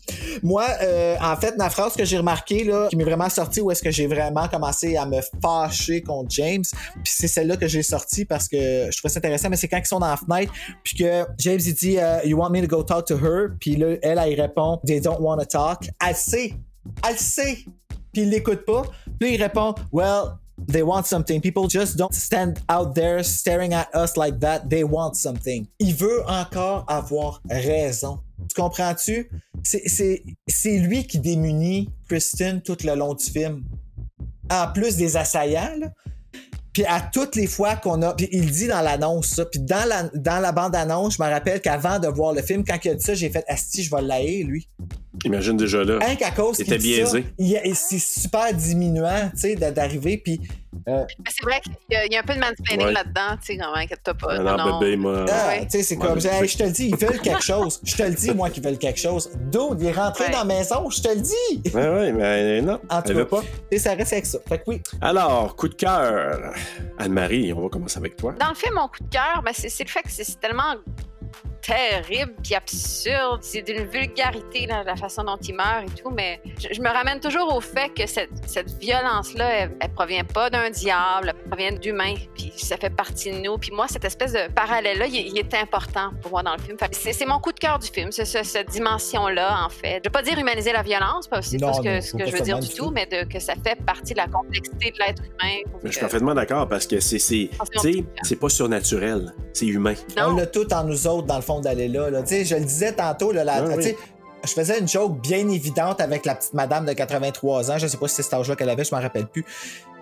Moi, 0.43 0.65
euh, 0.83 1.17
en 1.21 1.37
fait, 1.37 1.55
la 1.57 1.71
phrase 1.71 1.95
que 1.95 2.05
j'ai 2.05 2.19
remarquée, 2.19 2.65
là, 2.65 2.89
qui 2.89 2.97
m'est 2.97 3.05
vraiment 3.05 3.29
sortie, 3.29 3.61
où 3.61 3.71
est-ce 3.71 3.83
que 3.83 3.91
j'ai 3.91 4.07
vraiment 4.07 4.49
commencé 4.49 4.97
à 4.97 5.07
me 5.07 5.21
fâcher 5.43 6.03
contre 6.03 6.31
James, 6.31 6.65
puis 7.03 7.13
c'est 7.15 7.29
celle-là 7.29 7.57
que 7.57 7.67
j'ai 7.67 7.83
sortie 7.83 8.25
parce 8.25 8.49
que 8.49 8.57
je 8.91 8.99
trouvais 8.99 9.13
ça 9.13 9.19
intéressant, 9.19 9.51
mais 9.51 9.57
c'est 9.57 9.69
quand 9.69 9.79
ils 9.79 9.87
sont 9.87 10.01
dans 10.01 10.09
la 10.09 10.17
fenêtre, 10.17 10.53
puis 10.83 10.97
que 10.97 11.25
James, 11.39 11.61
il 11.65 11.75
dit, 11.75 11.99
euh, 11.99 12.21
You 12.25 12.39
want 12.39 12.51
me 12.51 12.61
to 12.61 12.67
go 12.67 12.83
talk 12.83 13.07
to 13.07 13.17
her? 13.17 13.51
Puis 13.61 13.77
là, 13.77 13.97
elle, 14.03 14.19
elle, 14.19 14.41
répond, 14.41 14.81
They 14.87 15.01
don't 15.01 15.21
want 15.21 15.39
to 15.39 15.45
talk. 15.45 15.58
Elle 16.07 16.15
sait. 16.15 16.55
Elle 17.09 17.19
sait. 17.19 17.59
Puis 18.13 18.23
il 18.23 18.31
l'écoute 18.31 18.65
pas. 18.65 18.83
Puis 19.19 19.35
il 19.35 19.43
répond, 19.43 19.75
Well, 19.93 20.39
They 20.67 20.83
want 20.83 21.07
something. 21.07 21.41
People 21.41 21.69
just 21.69 21.97
don't 21.97 22.13
stand 22.13 22.61
out 22.69 22.95
there 22.95 23.23
staring 23.23 23.73
at 23.73 23.89
us 23.95 24.17
like 24.17 24.41
that. 24.41 24.69
They 24.69 24.83
want 24.83 25.15
something. 25.17 25.69
Il 25.79 25.95
veut 25.95 26.23
encore 26.27 26.85
avoir 26.89 27.41
raison. 27.49 28.19
Tu 28.49 28.61
comprends-tu? 28.61 29.31
C'est 29.63 30.79
lui 30.79 31.07
qui 31.07 31.21
démunit 31.21 31.91
Kristen 32.09 32.61
tout 32.61 32.77
le 32.85 32.95
long 32.95 33.15
du 33.15 33.25
film. 33.25 33.65
En 34.51 34.73
plus 34.73 34.97
des 34.97 35.17
assaillants, 35.17 35.77
là. 35.79 35.89
Puis 36.73 36.85
à 36.87 37.01
toutes 37.01 37.35
les 37.35 37.47
fois 37.47 37.77
qu'on 37.77 38.03
a. 38.03 38.15
Puis 38.15 38.29
il 38.31 38.51
dit 38.51 38.67
dans 38.67 38.81
l'annonce 38.81 39.29
ça. 39.29 39.45
Puis 39.47 39.61
dans 39.61 39.89
la, 39.89 40.05
dans 40.15 40.41
la 40.41 40.53
bande-annonce, 40.53 41.17
je 41.17 41.23
me 41.23 41.29
rappelle 41.29 41.61
qu'avant 41.61 41.99
de 41.99 42.09
voir 42.09 42.33
le 42.33 42.43
film, 42.43 42.65
quand 42.65 42.79
il 42.85 42.91
a 42.91 42.95
dit 42.95 43.05
ça, 43.05 43.15
j'ai 43.15 43.31
fait 43.31 43.45
Asti, 43.49 43.83
je 43.83 43.95
vais 43.95 44.03
l'haïr, 44.03 44.47
lui. 44.47 44.69
Imagine 45.25 45.57
déjà 45.57 45.85
là. 45.85 45.99
Rien 46.01 46.17
qu'à 46.17 46.31
cause 46.31 46.57
C'était 46.57 46.79
qu'il 46.79 46.97
dit 46.97 47.05
ça, 47.07 47.19
biaisé. 47.39 47.73
c'est 47.75 47.99
super 47.99 48.53
diminuant, 48.55 49.31
tu 49.33 49.39
sais, 49.41 49.55
d'a- 49.57 49.71
d'arriver. 49.71 50.19
Puis. 50.19 50.41
euh, 50.89 51.05
Mais 51.19 51.31
c'est 51.31 51.45
vrai 51.45 51.61
qu'il 51.63 51.73
y, 51.91 51.97
a- 51.97 52.07
il 52.07 52.13
y 52.13 52.17
a 52.17 52.21
un 52.21 52.23
peu 52.23 52.35
de 52.35 52.41
mansplaining 52.41 52.87
Ouais. 52.87 52.93
là-dedans, 52.93 53.37
tu 53.41 53.47
sais, 53.47 53.57
quand 53.59 53.73
même, 53.75 53.85
inquiète-toi 53.85 54.15
pas. 54.15 54.39
Non, 54.39 54.57
non, 54.57 54.79
bébé, 54.81 54.97
moi. 54.97 55.25
Ah, 55.31 55.49
Ouais. 55.49 55.61
tu 55.65 55.71
sais, 55.79 55.83
c'est 55.83 55.97
comme, 55.97 56.19
hey, 56.19 56.47
je 56.49 56.57
te 56.57 56.63
le 56.63 56.71
dis, 56.71 56.89
ils 56.89 56.97
veulent 56.97 57.21
quelque 57.21 57.43
chose. 57.43 57.81
Je 57.85 57.97
te 57.97 58.03
le 58.03 58.15
dis, 58.15 58.31
moi, 58.33 58.51
qu'ils 58.51 58.63
veulent 58.63 58.79
quelque 58.79 59.01
chose. 59.01 59.31
Dude, 59.35 59.79
il 59.81 59.87
est 59.87 59.93
rentré 59.93 60.25
Ouais. 60.27 60.31
dans 60.31 60.39
la 60.39 60.45
maison, 60.45 60.89
je 60.91 61.01
te 61.03 61.09
le 61.09 61.21
dis. 61.21 61.71
Ouais, 61.75 61.89
ouais, 61.89 62.13
mais 62.13 62.61
non. 62.63 62.81
En 62.91 63.03
tout 63.03 63.11
Elle 63.11 63.17
veut 63.17 63.25
cas, 63.25 63.37
pas. 63.39 63.43
et 63.71 63.79
ça 63.79 63.95
reste 63.95 64.13
avec 64.13 64.27
ça. 64.27 64.39
Fait 64.49 64.59
que 64.59 64.65
oui. 64.69 64.81
Alors, 65.01 65.57
coup 65.57 65.69
de 65.69 65.75
cœur. 65.75 66.53
Anne-Marie, 66.99 67.53
on 67.53 67.61
va 67.63 67.69
commencer 67.69 67.99
avec 67.99 68.17
toi. 68.17 68.35
Dans 68.39 68.49
le 68.49 68.55
film, 68.55 68.75
mon 68.75 68.89
coup 68.89 69.03
de 69.03 69.09
cœur, 69.11 69.43
ben, 69.45 69.53
c'est 69.55 69.69
c'est 69.69 69.85
le 69.85 69.91
fait 69.91 70.03
que 70.03 70.11
c'est 70.11 70.25
c'est 70.25 70.41
tellement 70.41 70.75
terrible 71.69 72.35
puis 72.43 72.55
absurde. 72.55 73.39
C'est 73.43 73.63
d'une 73.63 73.85
vulgarité, 73.87 74.67
là, 74.67 74.83
la 74.85 74.97
façon 74.97 75.23
dont 75.25 75.37
il 75.37 75.55
meurt 75.55 75.85
et 75.87 76.01
tout. 76.03 76.11
Mais 76.11 76.41
je, 76.59 76.69
je 76.75 76.81
me 76.81 76.89
ramène 76.89 77.21
toujours 77.21 77.55
au 77.55 77.61
fait 77.61 77.91
que 77.91 78.07
cette, 78.07 78.31
cette 78.47 78.71
violence-là, 78.81 79.49
elle, 79.51 79.77
elle 79.81 79.91
provient 79.93 80.25
pas 80.25 80.51
d'un 80.51 80.71
diable, 80.71 81.35
elle 81.37 81.49
provient 81.51 81.73
d'humains. 81.73 82.15
Puis 82.35 82.53
ça 82.57 82.77
fait 82.77 82.91
partie 82.91 83.31
de 83.33 83.39
nous. 83.39 83.59
Puis 83.59 83.71
moi, 83.73 83.87
cette 83.89 84.05
espèce 84.05 84.33
de 84.33 84.51
parallèle-là, 84.53 85.07
il, 85.07 85.15
il 85.29 85.39
est 85.39 85.55
important 85.55 86.11
pour 86.23 86.33
moi 86.33 86.43
dans 86.43 86.55
le 86.55 86.63
film. 86.63 86.77
Que 86.77 86.85
C'est 86.93 87.13
c'est 87.13 87.27
mon 87.27 87.39
coup 87.39 87.53
de 87.53 87.59
cœur 87.59 87.79
du 87.79 87.89
film, 87.89 88.11
c'est 88.13 88.25
ce- 88.25 88.43
cette 88.45 88.69
dimension-là, 88.71 89.65
en 89.65 89.69
fait. 89.69 90.01
Je 90.05 90.09
veux 90.09 90.13
pas 90.13 90.23
dire 90.23 90.39
humaniser 90.39 90.73
la 90.73 90.83
violence, 90.83 91.29
parce 91.29 91.51
que 91.51 91.57
Non, 91.59 91.69
pas 91.69 91.73
ce 91.75 91.81
que, 91.83 91.89
non, 91.97 92.01
ce 92.01 92.13
que 92.13 92.19
pas 92.19 92.25
je 92.27 92.33
veux 92.37 92.41
dire 92.43 92.59
du 92.61 92.69
tout, 92.69 92.87
tout. 92.87 92.91
mais 92.91 93.07
de, 93.07 93.25
que 93.31 93.39
ça 93.41 93.55
fait 93.55 93.77
partie 93.85 94.13
de 94.13 94.19
la 94.19 94.27
complexité 94.29 94.91
de 94.93 94.99
l'être 94.99 95.23
humain. 95.23 95.57
Je 95.85 95.89
suis 95.91 95.97
Que- 95.97 96.01
parfaitement 96.01 96.35
d'accord 96.35 96.69
parce 96.69 96.87
que 96.87 97.01
c'est, 97.01 97.51
pas 98.41 98.49
surnaturel, 98.49 99.35
c'est 99.53 99.67
humain. 99.67 99.95
Non. 100.17 100.29
On 100.29 100.37
l'a 100.37 100.47
tout 100.47 100.73
en 100.73 100.85
nous 100.85 101.07
autres, 101.07 101.27
dans 101.27 101.37
le 101.37 101.43
fond, 101.43 101.58
d'aller 101.61 101.89
là. 101.89 102.11
là. 102.11 102.23
Tu 102.23 102.45
je 102.45 102.55
le 102.55 102.65
disais 102.65 102.93
tantôt, 102.93 103.33
là, 103.33 103.45
la- 103.45 103.55
Ah, 103.57 103.63
tu 103.63 103.77
oui. 103.79 103.97
je 104.45 104.53
faisais 104.53 104.79
une 104.79 104.89
joke 104.89 105.21
bien 105.21 105.49
évidente 105.49 106.01
avec 106.01 106.25
la 106.27 106.35
petite 106.35 106.55
madame 106.55 106.87
de 106.87 106.93
83 106.93 107.71
ans. 107.71 107.79
Je 107.79 107.87
sais 107.87 107.97
pas 107.97 108.09
si 108.09 108.17
c'est 108.17 108.23
cet 108.23 108.35
âge-là 108.35 108.57
qu'elle 108.57 108.71
avait, 108.71 108.85
je 108.85 108.95
m'en 108.95 109.01
rappelle 109.01 109.27
plus. 109.27 109.45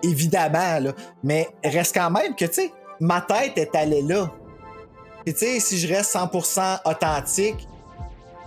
Évidemment, 0.03 0.79
là. 0.79 0.91
Mais 1.23 1.47
reste 1.63 1.95
quand 1.95 2.11
même 2.11 2.35
que, 2.35 2.45
tu 2.45 2.53
sais, 2.53 2.71
ma 2.99 3.21
tête 3.21 3.57
est 3.57 3.75
allée 3.75 4.01
là. 4.01 4.31
Et 5.25 5.33
tu 5.33 5.39
sais, 5.39 5.59
si 5.59 5.77
je 5.77 5.87
reste 5.93 6.11
100% 6.15 6.79
authentique, 6.85 7.67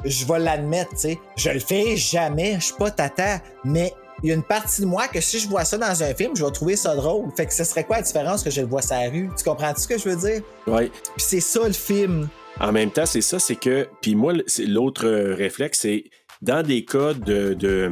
je 0.04 0.24
vais 0.24 0.38
l'admettre, 0.38 0.90
tu 0.92 0.96
sais. 0.98 1.18
Je 1.36 1.50
le 1.50 1.60
fais 1.60 1.96
jamais, 1.96 2.54
je 2.54 2.66
suis 2.66 2.74
pas 2.74 2.90
tata, 2.90 3.40
mais 3.64 3.92
il 4.22 4.28
y 4.28 4.32
a 4.32 4.34
une 4.34 4.42
partie 4.42 4.80
de 4.82 4.86
moi 4.86 5.08
que 5.08 5.20
si 5.20 5.38
je 5.38 5.48
vois 5.48 5.64
ça 5.64 5.76
dans 5.78 6.02
un 6.02 6.14
film, 6.14 6.34
je 6.36 6.44
vais 6.44 6.50
trouver 6.52 6.76
ça 6.76 6.94
drôle. 6.94 7.30
Fait 7.36 7.46
que 7.46 7.52
ce 7.54 7.64
serait 7.64 7.84
quoi 7.84 7.96
la 7.96 8.02
différence 8.02 8.42
que 8.42 8.50
je 8.50 8.60
le 8.62 8.66
vois 8.66 8.82
sur 8.82 8.94
la 8.96 9.08
rue? 9.10 9.30
Tu 9.36 9.44
comprends-tu 9.44 9.80
ce 9.82 9.88
que 9.88 9.98
je 9.98 10.08
veux 10.08 10.16
dire? 10.16 10.42
Ouais. 10.66 10.88
Puis 11.16 11.24
c'est 11.26 11.40
ça 11.40 11.60
le 11.66 11.72
film. 11.72 12.28
En 12.58 12.72
même 12.72 12.90
temps, 12.90 13.06
c'est 13.06 13.20
ça, 13.20 13.38
c'est 13.38 13.56
que. 13.56 13.86
Puis 14.00 14.14
moi, 14.14 14.32
l'autre 14.66 15.06
euh, 15.06 15.34
réflexe, 15.34 15.80
c'est 15.80 16.04
dans 16.42 16.62
des 16.62 16.84
cas 16.84 17.14
de, 17.14 17.54
de, 17.54 17.90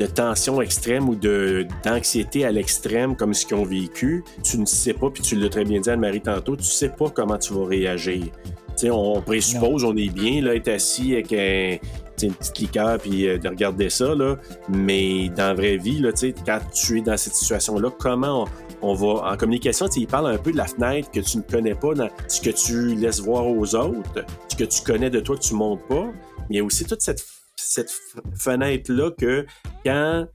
de 0.00 0.06
tension 0.06 0.60
extrême 0.60 1.08
ou 1.08 1.14
d'anxiété 1.14 2.44
à 2.44 2.50
l'extrême, 2.50 3.16
comme 3.16 3.34
ce 3.34 3.46
qu'ils 3.46 3.56
ont 3.56 3.64
vécu, 3.64 4.24
tu 4.42 4.58
ne 4.58 4.66
sais 4.66 4.94
pas, 4.94 5.10
puis 5.10 5.22
tu 5.22 5.36
l'as 5.36 5.48
très 5.48 5.64
bien 5.64 5.80
dit, 5.80 5.90
Anne-Marie, 5.90 6.20
tantôt, 6.20 6.56
tu 6.56 6.64
sais 6.64 6.88
pas 6.88 7.08
comment 7.10 7.38
tu 7.38 7.54
vas 7.54 7.66
réagir. 7.66 8.24
Tu 8.24 8.86
sais, 8.86 8.90
on 8.90 9.20
présuppose, 9.20 9.84
on 9.84 9.96
est 9.96 10.12
bien, 10.12 10.42
là, 10.42 10.54
être 10.54 10.68
assis 10.68 11.12
avec 11.12 11.32
un, 11.32 11.76
une 12.22 12.34
petite 12.34 12.58
liqueur, 12.58 12.98
puis 12.98 13.28
euh, 13.28 13.38
de 13.38 13.48
regarder 13.48 13.90
ça, 13.90 14.14
là. 14.14 14.36
Mais 14.68 15.28
dans 15.28 15.48
la 15.48 15.54
vraie 15.54 15.76
vie, 15.76 16.00
là, 16.00 16.12
tu 16.12 16.28
sais, 16.28 16.34
quand 16.44 16.58
tu 16.72 16.98
es 16.98 17.02
dans 17.02 17.16
cette 17.16 17.34
situation-là, 17.34 17.90
comment 17.98 18.46
on, 18.82 18.94
va 18.94 19.32
en 19.32 19.36
communication, 19.36 19.86
tu 19.86 19.94
sais, 19.94 20.00
il 20.00 20.06
parle 20.06 20.32
un 20.32 20.38
peu 20.38 20.52
de 20.52 20.56
la 20.56 20.66
fenêtre 20.66 21.10
que 21.10 21.20
tu 21.20 21.38
ne 21.38 21.42
connais 21.42 21.74
pas, 21.74 21.94
dans 21.94 22.08
ce 22.28 22.40
que 22.40 22.50
tu 22.50 22.94
laisses 22.94 23.20
voir 23.20 23.46
aux 23.46 23.74
autres, 23.74 24.24
ce 24.48 24.56
que 24.56 24.64
tu 24.64 24.82
connais 24.82 25.10
de 25.10 25.20
toi 25.20 25.36
que 25.36 25.42
tu 25.42 25.54
montres 25.54 25.86
pas. 25.86 26.06
Mais 26.40 26.46
il 26.50 26.56
y 26.56 26.60
a 26.60 26.64
aussi 26.64 26.84
toute 26.84 27.00
cette, 27.02 27.24
cette 27.56 27.90
fenêtre-là 28.36 29.10
que 29.12 29.46
quand 29.84 30.26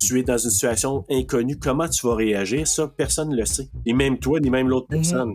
tu 0.00 0.18
es 0.18 0.22
dans 0.22 0.38
une 0.38 0.50
situation 0.50 1.04
inconnue, 1.10 1.58
comment 1.58 1.88
tu 1.88 2.06
vas 2.06 2.14
réagir, 2.14 2.66
ça, 2.66 2.88
personne 2.88 3.30
ne 3.30 3.36
le 3.36 3.46
sait. 3.46 3.68
Ni 3.86 3.94
même 3.94 4.18
toi, 4.18 4.40
ni 4.40 4.50
même 4.50 4.68
l'autre 4.68 4.86
Mhm. 4.90 4.96
personne. 5.00 5.34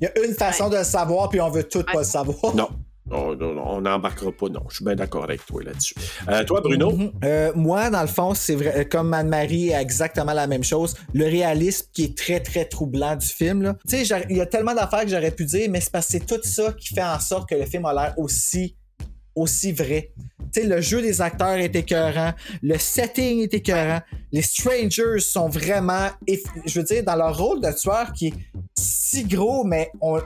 Il 0.00 0.04
y 0.04 0.06
a 0.06 0.26
une 0.26 0.34
façon 0.34 0.68
de 0.68 0.76
le 0.76 0.84
savoir, 0.84 1.28
puis 1.28 1.40
on 1.40 1.50
veut 1.50 1.64
tout 1.64 1.82
pas 1.84 1.98
le 1.98 2.04
savoir. 2.04 2.54
Non. 2.54 2.68
On 3.10 3.36
on- 3.40 3.80
n'embarquera 3.80 4.32
pas, 4.32 4.48
non. 4.48 4.62
Je 4.68 4.76
suis 4.76 4.84
bien 4.84 4.94
d'accord 4.94 5.24
avec 5.24 5.44
toi 5.46 5.62
là-dessus. 5.62 5.94
Euh, 6.28 6.44
toi, 6.44 6.60
Bruno? 6.60 6.92
Mhm. 6.92 7.12
Euh, 7.24 7.52
moi, 7.54 7.90
dans 7.90 8.02
le 8.02 8.06
fond, 8.08 8.34
c'est 8.34 8.54
vrai, 8.54 8.86
comme 8.88 9.12
Anne-Marie, 9.14 9.70
exactement 9.70 10.32
la 10.32 10.46
même 10.46 10.62
chose. 10.64 10.94
Le 11.12 11.24
réalisme 11.24 11.86
qui 11.92 12.04
est 12.04 12.16
très, 12.16 12.40
très 12.40 12.64
troublant 12.66 13.16
du 13.16 13.26
film. 13.26 13.74
Tu 13.88 14.04
sais, 14.04 14.22
il 14.30 14.36
y 14.36 14.40
a 14.40 14.46
tellement 14.46 14.74
d'affaires 14.74 15.02
que 15.02 15.08
j'aurais 15.08 15.30
pu 15.32 15.44
dire, 15.44 15.68
mais 15.70 15.80
c'est 15.80 15.92
parce 15.92 16.08
que 16.08 16.18
tout 16.18 16.40
ça 16.42 16.72
qui 16.72 16.94
fait 16.94 17.02
en 17.02 17.18
sorte 17.18 17.48
que 17.48 17.54
le 17.54 17.66
film 17.66 17.84
a 17.86 17.92
l'air 17.92 18.14
aussi 18.16 18.76
aussi 19.36 19.70
vrai. 19.72 20.12
Tu 20.52 20.60
sais, 20.60 20.66
le 20.66 20.80
jeu 20.80 21.00
des 21.00 21.20
acteurs 21.22 21.56
est 21.56 21.74
écœurant, 21.74 22.32
le 22.62 22.76
setting 22.78 23.40
est 23.42 23.54
écœurant, 23.54 24.00
les 24.32 24.42
strangers 24.42 25.20
sont 25.20 25.48
vraiment, 25.48 26.08
je 26.66 26.80
veux 26.80 26.84
dire, 26.84 27.04
dans 27.04 27.14
leur 27.14 27.38
rôle 27.38 27.60
de 27.60 27.70
tueur 27.72 28.12
qui 28.12 28.26
est 28.28 28.34
si 28.76 29.24
gros, 29.24 29.62
mais 29.64 29.90
on, 30.00 30.20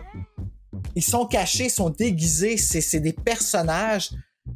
ils 0.94 1.02
sont 1.04 1.26
cachés, 1.26 1.64
ils 1.64 1.70
sont 1.70 1.90
déguisés, 1.90 2.56
c'est 2.56 3.00
des 3.00 3.12
personnages. 3.12 4.10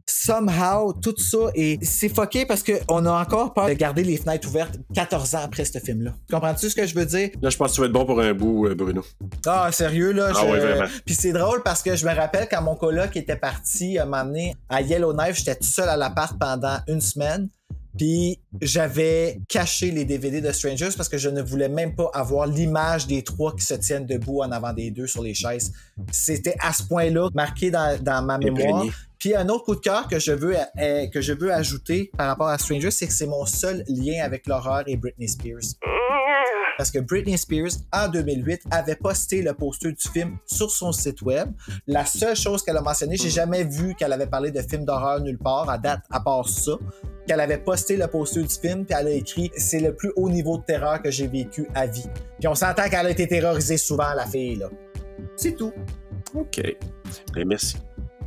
Somehow, 0.07 0.93
tout 0.93 1.15
ça, 1.19 1.39
et 1.55 1.78
c'est 1.82 2.09
fucké 2.11 2.45
parce 2.45 2.62
qu'on 2.62 3.07
a 3.07 3.11
encore 3.23 3.55
peur 3.55 3.69
de 3.69 3.73
garder 3.73 4.05
les 4.05 4.16
fenêtres 4.19 4.49
ouvertes 4.49 4.78
14 4.95 5.35
ans 5.35 5.40
après 5.45 5.65
ce 5.65 5.78
film-là. 5.78 6.12
Comprends-tu 6.31 6.69
ce 6.69 6.74
que 6.74 6.86
je 6.86 6.95
veux 6.95 7.07
dire? 7.07 7.31
Là, 7.40 7.49
je 7.51 7.57
pense 7.57 7.70
que 7.70 7.74
tu 7.77 7.81
vas 7.81 7.86
être 7.86 7.93
bon 7.93 8.05
pour 8.05 8.20
un 8.20 8.35
bout, 8.35 8.66
euh, 8.66 8.74
Bruno. 8.74 9.03
Ah, 9.47 9.70
sérieux, 9.73 10.12
là? 10.12 10.32
Ah 10.35 10.40
je- 10.43 10.47
ouais, 10.51 10.59
vraiment. 10.61 10.86
Puis 11.07 11.15
c'est 11.15 11.32
drôle 11.32 11.62
parce 11.62 11.82
que 11.82 11.97
je 11.97 12.07
me 12.07 12.15
rappelle 12.15 12.49
quand 12.51 12.62
mon 12.62 12.74
coloc 12.77 13.16
était 13.16 13.36
parti, 13.36 13.99
à 13.99 14.05
m'amener 14.05 14.55
à 14.69 14.82
Yellowknife, 14.82 15.36
j'étais 15.36 15.57
tout 15.57 15.65
seul 15.66 15.89
à 15.89 15.97
l'appart 15.97 16.39
pendant 16.39 16.78
une 16.86 17.01
semaine. 17.01 17.49
Puis 17.99 18.39
j'avais 18.62 19.41
caché 19.49 19.91
les 19.91 20.05
DVD 20.05 20.41
de 20.41 20.53
Strangers 20.53 20.91
parce 20.97 21.09
que 21.09 21.19
je 21.19 21.29
ne 21.29 21.43
voulais 21.43 21.69
même 21.69 21.95
pas 21.95 22.11
avoir 22.15 22.47
l'image 22.47 23.07
des 23.07 23.23
trois 23.23 23.55
qui 23.55 23.65
se 23.65 23.75
tiennent 23.75 24.07
debout 24.07 24.43
en 24.43 24.53
avant 24.53 24.73
des 24.73 24.91
deux 24.91 25.07
sur 25.07 25.23
les 25.23 25.35
chaises. 25.35 25.73
C'était 26.12 26.55
à 26.61 26.73
ce 26.73 26.85
point-là 26.85 27.29
marqué 27.35 27.70
dans, 27.70 28.01
dans 28.01 28.25
ma 28.25 28.39
mémoire. 28.39 28.87
Puis 29.19 29.35
un 29.35 29.49
autre 29.49 29.65
coup 29.65 29.75
de 29.75 29.81
cœur 29.81 30.07
que 30.07 30.20
je 30.20 30.31
veux 30.31 30.57
euh, 30.57 31.07
que 31.09 31.20
je 31.20 31.33
veux 31.33 31.53
ajouter 31.53 32.12
par 32.16 32.29
rapport 32.29 32.49
à 32.49 32.57
Strangers, 32.57 32.93
c'est 32.93 33.09
que 33.09 33.12
c'est 33.12 33.27
mon 33.27 33.45
seul 33.47 33.85
lien 33.89 34.23
avec 34.23 34.47
l'horreur 34.47 34.85
et 34.87 34.97
Britney 34.97 35.27
Spears. 35.27 35.75
Parce 36.78 36.92
que 36.92 37.00
Britney 37.00 37.36
Spears, 37.36 37.72
en 37.92 38.06
2008, 38.06 38.62
avait 38.70 38.94
posté 38.94 39.42
le 39.42 39.52
poster 39.52 39.90
du 39.90 40.09
film 40.09 40.38
sur 40.46 40.70
son 40.70 40.92
site 40.92 41.22
web. 41.22 41.50
La 41.88 42.06
seule 42.06 42.36
chose 42.36 42.62
qu'elle 42.62 42.76
a 42.76 42.80
mentionné, 42.80 43.16
j'ai 43.16 43.30
jamais 43.30 43.64
vu 43.64 43.96
qu'elle 43.96 44.12
avait 44.12 44.28
parlé 44.28 44.52
de 44.52 44.62
film 44.62 44.84
d'horreur 44.84 45.20
nulle 45.20 45.38
part, 45.38 45.68
à 45.68 45.76
date, 45.76 46.02
à 46.09 46.20
part 46.20 46.48
ça. 46.48 46.72
Qu'elle 47.26 47.40
avait 47.40 47.59
posté 47.59 47.96
le 47.96 48.06
poster 48.06 48.42
du 48.44 48.55
film, 48.55 48.86
puis 48.86 48.96
elle 48.98 49.09
a 49.09 49.10
écrit 49.10 49.50
C'est 49.56 49.80
le 49.80 49.92
plus 49.92 50.12
haut 50.14 50.30
niveau 50.30 50.56
de 50.56 50.62
terreur 50.62 51.02
que 51.02 51.10
j'ai 51.10 51.26
vécu 51.26 51.68
à 51.74 51.86
vie. 51.86 52.06
Puis 52.38 52.46
on 52.46 52.55
s'entend 52.55 52.88
qu'elle 52.88 53.06
a 53.06 53.10
été 53.10 53.26
terrorisée 53.26 53.76
souvent, 53.76 54.14
la 54.14 54.24
fille, 54.24 54.55
là. 54.55 54.70
C'est 55.34 55.56
tout. 55.56 55.72
OK. 56.32 56.62
Ben, 57.34 57.44
merci. 57.44 57.76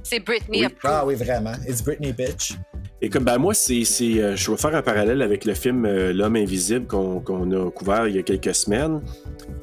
C'est 0.03 0.19
Britney 0.19 0.65
Oui. 0.65 0.75
Ah 0.83 1.05
oui, 1.05 1.15
vraiment. 1.15 1.53
It's 1.65 1.81
Britney, 1.81 2.11
bitch. 2.11 2.57
Et 3.03 3.09
comme 3.09 3.23
ben 3.23 3.39
moi, 3.39 3.55
c'est, 3.55 3.83
c'est, 3.83 4.21
euh, 4.21 4.35
je 4.35 4.51
vais 4.51 4.57
faire 4.57 4.75
un 4.75 4.83
parallèle 4.83 5.23
avec 5.23 5.45
le 5.45 5.55
film 5.55 5.85
euh, 5.85 6.13
L'homme 6.13 6.35
invisible 6.35 6.85
qu'on, 6.85 7.19
qu'on 7.19 7.51
a 7.51 7.71
couvert 7.71 8.07
il 8.07 8.15
y 8.15 8.19
a 8.19 8.21
quelques 8.21 8.53
semaines. 8.53 9.01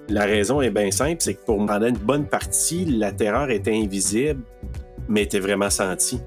La 0.08 0.24
raison 0.24 0.60
est 0.60 0.70
bien 0.70 0.90
simple, 0.90 1.18
c'est 1.20 1.34
que 1.34 1.44
pour 1.44 1.64
pendant 1.64 1.86
une 1.86 1.98
bonne 1.98 2.26
partie, 2.26 2.84
la 2.84 3.12
terreur 3.12 3.50
était 3.50 3.76
invisible, 3.76 4.40
mais 5.08 5.22
était 5.22 5.38
vraiment 5.38 5.70
sentie. 5.70 6.20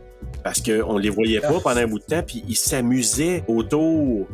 parce 0.44 0.62
qu'on 0.62 0.98
les 0.98 1.10
voyait 1.10 1.42
pas 1.42 1.60
pendant 1.60 1.82
un 1.82 1.88
bout 1.88 2.00
de 2.00 2.06
temps, 2.06 2.24
puis 2.26 2.44
ils 2.48 2.56
s'amusaient 2.56 3.44
autour. 3.48 4.28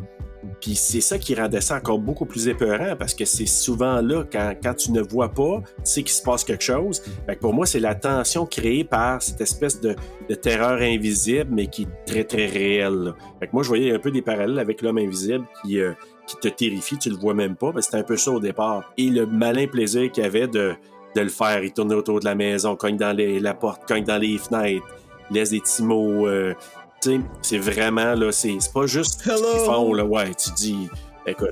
Puis 0.60 0.76
c'est 0.76 1.00
ça 1.00 1.18
qui 1.18 1.34
rendait 1.34 1.60
ça 1.60 1.76
encore 1.76 1.98
beaucoup 1.98 2.26
plus 2.26 2.48
épeurant 2.48 2.94
parce 2.96 3.14
que 3.14 3.24
c'est 3.24 3.46
souvent 3.46 4.00
là, 4.00 4.24
quand, 4.30 4.54
quand 4.62 4.74
tu 4.74 4.92
ne 4.92 5.00
vois 5.00 5.30
pas, 5.30 5.62
tu 5.64 5.74
sais 5.84 6.02
qu'il 6.02 6.12
se 6.12 6.22
passe 6.22 6.44
quelque 6.44 6.62
chose. 6.62 7.02
Fait 7.26 7.36
que 7.36 7.40
pour 7.40 7.52
moi, 7.52 7.66
c'est 7.66 7.80
la 7.80 7.94
tension 7.94 8.46
créée 8.46 8.84
par 8.84 9.22
cette 9.22 9.40
espèce 9.40 9.80
de, 9.80 9.96
terreur 10.34 10.80
invisible, 10.80 11.50
mais 11.52 11.66
qui 11.66 11.82
est 11.82 12.06
très, 12.06 12.24
très 12.24 12.46
réelle. 12.46 13.14
Fait 13.40 13.46
que 13.46 13.52
moi, 13.52 13.62
je 13.62 13.68
voyais 13.68 13.92
un 13.94 13.98
peu 13.98 14.10
des 14.10 14.22
parallèles 14.22 14.58
avec 14.58 14.82
l'homme 14.82 14.98
invisible 14.98 15.46
qui, 15.62 15.80
euh, 15.80 15.92
qui 16.26 16.36
te 16.36 16.48
terrifie, 16.48 16.98
tu 16.98 17.10
le 17.10 17.16
vois 17.16 17.34
même 17.34 17.56
pas, 17.56 17.72
c'était 17.80 17.96
un 17.96 18.02
peu 18.02 18.16
ça 18.16 18.30
au 18.30 18.40
départ. 18.40 18.92
Et 18.96 19.08
le 19.08 19.26
malin 19.26 19.66
plaisir 19.66 20.10
qu'il 20.12 20.24
avait 20.24 20.46
de, 20.46 20.74
de 21.16 21.20
le 21.20 21.28
faire, 21.28 21.64
il 21.64 21.72
tournait 21.72 21.94
autour 21.94 22.20
de 22.20 22.24
la 22.24 22.34
maison, 22.34 22.76
cogne 22.76 22.96
dans 22.96 23.16
les, 23.16 23.40
la 23.40 23.54
porte, 23.54 23.86
cogne 23.88 24.04
dans 24.04 24.18
les 24.18 24.38
fenêtres, 24.38 24.86
laisse 25.30 25.50
des 25.50 25.60
petits 25.60 25.82
mots. 25.82 26.26
euh, 26.28 26.54
c'est 27.42 27.58
vraiment, 27.58 28.14
là, 28.14 28.32
c'est 28.32 28.56
c'est 28.60 28.72
pas 28.72 28.86
juste 28.86 29.18
ce 29.20 29.22
qu'ils 29.24 29.32
Hello. 29.32 29.64
font, 29.64 29.92
là, 29.94 30.04
ouais, 30.04 30.34
tu 30.34 30.50
dis, 30.56 30.88
écoute. 31.26 31.50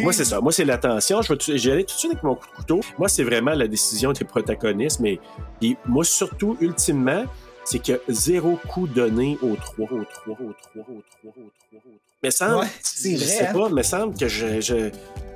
Moi, 0.00 0.12
c'est 0.12 0.24
ça. 0.24 0.40
Moi, 0.40 0.52
c'est 0.52 0.64
l'attention. 0.64 1.22
Je 1.22 1.32
vais 1.32 1.38
tout- 1.38 1.56
j'y 1.56 1.70
allais 1.70 1.84
tout 1.84 1.94
de 1.94 1.98
suite 1.98 2.12
avec 2.12 2.24
mon 2.24 2.34
coup 2.34 2.46
de 2.50 2.56
couteau. 2.56 2.80
Moi, 2.98 3.08
c'est 3.08 3.24
vraiment 3.24 3.52
la 3.52 3.68
décision 3.68 4.12
des 4.12 4.24
protagonistes. 4.24 5.00
Mais 5.00 5.18
puis 5.60 5.76
moi, 5.86 6.04
surtout, 6.04 6.56
ultimement, 6.60 7.24
c'est 7.64 7.78
que 7.78 8.00
zéro 8.08 8.58
coup 8.68 8.86
donné 8.86 9.38
aux 9.42 9.56
trois, 9.56 9.86
aux 9.92 10.04
trois, 10.04 10.34
aux 10.34 10.52
trois, 10.52 10.82
aux 10.82 10.84
trois, 10.84 10.84
aux 10.86 11.32
trois, 11.32 11.32
aux 11.36 11.50
trois. 11.70 11.80
Mais 12.22 12.30
semble, 12.30 12.56
Ouais, 12.60 12.66
je 13.04 13.16
vrai, 13.16 13.26
sais 13.26 13.46
hein? 13.46 13.52
pas, 13.52 13.68
mais 13.68 13.82
semble 13.82 14.16
que 14.16 14.28
je, 14.28 14.60
je- 14.60 14.90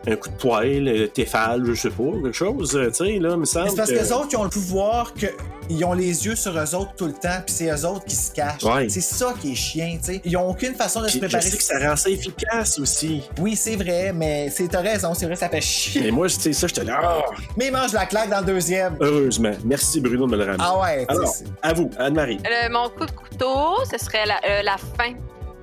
un 0.08 0.16
coup 0.16 0.28
de 0.28 0.34
poil, 0.36 0.88
euh, 0.88 1.06
téfal, 1.08 1.64
je 1.64 1.74
sais 1.74 1.90
pas, 1.90 2.02
quelque 2.22 2.32
chose, 2.32 2.76
euh, 2.76 2.88
tu 2.90 3.04
sais, 3.04 3.18
là, 3.18 3.30
me 3.30 3.36
Mais 3.36 3.46
semble 3.46 3.70
C'est 3.70 3.76
parce 3.76 3.90
que... 3.90 3.96
que 3.96 4.00
les 4.02 4.12
autres, 4.12 4.28
ils 4.32 4.36
ont 4.36 4.44
le 4.44 4.50
pouvoir 4.50 5.12
qu'ils 5.14 5.84
ont 5.84 5.92
les 5.94 6.26
yeux 6.26 6.36
sur 6.36 6.56
eux 6.56 6.74
autres 6.74 6.94
tout 6.96 7.06
le 7.06 7.12
temps, 7.12 7.40
puis 7.44 7.54
c'est 7.54 7.70
eux 7.70 7.84
autres 7.86 8.04
qui 8.04 8.14
se 8.14 8.30
cachent. 8.32 8.62
Ouais. 8.62 8.88
C'est 8.88 9.00
ça 9.00 9.34
qui 9.40 9.52
est 9.52 9.56
chiant, 9.56 9.96
tu 9.98 10.12
sais. 10.14 10.20
Ils 10.24 10.36
ont 10.36 10.48
aucune 10.48 10.74
façon 10.74 11.00
de 11.00 11.06
se 11.08 11.18
Puis 11.18 11.20
je 11.22 11.26
préparer. 11.26 11.50
sais 11.50 11.56
que 11.56 11.62
ça 11.62 11.78
rend 11.88 11.96
ça 11.96 12.08
efficace 12.10 12.78
aussi. 12.78 13.22
Oui, 13.40 13.56
c'est 13.56 13.76
vrai, 13.76 14.12
mais 14.14 14.48
c'est 14.50 14.68
t'as 14.68 14.80
raison, 14.80 15.12
c'est 15.14 15.26
vrai, 15.26 15.36
ça 15.36 15.48
fait 15.48 15.60
chier. 15.60 16.02
Mais 16.02 16.10
moi, 16.10 16.28
tu 16.28 16.34
sais, 16.40 16.52
ça, 16.52 16.66
j'étais 16.66 16.84
là, 16.84 17.00
ah, 17.02 17.20
Mais 17.56 17.70
mange 17.70 17.92
la 17.92 18.06
claque 18.06 18.30
dans 18.30 18.40
le 18.40 18.46
deuxième. 18.46 18.96
heureusement. 19.00 19.52
Merci, 19.64 20.00
Bruno, 20.00 20.26
de 20.26 20.30
me 20.32 20.36
le 20.36 20.44
ramener. 20.44 20.64
Ah 20.64 20.80
ouais, 20.80 21.04
Alors, 21.08 21.34
à 21.62 21.72
vous, 21.72 21.90
Anne-Marie. 21.98 22.38
Le- 22.44 22.72
mon 22.72 22.88
coup 22.90 23.06
de 23.06 23.10
couteau, 23.10 23.76
ce 23.90 23.98
serait 24.04 24.26
la, 24.26 24.36
euh, 24.48 24.62
la 24.62 24.76
fin 24.76 25.14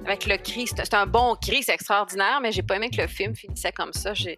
avec 0.05 0.25
le 0.25 0.37
cri. 0.37 0.67
C'est 0.67 0.93
un 0.93 1.05
bon 1.05 1.35
cri, 1.35 1.63
c'est 1.63 1.73
extraordinaire, 1.73 2.39
mais 2.41 2.51
j'ai 2.51 2.63
pas 2.63 2.75
aimé 2.75 2.89
que 2.89 3.01
le 3.01 3.07
film 3.07 3.35
finissait 3.35 3.71
comme 3.71 3.93
ça. 3.93 4.13
J'ai, 4.13 4.37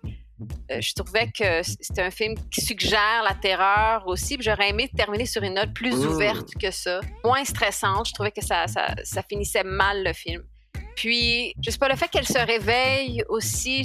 euh, 0.71 0.81
je 0.81 0.93
trouvais 0.93 1.31
que 1.31 1.63
c'était 1.63 2.01
un 2.01 2.11
film 2.11 2.35
qui 2.49 2.61
suggère 2.61 3.23
la 3.23 3.35
terreur 3.35 4.07
aussi. 4.07 4.37
J'aurais 4.39 4.69
aimé 4.69 4.89
terminer 4.95 5.25
sur 5.25 5.43
une 5.43 5.55
note 5.55 5.73
plus 5.73 5.93
ouverte 6.05 6.49
que 6.59 6.71
ça, 6.71 6.99
moins 7.23 7.43
stressante. 7.45 8.07
Je 8.07 8.13
trouvais 8.13 8.31
que 8.31 8.43
ça, 8.43 8.67
ça, 8.67 8.95
ça 9.03 9.23
finissait 9.23 9.63
mal 9.63 10.03
le 10.03 10.13
film. 10.13 10.43
Puis, 10.95 11.53
je 11.63 11.71
sais 11.71 11.77
pas, 11.77 11.89
le 11.89 11.95
fait 11.95 12.07
qu'elle 12.07 12.27
se 12.27 12.37
réveille 12.37 13.23
aussi, 13.27 13.83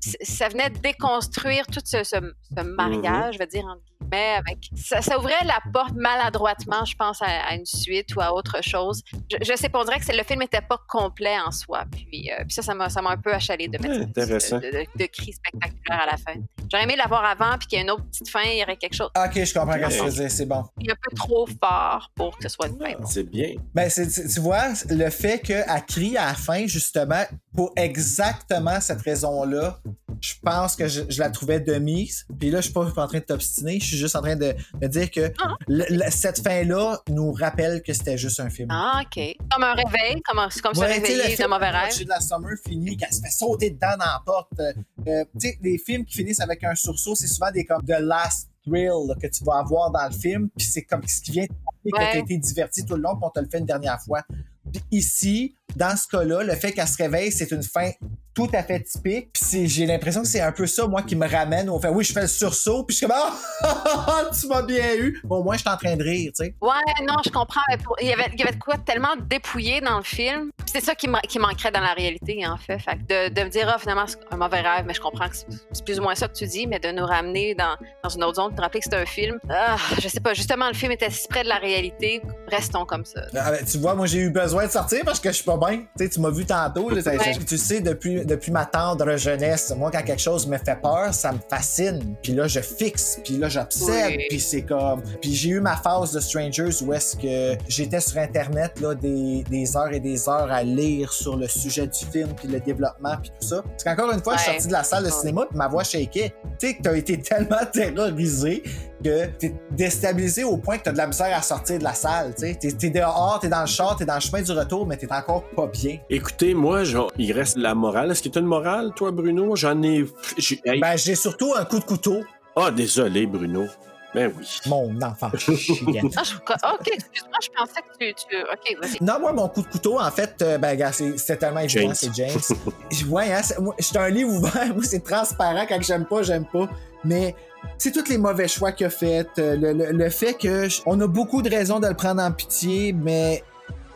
ça 0.00 0.48
venait 0.48 0.70
déconstruire 0.70 1.66
tout 1.66 1.80
ce, 1.84 2.02
ce- 2.04 2.16
ce 2.56 2.62
mariage, 2.62 3.34
je 3.34 3.38
vais 3.38 3.46
dire, 3.46 3.64
entre 3.66 3.82
guillemets, 4.00 4.34
avec. 4.38 4.58
Ça, 4.76 5.02
ça 5.02 5.18
ouvrait 5.18 5.44
la 5.44 5.58
porte 5.72 5.92
maladroitement, 5.94 6.84
je 6.84 6.94
pense, 6.96 7.20
à, 7.22 7.26
à 7.26 7.54
une 7.54 7.66
suite 7.66 8.14
ou 8.16 8.20
à 8.20 8.32
autre 8.32 8.62
chose. 8.62 9.02
Je, 9.30 9.36
je 9.42 9.56
sais 9.56 9.68
pas, 9.68 9.80
on 9.80 9.84
dirait 9.84 10.00
que 10.00 10.16
le 10.16 10.24
film 10.24 10.40
n'était 10.40 10.62
pas 10.62 10.78
complet 10.88 11.36
en 11.46 11.50
soi. 11.50 11.84
Puis, 11.90 12.30
euh, 12.32 12.42
puis 12.44 12.52
ça, 12.54 12.62
ça 12.62 12.74
m'a, 12.74 12.86
un 13.10 13.16
peu 13.16 13.32
achalé 13.32 13.68
de 13.68 13.78
mettre 13.78 14.00
Ouais, 14.00 14.06
de, 14.06 14.84
de, 14.84 14.98
de 14.98 15.06
cri 15.06 15.32
spectaculaire 15.32 16.00
à 16.02 16.06
la 16.06 16.16
fin. 16.16 16.40
J'aurais 16.70 16.84
aimé 16.84 16.96
l'avoir 16.96 17.24
avant, 17.24 17.58
puis 17.58 17.66
qu'il 17.68 17.78
y 17.78 17.80
ait 17.80 17.84
une 17.84 17.90
autre 17.90 18.04
petite 18.06 18.28
fin, 18.30 18.42
il 18.44 18.58
y 18.58 18.62
aurait 18.62 18.76
quelque 18.76 18.94
chose. 18.94 19.10
Ok, 19.16 19.42
je 19.44 19.52
comprends 19.54 19.74
ce 19.74 19.78
que 19.78 19.98
tu 19.98 20.04
veux 20.04 20.10
dire, 20.12 20.30
c'est 20.30 20.46
bon. 20.46 20.64
Il 20.78 20.88
est 20.88 20.92
un 20.92 20.96
peu 21.02 21.14
trop 21.16 21.46
fort 21.46 22.10
pour 22.14 22.36
que 22.36 22.42
ce 22.44 22.48
soit 22.48 22.68
une 22.68 22.78
fin. 22.78 22.94
C'est 23.06 23.24
bien. 23.24 23.54
Ben, 23.74 23.90
tu 23.90 24.40
vois, 24.40 24.68
le 24.88 25.10
fait 25.10 25.40
qu'elle 25.40 25.64
crie 25.86 26.16
à 26.16 26.26
la 26.26 26.34
fin, 26.34 26.66
justement, 26.66 27.24
pour 27.54 27.72
exactement 27.76 28.80
cette 28.80 29.02
raison-là, 29.02 29.78
je 30.20 30.34
pense 30.42 30.76
que 30.76 30.86
je, 30.88 31.02
je 31.08 31.18
la 31.20 31.30
trouvais 31.30 31.60
de 31.60 31.74
mise. 31.74 32.26
Puis 32.38 32.50
là, 32.50 32.58
je 32.60 32.64
suis 32.66 32.72
pas 32.72 32.82
en 32.84 33.06
train 33.06 33.18
de 33.18 33.24
t'obstiner, 33.24 33.80
je 33.80 33.84
suis 33.86 33.96
juste 33.96 34.16
en 34.16 34.20
train 34.22 34.36
de, 34.36 34.54
de 34.80 34.86
dire 34.86 35.10
que 35.10 35.32
Ah. 35.42 35.54
le- 35.68 35.84
le- 35.88 36.10
cette 36.10 36.42
fin-là 36.42 37.00
nous 37.08 37.32
rappelle 37.32 37.82
que 37.82 37.92
c'était 37.92 38.18
juste 38.18 38.40
un 38.40 38.50
film. 38.50 38.68
Ah, 38.70 39.02
OK. 39.04 39.36
Comme 39.50 39.62
un 39.64 39.74
réveil, 39.74 40.20
comme, 40.22 40.38
un- 40.38 40.48
comme 40.62 40.74
se 40.74 40.80
Ouais, 40.80 40.88
le 40.88 40.94
réveiller 41.02 41.22
film 41.36 41.48
de 41.48 41.50
mauvais 41.54 41.70
rêve. 41.70 41.92
J'ai 41.96 42.04
de 42.04 42.10
la 42.10 42.20
Summer 42.20 42.50
finit, 42.66 42.96
qu'elle 42.96 43.12
se 43.12 43.20
fait 43.20 43.30
sauter 43.30 43.70
dedans 43.70 43.96
dans 43.98 44.04
la 44.04 44.22
porte. 44.24 44.50
Euh, 44.60 44.72
euh, 45.08 45.24
tu 45.40 45.48
sais, 45.48 45.58
les 45.62 45.78
films 45.78 46.04
qui 46.04 46.16
finissent 46.18 46.40
avec 46.40 46.62
un 46.64 46.74
sursaut, 46.74 47.14
c'est 47.14 47.26
souvent 47.28 47.50
des 47.50 47.64
comme 47.64 47.82
The 47.84 48.00
Last 48.00 48.48
Thrill 48.66 48.90
là, 49.08 49.14
que 49.20 49.26
tu 49.26 49.42
vas 49.44 49.58
avoir 49.58 49.90
dans 49.90 50.04
le 50.06 50.12
film. 50.12 50.50
Puis 50.56 50.66
c'est 50.66 50.82
comme 50.82 51.02
ce 51.06 51.20
qui 51.22 51.30
vient 51.30 51.46
te 51.46 51.52
rappeler 51.52 51.90
que 51.92 51.96
Ouais. 51.98 52.10
tu 52.12 52.16
as 52.18 52.20
été 52.20 52.36
diverti 52.38 52.84
tout 52.84 52.94
le 52.96 53.02
long, 53.02 53.14
puis 53.16 53.24
on 53.24 53.30
te 53.30 53.40
le 53.40 53.48
fait 53.50 53.58
une 53.58 53.64
dernière 53.66 53.98
fois. 54.02 54.22
Puis 54.70 54.82
ici, 54.90 55.54
dans 55.76 55.96
ce 55.96 56.06
cas-là, 56.08 56.42
le 56.42 56.54
fait 56.54 56.72
qu'elle 56.72 56.88
se 56.88 56.96
réveille, 56.96 57.32
c'est 57.32 57.50
une 57.50 57.62
fin 57.62 57.90
tout 58.34 58.48
à 58.52 58.62
fait 58.62 58.80
typique. 58.80 59.30
Puis 59.32 59.68
j'ai 59.68 59.86
l'impression 59.86 60.22
que 60.22 60.28
c'est 60.28 60.40
un 60.40 60.52
peu 60.52 60.66
ça, 60.66 60.86
moi, 60.86 61.02
qui 61.02 61.16
me 61.16 61.28
ramène 61.28 61.68
au 61.68 61.80
fait. 61.80 61.88
Oui, 61.88 62.04
je 62.04 62.12
fais 62.12 62.22
le 62.22 62.28
sursaut, 62.28 62.84
puis 62.84 62.94
je 62.94 62.98
suis 62.98 63.06
comme 63.06 63.16
Ah, 63.62 64.30
tu 64.40 64.46
m'as 64.46 64.62
bien 64.62 64.94
eu. 64.96 65.20
Au 65.28 65.42
moins, 65.42 65.54
je 65.56 65.60
suis 65.60 65.68
en 65.68 65.76
train 65.76 65.96
de 65.96 66.02
rire, 66.02 66.32
tu 66.36 66.44
sais. 66.44 66.54
Ouais, 66.60 67.04
non, 67.06 67.16
je 67.24 67.30
comprends. 67.30 67.60
Il 68.00 68.08
y 68.08 68.12
avait, 68.12 68.30
il 68.32 68.38
y 68.38 68.42
avait 68.42 68.52
de 68.52 68.62
quoi 68.62 68.76
tellement 68.78 69.16
dépouillé 69.28 69.80
dans 69.80 69.98
le 69.98 70.04
film. 70.04 70.50
C'est 70.66 70.80
ça 70.80 70.94
qui, 70.94 71.08
qui 71.28 71.38
manquerait 71.38 71.72
dans 71.72 71.80
la 71.80 71.92
réalité, 71.92 72.46
en 72.46 72.56
fait. 72.56 72.78
De, 73.08 73.28
de 73.34 73.42
me 73.42 73.48
dire, 73.48 73.68
ah, 73.68 73.78
finalement, 73.78 74.06
c'est 74.06 74.18
un 74.30 74.36
mauvais 74.36 74.60
rêve, 74.60 74.84
mais 74.86 74.94
je 74.94 75.00
comprends 75.00 75.28
que 75.28 75.36
c'est 75.36 75.46
c'est 75.72 75.84
plus 75.84 75.98
ou 75.98 76.02
moins 76.02 76.14
ça 76.14 76.28
que 76.28 76.34
tu 76.34 76.46
dis, 76.46 76.66
mais 76.66 76.78
de 76.78 76.90
nous 76.90 77.04
ramener 77.04 77.54
dans, 77.54 77.76
dans 78.02 78.08
une 78.10 78.24
autre 78.24 78.36
zone, 78.36 78.50
de 78.52 78.56
te 78.56 78.62
rappeler 78.62 78.80
que 78.80 78.86
c'est 78.90 78.96
un 78.96 79.06
film. 79.06 79.38
Ah, 79.48 79.76
je 80.00 80.08
sais 80.08 80.20
pas, 80.20 80.34
justement, 80.34 80.68
le 80.68 80.74
film 80.74 80.92
était 80.92 81.10
si 81.10 81.26
près 81.28 81.42
de 81.42 81.48
la 81.48 81.56
réalité, 81.58 82.22
restons 82.48 82.84
comme 82.84 83.04
ça. 83.04 83.22
Ah, 83.34 83.50
ben, 83.50 83.64
tu 83.64 83.78
vois, 83.78 83.94
moi, 83.94 84.06
j'ai 84.06 84.18
eu 84.18 84.30
besoin 84.30 84.66
de 84.66 84.70
sortir 84.70 85.00
parce 85.04 85.20
que 85.20 85.30
je 85.30 85.36
suis 85.36 85.44
pas 85.44 85.56
bien. 85.60 85.78
Tu 85.98 86.04
sais, 86.04 86.08
tu 86.08 86.20
m'as 86.20 86.30
vu 86.30 86.44
tantôt. 86.44 86.88
là, 86.90 87.02
ça- 87.02 87.10
Ouais. 87.12 87.36
Tu 87.46 87.58
sais, 87.58 87.80
depuis, 87.80 88.24
depuis 88.24 88.50
ma 88.50 88.64
tendre 88.66 89.16
jeunesse, 89.16 89.72
moi, 89.76 89.90
quand 89.92 90.02
quelque 90.02 90.20
chose 90.22 90.46
me 90.46 90.56
fait 90.58 90.80
peur, 90.80 91.12
ça 91.12 91.32
me 91.32 91.38
fascine. 91.48 92.16
Puis 92.22 92.32
là, 92.32 92.46
je 92.48 92.60
fixe. 92.60 93.18
Puis 93.24 93.36
là, 93.36 93.48
j'observe. 93.48 94.12
Puis 94.28 94.40
c'est 94.40 94.62
comme... 94.62 95.02
Puis 95.20 95.34
j'ai 95.34 95.50
eu 95.50 95.60
ma 95.60 95.76
phase 95.76 96.12
de 96.12 96.20
Strangers 96.20 96.70
où 96.82 96.92
est-ce 96.92 97.16
que 97.16 97.56
j'étais 97.68 98.00
sur 98.00 98.18
Internet 98.18 98.80
là, 98.80 98.94
des, 98.94 99.44
des 99.50 99.76
heures 99.76 99.92
et 99.92 100.00
des 100.00 100.28
heures 100.28 100.50
à 100.50 100.62
lire 100.62 101.12
sur 101.12 101.36
le 101.36 101.46
sujet 101.48 101.86
du 101.86 101.98
film, 102.10 102.28
puis 102.36 102.48
le 102.48 102.60
développement, 102.60 103.16
puis 103.20 103.30
tout 103.40 103.46
ça. 103.46 103.62
Parce 103.62 103.84
qu'encore 103.84 104.12
une 104.12 104.22
fois, 104.22 104.36
je 104.36 104.42
suis 104.42 104.52
sorti 104.52 104.66
de 104.68 104.72
la 104.72 104.84
salle 104.84 105.04
de 105.04 105.10
cinéma, 105.10 105.46
puis 105.48 105.58
ma 105.58 105.68
voix 105.68 105.84
shakeait. 105.84 106.32
Tu 106.58 106.68
sais, 106.68 106.74
que 106.76 106.82
t'as 106.82 106.94
été 106.96 107.20
tellement 107.22 107.64
terrorisé 107.72 108.62
que 109.02 109.26
t'es 109.38 109.54
déstabilisé 109.70 110.44
au 110.44 110.58
point 110.58 110.76
que 110.76 110.84
t'as 110.84 110.92
de 110.92 110.98
la 110.98 111.06
misère 111.06 111.34
à 111.36 111.40
sortir 111.40 111.78
de 111.78 111.84
la 111.84 111.94
salle. 111.94 112.34
Tu 112.34 112.48
sais, 112.48 112.54
t'es, 112.60 112.70
t'es 112.72 112.90
dehors, 112.90 113.38
t'es 113.40 113.48
dans 113.48 113.62
le 113.62 113.66
char, 113.66 113.96
t'es 113.96 114.04
dans 114.04 114.14
le 114.16 114.20
chemin 114.20 114.42
du 114.42 114.52
retour, 114.52 114.86
mais 114.86 114.96
t'es 114.98 115.10
encore 115.10 115.44
pas 115.56 115.66
bien. 115.66 115.98
Écoutez, 116.08 116.54
moi, 116.54 116.84
genre, 116.84 117.12
il 117.18 117.32
reste 117.32 117.56
la 117.56 117.74
morale. 117.74 118.10
Est-ce 118.10 118.22
que 118.22 118.28
tu 118.28 118.38
as 118.38 118.40
une 118.40 118.46
morale, 118.46 118.92
toi, 118.94 119.10
Bruno? 119.10 119.56
J'en 119.56 119.82
ai. 119.82 120.04
j'ai- 120.38 120.60
hey. 120.64 120.80
Ben, 120.80 120.96
j'ai 120.96 121.14
surtout 121.14 121.52
un 121.56 121.64
coup 121.64 121.78
de 121.78 121.84
couteau. 121.84 122.20
Ah, 122.56 122.70
désolé, 122.70 123.26
Bruno. 123.26 123.66
Ben 124.12 124.32
oui. 124.36 124.44
Mon 124.66 125.00
enfant 125.02 125.30
chien. 125.38 126.02
Ah, 126.16 126.22
je- 126.24 126.34
OK, 126.36 126.88
excuse-moi, 126.92 127.38
je 127.42 127.48
pensais 127.56 127.80
que 127.80 128.04
tu. 128.06 128.14
tu- 128.14 128.36
OK, 128.42 128.76
vas-y. 128.82 129.04
Non, 129.04 129.20
moi, 129.20 129.32
mon 129.32 129.48
coup 129.48 129.62
de 129.62 129.68
couteau, 129.68 130.00
en 130.00 130.10
fait, 130.10 130.34
euh, 130.42 130.58
ben, 130.58 130.74
gars, 130.76 130.90
c'est, 130.90 131.16
c'est 131.16 131.36
tellement 131.36 131.60
évident, 131.60 131.92
James. 131.92 131.94
c'est 131.94 132.14
James. 132.14 133.08
ouais, 133.10 133.32
hein, 133.32 133.40
c'est- 133.44 133.60
moi, 133.60 133.74
je 133.78 133.84
suis 133.84 133.96
un 133.98 134.08
livre 134.08 134.30
ouvert, 134.30 134.66
moi, 134.74 134.82
c'est 134.82 135.04
transparent. 135.04 135.64
Quand 135.68 135.80
j'aime 135.80 136.06
pas, 136.06 136.22
j'aime 136.22 136.44
pas. 136.52 136.68
Mais 137.04 137.36
c'est 137.78 137.92
tous 137.92 138.08
les 138.10 138.18
mauvais 138.18 138.48
choix 138.48 138.72
qu'il 138.72 138.86
a 138.86 138.90
fait. 138.90 139.28
euh, 139.38 139.54
Le, 139.56 139.72
le- 139.72 139.92
le 139.92 140.10
fait 140.10 140.34
que 140.34 140.66
on 140.86 141.00
a 141.00 141.06
beaucoup 141.06 141.40
de 141.40 141.48
raisons 141.50 141.78
de 141.78 141.86
le 141.86 141.94
prendre 141.94 142.20
en 142.20 142.32
pitié, 142.32 142.92
mais 142.92 143.44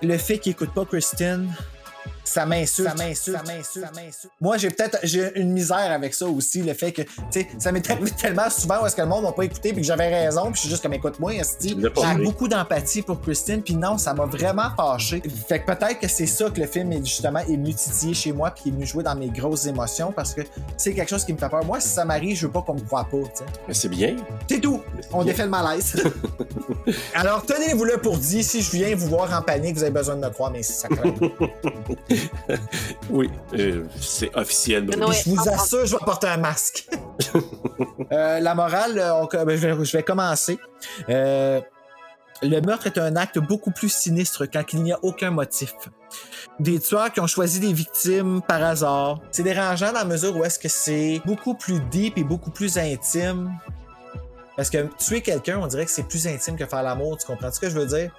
le 0.05 0.19
fait 0.19 0.39
qu'il 0.39 0.53
écoute 0.53 0.73
pas 0.75 0.85
Christine, 0.85 1.49
ça 2.25 2.47
m'insulte. 2.47 2.89
Ça 2.89 2.95
m'insulte. 2.95 3.37
Ça 3.37 3.43
m'insulte. 3.43 3.87
ça 3.87 3.93
m'insulte. 3.93 4.33
Moi, 4.41 4.57
j'ai 4.57 4.71
peut-être 4.71 4.99
j'ai 5.03 5.39
une 5.39 5.53
misère 5.53 5.93
avec 5.93 6.15
ça 6.15 6.27
aussi, 6.27 6.63
le 6.63 6.75
fait 6.75 6.93
que, 6.93 7.03
tu 7.03 7.11
sais, 7.31 7.49
ça 7.59 7.71
m'est 7.71 7.89
arrivé 7.91 8.11
tellement 8.19 8.49
souvent 8.51 8.83
où 8.83 8.87
est-ce 8.87 8.97
que 8.97 9.03
le 9.03 9.09
monde 9.09 9.25
n'a 9.25 9.33
pas 9.33 9.45
écouté 9.45 9.73
puis 9.73 9.83
que 9.83 9.87
j'avais 9.87 10.09
raison, 10.09 10.47
puis 10.47 10.55
je 10.55 10.61
suis 10.61 10.69
juste 10.71 10.83
comme 10.83 10.95
écoute-moi, 10.95 11.35
esti. 11.35 11.77
J'ai 11.79 12.25
beaucoup 12.25 12.49
d'empathie 12.49 13.03
pour 13.03 13.21
Christine, 13.21 13.63
puis 13.63 13.75
non, 13.75 13.99
ça 13.99 14.15
m'a 14.15 14.25
vraiment 14.25 14.71
fâché. 14.77 15.23
Fait 15.49 15.61
que 15.61 15.67
peut-être 15.67 16.01
que 16.01 16.09
c'est 16.09 16.27
ça 16.27 16.51
que 16.51 16.61
le 16.61 16.67
film 16.67 16.93
est 16.93 17.05
justement 17.05 17.41
est 17.41 17.57
venu 17.57 17.75
titiller 17.75 18.15
chez 18.15 18.33
moi, 18.33 18.51
puis 18.51 18.71
est 18.71 18.73
venu 18.73 18.87
jouer 18.87 19.03
dans 19.03 19.15
mes 19.15 19.29
grosses 19.29 19.67
émotions, 19.67 20.13
parce 20.13 20.35
que 20.35 20.41
c'est 20.77 20.95
quelque 20.95 21.11
chose 21.11 21.25
qui 21.25 21.33
me 21.33 21.39
fait 21.39 21.49
peur. 21.49 21.65
Moi, 21.65 21.81
si 21.81 21.89
ça 21.89 22.05
m'arrive, 22.05 22.37
je 22.37 22.47
veux 22.47 22.53
pas 22.53 22.63
qu'on 22.63 22.75
me 22.75 22.81
croie 22.81 23.05
pas, 23.05 23.19
tu 23.19 23.37
sais. 23.37 23.45
Mais 23.69 23.75
c'est 23.75 23.89
bien. 23.89 24.17
C'est 24.49 24.61
tout. 24.61 24.81
On 25.13 25.19
bien. 25.19 25.27
défait 25.27 25.45
le 25.45 25.51
malaise. 25.51 26.03
Alors, 27.15 27.45
tenez-vous 27.45 27.85
le 27.85 27.99
pour 27.99 28.17
dit, 28.17 28.43
si 28.43 28.63
je 28.63 28.71
viens 28.71 28.95
vous 28.97 29.09
voir 29.09 29.33
en 29.37 29.43
panique, 29.43 29.77
vous 29.77 29.83
avez 29.83 29.93
besoin 29.93 30.17
de 30.17 30.25
me 30.25 30.31
croire, 30.31 30.51
mais 30.51 30.63
ça 30.63 30.89
craint. 30.89 31.15
Oui, 33.11 33.31
euh, 33.55 33.85
c'est 34.01 34.35
officiel, 34.37 34.87
Je 34.93 35.31
vous 35.31 35.49
assure, 35.49 35.87
je 35.87 35.93
vais 35.97 36.05
porter 36.05 36.29
un 36.29 36.37
masque. 36.39 36.89
Euh, 38.13 38.39
la 38.41 38.55
morale, 38.55 38.99
euh, 38.99 39.15
on- 39.15 39.27
ben, 39.27 39.57
je, 39.57 39.67
vais, 39.67 39.85
je 39.85 39.97
vais 39.97 40.03
commencer. 40.03 40.59
Euh, 41.09 41.61
le 42.43 42.61
meurtre 42.61 42.87
est 42.87 42.99
un 42.99 43.17
acte 43.17 43.39
beaucoup 43.39 43.71
plus 43.71 43.89
sinistre 43.89 44.47
quand 44.47 44.73
il 44.73 44.83
n'y 44.83 44.93
a 44.93 44.99
aucun 45.03 45.31
motif. 45.31 45.75
Des 46.61 46.79
tueurs 46.79 47.11
qui 47.13 47.21
ont 47.21 47.27
choisi 47.27 47.59
des 47.61 47.73
victimes 47.73 48.43
par 48.47 48.63
hasard. 48.63 49.21
C'est 49.33 49.43
dérangeant 49.43 49.89
dans 49.93 50.01
la 50.01 50.05
mesure 50.05 50.37
où 50.37 50.45
est-ce 50.45 50.59
que 50.59 50.69
c'est 50.69 51.21
beaucoup 51.25 51.55
plus 51.55 51.81
deep 51.91 52.19
et 52.19 52.25
beaucoup 52.25 52.51
plus 52.51 52.77
intime. 52.79 53.53
Parce 54.57 54.71
que 54.71 54.87
tuer 54.99 55.21
quelqu'un, 55.23 55.59
on 55.61 55.67
dirait 55.67 55.85
que 55.87 55.91
c'est 55.91 56.07
plus 56.07 56.27
intime 56.29 56.57
que 56.57 56.67
faire 56.67 56.83
l'amour. 56.83 57.17
Tu 57.17 57.27
comprends 57.27 57.51
ce 57.51 57.59
que 57.59 57.69
je 57.71 57.79
veux 57.79 57.87
dire? 57.87 58.13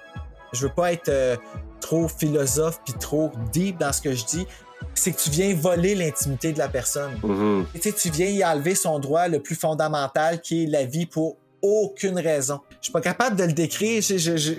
Je 0.56 0.66
veux 0.66 0.72
pas 0.72 0.92
être 0.92 1.08
euh, 1.08 1.36
trop 1.80 2.08
philosophe 2.08 2.80
puis 2.84 2.94
trop 2.94 3.30
deep 3.52 3.78
dans 3.78 3.92
ce 3.92 4.00
que 4.00 4.12
je 4.12 4.24
dis, 4.24 4.46
c'est 4.94 5.12
que 5.12 5.20
tu 5.20 5.30
viens 5.30 5.54
voler 5.54 5.94
l'intimité 5.94 6.52
de 6.52 6.58
la 6.58 6.68
personne. 6.68 7.12
Mhm. 7.22 7.66
Et 7.74 7.92
tu 7.92 8.10
viens 8.10 8.28
y 8.28 8.44
enlever 8.44 8.74
son 8.74 8.98
droit 8.98 9.28
le 9.28 9.40
plus 9.40 9.54
fondamental 9.54 10.40
qui 10.40 10.64
est 10.64 10.66
la 10.66 10.84
vie 10.84 11.06
pour 11.06 11.36
aucune 11.62 12.18
raison. 12.18 12.60
Je 12.80 12.86
suis 12.86 12.92
pas 12.92 13.00
capable 13.00 13.36
de 13.36 13.44
le 13.44 13.52
décrire. 13.52 14.02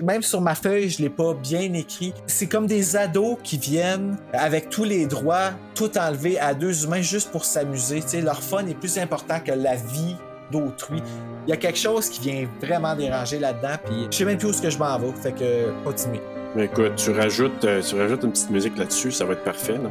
Même 0.02 0.22
sur 0.22 0.40
ma 0.40 0.54
feuille, 0.54 0.90
je 0.90 1.00
l'ai 1.00 1.10
pas 1.10 1.34
bien 1.34 1.72
écrit. 1.72 2.12
C'est 2.26 2.46
comme 2.46 2.66
des 2.66 2.96
ados 2.96 3.38
qui 3.42 3.56
viennent 3.56 4.16
avec 4.32 4.68
tous 4.68 4.84
les 4.84 5.06
droits, 5.06 5.52
tout 5.74 5.96
enlever 5.96 6.38
à 6.38 6.54
deux 6.54 6.84
humains 6.84 7.00
juste 7.00 7.30
pour 7.30 7.44
s'amuser. 7.44 8.02
Leur 8.20 8.42
fun 8.42 8.66
est 8.66 8.74
plus 8.74 8.98
important 8.98 9.40
que 9.40 9.52
la 9.52 9.76
vie 9.76 10.16
d'autrui. 10.50 11.02
Il 11.48 11.52
y 11.52 11.54
a 11.54 11.56
quelque 11.56 11.78
chose 11.78 12.10
qui 12.10 12.20
vient 12.20 12.46
vraiment 12.60 12.94
déranger 12.94 13.38
là-dedans, 13.38 13.76
puis 13.82 14.06
je 14.10 14.18
sais 14.18 14.24
même 14.26 14.36
plus 14.36 14.48
où 14.48 14.52
ce 14.52 14.60
que 14.60 14.68
je 14.68 14.76
m'en 14.76 14.98
vais. 14.98 15.10
Fait 15.14 15.32
que 15.32 15.82
continuez. 15.82 16.20
Mais 16.54 16.66
Écoute, 16.66 16.96
tu 16.96 17.10
rajoutes, 17.10 17.64
euh, 17.64 17.80
tu 17.80 17.96
rajoutes 17.98 18.22
une 18.22 18.32
petite 18.32 18.50
musique 18.50 18.76
là-dessus, 18.76 19.12
ça 19.12 19.24
va 19.24 19.32
être 19.32 19.44
parfait. 19.44 19.78
Là. 19.78 19.88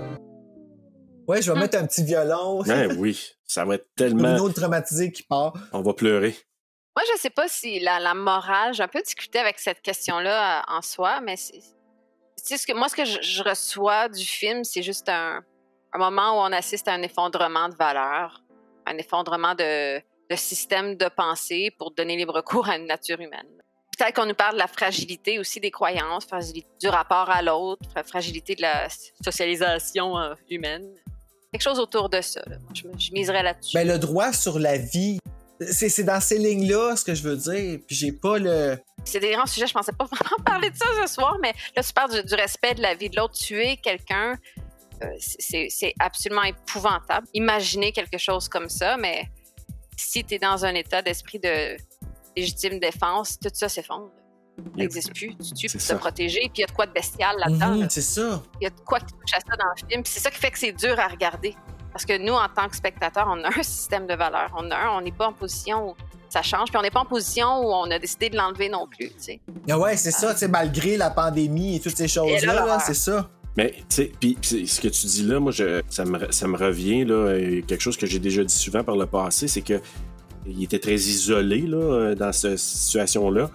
Ouais, 1.27 1.41
je 1.41 1.51
vais 1.51 1.59
mettre 1.59 1.79
un 1.79 1.87
petit 1.87 2.03
violon. 2.03 2.61
Ben 2.61 2.95
oui, 2.99 3.31
ça 3.43 3.65
va 3.65 3.73
être 3.73 3.87
Une 3.99 4.09
tellement. 4.19 4.35
autre 4.35 4.53
traumatisée 4.53 5.11
qui 5.11 5.23
part. 5.23 5.53
On 5.73 5.81
va 5.81 5.93
pleurer. 5.95 6.35
Moi, 6.95 7.03
je 7.15 7.19
sais 7.21 7.31
pas 7.31 7.47
si 7.47 7.79
la, 7.79 7.99
la 7.99 8.13
morale, 8.13 8.75
j'ai 8.75 8.83
un 8.83 8.87
peu 8.87 9.01
discuté 9.01 9.39
avec 9.39 9.57
cette 9.57 9.81
question-là 9.81 10.59
euh, 10.59 10.77
en 10.77 10.83
soi, 10.83 11.21
mais 11.21 11.37
c'est. 11.37 11.53
tu 11.53 11.63
sais, 12.35 12.57
ce 12.57 12.67
que, 12.67 12.73
moi, 12.73 12.87
ce 12.87 12.95
que 12.95 13.03
je, 13.05 13.17
je 13.19 13.41
reçois 13.41 14.09
du 14.09 14.23
film, 14.23 14.63
c'est 14.63 14.83
juste 14.83 15.09
un, 15.09 15.41
un 15.91 15.97
moment 15.97 16.33
où 16.33 16.47
on 16.47 16.51
assiste 16.53 16.87
à 16.87 16.91
un 16.93 17.01
effondrement 17.01 17.67
de 17.67 17.73
valeurs, 17.75 18.43
un 18.85 18.95
effondrement 18.99 19.55
de, 19.55 19.99
de 20.29 20.35
système 20.35 20.95
de 20.95 21.07
pensée 21.09 21.71
pour 21.77 21.91
donner 21.91 22.15
libre 22.17 22.41
cours 22.41 22.67
à 22.69 22.77
une 22.77 22.85
nature 22.87 23.19
humaine. 23.19 23.47
Peut-être 23.97 24.15
qu'on 24.15 24.25
nous 24.27 24.35
parle 24.35 24.53
de 24.53 24.59
la 24.59 24.67
fragilité 24.67 25.39
aussi 25.39 25.59
des 25.59 25.71
croyances, 25.71 26.25
fragilité 26.25 26.67
du 26.79 26.87
rapport 26.87 27.29
à 27.29 27.41
l'autre, 27.41 27.81
fra- 27.89 28.03
fragilité 28.03 28.55
de 28.55 28.61
la 28.61 28.87
socialisation 29.23 30.17
euh, 30.19 30.33
humaine. 30.49 30.85
Quelque 31.51 31.63
chose 31.63 31.79
autour 31.79 32.09
de 32.09 32.21
ça. 32.21 32.41
là. 32.45 32.57
Moi, 32.59 32.71
je, 32.73 33.11
miserais 33.13 33.41
là-dessus. 33.41 33.75
Ben, 33.75 33.87
le 33.87 33.97
droit 33.97 34.33
sur 34.33 34.59
la 34.59 34.77
vie, 34.77 35.17
c'est 35.59 36.03
dans 36.03 36.21
ces 36.21 36.37
lignes-là 36.37 36.95
ce 36.95 37.05
que 37.05 37.15
je 37.15 37.23
veux 37.23 37.37
dire. 37.37 37.79
Puis 37.87 37.95
j'ai 37.95 38.11
pas 38.11 38.37
le. 38.37 38.77
c'est 39.03 39.19
des 39.19 39.31
grands 39.31 39.47
sujets, 39.47 39.65
je 39.65 39.73
pensais 39.73 39.93
pas 39.93 40.05
vraiment 40.11 40.43
parler 40.45 40.69
de 40.69 40.75
ça 40.75 40.85
ce 41.01 41.11
soir, 41.11 41.37
mais 41.41 41.53
là, 41.75 41.81
tu 41.81 41.93
parles 41.93 42.11
du, 42.11 42.23
du 42.23 42.35
respect 42.35 42.75
de 42.75 42.81
la 42.81 42.93
vie 42.93 43.09
de 43.09 43.15
l'autre. 43.15 43.33
Tuer 43.33 43.77
quelqu'un, 43.77 44.35
euh, 45.03 45.07
c'est 45.19 45.93
absolument 45.99 46.43
épouvantable. 46.43 47.25
Imaginer 47.33 47.91
quelque 47.91 48.17
chose 48.19 48.47
comme 48.47 48.69
ça, 48.69 48.97
mais 48.97 49.27
si 49.97 50.23
tu 50.23 50.35
es 50.35 50.39
dans 50.39 50.63
un 50.63 50.73
état 50.75 51.01
d'esprit 51.01 51.39
de 51.39 51.75
légitime 52.35 52.79
défense, 52.79 53.37
tout 53.39 53.49
ça 53.53 53.67
s'effondre. 53.67 54.09
Ça 54.57 54.63
n'existe 54.75 55.13
plus. 55.13 55.35
Tu 55.37 55.53
tues 55.53 55.67
pour 55.67 55.79
te 55.79 55.85
ça. 55.85 55.95
protéger, 55.95 56.39
puis 56.41 56.51
il 56.57 56.61
y 56.61 56.63
a 56.63 56.67
de 56.67 56.71
quoi 56.71 56.85
de 56.85 56.91
bestial 56.91 57.35
là-dedans. 57.37 57.75
Là. 57.75 57.87
c'est 57.89 58.01
ça. 58.01 58.41
Il 58.59 58.63
y 58.63 58.67
a 58.67 58.69
de 58.69 58.79
quoi 58.79 58.99
qui 58.99 59.13
touche 59.13 59.33
à 59.33 59.39
ça 59.39 59.55
dans 59.55 59.69
le 59.69 59.87
film. 59.87 60.03
Puis 60.03 60.13
c'est 60.13 60.19
ça 60.19 60.31
qui 60.31 60.37
fait 60.37 60.51
que 60.51 60.57
c'est 60.57 60.71
dur 60.71 60.99
à 60.99 61.07
regarder. 61.07 61.55
Parce 61.91 62.05
que 62.05 62.17
nous, 62.17 62.33
en 62.33 62.47
tant 62.49 62.67
que 62.67 62.75
spectateurs, 62.75 63.27
on 63.27 63.43
a 63.43 63.47
un 63.47 63.63
système 63.63 64.07
de 64.07 64.15
valeurs. 64.15 64.51
On 64.57 64.69
a 64.71 64.75
un, 64.75 64.97
on 64.97 65.01
n'est 65.01 65.11
pas 65.11 65.27
en 65.27 65.33
position 65.33 65.91
où 65.91 65.95
ça 66.29 66.41
change, 66.41 66.69
puis 66.69 66.77
on 66.77 66.81
n'est 66.81 66.91
pas 66.91 66.99
en 67.01 67.05
position 67.05 67.59
où 67.61 67.71
on 67.71 67.89
a 67.89 67.99
décidé 67.99 68.29
de 68.29 68.35
l'enlever 68.35 68.69
non 68.69 68.87
plus. 68.87 69.09
tu 69.09 69.15
sais. 69.19 69.39
Ah 69.69 69.79
ouais, 69.79 69.95
c'est 69.95 70.11
ça, 70.11 70.33
tu 70.33 70.39
sais, 70.39 70.47
malgré 70.47 70.97
la 70.97 71.09
pandémie 71.09 71.77
et 71.77 71.79
toutes 71.79 71.95
ces 71.95 72.07
choses-là, 72.07 72.53
là, 72.53 72.65
là, 72.65 72.79
c'est 72.79 72.93
ça. 72.93 73.29
Mais, 73.57 73.73
tu 73.77 73.83
sais, 73.89 74.11
puis 74.19 74.37
ce 74.41 74.79
que 74.79 74.87
tu 74.87 75.07
dis 75.07 75.23
là, 75.23 75.39
moi, 75.39 75.51
je, 75.51 75.81
ça, 75.89 76.05
me, 76.05 76.31
ça 76.31 76.47
me 76.47 76.55
revient, 76.55 77.03
là, 77.05 77.33
quelque 77.67 77.81
chose 77.81 77.97
que 77.97 78.05
j'ai 78.05 78.19
déjà 78.19 78.43
dit 78.43 78.53
souvent 78.53 78.83
par 78.83 78.95
le 78.95 79.07
passé, 79.07 79.47
c'est 79.47 79.61
que 79.61 79.81
il 80.45 80.63
était 80.63 80.79
très 80.79 80.93
isolé, 80.95 81.61
là, 81.61 81.77
euh, 81.77 82.15
dans 82.15 82.31
cette 82.31 82.57
situation-là. 82.59 83.49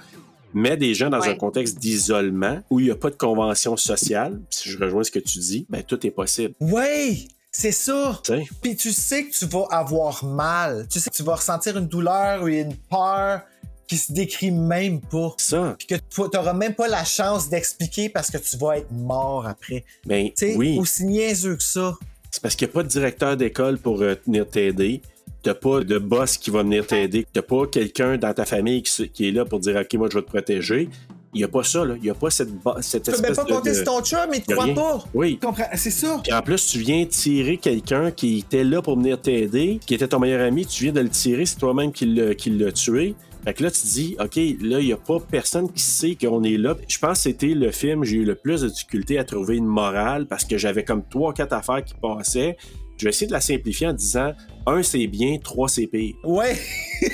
Mais 0.55 0.77
des 0.77 0.93
gens 0.93 1.09
dans 1.09 1.21
Ouais. 1.21 1.29
un 1.31 1.35
contexte 1.37 1.79
d'isolement 1.79 2.61
où 2.69 2.79
il 2.81 2.85
n'y 2.87 2.91
a 2.91 2.95
pas 2.97 3.09
de 3.09 3.15
convention 3.17 3.77
sociale, 3.79 4.39
si 4.51 4.69
je 4.69 4.79
rejoins 4.79 5.03
ce 5.03 5.11
que 5.11 5.19
tu 5.19 5.39
dis, 5.39 5.65
ben 5.71 5.83
tout 5.83 6.07
est 6.07 6.11
possible. 6.11 6.53
Ouais, 6.61 7.17
c'est 7.51 7.73
ça. 7.73 8.21
Tu 8.23 8.33
sais? 8.35 8.45
Puis 8.61 8.77
tu 8.77 8.93
sais 8.93 9.25
que 9.25 9.33
tu 9.33 9.47
vas 9.47 9.67
avoir 9.71 10.23
mal. 10.25 10.87
Tu 10.91 11.01
sais 11.01 11.09
que 11.09 11.15
tu 11.17 11.23
vas 11.23 11.37
ressentir 11.37 11.79
une 11.79 11.87
douleur 11.87 12.43
ou 12.43 12.49
une 12.49 12.75
peur 12.77 13.41
qui 13.89 13.97
se 13.97 14.13
décrit 14.13 14.51
même 14.51 15.01
pas. 15.01 15.35
Ça. 15.39 15.75
Puis 15.79 15.87
que 15.87 15.95
tu 15.97 16.21
n'auras 16.35 16.53
même 16.55 16.75
pas 16.75 16.89
la 16.89 17.05
chance 17.05 17.49
d'expliquer 17.49 18.09
parce 18.09 18.31
que 18.31 18.39
tu 18.39 18.57
vas 18.57 18.79
être 18.79 18.91
mort 18.91 19.47
après. 19.47 19.85
Ben, 20.07 20.27
Tu 20.29 20.33
sais, 20.37 20.57
oui. 20.57 20.79
aussi 20.79 21.05
niaiseux 21.05 21.57
que 21.57 21.63
ça. 21.63 21.95
C'est 22.31 22.41
parce 22.43 22.57
qu'il 22.57 22.67
n'y 22.67 22.73
a 22.73 22.75
pas 22.75 22.83
de 22.83 22.89
directeur 22.89 23.37
d'école 23.37 23.79
pour 23.79 24.01
euh, 24.01 24.15
venir 24.27 24.49
t'aider. 24.49 25.03
T'as 25.43 25.55
pas 25.55 25.81
de 25.83 25.99
boss 25.99 26.39
qui 26.39 26.51
va 26.51 26.63
venir 26.63 26.87
t'aider. 26.87 27.27
T'as 27.33 27.43
pas 27.43 27.67
quelqu'un 27.67 28.17
dans 28.17 28.33
ta 28.33 28.47
famille 28.47 28.83
qui, 28.83 29.29
est 29.29 29.33
là 29.33 29.45
pour 29.45 29.59
dire 29.61 29.77
OK, 29.77 29.93
moi 29.95 30.09
je 30.11 30.17
vais 30.19 30.23
te 30.25 30.29
protéger. 30.31 30.89
Il 31.35 31.39
n'y 31.39 31.45
a 31.45 31.49
pas 31.49 31.65
ça, 31.65 31.85
là. 31.85 31.95
Il 31.97 32.03
n'y 32.03 32.11
a 32.11 32.15
pas 32.15 32.31
cette, 32.31 32.51
bo- 32.63 32.75
cette 32.83 33.05
Tu 33.05 33.11
peux 33.11 33.17
espèce 33.17 33.31
même 33.31 33.37
pas 33.37 33.45
de- 33.45 33.55
compter 33.57 33.71
de- 33.71 33.75
sur 33.75 33.85
ton 33.85 34.03
chum, 34.03 34.21
mais 34.31 34.39
de 34.41 34.45
croit 34.53 34.65
rien. 34.65 34.75
pas. 34.75 35.05
Oui. 35.15 35.39
Comprends? 35.43 35.65
C'est 35.77 35.91
ça. 35.91 36.21
Puis 36.23 36.33
en 36.33 36.43
plus, 36.43 36.67
tu 36.67 36.79
viens 36.79 37.05
tirer 37.07 37.57
quelqu'un 37.57 38.11
qui 38.11 38.39
était 38.41 38.65
là 38.65 38.83
pour 38.83 38.97
venir 38.99 39.21
t'aider, 39.21 39.81
qui 39.85 39.95
était 39.95 40.09
ton 40.09 40.19
meilleur 40.21 40.43
ami, 40.47 40.65
tu 40.67 40.85
viens 40.85 40.93
de 40.93 41.01
le 41.01 41.09
tirer, 41.09 41.45
c'est 41.47 41.57
toi-même 41.57 41.91
qui 41.91 42.05
l'a 42.07 42.73
tué. 42.73 43.15
Fait 43.45 43.55
que 43.55 43.65
là, 43.65 43.71
tu 43.71 43.81
te 43.81 43.87
dis, 43.87 44.17
OK, 44.21 44.37
là, 44.37 44.79
il 44.79 44.87
n'y 44.87 44.93
a 44.93 44.97
pas 44.97 45.19
personne 45.19 45.71
qui 45.73 45.83
sait 45.83 46.15
qu'on 46.15 46.45
est 46.45 46.57
là. 46.57 46.77
Je 46.87 46.99
pense 46.99 47.19
que 47.19 47.23
c'était 47.25 47.49
le 47.49 47.73
film, 47.73 48.05
j'ai 48.05 48.19
eu 48.19 48.25
le 48.25 48.37
plus 48.37 48.61
de 48.61 48.69
difficulté 48.69 49.19
à 49.19 49.25
trouver 49.25 49.57
une 49.57 49.67
morale 49.67 50.27
parce 50.27 50.45
que 50.45 50.59
j'avais 50.59 50.85
comme 50.85 51.03
trois, 51.09 51.35
quatre 51.35 51.53
affaires 51.53 51.85
qui 51.85 51.95
passaient. 51.95 52.57
Je 52.99 53.05
vais 53.05 53.11
essayer 53.11 53.27
de 53.27 53.33
la 53.33 53.41
simplifier 53.41 53.89
en 53.89 53.95
disant, 53.95 54.33
un, 54.67 54.83
c'est 54.85 55.09
bien, 55.09 55.39
trois, 55.39 55.69
c'est 55.69 55.89
pire. 55.89 56.15
Ouais. 56.23 56.57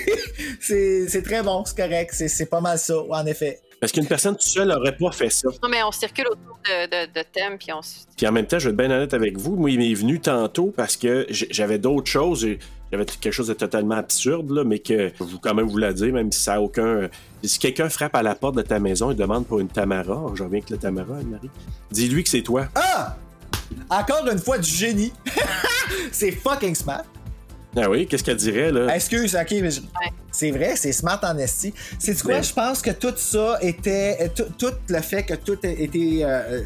c'est 0.60 1.08
c'est 1.08 1.22
très 1.22 1.42
bon, 1.42 1.64
c'est 1.64 1.76
correct. 1.76 2.10
C'est 2.12 2.28
c'est 2.28 2.46
pas 2.46 2.60
mal 2.60 2.78
ça, 2.78 2.98
en 3.08 3.24
effet. 3.24 3.60
Parce 3.80 3.92
qu'une 3.92 4.06
personne 4.06 4.34
toute 4.34 4.42
seule 4.42 4.68
n'aurait 4.68 4.96
pas 4.96 5.12
fait 5.12 5.30
ça. 5.30 5.48
Non, 5.62 5.68
mais 5.70 5.82
on 5.84 5.92
circule 5.92 6.26
autour 6.26 6.58
de, 6.64 6.86
de, 6.86 7.12
de 7.12 7.24
thèmes, 7.32 7.56
puis 7.58 7.72
on 7.72 7.80
se. 7.80 8.00
Puis 8.16 8.26
en 8.26 8.32
même 8.32 8.46
temps, 8.46 8.58
je 8.58 8.68
vais 8.68 8.72
être 8.72 8.76
bien 8.76 8.90
honnête 8.90 9.14
avec 9.14 9.38
vous, 9.38 9.56
moi, 9.56 9.70
il 9.70 9.78
m'est 9.78 9.94
venu 9.94 10.20
tantôt 10.20 10.74
parce 10.76 10.96
que 10.96 11.26
j'avais 11.30 11.78
d'autres 11.78 12.10
choses. 12.10 12.46
Et 12.90 12.96
J'avais 12.96 13.04
quelque 13.04 13.32
chose 13.32 13.48
de 13.48 13.54
totalement 13.54 13.96
absurde, 13.96 14.50
là, 14.50 14.64
mais 14.64 14.78
que 14.78 15.08
je 15.18 15.24
vous 15.24 15.38
quand 15.38 15.54
même 15.54 15.66
vous 15.68 15.78
la 15.78 15.92
dire, 15.92 16.12
même 16.12 16.32
si 16.32 16.40
ça 16.42 16.52
n'a 16.54 16.62
aucun. 16.62 17.08
Si 17.42 17.58
quelqu'un 17.58 17.88
frappe 17.88 18.14
à 18.14 18.22
la 18.22 18.34
porte 18.34 18.56
de 18.56 18.62
ta 18.62 18.78
maison 18.78 19.10
et 19.10 19.14
demande 19.14 19.46
pour 19.46 19.60
une 19.60 19.68
Tamara, 19.68 20.32
je 20.34 20.42
reviens 20.42 20.58
avec 20.58 20.70
la 20.70 20.76
Tamara, 20.78 21.18
Anne-Marie, 21.18 21.50
dis-lui 21.90 22.24
que 22.24 22.30
c'est 22.30 22.42
toi. 22.42 22.66
Ah! 22.74 23.16
Encore 23.90 24.26
une 24.30 24.38
fois 24.38 24.58
du 24.58 24.68
génie. 24.70 25.12
c'est 26.12 26.30
fucking 26.32 26.74
smart. 26.74 27.04
Ah 27.76 27.88
oui, 27.90 28.06
qu'est-ce 28.06 28.24
qu'elle 28.24 28.36
dirait, 28.38 28.72
là? 28.72 28.94
Excuse, 28.96 29.36
ok, 29.36 29.50
mais 29.60 29.70
je- 29.70 29.82
c'est 30.32 30.50
vrai, 30.50 30.74
c'est 30.74 30.92
smart 30.92 31.20
en 31.22 31.36
esti. 31.38 31.72
C'est 31.98 32.20
quoi? 32.22 32.36
Mais- 32.36 32.42
Je 32.42 32.52
pense 32.54 32.80
que 32.80 32.90
tout 32.90 33.12
ça 33.16 33.58
était. 33.60 34.16
euh, 34.22 34.28
Tout, 34.34 34.44
tout 34.58 34.74
le 34.88 35.00
fait 35.00 35.22
que 35.22 35.34
tout 35.34 35.58
été. 35.62 36.24
euh, 36.24 36.62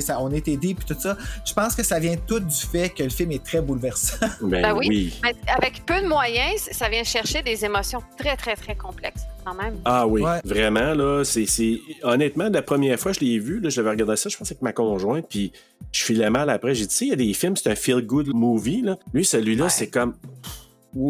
ça, 0.00 0.20
on 0.20 0.30
était 0.32 0.56
deep 0.56 0.80
et 0.82 0.94
tout 0.94 1.00
ça. 1.00 1.16
Je 1.44 1.52
pense 1.52 1.74
que 1.74 1.82
ça 1.82 1.98
vient 1.98 2.16
tout 2.26 2.40
du 2.40 2.54
fait 2.54 2.88
que 2.90 3.02
le 3.02 3.08
film 3.10 3.32
est 3.32 3.44
très 3.44 3.60
bouleversant. 3.60 4.16
Ben, 4.40 4.62
Ben 4.62 4.72
oui. 4.74 4.86
oui. 4.88 5.14
Mais 5.22 5.34
avec 5.52 5.84
peu 5.86 6.00
de 6.00 6.06
moyens, 6.06 6.68
ça 6.72 6.88
vient 6.88 7.04
chercher 7.04 7.42
des 7.42 7.64
émotions 7.64 8.02
très, 8.18 8.36
très, 8.36 8.54
très 8.56 8.74
complexes, 8.76 9.22
quand 9.44 9.54
même. 9.54 9.76
Ah 9.84 10.06
oui, 10.06 10.22
Ouais. 10.22 10.40
vraiment, 10.44 10.94
là, 10.94 11.22
c'est, 11.24 11.46
c'est... 11.46 11.78
Honnêtement, 12.02 12.48
la 12.48 12.62
première 12.62 12.98
fois 12.98 13.12
que 13.12 13.18
je 13.20 13.24
l'ai 13.24 13.38
vu, 13.38 13.60
là, 13.60 13.68
j'avais 13.68 13.90
regardé 13.90 14.16
ça, 14.16 14.28
je 14.28 14.36
pense 14.36 14.50
avec 14.50 14.62
ma 14.62 14.72
conjointe, 14.72 15.26
puis 15.28 15.52
je 15.92 16.02
filais 16.04 16.30
mal 16.30 16.50
après. 16.50 16.74
J'ai 16.74 16.82
dit, 16.82 16.88
tu 16.88 16.94
sais, 16.94 17.04
il 17.06 17.10
y 17.10 17.12
a 17.12 17.16
des 17.16 17.32
films, 17.34 17.56
c'est 17.56 17.70
un 17.70 17.74
feel-good 17.74 18.28
movie, 18.34 18.82
là. 18.82 18.96
Lui, 19.12 19.24
celui-là, 19.24 19.68
c'est 19.68 19.88
comme... 19.88 20.14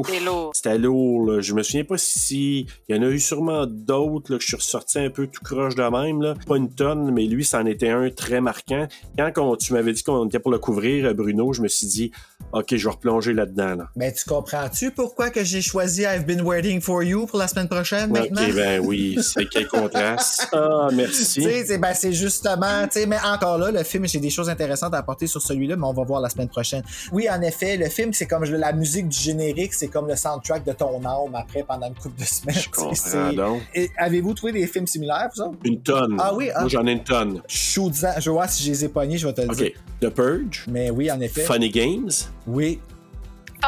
C'est 0.06 0.20
lourd. 0.20 0.50
C'était 0.54 0.78
lourd, 0.78 1.26
là. 1.30 1.40
Je 1.40 1.54
me 1.54 1.62
souviens 1.62 1.84
pas 1.84 1.98
si... 1.98 2.66
Il 2.88 2.96
y 2.96 2.98
en 2.98 3.02
a 3.02 3.06
eu 3.06 3.20
sûrement 3.20 3.66
d'autres, 3.66 4.32
là, 4.32 4.38
que 4.38 4.42
je 4.42 4.48
suis 4.48 4.56
ressorti 4.56 4.98
un 4.98 5.10
peu 5.10 5.26
tout 5.26 5.42
croche 5.44 5.74
de 5.74 5.82
même, 5.82 6.20
là. 6.22 6.34
Pas 6.46 6.56
une 6.56 6.72
tonne, 6.72 7.12
mais 7.12 7.26
lui, 7.26 7.44
c'en 7.44 7.64
était 7.66 7.90
un 7.90 8.10
très 8.10 8.40
marquant. 8.40 8.86
Quand 9.16 9.32
on- 9.38 9.56
tu 9.56 9.72
m'avais 9.72 9.92
dit 9.92 10.02
qu'on 10.02 10.26
était 10.26 10.38
pour 10.40 10.50
le 10.50 10.58
couvrir, 10.58 11.06
euh, 11.06 11.14
Bruno, 11.14 11.52
je 11.52 11.62
me 11.62 11.68
suis 11.68 11.86
dit, 11.86 12.12
OK, 12.52 12.74
je 12.74 12.84
vais 12.84 12.90
replonger 12.90 13.32
là-dedans, 13.32 13.74
là. 13.76 13.88
Mais 13.96 14.12
tu 14.12 14.24
comprends-tu 14.24 14.90
pourquoi 14.90 15.30
que 15.30 15.44
j'ai 15.44 15.60
choisi 15.62 16.02
I've 16.02 16.24
been 16.26 16.40
waiting 16.42 16.80
for 16.80 17.02
you 17.02 17.26
pour 17.26 17.38
la 17.38 17.46
semaine 17.48 17.68
prochaine 17.68 18.10
maintenant? 18.10 18.42
OK, 18.42 18.54
ben 18.54 18.80
oui, 18.84 19.18
c'est 19.22 19.46
quel 19.46 19.68
contraste. 19.68 20.48
Ah, 20.52 20.88
merci. 20.92 21.24
C'est 21.24 21.78
ben, 21.78 21.94
c'est 21.94 22.12
justement, 22.12 22.86
mais 23.06 23.16
encore 23.24 23.58
là, 23.58 23.70
le 23.70 23.82
film, 23.84 24.06
j'ai 24.06 24.18
des 24.20 24.30
choses 24.30 24.48
intéressantes 24.48 24.94
à 24.94 24.98
apporter 24.98 25.26
sur 25.26 25.42
celui-là, 25.42 25.76
mais 25.76 25.84
on 25.86 25.92
va 25.92 26.02
voir 26.04 26.20
la 26.20 26.28
semaine 26.28 26.48
prochaine. 26.48 26.82
Oui, 27.12 27.28
en 27.30 27.40
effet, 27.42 27.76
le 27.76 27.88
film, 27.88 28.12
c'est 28.12 28.26
comme 28.26 28.44
la 28.44 28.72
musique 28.72 29.08
du 29.08 29.18
générique, 29.18 29.74
c'est 29.78 29.88
comme 29.88 30.08
le 30.08 30.16
soundtrack 30.16 30.64
de 30.64 30.72
ton 30.72 31.02
âme 31.04 31.34
après 31.34 31.62
pendant 31.62 31.86
une 31.86 31.94
couple 31.94 32.18
de 32.20 32.24
semaines. 32.24 32.56
Je 32.56 32.68
comprends 32.68 32.94
c'est- 32.94 33.32
donc. 33.34 33.62
Et 33.74 33.88
Avez-vous 33.96 34.34
trouvé 34.34 34.52
des 34.52 34.66
films 34.66 34.86
similaires, 34.86 35.28
vous 35.34 35.42
autres? 35.42 35.58
Une 35.64 35.80
tonne. 35.82 36.16
Ah 36.20 36.34
oui, 36.34 36.50
ah. 36.54 36.60
Moi, 36.60 36.68
j'en 36.68 36.86
ai 36.86 36.92
une 36.92 37.04
tonne. 37.04 37.42
Je 37.48 37.80
vais 38.24 38.30
voir 38.30 38.48
si 38.50 38.64
je 38.64 38.70
les 38.70 38.84
ai 38.84 38.88
pognés, 38.88 39.18
je 39.18 39.26
vais 39.26 39.32
te 39.32 39.40
le 39.42 39.48
dire. 39.54 39.66
OK. 39.76 40.00
The 40.00 40.08
Purge, 40.10 40.64
Mais 40.68 40.90
oui, 40.90 41.10
en 41.10 41.20
effet. 41.20 41.42
Funny 41.42 41.70
Games? 41.70 42.10
Oui. 42.46 42.80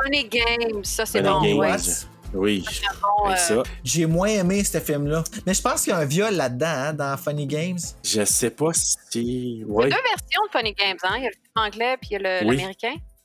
Funny 0.05 0.29
Games, 0.29 0.85
ça, 0.85 1.05
c'est 1.07 1.19
Funny 1.23 1.33
bon. 1.33 1.41
Games. 1.43 1.59
ouais. 1.59 1.77
Oui. 2.33 2.65
euh, 3.27 3.35
ça, 3.35 3.63
J'ai 3.83 4.07
moins 4.07 4.29
aimé 4.29 4.63
ce 4.63 4.79
film-là. 4.79 5.25
Mais 5.47 5.53
je 5.55 5.61
pense 5.61 5.83
qu'il 5.83 5.91
y 5.93 5.97
a 5.97 5.99
un 5.99 6.05
viol 6.05 6.33
là-dedans, 6.33 6.67
hein, 6.69 6.93
dans 6.93 7.17
Funny 7.17 7.45
Games. 7.47 7.79
je 8.05 8.25
sais 8.25 8.51
pas 8.51 8.73
si. 8.73 8.87
Il 9.15 9.59
y 9.61 9.63
a 9.65 9.67
deux 9.67 9.89
versions 9.89 10.43
de 10.47 10.51
Funny 10.57 10.73
Games, 10.75 10.97
hein? 11.03 11.15
Il 11.19 11.23
y 11.25 11.27
a 11.27 11.31
le 11.31 11.35
film 11.35 11.57
anglais 11.57 11.97
puis 12.01 12.11
il 12.13 12.23
y 12.23 12.25
a 12.27 12.41
le- 12.43 12.49
Oui. 12.49 12.57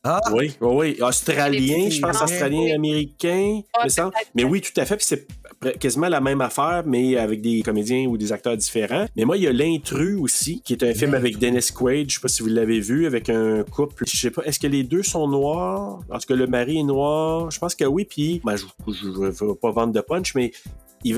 Ah! 0.07 0.21
Oui, 0.31 0.53
oui, 0.61 0.69
oui. 0.71 0.97
Australien, 1.01 1.89
je 1.89 1.99
pense 1.99 2.21
australien, 2.21 2.75
américain, 2.75 3.61
me 3.83 3.87
peut-être. 3.87 4.11
Mais 4.35 4.43
oui, 4.43 4.61
tout 4.61 4.79
à 4.79 4.85
fait. 4.85 4.97
Puis 4.97 5.05
c'est 5.07 5.79
quasiment 5.79 6.09
la 6.09 6.21
même 6.21 6.41
affaire, 6.41 6.83
mais 6.85 7.17
avec 7.17 7.41
des 7.41 7.63
comédiens 7.63 8.05
ou 8.05 8.15
des 8.15 8.31
acteurs 8.31 8.55
différents. 8.55 9.07
Mais 9.15 9.25
moi, 9.25 9.35
il 9.35 9.43
y 9.43 9.47
a 9.47 9.51
L'intrus 9.51 10.19
aussi, 10.19 10.61
qui 10.61 10.73
est 10.73 10.83
un 10.83 10.93
film 10.93 11.15
avec 11.15 11.39
Dennis 11.39 11.71
Quaid. 11.73 12.07
Je 12.09 12.15
sais 12.15 12.21
pas 12.21 12.27
si 12.27 12.43
vous 12.43 12.49
l'avez 12.49 12.79
vu, 12.79 13.07
avec 13.07 13.29
un 13.29 13.63
couple. 13.63 14.03
Je 14.05 14.15
sais 14.15 14.29
pas, 14.29 14.43
est-ce 14.43 14.59
que 14.59 14.67
les 14.67 14.83
deux 14.83 15.01
sont 15.01 15.27
noirs? 15.27 16.01
En 16.11 16.19
tout 16.19 16.27
cas, 16.27 16.35
le 16.35 16.45
mari 16.45 16.79
est 16.79 16.83
noir. 16.83 17.49
Je 17.49 17.57
pense 17.57 17.73
que 17.73 17.85
oui. 17.85 18.05
Puis, 18.05 18.41
ben, 18.45 18.55
je 18.57 18.65
ne 19.07 19.31
veux 19.31 19.55
pas 19.55 19.71
vendre 19.71 19.91
de 19.91 20.01
punch, 20.01 20.35
mais 20.35 20.51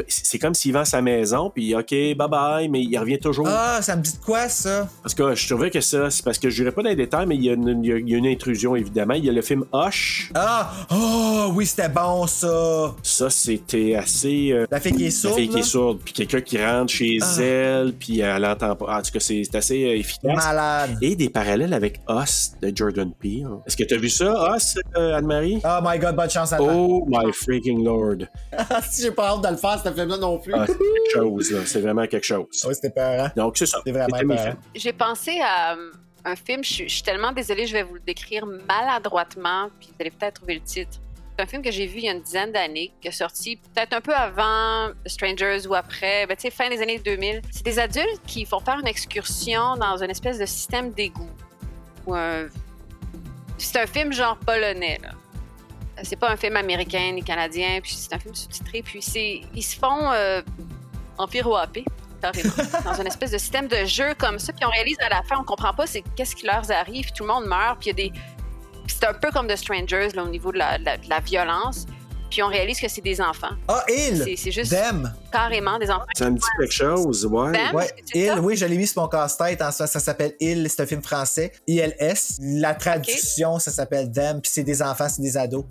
c'est 0.08 0.40
comme 0.40 0.54
s'il 0.54 0.74
vend 0.74 0.86
sa 0.86 1.02
maison, 1.02 1.50
puis 1.54 1.76
OK, 1.76 1.90
bye 1.92 2.16
bye, 2.30 2.70
mais 2.70 2.82
il 2.84 2.98
revient 2.98 3.20
toujours. 3.20 3.48
Ah, 3.50 3.80
ça 3.82 3.96
me 3.96 4.02
dit 4.02 4.14
de 4.14 4.24
quoi, 4.24 4.50
ça? 4.50 4.88
Parce 5.04 5.14
que 5.16 5.36
je 5.36 5.48
trouvais 5.48 5.70
que 5.70 5.82
ça, 5.82 6.10
c'est 6.10 6.24
parce 6.24 6.40
que 6.40 6.50
je 6.50 6.62
n'irai 6.64 6.74
pas 6.74 6.84
dans 6.84 6.90
les 6.90 6.96
détails, 6.96 7.26
mais 7.26 7.36
il 7.36 7.44
y, 7.44 7.50
a 7.50 7.54
une, 7.54 7.84
il 7.84 7.90
y 7.90 7.94
a- 7.94 7.98
il 7.98 8.10
y 8.10 8.16
a 8.16 8.18
une 8.18 8.28
intrusion, 8.28 8.76
évidemment. 8.76 9.14
Il 9.14 9.26
y 9.26 9.30
a 9.30 9.34
le 9.34 9.42
film 9.42 9.66
Hush. 9.74 10.32
Ah! 10.36 10.72
Oh, 10.92 11.52
oui, 11.54 11.66
c'était 11.66 11.90
bon, 11.90 12.28
ça! 12.28 12.96
Ça, 13.04 13.30
c'était 13.30 13.96
assez. 13.96 14.50
euh, 14.52 14.66
La 14.72 14.80
fille 14.80 14.94
qui 14.94 15.04
est 15.04 15.06
la 15.06 15.12
sourde, 15.12 15.36
fille 15.36 15.50
qui 15.50 15.60
est 15.60 15.64
sourde, 15.64 16.00
puis 16.04 16.14
quelqu'un 16.14 16.42
qui 16.42 16.64
rentre 16.64 16.92
chez 16.92 17.18
Ah. 17.22 17.42
elle, 17.42 17.94
puis 17.94 18.20
elle 18.20 18.46
entend 18.46 18.76
pas. 18.76 18.98
En 18.98 19.02
tout 19.02 19.12
cas, 19.12 19.20
c'est 19.20 19.44
assez 19.56 19.84
euh, 19.86 19.96
efficace. 19.98 20.36
Malade. 20.46 20.98
Et 21.02 21.16
des 21.16 21.30
parallèles 21.30 21.74
avec 21.74 22.00
Us 22.10 22.52
de 22.62 22.72
Jordan 22.76 23.12
Peele. 23.20 23.48
Est-ce 23.66 23.78
que 23.78 23.84
tu 23.84 23.94
as 23.94 23.98
vu 23.98 24.10
ça, 24.10 24.56
Us, 24.56 24.76
euh, 24.98 25.16
Anne-Marie? 25.18 25.62
Oh 25.64 25.80
my 25.84 25.98
god, 26.00 26.16
bonne 26.16 26.30
chance 26.30 26.52
à 26.54 26.58
toi. 26.58 26.72
Oh 26.74 27.06
my 27.08 27.32
freaking 27.34 27.84
lord. 27.84 28.18
si 28.90 29.04
j'ai 29.04 29.12
pas 29.12 29.30
hâte 29.30 29.44
de 29.44 29.50
le 29.50 29.58
faire, 29.58 29.77
ce 29.78 29.92
film-là 29.92 30.18
non 30.18 30.38
plus. 30.40 30.54
Ah, 30.56 30.66
c'est 30.68 30.78
quelque 30.78 31.14
chose, 31.14 31.52
là. 31.52 31.60
C'est 31.66 31.82
vraiment 31.82 32.06
quelque 32.08 32.26
chose. 32.26 32.46
Oui, 32.66 32.76
c'était 32.76 32.90
peurant. 32.90 33.30
Donc, 33.36 33.58
c'est 33.58 33.66
ça. 33.66 33.80
Vraiment 33.86 34.06
C'était 34.12 34.26
peurant. 34.28 34.44
films. 34.44 34.58
J'ai 34.76 34.94
pensé 34.94 35.40
à 35.42 35.74
euh, 35.76 35.92
un 36.26 36.36
film, 36.36 36.64
je 36.64 36.74
suis, 36.74 36.90
je 36.90 36.94
suis 36.96 37.04
tellement 37.04 37.32
désolée, 37.32 37.66
je 37.68 37.74
vais 37.74 37.84
vous 37.84 37.96
le 37.96 38.00
décrire 38.02 38.46
maladroitement, 38.46 39.70
puis 39.80 39.90
vous 39.90 39.96
allez 40.00 40.12
peut-être 40.12 40.36
trouver 40.36 40.56
le 40.56 40.62
titre. 40.62 40.98
C'est 41.38 41.44
un 41.44 41.48
film 41.48 41.62
que 41.62 41.70
j'ai 41.72 41.86
vu 41.86 41.98
il 42.00 42.06
y 42.06 42.10
a 42.10 42.14
une 42.14 42.22
dizaine 42.22 42.52
d'années, 42.52 42.92
qui 43.00 43.08
est 43.10 43.12
sorti 43.12 43.58
peut-être 43.58 43.94
un 43.94 44.02
peu 44.02 44.14
avant 44.16 44.90
The 45.06 45.10
Strangers 45.10 45.68
ou 45.68 45.76
après, 45.76 46.26
ben, 46.26 46.36
tu 46.36 46.42
sais, 46.42 46.50
fin 46.50 46.68
des 46.70 46.82
années 46.82 46.98
2000. 46.98 47.42
C'est 47.52 47.64
des 47.64 47.78
adultes 47.78 48.22
qui 48.26 48.44
font 48.46 48.60
faire 48.60 48.80
une 48.80 48.88
excursion 48.88 49.76
dans 49.76 50.02
une 50.02 50.10
espèce 50.10 50.40
de 50.40 50.48
système 50.48 50.92
d'égout. 50.92 51.30
Ou 52.08 52.16
un- 52.16 52.48
C'est 53.60 53.80
un 53.80 53.86
film 53.88 54.12
genre 54.14 54.38
polonais, 54.38 54.98
là. 55.04 55.10
C'est 56.04 56.16
pas 56.16 56.32
un 56.32 56.38
film 56.38 56.56
américain 56.58 57.12
ni 57.14 57.24
canadien, 57.24 57.80
puis 57.82 57.94
c'est 57.98 58.14
un 58.14 58.20
film 58.20 58.34
sous-titré, 58.36 58.82
puis 58.84 59.02
c'est... 59.02 59.42
Ils 59.54 59.62
se 59.64 59.76
font 59.78 60.12
euh, 60.12 60.42
enfiroiper 61.18 61.84
carrément, 62.22 62.50
dans 62.84 62.94
une 63.00 63.08
espèce 63.08 63.32
de 63.32 63.38
système 63.38 63.68
de 63.68 63.86
jeu 63.86 64.14
comme 64.18 64.40
ça. 64.40 64.52
Puis 64.54 64.66
on 64.66 64.70
réalise 64.72 64.98
à 65.02 65.10
la 65.10 65.22
fin, 65.24 65.38
on 65.40 65.44
comprend 65.44 65.74
pas 65.74 65.86
c'est 65.88 66.04
qu'est-ce 66.16 66.36
qui 66.36 66.46
leur 66.46 66.70
arrive. 66.72 67.04
Puis 67.06 67.12
tout 67.16 67.24
le 67.24 67.30
monde 67.34 67.46
meurt. 67.46 67.80
Puis 67.80 67.90
il 67.92 68.00
y 68.00 68.08
a 68.08 68.10
des. 68.10 68.12
puis 68.12 68.96
c'est 69.00 69.06
un 69.06 69.14
peu 69.14 69.30
comme 69.32 69.48
The 69.48 69.56
Strangers 69.56 70.10
là, 70.16 70.24
au 70.24 70.28
niveau 70.30 70.52
de 70.52 70.58
la, 70.58 70.78
de 70.80 70.86
la- 70.86 70.98
de 70.98 71.08
la 71.10 71.20
violence. 71.20 71.86
Puis 72.30 72.44
on 72.44 72.48
réalise 72.48 72.82
que 72.82 72.90
c'est 72.90 73.02
des 73.02 73.22
enfants. 73.22 73.52
Ah, 73.70 73.84
Il! 73.88 74.18
C'est- 74.24 74.36
c'est 74.36 74.52
juste- 74.52 74.72
Them! 74.72 75.14
Carrément 75.32 75.78
des 75.80 75.90
enfants. 75.90 76.06
Ça 76.18 76.30
me 76.30 76.38
dit 76.38 76.44
quelque 76.60 76.74
chose, 76.74 77.26
ouais. 77.26 77.52
Them? 77.54 77.76
Ouais, 77.76 77.90
Il, 78.14 78.34
oui, 78.42 78.58
je 78.58 78.66
l'ai 78.66 78.78
mis 78.78 78.86
sur 78.88 79.02
mon 79.04 79.08
casse-tête. 79.08 79.62
En 79.62 79.72
soi, 79.72 79.88
ça 79.88 80.00
s'appelle 80.02 80.34
Il, 80.42 80.68
c'est 80.70 80.82
un 80.82 80.86
film 80.88 81.02
français. 81.02 81.54
ILS. 81.68 82.38
La 82.42 82.74
traduction, 82.76 83.60
ça 83.60 83.72
s'appelle 83.72 84.12
Them, 84.12 84.42
puis 84.42 84.52
c'est 84.54 84.64
des 84.64 84.82
enfants, 84.82 85.08
c'est 85.08 85.22
des 85.22 85.38
ados. 85.38 85.64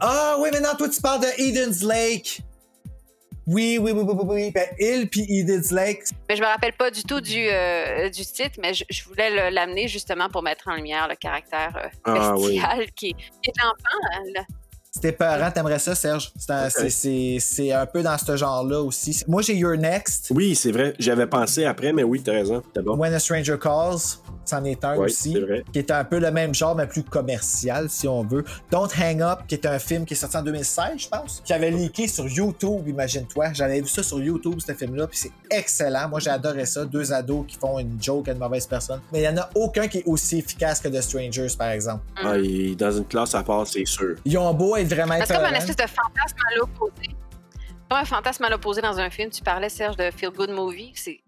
Ah 0.00 0.36
oui, 0.40 0.50
maintenant, 0.52 0.74
toi, 0.76 0.88
tu 0.88 1.00
parles 1.00 1.20
de 1.20 1.40
Eden's 1.40 1.82
Lake. 1.82 2.40
Oui, 3.46 3.76
oui, 3.78 3.92
oui, 3.92 4.02
oui, 4.02 4.14
oui, 4.16 4.24
oui. 4.44 4.50
Ben, 4.52 4.66
Il 4.78 5.06
puis 5.10 5.26
Eden's 5.28 5.70
Lake. 5.70 6.04
Mais 6.30 6.36
je 6.36 6.40
me 6.40 6.46
rappelle 6.46 6.72
pas 6.72 6.90
du 6.90 7.02
tout 7.02 7.20
du, 7.20 7.46
euh, 7.50 8.08
du 8.08 8.24
titre, 8.24 8.58
mais 8.58 8.72
je, 8.72 8.84
je 8.88 9.04
voulais 9.04 9.50
l'amener 9.50 9.86
justement 9.86 10.30
pour 10.30 10.42
mettre 10.42 10.68
en 10.68 10.74
lumière 10.76 11.08
le 11.08 11.14
caractère 11.14 11.76
euh, 11.76 11.88
Ah, 12.04 12.34
oui. 12.38 12.54
bestial 12.58 12.90
qui, 12.92 13.08
est- 13.08 13.14
qui 13.42 13.50
est 13.50 13.62
l'enfant. 13.62 14.34
C'était 14.96 15.10
peurant, 15.10 15.50
t'aimerais 15.50 15.80
ça, 15.80 15.92
Serge? 15.96 16.30
C'est 16.38 17.72
un, 17.72 17.86
peu 17.86 18.00
dans 18.04 18.16
ce 18.16 18.36
genre-là 18.36 18.80
aussi. 18.80 19.24
Moi, 19.26 19.42
j'ai 19.42 19.56
Your 19.56 19.76
Next. 19.76 20.28
Oui, 20.30 20.54
c'est 20.54 20.70
vrai. 20.70 20.94
J'avais 21.00 21.26
pensé 21.26 21.64
après, 21.64 21.92
mais 21.92 22.04
oui, 22.04 22.22
t'as 22.22 22.30
raison. 22.30 22.62
Bon. 22.76 22.96
When 22.96 23.12
a 23.12 23.18
Stranger 23.18 23.56
Calls, 23.60 23.98
c'en 24.44 24.62
est 24.62 24.84
un 24.84 24.96
Oui, 24.96 25.06
aussi. 25.06 25.32
c'est 25.32 25.40
vrai. 25.40 25.64
Qui 25.72 25.80
est 25.80 25.90
un 25.90 26.04
peu 26.04 26.20
le 26.20 26.30
même 26.30 26.54
genre, 26.54 26.76
mais 26.76 26.86
plus 26.86 27.02
commercial, 27.02 27.90
si 27.90 28.06
on 28.06 28.22
veut. 28.22 28.44
Don't 28.70 28.88
Hang 28.96 29.20
Up, 29.20 29.40
qui 29.48 29.56
est 29.56 29.66
un 29.66 29.80
film 29.80 30.04
qui 30.04 30.14
est 30.14 30.16
sorti 30.16 30.36
en 30.36 30.42
2016, 30.42 30.84
je 30.98 31.08
pense. 31.08 31.42
Qui 31.44 31.52
avait 31.52 31.72
leaké 31.72 32.06
sur 32.06 32.28
YouTube, 32.28 32.86
imagine-toi. 32.86 33.52
J'avais 33.52 33.80
vu 33.80 33.88
ça 33.88 34.04
sur 34.04 34.20
YouTube, 34.20 34.60
ce 34.64 34.74
film-là, 34.74 35.08
puis 35.08 35.18
c'est 35.18 35.32
excellent. 35.50 36.08
Moi, 36.08 36.20
j'ai 36.20 36.30
adoré 36.30 36.66
ça. 36.66 36.84
Deux 36.84 37.12
ados 37.12 37.46
qui 37.48 37.56
font 37.56 37.80
une 37.80 38.00
joke 38.00 38.28
à 38.28 38.32
une 38.32 38.38
mauvaise 38.38 38.68
personne. 38.68 39.00
Mais 39.12 39.18
il 39.18 39.22
n'y 39.22 39.28
en 39.28 39.42
a 39.42 39.50
aucun 39.56 39.88
qui 39.88 39.98
est 39.98 40.04
aussi 40.06 40.38
efficace 40.38 40.78
que 40.78 40.86
The 40.86 41.00
Strangers, 41.00 41.48
par 41.58 41.70
exemple. 41.70 42.04
Ah, 42.22 42.38
il 42.38 42.70
est 42.70 42.74
dans 42.76 42.92
une 42.92 43.06
classe 43.06 43.34
à 43.34 43.42
part, 43.42 43.66
c'est 43.66 43.84
sûr. 43.86 44.14
Ils 44.24 44.38
ont 44.38 44.54
beau 44.54 44.76
être 44.76 44.83
vraiment 44.84 45.14
C'est 45.20 45.34
comme 45.34 45.44
un 45.44 45.48
épeurants. 45.50 45.54
espèce 45.68 45.76
de 45.76 45.86
fantasme 45.86 46.36
à 46.50 46.54
l'opposé. 46.56 47.06
Comme 47.88 47.98
un 47.98 48.04
fantasme 48.04 48.44
à 48.44 48.50
l'opposé 48.50 48.80
dans 48.82 48.98
un 48.98 49.10
film. 49.10 49.30
Tu 49.30 49.42
parlais, 49.42 49.68
Serge, 49.68 49.96
de 49.96 50.10
Feel 50.10 50.30
Good 50.30 50.50
Movie. 50.50 50.92
C'est. 50.94 51.20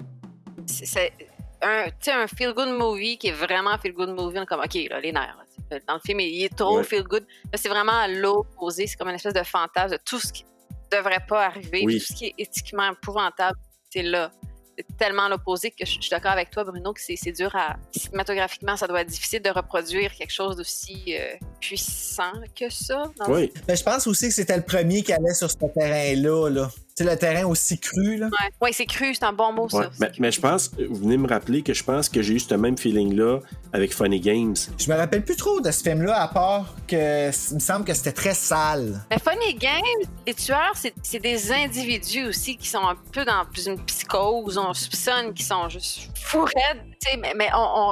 un, 1.63 1.85
tu 1.87 1.93
sais, 2.01 2.13
un 2.13 2.27
Feel 2.27 2.53
Good 2.53 2.69
Movie 2.79 3.19
qui 3.19 3.29
est 3.29 3.33
vraiment 3.33 3.77
Feel 3.79 3.93
Good 3.93 4.11
Movie. 4.11 4.39
On 4.39 4.43
est 4.43 4.47
comme, 4.47 4.61
OK, 4.61 4.75
là, 4.91 5.01
les 5.01 5.13
nerfs. 5.13 5.37
là. 5.71 5.79
Dans 5.89 5.95
le 5.95 6.01
film, 6.05 6.21
il 6.21 6.45
est 6.45 6.57
trop 6.57 6.79
Ouais. 6.79 6.85
Feel 6.85 7.03
Good. 7.03 7.25
Là, 7.53 7.59
c'est 7.59 7.69
vraiment 7.69 7.99
à 7.99 8.09
l'opposé. 8.09 8.87
C'est 8.87 8.97
comme 8.97 9.09
une 9.09 9.15
espèce 9.17 9.35
de 9.35 9.43
fantasme 9.43 9.97
de 9.97 10.01
tout 10.05 10.19
ce 10.21 10.33
qui 10.33 10.45
devrait 10.93 11.25
pas 11.29 11.47
arriver. 11.47 11.83
Oui. 11.85 11.99
Tout 11.99 12.05
ce 12.13 12.13
qui 12.15 12.27
est 12.27 12.35
éthiquement 12.39 12.91
épouvantable, 12.93 13.59
c'est 13.91 14.03
là. 14.03 14.31
C'est 14.79 14.97
tellement 14.99 15.23
à 15.25 15.29
l'opposé 15.31 15.71
que 15.71 15.87
je 15.87 15.95
je 15.95 16.01
suis 16.03 16.11
d'accord 16.11 16.33
avec 16.33 16.51
toi, 16.51 16.63
Bruno, 16.63 16.93
que 16.93 17.01
c'est 17.01 17.17
c'est 17.17 17.33
dur 17.33 17.55
à. 17.57 17.77
Cinématographiquement, 17.97 18.77
ça 18.77 18.87
doit 18.87 19.01
être 19.01 19.09
difficile 19.09 19.41
de 19.41 19.49
reproduire 19.51 20.13
quelque 20.15 20.33
chose 20.33 20.57
d'aussi 20.57 21.17
euh, 21.19 21.35
puissant 21.61 22.33
que 22.59 22.71
ça. 22.71 23.05
dans 23.19 23.33
Oui. 23.33 23.53
Mais 23.69 23.77
je 23.77 23.83
pense 23.83 24.07
aussi 24.07 24.29
que 24.29 24.35
c'était 24.35 24.57
le 24.57 24.63
premier 24.63 25.03
qui 25.03 25.13
allait 25.13 25.35
sur 25.35 25.51
ce 25.51 25.57
terrain-là. 25.57 26.49
Là. 26.51 26.71
Tu 26.97 27.05
sais, 27.05 27.11
le 27.11 27.17
terrain 27.19 27.45
aussi 27.47 27.79
cru. 27.79 28.17
Là. 28.17 28.27
Ouais, 28.27 28.51
ouais 28.63 28.73
c'est 28.73 28.87
cru, 28.87 29.15
c'est 29.15 29.25
un 29.25 29.33
bon 29.33 29.53
mot, 29.53 29.69
ça. 29.69 29.79
Ouais. 29.81 29.87
Mais, 30.01 30.13
mais 30.19 30.33
je 30.33 30.41
pense, 30.41 30.71
vous 30.89 30.95
venez 30.97 31.19
me 31.19 31.29
rappeler 31.29 31.61
que 31.63 31.75
je 31.75 31.85
pense 31.85 32.09
que 32.09 32.23
j'ai 32.23 32.35
eu 32.35 32.41
ce 32.41 32.55
même 32.55 32.79
feeling-là 32.79 33.41
avec 33.75 33.93
Funny 33.95 34.19
Games. 34.21 34.57
Je 34.79 34.91
me 34.91 34.97
rappelle 34.97 35.23
plus 35.23 35.37
trop 35.37 35.61
de 35.61 35.71
ce 35.71 35.83
film-là, 35.83 36.19
à 36.23 36.29
part 36.29 36.75
que 36.89 37.29
il 37.51 37.55
me 37.55 37.61
semble 37.61 37.85
que 37.85 37.93
c'était 37.93 38.13
très 38.13 38.33
sale. 38.33 38.99
Mais 39.11 39.19
Funny 39.19 39.55
Games, 39.55 40.11
les 40.27 40.33
tueurs, 40.35 40.73
c'est 40.75 40.95
c'est 41.03 41.19
des 41.21 41.53
individus 41.53 42.25
aussi 42.29 42.57
qui 42.57 42.69
sont 42.69 42.87
un 42.87 42.97
peu 43.13 43.25
dans 43.27 43.45
plus 43.45 43.67
une 43.67 43.79
psychose. 43.85 44.57
On 44.57 44.73
soupçonne 44.73 45.35
qu'ils 45.35 45.45
sont 45.47 45.69
juste 45.69 46.09
fous 46.15 46.45
raides, 46.45 46.83
tu 47.01 47.11
sais, 47.11 47.17
mais 47.19 47.49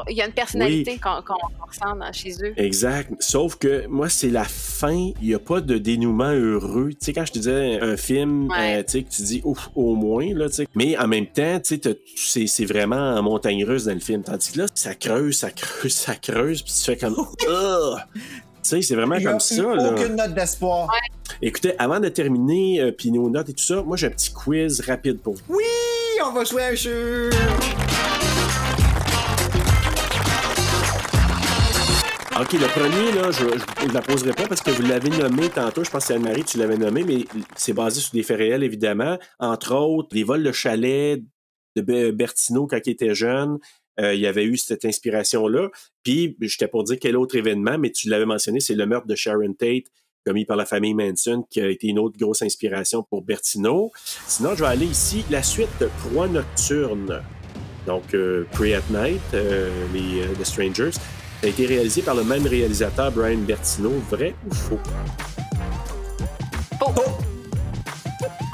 il 0.09 0.17
y 0.17 0.23
a 0.23 0.27
une 0.27 0.33
personnalité 0.33 0.93
Oui. 0.93 1.01
qu'on 1.01 1.21
qu'on 1.23 1.67
ressent 1.67 1.95
dans- 1.97 2.13
chez 2.13 2.33
eux. 2.43 2.55
Exact. 2.57 3.11
Sauf 3.21 3.57
que 3.57 3.64
moi, 3.89 4.09
c'est 4.09 4.31
la 4.31 4.45
fin. 4.45 5.11
Il 5.23 5.29
n'y 5.29 5.35
a 5.35 5.39
pas 5.39 5.61
de 5.61 5.79
dénouement 5.79 6.33
heureux. 6.33 6.91
Tu 6.91 6.97
sais, 7.01 7.13
quand 7.13 7.25
je 7.25 7.33
te 7.33 7.39
disais 7.39 7.79
un 7.81 7.97
film, 7.97 8.49
Ouais. 8.51 8.79
euh, 8.79 8.83
tu 8.83 8.93
sais, 8.93 9.03
que 9.03 9.11
tu 9.11 9.23
dis 9.23 9.41
ouf, 9.45 9.71
au 9.75 9.95
moins, 9.95 10.27
là, 10.35 10.49
tu 10.49 10.57
sais. 10.57 10.69
Mais 10.75 10.97
en 10.99 11.07
même 11.09 11.27
temps, 11.27 11.61
tu 11.61 11.81
sais, 11.83 11.99
c'est 12.17 12.47
c'est 12.47 12.65
vraiment 12.67 13.15
en 13.15 13.23
montagne 13.23 13.65
russe 13.65 13.85
dans 13.85 13.95
le 13.95 14.01
film. 14.01 14.23
Tandis 14.23 14.53
que 14.53 14.59
là, 14.59 14.67
ça 14.75 14.95
creuse, 14.95 15.37
ça 15.39 15.51
creuse, 15.51 15.93
ça 15.93 16.15
creuse, 16.15 16.63
puis 16.63 16.73
tu 16.73 16.85
fais 16.85 16.97
comme. 16.97 17.17
Tu 18.65 18.71
sais, 18.71 18.81
c'est 18.81 18.95
vraiment 18.95 19.17
Il 19.17 19.25
y 19.25 19.27
a 19.27 19.31
comme 19.33 19.41
ça, 19.41 19.63
là. 19.75 19.93
aucune 19.93 20.17
note 20.17 20.33
d'espoir. 20.33 20.89
Écoutez, 21.43 21.75
avant 21.79 22.01
de 22.01 22.09
terminer, 22.09 22.81
euh, 22.81 22.93
puis 22.93 23.11
nos 23.11 23.29
notes 23.29 23.51
et 23.51 23.53
tout 23.53 23.63
ça, 23.63 23.83
moi, 23.83 23.99
j'ai 23.99 24.07
un 24.07 24.11
petit 24.11 24.33
quiz 24.33 24.81
rapide 24.87 25.19
pour 25.21 25.35
vous. 25.35 25.43
Oui, 25.51 25.65
on 26.27 26.33
va 26.33 26.45
jouer 26.45 26.63
à 26.63 26.67
un 26.69 26.75
jeu. 26.75 27.29
OK, 32.41 32.53
le 32.55 32.67
premier, 32.67 33.13
là, 33.13 33.31
je 33.31 33.45
ne 33.87 33.93
la 33.93 34.03
poserai 34.03 34.33
pas 34.33 34.49
parce 34.49 34.61
que 34.61 34.71
vous 34.73 34.83
l'avez 34.83 35.09
nommé 35.11 35.49
tantôt. 35.49 35.85
Je 35.85 35.91
pense 35.91 36.07
que 36.07 36.15
Anne-Marie, 36.15 36.43
tu 36.43 36.59
l'avais 36.59 36.77
nommé, 36.77 37.05
mais 37.05 37.25
c'est 37.55 37.73
basé 37.73 38.01
sur 38.01 38.13
des 38.13 38.25
faits 38.25 38.39
réels, 38.39 38.65
évidemment. 38.65 39.19
Entre 39.39 39.73
autres, 39.75 40.09
les 40.13 40.25
vols 40.25 40.43
de 40.43 40.51
chalet 40.51 41.23
de 41.77 41.83
Be- 41.83 42.11
Bertino 42.11 42.67
quand 42.67 42.81
il 42.87 42.91
était 42.91 43.15
jeune. 43.15 43.59
Euh, 44.01 44.15
il 44.15 44.21
y 44.21 44.27
avait 44.27 44.45
eu 44.45 44.57
cette 44.57 44.85
inspiration-là. 44.85 45.69
Puis, 46.03 46.37
j'étais 46.41 46.67
pour 46.67 46.83
dire 46.83 46.97
quel 47.01 47.17
autre 47.17 47.37
événement, 47.37 47.79
mais 47.79 47.91
tu 47.93 48.09
l'avais 48.09 48.27
mentionné, 48.27 48.59
c'est 48.59 48.75
le 48.75 48.87
meurtre 48.87 49.07
de 49.07 49.15
Sharon 49.15 49.53
Tate 49.53 49.85
commis 50.27 50.45
par 50.45 50.57
la 50.57 50.65
famille 50.67 50.95
Manson, 50.95 51.45
qui 51.49 51.61
a 51.61 51.69
été 51.69 51.87
une 51.87 52.01
autre 52.01 52.19
grosse 52.19 52.43
inspiration 52.43 53.05
pour 53.05 53.23
Bertino. 53.23 53.93
Sinon, 54.27 54.57
je 54.57 54.65
vais 54.65 54.71
aller 54.71 54.87
ici, 54.87 55.25
la 55.31 55.43
suite 55.45 55.69
de 55.81 55.89
Proie 56.01 56.27
Nocturne. 56.27 57.23
Donc, 57.87 58.13
euh, 58.15 58.45
at 58.55 58.91
Night, 58.91 59.21
euh, 59.35 59.71
les, 59.93 60.23
euh, 60.23 60.35
The 60.41 60.45
Strangers. 60.45 60.93
Ça 61.45 61.49
a 61.49 61.53
été 61.53 61.67
réalisé 61.67 62.01
par 62.01 62.15
le 62.15 62.25
même 62.25 62.47
réalisateur, 62.47 63.13
Brian 63.13 63.37
Bertino. 63.37 63.91
Vrai 64.11 64.35
ou 64.51 64.55
faux? 64.55 64.79
Faux. 66.79 66.95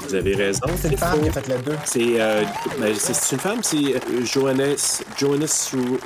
Vous 0.01 0.13
avez 0.13 0.35
raison. 0.35 0.59
C'est 0.75 0.89
une 0.89 0.97
femme 0.97 1.15
faux. 1.15 1.21
qui 1.21 1.29
a 1.29 1.31
fait 1.41 1.47
le 1.47 1.59
deux. 1.61 1.77
C'est 1.85 2.19
euh, 2.21 2.43
ben, 2.81 2.93
c'est- 2.93 3.13
c'est 3.13 3.35
une 3.37 3.39
femme, 3.41 3.59
c'est 3.63 3.77
euh, 3.95 4.25
Johannes, 4.25 4.75
Johannes 5.17 5.47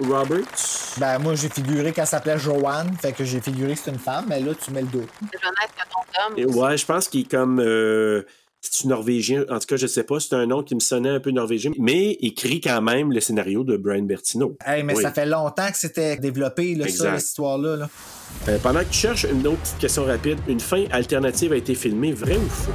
Roberts. 0.08 0.94
Ben, 1.00 1.18
moi, 1.18 1.34
j'ai 1.34 1.50
figuré 1.50 1.92
qu'elle 1.92 2.06
s'appelait 2.06 2.38
Joanne, 2.38 2.96
fait 3.02 3.14
que 3.14 3.24
j'ai 3.26 3.42
figuré 3.42 3.74
que 3.74 3.80
c'est 3.84 3.90
une 3.90 3.98
femme, 3.98 4.26
mais 4.30 4.40
là, 4.40 4.52
tu 4.54 4.70
mets 4.70 4.82
le 4.82 4.88
deux. 4.88 5.08
C'est 5.34 5.40
Jeannette 5.42 5.72
Caton 5.76 6.36
Et 6.38 6.46
ouais, 6.46 6.78
je 6.78 6.86
pense 6.86 7.08
qu'il 7.08 7.22
est 7.22 7.32
comme. 7.32 7.60
Euh, 7.60 8.28
c'est 8.72 8.86
norvégien. 8.88 9.44
En 9.50 9.60
tout 9.60 9.68
cas, 9.68 9.78
je 9.78 9.88
sais 9.88 10.04
pas. 10.04 10.20
C'est 10.20 10.34
un 10.34 10.46
nom 10.46 10.64
qui 10.64 10.76
me 10.76 10.80
sonnait 10.80 11.10
un 11.10 11.20
peu 11.20 11.32
norvégien. 11.32 11.72
Mais 11.78 12.12
écrit 12.22 12.62
quand 12.62 12.82
même 12.82 13.12
le 13.12 13.20
scénario 13.22 13.64
de 13.64 13.78
Brian 13.78 14.04
Bertino. 14.04 14.58
Hey, 14.66 14.84
mais 14.84 14.96
Oui. 14.96 15.02
ça 15.02 15.12
fait 15.12 15.26
longtemps 15.26 15.70
que 15.72 15.78
c'était 15.78 16.18
développé, 16.18 16.76
là, 16.76 16.88
ça, 16.88 17.18
cette 17.18 17.28
histoire-là. 17.30 17.76
Là. 17.78 17.90
Euh, 18.50 18.58
pendant 18.62 18.80
que 18.80 18.86
tu 18.86 18.98
cherches 19.00 19.26
une 19.32 19.46
autre 19.48 19.60
petite 19.62 19.78
question 19.80 20.06
rapide, 20.06 20.40
une 20.48 20.60
fin 20.60 20.86
alternative 20.92 21.54
a 21.54 21.58
été 21.58 21.76
filmée, 21.76 22.12
vrai 22.14 22.38
ou 22.38 22.50
faux? 22.50 22.72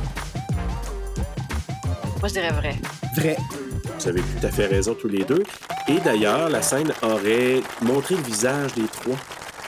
Moi, 2.20 2.28
je 2.28 2.32
dirais 2.34 2.52
vrai. 2.52 2.74
Vrai. 3.16 3.36
Vous 3.98 4.08
avez 4.08 4.20
tout 4.20 4.46
à 4.46 4.50
fait 4.50 4.66
raison 4.66 4.94
tous 4.94 5.08
les 5.08 5.24
deux. 5.24 5.42
Et 5.88 5.98
d'ailleurs, 6.04 6.48
la 6.48 6.62
scène 6.62 6.92
aurait 7.02 7.60
montré 7.82 8.14
le 8.16 8.22
visage 8.22 8.74
des 8.74 8.84
trois. 8.84 9.16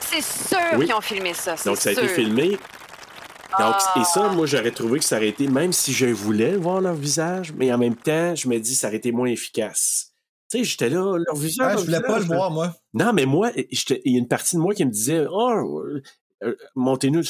C'est 0.01 0.23
sûr 0.23 0.59
Oui. 0.78 0.86
qu'ils 0.86 0.94
ont 0.94 1.01
filmé 1.01 1.32
ça. 1.35 1.57
c'est 1.57 1.69
Donc, 1.69 1.78
ça 1.78 1.90
a 1.90 1.93
été 1.93 2.07
filmé. 2.09 2.59
Donc, 3.59 3.74
Ah. 3.79 3.95
et 4.01 4.05
ça, 4.05 4.29
moi, 4.31 4.47
j'aurais 4.47 4.70
trouvé 4.70 4.99
que 4.99 5.05
ça 5.05 5.16
aurait 5.16 5.29
été, 5.29 5.47
même 5.49 5.73
si 5.73 5.93
je 5.93 6.07
voulais 6.07 6.57
voir 6.57 6.81
leur 6.81 6.95
visage, 6.95 7.53
mais 7.53 7.73
en 7.73 7.79
même 7.79 7.97
temps, 7.97 8.35
je 8.35 8.49
me 8.49 8.59
dis, 8.59 8.74
ça 8.74 8.89
aurait 8.89 8.97
été 8.97 9.12
moins 9.12 9.27
efficace. 9.29 10.15
Tu 10.51 10.59
sais, 10.59 10.65
j'étais 10.65 10.89
là, 10.91 11.16
leur 11.19 11.37
visage. 11.37 11.66
Ah, 11.66 11.73
leur 11.74 11.79
je 11.81 11.85
voulais 11.87 12.01
pas 12.03 12.19
le 12.19 12.24
voir, 12.24 12.51
moi. 12.51 12.74
Non, 12.95 13.12
mais 13.12 13.27
moi, 13.27 13.51
j'étais- 13.70 14.01
il 14.05 14.12
y 14.12 14.16
a 14.16 14.19
une 14.19 14.29
partie 14.29 14.57
de 14.57 14.61
moi 14.61 14.74
qui 14.74 14.85
me 14.85 14.91
disait, 14.91 15.24
oh, 15.31 15.83
euh, 16.43 16.57
montez-nous. 16.74 17.23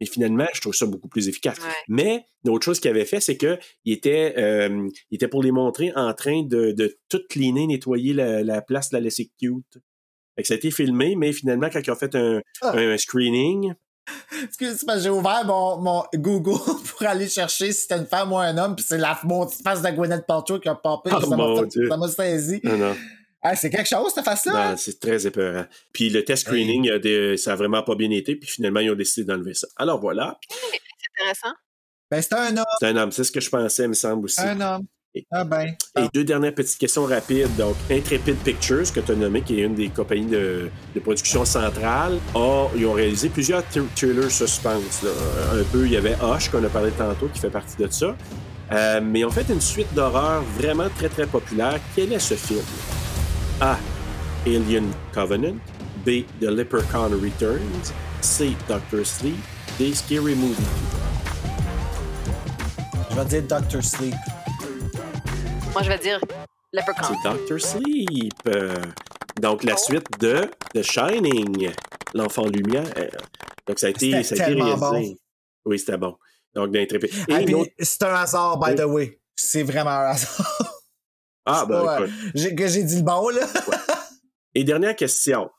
Et 0.00 0.06
finalement, 0.06 0.46
je 0.52 0.60
trouve 0.60 0.74
ça 0.74 0.84
beaucoup 0.86 1.06
plus 1.08 1.28
efficace. 1.28 1.58
Ouais. 1.58 1.68
Mais 1.88 2.24
l'autre 2.44 2.64
chose 2.64 2.80
qu'il 2.80 2.90
avait 2.90 3.04
fait, 3.04 3.20
c'est 3.20 3.36
que 3.36 3.56
il 3.84 3.92
était, 3.92 4.34
euh, 4.36 4.88
il 5.10 5.14
était 5.14 5.28
pour 5.28 5.42
les 5.44 5.52
montrer 5.52 5.92
en 5.94 6.12
train 6.12 6.42
de, 6.42 6.72
de 6.72 6.96
tout 7.08 7.20
cleaner, 7.30 7.66
nettoyer 7.68 8.12
la, 8.12 8.42
la 8.42 8.62
place, 8.62 8.90
la 8.92 8.98
laisser 9.00 9.30
cute. 9.40 9.78
Fait 10.34 10.42
que 10.42 10.48
ça 10.48 10.54
a 10.54 10.56
été 10.56 10.70
filmé, 10.72 11.14
mais 11.14 11.32
finalement, 11.32 11.68
quand 11.72 11.80
ils 11.86 11.90
ont 11.90 11.94
fait 11.94 12.16
un, 12.16 12.40
Ah. 12.62 12.72
un 12.76 12.96
screening, 12.98 13.74
Excuse, 14.44 14.84
parce 14.84 14.98
que 14.98 15.04
j'ai 15.04 15.10
ouvert 15.10 15.44
mon, 15.44 15.78
mon 15.78 16.04
Google 16.14 16.58
pour 16.98 17.06
aller 17.06 17.28
chercher 17.28 17.72
si 17.72 17.82
c'était 17.82 17.96
une 17.98 18.06
femme 18.06 18.32
ou 18.32 18.38
un 18.38 18.56
homme, 18.58 18.74
puis 18.74 18.84
c'est 18.86 18.98
la 18.98 19.18
mon 19.24 19.46
face 19.48 19.80
de 19.82 19.88
Gwyneth 19.90 20.26
Paltrow 20.26 20.58
qui 20.58 20.68
a 20.68 20.74
popé, 20.74 21.10
Oh, 21.14 21.20
ça 21.20 21.96
m'a 21.96 22.08
saisi. 22.08 22.60
non, 22.64 22.76
non. 22.76 22.96
Ah, 23.44 23.56
c'est 23.56 23.70
quelque 23.70 23.88
chose, 23.88 24.12
cette 24.14 24.24
face-là? 24.24 24.70
Non, 24.70 24.76
c'est 24.76 25.00
très 25.00 25.26
épeurant. 25.26 25.64
Puis 25.92 26.10
le 26.10 26.24
test 26.24 26.42
screening, 26.46 26.84
il 26.84 27.00
des- 27.00 27.36
ça 27.36 27.52
a 27.52 27.56
vraiment 27.56 27.82
pas 27.82 27.96
bien 27.96 28.10
été, 28.10 28.36
puis 28.36 28.48
finalement, 28.48 28.78
ils 28.80 28.90
ont 28.90 28.94
décidé 28.96 29.24
d'enlever 29.26 29.54
ça. 29.54 29.66
Alors 29.76 30.00
voilà, 30.00 30.38
C'est 30.48 31.20
intéressant. 31.22 31.54
Ben, 32.10 32.22
c'est 32.22 32.34
un 32.34 32.56
homme. 32.56 32.64
c'est 32.78 32.86
un 32.86 32.96
homme, 32.96 33.10
c'est 33.12 33.24
ce 33.24 33.32
que 33.32 33.40
je 33.40 33.50
pensais, 33.50 33.88
me 33.88 33.94
semble 33.94 34.26
aussi. 34.26 34.40
Un 34.40 34.60
homme. 34.60 34.86
Ah 35.30 35.44
ben. 35.44 35.74
Et 35.98 36.08
deux 36.14 36.24
dernières 36.24 36.54
petites 36.54 36.78
questions 36.78 37.04
rapides. 37.04 37.54
Donc, 37.58 37.76
Intrepid 37.90 38.36
Pictures, 38.36 38.90
que 38.92 39.00
tu 39.00 39.12
as 39.12 39.14
nommé, 39.14 39.42
qui 39.42 39.60
est 39.60 39.64
une 39.64 39.74
des 39.74 39.90
compagnies 39.90 40.26
de, 40.26 40.70
de 40.94 41.00
production 41.00 41.44
centrale, 41.44 42.18
a, 42.34 42.66
ils 42.74 42.86
ont 42.86 42.94
réalisé 42.94 43.28
plusieurs 43.28 43.60
thr- 43.62 43.84
thrillers 43.94 44.30
suspense. 44.30 45.02
là. 45.02 45.10
Un 45.52 45.64
peu, 45.64 45.84
il 45.84 45.92
y 45.92 45.96
avait 45.98 46.16
Hush, 46.22 46.48
qu'on 46.48 46.64
a 46.64 46.68
parlé 46.68 46.90
tantôt, 46.92 47.28
qui 47.28 47.40
fait 47.40 47.50
partie 47.50 47.76
de 47.76 47.88
ça. 47.90 48.16
Euh, 48.72 49.00
mais 49.02 49.20
ils 49.20 49.24
ont 49.26 49.30
fait 49.30 49.46
une 49.50 49.60
suite 49.60 49.92
d'horreur 49.92 50.42
vraiment 50.56 50.88
très, 50.96 51.10
très 51.10 51.26
populaire. 51.26 51.78
Quel 51.94 52.10
est 52.14 52.18
ce 52.18 52.32
film? 52.34 52.62
A. 53.60 53.76
Alien 54.46 54.86
Covenant. 55.12 55.56
B. 56.06 56.24
The 56.40 56.44
Leprechaun 56.44 57.10
Returns. 57.22 57.92
C. 58.22 58.56
Doctor 58.66 59.04
Sleep. 59.04 59.36
D. 59.78 59.94
Scary 59.94 60.34
Movie. 60.34 60.56
Je 63.10 63.16
vais 63.16 63.24
dire 63.26 63.42
Doctor 63.42 63.82
Sleep. 63.84 64.14
Moi, 65.72 65.82
je 65.82 65.88
vais 65.88 65.98
dire 65.98 66.20
Leprechaun. 66.72 67.02
C'est 67.22 67.28
Doctor 67.30 67.60
Sleep. 67.60 68.32
Euh, 68.48 68.74
donc, 69.40 69.64
la 69.64 69.76
suite 69.76 70.06
de 70.20 70.48
The 70.74 70.82
Shining, 70.82 71.70
L'Enfant 72.14 72.46
Lumière. 72.46 72.84
Donc, 73.66 73.78
ça 73.78 73.86
a 73.86 73.90
été, 73.90 74.22
C'était 74.22 74.36
ça 74.36 74.44
a 74.44 74.50
été 74.50 74.60
réalisé. 74.62 75.16
Oui, 75.64 75.78
c'était 75.78 75.96
bon. 75.96 76.16
Donc, 76.54 76.70
d'Intrépide. 76.72 77.10
Ah, 77.30 77.40
autre- 77.56 77.70
c'est 77.78 78.02
un 78.02 78.14
hasard, 78.14 78.58
by 78.58 78.70
Oui. 78.70 78.76
the 78.76 78.84
way. 78.84 79.20
C'est 79.34 79.62
vraiment 79.62 79.90
un 79.90 80.10
hasard. 80.10 80.72
Ah, 81.46 81.64
ben, 81.68 82.06
écoute. 82.34 82.56
Que 82.56 82.66
j'ai 82.68 82.84
dit 82.84 82.96
le 82.96 83.02
bon, 83.02 83.28
là. 83.30 83.46
Et 84.54 84.64
dernière 84.64 84.94
question. 84.94 85.50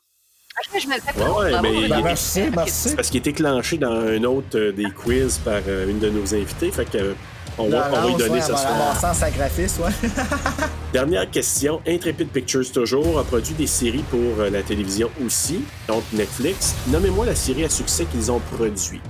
Je 0.79 0.87
me 0.87 0.95
le 0.95 1.01
fais 1.01 1.19
Ouais, 1.21 1.53
ouais, 1.53 1.61
mais- 1.61 1.69
Olivier. 1.69 2.03
merci, 2.03 2.41
merci. 2.55 2.71
C'est 2.89 2.95
parce 2.95 3.09
qu'il 3.09 3.17
est 3.17 3.21
déclenché 3.31 3.77
dans 3.77 3.91
un 3.91 4.23
autre 4.23 4.55
euh, 4.57 4.71
des 4.71 4.89
quiz 4.91 5.37
par 5.39 5.61
euh, 5.67 5.89
une 5.89 5.99
de 5.99 6.09
nos 6.09 6.33
invités. 6.33 6.71
Fait 6.71 6.85
que, 6.85 6.97
euh, 6.97 7.13
on, 7.57 7.69
va, 7.69 7.89
on 7.91 7.95
va 8.01 8.07
lui 8.07 8.15
donner 8.15 8.41
en 8.41 8.45
soir. 8.57 9.15
sacrifice, 9.15 9.77
ouais. 9.79 9.91
Dernière 10.93 11.29
question. 11.29 11.81
Intrepid 11.87 12.29
Pictures, 12.29 12.71
toujours, 12.71 13.19
a 13.19 13.23
produit 13.23 13.53
des 13.55 13.67
séries 13.67 14.03
pour 14.09 14.19
euh, 14.39 14.49
la 14.49 14.61
télévision 14.63 15.09
aussi, 15.25 15.63
donc 15.87 16.03
Netflix. 16.13 16.75
Nommez-moi 16.87 17.25
la 17.25 17.35
série 17.35 17.65
à 17.65 17.69
succès 17.69 18.05
qu'ils 18.05 18.31
ont 18.31 18.39
produit. 18.55 19.01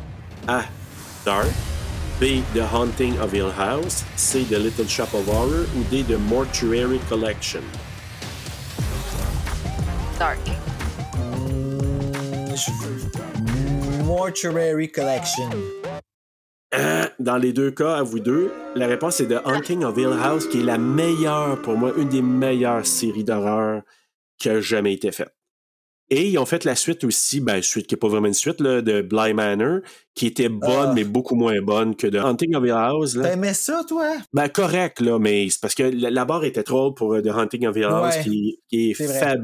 A. 0.48 0.62
Dark. 1.26 1.48
B. 2.20 2.42
The 2.56 2.62
Haunting 2.74 3.18
of 3.20 3.34
Hill 3.34 3.52
House. 3.58 4.04
C. 4.16 4.44
The 4.50 4.58
Little 4.60 4.88
Shop 4.88 5.08
of 5.14 5.28
Horror. 5.28 5.66
Ou 5.78 5.84
D. 5.92 6.04
The 6.04 6.18
Mortuary 6.30 7.00
Collection. 7.10 7.62
Dark. 10.20 10.40
Je- 12.56 14.04
Mortuary 14.06 14.92
Collection. 14.92 15.50
Euh, 16.76 17.06
Dans 17.20 17.38
les 17.38 17.54
deux 17.54 17.72
cas, 17.72 17.96
à 17.98 18.04
vous 18.04 18.20
deux, 18.20 18.52
la 18.76 18.88
réponse 18.88 19.20
est 19.22 19.28
The 19.28 19.42
Haunting 19.46 19.84
of 19.84 19.98
Hill 19.98 20.10
House, 20.22 20.48
qui 20.48 20.60
est 20.60 20.64
la 20.64 20.78
meilleure, 20.78 21.62
pour 21.62 21.76
moi, 21.78 21.94
une 21.98 22.10
des 22.10 22.22
meilleures 22.22 22.86
séries 22.86 23.24
d'horreur 23.24 23.82
qui 24.40 24.50
a 24.50 24.60
jamais 24.60 24.94
été 24.94 25.12
faite. 25.12 25.34
Et 26.10 26.28
ils 26.30 26.38
ont 26.38 26.46
fait 26.46 26.66
la 26.66 26.76
suite 26.76 27.04
aussi, 27.06 27.40
ben, 27.40 27.62
suite 27.62 27.88
qui 27.88 27.96
n'est 27.96 28.00
pas 28.00 28.08
vraiment 28.08 28.28
une 28.28 28.34
suite, 28.34 28.60
là, 28.60 28.82
de 28.82 29.02
Bly 29.02 29.34
Manor, 29.34 29.80
qui 30.16 30.28
était 30.28 30.50
bonne, 30.50 30.90
Ah. 30.90 30.94
mais 30.94 31.04
beaucoup 31.06 31.36
moins 31.36 31.60
bonne 31.62 31.96
que 31.96 32.08
The 32.08 32.16
Haunting 32.24 32.56
of 32.56 32.64
Hill 32.66 32.72
House. 32.72 33.14
T'aimais 33.14 33.54
ça, 33.54 33.84
toi? 33.88 34.12
Ben, 34.34 34.48
correct, 34.50 35.00
là, 35.00 35.18
mais 35.18 35.48
c'est 35.50 35.62
parce 35.62 35.76
que 35.76 35.84
la, 35.84 36.26
barre 36.26 36.44
était 36.44 36.64
trop 36.64 36.88
haute 36.88 36.98
pour 36.98 37.14
euh, 37.14 37.22
The 37.22 37.28
Haunting 37.30 37.66
of 37.68 37.76
Hill 37.78 37.86
House, 37.86 38.16
Ouais. 38.18 38.24
qui, 38.24 38.60
qui 38.70 38.92
est, 38.92 39.06
vrai. 39.06 39.38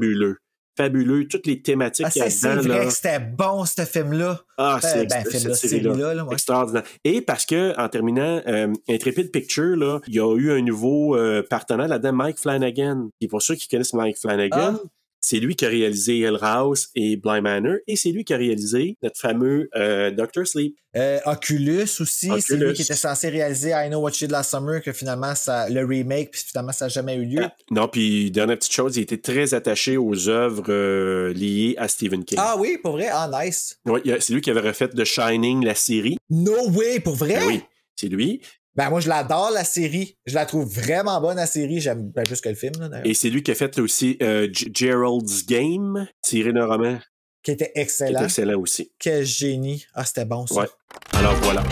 Fabuleux. 0.76 1.26
Toutes 1.28 1.46
les 1.46 1.60
thématiques 1.62 2.06
Ah, 2.08 2.10
qu'il 2.10 2.22
y 2.22 2.24
a 2.24 2.30
c'est 2.30 2.54
vrai 2.56 2.68
là. 2.78 2.84
que 2.84 2.90
c'était 2.90 3.18
bon, 3.20 3.64
ce 3.64 3.82
film-là. 3.84 4.40
Ah, 4.58 4.76
Euh, 4.76 4.86
c'est 4.86 5.06
ben, 5.06 5.24
cette 5.24 5.54
série-là. 5.54 6.24
ouais. 6.24 6.32
Extraordinaire. 6.32 6.82
Et 7.04 7.20
parce 7.22 7.46
que, 7.46 7.78
en 7.78 7.88
terminant, 7.88 8.40
euh, 8.46 8.72
Intrepid 8.88 9.30
Picture, 9.30 9.76
là, 9.76 10.00
il 10.06 10.14
y 10.14 10.20
a 10.20 10.36
eu 10.36 10.50
un 10.52 10.62
nouveau 10.62 11.16
euh, 11.16 11.42
partenaire 11.48 11.88
là-dedans, 11.88 12.12
Mike 12.12 12.38
Flanagan. 12.38 13.08
Et 13.20 13.28
pour 13.28 13.42
ceux 13.42 13.54
qui 13.54 13.68
connaissent 13.68 13.94
Mike 13.94 14.18
Flanagan, 14.18 14.76
Ah. 14.76 14.88
C'est 15.20 15.38
lui 15.38 15.54
qui 15.54 15.66
a 15.66 15.68
réalisé 15.68 16.18
Hill 16.18 16.38
House 16.40 16.88
et 16.94 17.16
Bly 17.16 17.40
Manor, 17.42 17.76
et 17.86 17.96
c'est 17.96 18.10
lui 18.10 18.24
qui 18.24 18.32
a 18.32 18.36
réalisé 18.36 18.96
notre 19.02 19.20
fameux 19.20 19.68
euh, 19.76 20.10
Doctor 20.10 20.46
Sleep. 20.46 20.76
Euh, 20.96 21.20
Oculus 21.24 21.88
aussi, 22.00 22.30
c'est 22.40 22.56
lui 22.56 22.72
qui 22.72 22.82
était 22.82 22.94
censé 22.94 23.28
réaliser 23.28 23.70
I 23.70 23.88
Know 23.88 24.00
What 24.00 24.12
You 24.12 24.26
Did 24.26 24.30
Last 24.32 24.50
Summer, 24.50 24.82
que 24.82 24.92
finalement, 24.92 25.34
ça, 25.34 25.68
le 25.68 25.84
remake, 25.84 26.32
puis 26.32 26.42
finalement, 26.44 26.72
ça 26.72 26.86
n'a 26.86 26.88
jamais 26.88 27.14
eu 27.14 27.24
lieu. 27.24 27.42
Ah, 27.44 27.54
non, 27.70 27.86
puis 27.86 28.30
dernière 28.30 28.58
petite 28.58 28.72
chose, 28.72 28.96
il 28.96 29.02
était 29.02 29.18
très 29.18 29.54
attaché 29.54 29.96
aux 29.96 30.28
œuvres 30.28 30.64
euh, 30.68 31.32
liées 31.32 31.74
à 31.78 31.86
Stephen 31.86 32.24
King. 32.24 32.38
Ah 32.40 32.56
oui, 32.58 32.78
pour 32.82 32.92
vrai? 32.92 33.08
Ah, 33.12 33.30
nice. 33.32 33.78
C'est 34.20 34.32
lui 34.32 34.40
qui 34.40 34.50
avait 34.50 34.60
refait 34.60 34.88
The 34.88 35.04
Shining, 35.04 35.64
la 35.64 35.74
série. 35.74 36.16
No 36.28 36.70
way, 36.70 36.98
pour 36.98 37.14
vrai? 37.14 37.34
Ben 37.34 37.46
oui, 37.46 37.60
c'est 37.94 38.08
lui. 38.08 38.40
Ben 38.76 38.88
moi, 38.88 39.00
je 39.00 39.08
l'adore, 39.08 39.50
la 39.52 39.64
série. 39.64 40.16
Je 40.26 40.34
la 40.34 40.46
trouve 40.46 40.64
vraiment 40.72 41.20
bonne, 41.20 41.36
la 41.36 41.46
série. 41.46 41.80
J'aime 41.80 42.10
ben, 42.10 42.24
plus 42.24 42.40
que 42.40 42.48
le 42.48 42.54
film, 42.54 42.72
là. 42.78 43.00
Et 43.04 43.14
c'est 43.14 43.30
lui 43.30 43.42
qui 43.42 43.50
a 43.50 43.54
fait 43.54 43.78
aussi 43.78 44.16
euh, 44.22 44.48
Gerald's 44.52 45.44
Game, 45.46 46.06
tiré 46.22 46.52
d'un 46.52 46.66
roman 46.66 46.98
Qui 47.42 47.52
était 47.52 47.72
qui 47.72 47.78
est 47.78 47.82
excellent. 47.82 48.22
excellent 48.24 48.60
aussi. 48.60 48.92
Quel 48.98 49.24
génie. 49.24 49.84
Ah, 49.94 50.04
c'était 50.04 50.24
bon, 50.24 50.46
ça. 50.46 50.54
Ouais. 50.60 50.66
Alors 51.14 51.34
voilà. 51.42 51.64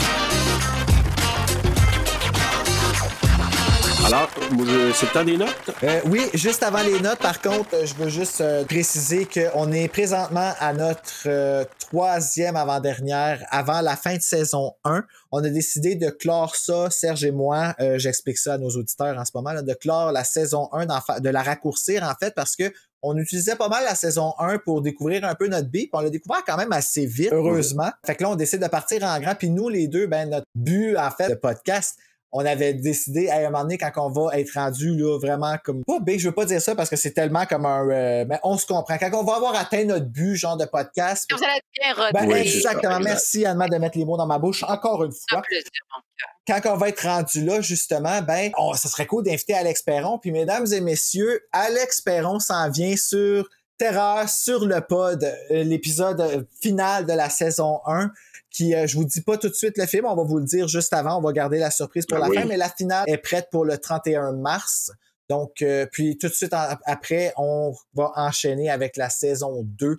C'est 4.94 5.06
le 5.06 5.12
temps 5.12 5.24
des 5.24 5.36
notes? 5.36 5.70
Euh, 5.82 6.00
oui, 6.06 6.22
juste 6.34 6.62
avant 6.62 6.82
les 6.82 7.00
notes, 7.00 7.18
par 7.18 7.40
contre, 7.42 7.74
euh, 7.74 7.84
je 7.86 7.94
veux 7.94 8.08
juste 8.08 8.40
euh, 8.40 8.64
préciser 8.64 9.26
qu'on 9.26 9.70
est 9.72 9.88
présentement 9.88 10.52
à 10.58 10.72
notre 10.72 11.12
euh, 11.26 11.64
troisième 11.78 12.56
avant-dernière, 12.56 13.44
avant 13.50 13.80
la 13.80 13.96
fin 13.96 14.16
de 14.16 14.22
saison 14.22 14.72
1. 14.84 15.04
On 15.32 15.44
a 15.44 15.48
décidé 15.50 15.96
de 15.96 16.08
clore 16.10 16.56
ça, 16.56 16.88
Serge 16.90 17.24
et 17.24 17.30
moi, 17.30 17.74
euh, 17.80 17.98
j'explique 17.98 18.38
ça 18.38 18.54
à 18.54 18.58
nos 18.58 18.70
auditeurs 18.70 19.18
en 19.18 19.24
ce 19.24 19.32
moment, 19.34 19.52
là, 19.52 19.62
de 19.62 19.74
clore 19.74 20.12
la 20.12 20.24
saison 20.24 20.68
1, 20.72 20.86
d'en 20.86 21.00
fa- 21.00 21.20
de 21.20 21.28
la 21.28 21.42
raccourcir 21.42 22.02
en 22.02 22.14
fait, 22.18 22.34
parce 22.34 22.56
que 22.56 22.72
on 23.02 23.16
utilisait 23.16 23.54
pas 23.54 23.68
mal 23.68 23.84
la 23.84 23.94
saison 23.94 24.32
1 24.38 24.58
pour 24.58 24.82
découvrir 24.82 25.24
un 25.24 25.34
peu 25.36 25.46
notre 25.46 25.68
beat, 25.68 25.90
puis 25.90 25.90
on 25.92 26.00
l'a 26.00 26.10
découvert 26.10 26.42
quand 26.44 26.56
même 26.56 26.72
assez 26.72 27.06
vite, 27.06 27.30
heureusement. 27.32 27.90
Fait 28.04 28.16
que 28.16 28.24
là, 28.24 28.30
on 28.30 28.34
décide 28.34 28.60
de 28.60 28.66
partir 28.66 29.04
en 29.04 29.20
grand, 29.20 29.34
puis 29.36 29.50
nous, 29.50 29.68
les 29.68 29.86
deux, 29.86 30.06
ben, 30.08 30.28
notre 30.30 30.46
but, 30.56 30.96
en 30.96 31.10
fait, 31.10 31.28
de 31.28 31.34
podcast, 31.34 31.96
on 32.32 32.44
avait 32.44 32.74
décidé 32.74 33.28
à 33.30 33.38
un 33.38 33.44
moment 33.44 33.62
donné 33.62 33.78
quand 33.78 33.90
on 33.96 34.10
va 34.10 34.38
être 34.38 34.52
rendu 34.55 34.94
là 34.96 35.18
vraiment 35.18 35.56
comme 35.64 35.82
pas 35.84 35.98
big, 36.00 36.20
je 36.20 36.28
veux 36.28 36.34
pas 36.34 36.44
dire 36.44 36.60
ça 36.60 36.74
parce 36.74 36.90
que 36.90 36.96
c'est 36.96 37.12
tellement 37.12 37.46
comme 37.46 37.64
un 37.64 37.88
euh, 37.88 38.24
mais 38.28 38.38
on 38.42 38.59
se 38.59 38.66
comprend 38.66 38.98
quand 38.98 39.10
on 39.14 39.24
va 39.24 39.36
avoir 39.36 39.55
atteint 39.55 39.84
notre 39.84 40.06
but 40.06 40.36
genre 40.36 40.56
de 40.56 40.66
podcast. 40.66 41.26
Vous 41.30 41.42
allez 41.42 41.56
être 41.56 41.66
bien 41.80 41.94
rodé. 41.94 42.12
Ben, 42.12 42.26
Oui, 42.28 42.48
c'est 42.48 42.60
ça, 42.60 42.70
exactement. 42.72 42.98
exact. 42.98 43.10
Merci 43.10 43.46
Anne 43.46 43.66
de 43.70 43.78
mettre 43.78 43.98
les 43.98 44.05
mots 44.05 44.16
dans 44.16 44.26
ma 44.26 44.38
bouche 44.38 44.62
encore 44.62 45.05
une 45.05 45.12
Un 45.12 45.34
fois. 45.34 45.42
plaisir, 45.42 45.70
mon 45.94 46.02
cœur. 46.18 46.62
Quand 46.62 46.74
on 46.74 46.76
va 46.76 46.88
être 46.88 47.02
rendu 47.02 47.44
là 47.44 47.60
justement, 47.60 48.20
ben 48.22 48.50
on, 48.59 48.74
ça 48.74 48.88
serait 48.88 49.06
cool 49.06 49.24
d'inviter 49.24 49.55
Alex 49.55 49.82
Perron 49.82 50.18
puis 50.18 50.30
mesdames 50.32 50.66
et 50.72 50.80
messieurs, 50.80 51.40
Alex 51.52 52.00
Perron 52.02 52.40
s'en 52.40 52.70
vient 52.70 52.96
sur 52.96 53.48
Terreur 53.78 54.28
sur 54.28 54.64
le 54.64 54.80
pod, 54.80 55.22
euh, 55.22 55.62
l'épisode 55.62 56.48
final 56.60 57.06
de 57.06 57.12
la 57.12 57.30
saison 57.30 57.80
1 57.86 58.10
qui, 58.59 58.74
euh, 58.74 58.86
je 58.89 58.97
vous 58.97 59.05
dis 59.05 59.20
pas 59.20 59.36
tout 59.39 59.48
de 59.48 59.55
suite 59.55 59.78
le 59.78 59.86
film, 59.86 60.05
on 60.06 60.16
va 60.16 60.24
vous 60.24 60.39
le 60.39 60.44
dire 60.44 60.66
juste 60.66 60.93
avant, 60.93 61.16
on 61.18 61.20
va 61.20 61.32
garder 61.32 61.59
la 61.59 61.70
surprise 61.70 62.06
pour 62.06 62.16
Ah 62.18 62.22
la 62.22 62.28
oui. 62.28 62.36
fin, 62.36 62.44
mais 62.44 62.56
la 62.56 62.68
finale 62.68 63.05
est 63.06 63.18
prête 63.18 63.48
pour 63.52 63.64
le 63.64 63.78
31 63.78 64.32
mars. 64.32 64.90
Donc, 65.30 65.62
euh, 65.62 65.86
puis 65.93 66.18
tout 66.18 66.26
de 66.28 66.32
suite 66.32 66.52
en- 66.55 66.66
après, 66.86 67.32
on 67.36 67.72
va 67.94 68.10
enchaîner 68.16 68.68
avec 68.70 68.97
la 68.97 69.10
saison 69.10 69.62
2 69.64 69.98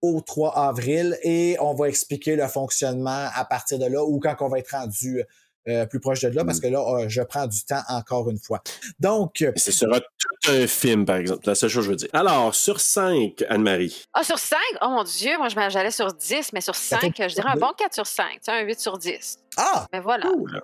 au 0.00 0.20
3 0.20 0.56
avril 0.56 1.18
et 1.22 1.56
on 1.60 1.74
va 1.74 1.88
expliquer 1.88 2.34
le 2.36 2.46
fonctionnement 2.46 3.26
à 3.34 3.44
partir 3.44 3.78
de 3.78 3.86
là 3.86 4.04
ou 4.04 4.20
quand 4.20 4.36
on 4.40 4.48
va 4.48 4.58
être 4.60 4.70
rendu 4.70 5.22
euh, 5.68 5.86
plus 5.86 6.00
proche 6.00 6.20
de 6.20 6.28
là, 6.28 6.44
parce 6.44 6.60
que 6.60 6.66
là, 6.66 6.80
euh, 6.80 7.08
je 7.08 7.22
prends 7.22 7.46
du 7.46 7.64
temps 7.64 7.82
encore 7.88 8.30
une 8.30 8.38
fois. 8.38 8.62
Donc, 8.98 9.42
euh, 9.42 9.52
Ce 9.56 9.70
sera 9.72 10.00
tout 10.00 10.50
un 10.50 10.66
film, 10.66 11.04
par 11.04 11.16
exemple. 11.16 11.40
C'est 11.44 11.50
la 11.50 11.54
seule 11.54 11.70
chose 11.70 11.82
que 11.82 11.86
je 11.86 11.90
veux 11.90 11.96
dire. 11.96 12.08
Alors, 12.12 12.54
sur 12.54 12.80
5, 12.80 13.44
Anne-Marie. 13.48 14.04
Ah, 14.14 14.24
sur 14.24 14.38
5? 14.38 14.58
Oh 14.82 14.88
mon 14.88 15.02
Dieu, 15.04 15.36
moi, 15.38 15.48
j'allais 15.68 15.90
sur 15.90 16.12
10, 16.12 16.52
mais 16.52 16.60
sur 16.60 16.74
5, 16.74 17.16
fait 17.16 17.28
je 17.28 17.34
dirais 17.34 17.50
un 17.50 17.56
bon 17.56 17.72
4 17.76 17.94
sur 17.94 18.06
5, 18.06 18.24
tu 18.32 18.38
sais, 18.42 18.52
un 18.52 18.60
8 18.62 18.80
sur 18.80 18.98
10. 18.98 19.38
ah! 19.56 19.86
Mais 19.92 20.00
voilà. 20.00 20.26
Cool. 20.26 20.60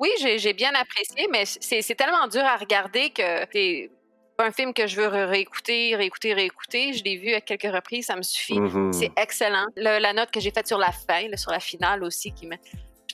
Oui, 0.00 0.10
j'ai 0.20 0.38
j'ai 0.38 0.52
bien 0.52 0.72
apprécié, 0.74 1.28
mais 1.30 1.44
c'est 1.46 1.80
c'est 1.82 1.94
tellement 1.94 2.26
dur 2.28 2.42
à 2.44 2.56
regarder 2.56 3.10
que 3.10 3.22
c'est 3.52 3.90
pas 4.36 4.46
un 4.46 4.50
film 4.52 4.74
que 4.74 4.86
je 4.86 4.96
veux 4.96 5.06
ré- 5.06 5.24
réécouter, 5.24 5.94
réécouter, 5.96 6.34
réécouter. 6.34 6.92
Je 6.92 7.02
l'ai 7.04 7.16
vu 7.16 7.32
à 7.32 7.40
quelques 7.40 7.72
reprises, 7.72 8.06
ça 8.06 8.16
me 8.16 8.22
suffit. 8.22 8.58
Mhm. 8.60 8.92
C'est 8.92 9.10
excellent. 9.16 9.64
Le- 9.76 9.98
la 9.98 10.12
note 10.12 10.30
que 10.30 10.40
j'ai 10.40 10.50
faite 10.50 10.66
sur 10.66 10.76
la 10.78 10.92
fin, 10.92 11.28
là, 11.28 11.36
sur 11.36 11.50
la 11.52 11.60
finale 11.60 12.02
aussi, 12.04 12.32
qui 12.32 12.46
me, 12.46 12.56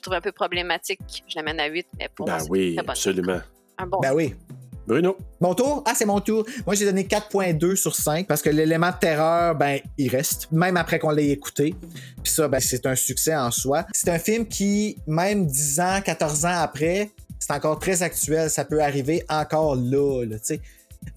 trouve 0.03 0.15
un 0.15 0.21
peu 0.21 0.31
problématique, 0.31 0.99
je 1.27 1.35
l'amène 1.35 1.59
à 1.59 1.67
8, 1.67 1.87
mais 1.97 2.09
pour 2.13 2.27
Ben 2.27 2.37
oui, 2.49 2.75
très 2.75 2.89
absolument. 2.89 3.41
Un 3.77 3.87
bon 3.87 3.99
Ben 3.99 4.13
oui. 4.13 4.35
Bruno. 4.85 5.15
Mon 5.39 5.55
tour? 5.55 5.81
Ah, 5.85 5.93
c'est 5.95 6.05
mon 6.05 6.19
tour. 6.19 6.45
Moi, 6.65 6.75
j'ai 6.75 6.85
donné 6.85 7.03
4.2 7.03 7.75
sur 7.75 7.95
5 7.95 8.27
parce 8.27 8.41
que 8.41 8.49
l'élément 8.49 8.89
de 8.89 8.97
terreur, 8.99 9.55
ben, 9.55 9.79
il 9.97 10.09
reste, 10.09 10.51
même 10.51 10.75
après 10.75 10.99
qu'on 10.99 11.11
l'ait 11.11 11.29
écouté. 11.29 11.73
Puis 12.21 12.33
ça, 12.33 12.47
ben, 12.47 12.59
c'est 12.59 12.85
un 12.85 12.95
succès 12.95 13.35
en 13.35 13.49
soi. 13.49 13.85
C'est 13.93 14.09
un 14.09 14.19
film 14.19 14.45
qui, 14.45 14.97
même 15.07 15.45
10 15.45 15.79
ans, 15.79 16.01
14 16.03 16.45
ans 16.45 16.59
après, 16.59 17.11
c'est 17.39 17.51
encore 17.51 17.79
très 17.79 18.03
actuel. 18.03 18.49
Ça 18.49 18.65
peut 18.65 18.81
arriver 18.81 19.23
encore 19.29 19.75
là, 19.75 20.25
là, 20.25 20.37
tu 20.37 20.45
sais. 20.45 20.61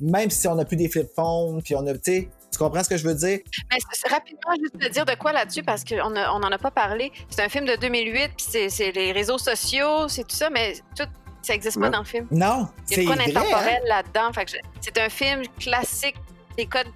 Même 0.01 0.31
si 0.31 0.47
on 0.49 0.55
n'a 0.55 0.65
plus 0.65 0.77
des 0.77 0.89
flip 0.89 1.09
phones, 1.15 1.63
puis 1.63 1.75
on 1.75 1.87
a, 1.87 1.95
tu 1.95 2.01
sais, 2.03 2.29
tu 2.57 2.65
comprends 2.65 2.83
ce 2.85 2.89
que 2.89 2.97
je 2.97 3.07
veux 3.07 3.15
dire? 3.15 3.39
Mais 3.70 3.78
c'est- 3.78 4.01
c'est 4.05 4.09
rapidement, 4.09 4.53
juste 4.61 4.78
te 4.78 4.89
dire 4.89 5.05
de 5.05 5.15
quoi 5.15 5.33
là-dessus, 5.33 5.62
parce 5.62 5.85
qu'on 5.85 6.11
n'en 6.11 6.37
on 6.37 6.43
en 6.43 6.51
a 6.53 6.59
pas 6.59 6.70
parlé. 6.70 7.12
C'est 7.28 7.43
un 7.43 7.49
film 7.49 7.65
de 7.66 7.77
2008, 7.77 8.31
puis 8.37 8.47
c'est- 8.49 8.69
c'est 8.69 8.93
les 8.93 9.12
réseaux 9.12 9.39
sociaux, 9.39 10.09
c'est 10.09 10.23
tout 10.27 10.37
ça, 10.37 10.51
mais 10.51 10.74
tout, 10.97 11.05
ça 11.43 11.53
n'existe 11.53 11.78
pas 11.81 11.91
dans 11.91 12.01
le 12.01 12.05
film. 12.05 12.27
Non, 12.31 12.69
Il 12.89 12.93
y 12.93 12.95
c'est 12.97 13.01
a 13.03 13.05
quoi 13.07 13.15
vrai. 13.16 13.27
d'intemporel 13.33 13.81
hein? 13.83 13.89
là-dedans. 13.89 14.33
Fait 14.33 14.45
que 14.47 14.51
je- 14.53 14.57
C'est 14.81 14.99
un 14.99 15.09
film 15.09 15.43
classique, 15.61 16.16
des 16.57 16.66
codes, 16.66 16.87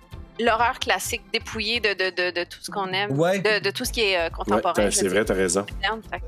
l'horreur 0.43 0.79
classique, 0.79 1.23
dépouillé 1.33 1.81
de, 1.81 1.91
de, 1.91 2.11
de, 2.11 2.31
de 2.41 2.45
tout 2.45 2.59
ce 2.61 2.71
qu'on 2.71 2.87
aime, 2.89 3.19
Ouais. 3.19 3.39
de, 3.39 3.63
de 3.63 3.71
tout 3.71 3.85
ce 3.85 3.93
qui 3.93 4.01
est 4.01 4.17
euh, 4.19 4.31
contemporain. 4.31 4.75
je 4.77 4.91
c'est 4.91 5.09
vrai, 5.09 5.25
t'as 5.25 5.35
raison. 5.35 5.65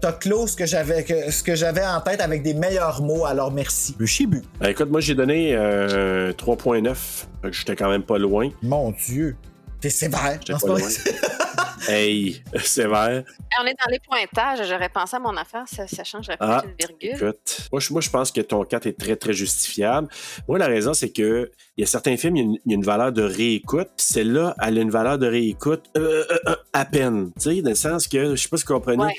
T'as 0.01 0.13
clos 0.13 0.47
ce 0.47 0.57
que 0.57 0.67
j'avais 0.67 1.05
que- 1.05 1.31
ce 1.31 1.43
que 1.43 1.55
j'avais 1.55 1.85
en 1.85 2.01
tête 2.01 2.21
avec 2.21 2.43
des 2.43 2.55
meilleurs 2.55 3.03
mots, 3.03 3.25
alors 3.25 3.51
merci. 3.53 3.95
Le 3.99 4.07
chibu. 4.07 4.43
Ben, 4.61 4.69
écoute, 4.71 4.91
moi, 4.91 5.01
j'ai 5.01 5.15
donné 5.15 5.55
euh, 5.55 6.33
3.9. 6.33 6.95
Fait 6.95 7.51
que 7.51 7.53
J'étais 7.53 7.77
quand 7.77 7.89
même 7.89 8.03
pas 8.05 8.19
loin. 8.19 8.51
Mon 8.63 8.91
Dieu. 8.93 9.37
T'es 9.81 9.91
sévère. 9.91 10.39
J'étais 10.41 10.53
pas 10.53 10.59
pas 10.61 10.67
loin. 10.69 10.79
Hey, 11.89 12.43
sévère. 12.63 13.25
On 13.61 13.67
est 13.67 13.75
dans 13.85 13.91
les 13.91 13.99
pointages. 13.99 14.67
J'aurais 14.69 14.89
pensé 14.89 15.17
à 15.17 15.19
mon 15.21 15.37
affaire, 15.37 15.65
ça, 15.67 15.87
ça 15.87 16.05
changerait 16.05 16.37
Ah, 16.41 16.63
pas 16.63 16.69
une 16.69 16.75
virgule. 16.79 17.17
Écoute, 17.29 17.69
moi 17.73 17.81
je, 17.81 17.93
moi, 17.93 18.01
je 18.01 18.11
pense 18.11 18.31
que 18.31 18.41
ton 18.41 18.65
4 18.65 18.87
est 18.87 18.99
très, 18.99 19.17
très 19.17 19.33
justifiable. 19.33 20.09
Moi, 20.49 20.59
la 20.59 20.67
raison, 20.67 20.95
c'est 20.95 21.11
que 21.11 21.51
il 21.77 21.81
y 21.81 21.85
a 21.85 21.87
certains 21.87 22.17
films, 22.17 22.37
il 22.37 22.39
y 22.39 22.43
a 22.43 22.45
une, 22.47 22.59
il 22.67 22.71
y 22.73 22.75
a 22.75 22.77
une 22.77 22.85
valeur 22.85 23.13
de 23.13 23.23
réécoute. 23.23 23.89
puis 23.97 24.07
Celle-là, 24.07 24.55
elle 24.63 24.79
a 24.79 24.81
une 24.81 24.91
valeur 24.91 25.19
de 25.19 25.27
réécoute 25.27 25.85
euh, 25.97 26.25
euh, 26.31 26.39
euh, 26.49 26.57
à 26.73 26.85
peine. 26.85 27.33
Tu 27.41 27.57
sais, 27.57 27.63
dans 27.63 27.71
le 27.71 27.77
sens 27.77 28.07
que, 28.07 28.37
je 28.37 28.43
sais 28.43 28.49
pas 28.49 28.57
si 28.57 28.65
vous 28.67 28.75
comprenez, 28.75 29.03
Ouais. 29.05 29.15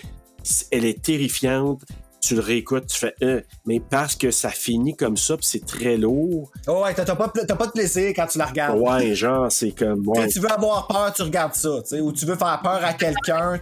elle 0.72 0.86
est 0.86 1.02
terrifiante. 1.02 1.82
Tu 2.26 2.36
le 2.36 2.42
réécoutes, 2.42 2.88
tu 2.88 2.98
fais 2.98 3.14
euh, 3.22 3.42
mais 3.66 3.82
parce 3.82 4.16
que 4.16 4.32
ça 4.32 4.48
finit 4.50 4.96
comme 4.96 5.18
ça, 5.18 5.36
puis 5.36 5.46
c'est 5.46 5.66
très 5.66 5.98
lourd. 5.98 6.50
Oh 6.68 6.82
ouais, 6.84 6.94
t'as 6.94 7.04
pas, 7.16 7.28
t'as 7.28 7.56
pas 7.56 7.66
de 7.68 7.72
plaisir 7.72 8.14
quand 8.16 8.28
tu 8.28 8.38
la 8.38 8.46
regardes. 8.46 8.80
Ouais, 8.80 9.14
genre, 9.14 9.52
c'est 9.52 9.72
comme. 9.72 10.08
Ouais. 10.08 10.30
tu 10.30 10.40
veux 10.40 10.50
avoir 10.50 10.88
peur, 10.88 11.12
tu 11.14 11.24
regardes 11.24 11.54
ça. 11.56 11.82
tu 11.82 11.90
sais, 11.90 12.00
Ou 12.00 12.14
tu 12.14 12.26
veux 12.26 12.36
faire 12.38 12.62
peur 12.64 12.80
à 12.82 12.94
quelqu'un, 12.94 13.60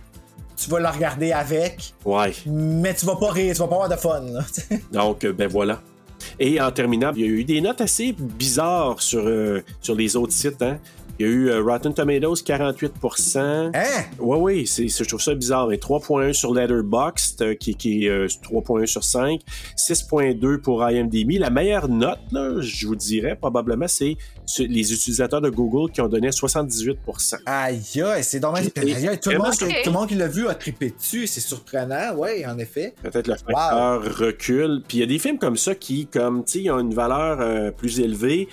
tu 0.56 0.70
vas 0.70 0.80
la 0.80 0.92
regarder 0.92 1.32
avec, 1.32 1.96
ouais. 2.06 2.34
mais 2.46 2.94
tu 2.94 3.08
vas 3.08 3.16
pas 3.16 3.32
rire, 3.32 3.56
tu 3.56 3.62
vas 3.62 3.68
pas 3.68 3.76
avoir 3.76 3.90
de 3.90 3.96
fun. 3.96 4.22
là. 4.22 4.42
Donc, 4.92 5.24
euh, 5.24 5.34
ben 5.34 5.48
voilà. 5.48 5.82
Et 6.40 6.62
en 6.62 6.72
terminant, 6.72 7.12
il 7.16 7.22
y 7.22 7.24
a 7.24 7.28
eu 7.28 7.44
des 7.44 7.62
notes 7.62 7.82
assez 7.82 8.14
bizarres 8.14 9.02
sur, 9.02 9.24
euh, 9.26 9.64
sur 9.82 9.96
les 9.96 10.16
autres 10.16 10.34
sites. 10.34 10.62
Hein? 10.62 10.78
Il 11.22 11.28
y 11.28 11.28
a 11.28 11.34
eu 11.34 11.50
euh, 11.50 11.62
Rotten 11.62 11.94
Tomatoes, 11.94 12.42
48% 12.44 13.38
Hein? 13.38 13.72
Oui, 14.18 14.38
oui, 14.40 14.68
c'est, 14.68 14.88
je 14.88 15.04
trouve 15.04 15.22
ça 15.22 15.36
bizarre. 15.36 15.72
Et 15.72 15.78
3.1 15.78 16.34
sur 16.34 16.52
Letterboxd, 16.52 17.42
euh, 17.44 17.54
qui, 17.54 17.76
qui 17.76 18.08
est 18.08 18.10
euh, 18.10 18.26
3.1 18.26 18.88
sur 18.88 19.04
5. 19.04 19.40
6.2 19.78 20.58
pour 20.58 20.84
IMDb. 20.84 21.38
La 21.38 21.52
meilleure 21.52 21.90
note, 21.90 22.18
là, 22.32 22.56
je 22.60 22.88
vous 22.88 22.96
dirais, 22.96 23.36
probablement, 23.36 23.88
c'est 23.88 24.18
les 24.58 24.94
utilisateurs 24.94 25.42
de 25.42 25.52
Google 25.52 25.92
qui 25.92 26.02
ont 26.02 26.08
donné 26.08 26.32
78 26.32 26.98
Aïe, 27.46 28.02
aïe, 28.02 28.24
c'est 28.24 28.40
dommage. 28.40 28.72
Aïe, 28.78 29.20
tout, 29.22 29.30
le 29.30 29.38
monde, 29.38 29.54
tout 29.54 29.66
le 29.68 29.92
monde 29.92 30.10
qui 30.10 30.16
l'a 30.16 30.28
vu 30.28 30.48
a 30.48 30.56
trippé 30.56 30.90
dessus, 30.90 31.28
c'est 31.28 31.40
surprenant, 31.40 32.16
oui, 32.18 32.44
en 32.48 32.58
effet. 32.58 32.96
Peut-être 33.04 33.28
le 33.28 33.36
facteur 33.36 34.18
recul. 34.18 34.82
Puis 34.88 34.98
il 34.98 35.02
y 35.02 35.04
a 35.04 35.08
des 35.08 35.20
films 35.20 35.38
comme 35.38 35.58
ça 35.58 35.76
qui, 35.76 36.08
comme, 36.08 36.44
tu 36.44 36.64
sais, 36.64 36.72
ont 36.72 36.80
une 36.80 36.96
valeur 36.96 37.42
euh, 37.42 37.70
plus 37.70 38.00
élevée. 38.00 38.50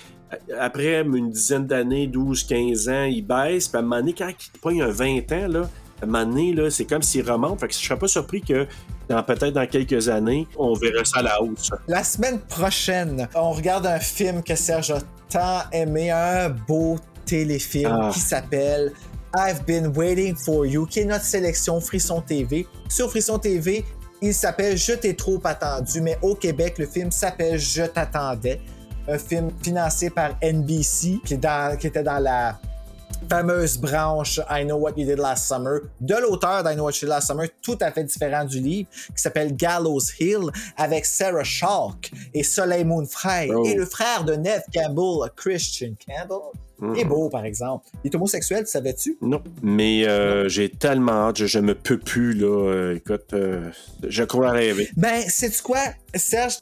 Après 0.59 1.01
une 1.01 1.29
dizaine 1.31 1.65
d'années, 1.65 2.07
12, 2.07 2.43
15 2.43 2.89
ans, 2.89 3.03
ils 3.03 3.21
baissent. 3.25 3.67
Puis 3.67 3.77
à 3.77 3.79
un 3.79 3.83
moment 3.83 3.97
donné, 3.97 4.13
quand 4.13 4.29
ils 4.29 4.59
pognent 4.59 4.81
un 4.83 4.91
20 4.91 5.31
ans, 5.31 5.47
là, 5.47 5.69
à 6.01 6.03
un 6.03 6.07
moment 6.07 6.25
donné, 6.25 6.53
là, 6.53 6.69
c'est 6.69 6.85
comme 6.85 7.01
s'ils 7.01 7.29
remontent. 7.29 7.57
Fait 7.57 7.67
que 7.67 7.73
je 7.73 7.79
serais 7.79 7.97
pas 7.99 8.07
surpris 8.07 8.41
que 8.41 8.67
dans, 9.09 9.21
peut-être 9.23 9.53
dans 9.53 9.67
quelques 9.67 10.07
années, 10.07 10.47
on 10.57 10.73
verra 10.73 11.03
ça 11.03 11.19
à 11.19 11.23
la 11.23 11.41
hausse. 11.41 11.69
La 11.87 12.03
semaine 12.03 12.39
prochaine, 12.39 13.27
on 13.35 13.51
regarde 13.51 13.85
un 13.87 13.99
film 13.99 14.43
que 14.43 14.55
Serge 14.55 14.91
a 14.91 14.99
tant 15.29 15.61
aimé, 15.71 16.11
un 16.11 16.49
beau 16.49 16.97
téléfilm 17.25 17.91
Ah. 18.01 18.11
qui 18.13 18.19
s'appelle 18.19 18.93
I've 19.35 19.63
Been 19.65 19.87
Waiting 19.95 20.35
for 20.35 20.65
You, 20.65 20.85
qui 20.85 20.99
est 21.01 21.05
notre 21.05 21.25
sélection 21.25 21.79
Frisson 21.81 22.21
TV. 22.21 22.65
Sur 22.87 23.09
Frisson 23.09 23.37
TV, 23.39 23.83
il 24.21 24.33
s'appelle 24.33 24.77
Je 24.77 24.93
t'ai 24.93 25.15
trop 25.15 25.39
attendu, 25.43 26.01
mais 26.01 26.17
au 26.21 26.33
Québec, 26.35 26.75
le 26.77 26.85
film 26.87 27.11
s'appelle 27.11 27.59
Je 27.59 27.83
t'attendais. 27.83 28.59
Un 29.09 29.17
film 29.17 29.49
financé 29.63 30.09
par 30.09 30.31
NBC, 30.41 31.19
qui, 31.25 31.33
est 31.33 31.37
dans- 31.37 31.77
qui 31.77 31.87
était 31.87 32.03
dans 32.03 32.19
la 32.19 32.59
fameuse 33.29 33.77
branche 33.77 34.39
I 34.49 34.63
Know 34.65 34.77
What 34.77 34.91
You 34.97 35.05
Did 35.05 35.17
Last 35.19 35.47
Summer 35.47 35.79
de 35.99 36.15
l'auteur 36.15 36.63
d'I 36.63 36.73
Know 36.75 36.83
What 36.85 36.91
You 36.93 36.99
Did 37.01 37.09
Last 37.09 37.27
Summer, 37.27 37.47
tout 37.61 37.77
à 37.81 37.91
fait 37.91 38.03
différent 38.03 38.45
du 38.45 38.59
livre, 38.59 38.87
qui 39.15 39.21
s'appelle 39.21 39.55
Gallows 39.55 39.99
Hill, 40.19 40.49
avec 40.77 41.05
Sarah 41.05 41.43
Shalk 41.43 42.11
et 42.33 42.43
Soleil 42.43 42.85
Moon 42.85 43.05
Frey 43.05 43.49
Oh. 43.53 43.63
et 43.65 43.73
le 43.75 43.85
frère 43.85 44.23
de 44.23 44.33
Neve 44.33 44.61
Campbell, 44.73 45.29
Christian 45.35 45.93
Campbell. 46.07 46.37
Il 46.95 47.01
est 47.01 47.05
beau, 47.05 47.27
par 47.29 47.43
exemple. 47.43 47.87
Il 48.05 48.09
est 48.09 48.15
homosexuel, 48.15 48.63
tu 48.63 48.71
savais-tu? 48.71 49.17
Non. 49.21 49.41
Mais 49.61 50.07
euh, 50.07 50.47
j'ai 50.47 50.69
tellement 50.69 51.27
hâte, 51.27 51.39
je, 51.39 51.45
je 51.45 51.59
me 51.59 51.75
peux 51.75 51.97
plus, 51.99 52.33
là. 52.33 52.47
Euh, 52.71 52.95
écoute, 52.95 53.33
euh, 53.33 53.69
je 54.07 54.23
crois 54.23 54.51
rêver. 54.51 54.89
Ben, 54.95 55.21
sais-tu 55.27 55.61
quoi, 55.61 55.79
Serge? 56.15 56.59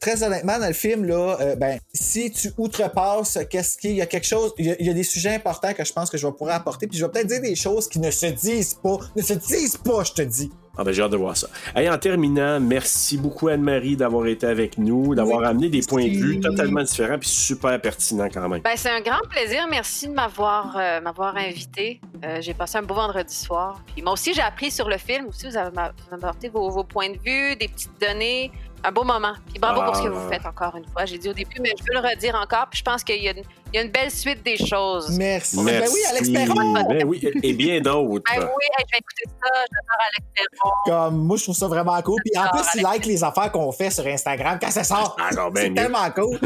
Très 0.00 0.22
honnêtement, 0.22 0.58
dans 0.58 0.66
le 0.68 0.72
film, 0.72 1.04
là, 1.04 1.36
euh, 1.40 1.56
ben, 1.56 1.78
si 1.92 2.30
tu 2.30 2.50
outrepasses 2.56 3.38
qu'est-ce 3.50 3.76
qu'il 3.78 3.92
y 3.92 4.00
a 4.02 4.06
quelque 4.06 4.26
chose, 4.26 4.52
il 4.58 4.66
y 4.66 4.70
a, 4.70 4.76
il 4.80 4.86
y 4.86 4.90
a 4.90 4.94
des 4.94 5.02
sujets 5.02 5.34
importants 5.34 5.72
que 5.74 5.84
je 5.84 5.92
pense 5.92 6.08
que 6.10 6.16
je 6.18 6.26
vais 6.26 6.32
pouvoir 6.32 6.56
apporter, 6.56 6.86
puis 6.86 6.98
je 6.98 7.04
vais 7.04 7.10
peut-être 7.10 7.26
dire 7.28 7.40
des 7.40 7.54
choses 7.56 7.88
qui 7.88 7.98
ne 7.98 8.10
se 8.10 8.26
disent 8.26 8.74
pas, 8.82 8.98
ne 9.16 9.22
se 9.22 9.34
disent 9.34 9.76
pas, 9.76 10.04
je 10.04 10.12
te 10.12 10.22
dis. 10.22 10.50
Ah 10.80 10.84
ben 10.84 10.92
j'ai 10.92 11.02
hâte 11.02 11.10
de 11.10 11.16
voir 11.16 11.36
ça. 11.36 11.48
Hey, 11.74 11.90
en 11.90 11.98
terminant, 11.98 12.60
merci 12.60 13.18
beaucoup 13.18 13.48
Anne-Marie 13.48 13.96
d'avoir 13.96 14.28
été 14.28 14.46
avec 14.46 14.78
nous, 14.78 15.12
d'avoir 15.16 15.40
Oui, 15.40 15.46
amené 15.46 15.68
des 15.70 15.80
points 15.82 16.04
de 16.04 16.10
vue 16.16 16.38
totalement 16.38 16.84
différents 16.84 17.18
puis 17.18 17.28
super 17.28 17.80
pertinents 17.80 18.28
quand 18.32 18.48
même. 18.48 18.60
Ben, 18.62 18.76
c'est 18.76 18.90
un 18.90 19.00
grand 19.00 19.18
plaisir. 19.28 19.66
Merci 19.68 20.06
de 20.06 20.12
m'avoir 20.12 20.76
euh, 20.78 21.00
m'avoir 21.00 21.36
invité. 21.36 22.00
Euh, 22.24 22.38
j'ai 22.40 22.54
passé 22.54 22.78
un 22.78 22.82
beau 22.82 22.94
vendredi 22.94 23.34
soir. 23.34 23.82
Puis 23.92 24.02
moi 24.02 24.12
aussi, 24.12 24.32
j'ai 24.34 24.40
appris 24.40 24.70
sur 24.70 24.88
le 24.88 24.98
film. 24.98 25.26
Aussi, 25.26 25.48
vous 25.48 25.56
avez 25.56 25.72
m'a- 25.74 25.88
vous 25.90 26.14
avez 26.14 26.22
apporté 26.24 26.48
vos, 26.48 26.70
vos 26.70 26.84
points 26.84 27.10
de 27.10 27.18
vue, 27.24 27.56
des 27.56 27.66
petites 27.66 28.00
données. 28.00 28.52
Un 28.84 28.92
beau 28.92 29.02
moment. 29.04 29.32
Puis 29.48 29.58
bravo 29.58 29.82
pour 29.82 29.96
ce 29.96 30.02
que 30.02 30.06
Ah. 30.08 30.10
vous 30.10 30.28
faites 30.30 30.46
encore 30.46 30.76
une 30.76 30.86
fois. 30.86 31.04
J'ai 31.04 31.18
dit 31.18 31.28
au 31.28 31.32
début, 31.32 31.56
mais 31.60 31.72
je 31.78 31.82
veux 31.84 32.00
le 32.00 32.06
redire 32.08 32.34
encore. 32.36 32.66
Puis 32.70 32.78
je 32.78 32.84
pense 32.84 33.02
qu'il 33.02 33.22
y, 33.22 33.28
a 33.28 33.32
une- 33.32 33.42
il 33.72 33.76
y 33.76 33.78
a 33.78 33.82
une 33.82 33.90
belle 33.90 34.10
suite 34.10 34.42
des 34.44 34.56
choses. 34.56 35.10
Merci. 35.18 35.58
Merci. 35.60 35.80
Ben 35.80 35.90
oui, 35.92 36.00
Alex 36.10 36.30
Perron! 36.30 36.72
Ben 36.88 37.04
oui, 37.06 37.20
et 37.42 37.52
bien 37.54 37.80
d'autres. 37.80 38.22
Ben 38.32 38.40
oui, 38.44 38.66
je 38.78 38.92
vais 38.92 38.98
écouter 38.98 39.24
ça. 39.26 39.50
J'adore 39.72 40.06
Alex 40.06 40.28
Perron. 40.34 40.70
Comme, 40.86 41.18
moi, 41.26 41.36
je 41.36 41.42
trouve 41.42 41.56
ça 41.56 41.66
vraiment 41.68 42.00
cool. 42.02 42.20
Puis 42.24 42.38
en 42.38 42.44
Ah, 42.44 42.50
plus, 42.52 42.64
il 42.76 42.82
like 42.82 43.04
les 43.06 43.24
affaires 43.24 43.50
qu'on 43.50 43.72
fait 43.72 43.90
sur 43.90 44.06
Instagram 44.06 44.58
quand 44.60 44.70
ça 44.70 44.84
sort. 44.84 45.16
Ah, 45.20 45.30
ben 45.50 45.50
c'est 45.56 45.74
tellement 45.74 46.10
cool. 46.12 46.38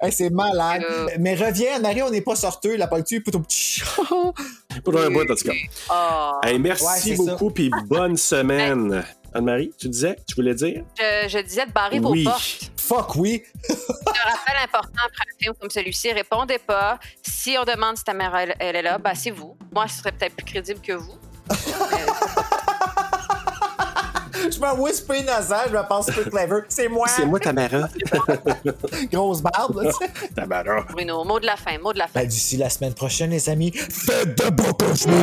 Hey, 0.00 0.12
c'est 0.12 0.30
malade. 0.30 0.84
Euh. 0.88 1.08
Mais 1.18 1.34
reviens, 1.34 1.78
Marie, 1.80 2.02
on 2.02 2.10
n'est 2.10 2.20
pas 2.20 2.36
sorteux. 2.36 2.76
La 2.76 2.86
ponctue, 2.86 3.22
plutôt 3.22 3.40
petit. 3.40 3.80
Pour 4.84 4.96
un 4.98 5.10
bout, 5.10 5.22
en 5.30 5.34
tout 5.34 5.44
cas. 5.48 5.52
Oh. 5.90 6.32
Hey, 6.46 6.58
merci 6.58 7.16
beaucoup 7.16 7.50
puis 7.50 7.70
bonne 7.86 8.16
semaine. 8.16 9.04
Anne-Marie, 9.36 9.72
tu 9.78 9.88
disais, 9.88 10.16
tu 10.26 10.34
voulais 10.36 10.54
dire? 10.54 10.82
Je, 10.98 11.28
je 11.28 11.38
disais 11.38 11.66
de 11.66 11.72
barrer 11.72 11.98
Oui. 12.00 12.24
vos 12.24 12.30
portes. 12.30 12.70
Fuck 12.76 13.16
oui. 13.16 13.42
un 13.68 14.30
rappel 14.30 14.56
important 14.64 15.00
après 15.04 15.24
un 15.34 15.38
film 15.42 15.54
comme 15.60 15.70
celui-ci, 15.70 16.12
répondez 16.12 16.58
pas. 16.58 16.98
Si 17.22 17.56
on 17.60 17.64
demande 17.64 17.96
si 17.96 18.04
ta 18.04 18.14
mère 18.14 18.34
elle, 18.36 18.54
elle 18.60 18.76
est 18.76 18.82
là, 18.82 18.98
ben 18.98 19.14
c'est 19.14 19.30
vous. 19.32 19.56
Moi, 19.72 19.86
ce 19.88 19.98
serait 19.98 20.12
peut-être 20.12 20.34
plus 20.36 20.44
crédible 20.46 20.80
que 20.80 20.92
vous. 20.92 21.14
Je 24.48 24.60
me 24.60 24.80
whisper 24.80 25.22
nasal, 25.22 25.70
je 25.70 25.76
me 25.76 25.88
pense 25.88 26.06
super 26.06 26.30
clever. 26.30 26.60
C'est 26.68 26.88
moi. 26.88 27.08
C'est 27.08 27.26
moi 27.26 27.40
Tamara. 27.40 27.88
Grosse 29.12 29.42
barbe, 29.42 29.82
là, 29.82 29.90
tu 29.90 30.06
sais. 30.06 30.28
Tamara. 30.34 30.82
Bruno, 30.92 31.24
mot 31.24 31.40
de 31.40 31.46
la 31.46 31.56
fin, 31.56 31.76
mot 31.78 31.92
de 31.92 31.98
la 31.98 32.06
fin. 32.06 32.20
Ben, 32.20 32.28
d'ici 32.28 32.56
la 32.56 32.70
semaine 32.70 32.94
prochaine, 32.94 33.30
les 33.30 33.48
amis, 33.48 33.72
faites 33.74 34.38
de 34.38 34.50
beaux 34.50 34.72
cauchemars! 34.74 35.16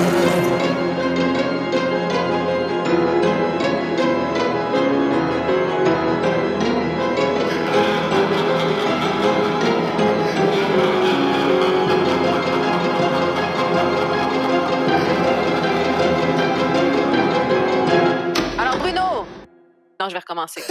Je 20.09 20.13
vais 20.13 20.19
recommencer. 20.19 20.63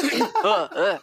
Ah, 0.45 0.69
ah. 0.77 0.99